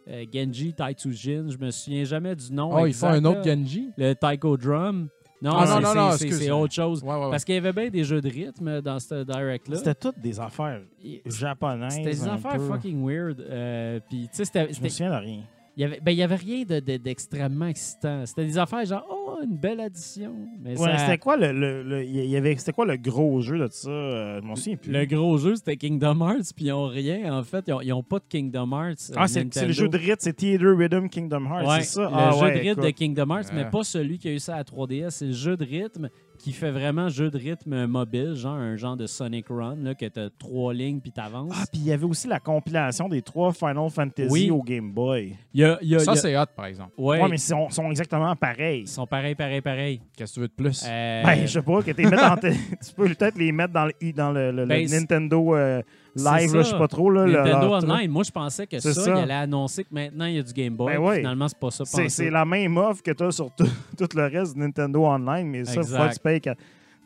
euh, 0.09 0.24
Genji 0.32 0.74
Taitsujin, 0.74 1.46
je 1.48 1.56
me 1.56 1.70
souviens 1.70 2.05
jamais 2.05 2.34
du 2.36 2.52
nom. 2.52 2.70
Oh, 2.74 2.86
ils 2.86 2.92
font 2.92 3.09
exact, 3.09 3.14
un 3.14 3.24
autre 3.24 3.38
là. 3.48 3.55
Genji? 3.55 3.90
Le 3.96 4.12
Taiko 4.14 4.56
Drum. 4.56 5.09
Non, 5.42 5.52
Ah, 5.56 5.66
c'est- 5.66 5.80
non, 5.80 5.94
non, 5.94 6.10
c'est- 6.12 6.51
autre 6.51 6.72
chose. 6.72 7.02
Ouais, 7.02 7.10
ouais, 7.14 7.24
ouais. 7.24 7.30
Parce 7.30 7.44
qu'il 7.44 7.55
y 7.55 7.59
avait 7.59 7.72
bien 7.72 7.90
des 7.90 8.05
jeux 8.05 8.20
de 8.20 8.28
rythme 8.30 8.80
dans 8.80 8.98
ce 8.98 9.24
direct-là. 9.24 9.76
C'était 9.76 9.94
toutes 9.94 10.18
des 10.18 10.40
affaires 10.40 10.80
japonaises. 11.26 11.94
C'était 11.94 12.10
des 12.10 12.28
affaires 12.28 12.52
peu. 12.56 12.66
fucking 12.66 13.05
weird. 13.06 13.40
euh, 13.40 14.01
Puis, 14.09 14.22
tu 14.30 14.36
sais, 14.36 14.44
c'était. 14.46 14.72
Je 14.72 14.80
me 14.82 14.88
souviens 14.88 15.10
de 15.10 15.24
rien. 15.24 15.40
Il 15.76 15.80
y 15.80 15.84
avait, 15.84 15.98
ben, 16.01 16.12
il 16.12 16.18
y 16.18 16.22
avait 16.22 16.36
rien 16.36 16.62
de- 16.62 16.78
de- 16.78 16.96
d'extrêmement 16.98 17.66
excitant. 17.66 18.24
C'était 18.26 18.44
des 18.44 18.59
affaires 18.59 18.84
genre, 18.84 19.05
oh, 19.10 19.38
une 19.42 19.56
belle 19.56 19.80
addition. 19.80 20.32
Mais 20.62 20.78
Ouais, 20.78 20.86
ça- 20.92 20.98
c'était 20.98 21.18
quoi 21.18 21.36
le, 21.36 21.51
le, 21.52 21.82
le- 21.82 22.05
il 22.05 22.26
y 22.26 22.36
avait 22.36 22.55
c'était 22.56 22.72
quoi 22.72 22.86
le 22.86 22.96
gros 22.96 23.40
jeu 23.40 23.59
de 23.59 23.66
ça? 23.70 23.90
Euh, 23.90 24.40
Je 24.40 24.46
m'en 24.46 24.55
souviens 24.55 24.76
plus. 24.76 24.92
le 24.92 25.05
gros 25.05 25.36
jeu, 25.36 25.56
c'était 25.56 25.76
Kingdom 25.76 26.20
Hearts, 26.20 26.52
puis 26.55 26.66
ils 26.66 26.72
ont 26.72 26.86
rien. 26.86 27.36
En 27.36 27.42
fait, 27.42 27.64
ils 27.66 27.72
ont, 27.72 27.80
ils 27.80 27.92
ont 27.92 28.05
pas 28.05 28.20
de 28.20 28.24
Kingdom 28.28 28.70
Hearts. 28.70 29.10
euh, 29.10 29.14
ah, 29.16 29.26
c'est 29.26 29.42
le 29.66 29.72
jeu 29.72 29.88
de 29.88 29.98
rythme, 29.98 30.16
c'est 30.20 30.32
Theater 30.36 30.76
Rhythm 30.78 31.09
Kingdom 31.09 31.44
Hearts, 31.46 31.66
Ouais, 31.68 31.80
c'est 31.80 31.94
ça? 31.94 32.02
Le 32.02 32.09
Ah, 32.12 32.30
jeu 32.38 32.44
ouais, 32.44 32.52
de 32.52 32.59
rythme 32.60 32.70
écoute. 32.80 32.84
de 32.84 32.90
Kingdom 32.90 33.30
Hearts, 33.34 33.51
mais 33.52 33.64
Ouais. 33.64 33.70
pas 33.70 33.82
celui 33.82 34.18
qui 34.18 34.28
a 34.28 34.32
eu 34.32 34.38
ça 34.38 34.55
à 34.56 34.62
3DS. 34.62 35.10
C'est 35.10 35.26
le 35.26 35.32
jeu 35.32 35.56
de 35.56 35.64
rythme 35.64 36.09
qui 36.44 36.52
fait 36.52 36.70
vraiment 36.70 37.08
jeu 37.08 37.30
de 37.30 37.38
rythme 37.38 37.86
mobile, 37.86 38.34
genre 38.34 38.56
un 38.56 38.76
genre 38.76 38.98
de 38.98 39.06
Sonic 39.06 39.46
Run, 39.48 39.76
là, 39.82 39.94
que 39.94 40.04
t'as 40.04 40.28
trois 40.38 40.74
lignes 40.74 41.00
puis 41.00 41.10
t'avances. 41.10 41.54
Ah, 41.54 41.64
puis 41.72 41.80
il 41.80 41.86
y 41.86 41.92
avait 41.92 42.04
aussi 42.04 42.28
la 42.28 42.38
compilation 42.38 43.08
des 43.08 43.22
trois 43.22 43.50
Final 43.54 43.88
Fantasy 43.88 44.28
Oui. 44.30 44.50
au 44.50 44.62
Game 44.62 44.92
Boy. 44.92 45.36
Il 45.54 45.60
y 45.60 45.64
a, 45.64 45.78
il 45.80 45.88
y 45.88 45.94
a- 45.96 46.00
il 46.00 46.04
Ça, 46.04 46.12
y 46.12 46.14
a- 46.14 46.20
c'est 46.20 46.36
hot, 46.36 46.44
par 46.54 46.66
exemple. 46.66 46.92
ouais, 46.98 47.18
Ouais, 47.22 47.28
mais 47.30 47.36
ils 47.36 47.38
sont, 47.38 47.70
sont 47.70 47.88
exactement 47.90 48.36
pareils. 48.36 48.82
ils 48.82 48.88
sont 48.88 49.06
pareils, 49.06 49.34
pareils, 49.34 49.62
pareils. 49.62 50.00
Qu'est-ce 50.14 50.32
que 50.32 50.34
tu 50.34 50.40
veux 50.40 50.48
de 50.48 50.52
plus? 50.52 50.84
Euh, 50.86 51.22
Ben, 51.24 51.40
je 51.40 51.46
sais 51.46 51.62
pas, 51.62 51.82
que 51.82 51.90
t'es 51.92 52.02
mettre 52.04 52.24
en 52.30 52.36
t- 52.36 52.50
tu 52.86 52.94
peux 52.94 53.06
peut-être 53.08 53.38
les 53.38 53.50
mettre 53.50 53.72
dans 53.72 53.86
le, 53.86 54.12
dans 54.12 54.30
le, 54.30 54.50
le- 54.52 54.62
le 54.62 54.66
Ben, 54.66 54.86
c'est- 54.86 55.00
Nintendo 55.00 55.54
euh, 55.56 55.80
Live, 56.16 56.54
là, 56.54 56.62
je 56.62 56.68
sais 56.70 56.78
pas 56.78 56.88
trop. 56.88 57.10
Là, 57.10 57.26
le- 57.26 57.32
Nintendo 57.32 57.68
leur. 57.68 57.84
Online, 57.84 58.10
moi 58.10 58.22
je 58.22 58.30
pensais 58.30 58.66
que 58.66 58.78
ça, 58.78 58.92
C'est 58.94 59.00
ça. 59.00 59.10
il 59.10 59.22
allait 59.22 59.34
annoncer 59.34 59.84
que 59.84 59.88
maintenant 59.92 60.26
il 60.26 60.34
y 60.36 60.38
a 60.38 60.42
du 60.42 60.52
Game 60.52 60.74
Boy. 60.76 60.94
Ben 60.94 61.00
ouais. 61.02 61.16
Finalement, 61.18 61.48
c'est 61.48 61.58
pas 61.58 61.70
ça. 61.70 61.84
C'est 61.84 62.30
la 62.30 62.44
même 62.44 62.76
offre 62.76 63.02
que 63.02 63.10
tu 63.10 63.22
as 63.24 63.30
sur 63.32 63.50
tout, 63.50 63.66
tout 63.98 64.08
le 64.16 64.24
reste 64.26 64.54
de 64.54 64.60
Nintendo 64.60 65.04
Online, 65.04 65.48
mais 65.48 65.64
ça, 65.64 65.74
faut 65.74 65.80
Exact. 65.80 65.98
pas 65.98 66.08
que 66.08 66.14
tu 66.14 66.20
payes 66.20 66.40
qu'à 66.40 66.54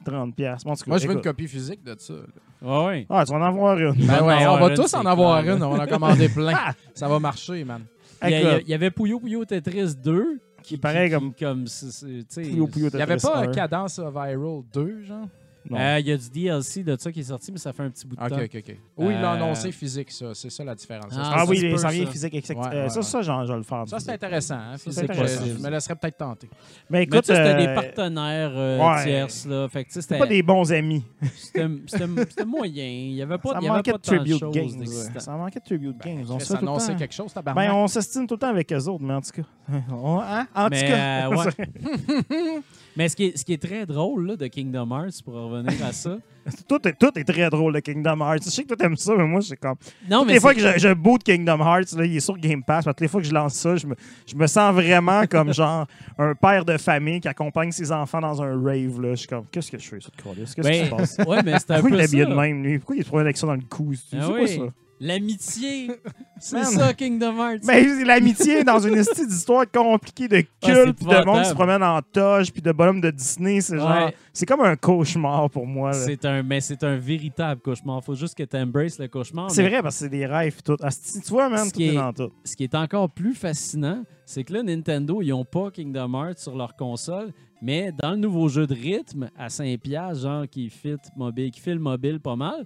30$. 0.05 0.32
piastres. 0.32 0.64
Bon, 0.66 0.72
en 0.72 0.76
tout 0.76 0.85
cas, 0.85 0.90
Moi, 0.90 0.98
je 0.98 1.09
veux 1.09 1.14
une 1.14 1.20
copie 1.22 1.48
physique 1.48 1.82
de 1.82 1.94
ça. 1.98 2.12
là. 2.14 2.20
Ouais, 2.60 2.86
ouais. 2.86 3.06
Ah, 3.09 3.24
tu 3.24 3.32
vas 3.32 3.39
en 3.39 3.43
avoir 3.43 3.78
une. 3.78 3.93
Ben 3.94 4.22
ouais, 4.24 4.47
on 4.47 4.59
va 4.59 4.68
une, 4.68 4.74
tous 4.74 4.93
en 4.94 5.06
avoir 5.06 5.43
clair, 5.43 5.56
une. 5.56 5.62
On 5.62 5.70
va 5.76 5.85
en 5.85 5.86
commander 5.86 6.28
plein. 6.28 6.55
Ça 6.94 7.09
va 7.09 7.18
marcher, 7.18 7.64
man. 7.64 7.82
Il 8.24 8.30
y, 8.30 8.35
a- 8.35 8.59
il 8.59 8.64
il 8.68 8.74
avait 8.74 8.90
Puyo 8.90 9.20
Puyo 9.20 9.44
Tetris 9.44 9.94
2. 9.94 10.40
qui 10.64 10.76
paraît 10.76 11.09
qui- 11.09 11.14
comme 11.14 11.32
comme 11.35 11.66
c'est- 11.68 11.90
c'est- 11.93 12.06
tu 12.06 12.24
sais, 12.28 12.43
Puyo 12.43 12.66
Puyo 12.66 12.89
Il 12.93 12.97
n'y 12.97 13.02
avait 13.02 13.16
Tetris 13.16 13.28
pas 13.32 13.39
un 13.39 13.48
1. 13.48 13.52
Cadence 13.52 14.01
Viral 14.01 14.62
2, 14.74 15.02
genre? 15.05 15.28
Euh, 15.70 15.97
Il 16.01 16.06
y 16.09 16.12
a 16.12 16.16
du 16.16 16.30
DLC 16.30 16.82
de 16.82 16.97
ça 16.98 17.12
qui 17.12 17.20
est 17.20 17.24
sorti, 17.24 17.52
mais 17.52 17.59
ça 17.59 17.72
fait 17.72 17.82
un 17.82 17.90
petit 17.90 18.06
bout 18.06 18.16
de 18.16 18.22
OK, 18.22 18.28
temps. 18.30 18.36
OK, 18.36 18.51
OK. 18.56 18.76
Oui, 18.97 19.06
il 19.14 19.20
l'a 19.20 19.32
Euh, 19.32 19.36
annoncé 19.36 19.70
physique, 19.70 20.10
ça. 20.10 20.26
C'est 20.35 20.48
ça 20.51 20.64
la 20.64 20.74
différence. 20.74 21.12
Ça, 21.12 21.20
Ah, 21.22 21.30
Ah 21.35 21.39
ça 21.40 21.51
oui, 21.51 21.59
les 21.60 21.76
ça. 21.76 21.89
physiques, 21.90 22.35
exact. 22.35 22.59
Ouais, 22.59 22.66
Euh, 22.72 22.82
ouais, 22.85 22.89
ça, 22.89 22.97
ouais. 23.01 23.02
ça, 23.02 23.22
j'en- 23.22 23.44
je 23.44 23.52
vais 23.52 23.59
le 23.59 23.64
faire. 23.64 23.85
Ça, 23.86 24.01
c'est 24.01 24.12
intéressant. 24.12 24.55
Hein? 24.55 24.74
intéressant. 24.86 25.44
je, 25.44 25.52
je 25.55 25.59
me 25.62 25.68
laisserais 25.70 25.94
peut-être 25.97 26.16
tenter. 26.16 26.48
Mais 26.89 27.02
écoute, 27.02 27.24
c'était 27.26 27.39
euh, 27.39 27.59
des 27.66 27.74
partenaires 27.74 28.52
euh, 28.55 28.78
ouais. 28.78 29.05
tierces. 29.05 29.47
Là. 29.47 29.68
Fait 29.68 29.85
c'est 29.89 30.09
pas 30.09 30.14
c'était 30.16 30.28
des 30.28 30.43
bons 30.43 30.72
amis. 30.72 31.05
c'était- 31.36 31.68
c'était- 31.86 32.06
c'était 32.30 32.44
moyen. 32.47 32.85
Il 32.89 33.14
n'y 33.14 33.22
avait 33.22 33.36
pas, 33.39 33.51
Ça 33.52 33.59
il 33.60 33.64
y 33.64 33.68
avait 33.68 33.76
manquait 33.76 33.93
pas 33.93 33.98
de 33.98 34.02
Tribute 34.02 34.39
choses 34.39 34.55
Games. 34.55 34.85
Ça 35.18 35.32
manquait 35.36 35.60
de 35.60 35.64
Tribute 35.64 35.98
Games. 36.02 36.24
On 36.30 36.36
Chris 36.36 36.47
se 36.47 36.52
fait 36.55 36.59
tout 36.60 36.64
le 36.64 36.68
annoncer 36.70 36.93
temps. 36.93 36.98
quelque 36.98 37.14
chose, 37.14 37.32
Ben, 37.35 37.43
tabarnak. 37.43 37.72
on 37.74 37.86
s'estime 37.89 38.26
tout 38.26 38.35
le 38.35 38.39
temps 38.40 38.48
avec 38.48 38.72
eux 38.72 38.85
autres, 38.89 39.05
mais 39.05 39.14
en 39.14 39.20
tout 39.20 39.30
cas. 39.32 39.48
On- 39.93 40.20
hein? 40.20 40.47
En 40.55 40.64
tout 40.70 40.76
cas. 40.76 41.28
Mais 42.99 43.09
ce 43.09 43.15
qui, 43.15 43.27
est, 43.27 43.39
ce 43.39 43.45
qui 43.45 43.53
est 43.53 43.62
très 43.62 43.87
drôle 43.87 44.27
là, 44.27 44.35
de 44.35 44.49
Kingdom 44.49 44.91
Hearts, 44.91 45.23
pour 45.25 45.35
revenir 45.35 45.73
à 45.87 45.93
ça. 45.93 46.19
tout, 46.69 46.89
est, 46.89 46.95
tout 46.99 47.16
est 47.16 47.23
très 47.23 47.49
drôle, 47.49 47.75
le 47.75 47.81
Kingdom 47.81 48.19
Hearts. 48.20 48.43
Je 48.45 48.51
sais 48.51 48.65
que 48.65 48.66
toi, 48.66 48.77
t'aimes 48.77 48.97
ça, 48.97 49.15
mais 49.16 49.25
moi, 49.25 49.41
c'est 49.41 49.57
comme. 49.57 49.77
Non, 50.11 50.19
Toutes 50.19 50.27
mais 50.27 50.33
les 50.33 50.41
fois 50.41 50.53
que 50.53 50.61
je, 50.61 50.79
je 50.81 50.93
boot 50.95 51.23
Kingdom 51.23 51.61
Hearts, 51.61 51.93
là, 51.97 52.05
il 52.05 52.16
est 52.16 52.20
sur 52.20 52.37
Game 52.37 52.65
Pass. 52.65 52.87
Toutes 52.87 53.01
les 53.01 53.07
fois 53.07 53.20
que 53.20 53.27
je 53.29 53.33
lance 53.33 53.55
ça, 53.55 53.77
je 53.77 53.87
me, 53.87 53.95
je 54.27 54.35
me 54.35 54.49
sens 54.49 54.75
vraiment 54.75 55.27
comme 55.31 55.55
genre 55.55 55.87
un 56.19 56.35
père 56.35 56.65
de 56.65 56.77
famille 56.77 57.20
qui 57.20 57.29
accompagne 57.29 57.70
ses 57.70 57.93
enfants 57.93 58.20
dans 58.20 58.43
un 58.43 58.61
rave. 58.61 59.01
Là. 59.01 59.11
Je 59.11 59.15
suis 59.15 59.29
comme, 59.29 59.45
qu'est-ce 59.53 59.70
que 59.70 59.79
je 59.79 59.89
fais, 59.89 59.99
de 59.99 60.03
Qu'est-ce 60.03 60.55
qui 60.57 60.61
Ben, 60.62 60.87
se 60.87 60.91
passe? 60.91 61.19
ouais, 61.25 61.41
mais 61.45 61.57
c'est 61.61 61.70
un 61.70 61.81
Pourquoi 61.81 61.97
il 61.97 62.01
est 62.01 62.05
habillé 62.05 62.27
de 62.27 62.35
même, 62.35 62.65
lui? 62.65 62.79
Pourquoi 62.79 62.97
il 62.97 63.05
se 63.05 63.09
promène 63.09 63.27
avec 63.27 63.37
ça 63.37 63.47
dans 63.47 63.55
le 63.55 63.62
cou? 63.70 63.93
C'est 63.95 64.16
Ah 64.16 64.25
c'est 64.27 64.33
quoi 64.33 64.47
ça? 64.49 64.73
L'amitié, 65.01 65.91
c'est 66.41 66.65
ça, 66.65 66.93
Kingdom 66.93 67.37
Hearts. 67.37 67.61
Mais 67.65 67.85
c'est 67.85 68.05
l'amitié 68.05 68.65
dans 68.65 68.79
une 68.79 68.99
histoire 68.99 69.27
d'histoire 69.27 69.70
compliquée 69.70 70.29
de 70.29 70.45
Ah, 70.62 70.66
culte, 70.66 70.97
puis 70.97 71.07
de 71.07 71.25
monde 71.25 71.43
qui 71.43 71.49
se 71.49 71.55
promène 71.55 71.83
en 71.83 72.01
toge, 72.03 72.53
puis 72.53 72.62
de 72.62 72.73
bonhomme 72.73 73.01
de 73.01 73.11
Disney. 73.11 73.61
C'est 73.61 73.79
genre. 73.79 74.11
C'est 74.33 74.47
comme 74.47 74.61
un 74.61 74.77
cauchemar 74.77 75.51
pour 75.51 75.66
moi. 75.66 75.93
C'est 75.93 76.25
un, 76.25 76.43
mais 76.43 76.61
c'est 76.61 76.83
un 76.85 76.97
véritable 76.97 77.61
cauchemar. 77.61 78.03
faut 78.05 78.15
juste 78.15 78.37
que 78.37 78.43
tu 78.43 78.57
embraces 78.57 78.99
le 78.99 79.09
cauchemar. 79.09 79.51
C'est 79.51 79.69
vrai 79.69 79.83
parce 79.83 79.97
que 79.97 80.05
c'est 80.05 80.09
des 80.09 80.27
rêves 80.27 80.57
et 80.59 80.62
tout. 80.62 80.77
Ah, 80.83 80.91
tu 80.91 81.31
vois, 81.31 81.57
Ce 81.57 81.65
tout 81.65 81.70
qui 81.77 81.89
est 81.89 81.95
dans 81.95 82.12
tout. 82.12 82.31
Ce 82.45 82.57
qui 82.57 82.65
est 82.65 82.75
encore 82.75 83.11
plus 83.11 83.35
fascinant, 83.35 84.05
c'est 84.25 84.45
que 84.45 84.53
là, 84.53 84.62
Nintendo, 84.62 85.23
ils 85.23 85.31
n'ont 85.31 85.45
pas 85.45 85.70
Kingdom 85.70 86.12
Hearts 86.15 86.39
sur 86.39 86.57
leur 86.57 86.77
console, 86.77 87.33
mais 87.62 87.93
dans 87.93 88.11
le 88.12 88.16
nouveau 88.16 88.49
jeu 88.49 88.66
de 88.66 88.75
rythme 88.75 89.31
à 89.37 89.49
5$, 89.49 90.20
genre 90.20 90.49
qui 90.49 90.70
fit 90.70 90.97
mobile, 91.16 91.51
qui 91.51 91.61
file 91.61 91.79
mobile 91.79 92.20
pas 92.20 92.37
mal, 92.37 92.65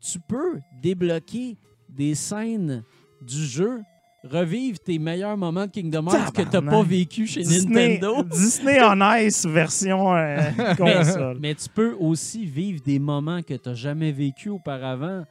tu 0.00 0.18
peux 0.20 0.60
débloquer 0.80 1.56
des 1.96 2.14
scènes 2.14 2.82
du 3.22 3.44
jeu, 3.44 3.80
revivre 4.24 4.78
tes 4.78 4.98
meilleurs 4.98 5.36
moments 5.36 5.66
de 5.66 5.70
Kingdom 5.70 6.06
Hearts 6.08 6.32
que 6.32 6.42
tu 6.42 6.48
n'as 6.50 6.62
pas 6.62 6.82
vécu 6.82 7.26
chez 7.26 7.42
Disney, 7.42 7.98
Nintendo. 7.98 8.22
Disney 8.30 8.78
on 8.82 8.98
Ice 9.18 9.46
version 9.46 10.14
euh, 10.14 10.38
console. 10.76 11.38
Mais 11.40 11.54
tu 11.54 11.68
peux 11.68 11.94
aussi 11.98 12.44
vivre 12.46 12.82
des 12.84 12.98
moments 12.98 13.42
que 13.42 13.54
tu 13.54 13.68
n'as 13.68 13.74
jamais 13.74 14.12
vécu 14.12 14.50
auparavant 14.50 15.24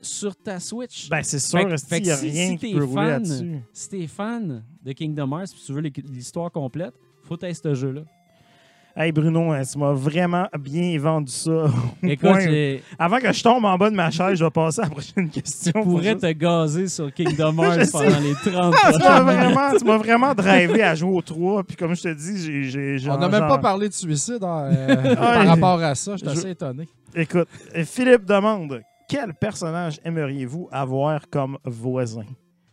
sur 0.00 0.36
ta 0.36 0.60
Switch. 0.60 1.08
Ben, 1.08 1.22
c'est 1.22 1.38
sûr, 1.38 1.58
Fait 1.88 2.00
n'y 2.00 2.10
a 2.10 2.16
si- 2.16 2.30
rien 2.30 2.48
si 2.50 2.58
qui 2.58 2.74
peut 2.74 2.86
fan, 2.86 3.06
là-dessus. 3.08 3.60
si 3.72 3.88
t'es 3.88 4.06
fan 4.06 4.64
de 4.82 4.92
Kingdom 4.92 5.30
Hearts, 5.38 5.48
si 5.48 5.66
tu 5.66 5.72
veux 5.72 5.80
l'histoire 5.80 6.50
complète, 6.52 6.94
faut 7.22 7.36
tester 7.36 7.70
ce 7.70 7.74
jeu-là. 7.74 8.02
Hey 8.98 9.12
Bruno, 9.12 9.52
hein, 9.52 9.60
tu 9.70 9.78
m'as 9.78 9.92
vraiment 9.92 10.46
bien 10.58 10.98
vendu 10.98 11.30
ça. 11.30 11.66
Écoute, 12.02 12.30
j'ai- 12.40 12.82
Avant 12.98 13.18
que 13.18 13.30
je 13.30 13.42
tombe 13.42 13.62
en 13.66 13.76
bas 13.76 13.90
de 13.90 13.94
ma 13.94 14.10
chaise, 14.10 14.38
je 14.38 14.44
vais 14.44 14.50
passer 14.50 14.80
à 14.80 14.84
la 14.84 14.90
prochaine 14.90 15.28
question. 15.28 15.72
pour 15.72 15.84
pourrais 15.84 16.04
juste- 16.12 16.20
te 16.20 16.32
gazer 16.32 16.88
sur 16.88 17.12
Kingdom 17.12 17.58
Hearts 17.62 17.84
sais. 17.84 17.92
pendant 17.92 18.20
les 18.20 18.32
30 18.34 18.74
Ah, 18.82 18.92
tu 18.92 18.98
m'as 18.98 19.20
prochaines 19.20 19.24
minutes. 19.26 19.36
vraiment, 19.54 19.78
tu 19.78 19.84
m'as 19.84 19.96
vraiment 19.98 20.34
drivé 20.34 20.82
à 20.82 20.94
jouer 20.94 21.10
au 21.14 21.20
3. 21.20 21.64
Puis 21.64 21.76
comme 21.76 21.94
je 21.94 22.02
te 22.04 22.08
dis, 22.14 22.38
j'ai- 22.42 22.62
j'ai. 22.64 22.98
j'ai- 22.98 23.10
On 23.10 23.18
n'a 23.18 23.28
même 23.28 23.46
pas 23.46 23.58
parlé 23.58 23.90
de 23.90 23.92
suicide 23.94 24.42
hein, 24.42 24.70
euh, 24.72 25.14
par 25.14 25.46
rapport 25.46 25.82
à 25.82 25.94
ça. 25.94 26.12
Je 26.12 26.16
suis 26.18 26.26
Je- 26.28 26.32
assez 26.38 26.50
étonné. 26.52 26.88
Écoute, 27.14 27.48
Philippe 27.84 28.24
demande 28.24 28.80
quel 29.10 29.34
personnage 29.34 30.00
aimeriez-vous 30.06 30.70
avoir 30.72 31.28
comme 31.28 31.58
voisin? 31.66 32.24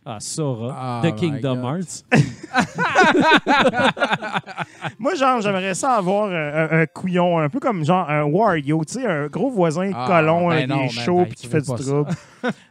Ah, 0.06 0.18
Sora, 0.20 1.00
de 1.02 1.08
my 1.10 1.14
Kingdom. 1.16 1.62
Hearts. 1.64 2.04
Moi, 4.98 5.14
genre, 5.14 5.40
j'aimerais 5.40 5.74
ça 5.74 5.92
avoir 5.94 6.26
un, 6.30 6.34
un- 6.34 6.80
un 6.82 6.86
couillon, 6.86 7.38
un 7.38 7.48
peu 7.48 7.58
comme 7.60 7.84
genre 7.84 8.08
un 8.10 8.24
Wario, 8.24 8.84
tu 8.84 8.94
sais, 9.00 9.06
un 9.06 9.26
gros 9.28 9.50
voisin 9.50 9.90
Ah, 9.94 10.04
colon 10.06 10.48
ben 10.50 10.68
non, 10.68 10.76
des 10.86 10.94
ben, 10.94 11.00
chauds 11.04 11.24
ben, 11.24 11.32
qui 11.32 11.46
fait 11.46 11.60
du 11.60 11.66
trouble. 11.66 12.10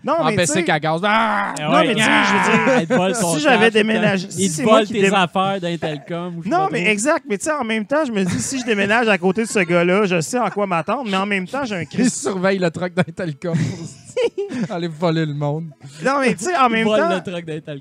Non, 0.03 0.13
En 0.19 0.23
mais 0.25 0.31
tu 0.31 0.37
baisser 0.37 0.53
sais, 0.53 0.63
qu'à 0.63 0.79
gaz. 0.79 1.01
Ah! 1.03 1.53
Non, 1.59 1.71
mais 1.81 1.95
tu 1.95 2.01
sais, 2.01 2.09
je 2.09 2.33
veux 2.33 2.65
dire, 2.65 2.81
Il 2.81 2.87
te 2.87 2.93
vole 2.93 3.13
ton 3.13 3.33
si 3.35 3.39
j'avais 3.41 3.71
déménagé- 3.71 4.29
si 4.31 4.45
Il 4.45 4.55
te 4.55 4.61
vole 4.61 4.87
tes 4.87 4.93
dé- 5.01 5.07
affaires 5.13 5.59
je 5.61 5.77
sais 5.77 6.49
Non, 6.49 6.67
mais 6.71 6.87
exact. 6.87 7.25
Mais 7.29 7.37
tu 7.37 7.45
sais, 7.45 7.51
en 7.53 7.63
même 7.63 7.85
temps, 7.85 8.05
je 8.05 8.11
me 8.11 8.23
dis, 8.23 8.39
si 8.39 8.59
je 8.59 8.65
déménage 8.65 9.07
à 9.07 9.17
côté 9.17 9.43
de 9.43 9.47
ce 9.47 9.59
gars-là, 9.59 10.05
je 10.05 10.21
sais 10.21 10.39
en 10.39 10.49
quoi 10.49 10.67
m'attendre. 10.67 11.09
Mais 11.09 11.17
en 11.17 11.25
même 11.25 11.47
temps, 11.47 11.65
j'ai 11.65 11.75
un 11.75 11.81
Il 11.81 11.87
Christ. 11.87 12.21
surveille 12.21 12.59
le 12.59 12.69
truck 12.71 12.93
d'Intelcom 12.93 13.57
pour 13.57 14.71
aller 14.75 14.87
voler 14.87 15.25
le 15.25 15.33
monde. 15.33 15.69
Non, 16.03 16.19
mais 16.19 16.35
tu 16.35 16.45
sais, 16.45 16.55
en 16.57 16.67
Il 16.67 16.71
même 16.73 16.85
vole 16.85 16.99
temps, 16.99 17.09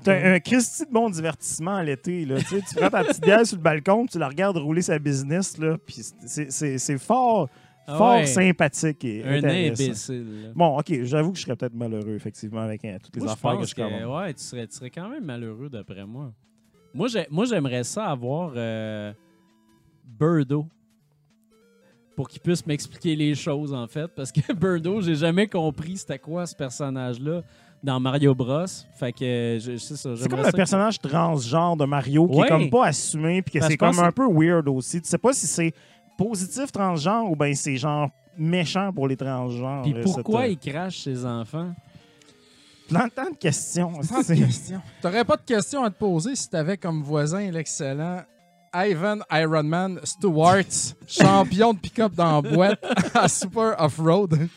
t'as 0.03 0.33
un 0.33 0.39
Christy 0.39 0.85
de 0.85 0.91
bon 0.91 1.09
divertissement 1.09 1.75
à 1.75 1.83
l'été. 1.83 2.25
là. 2.25 2.37
Tu 2.39 2.45
sais, 2.45 2.61
tu 2.67 2.75
prends 2.75 2.89
ta 2.89 3.03
petite 3.03 3.23
bière 3.23 3.45
sur 3.45 3.57
le 3.57 3.61
balcon, 3.63 4.05
tu 4.05 4.17
la 4.19 4.27
regardes 4.27 4.57
rouler 4.57 4.81
sa 4.81 4.97
business, 4.99 5.57
là, 5.57 5.75
puis 5.85 6.01
c'est 6.25 6.97
fort, 6.97 7.49
Ah 7.85 7.97
fort 7.97 8.15
ouais. 8.15 8.25
sympathique 8.25 9.03
et 9.03 9.23
Un 9.25 9.37
intéressant. 9.39 9.83
imbécile. 9.83 10.51
Bon, 10.55 10.77
OK, 10.79 11.03
j'avoue 11.03 11.31
que 11.33 11.37
je 11.37 11.43
serais 11.43 11.55
peut-être 11.55 11.73
malheureux, 11.75 12.15
effectivement, 12.15 12.61
avec 12.61 12.83
euh, 12.85 12.97
toutes 13.03 13.15
les 13.15 13.21
Moi, 13.21 13.27
je 13.29 13.33
affaires 13.33 13.59
que 13.59 13.65
je 13.65 13.75
que, 13.75 13.81
commande. 13.81 14.21
ouais, 14.23 14.33
tu 14.33 14.41
serais, 14.41 14.67
tu 14.67 14.75
serais 14.75 14.89
quand 14.89 15.09
même 15.09 15.25
malheureux 15.25 15.69
d'après 15.69 16.05
moi. 16.05 16.31
Moi, 16.93 17.07
j'ai- 17.09 17.27
moi, 17.29 17.45
j'aimerais 17.45 17.83
ça 17.83 18.05
avoir 18.05 18.53
euh, 18.55 19.11
Birdo 20.19 20.65
pour 22.15 22.29
qu'il 22.29 22.41
puisse 22.41 22.65
m'expliquer 22.65 23.15
les 23.15 23.33
choses, 23.35 23.73
en 23.73 23.87
fait. 23.87 24.07
Parce 24.15 24.31
que 24.31 24.41
Birdo, 24.53 25.01
j'ai 25.01 25.15
jamais 25.15 25.47
compris 25.47 25.97
c'était 25.97 26.19
quoi 26.19 26.45
ce 26.45 26.55
personnage-là 26.55 27.41
dans 27.81 27.99
Mario 27.99 28.33
Bros. 28.35 28.65
Fait 28.97 29.11
que, 29.11 29.57
je, 29.59 29.77
c'est 29.77 29.95
ça. 29.97 30.15
C'est 30.15 30.29
comme 30.29 30.39
le 30.41 30.51
que- 30.51 30.55
personnage 30.55 30.99
transgenre 30.99 31.75
de 31.75 31.85
Mario 31.85 32.27
qui 32.27 32.37
Ouais. 32.37 32.45
est 32.45 32.49
comme 32.49 32.69
pas 32.69 32.85
assumé 32.85 33.41
puis 33.41 33.53
que 33.55 33.59
Parce 33.59 33.71
c'est 33.71 33.77
comme 33.77 33.99
un 33.99 34.11
peu 34.11 34.27
weird 34.31 34.67
aussi. 34.69 35.01
Tu 35.01 35.09
sais 35.09 35.17
pas 35.17 35.33
si 35.33 35.47
c'est 35.47 35.73
positif 36.17 36.71
transgenre 36.71 37.29
ou 37.29 37.35
ben 37.35 37.53
c'est 37.55 37.77
genre 37.77 38.09
méchant 38.37 38.91
pour 38.93 39.07
les 39.07 39.17
transgenres. 39.17 39.83
Puis 39.83 39.95
pourquoi 40.03 40.43
cette, 40.43 40.65
il 40.65 40.71
crache 40.71 41.03
ses 41.03 41.25
enfants? 41.25 41.73
plein 43.09 43.31
de 43.31 43.37
questions. 43.37 43.91
T'aurais 45.01 45.25
pas 45.25 45.37
de 45.37 45.41
questions 45.41 45.83
à 45.83 45.89
te 45.89 45.97
poser 45.97 46.35
si 46.35 46.49
t'avais 46.49 46.77
comme 46.77 47.01
voisin 47.01 47.49
l'excellent 47.49 48.23
Ivan 48.75 49.19
Ironman 49.31 49.99
Stewart, 50.03 50.65
champion 51.07 51.73
de 51.73 51.79
pick-up 51.79 52.13
dans 52.15 52.41
la 52.41 52.49
boîte 52.49 52.83
à 53.13 53.27
Super 53.27 53.75
Off-Road. 53.77 54.49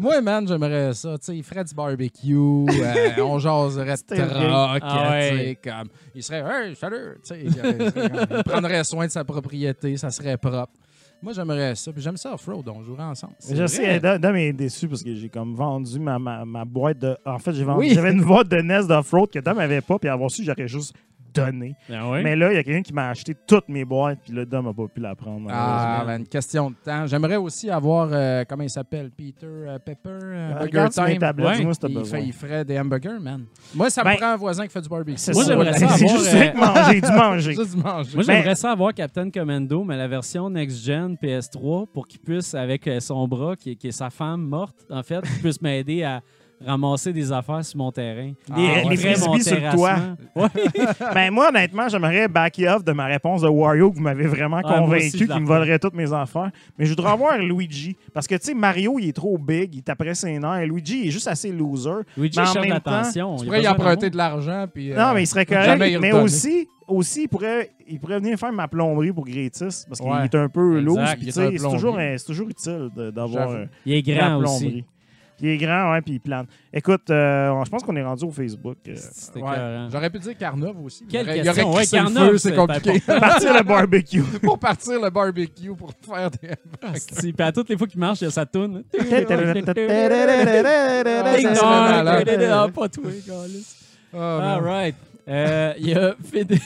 Moi, 0.00 0.20
man, 0.22 0.48
j'aimerais 0.48 0.94
ça. 0.94 1.18
Tu 1.18 1.24
sais, 1.26 1.36
il 1.36 1.42
ferait 1.42 1.62
du 1.62 1.74
barbecue, 1.74 2.34
euh, 2.34 3.22
on 3.22 3.38
jaserait 3.38 3.96
de 3.96 4.16
troc, 4.16 4.80
Ah 4.82 5.10
ouais. 5.10 5.58
comme... 5.62 5.88
Il 6.14 6.22
serait 6.22 6.42
«Hey, 6.68 6.74
salut!» 6.74 7.18
il, 7.32 7.46
il 7.48 8.42
prendrait 8.44 8.82
soin 8.82 9.06
de 9.06 9.10
sa 9.10 9.24
propriété, 9.24 9.96
ça 9.98 10.10
serait 10.10 10.38
propre. 10.38 10.72
Moi, 11.22 11.34
j'aimerais 11.34 11.74
ça. 11.74 11.92
Puis 11.92 12.00
j'aime 12.00 12.16
ça 12.16 12.32
off-road, 12.32 12.66
on 12.74 12.82
jouerait 12.82 13.02
ensemble. 13.04 13.34
Je 13.46 13.54
vrai. 13.54 13.68
sais, 13.68 14.00
Dom 14.00 14.36
est 14.36 14.54
déçu 14.54 14.88
parce 14.88 15.02
que 15.02 15.14
j'ai 15.14 15.28
comme 15.28 15.54
vendu 15.54 16.00
ma, 16.00 16.18
ma, 16.18 16.46
ma 16.46 16.64
boîte 16.64 16.98
de. 16.98 17.14
En 17.26 17.38
fait, 17.38 17.52
j'ai 17.52 17.64
vendu. 17.64 17.80
Oui. 17.80 17.92
J'avais 17.94 18.12
une 18.12 18.24
boîte 18.24 18.48
de 18.48 18.56
NES 18.62 18.86
d'off-road 18.88 19.28
que 19.30 19.38
Dom 19.38 19.58
avait 19.58 19.82
pas, 19.82 19.98
puis 19.98 20.08
avoir 20.08 20.30
su, 20.30 20.44
j'aurais 20.44 20.66
juste 20.66 20.94
donné. 21.34 21.74
Ah? 21.92 22.10
Mais 22.22 22.36
là, 22.36 22.52
il 22.52 22.56
y 22.56 22.58
a 22.58 22.62
quelqu'un 22.62 22.82
qui 22.82 22.92
m'a 22.92 23.08
acheté 23.10 23.34
toutes 23.46 23.68
mes 23.68 23.84
boîtes, 23.84 24.18
puis 24.24 24.32
là, 24.34 24.44
Dom 24.44 24.66
n'a 24.66 24.72
pas 24.72 24.86
pu 24.88 25.00
la 25.00 25.14
prendre. 25.14 25.48
Ah, 25.50 26.02
ben, 26.06 26.18
une 26.20 26.26
question 26.28 26.70
de 26.70 26.76
temps. 26.84 27.06
J'aimerais 27.06 27.36
aussi 27.36 27.70
avoir, 27.70 28.08
euh, 28.12 28.44
comment 28.48 28.62
il 28.62 28.70
s'appelle, 28.70 29.10
Peter 29.10 29.46
euh, 29.46 29.78
Pepper, 29.78 30.08
euh, 30.10 30.52
Ah, 30.54 30.58
Burger 30.64 30.86
Time. 30.90 31.18
tablettes, 31.18 31.64
Ouais. 31.64 31.72
t'as 31.80 31.88
Il, 31.88 32.04
fait- 32.04 32.22
il 32.24 32.32
ferait 32.32 32.64
des 32.64 32.78
hamburgers, 32.78 33.18
man. 33.20 33.44
Moi, 33.74 33.90
ça 33.90 34.02
Ben, 34.04 34.12
me 34.12 34.16
prend 34.16 34.26
un 34.28 34.36
voisin 34.36 34.66
qui 34.66 34.72
fait 34.72 34.80
du 34.82 34.88
barbecue. 34.88 35.16
C'est 35.16 35.32
Moi, 35.32 35.44
j'aimerais 35.46 35.72
ça 35.72 35.88
C'est 35.88 36.04
avoir, 36.04 36.18
juste 36.18 36.34
euh, 36.34 36.52
manger, 36.54 37.00
du 37.00 37.12
manger. 37.12 37.52
Juste 37.54 37.76
du 37.76 37.82
manger. 37.82 38.14
Moi, 38.16 38.24
Ben- 38.26 38.34
j'aimerais 38.36 38.54
ça 38.54 38.72
avoir 38.72 38.94
Captain 38.94 39.30
Commando, 39.30 39.84
mais 39.84 39.96
la 39.96 40.08
version 40.08 40.48
next-gen 40.50 41.16
PS3 41.22 41.86
pour 41.92 42.06
qu'il 42.06 42.20
puisse, 42.20 42.54
avec 42.54 42.88
son 43.00 43.26
bras, 43.28 43.56
qui 43.56 43.72
est, 43.72 43.76
qui 43.76 43.88
est 43.88 43.92
sa 43.92 44.10
femme 44.10 44.42
morte, 44.42 44.86
en 44.90 45.02
fait, 45.02 45.20
qu'il 45.22 45.40
puisse 45.40 45.60
m'aider 45.62 46.02
à 46.02 46.20
ramasser 46.64 47.12
des 47.12 47.32
affaires 47.32 47.64
sur 47.64 47.78
mon 47.78 47.90
terrain. 47.90 48.32
Ah, 48.50 48.54
Les- 48.56 48.62
ouais. 48.66 48.84
frisbees 48.96 49.42
sur 49.42 49.54
le 49.56 49.74
toit. 49.74 49.96
Ouais. 50.36 50.48
Ben 51.14 51.30
moi, 51.32 51.48
honnêtement, 51.48 51.88
j'aimerais 51.88 52.28
back 52.28 52.60
off 52.68 52.84
de 52.84 52.92
ma 52.92 53.06
réponse 53.06 53.42
de 53.42 53.48
Wario 53.48 53.90
que 53.90 53.96
vous 53.96 54.02
m'avez 54.02 54.26
vraiment 54.26 54.58
aussi, 54.58 54.74
convaincu 54.74 55.26
qu'il 55.26 55.40
me 55.40 55.46
volerait 55.46 55.78
toutes 55.78 55.94
mes 55.94 56.12
affaires. 56.12 56.50
Mais 56.78 56.84
je 56.84 56.90
voudrais 56.90 57.12
avoir 57.12 57.38
Luigi. 57.38 57.96
Parce 58.12 58.26
que, 58.26 58.34
tu 58.36 58.46
sais, 58.48 58.54
Mario, 58.54 58.98
il 58.98 59.08
est 59.08 59.12
trop 59.12 59.38
big, 59.38 59.74
il 59.74 59.82
taperait 59.82 60.14
ses 60.14 60.38
nerfs. 60.38 60.66
Luigi, 60.66 61.00
il 61.02 61.08
est 61.08 61.10
juste 61.10 61.28
assez 61.28 61.50
loser. 61.52 61.90
Luigi 62.16 62.38
Mais 62.38 62.42
en 62.42 62.52
cherche 62.52 62.66
même 62.66 62.74
l'attention. 62.74 63.36
Tu 63.36 63.44
il 63.44 63.46
a 63.46 63.50
pourrais 63.50 63.62
y 63.62 63.68
emprunter 63.68 64.10
de 64.10 64.16
l'argent. 64.16 64.66
Puis, 64.72 64.92
euh, 64.92 64.96
non, 64.96 65.14
mais 65.14 65.22
il 65.22 65.26
serait 65.26 65.46
correct. 65.46 65.78
Mais 66.00 66.12
aussi, 66.12 66.68
aussi 66.86 67.22
il, 67.22 67.28
pourrait, 67.28 67.70
il 67.88 67.98
pourrait 68.00 68.18
venir 68.18 68.38
faire 68.38 68.52
ma 68.52 68.68
plomberie 68.68 69.12
pour 69.12 69.24
Gratis. 69.24 69.84
Parce 69.88 70.00
qu'il 70.00 70.10
Ouais. 70.10 70.24
est 70.24 70.34
un 70.34 70.48
peu 70.48 70.78
Exact, 70.78 70.84
loose. 70.86 70.98
il 71.12 71.16
puis 71.18 71.22
est 71.22 71.26
tu 71.26 71.32
sais, 71.32 71.46
un 71.46 71.50
C'est 71.50 71.76
toujours, 71.76 71.98
toujours 72.26 72.48
utile 72.48 72.90
d'avoir 73.14 73.56
Il 73.86 73.94
est 73.94 74.02
grand 74.02 74.36
aussi. 74.42 74.84
Il 75.42 75.48
est 75.48 75.56
grand, 75.56 75.92
ouais, 75.92 76.00
puis 76.02 76.14
il 76.14 76.20
plane. 76.20 76.46
Écoute, 76.72 77.08
euh, 77.10 77.64
je 77.64 77.70
pense 77.70 77.82
qu'on 77.82 77.96
est 77.96 78.02
rendu 78.02 78.24
au 78.24 78.30
Facebook. 78.30 78.76
euh. 78.88 78.94
Ouais. 79.36 79.88
J'aurais 79.90 80.10
pu 80.10 80.18
dire 80.18 80.36
Carnov 80.36 80.76
aussi. 80.84 81.06
Quelle 81.06 81.22
Il 81.22 81.28
aurait- 81.30 81.38
il 81.38 81.44
question? 81.44 81.68
aurait 81.70 81.80
Ouais, 81.80 81.86
Carnov, 81.86 82.28
feu, 82.30 82.38
c'est 82.38 82.54
compliqué. 82.54 83.00
Partir 83.06 83.54
le 83.54 83.62
barbecue. 83.62 84.22
pour 84.42 84.58
partir 84.58 85.00
le 85.00 85.10
barbecue, 85.10 85.74
pour 85.74 85.92
faire 86.06 86.30
des... 86.30 86.48
Puis 87.32 87.34
à 87.38 87.52
toutes 87.52 87.68
les 87.70 87.76
fois 87.78 87.86
qu'il 87.86 88.00
marche, 88.00 88.20
il 88.20 88.24
y 88.24 88.26
a 88.28 88.30
sa 88.30 88.46
toune. 88.46 88.84
Ah, 92.52 92.66
pas 92.74 92.88
toi, 92.88 93.04
câlisse. 93.26 93.76
Oh, 94.12 94.16
All 94.18 94.60
right. 94.62 94.94
Euh, 95.28 95.72
Il 95.78 95.88
y 95.88 95.94
a 95.94 96.14
Fédé-. 96.32 96.58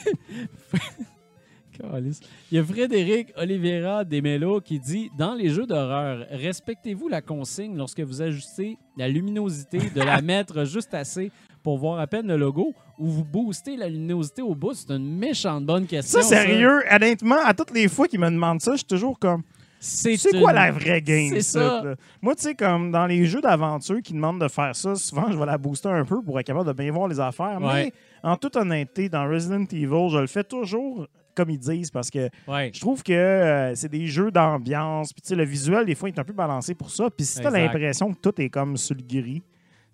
Il 2.50 2.56
y 2.56 2.58
a 2.58 2.64
Frédéric 2.64 3.28
Oliveira 3.36 4.04
Desmello 4.04 4.60
qui 4.60 4.78
dit 4.78 5.10
Dans 5.16 5.34
les 5.34 5.48
jeux 5.48 5.66
d'horreur, 5.66 6.26
respectez-vous 6.30 7.08
la 7.08 7.20
consigne 7.22 7.76
lorsque 7.76 8.00
vous 8.00 8.22
ajustez 8.22 8.78
la 8.96 9.08
luminosité 9.08 9.78
de 9.78 10.00
la 10.00 10.20
mettre 10.22 10.64
juste 10.64 10.94
assez 10.94 11.30
pour 11.62 11.78
voir 11.78 11.98
à 11.98 12.06
peine 12.06 12.28
le 12.28 12.36
logo 12.36 12.74
ou 12.98 13.06
vous 13.06 13.24
boostez 13.24 13.76
la 13.76 13.88
luminosité 13.88 14.42
au 14.42 14.54
bout 14.54 14.74
C'est 14.74 14.90
une 14.92 15.18
méchante 15.18 15.64
bonne 15.64 15.86
question. 15.86 16.20
Ça, 16.20 16.28
sérieux, 16.28 16.82
honnêtement, 16.90 17.38
à 17.44 17.54
toutes 17.54 17.72
les 17.72 17.88
fois 17.88 18.06
qu'ils 18.06 18.20
me 18.20 18.30
demandent 18.30 18.60
ça, 18.60 18.72
je 18.72 18.78
suis 18.78 18.86
toujours 18.86 19.18
comme. 19.18 19.42
C'est 19.80 20.16
quoi 20.38 20.52
la 20.54 20.72
vraie 20.72 21.02
game? 21.02 21.30
C'est 21.30 21.42
ça, 21.42 21.60
ça. 21.60 21.84
là? 21.84 21.94
Moi, 22.22 22.34
tu 22.34 22.42
sais, 22.42 22.54
comme 22.54 22.90
dans 22.90 23.06
les 23.06 23.26
jeux 23.26 23.42
d'aventure 23.42 24.00
qui 24.02 24.14
demandent 24.14 24.40
de 24.40 24.48
faire 24.48 24.74
ça, 24.74 24.94
souvent, 24.94 25.30
je 25.30 25.36
vais 25.36 25.44
la 25.44 25.58
booster 25.58 25.90
un 25.90 26.06
peu 26.06 26.22
pour 26.22 26.40
être 26.40 26.46
capable 26.46 26.68
de 26.68 26.72
bien 26.72 26.90
voir 26.90 27.06
les 27.06 27.20
affaires. 27.20 27.60
Ouais. 27.60 27.84
Mais 27.84 27.92
en 28.22 28.36
toute 28.36 28.56
honnêteté, 28.56 29.10
dans 29.10 29.28
Resident 29.28 29.64
Evil, 29.64 30.08
je 30.10 30.18
le 30.18 30.26
fais 30.26 30.44
toujours 30.44 31.06
comme 31.34 31.50
ils 31.50 31.58
disent 31.58 31.90
parce 31.90 32.10
que 32.10 32.28
Ouais. 32.48 32.70
je 32.74 32.80
trouve 32.80 33.02
que 33.02 33.12
euh, 33.12 33.74
c'est 33.74 33.90
des 33.90 34.06
jeux 34.06 34.30
d'ambiance. 34.30 35.12
Puis, 35.12 35.34
le 35.34 35.44
visuel, 35.44 35.84
des 35.86 35.94
fois, 35.94 36.08
il 36.08 36.14
est 36.14 36.18
un 36.20 36.24
peu 36.24 36.32
balancé 36.32 36.74
pour 36.74 36.90
ça. 36.90 37.08
Puis, 37.10 37.26
si 37.26 37.40
t'as 37.40 37.50
l'impression 37.50 38.12
que 38.12 38.18
tout 38.20 38.40
est 38.40 38.48
comme 38.48 38.76
sur 38.76 38.94
le 38.94 39.02
gris, 39.02 39.42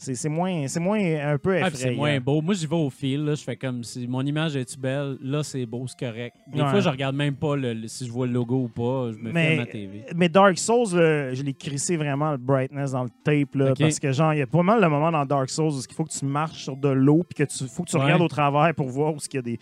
c'est 0.03 0.31
moins, 0.31 0.67
c'est 0.67 0.81
moins 0.81 0.99
un 0.99 1.37
peu 1.37 1.59
Ah, 1.63 1.67
puis 1.69 1.77
c'est 1.77 1.83
effrayant. 1.83 1.99
moins 1.99 2.21
beau. 2.21 2.41
Moi, 2.41 2.55
j'y 2.55 2.67
vais 2.67 2.75
au 2.75 2.89
fil. 2.89 3.23
là. 3.23 3.35
Je 3.35 3.43
fais 3.45 3.57
comme 3.57 3.85
si 3.85 4.09
mon 4.09 4.23
image 4.25 4.57
est-tu 4.57 4.79
belle? 4.79 5.19
Là, 5.23 5.43
c'est 5.43 5.67
beau, 5.67 5.85
c'est 5.87 5.99
correct. 6.07 6.37
Des 6.51 6.63
Ouais. 6.63 6.69
fois, 6.71 6.81
je 6.81 6.89
regarde 6.89 7.15
même 7.15 7.35
pas 7.35 7.55
le- 7.55 7.75
le- 7.75 7.87
si 7.87 8.07
je 8.07 8.11
vois 8.11 8.27
le 8.27 8.33
logo 8.33 8.63
ou 8.63 8.69
pas. 8.69 9.13
Je 9.13 9.19
me 9.19 9.31
Mais- 9.31 9.49
fais 9.51 9.57
ma 9.57 9.67
TV. 9.67 10.05
Mais 10.17 10.31
Dark 10.31 10.57
Souls, 10.57 10.97
là, 10.97 11.35
je 11.35 11.43
l'ai 11.43 11.53
crissé 11.53 11.99
vraiment 11.99 12.31
le 12.31 12.39
brightness 12.39 12.93
dans 12.93 13.03
le 13.05 13.11
tape. 13.23 13.55
Là. 13.55 13.75
Parce 13.79 13.99
que, 14.01 14.11
genre, 14.11 14.33
il 14.33 14.39
y 14.39 14.43
a 14.43 14.47
pas 14.47 14.63
mal 14.63 14.81
de 14.81 14.87
moments 14.87 15.13
dans 15.13 15.27
Dark 15.27 15.51
Souls 15.51 15.71
où 15.75 15.83
il 15.87 15.95
faut 15.95 16.05
que 16.05 16.13
tu 16.19 16.25
marches 16.25 16.63
sur 16.65 16.79
de 16.79 16.89
l'eau 16.89 17.23
puis 17.29 17.45
que 17.45 17.53
tu 17.53 17.69
faut 17.69 17.83
que 17.83 17.91
tu 17.91 17.97
Ouais. 17.99 18.03
regardes 18.05 18.23
au 18.23 18.29
travers 18.29 18.75
pour 18.75 18.89
voir 18.89 19.13
où 19.13 19.19
il 19.31 19.35
y 19.35 19.39
a 19.39 19.43
des. 19.43 19.59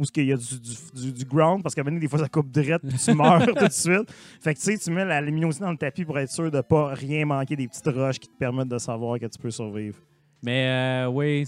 Où 0.00 0.04
est-ce 0.04 0.12
qu'il 0.12 0.24
y 0.26 0.32
a 0.32 0.36
du, 0.38 0.58
du, 0.58 1.02
du- 1.02 1.12
du 1.12 1.24
ground, 1.26 1.62
parce 1.62 1.74
qu'à 1.74 1.82
donné, 1.82 2.00
des 2.00 2.08
fois, 2.08 2.18
ça 2.18 2.28
coupe 2.28 2.50
direct, 2.50 2.80
puis 2.88 2.96
tu 2.98 3.12
meurs 3.14 3.44
tout 3.46 3.52
de 3.66 3.70
suite. 3.70 4.10
Fait 4.40 4.54
que, 4.54 4.58
tu 4.58 4.64
sais, 4.64 4.78
tu 4.78 4.90
mets 4.90 5.04
la 5.04 5.20
luminosité 5.20 5.62
dans 5.64 5.70
le 5.72 5.76
tapis 5.76 6.06
pour 6.06 6.18
être 6.18 6.30
sûr 6.30 6.50
de 6.50 6.60
pas 6.62 6.94
rien 6.94 7.26
manquer 7.26 7.54
des 7.54 7.68
petites 7.68 7.86
roches 7.86 8.18
qui 8.18 8.28
te 8.28 8.36
permettent 8.38 8.68
de 8.68 8.78
savoir 8.78 9.18
que 9.18 9.26
tu 9.26 9.38
peux 9.38 9.50
survivre. 9.50 9.98
Mais 10.42 11.04
euh, 11.04 11.06
oui, 11.10 11.46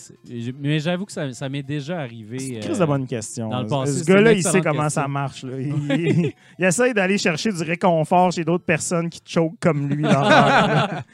mais 0.60 0.78
j'avoue 0.78 1.06
que 1.06 1.12
ça, 1.12 1.32
ça 1.32 1.48
m'est 1.48 1.62
déjà 1.62 2.00
arrivé. 2.00 2.38
C'est 2.38 2.66
une 2.66 2.74
euh, 2.74 2.78
de 2.78 2.84
bonne 2.84 3.06
question. 3.06 3.48
dans 3.48 3.62
le 3.62 3.66
Ce- 3.66 3.70
passé, 3.74 3.92
Ce 4.00 4.04
gars-là, 4.04 4.32
il 4.32 4.42
sait 4.42 4.60
comment 4.60 4.82
question. 4.82 5.02
ça 5.02 5.08
marche. 5.08 5.44
là. 5.44 5.58
Il, 5.58 6.30
il 6.58 6.64
essaye 6.66 6.92
d'aller 6.92 7.16
chercher 7.16 7.50
du 7.52 7.62
réconfort 7.62 8.32
chez 8.32 8.44
d'autres 8.44 8.66
personnes 8.66 9.08
qui 9.08 9.22
te 9.22 9.30
choquent 9.30 9.58
comme 9.58 9.88
lui. 9.88 10.02
dans 10.02 10.28
l'air. 10.28 11.04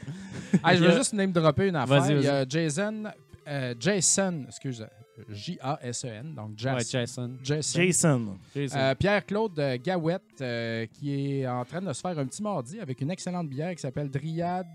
Ah, 0.61 0.75
je 0.75 0.83
veux 0.83 0.91
juste 0.97 1.13
name 1.13 1.31
dropper 1.31 1.69
une 1.69 1.77
affaire. 1.77 2.03
Il 2.11 2.21
y 2.21 2.27
a 2.27 2.45
Jason, 2.45 3.03
euh, 3.47 3.73
Jason, 3.79 4.43
excuse, 4.49 4.85
J-A-S-E-N, 5.29 6.33
donc 6.35 6.49
Ouais, 6.49 6.55
Jas- 6.57 6.89
Jason. 6.91 7.31
Jason. 7.43 7.79
Jason. 7.81 8.37
Jason. 8.55 8.77
Euh, 8.77 8.95
Pierre-Claude 8.95 9.79
Gawette, 9.83 10.21
euh, 10.41 10.85
qui 10.93 11.39
est 11.41 11.47
en 11.47 11.65
train 11.65 11.81
de 11.81 11.91
se 11.93 11.99
faire 12.01 12.17
un 12.17 12.25
petit 12.25 12.41
mardi 12.43 12.79
avec 12.79 13.01
une 13.01 13.11
excellente 13.11 13.49
bière 13.49 13.73
qui 13.75 13.81
s'appelle 13.81 14.09
Dryad, 14.09 14.65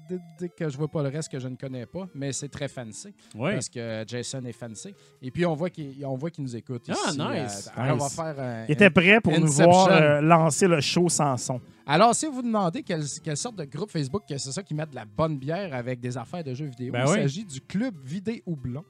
que 0.57 0.69
je 0.69 0.77
vois 0.77 0.89
pas 0.89 1.03
le 1.03 1.09
reste 1.09 1.31
que 1.31 1.39
je 1.39 1.49
ne 1.49 1.57
connais 1.57 1.87
pas, 1.87 2.07
mais 2.15 2.33
c'est 2.33 2.49
très 2.49 2.69
fancy 2.69 3.09
ouais. 3.35 3.55
parce 3.55 3.69
que 3.69 4.05
Jason 4.07 4.45
est 4.45 4.53
fancy. 4.53 4.95
Et 5.23 5.31
puis 5.31 5.47
on 5.47 5.55
voit 5.55 5.71
qu'il 5.71 6.05
on 6.05 6.17
voit 6.17 6.31
qu'il 6.31 6.45
nous 6.45 6.57
écoute. 6.57 6.83
Ah, 6.89 6.95
ici, 7.09 7.19
nice. 7.19 7.71
euh, 7.77 7.81
alors, 7.81 7.97
on 7.97 7.99
va 8.01 8.05
Nice. 8.07 8.15
faire 8.15 8.41
un- 8.41 8.65
Il 8.69 8.73
était 8.73 8.91
prêt 8.91 9.21
pour 9.21 9.39
nous 9.39 9.47
voir 9.53 9.89
euh, 9.91 10.21
lancer 10.21 10.67
le 10.67 10.81
show 10.81 11.09
sans 11.09 11.37
son. 11.37 11.61
Alors, 11.87 12.15
si 12.15 12.25
vous 12.27 12.33
vous 12.33 12.43
demandez 12.43 12.83
quelle, 12.83 13.05
quelle 13.23 13.37
sorte 13.37 13.57
de 13.57 13.65
groupe 13.65 13.91
Facebook 13.91 14.23
c'est 14.29 14.39
ça 14.39 14.63
qui 14.63 14.73
met 14.75 14.87
de 14.87 14.95
la 14.95 15.05
bonne 15.05 15.37
bière 15.39 15.75
avec 15.75 16.01
des 16.01 16.17
affaires 16.17 16.43
de 16.43 16.55
jeux 16.55 16.65
vidéo, 16.67 16.93
Ben 16.93 17.05
il 17.07 17.11
oui. 17.11 17.17
s'agit 17.17 17.45
du 17.45 17.61
Club 17.61 17.95
Vidé 18.05 18.43
Houblon. 18.47 18.83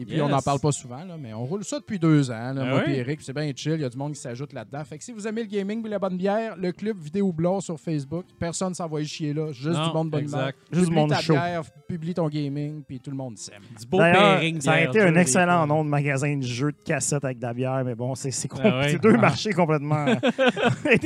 Et 0.00 0.04
puis, 0.04 0.14
Yes. 0.14 0.22
on 0.22 0.28
n'en 0.28 0.40
parle 0.40 0.60
pas 0.60 0.70
souvent, 0.70 1.02
là, 1.04 1.16
mais 1.18 1.34
on 1.34 1.44
roule 1.44 1.64
ça 1.64 1.80
depuis 1.80 1.98
deux 1.98 2.30
ans. 2.30 2.52
Là, 2.52 2.54
Ben 2.54 2.68
moi 2.70 2.82
oui. 2.86 2.92
et 2.92 2.98
Eric, 2.98 3.16
puis 3.16 3.24
c'est 3.26 3.32
bien 3.32 3.50
chill. 3.54 3.72
Il 3.72 3.80
y 3.80 3.84
a 3.84 3.88
du 3.88 3.96
monde 3.98 4.12
qui 4.14 4.20
s'ajoute 4.20 4.52
là-dedans. 4.52 4.84
Fait 4.84 4.96
que 4.96 5.02
si 5.02 5.10
vous 5.12 5.26
aimez 5.26 5.42
le 5.42 5.48
gaming 5.48 5.84
et 5.84 5.88
la 5.88 5.98
bonne 5.98 6.16
bière, 6.16 6.54
le 6.56 6.70
Club 6.70 6.96
Vidé 7.00 7.20
Houblon 7.20 7.60
sur 7.60 7.80
Facebook, 7.80 8.24
personne 8.38 8.74
s'en 8.74 8.86
va 8.86 9.00
y 9.00 9.06
chier 9.06 9.34
là. 9.34 9.50
Juste 9.50 9.76
Non, 9.76 9.88
du 9.88 9.92
monde 9.94 10.10
bonne 10.10 10.24
humeur. 10.24 10.40
exact. 10.40 10.58
Juste 10.70 10.88
du 10.88 10.94
monde 10.94 11.10
ta 11.10 11.20
chaud. 11.20 11.32
bière, 11.32 11.62
publie 11.88 12.14
ton 12.14 12.28
gaming, 12.28 12.82
puis 12.86 13.00
tout 13.00 13.10
le 13.10 13.16
monde 13.16 13.36
s'aime. 13.36 13.62
Du 13.78 13.86
beau 13.86 13.98
pairing 13.98 14.60
ça 14.60 14.72
a 14.72 14.76
bière, 14.76 14.88
été 14.90 15.00
un 15.02 15.16
excellent 15.16 15.66
nom 15.66 15.84
de 15.84 15.88
magasin 15.90 16.36
de 16.36 16.42
jeux 16.42 16.70
de 16.70 16.78
cassettes 16.84 17.24
avec 17.24 17.38
de 17.38 17.42
la 17.46 17.52
bière, 17.52 17.82
mais 17.84 17.96
bon, 17.96 18.14
c'est 18.14 18.30
c'est 18.30 18.46
com- 18.46 18.60
Ah 18.64 18.82
c'est 18.88 19.02
deux 19.02 19.14
Ah. 19.16 19.20
marchés 19.20 19.52
complètement. 19.52 20.06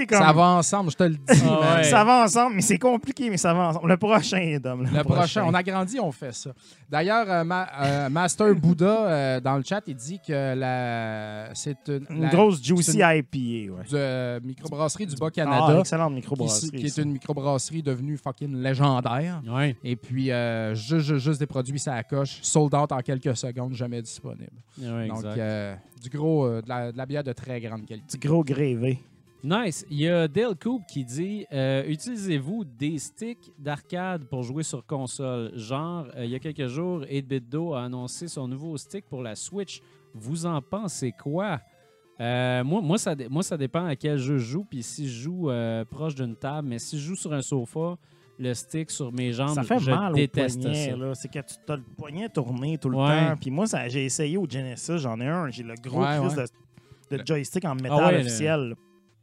comme- 0.09 0.19
Ça 0.19 0.33
va 0.33 0.43
ensemble, 0.51 0.91
je 0.91 0.97
te 0.97 1.05
le 1.05 1.15
dis. 1.15 1.43
Ah 1.49 1.77
ouais. 1.77 1.85
Ça 1.85 2.05
va 2.05 2.25
ensemble, 2.25 2.57
mais 2.57 2.63
c'est 2.63 2.79
compliqué, 2.79 3.31
mais 3.31 3.37
ça 3.37 3.55
va 3.55 3.69
ensemble. 3.69 3.89
Le 3.89 3.97
prochain, 3.97 4.59
Dom. 4.63 4.87
Le 4.93 5.03
prochain, 5.05 5.45
on 5.47 5.55
agrandit, 5.55 5.99
on 6.01 6.13
fait 6.13 6.35
ça. 6.35 6.51
D'ailleurs, 6.91 7.31
euh, 7.31 7.45
ma- 7.45 7.69
euh, 7.83 8.09
Master 8.11 8.55
Euh, 8.87 9.41
dans 9.41 9.57
le 9.57 9.63
chat, 9.63 9.83
il 9.87 9.95
dit 9.97 10.19
que 10.27 10.55
la, 10.55 11.51
c'est 11.55 11.77
une, 11.89 12.07
Une 12.11 12.23
la- 12.23 12.29
grosse 12.31 12.63
Juicy 12.63 12.99
IPA, 12.99 13.73
ouais. 13.75 13.85
euh, 13.95 14.41
microbrasserie 14.43 15.07
du 15.07 15.15
Ah, 15.17 15.21
Bas-Canada, 15.21 15.81
excellente 15.81 16.11
qui, 16.11 16.15
microbrasserie. 16.17 16.71
qui 16.71 16.87
est 16.87 16.97
une 16.99 17.13
microbrasserie 17.13 17.83
devenue 17.83 18.17
fucking 18.17 18.57
légendaire. 18.63 19.43
Ouais. 19.49 19.77
Et 19.85 19.97
puis, 19.97 20.31
euh, 20.31 20.75
juste, 20.75 21.07
juste, 21.07 21.25
juste 21.25 21.41
des 21.41 21.47
produits, 21.47 21.79
ça 21.79 21.95
la 21.95 22.03
coche, 22.05 22.39
sold 22.43 22.75
out 22.75 22.93
en 22.93 23.01
quelques 23.01 23.37
secondes, 23.37 23.75
jamais 23.75 24.03
disponible. 24.03 24.51
Ouais, 24.81 25.09
Donc, 25.09 25.19
exact. 25.19 25.39
euh, 25.39 25.75
du 26.03 26.09
gros, 26.11 26.47
euh, 26.47 26.63
de, 26.63 26.69
la, 26.69 26.93
de 26.93 26.97
la 26.97 27.07
bière 27.07 27.25
de 27.25 27.33
très 27.33 27.61
grande 27.61 27.85
qualité. 27.87 28.19
Du 28.19 28.29
gros 28.29 28.43
grévé. 28.43 28.99
Nice. 29.45 29.85
Il 29.91 29.99
y 30.01 30.09
a 30.09 30.29
Dale 30.29 30.55
Coop 30.55 30.83
qui 30.89 31.05
dit 31.05 31.47
euh, 31.53 31.83
Utilisez-vous 31.89 32.65
des 32.65 32.99
sticks 32.99 33.51
d'arcade 33.59 34.25
pour 34.27 34.45
jouer 34.45 34.63
sur 34.63 34.87
console? 34.87 35.51
Genre, 35.57 36.07
euh, 36.17 36.25
il 36.25 36.31
y 36.31 36.35
a 36.37 36.39
quelques 36.39 36.69
jours, 36.69 37.01
8BitDo 37.01 37.75
a 37.77 37.83
annoncé 37.85 38.29
son 38.29 38.47
nouveau 38.47 38.77
stick 38.77 39.05
pour 39.09 39.21
la 39.21 39.35
Switch. 39.35 39.81
Vous 40.15 40.47
en 40.47 40.63
pensez 40.63 41.11
quoi? 41.13 41.61
Euh, 42.21 42.63
moi, 42.63 42.81
moi, 42.83 42.99
ça, 42.99 43.17
dé- 43.17 43.29
moi, 43.29 43.43
ça 43.43 43.57
dépend 43.57 43.85
à 43.87 43.97
quel 43.97 44.17
jeu 44.19 44.39
je 44.39 44.45
joue. 44.53 44.65
Puis 44.65 44.85
si 44.85 45.09
je 45.09 45.23
joue 45.23 45.51
proche 45.91 46.15
d'une 46.15 46.37
table, 46.37 46.69
mais 46.69 46.79
si 46.79 46.97
je 46.99 47.09
joue 47.09 47.17
sur 47.17 47.33
un 47.33 47.43
sofa, 47.43 47.97
le 48.39 48.55
stick 48.55 48.91
sur 48.93 49.13
mes 49.13 49.33
jambes, 49.33 49.55
Ça 49.55 49.65
fait 49.65 49.79
je 49.81 49.91
mal 49.91 50.13
au 50.13 50.15
poignet. 50.29 51.15
C'est 51.15 51.29
que 51.33 51.39
tu 51.41 51.73
as 51.73 51.77
le 51.77 51.83
poignet 51.97 52.29
tourné 52.29 52.79
tout 52.79 52.91
le 52.91 52.97
Ouais. 52.99 53.29
temps. 53.31 53.37
Puis 53.41 53.51
moi, 53.51 53.67
ça- 53.67 53.89
j'ai 53.89 54.05
essayé 54.05 54.37
au 54.37 54.47
Genesis, 54.49 54.99
j'en 54.99 55.19
ai 55.21 55.27
un. 55.27 55.49
J'ai 55.51 55.65
le 55.65 55.75
gros 55.83 56.01
Ouais, 56.03 56.19
de, 57.11 57.17
de 57.17 57.27
joystick 57.27 57.65
en 57.65 57.75
métal 57.75 57.99
Ah 58.01 58.13
le- 58.13 58.19
officiel. 58.21 58.75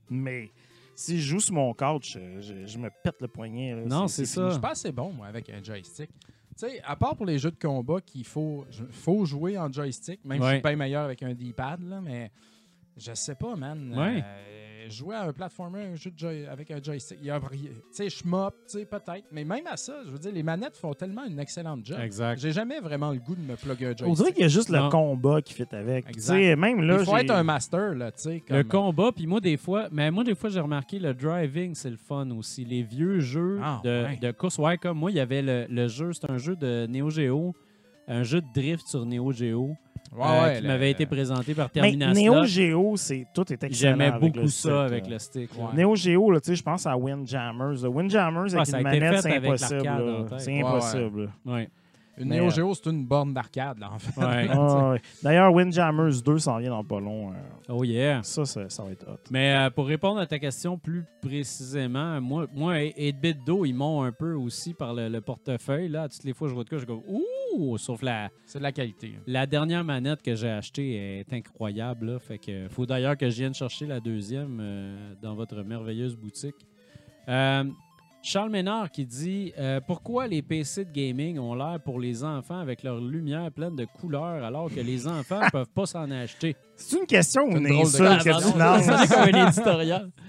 Mais 0.09 0.51
si 0.95 1.19
je 1.21 1.27
joue 1.29 1.39
sur 1.39 1.53
mon 1.55 1.73
couch, 1.73 2.13
je, 2.17 2.41
je- 2.41 2.65
je 2.65 2.77
me 2.77 2.89
pète 3.03 3.21
le 3.21 3.27
poignet. 3.27 3.75
là. 3.75 3.85
Non, 3.85 4.07
c'est 4.07 4.25
Je 4.25 4.29
ça. 4.29 4.51
suis 4.51 4.59
pas 4.59 4.71
assez 4.71 4.91
bon, 4.91 5.11
moi, 5.13 5.27
avec 5.27 5.49
un 5.49 5.63
joystick. 5.63 6.09
Tu 6.57 6.67
sais, 6.67 6.81
à 6.83 6.95
part 6.97 7.15
pour 7.15 7.25
les 7.25 7.39
jeux 7.39 7.51
de 7.51 7.57
combat 7.59 8.01
qu'il 8.01 8.25
faut, 8.25 8.65
je- 8.69 8.83
faut 8.91 9.23
jouer 9.25 9.57
en 9.57 9.71
joystick, 9.71 10.23
même 10.25 10.39
si 10.41 10.47
je 10.47 10.53
suis 10.55 10.61
bien 10.61 10.75
meilleur 10.75 11.05
avec 11.05 11.23
un 11.23 11.33
D-pad, 11.33 11.81
là, 11.83 12.01
mais 12.01 12.31
je 12.97 13.13
sais 13.13 13.35
pas, 13.35 13.55
man. 13.55 13.93
Ouais. 13.97 14.21
Euh, 14.25 14.68
jouer 14.91 15.15
à 15.15 15.23
un 15.23 15.33
platformer 15.33 15.83
un 15.83 15.95
jeu 15.95 16.11
de 16.11 16.17
joy- 16.19 16.45
avec 16.47 16.69
un 16.71 16.81
joystick, 16.81 17.17
il 17.21 17.27
y 17.27 17.29
a 17.29 17.39
rien. 17.39 17.69
Tu 17.71 17.81
sais, 17.91 18.09
je 18.09 18.25
mop, 18.27 18.53
tu 18.67 18.79
sais, 18.79 18.85
peut-être. 18.85 19.25
Mais 19.31 19.43
même 19.43 19.65
à 19.67 19.77
ça, 19.77 19.93
je 20.05 20.09
veux 20.11 20.19
dire, 20.19 20.31
les 20.31 20.43
manettes 20.43 20.75
font 20.77 20.93
tellement 20.93 21.25
une 21.25 21.39
excellente 21.39 21.85
job. 21.85 21.99
Exact. 22.01 22.39
J'ai 22.39 22.51
jamais 22.51 22.79
vraiment 22.79 23.11
le 23.11 23.19
goût 23.19 23.35
de 23.35 23.41
me 23.41 23.55
plugger 23.55 23.85
un 23.85 23.89
joystick. 23.89 24.07
On 24.07 24.13
dirait 24.13 24.31
qu'il 24.31 24.41
y 24.41 24.45
a 24.45 24.49
juste 24.49 24.69
Non. 24.69 24.85
le 24.85 24.89
combat 24.91 25.41
qui 25.41 25.53
fait 25.53 25.73
avec. 25.73 26.09
Exact. 26.09 26.55
même 26.57 26.81
là, 26.81 26.97
il 26.99 27.05
faut 27.05 27.17
être 27.17 27.31
un 27.31 27.43
master, 27.43 27.95
là, 27.95 28.11
tu 28.11 28.21
sais. 28.23 28.43
Le 28.49 28.63
combat, 28.63 29.11
puis 29.15 29.27
moi, 29.27 29.39
des 29.39 29.57
fois, 29.57 29.87
mais 29.91 30.11
moi, 30.11 30.23
des 30.23 30.35
fois, 30.35 30.49
j'ai 30.49 30.59
remarqué 30.59 30.99
le 30.99 31.13
driving, 31.13 31.75
c'est 31.75 31.89
le 31.89 31.97
fun 31.97 32.29
aussi. 32.31 32.65
Les 32.65 32.83
vieux 32.83 33.19
jeux 33.19 33.59
Ah, 33.63 33.81
de, 33.83 33.89
ouais. 34.05 34.17
de 34.17 34.31
course, 34.31 34.57
ouais, 34.57 34.77
comme 34.77 34.97
moi, 34.97 35.11
il 35.11 35.17
y 35.17 35.19
avait 35.19 35.41
le, 35.41 35.65
le 35.69 35.87
jeu, 35.87 36.11
c'est 36.13 36.29
un 36.29 36.37
jeu 36.37 36.55
de 36.55 36.87
Neo 36.89 37.09
Geo, 37.09 37.53
un 38.07 38.23
jeu 38.23 38.41
de 38.41 38.47
drift 38.53 38.87
sur 38.87 39.05
Neo 39.05 39.31
Geo, 39.31 39.75
Ouais, 40.11 40.25
euh, 40.25 40.43
ouais, 40.43 40.59
qui 40.61 40.67
m'avait 40.67 40.91
été 40.91 41.05
présenté 41.05 41.53
par 41.53 41.69
Mais 41.75 41.81
Terminus. 41.95 42.17
Neo 42.17 42.43
Geo, 42.45 42.97
c'est 42.97 43.27
tout 43.33 43.41
est 43.53 43.63
excellent. 43.63 43.97
J'aimais 43.97 44.11
beaucoup 44.19 44.47
ça 44.47 44.49
stick, 44.49 44.71
avec 44.71 45.03
là. 45.05 45.09
le 45.13 45.19
stick. 45.19 45.49
Ouais. 45.55 45.83
Neo 45.83 45.95
Geo, 45.95 46.31
là, 46.31 46.39
tu 46.39 46.47
sais, 46.47 46.55
je 46.55 46.63
pense 46.63 46.85
à 46.87 46.97
Windjammers. 46.97 47.85
Windjammers 47.85 48.49
Ah, 48.53 48.55
avec 48.57 48.65
ça 48.67 48.77
a 48.77 48.81
une 48.81 48.87
été 48.87 48.99
manette, 48.99 49.21
c'est 49.21 49.35
impossible. 49.37 50.25
C'est 50.39 50.61
impossible. 50.61 51.29
Ouais. 51.45 51.69
Une 52.17 52.27
Mais, 52.27 52.37
Neo 52.39 52.47
euh, 52.47 52.49
Geo, 52.49 52.73
c'est 52.73 52.89
une 52.89 53.05
borne 53.05 53.33
d'arcade, 53.33 53.79
là, 53.79 53.91
en 53.93 53.99
fait. 53.99 54.19
Ouais. 54.19 54.47
Ah, 54.51 54.89
ouais. 54.91 55.01
D'ailleurs, 55.23 55.53
Windjammers 55.53 56.21
2 56.25 56.37
s'en 56.39 56.57
vient 56.57 56.71
dans 56.71 56.83
pas 56.83 56.99
long. 56.99 57.29
euh, 57.29 57.33
Oh 57.69 57.83
yeah. 57.85 58.21
Ça, 58.23 58.43
ça, 58.43 58.67
ça 58.67 58.83
va 58.83 58.91
être 58.91 59.07
hot. 59.07 59.19
Mais 59.31 59.55
euh, 59.55 59.69
pour 59.69 59.87
répondre 59.87 60.19
à 60.19 60.25
ta 60.25 60.37
question 60.37 60.77
plus 60.77 61.05
précisément, 61.21 62.19
moi, 62.19 62.45
moi 62.53 62.73
8-bit 62.75 63.37
d'eau, 63.45 63.63
ils 63.63 63.73
m'ont 63.73 64.03
un 64.03 64.11
peu 64.11 64.33
aussi 64.33 64.73
par 64.73 64.93
le, 64.93 65.07
le 65.07 65.21
portefeuille. 65.21 65.87
Là, 65.87 66.09
toutes 66.09 66.25
les 66.25 66.33
fois 66.33 66.47
que 66.47 66.49
je 66.49 66.55
vois 66.55 66.63
de 66.65 66.69
quoi, 66.69 66.77
je 66.79 66.85
go 66.85 67.03
Ouh! 67.07 67.21
Sauf 67.77 68.01
la, 68.01 68.29
C'est 68.45 68.59
de 68.59 68.63
la 68.63 68.71
qualité. 68.71 69.13
hein. 69.17 69.21
La 69.27 69.45
dernière 69.45 69.83
manette 69.83 70.21
que 70.21 70.35
j'ai 70.35 70.49
achetée 70.49 71.19
est 71.19 71.33
incroyable. 71.33 72.11
là. 72.13 72.19
Fait 72.19 72.37
que 72.37 72.67
faut 72.69 72.85
d'ailleurs 72.85 73.17
que 73.17 73.29
je 73.29 73.35
vienne 73.37 73.53
chercher 73.53 73.85
la 73.85 73.99
deuxième 73.99 74.59
euh, 74.61 75.13
dans 75.21 75.35
votre 75.35 75.61
merveilleuse 75.63 76.15
boutique. 76.15 76.55
Euh, 77.27 77.63
Charles 78.21 78.49
Ménard 78.49 78.91
qui 78.91 79.05
dit 79.05 79.53
euh, 79.57 79.79
Pourquoi 79.85 80.27
les 80.27 80.41
PC 80.41 80.83
de 80.85 80.91
gaming 80.91 81.39
ont 81.39 81.55
l'air 81.55 81.79
pour 81.83 81.99
les 81.99 82.23
enfants 82.23 82.59
avec 82.59 82.83
leur 82.83 82.99
lumière 82.99 83.49
pleine 83.51 83.75
de 83.75 83.85
couleurs 83.85 84.43
alors 84.43 84.69
que 84.69 84.81
les 84.81 85.07
enfants 85.07 85.39
ne 85.41 85.49
peuvent 85.51 85.69
pas 85.73 85.85
s'en 85.85 86.11
acheter? 86.11 86.55
C'est 86.75 86.97
une 86.99 87.05
question 87.05 87.43
ou 87.43 87.51
C'est 87.53 87.57
une 87.59 87.67
une 87.67 87.73
drôle 87.73 87.91
de 87.91 88.01
insulte 88.05 88.23
que 88.23 88.51
tu 88.51 88.59
lances? 88.59 88.83
Sonne 88.85 89.07
comme 89.07 89.35
un 89.35 89.47
éditorial. 89.47 90.09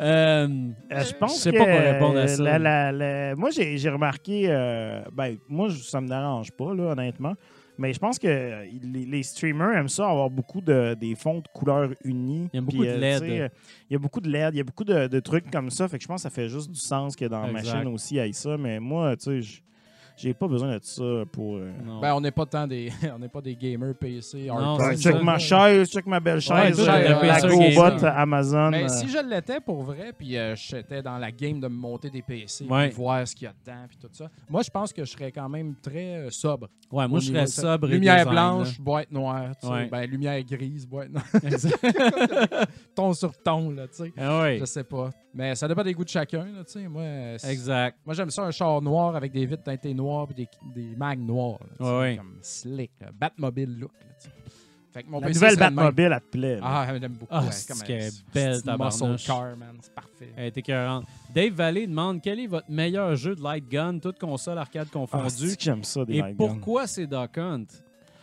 Euh, 0.00 0.48
Euh, 0.90 1.00
je 1.04 1.12
pense 1.14 1.36
Je 1.36 1.40
sais 1.42 1.52
que 1.52 1.58
pas 1.58 1.64
quoi 1.64 1.74
répondre 1.92 2.18
à 2.20 2.26
ça. 2.26 2.42
la- 2.42 2.58
la- 2.58 2.90
la- 2.92 3.36
moi, 3.36 3.50
j'ai 3.50 3.90
remarqué. 3.90 4.44
euh, 4.48 5.02
ben, 5.12 5.36
moi, 5.46 5.68
ça 5.70 6.00
me 6.00 6.08
dérange 6.08 6.50
pas, 6.52 6.72
là, 6.72 6.92
honnêtement. 6.92 7.34
Mais 7.80 7.94
je 7.94 7.98
pense 7.98 8.18
que 8.18 8.28
euh, 8.28 8.66
les, 8.82 9.06
les 9.06 9.22
streamers 9.22 9.72
aiment 9.72 9.88
ça, 9.88 10.06
avoir 10.06 10.28
beaucoup 10.28 10.60
de 10.60 10.92
des 11.00 11.14
fonds 11.14 11.38
de 11.40 11.48
couleurs 11.48 11.88
unis. 12.04 12.50
Il 12.52 12.56
y 12.56 12.58
a 12.58 12.60
beaucoup 12.60 12.84
de 12.84 12.88
euh, 12.88 12.98
LED. 12.98 13.50
Il 13.88 13.92
y 13.94 13.96
a 13.96 13.98
beaucoup 13.98 14.20
de 14.20 14.28
LED, 14.28 14.54
il 14.54 14.58
y 14.58 14.60
a 14.60 14.64
beaucoup 14.64 14.84
de, 14.84 15.06
de 15.06 15.20
trucs 15.20 15.50
comme 15.50 15.70
ça. 15.70 15.88
Fait 15.88 15.96
que 15.96 16.02
je 16.02 16.08
pense 16.08 16.16
que 16.18 16.22
ça 16.24 16.30
fait 16.30 16.50
juste 16.50 16.70
du 16.70 16.78
sens 16.78 17.16
que 17.16 17.24
dans 17.24 17.40
la 17.40 17.50
machine 17.52 17.88
aussi, 17.88 18.16
il 18.16 18.18
y 18.18 18.28
ait 18.28 18.32
ça. 18.34 18.58
Mais 18.58 18.80
moi, 18.80 19.16
tu 19.16 19.42
sais, 19.42 19.62
j'ai 20.20 20.34
pas 20.34 20.46
besoin 20.48 20.76
de 20.76 20.80
ça 20.82 21.02
pour. 21.32 21.56
euh. 21.56 21.70
Ben, 22.00 22.14
on 22.14 22.20
n'est 22.20 22.30
pas 22.30 22.46
tant 22.46 22.66
des, 22.66 22.92
on 23.14 23.18
n'est 23.18 23.28
pas 23.28 23.40
des 23.40 23.56
gamers 23.56 23.94
PC. 23.94 24.46
Non, 24.46 24.56
hardcore. 24.58 24.86
c'est 24.92 25.02
check 25.02 25.12
ça. 25.16 25.22
ma 25.22 25.38
chaise, 25.38 25.90
check 25.90 26.06
ma 26.06 26.20
belle 26.20 26.40
chaise, 26.40 26.76
toi, 26.76 26.94
euh, 26.94 28.00
la. 28.02 28.20
Amazon. 28.20 28.70
Mais 28.70 28.84
euh, 28.84 28.88
si 28.88 29.08
je 29.08 29.18
l'étais 29.18 29.60
pour 29.60 29.82
vrai, 29.82 30.12
puis 30.16 30.36
euh, 30.36 30.54
j'étais 30.56 31.02
dans 31.02 31.18
la 31.18 31.30
game 31.32 31.60
de 31.60 31.68
me 31.68 31.74
monter 31.74 32.10
des 32.10 32.22
PC, 32.22 32.66
Ouais. 32.68 32.90
voir 32.90 33.26
ce 33.26 33.34
qu'il 33.34 33.46
y 33.46 33.48
a 33.48 33.52
dedans, 33.64 33.84
puis 33.88 33.96
tout 33.98 34.08
ça, 34.12 34.28
moi, 34.48 34.62
je 34.62 34.70
pense 34.70 34.92
que 34.92 35.04
je 35.04 35.10
serais 35.10 35.32
quand 35.32 35.48
même 35.48 35.74
très 35.82 36.16
euh, 36.26 36.30
sobre. 36.30 36.68
ouais, 36.92 37.08
moi, 37.08 37.18
Au 37.18 37.20
je 37.20 37.30
niveau 37.32 37.34
serais 37.36 37.44
de 37.44 37.50
ça. 37.50 37.62
sobre. 37.62 37.88
et 37.88 37.92
Lumière 37.94 38.16
design, 38.18 38.34
là. 38.34 38.40
blanche, 38.54 38.80
boîte 38.80 39.10
noire, 39.12 39.50
tu 39.60 39.66
sais. 39.66 39.72
Ouais. 39.72 39.88
Ben, 39.90 40.10
lumière 40.10 40.42
grise, 40.44 40.86
boîte 40.86 41.10
noire. 41.10 41.24
Ton 42.94 43.12
sur 43.12 43.32
ton, 43.42 43.70
là, 43.70 43.86
tu 43.88 44.04
sais. 44.04 44.12
Ah 44.18 44.40
ouais. 44.42 44.58
Je 44.58 44.64
sais 44.64 44.84
pas. 44.84 45.10
Mais 45.32 45.54
ça 45.54 45.68
dépend 45.68 45.84
des 45.84 45.92
goûts 45.94 46.04
de 46.04 46.08
chacun, 46.08 46.44
là, 46.44 46.64
tu 46.64 46.72
sais. 46.72 46.88
Moi, 46.88 47.04
Exact. 47.48 47.98
moi 48.04 48.14
j'aime 48.14 48.30
ça 48.30 48.42
un 48.42 48.50
char 48.50 48.82
noir 48.82 49.14
avec 49.14 49.30
des 49.32 49.46
vitres 49.46 49.62
teintées 49.62 49.94
noires 49.94 50.26
puis 50.26 50.34
des, 50.34 50.48
des 50.74 50.96
mags 50.96 51.20
noirs. 51.20 51.58
là, 51.78 51.98
Ouais. 52.00 52.16
Comme 52.16 52.38
slick, 52.42 52.90
là. 53.00 53.08
Batmobile 53.14 53.78
look. 53.78 53.92
Là, 54.00 54.30
fait 54.92 55.04
que 55.04 55.08
mon 55.08 55.20
la 55.20 55.28
PC 55.28 55.38
nouvelle. 55.40 55.56
Batmobile, 55.56 56.10
elle 56.12 56.20
te 56.20 56.26
plaît. 56.30 56.56
là. 56.56 56.60
Ah, 56.64 56.98
j'aime 56.98 57.12
beaucoup. 57.12 57.26
Ah, 57.30 57.44
c'est 57.52 57.68
comme 57.72 57.82
qu'elle 57.86 58.02
est 58.02 58.24
belle, 58.34 58.60
tabarnouche. 58.60 59.00
muscle 59.08 59.26
car, 59.28 59.56
man. 59.56 59.76
C'est 59.80 59.94
parfait. 59.94 60.32
Elle 60.36 60.46
est 60.46 60.58
écœurante. 60.58 61.04
Dave 61.32 61.52
Valley 61.52 61.86
demande 61.86 62.20
quel 62.20 62.40
est 62.40 62.48
votre 62.48 62.68
meilleur 62.68 63.14
jeu 63.14 63.36
de 63.36 63.40
light 63.40 63.68
gun, 63.68 64.00
toute 64.00 64.18
console 64.18 64.58
arcade 64.58 64.88
Ah, 64.90 64.92
confondue, 64.92 65.54
j'aime 65.56 65.84
ça, 65.84 66.04
des 66.04 66.14
et 66.14 66.22
light 66.22 66.36
pourquoi 66.36 66.88
c'est 66.88 67.06
Duck 67.06 67.38
Hunt? 67.38 67.66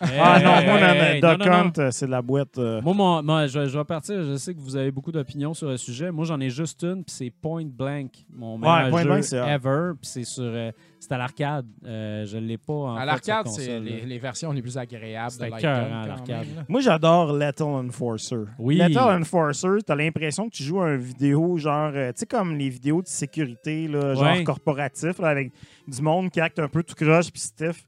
Ah 0.02 0.40
non, 0.44 0.66
moi, 0.66 0.80
dans 0.80 0.94
Hey, 0.94 1.22
Duck 1.22 1.40
non, 1.40 1.46
non, 1.46 1.52
non. 1.52 1.58
Hunt, 1.70 1.72
euh, 1.80 1.92
c'est 1.92 2.06
de 2.06 2.12
la 2.12 2.22
boîte. 2.22 2.58
euh, 2.58 2.82
Moi, 2.82 2.94
mon- 2.94 3.24
moi, 3.24 3.48
je, 3.48 3.68
je 3.68 3.78
vais 3.78 3.84
partir. 3.86 4.24
Je 4.24 4.36
sais 4.38 4.54
que 4.54 4.60
vous 4.60 4.76
avez 4.76 4.92
beaucoup 4.92 5.12
d'opinions 5.12 5.54
sur 5.54 5.68
le 5.70 5.78
sujet. 5.78 6.12
Moi, 6.12 6.26
j'en 6.26 6.40
ai 6.40 6.50
juste 6.50 6.84
une, 6.84 7.04
puis 7.04 7.14
c'est 7.16 7.30
Point 7.32 7.66
Blank, 7.66 8.12
mon 8.34 8.58
meilleur 8.58 8.90
Point 8.90 9.02
jeu 9.04 9.08
Blank, 9.10 9.24
c'est 9.24 9.40
hot. 9.42 9.46
ever. 9.46 9.92
Puis 10.02 10.10
c'est 10.12 10.24
sur, 10.24 10.44
euh, 10.44 10.72
c'est 11.00 11.12
à 11.12 11.18
l'arcade. 11.18 11.66
Euh, 11.86 12.26
je 12.26 12.38
l'ai 12.38 12.58
pas 12.58 12.74
en 12.74 12.96
À 12.96 13.06
l'arcade, 13.06 13.48
sur 13.48 13.56
c'est 13.56 13.68
console, 13.68 13.84
les, 13.84 14.00
là. 14.02 14.06
les 14.06 14.20
versions 14.20 14.52
les 14.52 14.62
plus 14.62 14.78
agréables 14.78 15.28
de 15.28 15.32
C'était 15.34 15.50
Light 15.50 15.62
cœur, 15.62 15.88
Gun, 15.90 15.96
hein, 15.96 16.00
à 16.00 16.04
quand 16.04 16.08
l'arcade. 16.10 16.48
même, 16.48 16.56
là. 16.58 16.64
Moi, 16.68 16.82
j'adore 16.82 17.34
Lethal 17.34 17.68
Enforcer. 17.68 18.36
Oui. 18.60 18.76
Lethal 18.76 19.22
Enforcer, 19.22 19.78
t'as 19.86 19.96
l'impression 19.96 20.50
que 20.50 20.56
tu 20.56 20.64
joues 20.64 20.82
à 20.82 20.92
une 20.92 20.98
vidéo, 21.02 21.58
genre, 21.58 21.92
euh, 21.96 22.12
tu 22.12 22.20
sais, 22.20 22.26
comme 22.26 22.56
les 22.56 22.70
vidéos 22.70 23.02
de 23.02 23.08
sécurité, 23.08 23.88
là, 23.88 24.14
genre 24.14 24.24
Ouais. 24.24 24.44
corporatif, 24.44 25.20
là, 25.20 25.30
avec 25.30 25.52
du 25.88 26.02
monde 26.02 26.30
qui 26.30 26.40
acte 26.42 26.60
un 26.60 26.68
peu 26.68 26.84
tout 26.84 26.96
croche 26.96 27.32
puis 27.32 27.42
stiff. 27.42 27.86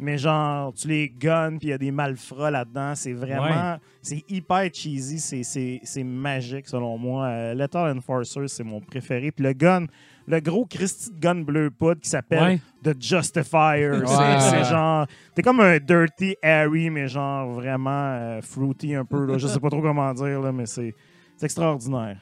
Mais 0.00 0.18
genre, 0.18 0.72
tu 0.72 0.88
les 0.88 1.08
guns, 1.08 1.56
puis 1.58 1.68
il 1.68 1.70
y 1.70 1.72
a 1.72 1.78
des 1.78 1.90
malfrats 1.90 2.50
là-dedans. 2.50 2.94
C'est 2.94 3.12
vraiment. 3.12 3.76
C'est 4.02 4.24
hyper 4.28 4.68
cheesy. 4.72 5.18
c'est- 5.20 5.42
C'est 5.42 5.80
c'est 5.84 6.02
magique, 6.04 6.66
selon 6.68 6.96
moi. 6.98 7.26
Euh, 7.26 7.54
Lethal 7.54 7.96
Enforcer, 7.96 8.48
c'est 8.48 8.64
mon 8.64 8.80
préféré. 8.80 9.30
Puis 9.30 9.44
le 9.44 9.52
gun, 9.52 9.86
le 10.26 10.40
gros 10.40 10.64
Christy 10.66 11.10
de 11.12 11.18
gun 11.20 11.36
bleu 11.42 11.70
poudre 11.70 12.00
qui 12.00 12.08
s'appelle 12.08 12.42
Ouais. 12.42 12.60
The 12.82 13.00
Justifier. 13.02 13.90
C'est- 14.06 14.16
Ouais. 14.18 14.40
C'est 14.40 14.64
genre. 14.64 15.06
T'es 15.34 15.42
comme 15.42 15.60
un 15.60 15.78
Dirty 15.78 16.34
Harry, 16.42 16.88
mais 16.90 17.06
genre 17.08 17.50
vraiment 17.52 17.90
euh, 18.14 18.40
fruity 18.42 18.94
un 18.94 19.04
peu. 19.04 19.26
Là. 19.26 19.38
Je 19.38 19.46
sais 19.46 19.60
pas 19.60 19.70
trop 19.70 19.82
comment 19.82 20.12
dire, 20.14 20.40
là, 20.40 20.50
mais 20.52 20.66
c'est 20.66 20.94
extraordinaire. 21.42 22.18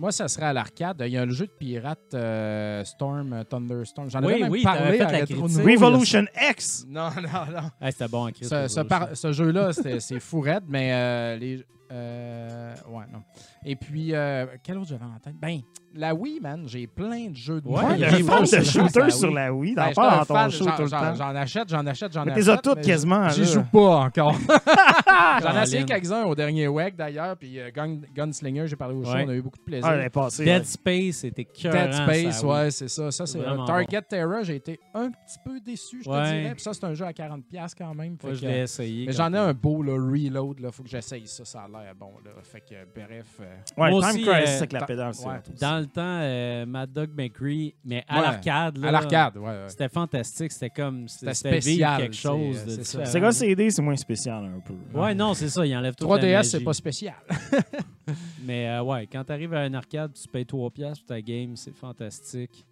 Moi, 0.00 0.12
ça 0.12 0.28
serait 0.28 0.46
à 0.46 0.52
l'arcade. 0.54 1.02
Il 1.06 1.12
y 1.12 1.18
a 1.18 1.26
le 1.26 1.32
jeu 1.32 1.44
de 1.46 1.50
pirate 1.52 2.14
euh, 2.14 2.82
Storm, 2.84 3.34
euh, 3.34 3.44
Thunderstorm. 3.44 4.08
J'en 4.08 4.20
Oui, 4.24 4.32
avais 4.32 4.42
même 4.44 4.50
oui, 4.50 4.62
parlé 4.62 4.96
fait 4.96 5.00
à 5.04 5.12
la 5.12 5.18
critique. 5.26 5.36
Revolution 5.36 6.24
X! 6.50 6.86
Non, 6.88 7.10
non, 7.16 7.22
non. 7.54 7.70
Hey, 7.82 7.92
C'était 7.92 8.08
bon, 8.08 8.30
Chris. 8.32 8.46
Ce, 8.46 8.66
ce 8.66 8.80
par- 8.80 9.14
ce 9.14 9.30
jeu-là, 9.32 9.72
c'est 9.74 10.18
fou 10.20 10.40
raide, 10.40 10.64
mais 10.68 10.90
euh, 10.94 11.36
les. 11.36 11.62
euh, 11.92 12.74
ouais, 12.88 13.04
non. 13.12 13.22
Et 13.64 13.76
puis, 13.76 14.14
euh, 14.14 14.46
quel 14.62 14.78
autre 14.78 14.88
j'avais 14.88 15.04
en 15.04 15.18
tête? 15.18 15.34
Ben, 15.38 15.60
la 15.94 16.14
Wii, 16.14 16.40
man, 16.40 16.62
j'ai 16.66 16.86
plein 16.86 17.28
de 17.28 17.36
jeux 17.36 17.60
de 17.60 17.68
Ouais, 17.68 17.84
Wii. 17.84 17.94
il 17.96 18.00
y 18.00 18.04
a 18.04 18.10
Le 18.10 18.16
des 18.16 18.22
fan 18.22 18.36
bons 18.36 18.40
de 18.42 18.46
sur 18.46 18.56
la 18.58 18.64
shooter 18.64 19.00
Wii. 19.02 19.12
sur 19.12 19.30
la 19.32 19.52
Wii, 19.52 19.74
Ben, 19.74 19.88
t'en 19.88 19.92
parles 19.92 20.18
dans 20.20 20.24
ton 20.24 20.34
fan, 20.34 20.50
show 20.50 20.64
j'en- 20.64 20.76
tout 20.76 20.82
le 20.82 20.88
j'en- 20.88 20.98
temps. 21.00 21.14
J'en 21.14 21.34
achète, 21.36 21.68
j'en 21.68 21.86
achète, 21.86 22.12
j'en 22.12 22.24
Mais 22.24 22.32
achète. 22.32 22.44
t'es 22.44 22.50
as 22.50 22.56
toutes 22.56 22.80
quasiment. 22.80 23.28
J'y 23.28 23.44
joue 23.44 23.64
pas 23.64 23.96
encore. 23.96 24.34
J'en 25.42 25.58
ai 25.58 25.62
essayé 25.62 25.84
quelques-uns 25.84 26.24
au 26.24 26.34
dernier 26.34 26.68
WEG 26.68 26.96
d'ailleurs, 26.96 27.36
puis 27.36 27.58
euh, 27.58 27.70
Gun- 27.74 28.00
Gunslinger, 28.14 28.66
j'ai 28.66 28.76
parlé 28.76 28.94
au 28.94 29.04
show, 29.04 29.12
Ouais. 29.12 29.24
on 29.26 29.30
a 29.30 29.34
eu 29.34 29.42
beaucoup 29.42 29.58
de 29.58 29.62
plaisir. 29.64 29.86
Ah. 29.86 29.96
Dead 29.98 30.46
ouais. 30.46 30.64
Space, 30.64 31.16
c'était 31.16 31.44
cœur. 31.44 31.72
Dead 31.72 31.92
Space, 31.92 32.42
ouais, 32.42 32.70
c'est 32.70 32.88
ça. 32.88 33.10
Ça, 33.10 33.26
c'est 33.26 33.40
euh, 33.40 33.64
Target 33.66 34.02
Terror, 34.02 34.42
j'ai 34.42 34.56
été 34.56 34.78
un 34.94 35.10
petit 35.10 35.38
peu 35.44 35.60
déçu, 35.60 35.98
je 36.02 36.08
te 36.08 36.24
dirais. 36.24 36.52
Puis 36.54 36.62
ça, 36.62 36.72
c'est 36.72 36.84
un 36.84 36.94
jeu 36.94 37.04
à 37.04 37.12
40$ 37.12 37.74
quand 37.76 37.94
même. 37.94 38.16
Moi, 38.22 38.32
je 38.34 38.46
l'ai 38.46 38.60
essayé. 38.60 39.06
mais 39.06 39.12
j'en 39.12 39.32
ai 39.34 39.38
un 39.38 39.52
beau, 39.52 39.82
là, 39.82 39.92
Reload, 39.92 40.60
là. 40.60 40.70
Faut 40.70 40.82
que 40.82 40.88
j'essaye 40.88 41.26
ça, 41.26 41.44
ça 41.44 41.62
a 41.62 41.68
l'air 41.68 41.94
bon, 41.94 42.12
là. 42.24 42.30
Fait 42.42 42.60
que, 42.60 42.74
bref. 42.94 43.40
Euh, 43.50 43.82
Ouais, 43.82 43.90
Moi 43.90 44.00
Time 44.00 44.10
aussi, 44.10 44.22
Crisis 44.22 44.54
euh, 44.54 44.56
avec 44.58 44.72
la 44.72 44.80
ta- 44.80 44.86
pédale. 44.86 45.14
c'est 45.14 45.26
ouais. 45.26 45.34
hot 45.34 45.50
aussi. 45.52 45.60
Dans 45.60 45.78
le 45.78 45.86
temps, 45.86 46.00
euh, 46.04 46.66
Mad 46.66 46.92
Dog 46.92 47.10
McCree, 47.16 47.74
mais 47.84 48.04
à 48.08 48.16
Ouais, 48.16 48.22
l'arcade. 48.22 48.78
là, 48.78 48.88
à 48.88 48.90
l'arcade, 48.92 49.36
ouais, 49.36 49.42
ouais. 49.48 49.64
C'était 49.68 49.88
fantastique. 49.88 50.52
C'était 50.52 50.70
comme. 50.70 51.08
C'était 51.08 51.34
spécial, 51.34 52.00
quelque 52.02 52.14
c'est- 52.14 52.22
chose 52.22 52.64
de 52.64 52.70
c'est 52.70 52.84
ça. 52.84 52.98
différent. 52.98 53.06
Sega 53.12 53.32
CD, 53.32 53.70
c'est 53.70 53.82
moins 53.82 53.96
spécial 53.96 54.44
un 54.44 54.60
peu. 54.60 54.74
Ouais, 54.98 55.14
non, 55.14 55.34
c'est 55.34 55.48
ça. 55.48 55.64
Il 55.66 55.76
enlève 55.76 55.94
tout. 55.94 56.04
3DS, 56.06 56.44
c'est 56.44 56.60
pas 56.64 56.72
spécial. 56.72 57.14
Mais 58.44 58.68
euh, 58.68 58.82
ouais, 58.82 59.06
quand 59.06 59.24
tu 59.24 59.32
arrives 59.32 59.54
à 59.54 59.60
un 59.60 59.74
arcade, 59.74 60.12
tu 60.14 60.26
payes 60.28 60.44
3$ 60.44 60.70
piastres 60.70 61.04
pour 61.04 61.14
ta 61.14 61.20
game, 61.22 61.56
c'est 61.56 61.74
fantastique. 61.74 62.66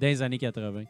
Dans 0.00 0.06
les 0.06 0.22
années 0.22 0.38
80. 0.38 0.82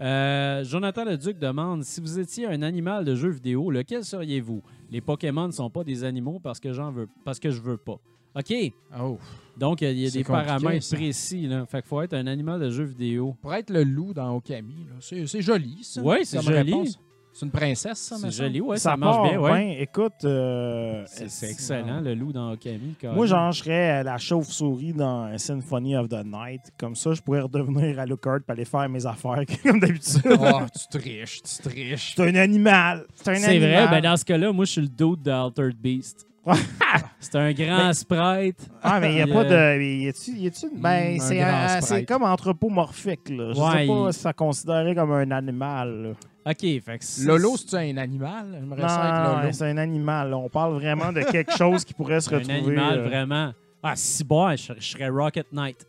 Euh, 0.00 0.64
Jonathan 0.64 1.04
Leduc 1.04 1.38
demande 1.38 1.82
si 1.84 2.00
vous 2.00 2.18
étiez 2.18 2.46
un 2.46 2.62
animal 2.62 3.04
de 3.04 3.14
jeu 3.14 3.28
vidéo, 3.28 3.70
lequel 3.70 4.04
seriez-vous? 4.04 4.62
Les 4.90 5.00
Pokémon 5.00 5.46
ne 5.46 5.52
sont 5.52 5.70
pas 5.70 5.84
des 5.84 6.04
animaux 6.04 6.38
parce 6.42 6.60
que 6.60 6.72
j'en 6.72 6.90
veux 6.92 7.08
parce 7.24 7.38
que 7.38 7.50
je 7.50 7.60
veux 7.60 7.76
pas. 7.76 7.96
OK. 8.34 8.54
Oh. 9.00 9.18
Donc, 9.56 9.82
il 9.82 9.98
y 9.98 10.06
a 10.06 10.10
C'est 10.10 10.18
des 10.18 10.24
paramètres 10.24 10.84
ça. 10.84 10.96
précis. 10.96 11.46
Là. 11.46 11.66
Fait 11.66 11.82
qu'il 11.82 11.88
faut 11.88 12.00
être 12.00 12.14
un 12.14 12.26
animal 12.26 12.58
de 12.60 12.70
jeu 12.70 12.84
vidéo. 12.84 13.36
Pour 13.42 13.52
être 13.54 13.70
le 13.70 13.84
loup 13.84 14.14
dans 14.14 14.34
Okami, 14.36 14.86
là, 14.88 14.94
c'est 15.00 15.26
c'est 15.26 15.42
joli, 15.42 15.78
ça. 15.82 16.00
Ouais, 16.00 16.24
c'est 16.24 16.40
joli. 16.42 16.56
réponse. 16.72 16.98
C'est 17.34 17.46
une 17.46 17.50
princesse, 17.52 17.98
ça, 17.98 18.16
me 18.16 18.30
C'est 18.30 18.42
joli, 18.42 18.60
ouais, 18.60 18.76
ça, 18.76 18.90
ça, 18.90 18.96
marche 18.98 19.30
bien. 19.30 19.40
Ouais. 19.40 19.80
Écoute, 19.80 20.12
euh, 20.24 21.02
C'est 21.06 21.30
c'est 21.30 21.50
excellent, 21.50 22.00
le 22.02 22.14
loup 22.14 22.30
dans 22.30 22.52
Okami. 22.52 22.94
quand 23.00 23.12
Moi, 23.14 23.24
même. 23.24 23.26
genre, 23.26 23.52
je 23.52 23.62
serais 23.62 24.04
la 24.04 24.18
chauve-souris 24.18 24.92
dans 24.92 25.38
Symphony 25.38 25.96
of 25.96 26.10
the 26.10 26.22
Night. 26.26 26.60
Comme 26.78 26.94
ça, 26.94 27.14
je 27.14 27.22
pourrais 27.22 27.40
redevenir 27.40 27.98
à 27.98 28.04
Lookout 28.04 28.40
et 28.46 28.52
aller 28.52 28.64
faire 28.66 28.86
mes 28.90 29.06
affaires 29.06 29.44
comme 29.62 29.80
d'habitude. 29.80 30.20
Oh, 30.26 30.60
tu 30.90 30.98
triches, 30.98 31.42
tu 31.42 31.62
triches. 31.70 32.12
C'est 32.16 32.22
un 32.22 32.34
animal. 32.34 33.06
C'est 33.14 33.28
un 33.30 33.34
C'est 33.36 33.46
animal. 33.46 33.70
vrai, 33.70 33.88
ben 34.00 34.10
dans 34.10 34.16
ce 34.18 34.24
cas-là, 34.26 34.52
moi, 34.52 34.66
je 34.66 34.72
suis 34.72 34.80
le 34.82 34.88
dude 34.88 35.22
de 35.22 35.30
Altered 35.30 35.76
Beast. 35.76 36.26
c'est 37.20 37.36
un 37.36 37.52
grand 37.52 37.76
Ben- 37.78 37.92
sprite. 37.92 38.68
Ah, 38.82 38.98
mais 39.00 39.12
il 39.12 39.14
n'y 39.24 39.30
a 39.30 39.34
pas 39.34 39.44
de. 39.44 39.80
Y 39.82 40.08
a-tu. 40.08 40.30
y 40.32 40.46
a-tu- 40.48 40.66
Ben, 40.76 41.14
Mm, 41.16 41.20
un 41.20 41.80
c'est 41.80 42.04
comme 42.04 42.24
anthropomorphique, 42.24 43.28
là. 43.30 43.52
Je 43.54 43.60
Ouais, 43.60 43.70
sais 43.82 43.86
pas 43.86 44.06
il- 44.08 44.12
si 44.12 44.18
ça 44.20 44.32
considérait 44.32 44.94
comme 44.94 45.12
un 45.12 45.30
animal, 45.30 46.02
là. 46.02 46.08
OK, 46.50 46.58
fait 46.60 46.80
que 46.98 47.04
c'est- 47.04 47.24
Lolo, 47.24 47.54
c'est 47.56 47.76
un 47.76 47.96
animal? 47.98 48.46
J'aimerais 48.58 48.88
ça 48.88 49.04
être 49.08 49.30
Non, 49.32 49.38
Lolo. 49.42 49.52
c'est 49.52 49.64
un 49.70 49.76
animal. 49.76 50.30
là. 50.30 50.36
On 50.38 50.48
parle 50.48 50.74
vraiment 50.74 51.12
de 51.12 51.20
quelque 51.20 51.56
chose 51.56 51.84
qui 51.84 51.94
pourrait 51.94 52.20
se 52.20 52.28
un 52.34 52.38
retrouver. 52.38 52.56
animal 52.76 52.98
euh, 52.98 53.02
vraiment. 53.08 53.52
Ah, 53.84 53.92
si 53.94 54.24
bon, 54.24 54.50
je, 54.56 54.72
je 54.78 54.84
serais 54.84 55.08
Rocket 55.08 55.46
Knight. 55.52 55.86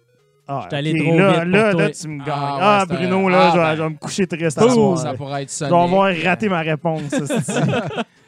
Ah, 0.48 0.60
J'étais 0.64 0.76
allé 0.76 0.92
ok, 0.94 1.00
trop 1.08 1.18
là, 1.18 1.30
vite 1.32 1.40
pour 1.42 1.52
là, 1.52 1.72
toi. 1.72 1.82
là, 1.84 1.90
tu 1.90 2.08
me 2.10 2.18
gagnes. 2.20 2.28
Ah, 2.36 2.58
Ah, 2.62 2.80
ouais, 2.82 2.86
c'est 2.90 2.96
Bruno, 3.08 3.28
un- 3.28 3.32
là, 3.32 3.40
Ah, 3.40 3.50
je, 3.54 3.58
vais, 3.58 3.64
ben. 3.64 3.76
je 3.78 3.82
vais 3.84 3.90
me 3.90 3.96
coucher 3.98 4.28
triste 4.28 4.58
à 4.58 4.70
soir. 4.70 4.98
ça 5.00 5.14
pourrait 5.14 5.42
être 5.44 5.50
Je 5.50 5.56
Sonic. 5.56 5.74
vais 5.74 5.80
avoir 5.80 6.14
raté 6.24 6.50
ma 6.50 6.60
réponse. 6.60 7.02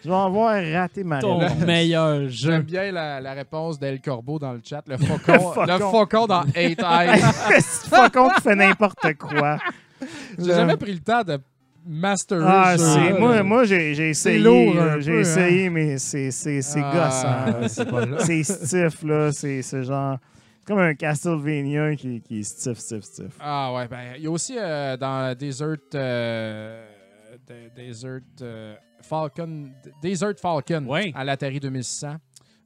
Je 0.05 0.09
vais 0.11 0.15
avoir 0.15 0.63
raté 0.73 1.03
ma 1.03 1.19
Ton 1.19 1.39
réponse. 1.39 1.65
meilleur 1.65 2.29
J'aime 2.29 2.57
jeu. 2.57 2.61
bien 2.61 2.91
la, 2.91 3.19
la 3.19 3.33
réponse 3.33 3.79
d'El 3.79 3.99
Corbeau 4.01 4.37
dans 4.37 4.53
le 4.53 4.61
chat. 4.63 4.83
Le 4.87 4.97
faucon, 4.97 5.17
faucon. 5.53 5.65
le 5.65 5.79
faucon 5.79 6.27
dans 6.27 6.43
Eight 6.53 6.79
Eyes. 6.83 7.21
C'est 7.59 7.89
pas 7.89 8.09
con 8.11 8.29
qui 8.35 8.41
fait 8.41 8.55
n'importe 8.55 9.13
quoi. 9.17 9.57
J'ai 10.37 10.45
jamais 10.53 10.77
pris 10.77 10.93
le 10.93 10.99
temps 10.99 11.23
de 11.23 11.39
masterer 11.87 12.43
Ah, 12.47 12.77
ce 12.77 12.83
c'est 12.83 12.99
jeu-là, 13.07 13.19
moi, 13.19 13.43
moi 13.43 13.63
j'ai 13.65 14.09
essayé. 14.09 14.43
J'ai 14.99 15.11
hein. 15.11 15.19
essayé, 15.19 15.69
mais 15.71 15.97
c'est 15.97 16.29
c'est 16.29 16.61
c'est 16.61 16.81
Ah, 16.83 17.47
là. 17.61 17.67
c'est 18.19 18.43
stiff, 18.43 19.01
là. 19.03 19.31
C'est 19.31 19.83
genre. 19.83 20.17
C'est 20.59 20.67
comme 20.73 20.79
un 20.79 20.93
Castlevania 20.95 21.95
qui, 21.95 22.21
qui 22.21 22.39
est 22.39 22.43
stiff, 22.43 22.77
stiff, 22.79 23.03
stiff. 23.03 23.37
Ah 23.39 23.71
ouais, 23.73 23.87
ben 23.87 23.99
il 24.17 24.23
y 24.23 24.27
a 24.27 24.31
aussi 24.31 24.55
euh, 24.59 24.97
dans 24.97 25.35
Desert 25.37 25.77
euh, 25.93 26.85
de- 27.47 27.69
Desert 27.75 28.21
euh, 28.41 28.75
Falcon 29.07 29.71
Desert 30.01 30.35
Falcon 30.39 30.85
Ouais. 30.87 31.11
à 31.15 31.23
l'Atari 31.23 31.59
2600. 31.59 32.15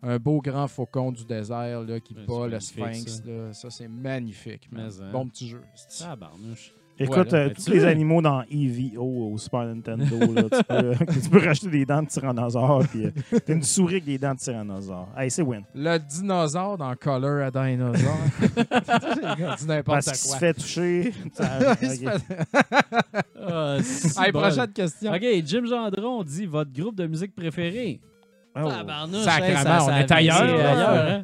Un 0.02 0.18
beau 0.18 0.40
grand 0.42 0.68
faucon 0.70 1.12
du 1.12 1.26
désert 1.26 1.82
là, 1.82 2.00
qui 2.00 2.14
bat 2.14 2.48
le 2.48 2.60
Sphinx. 2.60 3.22
ça. 3.52 3.70
C'est 3.70 3.88
magnifique. 3.90 4.70
Mais, 4.72 4.84
hein. 5.02 5.12
Bon 5.12 5.28
petit 5.28 5.50
jeu. 5.50 5.62
Ah, 6.06 6.16
barnouche. 6.16 6.74
Écoute, 7.02 7.30
Voilà. 7.30 7.46
euh, 7.46 7.48
Ben, 7.48 7.54
tous 7.56 7.70
les 7.72 7.86
animaux 7.86 8.22
dans 8.22 8.44
EVO 8.52 9.32
au 9.34 9.38
Super 9.38 9.64
Nintendo, 9.66 10.18
là, 10.34 10.44
tu, 10.44 10.64
peux, 10.68 10.94
tu 11.24 11.30
peux 11.30 11.46
racheter 11.46 11.70
des 11.70 11.86
dents 11.86 12.04
de 12.04 12.08
tyrannosaure, 12.10 12.84
puis 12.90 13.06
euh, 13.06 13.12
t'as 13.46 13.54
une 13.54 13.64
souris 13.64 13.94
avec 13.96 14.06
des 14.06 14.18
dents 14.18 14.34
de 14.34 14.40
tyrannosaure. 14.40 15.08
Hey, 15.18 15.32
c'est 15.32 15.42
win. 15.42 15.64
Le 15.74 15.98
dinosaure 15.98 16.78
dans 16.78 16.94
Color 16.96 17.46
à 17.46 17.52
Dinosaur. 17.52 18.18
C'est 18.38 18.66
n'importe 19.68 20.06
Parce 20.06 20.22
qu'il 20.22 20.30
quoi. 20.30 20.34
se 20.34 20.38
fait 20.38 20.54
toucher. 20.54 21.14
Il 21.82 21.90
se 21.90 22.04
fait- 22.04 22.36
Ah, 24.18 24.32
prochaine 24.32 24.74
question. 24.74 25.12
OK, 25.14 25.24
Jim 25.46 25.66
Gendron 25.66 26.24
dit 26.24 26.46
votre 26.46 26.72
groupe 26.74 26.96
de 26.96 27.08
musique 27.08 27.36
préféré? 27.36 28.00
Oh. 28.62 28.68
Tabarnouche, 28.68 29.26
hey, 29.28 29.56
ça- 29.56 29.84
on 29.84 29.88
ça 29.88 30.00
est 30.02 30.12
ailleurs, 30.12 30.42
hein? 30.42 31.24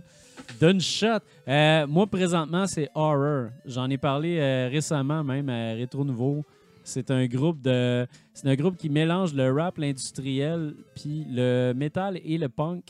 D'une 0.62 0.80
shot. 0.82 1.20
Euh, 1.48 1.86
moi, 1.88 2.08
présentement, 2.08 2.66
c'est 2.68 2.90
Horror. 2.96 3.48
J'en 3.66 3.90
ai 3.90 3.98
parlé 3.98 4.38
euh, 4.40 4.70
récemment, 4.72 5.24
même 5.24 5.50
à 5.50 5.74
Rétro 5.74 6.04
Nouveau. 6.06 6.44
C'est 6.84 7.10
un 7.12 7.26
groupe 7.26 7.62
de. 7.62 8.06
C'est 8.34 8.48
un 8.48 8.56
groupe 8.56 8.78
qui 8.78 8.90
mélange 8.90 9.34
le 9.34 9.52
rap, 9.52 9.78
l'industriel, 9.78 10.76
puis 10.96 11.26
le 11.30 11.74
metal 11.76 12.20
et 12.24 12.38
le 12.38 12.48
punk. 12.50 12.84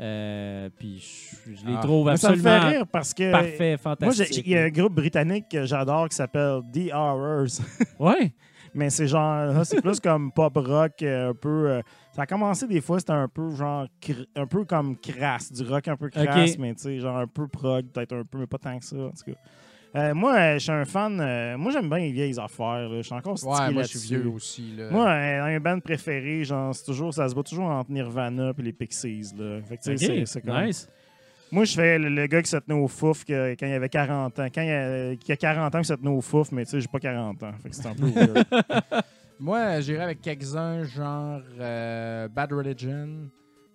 Euh, 0.00 0.68
puis 0.78 0.98
je, 1.46 1.54
je 1.56 1.66
les 1.66 1.74
Ah. 1.76 1.80
trouve 1.82 2.04
Moi, 2.04 2.16
ça 2.16 2.30
me 2.30 2.36
fait 2.36 2.48
absolument 2.48 2.70
rire 2.78 2.86
parce 2.86 3.12
que. 3.14 3.30
parfaits, 3.32 3.60
Moi, 3.60 3.78
fantastiques. 3.78 4.32
j'ai- 4.34 4.42
il 4.46 4.52
y 4.52 4.56
a 4.56 4.62
un 4.64 4.68
groupe 4.70 4.94
britannique 4.94 5.46
que 5.50 5.64
j'adore 5.64 6.08
qui 6.08 6.16
s'appelle 6.16 6.60
The 6.72 6.92
Horrors. 6.92 7.46
Ouais. 7.98 8.32
Mais 8.74 8.90
c'est 8.90 9.06
genre, 9.06 9.46
là, 9.52 9.64
c'est 9.64 9.80
plus 9.82 10.00
comme 10.00 10.30
pop 10.32 10.56
rock, 10.56 11.02
euh, 11.02 11.30
un 11.30 11.34
peu. 11.34 11.70
euh, 11.70 11.82
ça 12.12 12.22
a 12.22 12.26
commencé 12.26 12.66
des 12.66 12.80
fois, 12.80 12.98
c'était 12.98 13.12
un 13.12 13.28
peu 13.28 13.50
genre, 13.54 13.86
cr- 14.02 14.26
un 14.36 14.46
peu 14.46 14.64
comme 14.64 14.96
crasse, 14.96 15.52
du 15.52 15.62
rock 15.62 15.88
un 15.88 15.96
peu 15.96 16.10
crasse, 16.10 16.58
mais 16.58 16.74
tu 16.74 16.82
sais, 16.82 16.98
genre 17.00 17.16
un 17.18 17.26
peu 17.26 17.46
prog, 17.48 17.86
peut-être 17.86 18.12
un 18.14 18.24
peu, 18.24 18.38
mais 18.38 18.46
pas 18.46 18.58
tant 18.58 18.78
que 18.78 18.84
ça, 18.84 18.96
en 18.96 19.10
tout 19.10 19.32
cas. 19.32 19.38
Euh, 19.96 20.14
moi, 20.14 20.54
je 20.54 20.58
suis 20.58 20.70
un 20.70 20.84
fan. 20.84 21.18
euh, 21.18 21.56
moi, 21.56 21.72
j'aime 21.72 21.88
bien 21.88 21.98
les 21.98 22.12
vieilles 22.12 22.38
affaires. 22.38 22.88
Je 22.92 23.00
suis 23.02 23.14
encore 23.14 23.42
Ouais, 23.42 23.70
moi 23.72 23.82
je 23.84 23.88
suis 23.88 24.08
vieux 24.18 24.28
aussi. 24.28 24.74
Là. 24.76 24.90
Moi, 24.90 25.06
euh, 25.06 25.56
un 25.56 25.60
band 25.60 25.80
préféré, 25.80 26.44
genre, 26.44 26.74
c'est 26.74 26.84
toujours, 26.84 27.14
ça 27.14 27.26
se 27.26 27.34
bat 27.34 27.42
toujours 27.42 27.64
entre 27.70 27.90
Nirvana 27.90 28.52
et 28.58 28.62
les 28.62 28.74
Pixies. 28.74 29.32
Là. 29.38 29.60
Fait 29.62 29.78
que, 29.78 29.84
sais, 29.84 29.96
c'est- 29.96 30.20
OK, 30.20 30.26
c'est 30.26 30.40
comme- 30.42 30.62
nice. 30.66 30.88
Moi, 31.50 31.64
je 31.64 31.74
fais 31.74 31.98
le, 31.98 32.08
le 32.10 32.26
gars 32.26 32.42
qui 32.42 32.50
se 32.50 32.56
tenait 32.58 32.78
au 32.78 32.88
fouf 32.88 33.24
que- 33.24 33.54
quand 33.58 33.66
il 33.66 33.72
avait 33.72 33.88
40 33.88 34.38
ans. 34.38 34.46
Quand 34.54 34.60
il 34.62 34.70
a, 34.70 35.16
qui 35.16 35.32
a 35.32 35.36
40 35.36 35.74
ans, 35.74 35.78
qui 35.80 35.86
se 35.88 35.94
tenait 35.94 36.10
au 36.10 36.20
fouf, 36.20 36.52
mais 36.52 36.64
tu 36.64 36.72
sais, 36.72 36.80
j'ai 36.80 36.88
pas 36.88 36.98
40 37.00 37.42
ans. 37.42 37.52
Fait 37.62 37.70
que 37.70 37.74
c'est 37.76 37.86
un 37.86 37.94
peu 37.94 38.06
weird. 38.14 38.46
Moi, 39.40 39.80
j'irais 39.80 40.04
avec 40.04 40.20
quelques-uns, 40.20 40.84
genre 40.84 41.40
euh, 41.58 42.28
Bad 42.28 42.52
Religion, 42.52 43.08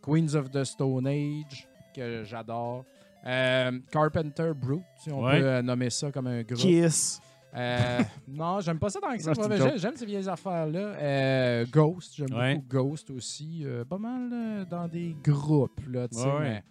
Queens 0.05 0.35
of 0.35 0.51
the 0.51 0.63
Stone 0.63 1.07
Age, 1.07 1.67
que 1.95 2.23
j'adore. 2.25 2.85
Euh, 3.25 3.71
Carpenter 3.89 4.51
Brute, 4.53 4.81
si 5.01 5.09
on 5.11 5.23
Ouais. 5.23 5.39
peut 5.39 5.45
euh, 5.47 5.61
nommer 5.61 5.89
ça 5.89 6.11
comme 6.11 6.27
un 6.27 6.41
groupe. 6.43 6.57
Kiss. 6.59 7.21
Euh, 7.55 7.99
non, 8.27 8.59
j'aime 8.59 8.79
pas 8.79 8.89
ça 8.89 8.99
tant 8.99 9.15
que 9.15 9.21
ça. 9.21 9.31
J'aime 9.77 9.95
ces 9.95 10.05
vieilles 10.05 10.27
affaires-là. 10.27 10.79
Euh, 10.79 11.65
Ghost, 11.71 12.13
j'aime 12.17 12.33
Ouais. 12.37 12.55
beaucoup 12.55 12.67
Ghost 12.67 13.09
aussi. 13.11 13.61
Euh, 13.63 13.85
pas 13.85 13.97
mal 13.99 14.29
euh, 14.33 14.65
dans 14.65 14.87
des 14.87 15.15
groupes, 15.23 15.79
là, 15.89 16.07
tu 16.09 16.17
sais. 16.17 16.25
Ouais, 16.25 16.37
ouais. 16.39 16.63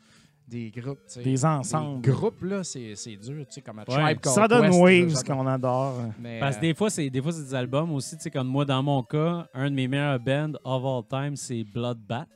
Des 0.52 0.70
groupes. 0.70 0.98
Des 1.22 1.44
ensembles. 1.44 2.02
Des 2.02 2.10
groupes, 2.10 2.42
là, 2.42 2.62
c'est 2.62 2.94
c'est 2.94 3.16
dur. 3.16 3.44
Tu 3.46 3.54
sais, 3.54 3.60
comme 3.62 3.78
Ouais. 3.78 3.84
Tribe 3.86 4.20
Quest, 4.20 4.36
là, 4.36 4.70
Waves 4.70 5.24
qu'on 5.24 5.46
adore. 5.46 5.94
Mais, 6.20 6.38
Parce 6.40 6.56
que 6.56 6.60
euh, 6.60 6.68
des 6.68 6.74
fois, 6.74 6.90
c'est 6.90 7.08
des 7.10 7.22
fois 7.22 7.32
c'est 7.32 7.42
des 7.44 7.54
albums 7.54 7.92
aussi, 7.92 8.16
tu 8.16 8.22
sais, 8.22 8.30
comme 8.30 8.48
moi, 8.48 8.64
dans 8.64 8.82
mon 8.82 9.02
cas, 9.02 9.46
un 9.54 9.70
de 9.70 9.74
mes 9.74 9.88
meilleurs 9.88 10.20
bands 10.20 10.52
of 10.64 10.84
all 10.84 11.02
time, 11.08 11.36
c'est 11.36 11.64
Bloodbath. 11.64 12.28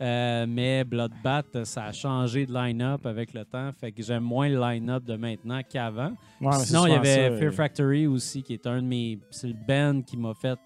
Euh, 0.00 0.46
mais 0.48 0.84
Bloodbath, 0.84 1.64
ça 1.64 1.86
a 1.86 1.92
changé 1.92 2.46
de 2.46 2.52
line-up 2.52 3.04
avec 3.04 3.34
le 3.34 3.44
temps, 3.44 3.70
fait 3.72 3.90
que 3.90 4.00
j'aime 4.02 4.22
moins 4.22 4.48
le 4.48 4.60
line-up 4.60 5.04
de 5.04 5.16
maintenant 5.16 5.60
qu'avant. 5.68 6.12
Ouais, 6.40 6.52
Sinon, 6.52 6.86
il 6.86 6.92
y 6.92 6.94
avait 6.94 7.30
ça, 7.30 7.36
Fear 7.36 7.50
euh, 7.52 7.54
Factory 7.56 8.06
aussi, 8.06 8.42
qui 8.42 8.52
est 8.54 8.66
un 8.66 8.80
de 8.80 8.86
mes. 8.86 9.18
C'est 9.30 9.48
le 9.48 9.54
band 9.54 10.02
qui 10.02 10.16
m'a 10.16 10.34
fait 10.34 10.58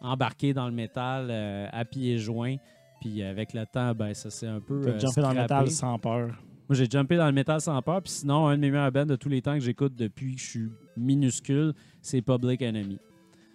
embarquer 0.00 0.52
dans 0.54 0.66
le 0.66 0.72
métal 0.72 1.28
euh, 1.30 1.68
à 1.72 1.84
pieds 1.84 2.18
joints. 2.18 2.56
Puis 3.00 3.22
avec 3.22 3.52
le 3.52 3.64
temps, 3.66 3.94
ben 3.94 4.14
ça 4.14 4.30
s'est 4.30 4.46
un 4.46 4.60
peu. 4.60 4.80
T'as 4.82 4.90
euh, 4.90 4.98
jumpé 4.98 5.20
dans 5.20 5.32
le 5.32 5.40
métal 5.40 5.70
sans 5.70 5.98
peur. 5.98 6.28
Moi, 6.68 6.74
j'ai 6.76 6.86
jumpé 6.90 7.16
dans 7.16 7.26
le 7.26 7.32
métal 7.32 7.60
sans 7.60 7.80
peur. 7.82 8.02
Puis 8.02 8.12
sinon, 8.12 8.48
un 8.48 8.56
de 8.56 8.60
mes 8.60 8.70
meilleurs 8.70 8.90
bands 8.90 9.06
de 9.06 9.16
tous 9.16 9.28
les 9.28 9.40
temps 9.42 9.54
que 9.54 9.60
j'écoute 9.60 9.94
depuis 9.96 10.34
que 10.34 10.40
je 10.40 10.46
suis 10.46 10.68
minuscule, 10.96 11.72
c'est 12.02 12.22
Public 12.22 12.60
Enemy. 12.62 12.98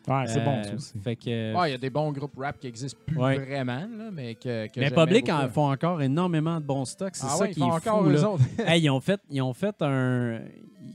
Ouais, 0.07 0.23
c'est 0.25 0.43
bon, 0.43 0.51
Euh, 0.57 0.63
ça 0.63 0.73
aussi. 0.75 0.97
Fait 0.99 1.15
que. 1.15 1.55
ouais, 1.55 1.69
il 1.69 1.71
y 1.73 1.75
a 1.75 1.77
des 1.77 1.89
bons 1.91 2.11
groupes 2.11 2.33
rap 2.37 2.57
qui 2.59 2.65
existent 2.67 2.99
plus 3.05 3.17
Ouais. 3.17 3.37
vraiment, 3.37 3.87
là, 3.97 4.09
mais 4.11 4.33
que, 4.35 4.65
que 4.67 4.79
mais 4.79 4.89
Public 4.89 5.29
en 5.29 5.47
font 5.49 5.69
encore 5.71 6.01
énormément 6.01 6.59
de 6.59 6.65
bons 6.65 6.85
stocks. 6.85 7.15
C'est 7.15 7.27
Ah 7.27 7.35
ça 7.35 7.43
ouais, 7.43 7.51
ils 7.51 7.53
qui 7.53 7.59
font 7.59 7.67
est 7.69 7.87
encore 7.87 8.03
fou, 8.03 8.09
eux 8.09 8.13
là. 8.13 8.29
autres. 8.31 8.43
Hey, 8.65 8.81
ils 8.81 8.89
ont 8.89 8.99
fait, 8.99 9.19
ils 9.29 9.41
ont 9.43 9.53
fait 9.53 9.75
un, 9.81 10.39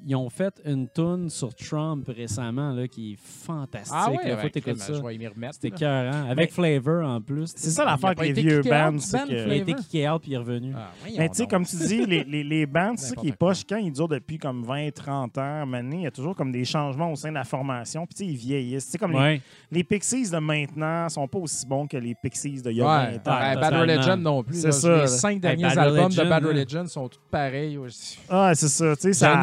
ils 0.08 0.14
ont 0.14 0.30
fait 0.30 0.54
une 0.64 0.88
tune 0.88 1.28
sur 1.28 1.52
Trump 1.54 2.08
récemment 2.14 2.70
là 2.72 2.86
qui 2.86 3.12
est 3.14 3.16
fantastique. 3.18 3.92
Ah 3.94 4.10
là. 4.24 4.36
faut 4.38 4.48
t'écouter 4.48 4.78
ça. 4.78 4.92
Remettre. 4.94 5.34
C'était 5.54 5.68
écœurant. 5.68 6.30
Avec 6.30 6.52
Flavor 6.52 7.04
en 7.04 7.20
plus. 7.20 7.52
C'est 7.56 7.70
ça 7.70 7.82
Il 7.82 7.86
l'affaire 7.86 8.10
avec 8.10 8.36
les 8.36 8.42
vieux 8.42 8.62
bands. 8.62 8.98
c'est 8.98 9.16
Ben 9.18 9.26
que- 9.26 9.32
Il 9.32 9.38
a 9.38 9.42
Flavor? 9.44 9.62
été 9.62 9.74
kické 9.74 10.08
out 10.08 10.22
puis 10.22 10.30
il 10.30 10.34
est 10.34 10.38
revenu. 10.38 10.72
Ah, 10.76 10.90
voyons 11.00 11.16
Mais 11.18 11.28
tu 11.28 11.34
sais, 11.34 11.46
comme 11.46 11.66
tu 11.66 11.76
dis, 11.76 12.06
les, 12.06 12.24
les, 12.24 12.44
les 12.44 12.66
bands, 12.66 12.94
c'est 12.96 13.08
ça 13.08 13.16
qui 13.16 13.28
est 13.28 13.36
poche, 13.36 13.62
quand 13.68 13.76
ils 13.78 13.92
durent 13.92 14.08
depuis 14.08 14.38
comme 14.38 14.62
20, 14.64 14.90
30 14.94 15.38
ans, 15.38 15.66
donné, 15.66 15.96
il 15.96 16.02
y 16.02 16.06
a 16.06 16.10
toujours 16.10 16.34
comme 16.36 16.52
des 16.52 16.64
changements 16.64 17.10
au 17.12 17.16
sein 17.16 17.30
de 17.30 17.34
la 17.34 17.44
formation, 17.44 18.06
puis 18.06 18.14
tu 18.14 18.24
sais, 18.24 18.30
ils 18.30 18.36
vieillissent. 18.36 18.86
Tu 18.86 18.90
sais, 18.92 18.98
comme 18.98 19.12
les, 19.12 19.18
Ouais. 19.18 19.40
les 19.72 19.82
Pixies 19.84 20.30
de 20.30 20.38
maintenant 20.38 21.08
sont 21.08 21.26
pas 21.26 21.38
aussi 21.38 21.66
bons 21.66 21.86
que 21.86 21.96
les 21.96 22.14
Pixies 22.14 22.62
d'il 22.62 22.72
y 22.76 22.80
a 22.80 22.84
Ouais, 22.86 23.10
20 23.12 23.16
ans. 23.16 23.20
Ah, 23.26 23.54
ben, 23.54 23.60
Bad. 23.60 23.74
Religion 23.74 24.16
non 24.16 24.42
plus. 24.44 24.60
C'est 24.60 24.72
ça. 24.72 25.02
Les 25.02 25.06
cinq 25.08 25.40
derniers 25.40 25.64
albums 25.76 26.12
de 26.12 26.22
Bad. 26.24 26.44
Religion 26.44 26.86
sont 26.86 27.08
tous 27.08 27.20
pareils. 27.30 27.76
ouais. 27.76 27.88
Ah, 28.28 28.52
c'est 28.54 28.68
ça, 28.68 28.94
tu 28.96 29.02
sais, 29.02 29.12
ça... 29.12 29.34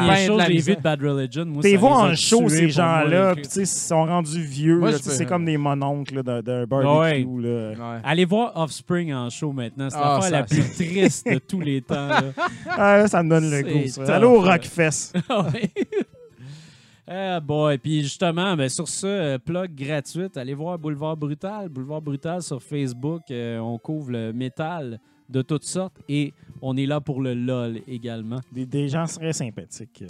J'ai 0.56 0.62
vu 0.72 0.76
de 0.76 0.80
Bad 0.82 1.02
Religion, 1.02 1.44
moi, 1.46 1.62
T'es 1.62 1.76
a 1.76 1.82
en 1.84 2.14
show, 2.14 2.48
ces 2.48 2.68
gens-là, 2.68 3.06
là. 3.08 3.34
puis 3.34 3.44
tu 3.44 3.50
sais, 3.50 3.62
ils 3.62 3.66
sont 3.66 4.04
rendus 4.04 4.40
vieux. 4.40 4.78
Moi, 4.78 4.90
là, 4.90 4.96
je 4.96 5.02
C'est 5.10 5.26
comme 5.26 5.44
des 5.44 5.56
mononcles 5.56 6.22
là, 6.22 6.42
d'un 6.42 6.64
barbecue. 6.66 7.40
Là. 7.42 7.70
Ouais. 7.70 8.00
Allez 8.04 8.24
voir 8.24 8.52
Offspring 8.56 9.12
en 9.12 9.30
show 9.30 9.52
maintenant. 9.52 9.88
C'est 9.90 9.96
Ah, 9.98 10.18
l'affaire 10.20 10.30
la 10.30 10.42
plus 10.44 10.62
triste 10.74 11.26
de 11.30 11.38
tous 11.38 11.60
les 11.60 11.82
temps. 11.82 12.08
là. 12.08 12.22
Ah, 12.68 12.96
là, 12.98 13.08
ça 13.08 13.22
me 13.22 13.30
donne 13.30 13.50
le 13.50 13.62
goût. 13.62 13.88
ça. 13.88 14.16
Allô 14.16 14.40
au 14.40 14.44
là. 14.44 14.52
Rockfest. 14.52 15.14
Ouais. 15.30 15.70
Ah 17.06 17.38
boy, 17.38 17.76
puis 17.76 18.02
justement, 18.02 18.56
ben, 18.56 18.68
sur 18.70 18.88
ce, 18.88 19.06
euh, 19.06 19.38
plug 19.38 19.74
gratuite, 19.74 20.38
allez 20.38 20.54
voir 20.54 20.78
Boulevard 20.78 21.16
Brutal. 21.18 21.68
Boulevard 21.68 22.00
Brutal 22.00 22.40
sur 22.42 22.62
Facebook, 22.62 23.20
euh, 23.30 23.58
on 23.58 23.76
couvre 23.76 24.10
le 24.12 24.32
métal 24.32 24.98
de 25.28 25.42
toutes 25.42 25.64
sortes 25.64 26.00
et 26.08 26.32
on 26.62 26.76
est 26.78 26.86
là 26.86 27.00
pour 27.02 27.20
le 27.20 27.34
LOL 27.34 27.80
également. 27.86 28.40
Des, 28.50 28.64
des 28.64 28.88
gens 28.88 29.04
très 29.04 29.34
sympathiques. 29.34 30.04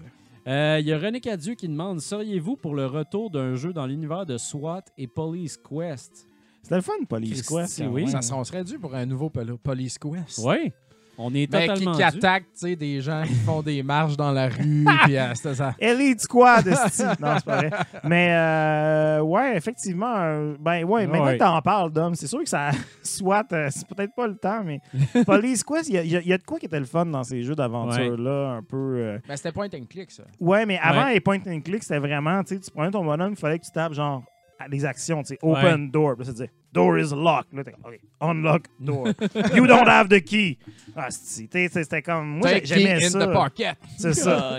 Euh, 0.47 0.79
Il 0.81 0.87
y 0.87 0.93
a 0.93 0.99
René 0.99 1.21
Cadieux 1.21 1.55
qui 1.55 1.69
demande 1.69 2.01
Seriez-vous 2.01 2.57
pour 2.57 2.75
le 2.75 2.87
retour 2.87 3.31
d'un 3.31 3.55
jeu 3.55 3.73
dans 3.73 3.87
l'univers 3.87 4.27
de 4.27 4.37
SWAT 4.37 4.83
et 4.99 5.07
Police 5.07 5.57
Quest? 5.57 6.27
C'était 6.63 6.77
le 6.77 6.81
fun, 6.83 6.93
Police 7.09 7.43
Christy, 7.43 7.83
Quest. 7.83 7.91
oui. 7.93 8.09
Ça, 8.09 8.21
on 8.37 8.45
serait 8.45 8.65
dû 8.65 8.79
pour 8.79 8.95
un 8.95 9.05
nouveau 9.07 9.29
poli- 9.31 9.57
Police 9.63 9.99
Quest. 9.99 10.41
Oui, 10.45 10.73
on 11.19 11.33
est 11.35 11.51
Mais 11.53 11.63
qui, 11.63 11.67
totalement. 11.69 11.93
qui 11.93 11.97
dû. 11.99 12.03
attaque 12.05 12.43
tu 12.45 12.59
sais, 12.59 12.77
des 12.77 13.01
gens 13.01 13.23
qui 13.27 13.35
font 13.35 13.63
des 13.63 13.83
marches 13.83 14.17
dans 14.17 14.33
la 14.33 14.49
rue. 14.49 14.85
puis, 15.05 15.17
euh, 15.17 15.33
c'était 15.35 15.55
ça. 15.55 15.75
Elite 15.79 16.21
Squad, 16.21 16.67
non, 16.67 16.75
c'est 16.89 17.45
pas 17.45 17.57
vrai. 17.57 17.71
Mais, 18.05 18.29
euh, 18.33 19.21
ouais, 19.21 19.57
effectivement, 19.57 20.15
euh, 20.17 20.55
ben, 20.59 20.85
ouais, 20.85 21.07
maintenant 21.07 21.25
Ouais. 21.27 21.35
que 21.35 21.39
t'en 21.39 21.61
parles, 21.63 21.93
Dom, 21.93 22.15
c'est 22.15 22.27
sûr 22.27 22.41
que 22.43 22.49
ça. 22.49 22.71
Soit, 23.03 23.51
euh, 23.53 23.69
c'est 23.71 23.87
peut-être 23.89 24.15
pas 24.15 24.27
le 24.27 24.37
temps, 24.37 24.63
mais 24.65 24.81
Police 25.27 25.63
Quest, 25.65 25.89
il 25.89 25.95
y, 25.95 25.99
a- 25.99 26.03
il 26.03 26.11
y 26.11 26.17
a- 26.17 26.21
il 26.21 26.29
y 26.29 26.33
a 26.33 26.39
de 26.39 26.43
quoi 26.45 26.59
qui 26.59 26.67
était 26.67 26.79
le 26.81 26.87
fun 26.87 27.07
dans 27.07 27.23
ces 27.25 27.43
jeux 27.43 27.55
d'aventure-là, 27.55 28.57
un 28.59 28.63
peu. 28.63 28.77
euh, 28.99 29.19
Ben, 29.29 29.37
c'était 29.37 29.53
point 29.53 29.67
and 29.67 29.85
click, 29.89 30.11
ça. 30.11 30.25
Ouais, 30.41 30.67
mais 30.67 30.79
avant 30.83 31.05
Ouais. 31.05 31.15
les 31.15 31.21
point 31.21 31.39
and 31.47 31.61
click, 31.61 31.83
c'était 31.83 31.99
vraiment, 31.99 32.43
tu 32.43 32.55
sais, 32.55 32.61
tu 32.61 32.71
prenais 32.71 32.91
ton 32.91 33.05
bonhomme, 33.05 33.33
il 33.33 33.37
fallait 33.39 33.59
que 33.59 33.65
tu 33.65 33.71
tapes 33.73 33.93
genre 33.95 34.23
à 34.65 34.69
des 34.69 34.85
actions, 34.85 35.23
tu 35.23 35.29
sais, 35.35 35.39
open 35.43 35.91
door. 35.91 36.17
Puis 36.17 36.27
ça 36.27 36.33
disait 36.33 36.51
door 36.73 36.99
is 36.99 37.11
locked. 37.15 37.53
Là, 37.53 37.65
t'es 37.65 37.73
comme, 37.73 37.85
OK, 37.93 38.01
unlock 38.21 38.65
door. 38.81 39.09
you 39.55 39.67
don't 39.67 39.89
have 39.89 40.09
the 40.09 40.21
key. 40.25 40.59
Ah, 40.97 41.07
c'est- 41.11 41.47
tu 41.49 41.59
sais, 41.69 41.69
c'était 41.69 42.03
comme. 42.03 42.39
Moi, 42.39 42.49
Take 42.51 42.67
j'aimais 42.67 42.99
key 42.99 43.07
in 43.07 43.11
ça. 43.11 43.27
the 43.27 43.33
pocket. 43.33 43.77
C'est 43.99 44.15
ça. 44.15 44.59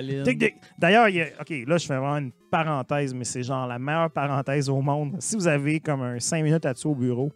D'ailleurs, 0.77 1.09
il 1.09 1.15
y 1.15 1.21
a- 1.21 1.27
OK, 1.41 1.49
là, 1.67 1.77
je 1.77 1.85
fais 1.85 1.95
vraiment 1.97 2.17
une 2.17 2.31
parenthèse, 2.51 3.13
mais 3.13 3.23
c'est 3.25 3.43
genre 3.43 3.67
la 3.67 3.79
meilleure 3.79 4.11
parenthèse 4.11 4.69
au 4.69 4.81
monde. 4.81 5.15
Si 5.19 5.35
vous 5.35 5.47
avez 5.47 5.79
comme 5.79 6.01
un 6.01 6.19
5 6.19 6.43
minutes 6.43 6.65
là-dessus 6.65 6.87
au 6.87 6.95
bureau, 6.95 7.31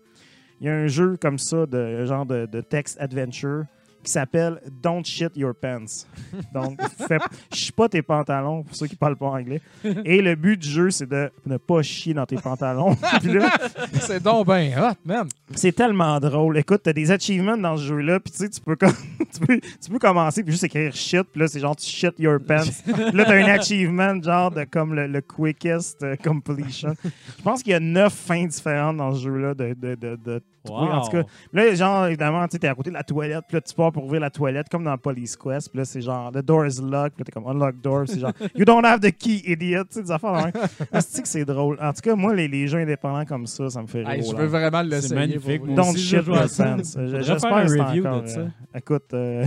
il 0.62 0.68
y 0.68 0.70
a 0.70 0.74
un 0.74 0.88
jeu 0.88 1.18
comme 1.22 1.38
ça, 1.38 1.66
de 1.66 2.06
genre 2.06 2.26
de, 2.26 2.46
de 2.46 2.62
text 2.62 3.00
adventure, 3.02 3.66
qui 4.04 4.12
s'appelle 4.12 4.62
Don't 4.82 5.04
Shit 5.04 5.36
Your 5.36 5.54
Pants. 5.54 6.06
Donc, 6.54 6.80
fais, 7.08 7.18
chie 7.54 7.72
pas 7.72 7.90
tes 7.90 8.02
pantalons, 8.02 8.64
pour 8.64 8.76
ceux 8.76 8.88
qui 8.88 8.96
parlent 8.96 9.18
pas 9.18 9.28
anglais. 9.28 9.62
Et 10.06 10.22
le 10.22 10.36
but 10.36 10.58
du 10.58 10.70
jeu, 10.70 10.90
c'est 10.90 11.08
de 11.10 11.30
ne 11.46 11.58
pas 11.58 11.82
chier 11.82 12.14
dans 12.14 12.26
tes 12.26 12.38
pantalons. 12.38 12.96
C'est 14.00 14.22
donc 14.24 14.48
ben 14.48 14.72
hot, 14.78 14.96
man. 15.06 15.28
c'est 15.56 15.72
tellement 15.72 16.20
drôle. 16.20 16.58
Écoute, 16.58 16.82
t'as 16.84 16.94
des 16.94 17.12
achievements 17.12 17.58
dans 17.58 17.78
ce 17.78 17.84
jeu-là, 17.84 18.20
puis 18.20 18.32
tu 18.32 18.38
sais, 18.40 18.50
tu 18.50 18.62
peux, 18.62 18.76
comme- 18.76 18.94
tu 19.34 19.40
peux, 19.46 19.60
tu 19.60 19.90
peux 19.92 20.00
commencer 20.00 20.44
puis 20.44 20.52
juste 20.52 20.64
écrire 20.64 20.96
shit, 20.96 21.24
puis 21.24 21.42
là, 21.42 21.48
c'est 21.48 21.60
genre 21.60 21.76
tu 21.76 21.86
shit 21.86 22.14
your 22.20 22.40
pants. 22.40 22.62
Puis 22.84 22.94
là, 23.14 23.26
t'as 23.26 23.36
un 23.36 23.46
achievement 23.50 24.22
genre 24.22 24.52
de 24.52 24.64
comme 24.64 24.94
le, 24.96 25.08
le 25.08 25.22
quickest 25.22 26.02
euh, 26.04 26.16
completion. 26.16 26.94
Je 27.04 27.44
pense 27.44 27.62
qu'il 27.64 27.72
y 27.72 27.76
a 27.76 27.80
neuf 27.80 28.14
fins 28.14 28.46
différentes 28.46 28.98
dans 28.98 29.14
ce 29.14 29.24
jeu-là 29.24 29.54
de, 29.54 29.74
de, 29.74 29.96
de, 29.96 30.16
de 30.16 30.42
trouver. 30.72 30.91
En 30.91 31.02
tout 31.02 31.12
cas, 31.12 31.24
là, 31.54 31.74
genre, 31.76 32.06
évidemment, 32.08 32.48
tu 32.48 32.60
t'es 32.60 32.68
à 32.68 32.76
côté 32.76 32.90
de 32.90 32.96
la 32.96 33.04
toilette, 33.04 33.44
puis 33.48 33.56
là, 33.58 33.62
tu 33.62 33.74
pars 33.74 33.91
pour 33.91 34.06
ouvrir 34.06 34.22
la 34.22 34.30
toilette, 34.30 34.70
comme 34.70 34.84
dans 34.84 34.98
Police 34.98 35.36
Quest, 35.36 35.70
puis 35.70 35.80
là, 35.80 35.86
c'est 35.86 36.02
genre, 36.02 36.32
the 36.32 36.40
door 36.44 36.66
is 36.66 36.80
locked, 36.82 37.14
puis 37.16 37.20
là, 37.22 37.26
t'es 37.26 37.32
comme, 37.32 37.48
unlock 37.48 37.76
door, 37.82 38.04
puis 38.06 38.14
c'est 38.16 38.20
genre, 38.20 38.34
you 38.56 38.66
don't 38.66 38.86
have 38.86 39.00
the 39.00 39.12
key, 39.16 39.41
idiot, 39.46 39.84
tu 39.86 39.96
sais, 39.96 40.04
des 40.04 40.12
affaires 40.12 40.52
de 40.52 41.00
c'est 41.00 41.22
que 41.22 41.28
c'est 41.28 41.46
drôle. 41.46 41.78
En 41.82 41.94
tout 41.94 42.02
cas, 42.02 42.16
moi, 42.16 42.34
les, 42.34 42.48
les 42.48 42.68
jeux 42.68 42.80
indépendants 42.80 43.26
comme 43.26 43.46
ça, 43.48 43.70
ça 43.70 43.82
me 43.82 43.88
fait 43.88 44.00
rire. 44.00 44.10
Hey, 44.10 44.24
je 44.30 44.36
veux 44.36 44.46
vraiment 44.46 44.82
l'essayer. 44.82 45.16
magnifique, 45.16 45.64
moi 45.64 45.68
vrai. 45.68 45.76
Don't 45.76 45.90
aussi, 45.94 46.04
shit 46.06 46.26
pants. 46.26 46.48
Faudrait 46.48 47.24
J'espère 47.24 47.40
faire 47.40 47.58
un 47.58 47.64
que 47.64 47.70
c'est 47.70 47.82
review 47.82 48.04
de 48.04 48.08
encore, 48.08 48.28
ça. 48.28 48.40
euh, 48.40 48.48
écoute, 48.76 49.14
euh, 49.14 49.46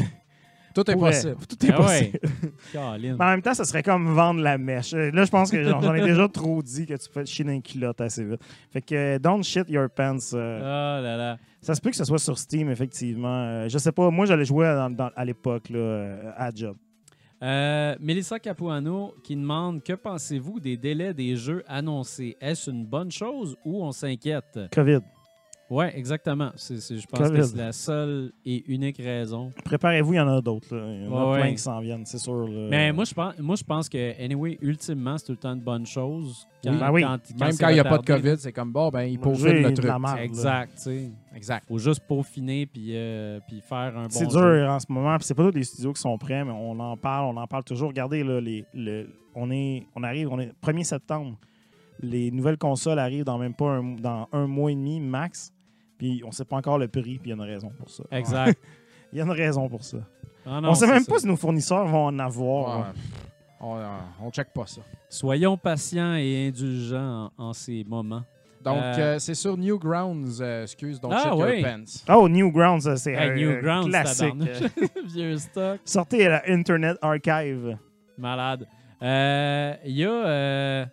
Tout 0.74 0.90
est 0.90 0.96
possible. 0.96 1.36
Tout 1.48 1.66
est 1.66 1.70
Ah 1.72 1.80
ouais. 1.80 2.12
possible. 2.12 2.20
Mais 3.18 3.24
en 3.24 3.28
même 3.28 3.42
temps, 3.42 3.54
ça 3.54 3.64
serait 3.64 3.82
comme 3.82 4.14
vendre 4.14 4.40
la 4.40 4.58
mèche. 4.58 4.94
Euh, 4.94 5.10
Là, 5.12 5.24
je 5.24 5.30
pense 5.30 5.50
que 5.50 5.62
j'en 5.62 5.94
ai 5.94 6.00
déjà 6.02 6.28
trop 6.28 6.62
dit 6.62 6.86
que 6.86 6.94
tu 6.94 7.08
peux 7.10 7.24
te 7.24 7.28
chier 7.28 7.44
dans 7.44 7.50
les 7.52 7.60
culottes 7.60 8.00
assez 8.00 8.24
vite. 8.24 8.40
Fait 8.70 8.80
que 8.82 8.94
euh, 8.94 9.18
don't 9.18 9.42
shit 9.42 9.68
your 9.68 9.88
pants. 9.90 10.16
euh, 10.34 10.58
Oh 10.60 11.02
là 11.02 11.16
là. 11.16 11.38
Ça 11.60 11.74
se 11.74 11.80
peut 11.80 11.90
que 11.90 11.96
ce 11.96 12.04
soit 12.04 12.18
sur 12.18 12.36
Steam, 12.38 12.70
effectivement. 12.70 13.44
Euh, 13.44 13.68
je 13.68 13.78
sais 13.78 13.92
pas, 13.92 14.10
moi, 14.10 14.26
j'allais 14.26 14.44
jouer 14.44 14.66
dans- 14.66 14.90
dans- 14.90 15.10
à 15.14 15.24
l'époque, 15.24 15.70
euh, 15.70 16.30
à 16.36 16.50
Job. 16.54 16.76
Euh, 17.42 17.96
Mélissa 18.00 18.38
Capuano 18.38 19.14
qui 19.24 19.34
demande 19.34 19.82
Que 19.82 19.94
pensez-vous 19.94 20.60
des 20.60 20.76
délais 20.76 21.12
des 21.12 21.34
jeux 21.34 21.64
annoncés? 21.66 22.36
Est-ce 22.40 22.70
une 22.70 22.86
bonne 22.86 23.10
chose 23.10 23.56
ou 23.64 23.82
on 23.84 23.90
s'inquiète? 23.90 24.58
COVID. 24.72 25.00
Oui, 25.74 25.86
exactement. 25.94 26.50
C'est- 26.54 26.80
c'est- 26.80 26.98
je 26.98 27.06
pense 27.06 27.18
COVID. 27.20 27.38
que 27.40 27.42
c'est 27.46 27.56
la 27.56 27.72
seule 27.72 28.30
et 28.44 28.62
unique 28.70 28.98
raison. 28.98 29.50
Préparez-vous, 29.64 30.12
il 30.12 30.16
y 30.16 30.20
en 30.20 30.28
a 30.28 30.40
d'autres. 30.42 30.66
Il 30.76 31.04
y 31.04 31.08
en 31.08 31.16
a 31.16 31.30
Ouais, 31.30 31.38
plein 31.38 31.46
ouais. 31.48 31.54
qui 31.54 31.62
s'en 31.62 31.80
viennent, 31.80 32.04
c'est 32.04 32.18
sûr. 32.18 32.46
là. 32.46 32.68
Mais 32.70 32.92
moi, 32.92 33.04
je 33.04 33.14
pense, 33.14 33.38
moi, 33.38 33.56
je 33.56 33.64
pense 33.64 33.88
que, 33.88 34.22
anyway, 34.22 34.58
ultimement, 34.60 35.16
c'est 35.16 35.24
tout 35.24 35.32
le 35.32 35.38
temps 35.38 35.54
une 35.54 35.62
bonne 35.62 35.86
chose. 35.86 36.46
Oui. 36.66 36.76
Ben 36.78 36.92
oui. 36.92 37.02
Même 37.02 37.56
quand 37.58 37.68
il 37.70 37.74
n'y 37.74 37.80
a 37.80 37.84
pas 37.84 37.96
de. 37.98 38.04
COVID, 38.04 38.34
c'est 38.38 38.52
comme 38.52 38.70
bon, 38.70 38.90
ben, 38.90 39.02
il 39.04 39.16
Le 39.16 39.22
jeu 39.22 39.30
peaufine 39.30 39.46
est 39.48 39.62
le 39.62 39.70
de 39.70 39.74
truc. 39.80 40.18
Exact, 40.20 40.72
tu 40.76 40.82
sais. 40.82 41.10
Exact. 41.34 41.66
Faut 41.66 41.78
juste 41.78 42.02
peaufiner 42.06 42.66
puis, 42.66 42.90
euh, 42.94 43.40
puis 43.48 43.62
faire 43.62 43.96
un 43.96 44.02
bon 44.04 44.10
C'est 44.10 44.30
jeu. 44.30 44.58
dur 44.60 44.68
en 44.70 44.78
ce 44.78 44.86
moment. 44.90 45.16
C'est 45.20 45.34
pas 45.34 45.50
tous 45.50 45.56
les 45.56 45.64
studios 45.64 45.94
qui 45.94 46.02
sont 46.02 46.18
prêts, 46.18 46.44
mais 46.44 46.52
on 46.52 46.78
en 46.80 46.96
parle, 46.98 47.34
on 47.34 47.40
en 47.40 47.46
parle 47.46 47.64
toujours. 47.64 47.88
Regardez, 47.88 48.22
là, 48.22 48.40
les, 48.42 48.64
le- 48.74 49.08
on, 49.34 49.50
est, 49.50 49.86
on 49.96 50.02
arrive, 50.02 50.28
on 50.30 50.38
est 50.38 50.52
1er 50.60 50.84
septembre. 50.84 51.38
Les 52.00 52.30
nouvelles 52.30 52.58
consoles 52.58 52.98
arrivent 52.98 53.24
dans 53.24 53.38
même 53.38 53.54
pas 53.54 53.70
un, 53.70 53.94
dans 53.94 54.28
un 54.32 54.46
mois 54.46 54.70
et 54.70 54.74
demi 54.74 55.00
max. 55.00 55.50
Puis 56.02 56.20
on 56.26 56.32
sait 56.32 56.44
pas 56.44 56.56
encore 56.56 56.78
le 56.78 56.88
prix, 56.88 57.20
puis 57.20 57.20
il 57.26 57.28
y 57.28 57.30
a 57.30 57.36
une 57.36 57.42
raison 57.48 57.70
pour 57.78 57.88
ça. 57.88 58.02
Exact. 58.10 58.60
Il 59.12 59.18
y 59.18 59.20
a 59.20 59.24
une 59.24 59.30
raison 59.30 59.68
pour 59.68 59.84
ça. 59.84 59.98
Ah 60.44 60.60
non, 60.60 60.70
on 60.70 60.74
sait 60.74 60.88
même 60.88 61.04
ça. 61.04 61.12
pas 61.12 61.18
si 61.20 61.28
nos 61.28 61.36
fournisseurs 61.36 61.86
vont 61.86 62.06
en 62.06 62.18
avoir. 62.18 62.78
Ouais. 62.80 62.86
On, 63.60 63.76
euh, 63.76 63.86
on 64.20 64.30
check 64.32 64.48
pas 64.52 64.66
ça. 64.66 64.80
Soyons 65.08 65.56
patients 65.56 66.14
et 66.16 66.48
indulgents 66.48 67.30
en, 67.38 67.44
en 67.50 67.52
ces 67.52 67.84
moments. 67.84 68.24
Donc, 68.64 68.78
Euh, 68.78 68.94
euh, 68.98 69.18
c'est 69.20 69.34
sur 69.36 69.56
Newgrounds, 69.56 70.40
euh, 70.40 70.62
excuse, 70.62 70.98
donc 71.00 71.12
Ah, 71.14 71.22
check 71.22 71.32
your 71.38 71.62
pants. 71.62 72.12
Oh, 72.18 72.28
Newgrounds, 72.28 72.96
c'est 72.96 73.12
Hey, 73.12 73.30
un 73.30 73.34
Newgrounds, 73.36 73.88
classique. 73.90 74.34
Vieux 75.06 75.36
stock. 75.36 75.78
Sortez 75.84 76.26
à 76.26 76.30
la 76.30 76.42
Internet 76.48 76.96
Archive. 77.00 77.78
Malade. 78.18 78.66
Euh, 79.02 79.74
Il 79.84 79.92
y 79.98 80.04
a, 80.04 80.86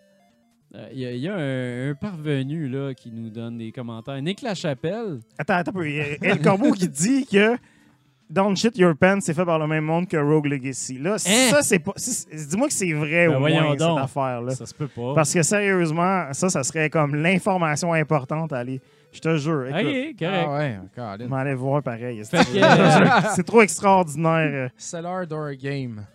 euh, 0.75 0.77
euh, 0.77 0.87
il 0.93 0.99
y 0.99 1.05
a, 1.05 1.11
il 1.11 1.19
y 1.19 1.27
a 1.27 1.35
un, 1.35 1.91
un 1.91 1.95
parvenu 1.95 2.67
là, 2.67 2.93
qui 2.93 3.11
nous 3.11 3.29
donne 3.29 3.57
des 3.57 3.71
commentaires. 3.71 4.21
Nick 4.21 4.41
Lachapelle. 4.41 5.19
Attends, 5.37 5.53
attends 5.55 5.71
un 5.71 5.73
peu. 5.73 5.89
Il 5.89 5.95
y 5.95 5.99
a 6.01 6.05
El 6.21 6.41
Corbeau 6.41 6.71
qui 6.73 6.87
dit 6.87 7.25
que 7.25 7.57
Don't 8.29 8.55
Shit 8.55 8.77
Your 8.77 8.95
Pants, 8.95 9.19
c'est 9.21 9.33
fait 9.33 9.45
par 9.45 9.57
le 9.57 9.65
même 9.65 9.83
monde 9.85 10.07
que 10.07 10.17
Rogue 10.17 10.45
Legacy. 10.45 10.99
Là, 10.99 11.17
ça, 11.17 11.63
c'est 11.63 11.79
pas. 11.79 11.93
c'est- 11.95 12.29
Dis-moi 12.49 12.67
que 12.67 12.73
c'est 12.73 12.93
vrai 12.93 13.27
Ben 13.27 13.35
au 13.37 13.39
moins, 13.39 13.75
donc. 13.75 13.79
cette 13.79 14.03
affaire-là. 14.03 14.51
Ça 14.53 14.67
se 14.67 14.73
peut 14.75 14.87
pas. 14.87 15.15
Parce 15.15 15.33
que 15.33 15.41
sérieusement, 15.41 16.25
ça, 16.33 16.49
ça 16.49 16.63
serait 16.63 16.91
comme 16.91 17.15
l'information 17.15 17.91
importante 17.93 18.53
à 18.53 18.59
aller. 18.59 18.79
Je 19.11 19.19
te 19.21 19.37
jure. 19.37 19.65
Écoute, 19.75 19.79
OK, 19.79 20.19
correct. 20.19 20.47
Ah 21.01 21.37
ouais, 21.43 21.53
voir 21.55 21.81
pareil. 21.81 22.21
Euh, 22.21 22.23
C'est 23.35 23.43
trop 23.43 23.63
extraordinaire. 23.63 24.69
Cellar 24.77 25.25
Door 25.25 25.53
Game. 25.59 26.05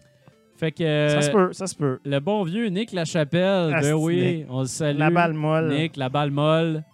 Fait 0.64 0.72
que 0.72 0.82
euh, 0.84 1.08
Ça 1.20 1.22
se 1.22 1.30
peut, 1.30 1.52
ça 1.52 1.66
se 1.66 1.74
peut. 1.74 1.98
le 2.04 2.18
bon 2.20 2.42
vieux 2.44 2.66
Nick 2.68 2.92
Lachapelle, 2.92 3.76
ben 3.80 3.92
oui, 3.94 4.36
Nick. 4.38 4.46
on 4.50 4.60
le 4.60 4.66
salue. 4.66 4.98
La 4.98 5.10
balle 5.10 5.32
molle. 5.34 5.68
Nick, 5.72 5.96
la 5.96 6.08
balle 6.08 6.30
molle, 6.30 6.84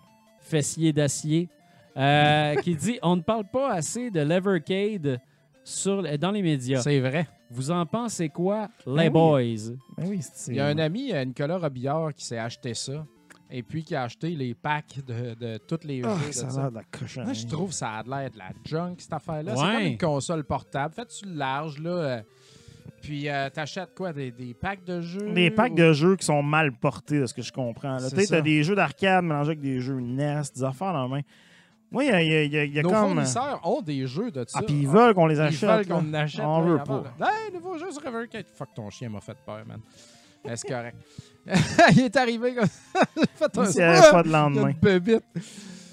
fessier 0.41 0.93
d'acier, 0.93 1.49
euh, 1.97 2.55
qui 2.63 2.75
dit 2.75 2.99
On 3.03 3.17
ne 3.17 3.23
parle 3.23 3.45
pas 3.45 3.73
assez 3.73 4.11
de 4.11 4.21
l'Evercade 4.21 5.21
sur, 5.65 6.03
dans 6.19 6.31
les 6.31 6.43
médias. 6.43 6.81
C'est 6.81 7.01
vrai. 7.01 7.27
Vous 7.51 7.71
en 7.71 7.85
pensez 7.87 8.29
quoi, 8.29 8.69
Ben 8.87 8.95
les 8.97 9.03
oui. 9.05 9.11
boys? 9.11 9.75
Ben 9.99 10.07
oui, 10.09 10.21
Il 10.49 10.55
y 10.55 10.61
a 10.61 10.67
un 10.67 10.79
ami, 10.79 11.13
euh, 11.13 11.25
Nicolas 11.25 11.59
Robillard, 11.59 12.15
qui 12.15 12.25
s'est 12.25 12.39
acheté 12.39 12.75
ça. 12.75 13.05
Et 13.53 13.65
puis 13.65 13.83
qui 13.83 13.97
a 13.97 14.05
acheté 14.05 14.31
les 14.31 14.55
packs 14.55 15.05
de, 15.05 15.35
de 15.35 15.59
toutes 15.59 15.83
les 15.83 16.03
Ah, 16.05 16.15
jeux. 16.23 16.29
de 16.29 16.33
ça 16.33 16.47
a 16.47 16.53
l'air 16.63 16.71
de 16.71 16.77
la 16.77 16.85
cochonnerie. 16.85 17.25
Moi, 17.27 17.33
je 17.35 17.47
trouve 17.49 17.69
que 17.71 17.75
ça 17.75 17.89
a 17.91 18.03
l'air 18.05 18.31
de 18.31 18.39
la 18.39 18.51
junk, 18.65 18.95
cette 18.99 19.13
affaire-là. 19.13 19.57
C'est 19.57 19.63
comme 19.63 19.83
une 19.83 19.99
console 19.99 20.45
portable. 20.45 20.95
Faites-tu 20.95 21.27
le 21.27 21.35
large, 21.35 21.79
là. 21.81 22.23
Puis 23.01 23.29
euh, 23.29 23.49
t'achètes 23.51 23.95
quoi? 23.97 24.13
Des, 24.13 24.31
des 24.31 24.55
packs 24.55 24.85
de 24.85 25.01
jeux? 25.01 25.33
Des 25.33 25.51
packs 25.51 25.73
ou- 25.73 25.77
de 25.77 25.93
jeux 25.93 26.17
qui 26.17 26.25
sont 26.27 26.43
mal 26.43 26.73
portés, 26.73 27.21
de 27.21 27.27
ce 27.27 27.35
que 27.35 27.43
je 27.43 27.53
comprends. 27.53 27.97
Tu 27.99 28.27
t'as 28.27 28.41
des 28.41 28.63
jeux 28.63 28.75
d'arcade 28.75 29.25
mélangés 29.25 29.49
avec 29.51 29.61
des 29.61 29.81
jeux 29.81 30.01
NES, 30.01 30.43
des 30.55 30.65
affaires 30.65 30.93
dans 30.93 31.03
la 31.03 31.09
main. 31.09 31.21
Moi, 31.93 32.05
il 32.05 32.11
y 32.11 32.13
a, 32.13 32.23
y 32.23 32.35
a- 32.35 32.45
y 32.45 32.57
a- 32.59 32.65
il 32.65 32.73
y 32.73 32.79
a 32.79 32.83
Nos 32.83 32.91
comme. 32.91 32.99
fournisseurs 33.15 33.61
ont 33.65 33.83
des 33.83 34.07
jeux 34.07 34.31
de 34.31 34.45
ça. 34.47 34.61
Ah, 34.61 34.63
puis 34.65 34.83
ils 34.83 34.89
veulent 34.89 35.13
qu'on 35.13 35.27
les 35.27 35.35
Ils 35.37 35.41
achète. 35.41 35.69
veulent 35.69 35.79
là. 35.79 35.85
qu'on 35.85 36.09
en 36.09 36.15
achète. 36.15 36.45
On 36.45 36.61
veut 36.63 36.79
pas. 36.85 37.03
Hey, 37.21 37.53
nouveau 37.53 37.77
jeu 37.79 37.91
sur 37.91 38.07
Evercade. 38.07 38.47
Fuck, 38.55 38.69
ton 38.75 38.89
chien 38.91 39.09
m'a 39.09 39.21
fait 39.21 39.37
peur, 39.45 39.65
man. 39.67 39.81
Mais 40.45 40.57
C'est 40.57 40.69
correct. 40.69 40.97
il 41.93 42.01
est 42.01 42.17
arrivé 42.17 42.55
comme 42.55 42.67
ça. 42.67 43.01
J'ai 43.17 43.23
fait 43.35 43.59
un 43.59 43.65
S'il 43.67 43.81
n'y 43.81 43.87
avait 43.89 44.11
pas 44.11 44.23
de 44.23 44.29
lendemain. 44.31 44.69
une 44.69 44.75
bébite. 44.75 45.25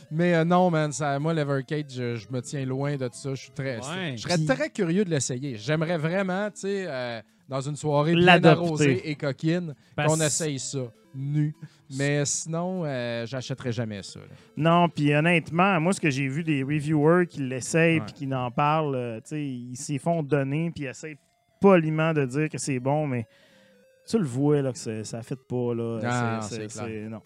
Mais 0.10 0.36
euh, 0.36 0.46
non, 0.46 0.70
man, 0.70 0.92
ça, 0.92 1.20
moi, 1.20 1.34
l'Evercade, 1.34 1.92
je, 1.92 2.16
je 2.16 2.28
me 2.32 2.42
tiens 2.42 2.66
loin 2.66 2.96
de 2.96 3.10
ça. 3.12 3.32
Je 3.36 3.42
suis 3.42 3.52
très, 3.52 3.78
Ouais. 3.78 4.14
je 4.16 4.22
serais 4.22 4.36
Puis- 4.38 4.46
très 4.46 4.70
curieux 4.70 5.04
de 5.04 5.10
l'essayer. 5.10 5.56
J'aimerais 5.58 5.98
vraiment, 5.98 6.50
tu 6.50 6.62
sais, 6.62 6.86
euh, 6.88 7.22
dans 7.50 7.62
une 7.62 7.76
soirée 7.76 8.14
bien 8.14 8.24
L'adopter. 8.26 8.58
arrosée 8.66 9.10
et 9.10 9.16
coquine, 9.16 9.74
Parce- 9.96 10.14
qu'on 10.14 10.22
essaye 10.24 10.60
ça, 10.60 10.80
nu. 11.14 11.54
Mais 11.98 12.24
sinon, 12.26 12.84
euh, 12.86 13.26
j'achèterais 13.26 13.72
jamais 13.72 14.04
ça. 14.04 14.20
là. 14.20 14.26
Non, 14.56 14.88
puis 14.90 15.14
honnêtement, 15.14 15.80
moi, 15.82 15.92
ce 15.94 16.00
que 16.00 16.10
j'ai 16.10 16.28
vu 16.28 16.44
des 16.44 16.64
reviewers 16.64 17.26
qui 17.28 17.40
l'essayent 17.42 18.00
Ouais. 18.00 18.06
puis 18.06 18.14
qui 18.28 18.34
en 18.34 18.50
parlent, 18.52 18.96
euh, 18.96 19.18
tu 19.22 19.30
sais, 19.30 19.44
ils 19.46 19.76
s'y 19.76 19.98
font 20.00 20.24
donner 20.24 20.72
puis 20.74 20.86
ils 20.86 20.88
essayent 20.88 21.18
poliment 21.60 22.14
de 22.14 22.26
dire 22.26 22.50
que 22.50 22.58
c'est 22.58 22.80
bon, 22.80 23.08
mais 23.08 23.26
tu 24.08 24.18
le 24.20 24.26
vois, 24.26 24.62
là, 24.62 24.72
que 24.72 24.78
c'est- 24.78 25.04
ça 25.04 25.18
ne 25.18 25.24
fit 25.24 25.36
pas, 25.50 25.74
là. 25.74 26.00
Ah, 26.04 26.40
C'est- 26.44 26.70
c'est 26.70 26.86
clair. 26.86 27.10
non. 27.10 27.22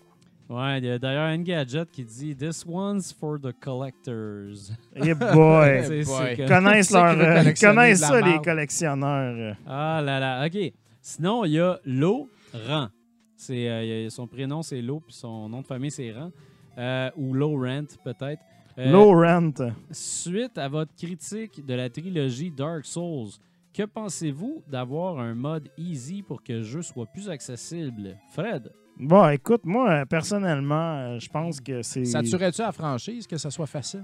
Ouais, 0.52 0.80
il 0.80 0.86
y 0.86 0.90
a 0.90 1.00
d'ailleurs 1.00 1.30
Engadget 1.32 1.86
qui 1.92 2.04
dit 2.04 2.36
This 2.36 2.66
one's 2.68 3.14
for 3.14 3.40
the 3.40 3.54
collectors. 3.58 4.72
Eh 4.96 5.14
boy! 5.14 5.84
C'est- 6.04 6.36
que- 6.36 6.48
connaissent, 6.48 6.92
leur, 6.92 7.06
euh, 7.18 7.54
connaissent 7.62 8.00
ça, 8.02 8.20
les 8.20 8.38
collectionneurs. 8.40 9.56
Ah 9.66 10.02
là 10.04 10.20
là, 10.20 10.46
OK. 10.46 10.74
Sinon, 11.02 11.46
il 11.46 11.54
y 11.54 11.60
a 11.60 11.80
Laurent. 11.86 12.90
C'est, 13.38 13.70
euh, 13.70 13.84
il 13.84 14.04
y 14.04 14.06
a- 14.06 14.10
son 14.10 14.28
prénom, 14.28 14.62
c'est 14.62 14.82
Lo, 14.82 15.00
puis 15.00 15.14
son 15.16 15.48
nom 15.48 15.62
de 15.62 15.66
famille, 15.68 15.90
c'est 15.92 16.12
Rent. 16.12 16.32
Euh, 16.78 17.10
ou 17.16 17.34
Laurent, 17.34 17.86
peut-être. 18.04 18.42
Euh, 18.78 18.92
Low 18.92 19.12
rent. 19.22 19.52
Suite 19.92 20.58
à 20.58 20.68
votre 20.70 20.96
critique 20.96 21.66
de 21.66 21.74
la 21.74 21.90
trilogie 21.90 22.52
Dark 22.52 22.86
Souls, 22.86 23.30
que 23.74 23.84
pensez-vous 23.84 24.64
d'avoir 24.68 25.20
un 25.20 25.34
mode 25.34 25.70
easy 25.78 26.22
pour 26.22 26.42
que 26.44 26.54
le 26.54 26.64
jeu 26.64 26.82
soit 26.82 27.06
plus 27.06 27.30
accessible? 27.30 28.18
Fred? 28.34 28.72
Bon, 29.02 29.28
écoute, 29.30 29.62
moi, 29.66 29.90
euh, 29.90 30.06
personnellement, 30.06 30.94
euh, 30.98 31.20
je 31.20 31.28
pense 31.28 31.60
que 31.60 31.82
c'est. 31.82 32.06
Ça 32.06 32.22
tuerait-tu 32.22 32.62
la 32.62 32.72
franchise 32.72 33.26
que 33.26 33.36
ça 33.38 33.50
soit 33.50 33.66
facile? 33.66 34.04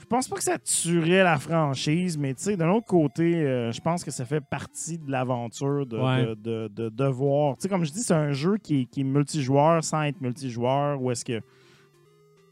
Je 0.00 0.06
pense 0.06 0.26
pas 0.26 0.36
que 0.36 0.42
ça 0.42 0.58
tuerait 0.58 1.22
la 1.22 1.38
franchise, 1.38 2.18
mais 2.18 2.34
tu 2.34 2.42
sais, 2.42 2.56
d'un 2.56 2.70
autre 2.70 2.86
côté, 2.86 3.36
euh, 3.36 3.70
je 3.72 3.80
pense 3.80 4.02
que 4.02 4.10
ça 4.10 4.24
fait 4.24 4.40
partie 4.40 4.98
de 4.98 5.10
l'aventure 5.10 5.86
de, 5.86 5.96
Ouais. 5.98 6.26
de, 6.26 6.34
de, 6.34 6.68
de- 6.68 6.88
de 6.88 7.04
voir. 7.04 7.56
Tu 7.56 7.62
sais, 7.62 7.68
comme 7.68 7.84
je 7.84 7.92
dis, 7.92 8.00
c'est 8.02 8.14
un 8.14 8.32
jeu 8.32 8.56
qui 8.56 8.80
est, 8.80 8.84
qui 8.86 9.02
est 9.02 9.04
multijoueur 9.04 9.84
sans 9.84 10.02
être 10.02 10.20
multijoueur, 10.20 11.00
où 11.00 11.10
est-ce 11.10 11.24
que 11.24 11.40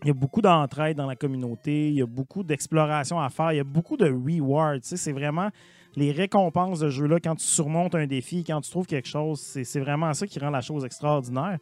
il 0.02 0.06
y 0.08 0.10
a 0.10 0.14
beaucoup 0.14 0.40
d'entraide 0.40 0.96
dans 0.96 1.06
la 1.06 1.16
communauté, 1.16 1.88
il 1.88 1.94
y 1.94 2.02
a 2.02 2.06
beaucoup 2.06 2.42
d'exploration 2.42 3.20
à 3.20 3.28
faire, 3.30 3.52
il 3.52 3.56
y 3.56 3.60
a 3.60 3.64
beaucoup 3.64 3.96
de 3.98 4.06
rewards. 4.06 4.76
Tu 4.80 4.88
sais, 4.88 4.96
c'est 4.96 5.12
vraiment 5.12 5.48
les 5.96 6.12
récompenses 6.12 6.80
de 6.80 6.88
jeu-là 6.88 7.18
quand 7.20 7.34
tu 7.36 7.44
surmontes 7.44 7.94
un 7.94 8.06
défi, 8.06 8.44
quand 8.44 8.60
tu 8.60 8.70
trouves 8.70 8.86
quelque 8.86 9.08
chose, 9.08 9.40
c'est 9.40 9.80
vraiment 9.80 10.12
ça 10.14 10.26
qui 10.26 10.38
rend 10.38 10.50
la 10.50 10.60
chose 10.60 10.84
extraordinaire. 10.84 11.58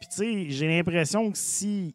Puis 0.00 0.08
tu 0.08 0.16
sais, 0.16 0.50
j'ai 0.50 0.68
l'impression 0.68 1.30
que 1.30 1.38
si 1.38 1.94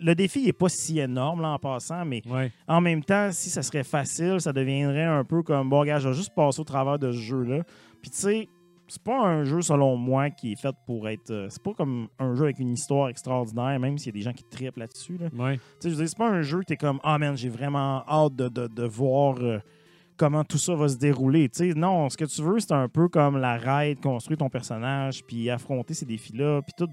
le 0.00 0.14
défi 0.14 0.44
n'est 0.44 0.52
pas 0.52 0.68
si 0.68 1.00
énorme 1.00 1.42
là, 1.42 1.48
en 1.50 1.58
passant, 1.58 2.04
mais 2.04 2.22
Ouais. 2.28 2.52
en 2.68 2.80
même 2.80 3.02
temps, 3.02 3.30
si 3.32 3.50
ça 3.50 3.62
serait 3.62 3.82
facile, 3.84 4.40
ça 4.40 4.52
deviendrait 4.52 5.04
un 5.04 5.24
peu 5.24 5.42
comme 5.42 5.68
bon, 5.68 5.84
gars, 5.84 5.98
je 5.98 6.08
vais 6.08 6.14
juste 6.14 6.34
passer 6.34 6.60
au 6.60 6.64
travers 6.64 6.98
de 6.98 7.10
ce 7.10 7.16
jeu-là. 7.18 7.64
Puis 8.00 8.10
tu 8.12 8.16
sais, 8.18 8.48
c'est 8.86 9.02
pas 9.02 9.18
un 9.26 9.44
jeu 9.44 9.60
selon 9.60 9.96
moi 9.96 10.30
qui 10.30 10.52
est 10.52 10.56
fait 10.60 10.74
pour 10.86 11.08
être. 11.08 11.30
euh, 11.30 11.48
c'est 11.50 11.62
pas 11.62 11.74
comme 11.74 12.08
un 12.18 12.34
jeu 12.34 12.44
avec 12.44 12.58
une 12.58 12.72
histoire 12.72 13.08
extraordinaire, 13.08 13.78
même 13.80 13.98
s'il 13.98 14.06
y 14.06 14.16
a 14.16 14.18
des 14.18 14.22
gens 14.22 14.32
qui 14.32 14.44
trippent 14.44 14.78
là-dessus. 14.78 15.18
Là. 15.18 15.26
Ouais. 15.36 15.56
Tu 15.56 15.62
sais, 15.80 15.90
je 15.90 15.94
veux 15.94 15.96
dire, 15.96 16.08
c'est 16.08 16.16
pas 16.16 16.30
un 16.30 16.42
jeu 16.42 16.60
que 16.60 16.64
t'es 16.66 16.76
comme 16.76 16.98
Ah 17.02 17.18
man, 17.18 17.36
j'ai 17.36 17.48
vraiment 17.50 18.02
hâte 18.08 18.34
de, 18.36 18.48
de- 18.48 18.66
de 18.68 18.84
voir 18.84 19.36
euh, 19.40 19.58
comment 20.18 20.44
tout 20.44 20.58
ça 20.58 20.74
va 20.74 20.88
se 20.88 20.96
dérouler. 20.96 21.50
Non, 21.76 22.10
ce 22.10 22.16
que 22.16 22.24
tu 22.26 22.42
veux, 22.42 22.58
c'est 22.60 22.72
un 22.72 22.88
peu 22.88 23.08
comme 23.08 23.38
la 23.38 23.56
ride, 23.56 24.00
construire 24.00 24.38
ton 24.38 24.50
personnage, 24.50 25.24
puis 25.24 25.48
affronter 25.48 25.94
ces 25.94 26.04
défis-là, 26.04 26.60
puis 26.62 26.74
tout. 26.76 26.88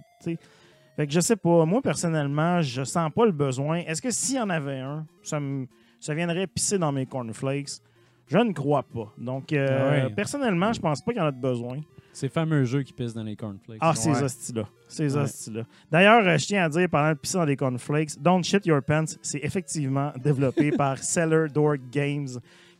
Fait 0.95 1.05
que 1.07 1.11
je 1.11 1.19
sais 1.19 1.35
pas. 1.35 1.65
Moi, 1.65 1.81
personnellement, 1.81 2.61
je 2.61 2.83
sens 2.85 3.11
pas 3.13 3.25
le 3.25 3.33
besoin. 3.33 3.79
Est-ce 3.79 4.01
que 4.01 4.11
s'il 4.11 4.37
y 4.37 4.39
en 4.39 4.49
avait 4.49 4.79
un, 4.79 5.05
ça, 5.23 5.39
me, 5.41 5.67
ça 5.99 6.13
viendrait 6.13 6.47
pisser 6.47 6.77
dans 6.77 6.93
mes 6.93 7.05
cornflakes? 7.05 7.81
Je 8.27 8.37
ne 8.37 8.53
crois 8.53 8.81
pas. 8.83 9.13
Donc, 9.17 9.51
euh, 9.53 9.67
Ah 10.01 10.07
ouais. 10.07 10.13
personnellement, 10.15 10.71
je 10.73 10.79
pense 10.79 11.01
pas 11.01 11.11
qu'il 11.11 11.21
y 11.21 11.23
en 11.23 11.27
a 11.27 11.31
de 11.31 11.39
besoin. 11.41 11.81
Ces 12.11 12.29
fameux 12.29 12.63
jeux 12.63 12.81
qui 12.81 12.93
pissent 12.93 13.13
dans 13.13 13.21
les 13.23 13.35
cornflakes. 13.35 13.77
Ah, 13.81 13.93
ces 13.93 14.09
hosties-là. 14.23 14.63
Ces 14.87 15.15
Ouais. 15.15 15.23
hosties-là. 15.23 15.63
D'ailleurs, 15.91 16.25
euh, 16.25 16.37
je 16.37 16.45
tiens 16.47 16.63
à 16.63 16.69
dire, 16.69 16.89
parlant 16.89 17.13
de 17.13 17.19
pisser 17.19 17.37
dans 17.37 17.45
des 17.45 17.57
cornflakes, 17.57 18.19
Don't 18.19 18.41
Shit 18.43 18.65
Your 18.65 18.81
Pants, 18.81 19.03
c'est 19.21 19.39
effectivement 19.43 20.11
développé 20.23 20.71
par 20.77 20.97
Cellar 20.99 21.49
Door 21.49 21.75
Games 21.91 22.29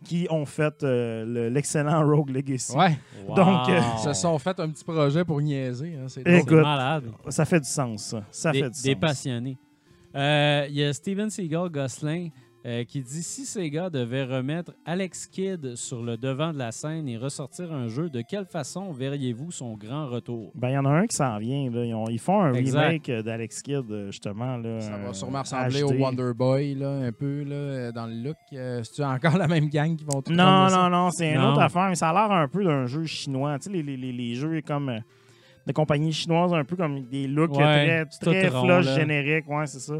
qui 0.05 0.27
ont 0.29 0.45
fait 0.45 0.81
euh, 0.83 1.25
le- 1.25 1.49
l'excellent 1.49 2.05
Rogue 2.07 2.29
Legacy. 2.29 2.75
Ouais. 2.77 2.97
Wow. 3.27 3.35
Donc, 3.35 3.69
euh, 3.69 3.79
Ils 3.97 4.03
se 4.03 4.13
sont 4.13 4.37
fait 4.39 4.57
un 4.59 4.69
petit 4.69 4.83
projet 4.83 5.25
pour 5.25 5.41
niaiser. 5.41 5.95
Hein, 5.95 6.05
c'est 6.07 6.23
malade. 6.51 7.05
Ça 7.29 7.43
fait 7.45 7.59
du 7.59 7.67
sens, 7.67 8.03
ça. 8.03 8.23
Ça 8.31 8.51
des, 8.51 8.59
fait 8.63 8.69
du 8.69 8.81
des 8.83 8.91
sens. 8.93 8.99
passionnés. 9.01 9.57
Euh, 10.15 10.65
Il 10.69 10.75
y 10.75 10.83
a 10.83 10.93
Steven 10.93 11.29
Seagal 11.29 11.69
Gosselin 11.69 12.29
euh, 12.67 12.83
qui 12.83 13.01
dit 13.01 13.21
si 13.21 13.45
Sega 13.45 13.91
devait 13.91 14.23
remettre 14.23 14.71
Alex 14.85 15.27
Kidd 15.27 15.75
sur 15.75 16.01
le 16.01 16.17
devant 16.17 16.51
de 16.51 16.57
la 16.57 16.71
scène 16.71 17.07
et 17.07 17.15
ressortir 17.15 17.71
un 17.71 17.87
jeu, 17.89 18.09
de 18.09 18.21
quelle 18.27 18.45
façon 18.47 18.91
verriez-vous 18.91 19.51
son 19.51 19.75
grand 19.75 20.07
retour 20.07 20.51
Ben, 20.55 20.69
il 20.69 20.73
y 20.73 20.77
en 20.79 20.85
a 20.85 20.89
un 20.89 21.05
qui 21.05 21.15
s'en 21.15 21.37
vient. 21.37 21.69
Là. 21.69 21.85
Ils, 21.85 21.93
ont- 21.93 22.09
ils 22.09 22.17
font 22.19 22.41
un 22.41 22.53
Exact. 22.53 22.79
remake 22.87 23.09
euh, 23.09 23.21
d'Alex 23.21 23.61
Kidd, 23.61 23.85
euh, 23.91 24.07
justement. 24.09 24.57
Là, 24.57 24.81
Ça 24.81 24.97
va 24.97 25.13
sûrement 25.13 25.41
ressembler 25.41 25.81
HD. 25.81 25.83
au 25.83 25.93
Wonder 25.93 26.31
Boy, 26.35 26.73
là, 26.73 26.89
un 26.89 27.11
peu, 27.11 27.43
là, 27.43 27.91
dans 27.91 28.07
le 28.07 28.15
look. 28.15 28.37
Euh, 28.53 28.81
C'est-tu 28.83 29.03
encore 29.03 29.37
la 29.37 29.47
même 29.47 29.69
gang 29.69 29.95
qui 29.95 30.03
vont 30.03 30.23
tout 30.23 30.33
Non, 30.33 30.67
non, 30.71 30.89
non, 30.89 31.11
c'est 31.11 31.33
une 31.33 31.41
autre 31.41 31.61
affaire, 31.61 31.87
mais 31.89 31.95
ça 31.95 32.09
a 32.09 32.13
l'air 32.13 32.31
un 32.35 32.47
peu 32.47 32.63
d'un 32.63 32.87
jeu 32.87 33.05
chinois. 33.05 33.59
Tu 33.59 33.65
sais, 33.65 33.69
les, 33.71 33.83
les, 33.83 33.95
les, 33.97 34.11
les 34.11 34.33
jeux 34.33 34.59
comme 34.65 34.89
euh, 34.89 34.99
de 35.67 35.71
compagnie 35.71 36.13
chinoise, 36.13 36.51
un 36.53 36.63
peu 36.63 36.75
comme 36.75 37.03
des 37.03 37.27
looks 37.27 37.55
Ouais, 37.55 38.05
très, 38.21 38.41
très 38.41 38.47
rond, 38.49 38.65
flush, 38.65 38.95
génériques. 38.95 39.47
Ouais, 39.47 39.67
c'est 39.67 39.79
ça. 39.79 39.93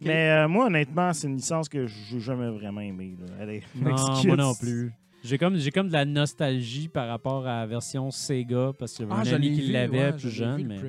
Mais 0.00 0.30
euh, 0.30 0.48
moi, 0.48 0.66
honnêtement, 0.66 1.12
c'est 1.12 1.26
une 1.26 1.36
licence 1.36 1.68
que 1.68 1.86
j'ai 1.86 2.20
jamais 2.20 2.50
vraiment 2.50 2.80
aimée. 2.80 3.16
là. 3.20 3.42
Allez, 3.42 3.62
Non, 3.74 3.94
moi 4.24 4.36
non 4.36 4.54
plus. 4.54 4.92
J'ai 5.22 5.38
comme, 5.38 5.56
j'ai 5.56 5.70
comme 5.70 5.88
de 5.88 5.92
la 5.94 6.04
nostalgie 6.04 6.88
par 6.88 7.08
rapport 7.08 7.46
à 7.46 7.60
la 7.60 7.66
version 7.66 8.10
Sega 8.10 8.72
parce 8.78 8.92
qu'il 8.92 9.06
y 9.06 9.08
avait 9.08 9.16
Ah, 9.16 9.20
un 9.22 9.24
je 9.24 9.34
ami 9.34 9.52
qui 9.52 9.72
l'avait 9.72 9.98
ouais, 9.98 10.12
plus 10.12 10.20
je 10.20 10.28
jeune. 10.28 10.66
Mais... 10.66 10.80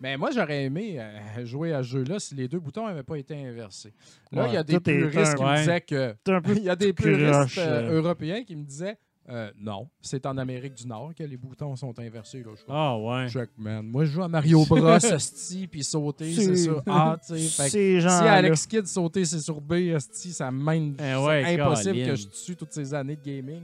Mais 0.00 0.16
moi, 0.16 0.30
j'aurais 0.32 0.64
aimé 0.64 0.96
euh, 0.98 1.46
jouer 1.46 1.72
à 1.72 1.82
ce 1.82 1.88
jeu-là 1.88 2.18
si 2.18 2.34
les 2.34 2.46
deux 2.46 2.60
boutons 2.60 2.86
n'avaient 2.86 3.02
pas 3.02 3.16
été 3.16 3.34
inversés. 3.34 3.94
Là, 4.30 4.46
il 4.48 4.54
y 4.54 4.56
a 4.56 4.62
des 4.62 4.78
puristes 4.78 5.34
qui 5.34 5.42
ouais. 5.42 5.52
me 5.52 5.56
disaient 5.58 5.80
que. 5.80 6.14
Il 6.56 6.62
y 6.62 6.68
a 6.68 6.76
des 6.76 6.92
plus 6.92 7.16
puristes 7.16 7.58
euh. 7.58 7.96
européens 8.02 8.44
qui 8.44 8.54
me 8.54 8.64
disaient 8.64 8.96
euh, 9.30 9.50
non, 9.58 9.88
c'est 10.02 10.26
en 10.26 10.36
Amérique 10.36 10.74
du 10.74 10.86
Nord 10.86 11.14
que 11.14 11.24
les 11.24 11.38
boutons 11.38 11.74
sont 11.76 11.98
inversés. 11.98 12.42
Là. 12.42 12.52
Ah 12.68 12.98
ouais. 12.98 13.28
Check, 13.28 13.50
man. 13.56 13.86
Moi, 13.86 14.04
je 14.04 14.10
joue 14.10 14.22
à 14.22 14.28
Mario 14.28 14.64
Bros, 14.68 14.96
esti, 14.96 15.66
puis 15.66 15.82
sauter, 15.82 16.32
c'est 16.34 16.56
sur 16.56 16.82
A. 16.86 17.16
Fait 17.22 17.70
que 17.70 18.00
gens 18.00 18.20
Si 18.20 18.28
Alex 18.28 18.66
Kidd 18.66 18.86
sauter, 18.86 19.24
c'est 19.24 19.40
sur 19.40 19.60
B, 19.60 19.72
esti, 19.72 20.32
ça 20.32 20.50
mène. 20.50 20.96
Eh 20.98 21.16
ouais, 21.16 21.42
c'est 21.44 21.60
impossible 21.60 22.06
que 22.06 22.14
je 22.16 22.26
tue 22.28 22.56
toutes 22.56 22.72
ces 22.72 22.92
années 22.92 23.16
de 23.16 23.22
gaming. 23.22 23.62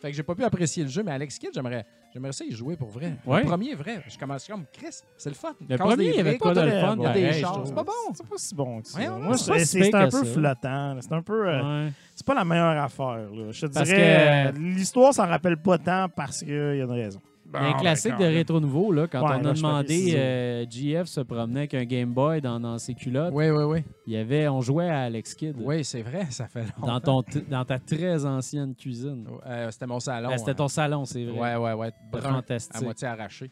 Fait 0.00 0.10
que 0.10 0.16
j'ai 0.16 0.22
pas 0.22 0.34
pu 0.34 0.44
apprécier 0.44 0.84
le 0.84 0.88
jeu, 0.88 1.02
mais 1.02 1.12
Alex 1.12 1.38
Kidd, 1.38 1.50
j'aimerais 1.52 1.84
J'aimerais 2.12 2.32
ça 2.32 2.44
y 2.44 2.50
jouer 2.50 2.76
pour 2.76 2.88
vrai. 2.88 3.12
Ouais. 3.24 3.40
Le 3.42 3.46
premier, 3.46 3.74
vrai. 3.74 4.02
Je 4.08 4.18
commence 4.18 4.46
comme 4.46 4.64
Chris, 4.72 4.96
c'est 5.16 5.28
le 5.28 5.34
fun. 5.36 5.54
Le 5.68 5.76
premier, 5.76 6.04
il 6.06 6.14
y 6.16 6.20
avait 6.20 6.38
quoi 6.38 6.52
de 6.54 6.60
le 6.60 6.70
fun? 6.72 6.96
Il 6.98 7.02
y 7.02 7.06
a 7.06 7.12
des 7.32 7.42
trouve. 7.42 7.66
C'est 7.66 7.74
pas 7.74 7.84
bon. 7.84 7.92
C'est 8.14 8.26
pas 8.28 8.36
si 8.36 8.54
bon 8.54 8.80
que 8.80 8.88
ça. 8.88 8.98
Voyons, 8.98 9.18
Moi, 9.20 9.36
c'est 9.38 9.90
pas 9.90 9.98
un 10.02 10.08
peu 10.08 10.24
ça. 10.24 10.24
flottant. 10.24 10.96
C'est 11.00 11.12
un 11.12 11.22
peu. 11.22 11.48
euh, 11.48 11.84
Ouais. 11.86 11.92
C'est 12.16 12.26
pas 12.26 12.34
la 12.34 12.44
meilleure 12.44 12.82
affaire. 12.82 13.16
là. 13.16 13.50
Je 13.50 13.66
te 13.66 13.72
Parce 13.72 13.88
dirais, 13.88 14.52
que- 14.52 14.58
euh, 14.58 14.60
l'histoire 14.74 15.14
s'en 15.14 15.26
rappelle 15.26 15.56
pas 15.56 15.78
tant 15.78 16.06
parce 16.14 16.40
qu'il 16.40 16.48
y 16.50 16.80
a 16.80 16.84
une 16.84 16.90
raison. 16.90 17.20
Un 17.52 17.72
classique 17.74 18.16
de 18.16 18.24
rétro 18.24 18.60
nouveau, 18.60 18.92
là, 18.92 19.06
quand 19.06 19.20
Ouais, 19.22 19.36
on 19.40 19.44
a 19.44 19.52
demandé, 19.52 19.84
précise. 19.86 20.14
euh, 20.16 20.64
GF 20.70 21.06
se 21.06 21.20
promenait 21.20 21.60
avec 21.60 21.74
un 21.74 21.84
Game 21.84 22.12
Boy 22.12 22.40
dans, 22.40 22.60
dans 22.60 22.78
ses 22.78 22.94
culottes. 22.94 23.32
Oui, 23.34 23.50
oui, 23.50 23.64
oui. 23.64 23.84
Il 24.06 24.12
y 24.12 24.16
avait, 24.16 24.46
on 24.48 24.60
jouait 24.60 24.88
à 24.88 25.00
Alex 25.02 25.34
Kidd 25.34 25.56
Oui, 25.60 25.84
c'est 25.84 26.02
vrai, 26.02 26.26
ça 26.30 26.46
fait 26.46 26.64
longtemps. 26.78 26.86
dans, 27.00 27.22
ton, 27.22 27.40
dans 27.50 27.64
ta 27.64 27.78
très 27.78 28.24
ancienne 28.24 28.74
cuisine. 28.74 29.26
Euh, 29.46 29.70
C'était 29.70 29.86
mon 29.86 30.00
salon. 30.00 30.28
Ah, 30.32 30.38
C'était 30.38 30.52
hein. 30.52 30.54
ton 30.54 30.68
salon, 30.68 31.04
c'est 31.04 31.24
vrai. 31.24 31.38
Ouais, 31.38 31.56
ouais, 31.56 31.72
ouais. 31.72 31.90
C'était 32.12 32.20
Brun, 32.22 32.30
à 32.30 32.34
fantastique. 32.36 32.82
moitié 32.82 33.08
arraché. 33.08 33.50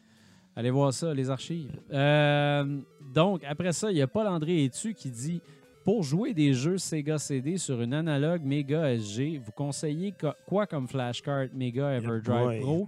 Allez 0.55 0.71
voir 0.71 0.91
ça, 0.93 1.13
les 1.13 1.29
archives. 1.29 1.71
Euh, 1.93 2.79
donc, 3.13 3.41
après 3.47 3.71
ça, 3.71 3.91
il 3.91 3.97
y 3.97 4.01
a 4.01 4.07
Paul-André 4.07 4.63
Etu 4.65 4.93
qui 4.93 5.09
dit 5.09 5.41
Pour 5.85 6.03
jouer 6.03 6.33
des 6.33 6.53
jeux 6.53 6.77
Sega 6.77 7.17
CD 7.17 7.57
sur 7.57 7.81
une 7.81 7.93
analogue 7.93 8.43
Mega 8.43 8.93
SG, 8.93 9.39
vous 9.43 9.51
conseillez 9.51 10.11
co- 10.11 10.33
quoi 10.45 10.67
comme 10.67 10.87
flashcard 10.87 11.47
Mega 11.53 11.95
Everdrive 11.95 12.61
Pro 12.61 12.85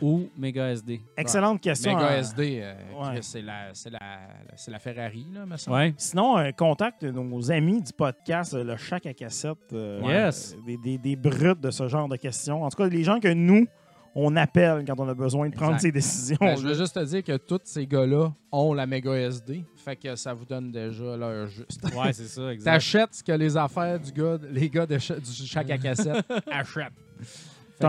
ou 0.00 0.28
Mega 0.36 0.70
SD 0.72 1.00
Excellente 1.16 1.60
question. 1.60 1.94
Mega 1.94 2.08
hein. 2.12 2.18
SD, 2.20 2.60
euh, 2.62 2.74
Ouais. 2.98 3.18
C'est 3.22 3.42
la, 3.42 3.68
c'est 3.72 3.90
la, 4.70 4.78
Ferrari, 4.80 5.26
là, 5.32 5.46
me 5.46 5.56
semble. 5.56 5.76
Ouais. 5.76 5.94
Sinon, 5.96 6.38
euh, 6.38 6.50
contacte 6.50 7.02
nos 7.04 7.52
amis 7.52 7.82
du 7.82 7.92
podcast, 7.92 8.54
euh, 8.54 8.64
le 8.64 8.76
Chac 8.76 9.06
à 9.06 9.14
cassette. 9.14 9.58
euh, 9.72 10.00
Yes. 10.04 10.56
Des, 10.66 10.76
des, 10.78 10.98
des 10.98 11.16
brutes 11.16 11.60
de 11.60 11.70
ce 11.70 11.86
genre 11.88 12.08
de 12.08 12.16
questions. 12.16 12.64
En 12.64 12.68
tout 12.70 12.78
cas, 12.78 12.88
les 12.88 13.04
gens 13.04 13.20
que 13.20 13.32
nous, 13.32 13.66
on 14.14 14.34
appelle 14.36 14.84
quand 14.86 14.98
on 14.98 15.08
a 15.08 15.14
besoin 15.14 15.48
de 15.48 15.54
prendre 15.54 15.74
Exact. 15.74 15.82
ces 15.88 15.92
décisions. 15.92 16.36
Ben, 16.40 16.56
je 16.56 16.66
veux 16.66 16.74
juste 16.74 16.94
te 16.94 17.04
dire 17.04 17.22
que 17.22 17.36
tous 17.36 17.60
ces 17.64 17.86
gars-là 17.86 18.32
ont 18.50 18.72
la 18.74 18.86
Mega 18.86 19.12
SD. 19.12 19.64
Fait 19.76 19.96
que 19.96 20.16
ça 20.16 20.34
vous 20.34 20.44
donne 20.44 20.72
déjà 20.72 21.16
leur 21.16 21.46
juste. 21.46 21.80
Ouais, 21.96 22.12
c'est 22.12 22.26
ça, 22.26 22.52
exact. 22.52 22.72
T'achètes 22.72 23.14
ce 23.14 23.22
que 23.22 23.32
les 23.32 23.56
affaires 23.56 24.00
du 24.00 24.10
gars, 24.12 24.38
les 24.50 24.68
gars 24.68 24.86
de 24.86 24.96
du 24.96 25.46
chaque 25.46 25.70
à 25.70 25.78
cassette 25.78 26.24
achètent. 26.50 26.92
Fait 27.78 27.86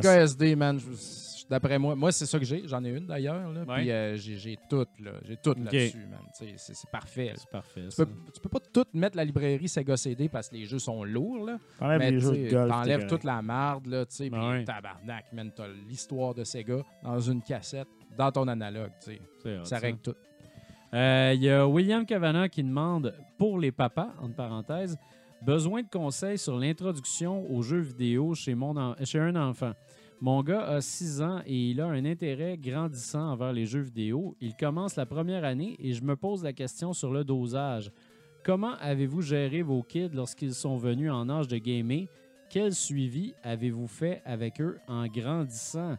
que, 0.00 0.06
euh, 0.08 0.24
SD, 0.24 0.56
man, 0.56 0.78
je- 0.80 1.27
d'après 1.50 1.78
moi, 1.78 1.94
moi 1.94 2.12
c'est 2.12 2.26
ça 2.26 2.38
que 2.38 2.44
j'ai. 2.44 2.66
J'en 2.66 2.82
ai 2.84 2.90
une 2.90 3.06
d'ailleurs. 3.06 3.50
là, 3.52 3.60
Ouais. 3.62 3.76
Puis 3.76 3.90
euh, 3.90 4.16
j'ai 4.16 4.36
j'ai 4.36 4.58
tout, 4.68 4.86
là. 5.00 5.12
J'ai 5.24 5.36
tout 5.36 5.50
Ok. 5.50 5.58
là-dessus, 5.72 6.06
man. 6.10 6.20
Tu 6.38 6.46
sais, 6.46 6.54
C'est 6.56 6.74
c'est 6.74 6.90
parfait. 6.90 7.26
là. 7.28 7.32
C'est 7.36 7.50
parfait. 7.50 7.84
Tu 7.84 7.90
ça. 7.90 8.06
peux, 8.06 8.12
tu 8.34 8.40
peux 8.40 8.48
pas 8.48 8.60
tout 8.72 8.84
mettre 8.94 9.16
la 9.16 9.24
librairie 9.24 9.68
Sega 9.68 9.96
CD 9.96 10.28
parce 10.28 10.48
que 10.48 10.56
les 10.56 10.64
jeux 10.66 10.78
sont 10.78 11.04
lourds, 11.04 11.44
là. 11.44 11.58
T'enlèves 11.78 11.98
Mais 11.98 12.10
les 12.10 12.20
jeux 12.20 12.32
tu 12.32 12.44
de 12.44 12.50
golf. 12.50 12.70
t'enlèves 12.70 13.06
toute 13.06 13.24
la 13.24 13.42
marde, 13.42 13.86
là, 13.86 14.04
tu 14.06 14.14
sais, 14.16 14.30
Ben 14.30 14.38
puis 14.38 14.48
ouais. 14.48 14.64
tabarnak, 14.64 15.32
man, 15.32 15.50
t'as 15.54 15.68
l'histoire 15.88 16.34
de 16.34 16.44
Sega 16.44 16.82
dans 17.02 17.20
une 17.20 17.42
cassette, 17.42 17.88
dans 18.16 18.30
ton 18.32 18.46
analogue, 18.48 18.92
tu 19.02 19.12
sais. 19.12 19.20
C'est 19.42 19.58
hot, 19.58 19.64
Ça 19.64 19.76
ça. 19.76 19.78
règle 19.78 19.98
tout. 19.98 20.14
Euh, 20.94 21.32
Il 21.34 21.42
y 21.42 21.50
a 21.50 21.66
William 21.68 22.06
Cavana 22.06 22.48
qui 22.48 22.62
demande 22.62 23.14
pour 23.36 23.58
les 23.58 23.72
papas, 23.72 24.08
entre 24.22 24.34
parenthèses, 24.36 24.96
besoin 25.42 25.82
de 25.82 25.88
conseils 25.88 26.38
sur 26.38 26.56
l'introduction 26.58 27.48
aux 27.50 27.62
jeux 27.62 27.80
vidéo 27.80 28.34
chez, 28.34 28.54
mon 28.54 28.76
en- 28.76 28.94
chez 29.04 29.18
un 29.18 29.36
enfant. 29.36 29.72
Mon 30.20 30.42
gars 30.42 30.64
a 30.66 30.80
6 30.80 31.22
ans 31.22 31.40
et 31.46 31.70
il 31.70 31.80
a 31.80 31.86
un 31.86 32.04
intérêt 32.04 32.56
grandissant 32.58 33.30
envers 33.32 33.52
les 33.52 33.66
jeux 33.66 33.80
vidéo. 33.82 34.34
Il 34.40 34.54
commence 34.56 34.96
la 34.96 35.06
première 35.06 35.44
année 35.44 35.76
et 35.78 35.92
je 35.92 36.02
me 36.02 36.16
pose 36.16 36.42
la 36.42 36.52
question 36.52 36.92
sur 36.92 37.12
le 37.12 37.22
dosage. 37.22 37.92
Comment 38.44 38.74
avez-vous 38.80 39.22
géré 39.22 39.62
vos 39.62 39.82
kids 39.82 40.10
lorsqu'ils 40.12 40.54
sont 40.54 40.76
venus 40.76 41.10
en 41.12 41.28
âge 41.28 41.46
de 41.46 41.58
gamer? 41.58 42.06
Quel 42.50 42.74
suivi 42.74 43.34
avez-vous 43.44 43.86
fait 43.86 44.22
avec 44.24 44.60
eux 44.60 44.78
en 44.88 45.06
grandissant? 45.06 45.96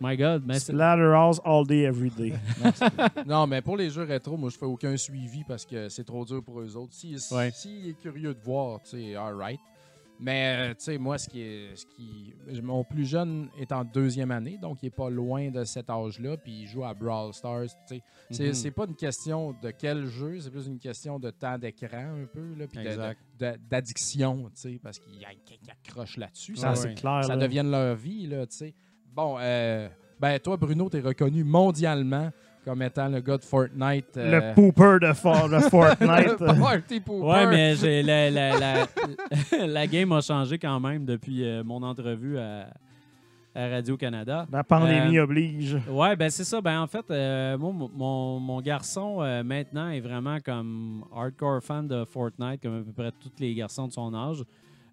My 0.00 0.16
God, 0.16 0.42
mais 0.46 0.58
c'est- 0.58 0.72
Splatterhouse 0.72 1.40
all 1.44 1.66
day, 1.66 1.82
every 1.84 2.10
day. 2.10 2.34
Non, 3.26 3.46
mais 3.46 3.62
pour 3.62 3.76
les 3.76 3.88
jeux 3.90 4.04
rétro, 4.04 4.36
moi, 4.36 4.50
je 4.50 4.58
fais 4.58 4.66
aucun 4.66 4.96
suivi 4.96 5.42
parce 5.44 5.64
que 5.64 5.88
c'est 5.88 6.04
trop 6.04 6.24
dur 6.24 6.42
pour 6.44 6.60
eux 6.60 6.76
autres. 6.76 6.92
S'il 6.92 7.18
si, 7.18 7.34
Ouais. 7.34 7.50
s'il 7.52 7.88
est 7.88 7.98
curieux 7.98 8.34
de 8.34 8.40
voir, 8.40 8.80
tu 8.82 8.90
sais, 8.90 9.14
alright. 9.16 9.58
Mais, 10.20 10.70
euh, 10.70 10.74
tu 10.74 10.84
sais, 10.84 10.98
moi, 10.98 11.16
ce 11.16 11.28
qui 11.28 11.40
est, 11.42 11.76
ce 11.76 11.86
qui, 11.86 12.34
mon 12.62 12.82
plus 12.82 13.04
jeune 13.04 13.48
est 13.56 13.70
en 13.70 13.84
deuxième 13.84 14.32
année, 14.32 14.58
donc 14.58 14.78
il 14.82 14.86
est 14.86 14.90
pas 14.90 15.08
loin 15.10 15.48
de 15.50 15.62
cet 15.62 15.88
âge-là, 15.90 16.36
puis 16.36 16.62
il 16.62 16.66
joue 16.66 16.84
à 16.84 16.92
Brawl 16.92 17.32
Stars, 17.32 17.66
tu 17.86 17.96
sais. 17.96 18.02
C'est, 18.30 18.52
c'est 18.52 18.70
pas 18.72 18.86
une 18.86 18.96
question 18.96 19.54
de 19.62 19.70
quel 19.70 20.06
jeu, 20.06 20.40
c'est 20.40 20.50
plus 20.50 20.66
une 20.66 20.80
question 20.80 21.20
de 21.20 21.30
temps 21.30 21.56
d'écran 21.56 22.16
un 22.22 22.26
peu, 22.26 22.54
là, 22.54 22.66
puis 22.66 22.80
d'addiction, 23.70 24.44
tu 24.50 24.50
sais, 24.54 24.80
parce 24.82 24.98
qu'il 24.98 25.14
y 25.20 25.24
a- 25.24 25.28
qu'il 25.44 25.58
accroche 25.70 26.16
là-dessus. 26.16 26.56
Ça, 26.56 26.70
Ouais, 26.70 26.76
c'est 26.76 26.88
ouais. 26.88 26.94
clair. 26.94 27.24
ça 27.24 27.36
là. 27.36 27.42
devienne 27.42 27.70
leur 27.70 27.94
vie, 27.96 28.26
là, 28.26 28.46
tu 28.46 28.56
sais. 28.56 28.74
Bon, 29.14 29.36
euh, 29.40 29.88
ben 30.20 30.38
toi, 30.38 30.56
Bruno, 30.56 30.88
t'es 30.88 31.00
reconnu 31.00 31.44
mondialement 31.44 32.30
comme 32.68 32.82
étant 32.82 33.08
le 33.08 33.20
gars 33.20 33.38
de 33.38 33.44
Fortnite. 33.44 34.16
euh, 34.18 34.50
Le 34.50 34.54
pooper 34.54 34.98
de, 35.06 35.12
For- 35.14 35.48
de 35.48 35.58
Fortnite. 35.60 36.36
Party 36.60 37.00
pooper. 37.00 37.26
Ouais, 37.26 37.46
mais 37.46 37.74
j'ai- 37.76 38.02
la, 38.02 38.30
la, 38.30 38.58
la, 38.58 38.86
la 39.66 39.86
game 39.86 40.12
a 40.12 40.20
changé 40.20 40.58
quand 40.58 40.78
même 40.80 41.04
depuis 41.06 41.44
euh, 41.44 41.64
mon 41.64 41.82
entrevue 41.82 42.38
à, 42.38 42.66
à 43.54 43.68
Radio-Canada. 43.68 44.46
La 44.52 44.62
pandémie 44.62 45.16
Euh, 45.18 45.24
oblige. 45.24 45.78
Ouais, 45.90 46.14
ben 46.14 46.28
c'est 46.30 46.44
ça. 46.44 46.60
Ben 46.60 46.80
en 46.82 46.86
fait, 46.86 47.10
euh, 47.10 47.56
moi, 47.56 47.72
mon- 47.72 47.90
mon, 47.94 48.38
mon 48.40 48.60
garçon 48.60 49.22
euh, 49.22 49.42
maintenant 49.42 49.88
est 49.88 50.00
vraiment 50.00 50.38
comme 50.44 51.04
hardcore 51.16 51.62
fan 51.62 51.88
de 51.88 52.04
Fortnite, 52.04 52.60
comme 52.62 52.80
à 52.80 52.84
peu 52.84 52.92
près 52.92 53.12
tous 53.12 53.32
les 53.40 53.54
garçons 53.54 53.86
de 53.88 53.92
son 53.92 54.12
âge. 54.14 54.42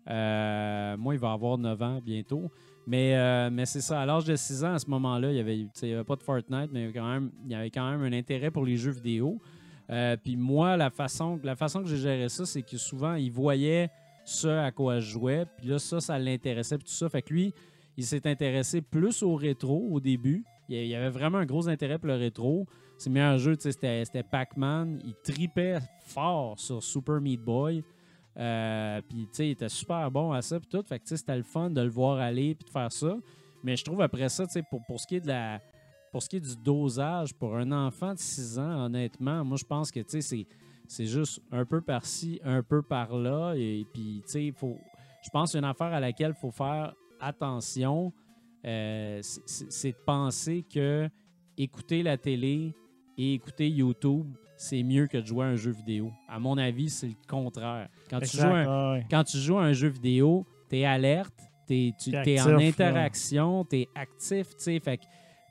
Euh, 0.10 0.96
moi, 0.98 1.14
il 1.14 1.20
va 1.20 1.32
avoir 1.34 1.58
9 1.58 1.82
ans 1.82 2.00
bientôt. 2.04 2.50
Mais, 2.88 3.16
euh, 3.16 3.50
mais 3.52 3.66
c'est 3.66 3.82
ça, 3.82 4.02
à 4.02 4.06
l'âge 4.06 4.26
de 4.26 4.36
6 4.36 4.64
ans, 4.64 4.74
à 4.74 4.80
ce 4.80 4.90
moment-là, 4.90 5.32
il 5.32 5.38
y 5.38 5.40
avait, 5.40 6.04
pas 6.04 6.16
de 6.16 6.24
Fortnite, 6.24 6.70
mais 6.72 6.80
il 6.80 6.82
y 6.82 6.84
avait 6.86 6.94
quand 6.94 7.12
même, 7.12 7.32
il 7.46 7.52
y 7.52 7.56
avait 7.56 7.72
quand 7.72 7.90
même 7.90 8.02
un 8.02 8.16
intérêt 8.16 8.52
pour 8.52 8.66
les 8.66 8.78
jeux 8.78 8.92
vidéo. 8.92 9.40
Euh, 9.90 10.18
Puis 10.24 10.36
moi, 10.36 10.78
la 10.78 10.90
façon, 10.90 11.40
la 11.44 11.56
façon 11.56 11.82
que 11.82 11.88
j'ai 11.88 11.98
géré 11.98 12.30
ça, 12.30 12.46
c'est 12.46 12.62
que 12.62 12.78
souvent, 12.78 13.16
il 13.16 13.32
voyait 13.32 13.90
ce 14.24 14.48
à 14.48 14.72
quoi 14.72 15.00
je 15.00 15.12
jouais. 15.12 15.46
Puis 15.58 15.68
là, 15.68 15.80
ça, 15.80 16.00
ça 16.00 16.18
l'intéressait. 16.20 16.78
Puis 16.78 16.88
tout 16.88 16.94
ça. 16.94 17.10
Fait 17.10 17.22
que 17.22 17.34
lui, 17.34 17.54
il 17.98 18.04
s'est 18.04 18.28
intéressé 18.28 18.82
plus 18.82 19.24
au 19.24 19.36
rétro 19.36 19.88
au 19.92 20.00
début. 20.00 20.44
Il 20.68 20.88
y 20.88 20.96
avait 20.96 21.10
vraiment 21.10 21.38
un 21.38 21.46
gros 21.46 21.70
intérêt 21.70 22.00
pour 22.00 22.08
le 22.08 22.16
rétro. 22.16 22.66
Ses 22.98 23.10
meilleurs 23.10 23.38
jeux, 23.38 23.56
c'était 23.60 24.24
Pac-Man. 24.24 25.00
Il 25.06 25.14
tripait 25.24 25.78
fort 26.06 26.60
sur 26.60 26.82
Super 26.82 27.22
Meat 27.22 27.42
Boy. 27.42 27.84
Euh, 28.38 29.02
puis, 29.08 29.28
tu 29.28 29.30
sais, 29.32 29.48
il 29.48 29.52
était 29.52 29.70
super 29.70 30.10
bon 30.12 30.32
à 30.32 30.42
ça. 30.42 30.60
Puis 30.60 30.70
tout. 30.70 30.84
Fait 30.84 31.00
que, 31.00 31.04
tu 31.04 31.10
sais, 31.10 31.18
c'était 31.18 31.38
le 31.38 31.44
fun 31.44 31.70
de 31.70 31.82
le 31.82 31.90
voir 31.90 32.18
aller 32.18 32.56
puis 32.56 32.66
de 32.66 32.70
faire 32.70 32.92
ça. 32.92 33.16
Mais 33.64 33.76
je 33.76 33.84
trouve 33.84 34.02
après 34.02 34.30
ça, 34.30 34.46
tu 34.46 34.54
sais, 34.54 34.64
pour, 34.70 34.82
pour 34.86 35.00
ce 35.00 35.08
qui 35.08 35.16
est 35.16 35.22
de 35.22 35.28
la. 35.28 35.60
Pour 36.12 36.24
ce 36.24 36.30
qui 36.30 36.38
est 36.38 36.42
du 36.42 36.56
dosage 36.56 37.34
pour 37.34 37.58
un 37.58 37.72
enfant 37.74 38.14
de 38.14 38.20
6 38.20 38.58
ans, 38.58 38.86
honnêtement, 38.86 39.44
moi 39.44 39.58
je 39.58 39.66
pense 39.66 39.92
que 39.92 40.00
tu 40.00 40.22
sais, 40.22 40.48
c'est, 40.88 41.06
juste 41.06 41.42
un 41.52 41.66
peu 41.66 41.82
par-ci, 41.82 42.40
un 42.46 42.64
peu 42.64 42.82
par-là. 42.82 43.54
Et 43.56 43.86
puis, 43.94 44.22
tu 44.26 44.32
sais, 44.32 44.54
faut. 44.56 44.78
Je 45.24 45.30
pense 45.30 45.56
une 45.56 45.66
affaire 45.66 45.94
à 45.94 46.00
laquelle 46.00 46.34
il 46.38 46.40
faut 46.40 46.52
faire 46.52 46.94
attention. 47.20 48.14
euh, 48.66 49.20
c'est 49.22 49.92
de 49.92 50.04
penser 50.06 50.64
que 50.72 51.10
écouter 51.58 52.04
la 52.04 52.18
télé 52.18 52.74
et 53.18 53.34
écouter 53.34 53.70
YouTube, 53.70 54.36
c'est 54.58 54.84
mieux 54.84 55.08
que 55.08 55.18
de 55.18 55.26
jouer 55.26 55.46
à 55.46 55.50
un 55.50 55.56
jeu 55.56 55.72
vidéo. 55.72 56.12
À 56.28 56.40
mon 56.40 56.58
avis, 56.58 56.90
c'est 56.90 57.08
le 57.08 57.16
contraire. 57.28 57.90
Quand 58.10 58.20
tu, 58.20 58.38
joues 58.38 58.44
à 58.44 58.48
un, 58.48 58.60
Exact, 58.62 58.70
ouais, 58.70 58.92
ouais. 58.92 59.06
quand 59.10 59.24
tu 59.24 59.38
joues 59.38 59.58
à 59.58 59.64
un 59.64 59.74
jeu 59.74 59.88
vidéo, 59.90 60.46
tu 60.70 60.78
es 60.78 60.86
alerte, 60.86 61.34
tu 61.68 61.88
es, 61.88 61.94
T'es 62.24 62.42
en 62.42 62.58
interaction, 62.58 63.66
tu 63.66 63.78
es 63.78 63.90
actif, 63.96 64.50
tu 64.50 64.64
sais. 64.64 64.80
Fait 64.80 64.98
que 64.98 65.04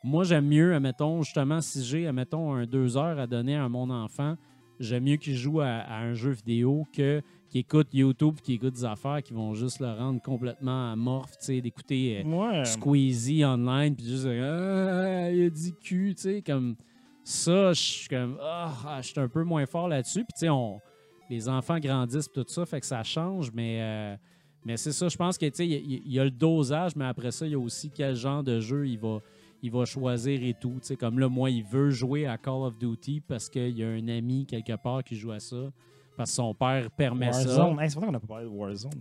moi, 0.02 0.24
j'aime 0.24 0.46
mieux, 0.46 0.74
admettons, 0.74 1.22
justement, 1.22 1.60
si 1.60 1.84
j'ai, 1.84 2.06
admettons, 2.06 2.54
un 2.54 2.66
deux 2.66 2.96
heures 2.96 3.18
à 3.18 3.26
donner 3.26 3.56
à 3.56 3.68
mon 3.68 3.90
enfant, 3.90 4.36
j'aime 4.78 5.04
mieux 5.04 5.16
qu'il 5.16 5.36
joue 5.36 5.60
à, 5.60 5.66
à 5.66 6.00
un 6.00 6.14
jeu 6.14 6.30
vidéo 6.30 6.86
que 6.92 7.22
qu'il 7.48 7.60
écoute 7.60 7.88
YouTube, 7.92 8.40
qu'il 8.42 8.56
écoute 8.56 8.74
des 8.74 8.84
affaires 8.84 9.22
qui 9.22 9.32
vont 9.32 9.54
juste 9.54 9.80
le 9.80 9.92
rendre 9.92 10.20
complètement 10.20 10.92
amorphe, 10.92 11.36
d'écouter 11.48 12.22
euh, 12.24 12.28
Ouais. 12.28 12.64
Squeezie 12.64 13.44
online, 13.44 13.94
puis 13.94 14.06
juste, 14.06 14.26
ah, 14.26 15.30
il 15.30 15.46
a 15.46 15.50
dit 15.50 15.74
cul, 15.80 16.14
tu 16.16 16.22
sais, 16.22 16.42
comme 16.42 16.76
ça, 17.24 17.72
je 17.72 17.80
suis 17.80 18.08
comme, 18.08 18.38
ah, 18.40 18.98
je 19.00 19.08
suis 19.08 19.20
un 19.20 19.28
peu 19.28 19.42
moins 19.44 19.66
fort 19.66 19.88
là-dessus. 19.88 20.24
Puis, 20.24 20.34
tu 20.38 20.46
sais, 20.46 20.52
les 21.30 21.48
enfants 21.48 21.78
grandissent, 21.78 22.30
tout 22.30 22.44
ça, 22.46 22.66
fait 22.66 22.80
que 22.80 22.86
ça 22.86 23.02
change, 23.02 23.50
mais, 23.52 23.78
euh, 23.80 24.16
mais 24.64 24.76
c'est 24.76 24.92
ça, 24.92 25.08
je 25.08 25.16
pense 25.16 25.38
que, 25.38 25.46
il 25.62 26.12
y, 26.12 26.18
a- 26.18 26.24
le 26.24 26.30
dosage, 26.30 26.94
mais 26.96 27.06
après 27.06 27.30
ça, 27.30 27.46
il 27.46 27.52
y 27.52 27.54
a 27.54 27.58
aussi 27.58 27.90
quel 27.90 28.14
genre 28.14 28.42
de 28.42 28.60
jeu 28.60 28.86
il 28.86 28.98
va, 28.98 29.20
il 29.62 29.70
va 29.70 29.86
choisir 29.86 30.42
et 30.44 30.52
tout. 30.54 30.78
Comme 31.00 31.18
là, 31.18 31.28
moi, 31.30 31.48
il 31.50 31.64
veut 31.64 31.88
jouer 31.90 32.26
à 32.26 32.36
Call 32.36 32.62
of 32.62 32.78
Duty 32.78 33.22
parce 33.26 33.48
qu'il 33.48 33.76
y 33.78 33.82
a 33.82 33.88
un 33.88 34.08
ami 34.08 34.44
quelque 34.46 34.76
part 34.76 35.02
qui 35.02 35.16
joue 35.16 35.32
à 35.32 35.40
ça, 35.40 35.72
parce 36.16 36.30
que 36.30 36.36
son 36.36 36.54
père 36.54 36.90
permet 36.90 37.32
ça. 37.32 37.40
Hey, 37.80 37.90
c'est 37.90 37.96
vrai 37.96 38.06
qu'on 38.06 38.12
n'a 38.12 38.20
pas 38.20 38.26
parlé 38.26 38.44
de 38.44 38.50
Warzone. 38.50 38.92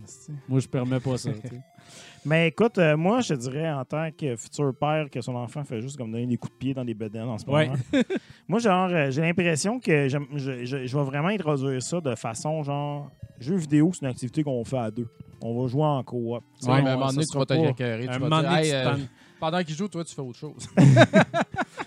Moi, 0.48 0.60
je 0.60 0.68
permets 0.68 1.00
pas 1.00 1.16
ça. 1.16 1.30
Mais 2.26 2.48
écoute, 2.48 2.78
euh, 2.78 2.96
moi, 2.96 3.20
je 3.20 3.34
te 3.34 3.38
dirais, 3.40 3.70
en 3.70 3.84
tant 3.84 4.08
que 4.10 4.34
futur 4.36 4.72
père, 4.74 5.10
que 5.10 5.20
son 5.20 5.34
enfant 5.34 5.62
fait 5.64 5.80
juste 5.82 5.98
comme 5.98 6.10
donner 6.10 6.26
des 6.26 6.38
coups 6.38 6.54
de 6.54 6.58
pied 6.58 6.72
dans 6.74 6.84
des 6.84 6.94
bedaines 6.94 7.28
en 7.28 7.36
ce 7.38 7.44
Ouais. 7.44 7.66
moment. 7.66 7.78
moi, 8.48 8.58
genre, 8.60 8.88
euh, 8.90 9.10
j'ai 9.10 9.20
l'impression 9.20 9.78
que 9.78 10.08
je, 10.08 10.18
je- 10.34 10.86
je 10.86 10.96
vais 10.98 11.04
vraiment 11.04 11.28
introduire 11.28 11.82
ça 11.82 12.00
de 12.00 12.14
façon, 12.14 12.62
genre, 12.62 13.10
jeu 13.38 13.56
vidéo, 13.56 13.90
c'est 13.92 14.00
une 14.02 14.08
activité 14.10 14.42
qu'on 14.42 14.64
fait 14.64 14.78
à 14.78 14.90
deux. 14.90 15.06
On 15.42 15.60
va 15.60 15.68
jouer 15.68 15.82
en 15.84 16.02
coop. 16.02 16.22
Ouais, 16.30 16.40
mais 16.82 16.88
à 16.88 16.92
un 16.94 16.96
moment 16.96 17.08
donné, 17.12 17.26
tu 17.26 17.36
vas 17.36 17.44
te 17.44 17.52
pas- 17.54 17.68
écœurer. 17.68 18.08
Un 18.08 18.12
Tu 18.14 18.18
moment 18.20 18.40
vas 18.40 18.42
dire, 18.42 18.50
donné, 18.50 18.62
hey, 18.62 18.70
tu 18.70 18.76
euh, 18.76 18.84
t'en- 18.94 19.00
Pendant 19.40 19.62
qu'il 19.62 19.74
joue, 19.74 19.88
toi, 19.88 20.04
tu 20.04 20.14
fais 20.14 20.22
autre 20.22 20.38
chose. 20.38 20.66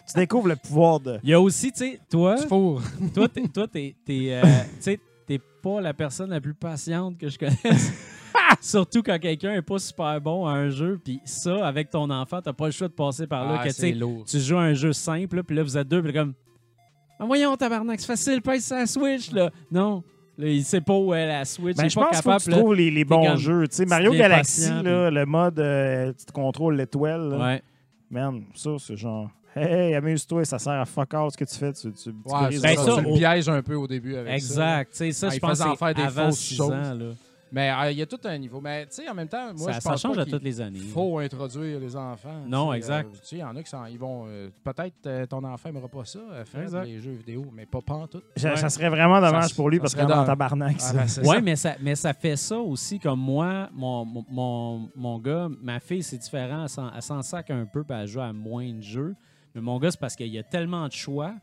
Tu 0.10 0.14
découvres 0.16 0.48
le 0.48 0.56
pouvoir 0.56 1.00
de. 1.02 1.20
Il 1.24 1.30
y 1.30 1.34
a 1.34 1.42
aussi, 1.42 1.70
tu 1.72 1.80
sais, 1.80 2.00
toi, 2.10 2.36
tu 2.40 2.48
fourres. 2.48 2.82
toi, 3.14 3.28
t'es, 3.28 3.42
toi, 3.50 3.68
t'es, 3.68 3.94
t'es, 5.28 5.40
pas 5.62 5.82
la 5.82 5.94
personne 5.94 6.30
la 6.32 6.42
plus 6.42 6.54
patiente 6.54 7.18
que 7.18 7.30
je 7.30 7.38
connaisse. 7.38 7.94
Surtout 8.62 9.04
quand 9.04 9.20
quelqu'un 9.20 9.54
est 9.56 9.62
pas 9.62 9.78
super 9.80 10.20
bon 10.22 10.46
à 10.48 10.52
un 10.54 10.70
jeu, 10.70 11.00
puis 11.04 11.20
ça, 11.26 11.68
avec 11.68 11.90
ton 11.90 12.10
enfant, 12.10 12.42
t'as 12.42 12.54
pas 12.54 12.66
le 12.68 12.72
choix 12.72 12.88
de 12.88 12.94
passer 12.94 13.28
par 13.28 13.46
là. 13.46 13.60
Ah, 13.62 13.68
que, 13.68 13.94
lourd. 14.00 14.24
tu 14.26 14.40
joues 14.40 14.58
à 14.58 14.62
un 14.62 14.74
jeu 14.74 14.94
simple, 14.94 15.44
puis 15.44 15.56
là, 15.56 15.64
vous 15.64 15.78
êtes 15.78 15.88
deux, 15.88 16.02
puis 16.02 16.14
comme. 16.14 16.34
Ah, 17.20 17.26
voyons, 17.26 17.56
tabarnak, 17.58 18.00
c'est 18.00 18.08
facile, 18.08 18.42
pèse 18.42 18.64
sa 18.64 18.86
Switch, 18.86 19.32
là. 19.32 19.52
Non. 19.72 20.04
Là, 20.38 20.48
il 20.50 20.64
sait 20.64 20.82
pas 20.82 20.94
où 20.96 21.14
est 21.14 21.26
la 21.26 21.46
Switch, 21.46 21.76
Ben, 21.76 21.84
il 21.84 21.86
est 21.88 21.90
je 21.90 21.96
pas 21.96 22.02
pense 22.06 22.12
qu'il 22.12 22.18
faut 22.24 22.30
que 22.30 22.36
capable. 22.38 22.54
tu 22.54 22.60
trouves 22.62 22.76
les, 22.76 22.92
les 22.92 23.04
bons 23.06 23.26
comme- 23.26 23.38
jeux. 23.38 23.68
Tu 23.68 23.76
sais, 23.78 23.86
Mario 23.86 24.12
Galaxy, 24.14 24.70
là, 24.84 25.10
le 25.10 25.26
mode 25.26 25.60
euh, 25.60 26.14
tu 26.18 26.26
te 26.26 26.32
contrôles 26.32 26.76
l'étoile. 26.76 27.34
Ouais. 27.40 27.62
Man, 28.12 28.44
ça, 28.54 28.70
c'est 28.80 28.96
genre. 28.96 29.30
Hey, 29.58 29.96
amuse-toi, 29.96 30.46
ça 30.46 30.60
sert 30.60 30.74
à 30.74 30.86
fuck 30.86 31.14
all 31.14 31.32
ce 31.32 31.38
que 31.38 31.46
tu 31.46 31.56
fais. 31.56 31.74
Tu, 31.74 31.92
tu, 31.92 32.04
tu 32.04 32.10
Ouais, 32.10 32.60
Ben, 32.62 32.76
ça, 32.76 32.84
ça, 32.84 32.96
tu 32.96 33.02
le 33.02 33.08
au- 33.10 33.16
pièges 33.18 33.50
un 33.50 33.62
peu 33.62 33.76
au 33.76 33.88
début 33.88 34.16
avec 34.16 34.30
ça. 34.42 34.82
Exact. 34.82 34.92
Tu 34.92 34.98
sais, 34.98 35.12
ça, 35.12 35.28
Ah, 35.28 35.30
je 35.32 35.36
il 35.36 35.40
pense 35.40 35.62
en 35.62 35.76
faire 35.76 35.94
des 35.94 36.02
c'est 36.02 36.08
avant 36.08 36.26
fausses 36.28 36.40
6 36.40 36.56
choses. 36.56 36.72
ans, 36.72 36.94
là. 36.94 37.06
Mais 37.50 37.72
euh, 37.72 37.92
il 37.92 37.98
y 37.98 38.02
a 38.02 38.06
tout 38.06 38.20
un 38.26 38.38
niveau. 38.38 38.60
Mais 38.60 38.86
tu 38.88 38.96
sais, 38.96 39.08
en 39.08 39.14
même 39.14 39.30
temps, 39.30 39.54
moi, 39.56 39.72
ça, 39.72 39.80
je 39.80 39.80
ça 39.80 39.96
change 39.96 40.18
pas 40.18 40.24
à 40.24 40.26
toutes 40.26 40.44
les 40.44 40.60
années. 40.60 40.80
faut 40.82 41.18
introduire 41.20 41.80
les 41.80 41.96
enfants. 41.96 42.42
Non, 42.46 42.74
exact. 42.74 43.08
euh, 43.08 43.20
tu 43.22 43.26
sais, 43.26 43.36
il 43.38 43.40
y 43.40 43.44
en 43.46 43.56
a 43.56 43.64
qui 43.64 43.72
ils 43.90 43.98
vont. 43.98 44.26
euh, 44.28 44.50
Peut-être 44.66 44.96
euh, 45.06 45.26
ton 45.26 45.42
enfant 45.46 45.70
n'aimera 45.72 45.88
pas 45.88 46.04
ça, 46.04 46.20
euh, 46.20 46.44
faire 46.44 46.64
Exact. 46.64 46.84
les 46.84 47.00
jeux 47.00 47.14
vidéo, 47.14 47.46
mais 47.56 47.66
pas 47.66 47.80
pantoute. 47.80 48.26
Ça, 48.36 48.50
Ouais. 48.50 48.58
ça 48.58 48.68
serait 48.68 48.90
vraiment 48.90 49.22
dommage 49.22 49.48
Ça- 49.52 49.56
pour 49.56 49.70
lui 49.70 49.78
ça 49.78 49.82
parce 49.84 49.94
qu'il 49.96 50.04
est 50.04 50.12
en 50.12 50.18
dans- 50.18 50.26
tabarnak. 50.26 50.76
Ah, 50.78 50.82
ça. 50.82 50.94
ben, 50.94 51.08
ça. 51.08 51.42
mais 51.42 51.56
ça, 51.56 51.76
mais 51.82 51.96
ça 51.96 52.14
fait 52.14 52.36
ça 52.36 52.58
aussi. 52.58 53.00
Comme 53.00 53.22
moi, 53.22 53.70
mon, 53.74 54.04
mon- 54.04 54.26
mon, 54.30 54.90
mon 54.98 55.18
gars, 55.20 55.48
ma 55.62 55.80
fille, 55.80 56.04
c'est 56.04 56.18
différent. 56.18 56.64
Elle 56.64 56.70
s'en, 56.70 56.92
elle 56.94 57.02
s'en 57.02 57.22
sac 57.22 57.50
un 57.50 57.66
peu, 57.66 57.86
puis 57.86 57.98
elle 57.98 58.08
joue 58.08 58.20
à 58.20 58.34
moins 58.34 58.74
de 58.74 58.82
jeux. 58.82 59.16
Mais 59.58 59.64
mon 59.64 59.80
gars, 59.80 59.92
c'est 59.92 60.00
parce 60.00 60.16
qu'il 60.16 60.28
y 60.28 60.38
a 60.38 60.44
tellement 60.44 60.88
de 60.88 60.94
choix 60.94 61.34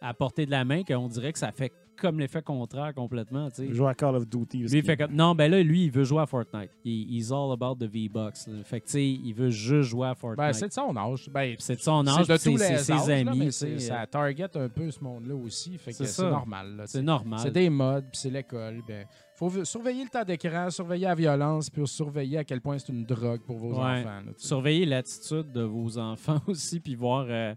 à 0.00 0.14
portée 0.14 0.46
de 0.46 0.50
la 0.50 0.64
main 0.64 0.82
qu'on 0.82 1.08
dirait 1.08 1.30
que 1.32 1.38
ça 1.38 1.52
fait 1.52 1.70
comme 2.00 2.18
l'effet 2.18 2.40
contraire 2.40 2.94
complètement. 2.94 3.50
tu 3.50 3.56
sais. 3.56 3.66
Il 3.66 3.74
joue 3.74 3.86
à 3.86 3.92
Call 3.94 4.16
of 4.16 4.26
Duty. 4.26 4.62
Lui, 4.62 4.80
fait 4.80 4.96
comme. 4.96 5.12
Non, 5.12 5.34
ben 5.34 5.50
là, 5.50 5.62
lui, 5.62 5.84
il 5.84 5.90
veut 5.90 6.04
jouer 6.04 6.22
à 6.22 6.26
Fortnite. 6.26 6.70
Il, 6.82 7.14
he's 7.14 7.30
all 7.30 7.52
about 7.52 7.74
the 7.74 7.84
V-Bucks. 7.90 8.38
Fait 8.64 8.80
que, 8.80 8.86
tu 8.86 8.92
sais, 8.92 9.06
il 9.06 9.34
veut 9.34 9.50
juste 9.50 9.90
jouer 9.90 10.08
à 10.08 10.14
Fortnite. 10.14 10.38
Ben, 10.38 10.52
c'est 10.54 10.68
de 10.68 10.72
son 10.72 10.96
âge. 10.96 11.28
Ben, 11.30 11.54
c'est 11.58 11.76
de 11.76 11.80
son 11.82 12.06
âge, 12.06 12.24
c'est 12.24 12.32
de 12.32 12.38
puis 12.38 12.52
tous 12.52 12.58
c'est, 12.58 12.70
les 12.70 12.90
âges, 12.92 13.00
ses 13.02 13.24
là, 13.24 13.30
amis. 13.32 13.52
c'est- 13.52 13.66
euh, 13.74 13.78
ça 13.78 14.06
target 14.06 14.48
un 14.56 14.70
peu 14.70 14.90
ce 14.90 15.04
monde-là 15.04 15.34
aussi. 15.34 15.76
Fait 15.76 15.90
que 15.90 15.98
C'est 15.98 16.06
ça. 16.06 16.30
normal. 16.30 16.84
c'est 16.86 17.02
normal. 17.02 17.40
C'est 17.42 17.50
des 17.50 17.68
modes, 17.68 18.04
puis 18.10 18.18
c'est 18.18 18.30
l'école. 18.30 18.80
Ben, 18.88 19.04
faut 19.48 19.64
surveiller 19.64 20.04
le 20.04 20.10
temps 20.10 20.24
d'écran, 20.24 20.70
surveiller 20.70 21.06
la 21.06 21.14
violence, 21.14 21.70
puis 21.70 21.86
surveiller 21.88 22.38
à 22.38 22.44
quel 22.44 22.60
point 22.60 22.78
c'est 22.78 22.92
une 22.92 23.04
drogue 23.04 23.40
pour 23.40 23.56
vos 23.58 23.70
Ouais. 23.74 24.00
enfants. 24.00 24.20
là. 24.26 24.32
Surveiller 24.36 24.86
l'attitude 24.86 25.50
de 25.52 25.62
vos 25.62 25.98
enfants 25.98 26.40
aussi, 26.46 26.78
puis 26.80 26.94
voir 26.94 27.26
euh, 27.28 27.54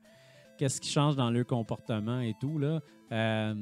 qu'est-ce 0.57 0.80
qui 0.81 0.89
change 0.89 1.15
dans 1.15 1.30
leur 1.30 1.45
comportement 1.45 2.19
et 2.22 2.34
tout. 2.39 2.60
Euh, 3.11 3.53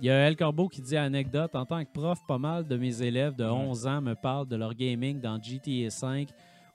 Il 0.00 0.06
y 0.06 0.10
a 0.10 0.26
El 0.28 0.36
Corbeau 0.36 0.68
qui 0.68 0.82
dit 0.82 0.96
anecdote. 0.96 1.54
En 1.54 1.64
tant 1.66 1.84
que 1.84 1.90
prof, 1.92 2.18
pas 2.26 2.38
mal 2.38 2.66
de 2.66 2.76
mes 2.76 3.02
élèves 3.02 3.36
de 3.36 3.44
11 3.44 3.86
ans 3.86 4.00
me 4.00 4.14
parlent 4.14 4.48
de 4.48 4.56
leur 4.56 4.74
gaming 4.74 5.20
dans 5.20 5.40
GTA 5.40 5.88
V 6.02 6.26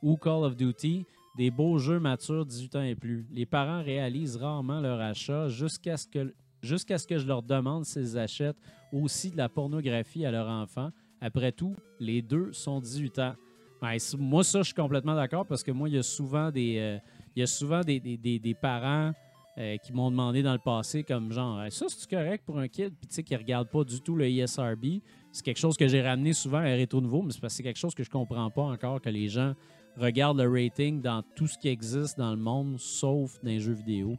ou 0.01 0.15
Call 0.15 0.43
of 0.45 0.55
Duty, 0.55 1.05
des 1.37 1.51
beaux 1.51 1.77
jeux 1.79 1.99
matures 1.99 2.45
18 2.45 2.75
ans 2.77 2.81
et 2.83 2.95
plus. 2.95 3.25
Les 3.31 3.45
parents 3.45 3.83
réalisent 3.83 4.37
rarement 4.37 4.79
leur 4.79 4.99
achat 5.01 5.47
jusqu'à 5.49 5.97
ce 5.97 6.07
que 6.07 6.33
jusqu'à 6.61 6.97
ce 6.97 7.07
que 7.07 7.17
je 7.17 7.25
leur 7.27 7.41
demande 7.43 7.85
s'ils 7.85 8.17
achètent 8.17 8.57
aussi 8.91 9.31
de 9.31 9.37
la 9.37 9.49
pornographie 9.49 10.25
à 10.25 10.31
leur 10.31 10.47
enfant. 10.47 10.89
Après 11.21 11.51
tout, 11.51 11.75
les 11.99 12.21
deux 12.21 12.51
sont 12.53 12.79
18 12.79 13.19
ans. 13.19 13.33
C- 13.97 14.17
moi, 14.17 14.43
ça, 14.43 14.59
je 14.59 14.65
suis 14.65 14.73
complètement 14.73 15.15
d'accord 15.15 15.45
parce 15.45 15.63
que 15.63 15.71
moi, 15.71 15.87
il 15.89 15.95
y 15.95 15.97
a 15.97 16.03
souvent 16.03 16.51
des, 16.51 16.77
euh, 16.77 16.97
il 17.35 17.39
y 17.39 17.43
a 17.43 17.47
souvent 17.47 17.81
des, 17.81 17.99
des- 17.99 18.17
des- 18.17 18.39
parents 18.53 19.11
euh, 19.57 19.77
qui 19.77 19.91
m'ont 19.93 20.09
demandé 20.11 20.41
dans 20.41 20.53
le 20.53 20.59
passé, 20.59 21.03
comme 21.03 21.31
genre, 21.31 21.59
ça, 21.69 21.85
c'est 21.89 22.09
correct 22.09 22.43
pour 22.45 22.59
un 22.59 22.67
kid, 22.67 22.93
puis 22.99 23.07
tu 23.07 23.15
sais, 23.15 23.35
regarde 23.35 23.69
pas 23.69 23.83
du 23.83 23.99
tout 24.01 24.15
le 24.15 24.29
ISRB. 24.29 25.01
C'est 25.31 25.43
quelque 25.43 25.57
chose 25.59 25.75
que 25.77 25.87
j'ai 25.87 26.01
ramené 26.01 26.31
souvent 26.33 26.59
à 26.59 26.63
Rétro 26.63 27.01
Nouveau, 27.01 27.21
mais 27.21 27.31
c'est 27.33 27.41
parce 27.41 27.53
que 27.53 27.57
c'est 27.57 27.63
quelque 27.63 27.77
chose 27.79 27.93
que 27.95 28.03
je 28.03 28.09
comprends 28.09 28.49
pas 28.49 28.61
encore, 28.63 29.01
que 29.01 29.09
les 29.09 29.27
gens 29.27 29.53
regardent 29.97 30.39
le 30.41 30.49
rating 30.49 31.01
dans 31.01 31.23
tout 31.35 31.47
ce 31.47 31.57
qui 31.57 31.67
existe 31.67 32.17
dans 32.17 32.31
le 32.31 32.37
monde, 32.37 32.79
sauf 32.79 33.33
dans 33.43 33.49
les 33.49 33.59
jeux 33.59 33.73
vidéo. 33.73 34.17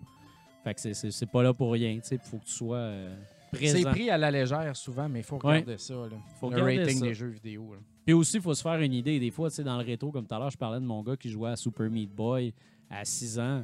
Fait 0.64 0.74
que 0.74 0.80
c'est- 0.92 1.26
pas 1.30 1.42
là 1.42 1.54
pour 1.54 1.72
rien, 1.72 1.94
tu 1.96 2.00
sais, 2.08 2.16
il 2.22 2.28
faut 2.28 2.36
que 2.38 2.44
tu 2.44 2.52
sois 2.52 2.76
euh, 2.76 3.16
C'est 3.52 3.82
pris 3.84 4.10
à 4.10 4.18
la 4.18 4.30
légère 4.30 4.74
souvent, 4.76 5.08
mais 5.08 5.20
il 5.20 5.24
faut 5.24 5.36
Ouais. 5.36 5.60
regarder 5.60 5.78
ça. 5.78 5.94
là. 5.94 6.16
Faut 6.38 6.50
le 6.50 6.56
regarder 6.56 6.78
rating 6.78 6.98
ça. 7.00 7.06
des 7.06 7.14
jeux 7.14 7.28
vidéo. 7.28 7.74
là. 7.74 7.80
Puis 8.04 8.14
aussi, 8.14 8.36
il 8.36 8.42
faut 8.42 8.54
se 8.54 8.62
faire 8.62 8.80
une 8.80 8.92
idée. 8.92 9.18
Des 9.20 9.30
fois, 9.30 9.50
tu 9.50 9.56
sais, 9.56 9.64
dans 9.64 9.78
le 9.78 9.84
rétro, 9.84 10.10
comme 10.10 10.26
tout 10.26 10.34
à 10.34 10.38
l'heure, 10.38 10.50
je 10.50 10.56
parlais 10.58 10.80
de 10.80 10.84
mon 10.84 11.02
gars 11.02 11.16
qui 11.16 11.28
jouait 11.30 11.50
à 11.50 11.56
Super 11.56 11.88
Meat 11.90 12.10
Boy 12.14 12.52
à 12.90 13.04
6 13.04 13.38
ans. 13.38 13.62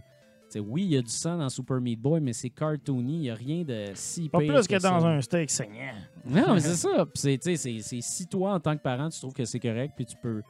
Tu 0.48 0.52
sais, 0.52 0.60
oui, 0.60 0.84
il 0.84 0.90
y 0.92 0.96
a 0.96 1.02
du 1.02 1.10
sang 1.10 1.38
dans 1.38 1.48
Super 1.48 1.80
Meat 1.80 2.00
Boy, 2.00 2.20
mais 2.20 2.32
c'est 2.32 2.50
cartoony. 2.50 3.14
Il 3.14 3.20
n'y 3.22 3.30
a 3.30 3.34
rien 3.34 3.64
de 3.64 3.86
si 3.94 4.28
Pas 4.28 4.38
plus 4.38 4.66
que 4.68 4.74
dans 4.80 5.00
ça. 5.00 5.06
un 5.08 5.20
steak 5.20 5.50
saignant. 5.50 5.94
Non, 6.24 6.54
mais 6.54 6.60
c'est 6.60 6.74
ça. 6.76 7.04
Puis 7.06 7.12
c'est, 7.14 7.38
tu 7.38 7.42
sais, 7.50 7.56
c'est, 7.56 7.80
c'est 7.80 8.00
si 8.00 8.26
toi, 8.26 8.54
en 8.54 8.60
tant 8.60 8.76
que 8.76 8.82
parent, 8.82 9.08
tu 9.08 9.18
trouves 9.18 9.32
que 9.32 9.44
c'est 9.44 9.58
correct, 9.58 9.94
puis 9.96 10.04
tu 10.06 10.16
peux, 10.22 10.42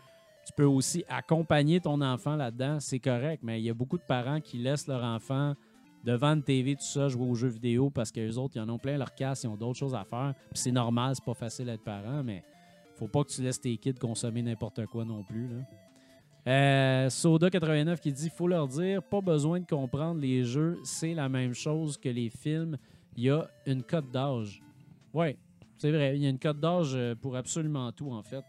tu 0.47 0.53
peux 0.55 0.65
aussi 0.67 1.03
accompagner 1.09 1.81
ton 1.81 2.01
enfant 2.03 2.37
là-dedans, 2.37 2.79
c'est 2.81 2.99
correct. 2.99 3.41
Mais 3.43 3.61
il 3.61 3.65
y 3.65 3.71
a 3.71 3.75
beaucoup 3.75 3.97
de 3.97 4.03
parents 4.07 4.41
qui 4.41 4.59
laissent 4.59 4.87
leur 4.87 5.03
enfant 5.03 5.55
devant 6.07 6.35
une 6.35 6.43
TV 6.43 6.77
tout 6.77 6.85
ça, 6.85 7.09
jouer 7.09 7.27
aux 7.27 7.35
jeux 7.35 7.49
vidéo 7.49 7.91
parce 7.91 8.13
que 8.13 8.21
les 8.21 8.39
autres, 8.39 8.55
ils 8.57 8.61
en 8.61 8.69
ont 8.69 8.79
plein 8.79 8.97
leur 8.97 9.13
casse, 9.15 9.43
ils 9.43 9.49
ont 9.49 9.57
d'autres 9.57 9.79
choses 9.79 9.95
à 9.95 10.05
faire. 10.05 10.35
Puis 10.53 10.61
c'est 10.63 10.71
normal, 10.71 11.17
c'est 11.17 11.25
pas 11.25 11.35
facile 11.35 11.67
d'être 11.67 11.83
parent, 11.83 12.23
mais 12.23 12.45
faut 12.95 13.09
pas 13.09 13.25
que 13.25 13.31
tu 13.31 13.43
laisses 13.43 13.61
tes 13.61 13.77
kids 13.77 13.95
consommer 13.95 14.41
n'importe 14.41 14.87
quoi 14.87 15.05
non 15.05 15.25
plus. 15.25 15.49
Là. 15.49 15.65
Euh, 16.47 17.09
Soda89 17.09 17.99
qui 17.99 18.13
dit 18.13 18.31
faut 18.31 18.47
leur 18.47 18.69
dire, 18.69 19.03
pas 19.03 19.21
besoin 19.21 19.59
de 19.59 19.67
comprendre 19.67 20.21
les 20.21 20.45
jeux, 20.45 20.79
c'est 20.85 21.13
la 21.13 21.29
même 21.29 21.55
chose 21.55 21.99
que 21.99 22.09
les 22.09 22.31
films. 22.31 22.79
Il 23.17 23.25
y 23.25 23.31
a 23.31 23.49
une 23.67 23.83
cote 23.83 24.11
d'âge. 24.13 24.63
Ouais, 25.13 25.37
c'est 25.77 25.91
vrai, 25.91 26.17
il 26.17 26.23
y 26.23 26.27
a 26.27 26.29
une 26.29 26.39
cote 26.39 26.61
d'âge 26.61 26.93
euh, 26.95 27.17
pour 27.17 27.35
absolument 27.35 27.91
tout, 27.91 28.13
en 28.13 28.23
fait. 28.23 28.45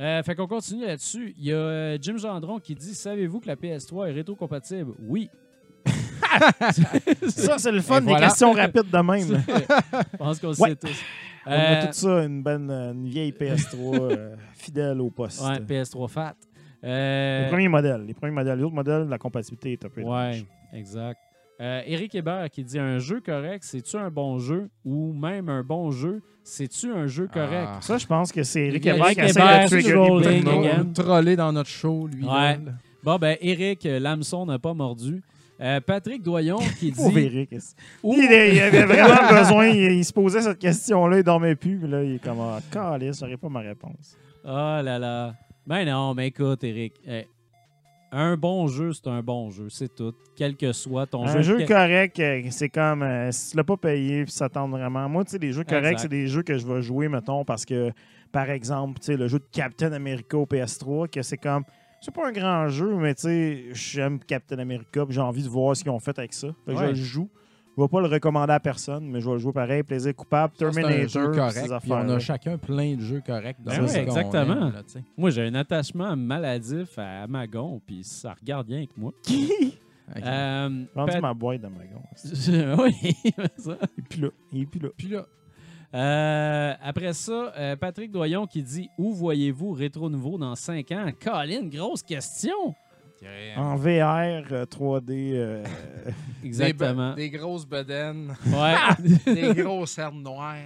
Euh, 0.00 0.22
fait 0.22 0.34
qu'on 0.34 0.46
continue 0.46 0.86
là-dessus. 0.86 1.34
Il 1.36 1.44
y 1.44 1.52
a 1.52 2.00
Jim 2.00 2.16
Gendron 2.16 2.58
qui 2.58 2.74
dit 2.74 2.94
Savez-vous 2.94 3.40
que 3.40 3.48
la 3.48 3.56
PS3 3.56 4.08
est 4.08 4.12
rétro-compatible? 4.12 4.94
Oui. 5.00 5.28
Ça, 7.28 7.58
c'est 7.58 7.72
le 7.72 7.80
fun 7.80 7.98
Et 7.98 8.00
des 8.00 8.06
voilà. 8.10 8.26
questions 8.28 8.52
rapides 8.52 8.90
de 8.90 8.98
même. 8.98 9.42
Je 10.12 10.16
pense 10.16 10.38
qu'on 10.40 10.48
Ouais. 10.54 10.70
sait 10.70 10.76
tous. 10.76 11.02
On 11.46 11.50
a 11.50 11.54
Euh, 11.56 11.86
tout 11.86 11.92
ça, 11.92 12.24
une 12.24 12.42
bonne 12.42 12.70
euh, 12.70 12.92
une 12.92 13.06
vieille 13.06 13.32
PS3 13.32 13.76
euh, 14.00 14.34
fidèle 14.54 15.00
au 15.00 15.10
poste. 15.10 15.42
ouais, 15.42 15.58
PS3 15.60 16.08
Fat. 16.08 16.34
Les 16.82 16.88
Euh, 16.90 17.48
premiers 17.48 17.68
modèles. 17.68 18.04
Les 18.06 18.14
premiers 18.14 18.32
modèles. 18.32 18.58
Les 18.58 18.64
autres 18.64 18.74
modèles, 18.74 19.08
la 19.08 19.18
compatibilité 19.18 19.72
est 19.72 19.84
un 19.84 19.88
peu 19.88 20.00
ouais, 20.00 20.06
dommage. 20.06 20.44
exact. 20.72 21.18
Euh, 21.60 21.82
Éric 21.86 22.14
Hébert 22.16 22.50
qui 22.50 22.64
dit 22.64 22.78
Un 22.78 22.98
jeu 22.98 23.20
correct, 23.24 23.62
c'est-tu 23.64 23.96
un 23.96 24.10
bon 24.10 24.38
jeu? 24.38 24.68
Ou 24.84 25.12
même 25.12 25.48
un 25.48 25.62
bon 25.62 25.90
jeu, 25.92 26.20
c'est-tu 26.42 26.92
un 26.92 27.06
jeu 27.06 27.28
correct? 27.32 27.68
Ah. 27.74 27.78
Ça, 27.80 27.96
je 27.98 28.06
pense 28.06 28.32
que 28.32 28.42
c'est 28.42 28.66
Eric 28.66 28.84
Eric 28.86 28.98
Hébert 29.00 29.14
qui 29.14 29.20
essaie 29.20 29.40
Hébert, 29.40 29.68
de 29.70 30.86
les 30.86 30.92
troller 30.94 31.36
dans 31.36 31.52
notre 31.52 31.70
show, 31.70 32.06
lui. 32.08 32.24
Ouais. 32.24 32.58
Bon, 33.04 33.18
ben, 33.18 33.36
Éric, 33.40 33.86
euh, 33.86 34.00
l'hameçon 34.00 34.46
n'a 34.46 34.58
pas 34.58 34.74
mordu. 34.74 35.22
Euh, 35.64 35.80
Patrick 35.80 36.22
Doyon 36.22 36.58
qui 36.78 36.90
dit 36.92 36.96
Pauvre 36.96 37.16
Eric. 37.18 37.50
Ouh! 38.02 38.14
Il, 38.18 38.24
il 38.54 38.60
avait 38.60 38.84
vraiment 38.86 39.28
besoin, 39.40 39.68
il, 39.68 39.92
il 39.92 40.04
se 40.04 40.12
posait 40.12 40.42
cette 40.42 40.58
question-là, 40.58 41.18
il 41.18 41.22
dormait 41.24 41.54
plus, 41.56 41.86
là, 41.86 42.02
il 42.04 42.16
est 42.16 42.18
comme 42.22 42.38
Ah, 42.40 42.58
calice, 42.70 43.18
j'aurais 43.20 43.36
pas 43.38 43.48
ma 43.48 43.60
réponse. 43.60 44.16
Oh 44.44 44.48
là 44.48 44.98
là. 44.98 45.34
Ben 45.66 45.86
non, 45.86 46.12
mais 46.14 46.26
écoute, 46.28 46.62
Eric. 46.64 47.00
eh, 47.06 47.26
un 48.12 48.36
bon 48.36 48.68
jeu, 48.68 48.92
c'est 48.92 49.08
un 49.08 49.22
bon 49.22 49.50
jeu, 49.50 49.68
c'est 49.70 49.92
tout. 49.94 50.12
Quel 50.36 50.54
que 50.56 50.72
soit 50.72 51.06
ton 51.06 51.24
Un 51.26 51.40
jeu. 51.40 51.58
jeu 51.58 51.58
que- 51.64 51.72
correct, 51.72 52.20
euh, 52.20 52.42
c'est 52.50 52.68
comme 52.68 53.02
euh, 53.02 53.32
si 53.32 53.52
tu 53.52 53.56
l'as 53.56 53.64
pas 53.64 53.76
payé, 53.78 54.24
puis 54.24 54.32
ça 54.32 54.48
tente 54.50 54.70
vraiment. 54.70 55.08
Moi, 55.08 55.24
tu 55.24 55.30
sais, 55.32 55.38
les 55.38 55.52
jeux 55.52 55.64
corrects, 55.64 55.98
c'est 56.00 56.08
des 56.08 56.26
jeux 56.28 56.42
que 56.42 56.58
je 56.58 56.66
vais 56.66 56.82
jouer, 56.82 57.08
mettons, 57.08 57.44
parce 57.44 57.64
que, 57.64 57.90
par 58.30 58.50
exemple, 58.50 59.00
tu 59.00 59.06
sais, 59.06 59.16
le 59.16 59.26
jeu 59.28 59.38
de 59.38 59.46
Captain 59.50 59.92
America 59.92 60.36
au 60.36 60.44
PS3, 60.46 61.08
que 61.08 61.22
c'est 61.22 61.38
comme. 61.38 61.64
C'est 62.04 62.14
pas 62.14 62.28
un 62.28 62.32
grand 62.32 62.68
jeu, 62.68 62.94
mais 62.96 63.14
tu 63.14 63.22
sais, 63.22 63.64
j'aime 63.72 64.18
Captain 64.18 64.58
America, 64.58 65.06
j'ai 65.08 65.20
envie 65.22 65.42
de 65.42 65.48
voir 65.48 65.74
ce 65.74 65.82
qu'ils 65.82 65.90
ont 65.92 65.98
fait 65.98 66.18
avec 66.18 66.34
ça. 66.34 66.48
Fait 66.66 66.74
que 66.74 66.78
Ouais. 66.78 66.84
je 66.86 66.88
le 66.90 66.94
joue. 66.96 67.30
Je 67.76 67.82
vais 67.82 67.88
pas 67.88 68.00
le 68.02 68.06
recommander 68.08 68.52
à 68.52 68.60
personne, 68.60 69.06
mais 69.10 69.20
je 69.20 69.26
vais 69.26 69.32
le 69.32 69.38
jouer 69.38 69.52
pareil. 69.52 69.82
Plaisir 69.82 70.14
coupable, 70.14 70.52
Terminator, 70.56 71.34
ces 71.50 71.90
on 71.90 72.08
a 72.10 72.18
chacun 72.18 72.58
plein 72.58 72.94
de 72.94 73.00
jeux 73.00 73.22
corrects. 73.26 73.56
dans 73.64 73.72
Ben 73.72 73.88
ce 73.88 73.94
ouais, 73.94 74.02
exactement. 74.02 74.42
aime, 74.68 74.72
là. 74.74 74.82
Moi, 75.16 75.30
j'ai 75.30 75.42
un 75.42 75.54
attachement 75.54 76.14
maladif 76.14 76.98
à 76.98 77.22
Amagon, 77.22 77.80
puis 77.86 78.04
ça 78.04 78.34
regarde 78.34 78.66
bien 78.66 78.76
avec 78.78 78.96
moi. 78.96 79.12
Ok. 80.14 80.22
Euh, 80.22 80.84
Vendu 80.94 81.12
Pat- 81.12 81.22
ma 81.22 81.32
boîte 81.32 81.62
de 81.62 81.68
Magon. 81.68 82.02
oui, 82.84 83.14
ça. 83.56 83.78
Et 83.96 84.02
puis 84.02 84.20
là, 84.20 84.28
et 84.52 84.66
puis 84.66 84.78
là. 84.80 84.88
Puis 84.98 85.08
là, 85.08 85.24
Euh, 85.94 86.72
après 86.82 87.12
ça, 87.12 87.52
euh, 87.56 87.76
Patrick 87.76 88.10
Doyon 88.10 88.46
qui 88.46 88.62
dit 88.62 88.90
Où 88.98 89.12
voyez-vous 89.14 89.72
Rétro 89.72 90.10
Nouveau 90.10 90.36
dans 90.38 90.54
5 90.56 90.90
ans? 90.92 91.06
Colin, 91.22 91.66
grosse 91.66 92.02
question. 92.02 92.74
En 93.56 93.76
VR, 93.76 94.44
euh, 94.52 94.66
3D. 94.66 95.32
euh, 95.34 95.64
Exactement. 96.44 97.14
Des, 97.14 97.28
be- 97.28 97.30
des 97.32 97.38
grosses 97.38 97.64
bedaines, 97.66 98.34
Ouais. 98.46 98.74
des 99.34 99.54
gros 99.62 99.86
cernes 99.86 100.22
noires. 100.22 100.56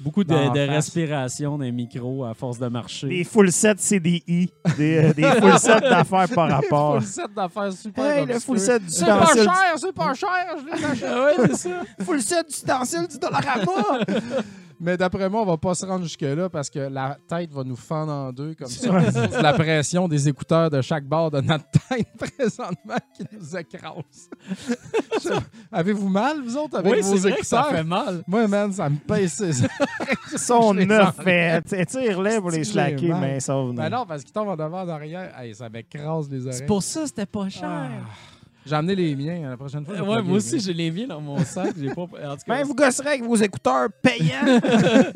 Beaucoup 0.00 0.22
de, 0.22 0.28
D'en 0.28 0.52
de 0.52 0.58
face. 0.66 0.70
respiration 0.74 1.56
les 1.58 1.72
micros 1.72 2.24
à 2.24 2.34
force 2.34 2.58
de 2.58 2.66
marcher. 2.68 3.08
Des 3.08 3.24
full 3.24 3.50
sets 3.50 3.76
CDI, 3.78 4.50
des, 4.76 4.96
euh, 4.98 5.12
des 5.12 5.22
full 5.40 5.58
sets 5.58 5.80
d'affaires 5.80 6.28
par 6.34 6.50
rapport. 6.50 6.98
Full 6.98 7.06
set 7.06 7.34
d'affaires 7.34 7.72
super 7.72 8.04
Hey, 8.04 8.26
le 8.26 8.38
full 8.38 8.58
set 8.60 8.82
C'est 8.88 9.06
pas 9.06 9.26
cher, 9.34 9.52
c'est 9.76 9.92
pas 9.94 10.14
cher, 10.14 10.56
je 10.60 10.66
l'ai 10.66 10.84
acheté. 10.84 11.06
Ah 11.08 11.24
ouais, 11.24 11.46
c'est 11.48 11.54
ça. 11.68 11.70
Full 12.04 12.20
set 12.22 12.46
d'ustensiles 12.48 13.08
du 13.08 13.18
Dollarama. 13.18 14.04
Mais 14.80 14.96
d'après 14.96 15.28
moi, 15.28 15.42
on 15.42 15.46
va 15.46 15.56
pas 15.56 15.74
se 15.74 15.86
rendre 15.86 16.04
jusque-là 16.04 16.48
parce 16.48 16.70
que 16.70 16.78
la 16.78 17.16
tête 17.28 17.52
va 17.52 17.64
nous 17.64 17.76
fendre 17.76 18.12
en 18.12 18.32
deux 18.32 18.54
comme 18.54 18.66
ça. 18.68 19.10
C'est 19.10 19.42
la 19.42 19.52
pression 19.52 20.08
des 20.08 20.28
écouteurs 20.28 20.70
de 20.70 20.80
chaque 20.80 21.04
bord 21.04 21.30
de 21.30 21.40
notre 21.40 21.64
tête 21.88 22.08
présentement 22.18 22.96
qui 23.16 23.24
nous 23.32 23.56
écrase. 23.56 24.30
Avez-vous 25.72 26.08
mal, 26.08 26.40
vous 26.42 26.56
autres, 26.56 26.78
avec 26.78 26.92
Oui, 26.92 27.00
vos 27.00 27.16
c'est 27.16 27.28
vrai 27.30 27.40
que 27.40 27.46
ça 27.46 27.60
écouteurs? 27.60 27.76
fait 27.78 27.84
mal. 27.84 28.22
Moi, 28.26 28.46
man, 28.48 28.72
ça 28.72 28.88
me 28.88 28.96
pèse. 28.96 29.42
Ils 30.32 30.38
sont 30.38 30.74
neufs. 30.74 31.16
Tire-les 31.88 32.40
pour 32.40 32.50
les 32.50 32.64
slacker, 32.64 33.14
mais 33.14 33.40
ça 33.40 33.54
va 33.54 33.62
venir. 33.62 33.74
Ben 33.76 33.90
non, 33.90 34.06
parce 34.06 34.22
qu'ils 34.22 34.32
tombent 34.32 34.48
en 34.48 34.56
devant, 34.56 34.82
en 34.82 34.88
arrière. 34.88 35.32
Hey, 35.38 35.54
ça 35.54 35.68
m'écrase 35.68 36.28
les 36.30 36.46
oreilles. 36.46 36.58
C'est 36.58 36.66
pour 36.66 36.82
ça 36.82 37.00
que 37.02 37.06
c'était 37.06 37.26
pas 37.26 37.48
cher. 37.48 37.68
Ah. 37.68 38.33
J'ai 38.66 38.74
amené 38.74 38.94
les 38.94 39.14
miens 39.14 39.50
la 39.50 39.56
prochaine 39.56 39.84
fois. 39.84 39.94
Ouais, 40.00 40.22
moi 40.22 40.36
aussi, 40.38 40.58
j'ai 40.58 40.72
les 40.72 40.90
miens 40.90 41.06
dans 41.06 41.20
mon 41.20 41.38
sac. 41.44 41.74
J'ai 41.78 41.90
pas... 41.94 42.02
En 42.02 42.06
tout 42.06 42.18
cas, 42.18 42.36
Ben, 42.46 42.64
vous 42.64 42.74
gosserez 42.74 43.08
avec 43.08 43.22
vos 43.22 43.36
écouteurs 43.36 43.88
payants. 44.02 44.60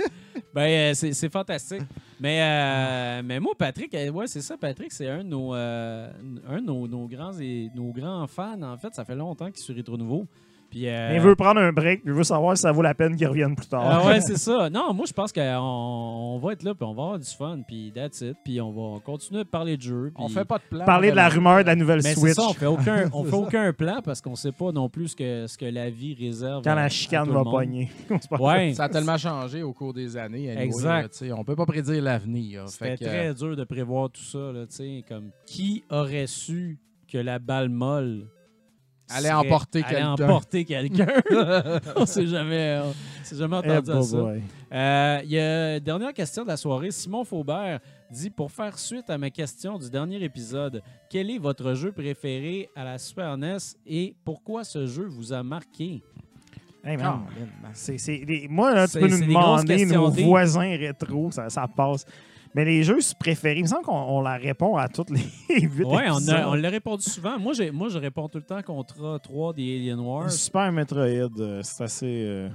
Ben, 0.54 0.62
euh, 0.62 0.94
c'est 0.94 1.12
c'est 1.12 1.30
fantastique. 1.30 1.82
Mais, 2.20 2.40
euh, 2.40 3.22
mais 3.24 3.38
moi, 3.38 3.52
Patrick, 3.56 3.94
euh, 3.94 4.10
ouais, 4.10 4.26
c'est 4.26 4.40
ça, 4.40 4.56
Patrick, 4.56 4.90
c'est 4.92 5.08
un 5.08 5.18
de 5.18 5.28
nos, 5.28 5.54
euh, 5.54 6.10
un 6.48 6.60
de 6.60 6.66
nos, 6.66 6.88
nos 6.88 7.06
grands 7.06 7.38
et 7.38 7.70
nos 7.74 7.92
grands 7.92 8.26
fans. 8.26 8.60
En 8.62 8.76
fait, 8.76 8.94
ça 8.94 9.04
fait 9.04 9.14
longtemps 9.14 9.46
qu'il 9.50 9.60
est 9.60 9.64
sur 9.64 9.74
Rétro 9.74 9.96
Nouveau. 9.96 10.26
Puis, 10.70 10.86
euh, 10.86 11.12
Il 11.14 11.20
veut 11.20 11.34
prendre 11.34 11.60
un 11.60 11.72
break, 11.72 12.02
puis 12.02 12.12
il 12.12 12.16
veut 12.16 12.24
savoir 12.24 12.54
si 12.54 12.60
ça 12.62 12.72
vaut 12.72 12.82
la 12.82 12.92
peine 12.94 13.16
qu'il 13.16 13.26
revienne 13.26 13.56
plus 13.56 13.66
tard. 13.68 13.82
ah 13.84 14.06
ouais, 14.06 14.20
c'est 14.20 14.36
ça. 14.36 14.68
Non, 14.68 14.92
moi, 14.92 15.06
je 15.06 15.14
pense 15.14 15.32
qu'on 15.32 15.40
on 15.40 16.38
va 16.38 16.52
être 16.52 16.62
là, 16.62 16.74
puis 16.74 16.84
on 16.84 16.92
va 16.94 17.02
avoir 17.04 17.18
du 17.18 17.24
fun, 17.26 17.60
puis 17.66 17.90
that's 17.94 18.20
it. 18.20 18.36
Puis 18.44 18.60
on 18.60 18.70
va 18.72 19.00
continuer 19.00 19.44
de 19.44 19.48
parler 19.48 19.78
de 19.78 19.82
jeu. 19.82 20.12
On 20.16 20.26
puis- 20.26 20.34
fait 20.34 20.44
pas 20.44 20.58
de 20.58 20.64
plan. 20.68 20.84
Parler 20.84 21.10
de 21.10 21.16
la 21.16 21.30
rumeur 21.30 21.60
de 21.62 21.66
la 21.68 21.74
nouvelle 21.74 22.00
Mais 22.04 22.14
c'est 22.14 22.20
Switch. 22.20 22.34
ça, 22.34 22.42
on 22.42 22.52
fait 22.52 22.66
aucun, 22.66 23.08
on 23.14 23.24
fait 23.24 23.34
aucun 23.36 23.72
plan 23.72 24.00
parce 24.04 24.20
qu'on 24.20 24.34
sait 24.36 24.52
pas 24.52 24.70
non 24.72 24.88
plus 24.90 25.08
ce 25.08 25.16
que, 25.16 25.46
ce 25.46 25.56
que 25.56 25.64
la 25.64 25.88
vie 25.88 26.14
réserve. 26.14 26.62
Quand 26.62 26.72
à- 26.72 26.74
la 26.76 26.88
chicane 26.90 27.26
tout 27.26 27.32
va 27.32 27.44
pogner. 27.44 27.90
Ouais. 28.38 28.74
Ça 28.74 28.84
a 28.84 28.88
tellement 28.90 29.16
changé 29.16 29.62
au 29.62 29.72
cours 29.72 29.94
des 29.94 30.16
années. 30.18 30.50
anyway, 30.50 30.64
Exact. 30.66 31.02
là, 31.02 31.08
tu 31.08 31.16
sais, 31.16 31.32
on 31.32 31.44
peut 31.44 31.56
pas 31.56 31.66
prédire 31.66 32.02
l'avenir. 32.02 32.64
C'était 32.68 32.90
Fait 32.90 32.98
que, 32.98 33.04
très 33.04 33.34
dur 33.34 33.56
de 33.56 33.64
prévoir 33.64 34.10
tout 34.10 34.22
ça. 34.22 34.52
Là, 34.52 34.66
tu 34.66 34.76
sais, 34.76 35.04
comme 35.08 35.30
qui 35.46 35.82
aurait 35.90 36.26
su 36.26 36.78
que 37.10 37.16
la 37.18 37.38
balle 37.38 37.70
molle 37.70 38.26
Serait- 39.08 39.32
emporter 39.32 39.82
quelqu'un. 39.82 40.12
emporter 40.12 40.64
quelqu'un. 40.64 41.06
on 41.96 42.06
s'est 42.06 42.26
jamais, 42.26 42.80
on 42.84 43.24
s'est 43.24 43.36
jamais 43.36 43.56
Eh, 43.64 43.70
entendu 43.70 43.90
à 43.90 43.94
bah, 43.94 44.02
ça. 44.02 44.16
boy. 44.16 44.42
Euh, 44.72 45.20
Il 45.24 45.30
y 45.30 45.38
a 45.38 45.80
dernière 45.80 46.12
question 46.12 46.42
de 46.42 46.48
la 46.48 46.56
soirée. 46.56 46.90
Simon 46.90 47.24
Faubert 47.24 47.80
dit 48.10 48.30
Pour 48.30 48.50
faire 48.50 48.78
suite 48.78 49.08
à 49.10 49.18
ma 49.18 49.30
question 49.30 49.78
du 49.78 49.88
dernier 49.90 50.22
épisode, 50.22 50.82
quel 51.10 51.30
est 51.30 51.38
votre 51.38 51.74
jeu 51.74 51.92
préféré 51.92 52.68
à 52.76 52.84
la 52.84 52.98
Super 52.98 53.36
NES 53.36 53.56
et 53.86 54.14
pourquoi 54.24 54.64
ce 54.64 54.86
jeu 54.86 55.06
vous 55.06 55.32
a 55.32 55.42
marqué? 55.42 56.02
Hey, 56.84 56.96
man, 56.96 57.20
Ah. 57.64 57.68
c'est- 57.74 57.98
c'est 57.98 58.18
des- 58.24 58.46
Moi, 58.48 58.72
là, 58.72 58.86
tu 58.86 58.98
peux 59.00 59.08
nous 59.08 59.26
demander 59.26 59.84
nos 59.84 60.10
voisins 60.10 60.76
rétro, 60.76 61.30
ça, 61.30 61.50
ça 61.50 61.66
passe. 61.66 62.06
Mais 62.54 62.64
les 62.64 62.82
jeux 62.82 62.98
préférés, 63.18 63.58
il 63.58 63.62
me 63.62 63.68
semble 63.68 63.84
qu'on 63.84 63.92
on 63.96 64.20
la 64.22 64.36
répond 64.36 64.76
à 64.76 64.88
toutes 64.88 65.10
les 65.10 65.20
huit 65.60 65.84
Oui, 65.84 66.02
on, 66.08 66.28
a- 66.28 66.48
on 66.48 66.54
l'a 66.54 66.70
répondu 66.70 67.02
souvent. 67.02 67.38
Moi, 67.38 67.52
j'ai- 67.52 67.70
moi, 67.70 67.88
je 67.88 67.98
réponds 67.98 68.28
tout 68.28 68.38
le 68.38 68.44
temps 68.44 68.62
Contra 68.62 69.18
3 69.18 69.52
des 69.52 69.76
Alien 69.76 70.00
Wars. 70.00 70.30
Super 70.30 70.72
Metroid, 70.72 71.00
euh, 71.38 71.60
c'est 71.62 71.84
assez... 71.84 72.06
euh, 72.26 72.48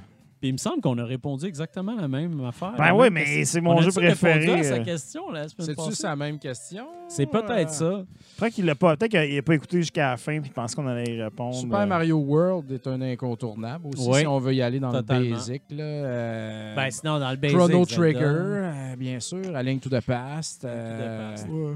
Puis 0.44 0.50
il 0.50 0.54
me 0.56 0.58
semble 0.58 0.82
qu'on 0.82 0.98
a 0.98 1.06
répondu 1.06 1.46
exactement 1.46 1.96
la 1.96 2.10
même 2.10 2.44
affaire. 2.44 2.74
Ben 2.78 2.94
oui, 2.94 3.08
mais 3.10 3.46
c'est 3.46 3.62
mon 3.62 3.78
On 3.78 3.82
jeu 3.82 3.92
préféré, 3.94 4.52
à 4.60 4.64
sa 4.64 4.74
euh. 4.74 4.84
question 4.84 5.32
la 5.32 5.48
semaine 5.48 5.68
C'est-tu 5.68 5.96
sa 5.96 6.18
même 6.18 6.38
question? 6.38 6.86
C'est 7.08 7.28
peut-être 7.28 7.70
Euh, 7.82 8.02
ça. 8.02 8.06
Je 8.32 8.36
crois 8.36 8.50
qu'il 8.50 8.66
l'a 8.66 8.76
pas. 8.76 8.98
Peut-être 8.98 9.12
qu'il 9.12 9.36
n'a 9.36 9.42
pas 9.42 9.56
écouté 9.56 9.78
jusqu'à 9.78 10.10
la 10.10 10.18
fin 10.18 10.42
puis 10.42 10.50
il 10.50 10.54
pense 10.54 10.76
qu'on 10.76 10.86
allait 10.86 11.16
y 11.16 11.22
répondre. 11.24 11.56
Super 11.56 11.80
euh, 11.80 11.86
Mario 11.86 12.18
World 12.18 12.70
est 12.74 12.86
un 12.88 13.00
incontournable 13.02 13.88
aussi, 13.94 14.06
Oui. 14.06 14.20
si 14.20 14.28
on 14.28 14.38
veut 14.40 14.54
y 14.54 14.62
aller 14.62 14.82
dans 14.82 14.92
Totalement. 14.92 15.24
le 15.30 15.32
basic. 15.34 15.62
Là, 15.70 15.82
euh, 15.86 16.76
Ben 16.76 16.92
sinon, 16.92 17.20
dans 17.20 17.32
le 17.32 17.38
basic, 17.38 17.58
Chrono. 17.58 17.86
Trigger, 17.86 18.20
euh, 18.26 18.96
bien 18.98 19.22
sûr. 19.22 19.56
A 19.56 19.64
Link 19.64 19.80
to 19.82 19.90
the 19.90 20.02
Past. 20.06 20.64
to 20.64 20.68
the 20.68 20.72
euh, 20.72 21.32
Past. 21.32 21.48
ouais. 21.50 21.76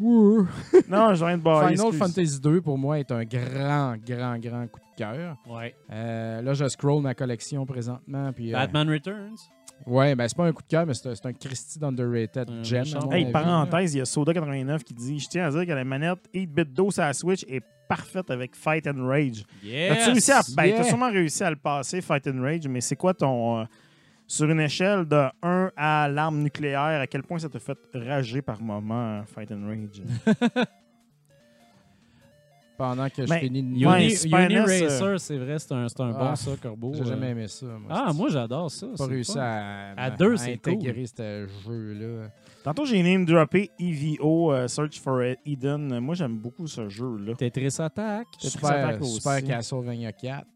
Ouais. 0.00 0.44
Non, 0.88 1.14
je 1.14 1.24
viens 1.24 1.36
de. 1.38 1.42
Final 1.42 1.72
excuse. 1.72 1.98
Fantasy 1.98 2.40
2, 2.40 2.60
pour 2.60 2.78
moi, 2.78 2.98
est 2.98 3.10
un 3.10 3.24
grand, 3.24 3.96
grand, 4.06 4.38
grand 4.38 4.66
coup 4.68 4.80
de 4.80 4.96
cœur. 4.96 5.36
Ouais. 5.48 5.74
Euh, 5.92 6.42
là, 6.42 6.54
je 6.54 6.68
scroll 6.68 7.02
ma 7.02 7.14
collection 7.14 7.64
présentement. 7.66 8.32
Puis, 8.32 8.54
euh, 8.54 8.58
Batman 8.58 8.88
Returns? 8.90 9.36
ouais, 9.86 10.14
ben, 10.14 10.26
c'est 10.28 10.36
pas 10.36 10.46
un 10.46 10.52
coup 10.52 10.62
de 10.62 10.68
cœur, 10.68 10.86
mais 10.86 10.94
c'est 10.94 11.08
un, 11.08 11.28
un 11.28 11.32
Christy 11.32 11.78
d'underrated 11.78 12.50
Un 12.50 12.62
gem. 12.62 12.84
Hey, 13.10 13.22
avis, 13.24 13.32
parenthèse, 13.32 13.94
il 13.94 13.98
y 13.98 14.00
a 14.00 14.04
Soda89 14.04 14.82
qui 14.84 14.94
dit 14.94 15.18
Je 15.18 15.28
tiens 15.28 15.46
à 15.46 15.50
dire 15.50 15.66
que 15.66 15.72
la 15.72 15.84
manette 15.84 16.18
8-bit 16.34 16.72
DOS 16.72 16.98
à 16.98 17.06
la 17.06 17.12
Switch 17.12 17.44
est 17.48 17.62
parfaite 17.88 18.30
avec 18.30 18.54
Fight 18.54 18.86
and 18.86 19.06
Rage. 19.06 19.44
Yes! 19.64 19.92
As-tu 19.92 20.10
réussi 20.10 20.32
à. 20.32 20.40
Ben, 20.56 20.64
Yeah. 20.66 20.76
t'as 20.78 20.84
sûrement 20.84 21.10
réussi 21.10 21.42
à 21.42 21.50
le 21.50 21.56
passer, 21.56 22.00
Fight 22.02 22.26
and 22.26 22.42
Rage, 22.42 22.68
mais 22.68 22.80
c'est 22.80 22.96
quoi 22.96 23.14
ton. 23.14 23.66
Euh, 24.28 24.34
sur 24.34 24.50
une 24.50 24.60
échelle 24.60 25.06
de 25.06 25.26
1 25.42 25.70
à 25.76 26.08
l'arme 26.08 26.42
nucléaire, 26.42 27.00
à 27.00 27.06
quel 27.06 27.22
point 27.22 27.38
ça 27.38 27.48
t'a 27.48 27.58
fait 27.58 27.78
rager 27.94 28.42
par 28.42 28.60
moment, 28.60 29.22
Fight 29.26 29.50
and 29.50 29.66
Rage? 29.66 30.02
Pendant 32.78 33.08
que 33.10 33.24
je 33.24 33.28
Ben, 33.28 33.40
finis 33.40 33.60
de 33.64 33.68
Uni, 33.70 33.86
Ouais, 33.86 34.04
Uni 34.04 34.16
Super 34.16 34.48
NES, 34.48 34.60
Racer, 34.60 35.02
euh, 35.02 35.18
c'est 35.18 35.36
vrai, 35.36 35.58
c'est 35.58 35.72
un, 35.72 35.88
c'est 35.88 36.00
un 36.00 36.12
Ah, 36.14 36.28
bon 36.28 36.36
ça, 36.36 36.50
Corbeau. 36.62 36.92
J'ai 36.94 37.00
euh. 37.00 37.04
jamais 37.06 37.30
aimé 37.30 37.48
ça. 37.48 37.66
Moi, 37.66 37.90
Ah, 37.90 38.12
moi 38.12 38.28
j'adore 38.28 38.70
ça. 38.70 38.86
pas 38.96 39.06
réussi 39.06 39.36
à, 39.36 39.94
À 39.96 40.10
deux, 40.12 40.36
c'est 40.36 40.52
intégrer 40.52 41.04
ce 41.06 41.48
jeu-là. 41.66 42.28
Tantôt, 42.62 42.84
j'ai 42.84 43.02
name 43.02 43.24
droppé 43.24 43.72
EVO, 43.80 44.52
euh, 44.52 44.68
Search 44.68 45.00
for 45.00 45.20
Eden. 45.44 45.98
Moi, 45.98 46.14
j'aime 46.14 46.38
beaucoup 46.38 46.68
ce 46.68 46.88
jeu-là. 46.88 47.34
Tetris 47.34 47.74
Attack. 47.80 48.28
Tetris 48.32 48.50
Super, 48.50 48.70
Attack 48.70 49.00
aussi. 49.00 49.14
Super 49.14 49.42
Castlevania 49.42 50.12
4. 50.12 50.46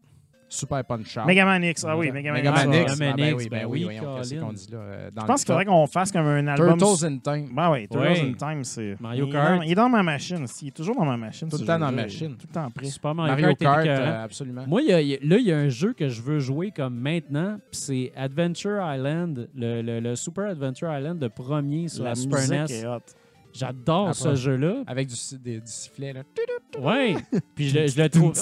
Super 0.53 0.83
Punch 0.83 1.17
Out. 1.17 1.25
Mega 1.25 1.45
Man 1.45 1.63
X, 1.63 1.83
ah 1.87 1.97
oui, 1.97 2.11
Mega 2.11 2.31
Man 2.31 2.41
X. 2.45 2.49
Ah, 2.53 2.59
X. 2.63 2.67
Mega 2.67 2.95
Man 2.95 3.09
Ah, 3.13 3.15
ben 3.17 3.33
oui, 3.35 3.49
ben 3.49 3.59
ben 3.59 3.65
oui, 3.65 3.71
oui, 3.71 3.83
voyons, 3.99 4.17
qu'est-ce 4.17 4.29
Colin. 4.35 4.45
qu'on 4.45 4.53
dit 4.53 4.67
là. 4.71 4.77
euh, 4.77 5.11
dans 5.11 5.21
Je 5.21 5.25
le 5.25 5.27
pense 5.27 5.39
qu'il 5.43 5.47
faudrait 5.47 5.65
qu'on 5.65 5.87
fasse 5.87 6.11
comme 6.11 6.25
un 6.27 6.47
album. 6.47 6.77
Turtles 6.77 7.05
in 7.05 7.17
Time. 7.17 7.49
Ben 7.55 7.71
oui, 7.71 7.87
Turtles 7.87 8.07
Ouais. 8.07 8.21
in 8.21 8.33
Time, 8.33 8.63
c'est. 8.63 8.95
Mario 8.99 9.25
il 9.25 9.29
est 9.29 9.31
Kart. 9.31 9.55
dans- 9.57 9.61
il 9.63 9.71
est 9.71 9.75
dans 9.75 9.89
ma 9.89 10.03
machine. 10.03 10.43
aussi. 10.43 10.65
Il 10.65 10.67
est 10.67 10.71
toujours 10.71 10.95
dans 10.95 11.05
ma 11.05 11.17
machine. 11.17 11.49
Tout 11.49 11.57
ce 11.57 11.61
le 11.61 11.67
temps 11.67 11.79
dans 11.79 11.89
jeu-là. 11.89 11.97
la 11.97 12.03
machine. 12.03 12.35
Tout 12.37 12.47
le 12.47 12.53
temps 12.53 12.69
prêt. 12.71 12.85
Super 12.85 13.15
Mario, 13.15 13.31
Mario 13.31 13.47
Kart, 13.47 13.61
est 13.61 13.63
Kart, 13.65 13.81
écœurant. 13.85 14.11
euh, 14.19 14.23
absolument. 14.23 14.63
Moi, 14.67 14.81
il 14.83 14.87
y 14.89 14.93
a- 14.93 15.01
il 15.01 15.07
y 15.07 15.13
a- 15.15 15.19
là, 15.23 15.37
il 15.37 15.45
y 15.45 15.51
a 15.51 15.57
un 15.57 15.69
jeu 15.69 15.93
que 15.93 16.07
je 16.09 16.21
veux 16.21 16.39
jouer 16.39 16.71
comme 16.71 16.95
maintenant, 16.95 17.57
puis 17.71 17.79
c'est 17.79 18.11
Adventure 18.15 18.79
Island, 18.83 19.49
le, 19.55 19.81
le- 19.81 19.99
le 19.99 20.15
Super 20.15 20.45
Adventure 20.45 20.93
Island, 20.95 21.21
le 21.21 21.29
premier 21.29 21.87
sur 21.87 22.03
la, 22.03 22.09
La 22.11 22.15
Super 22.15 22.39
musique 22.39 22.51
NES. 22.53 22.71
est 22.71 22.85
hot. 22.87 22.99
J'adore 23.53 24.15
ce 24.15 24.35
jeu-là. 24.35 24.83
Avec 24.87 25.07
du, 25.07 25.15
des- 25.39 25.59
du 25.59 25.67
sifflet. 25.71 26.13
Là. 26.13 26.21
Ouais. 26.81 27.15
Puis 27.55 27.69
je, 27.69 27.79
le- 27.79 27.87
je 27.87 28.01
le 28.01 28.09
trouve. 28.09 28.33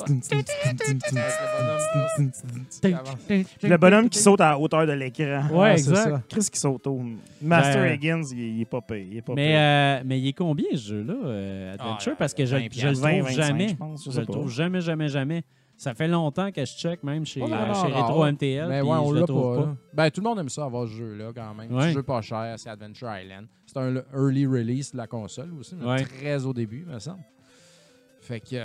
Le 3.63 3.77
bonhomme 3.77 4.09
qui 4.09 4.19
saute 4.19 4.41
à 4.41 4.51
la 4.51 4.59
hauteur 4.59 4.85
de 4.88 4.93
l'écran. 4.93 5.47
Ouais, 5.51 5.71
Ah, 5.73 5.77
c'est 5.77 5.89
exact. 5.89 6.10
ça. 6.10 6.21
Chris 6.29 6.47
qui 6.52 6.60
saute 6.60 6.87
au. 6.87 7.02
Master 7.41 7.84
Ben, 7.84 7.94
Higgins, 7.94 8.21
il, 8.31 8.39
il 8.57 8.61
est 8.61 8.65
pas 8.65 8.81
payé. 8.81 9.07
Il 9.11 9.18
est 9.18 9.21
pas 9.21 9.34
Mais, 9.34 9.55
euh, 9.57 10.03
mais 10.05 10.19
il 10.19 10.27
est 10.27 10.34
combien 10.34 10.65
ce 10.71 10.77
jeu-là, 10.89 11.13
euh, 11.26 11.73
Adventure? 11.73 12.11
Ah, 12.13 12.19
Parce 12.19 12.34
que 12.34 12.45
je, 12.45 12.55
20 12.55 12.68
je 12.71 12.87
le 12.87 12.94
20, 12.94 13.10
trouve 13.19 13.23
25, 13.27 13.41
jamais. 13.44 13.68
je 13.69 13.76
pense. 13.76 13.99
Je 14.05 14.10
Je 14.10 14.15
sais 14.15 14.19
le 14.21 14.26
pas. 14.27 14.34
trouve 14.34 14.49
jamais, 14.49 14.81
jamais, 14.81 15.07
jamais. 15.10 15.44
Ça 15.77 15.95
fait 15.95 16.07
longtemps 16.07 16.52
que 16.52 16.63
je 16.63 16.71
check 16.73 17.02
même 17.03 17.26
chez, 17.26 17.41
euh, 17.41 17.47
chez. 17.47 17.91
Retro 17.91 18.23
MTL. 18.26 18.68
Mais 18.69 18.81
puis 18.81 18.89
ouais, 18.89 18.97
on 18.97 19.10
je 19.10 19.13
le 19.15 19.19
l'a 19.21 19.26
pas. 19.26 19.34
pas. 19.65 19.76
Ben, 19.94 20.11
tout 20.11 20.21
le 20.21 20.29
monde 20.29 20.39
aime 20.39 20.49
ça, 20.49 20.65
avoir 20.65 20.87
ce 20.87 20.94
jeu-là, 20.94 21.31
quand 21.36 21.53
même. 21.55 21.73
Ouais. 21.73 21.86
Un 21.86 21.91
jeu 21.91 22.03
pas 22.03 22.21
cher, 22.21 22.53
c'est 22.57 22.69
Adventure 22.69 23.10
Island. 23.19 23.47
C'est 23.73 23.79
un 23.79 23.95
early 24.13 24.45
release 24.45 24.91
de 24.91 24.97
la 24.97 25.07
console 25.07 25.49
aussi, 25.57 25.75
mais 25.79 25.85
Ouais. 25.85 26.03
très 26.03 26.45
au 26.45 26.51
début, 26.51 26.85
me 26.85 26.99
semble. 26.99 27.23
Fait 28.19 28.41
que, 28.41 28.57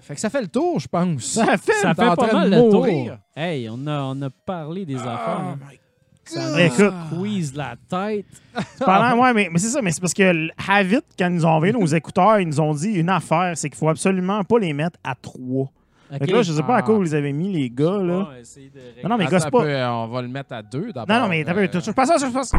fait 0.00 0.14
que 0.14 0.20
ça 0.20 0.30
fait 0.30 0.40
le 0.42 0.46
tour, 0.46 0.78
je 0.78 0.86
pense. 0.86 1.24
Ça 1.24 1.56
fait. 1.56 1.72
Ça 1.72 1.94
fait 1.94 2.14
pas 2.14 2.32
mal 2.32 2.50
le 2.50 2.70
tour. 2.70 2.86
Hey, 3.34 3.68
on 3.68 3.84
a, 3.88 4.02
on 4.02 4.22
a 4.22 4.30
parlé 4.30 4.86
des 4.86 4.96
affaires. 4.96 5.40
Oh 5.40 5.48
hein. 5.48 5.58
my 5.68 5.78
Ça. 6.24 6.60
Écoute. 6.64 6.92
nous 7.12 7.18
squeeze 7.18 7.54
la 7.56 7.74
tête. 7.88 8.26
Pendant, 8.78 9.20
ouais, 9.20 9.34
mais, 9.34 9.48
mais 9.50 9.58
c'est 9.58 9.68
ça, 9.68 9.82
mais 9.82 9.90
c'est 9.90 10.00
parce 10.00 10.14
que 10.14 10.48
Havit, 10.68 11.00
quand 11.18 11.26
ils 11.26 11.34
nous 11.34 11.44
ont 11.44 11.50
envoyé 11.50 11.72
nos 11.72 11.86
écouteurs, 11.86 12.38
ils 12.38 12.46
nous 12.46 12.60
ont 12.60 12.72
dit 12.74 12.92
une 12.92 13.08
affaire, 13.10 13.52
c'est 13.56 13.68
qu'il 13.68 13.78
faut 13.78 13.88
absolument 13.88 14.44
pas 14.44 14.58
les 14.60 14.72
mettre 14.72 14.98
à 15.02 15.14
trois. 15.16 15.70
Fait 16.08 16.24
que 16.24 16.32
là, 16.32 16.42
je 16.42 16.52
sais 16.52 16.62
pas 16.62 16.76
à 16.76 16.82
quoi 16.82 16.94
Ah. 16.94 16.98
vous 16.98 17.02
les 17.02 17.14
avez 17.16 17.32
mis, 17.32 17.52
les 17.52 17.68
gars, 17.68 17.98
là. 17.98 18.28
De 18.28 19.02
Non, 19.02 19.08
non, 19.08 19.16
mais 19.18 19.26
gosse 19.26 19.42
pas. 19.44 19.50
peu, 19.50 19.84
on 19.86 20.06
va 20.06 20.22
le 20.22 20.28
mettre 20.28 20.52
à 20.52 20.62
deux 20.62 20.92
d'abord. 20.92 21.08
Non, 21.08 21.22
non, 21.24 21.28
mais 21.28 21.42
t'as 21.44 21.52
euh, 21.52 21.66
vu, 21.66 21.68
je 21.84 21.90
passe 21.90 22.08
ça, 22.08 22.16
je 22.24 22.32
passe 22.32 22.50
ça. 22.50 22.58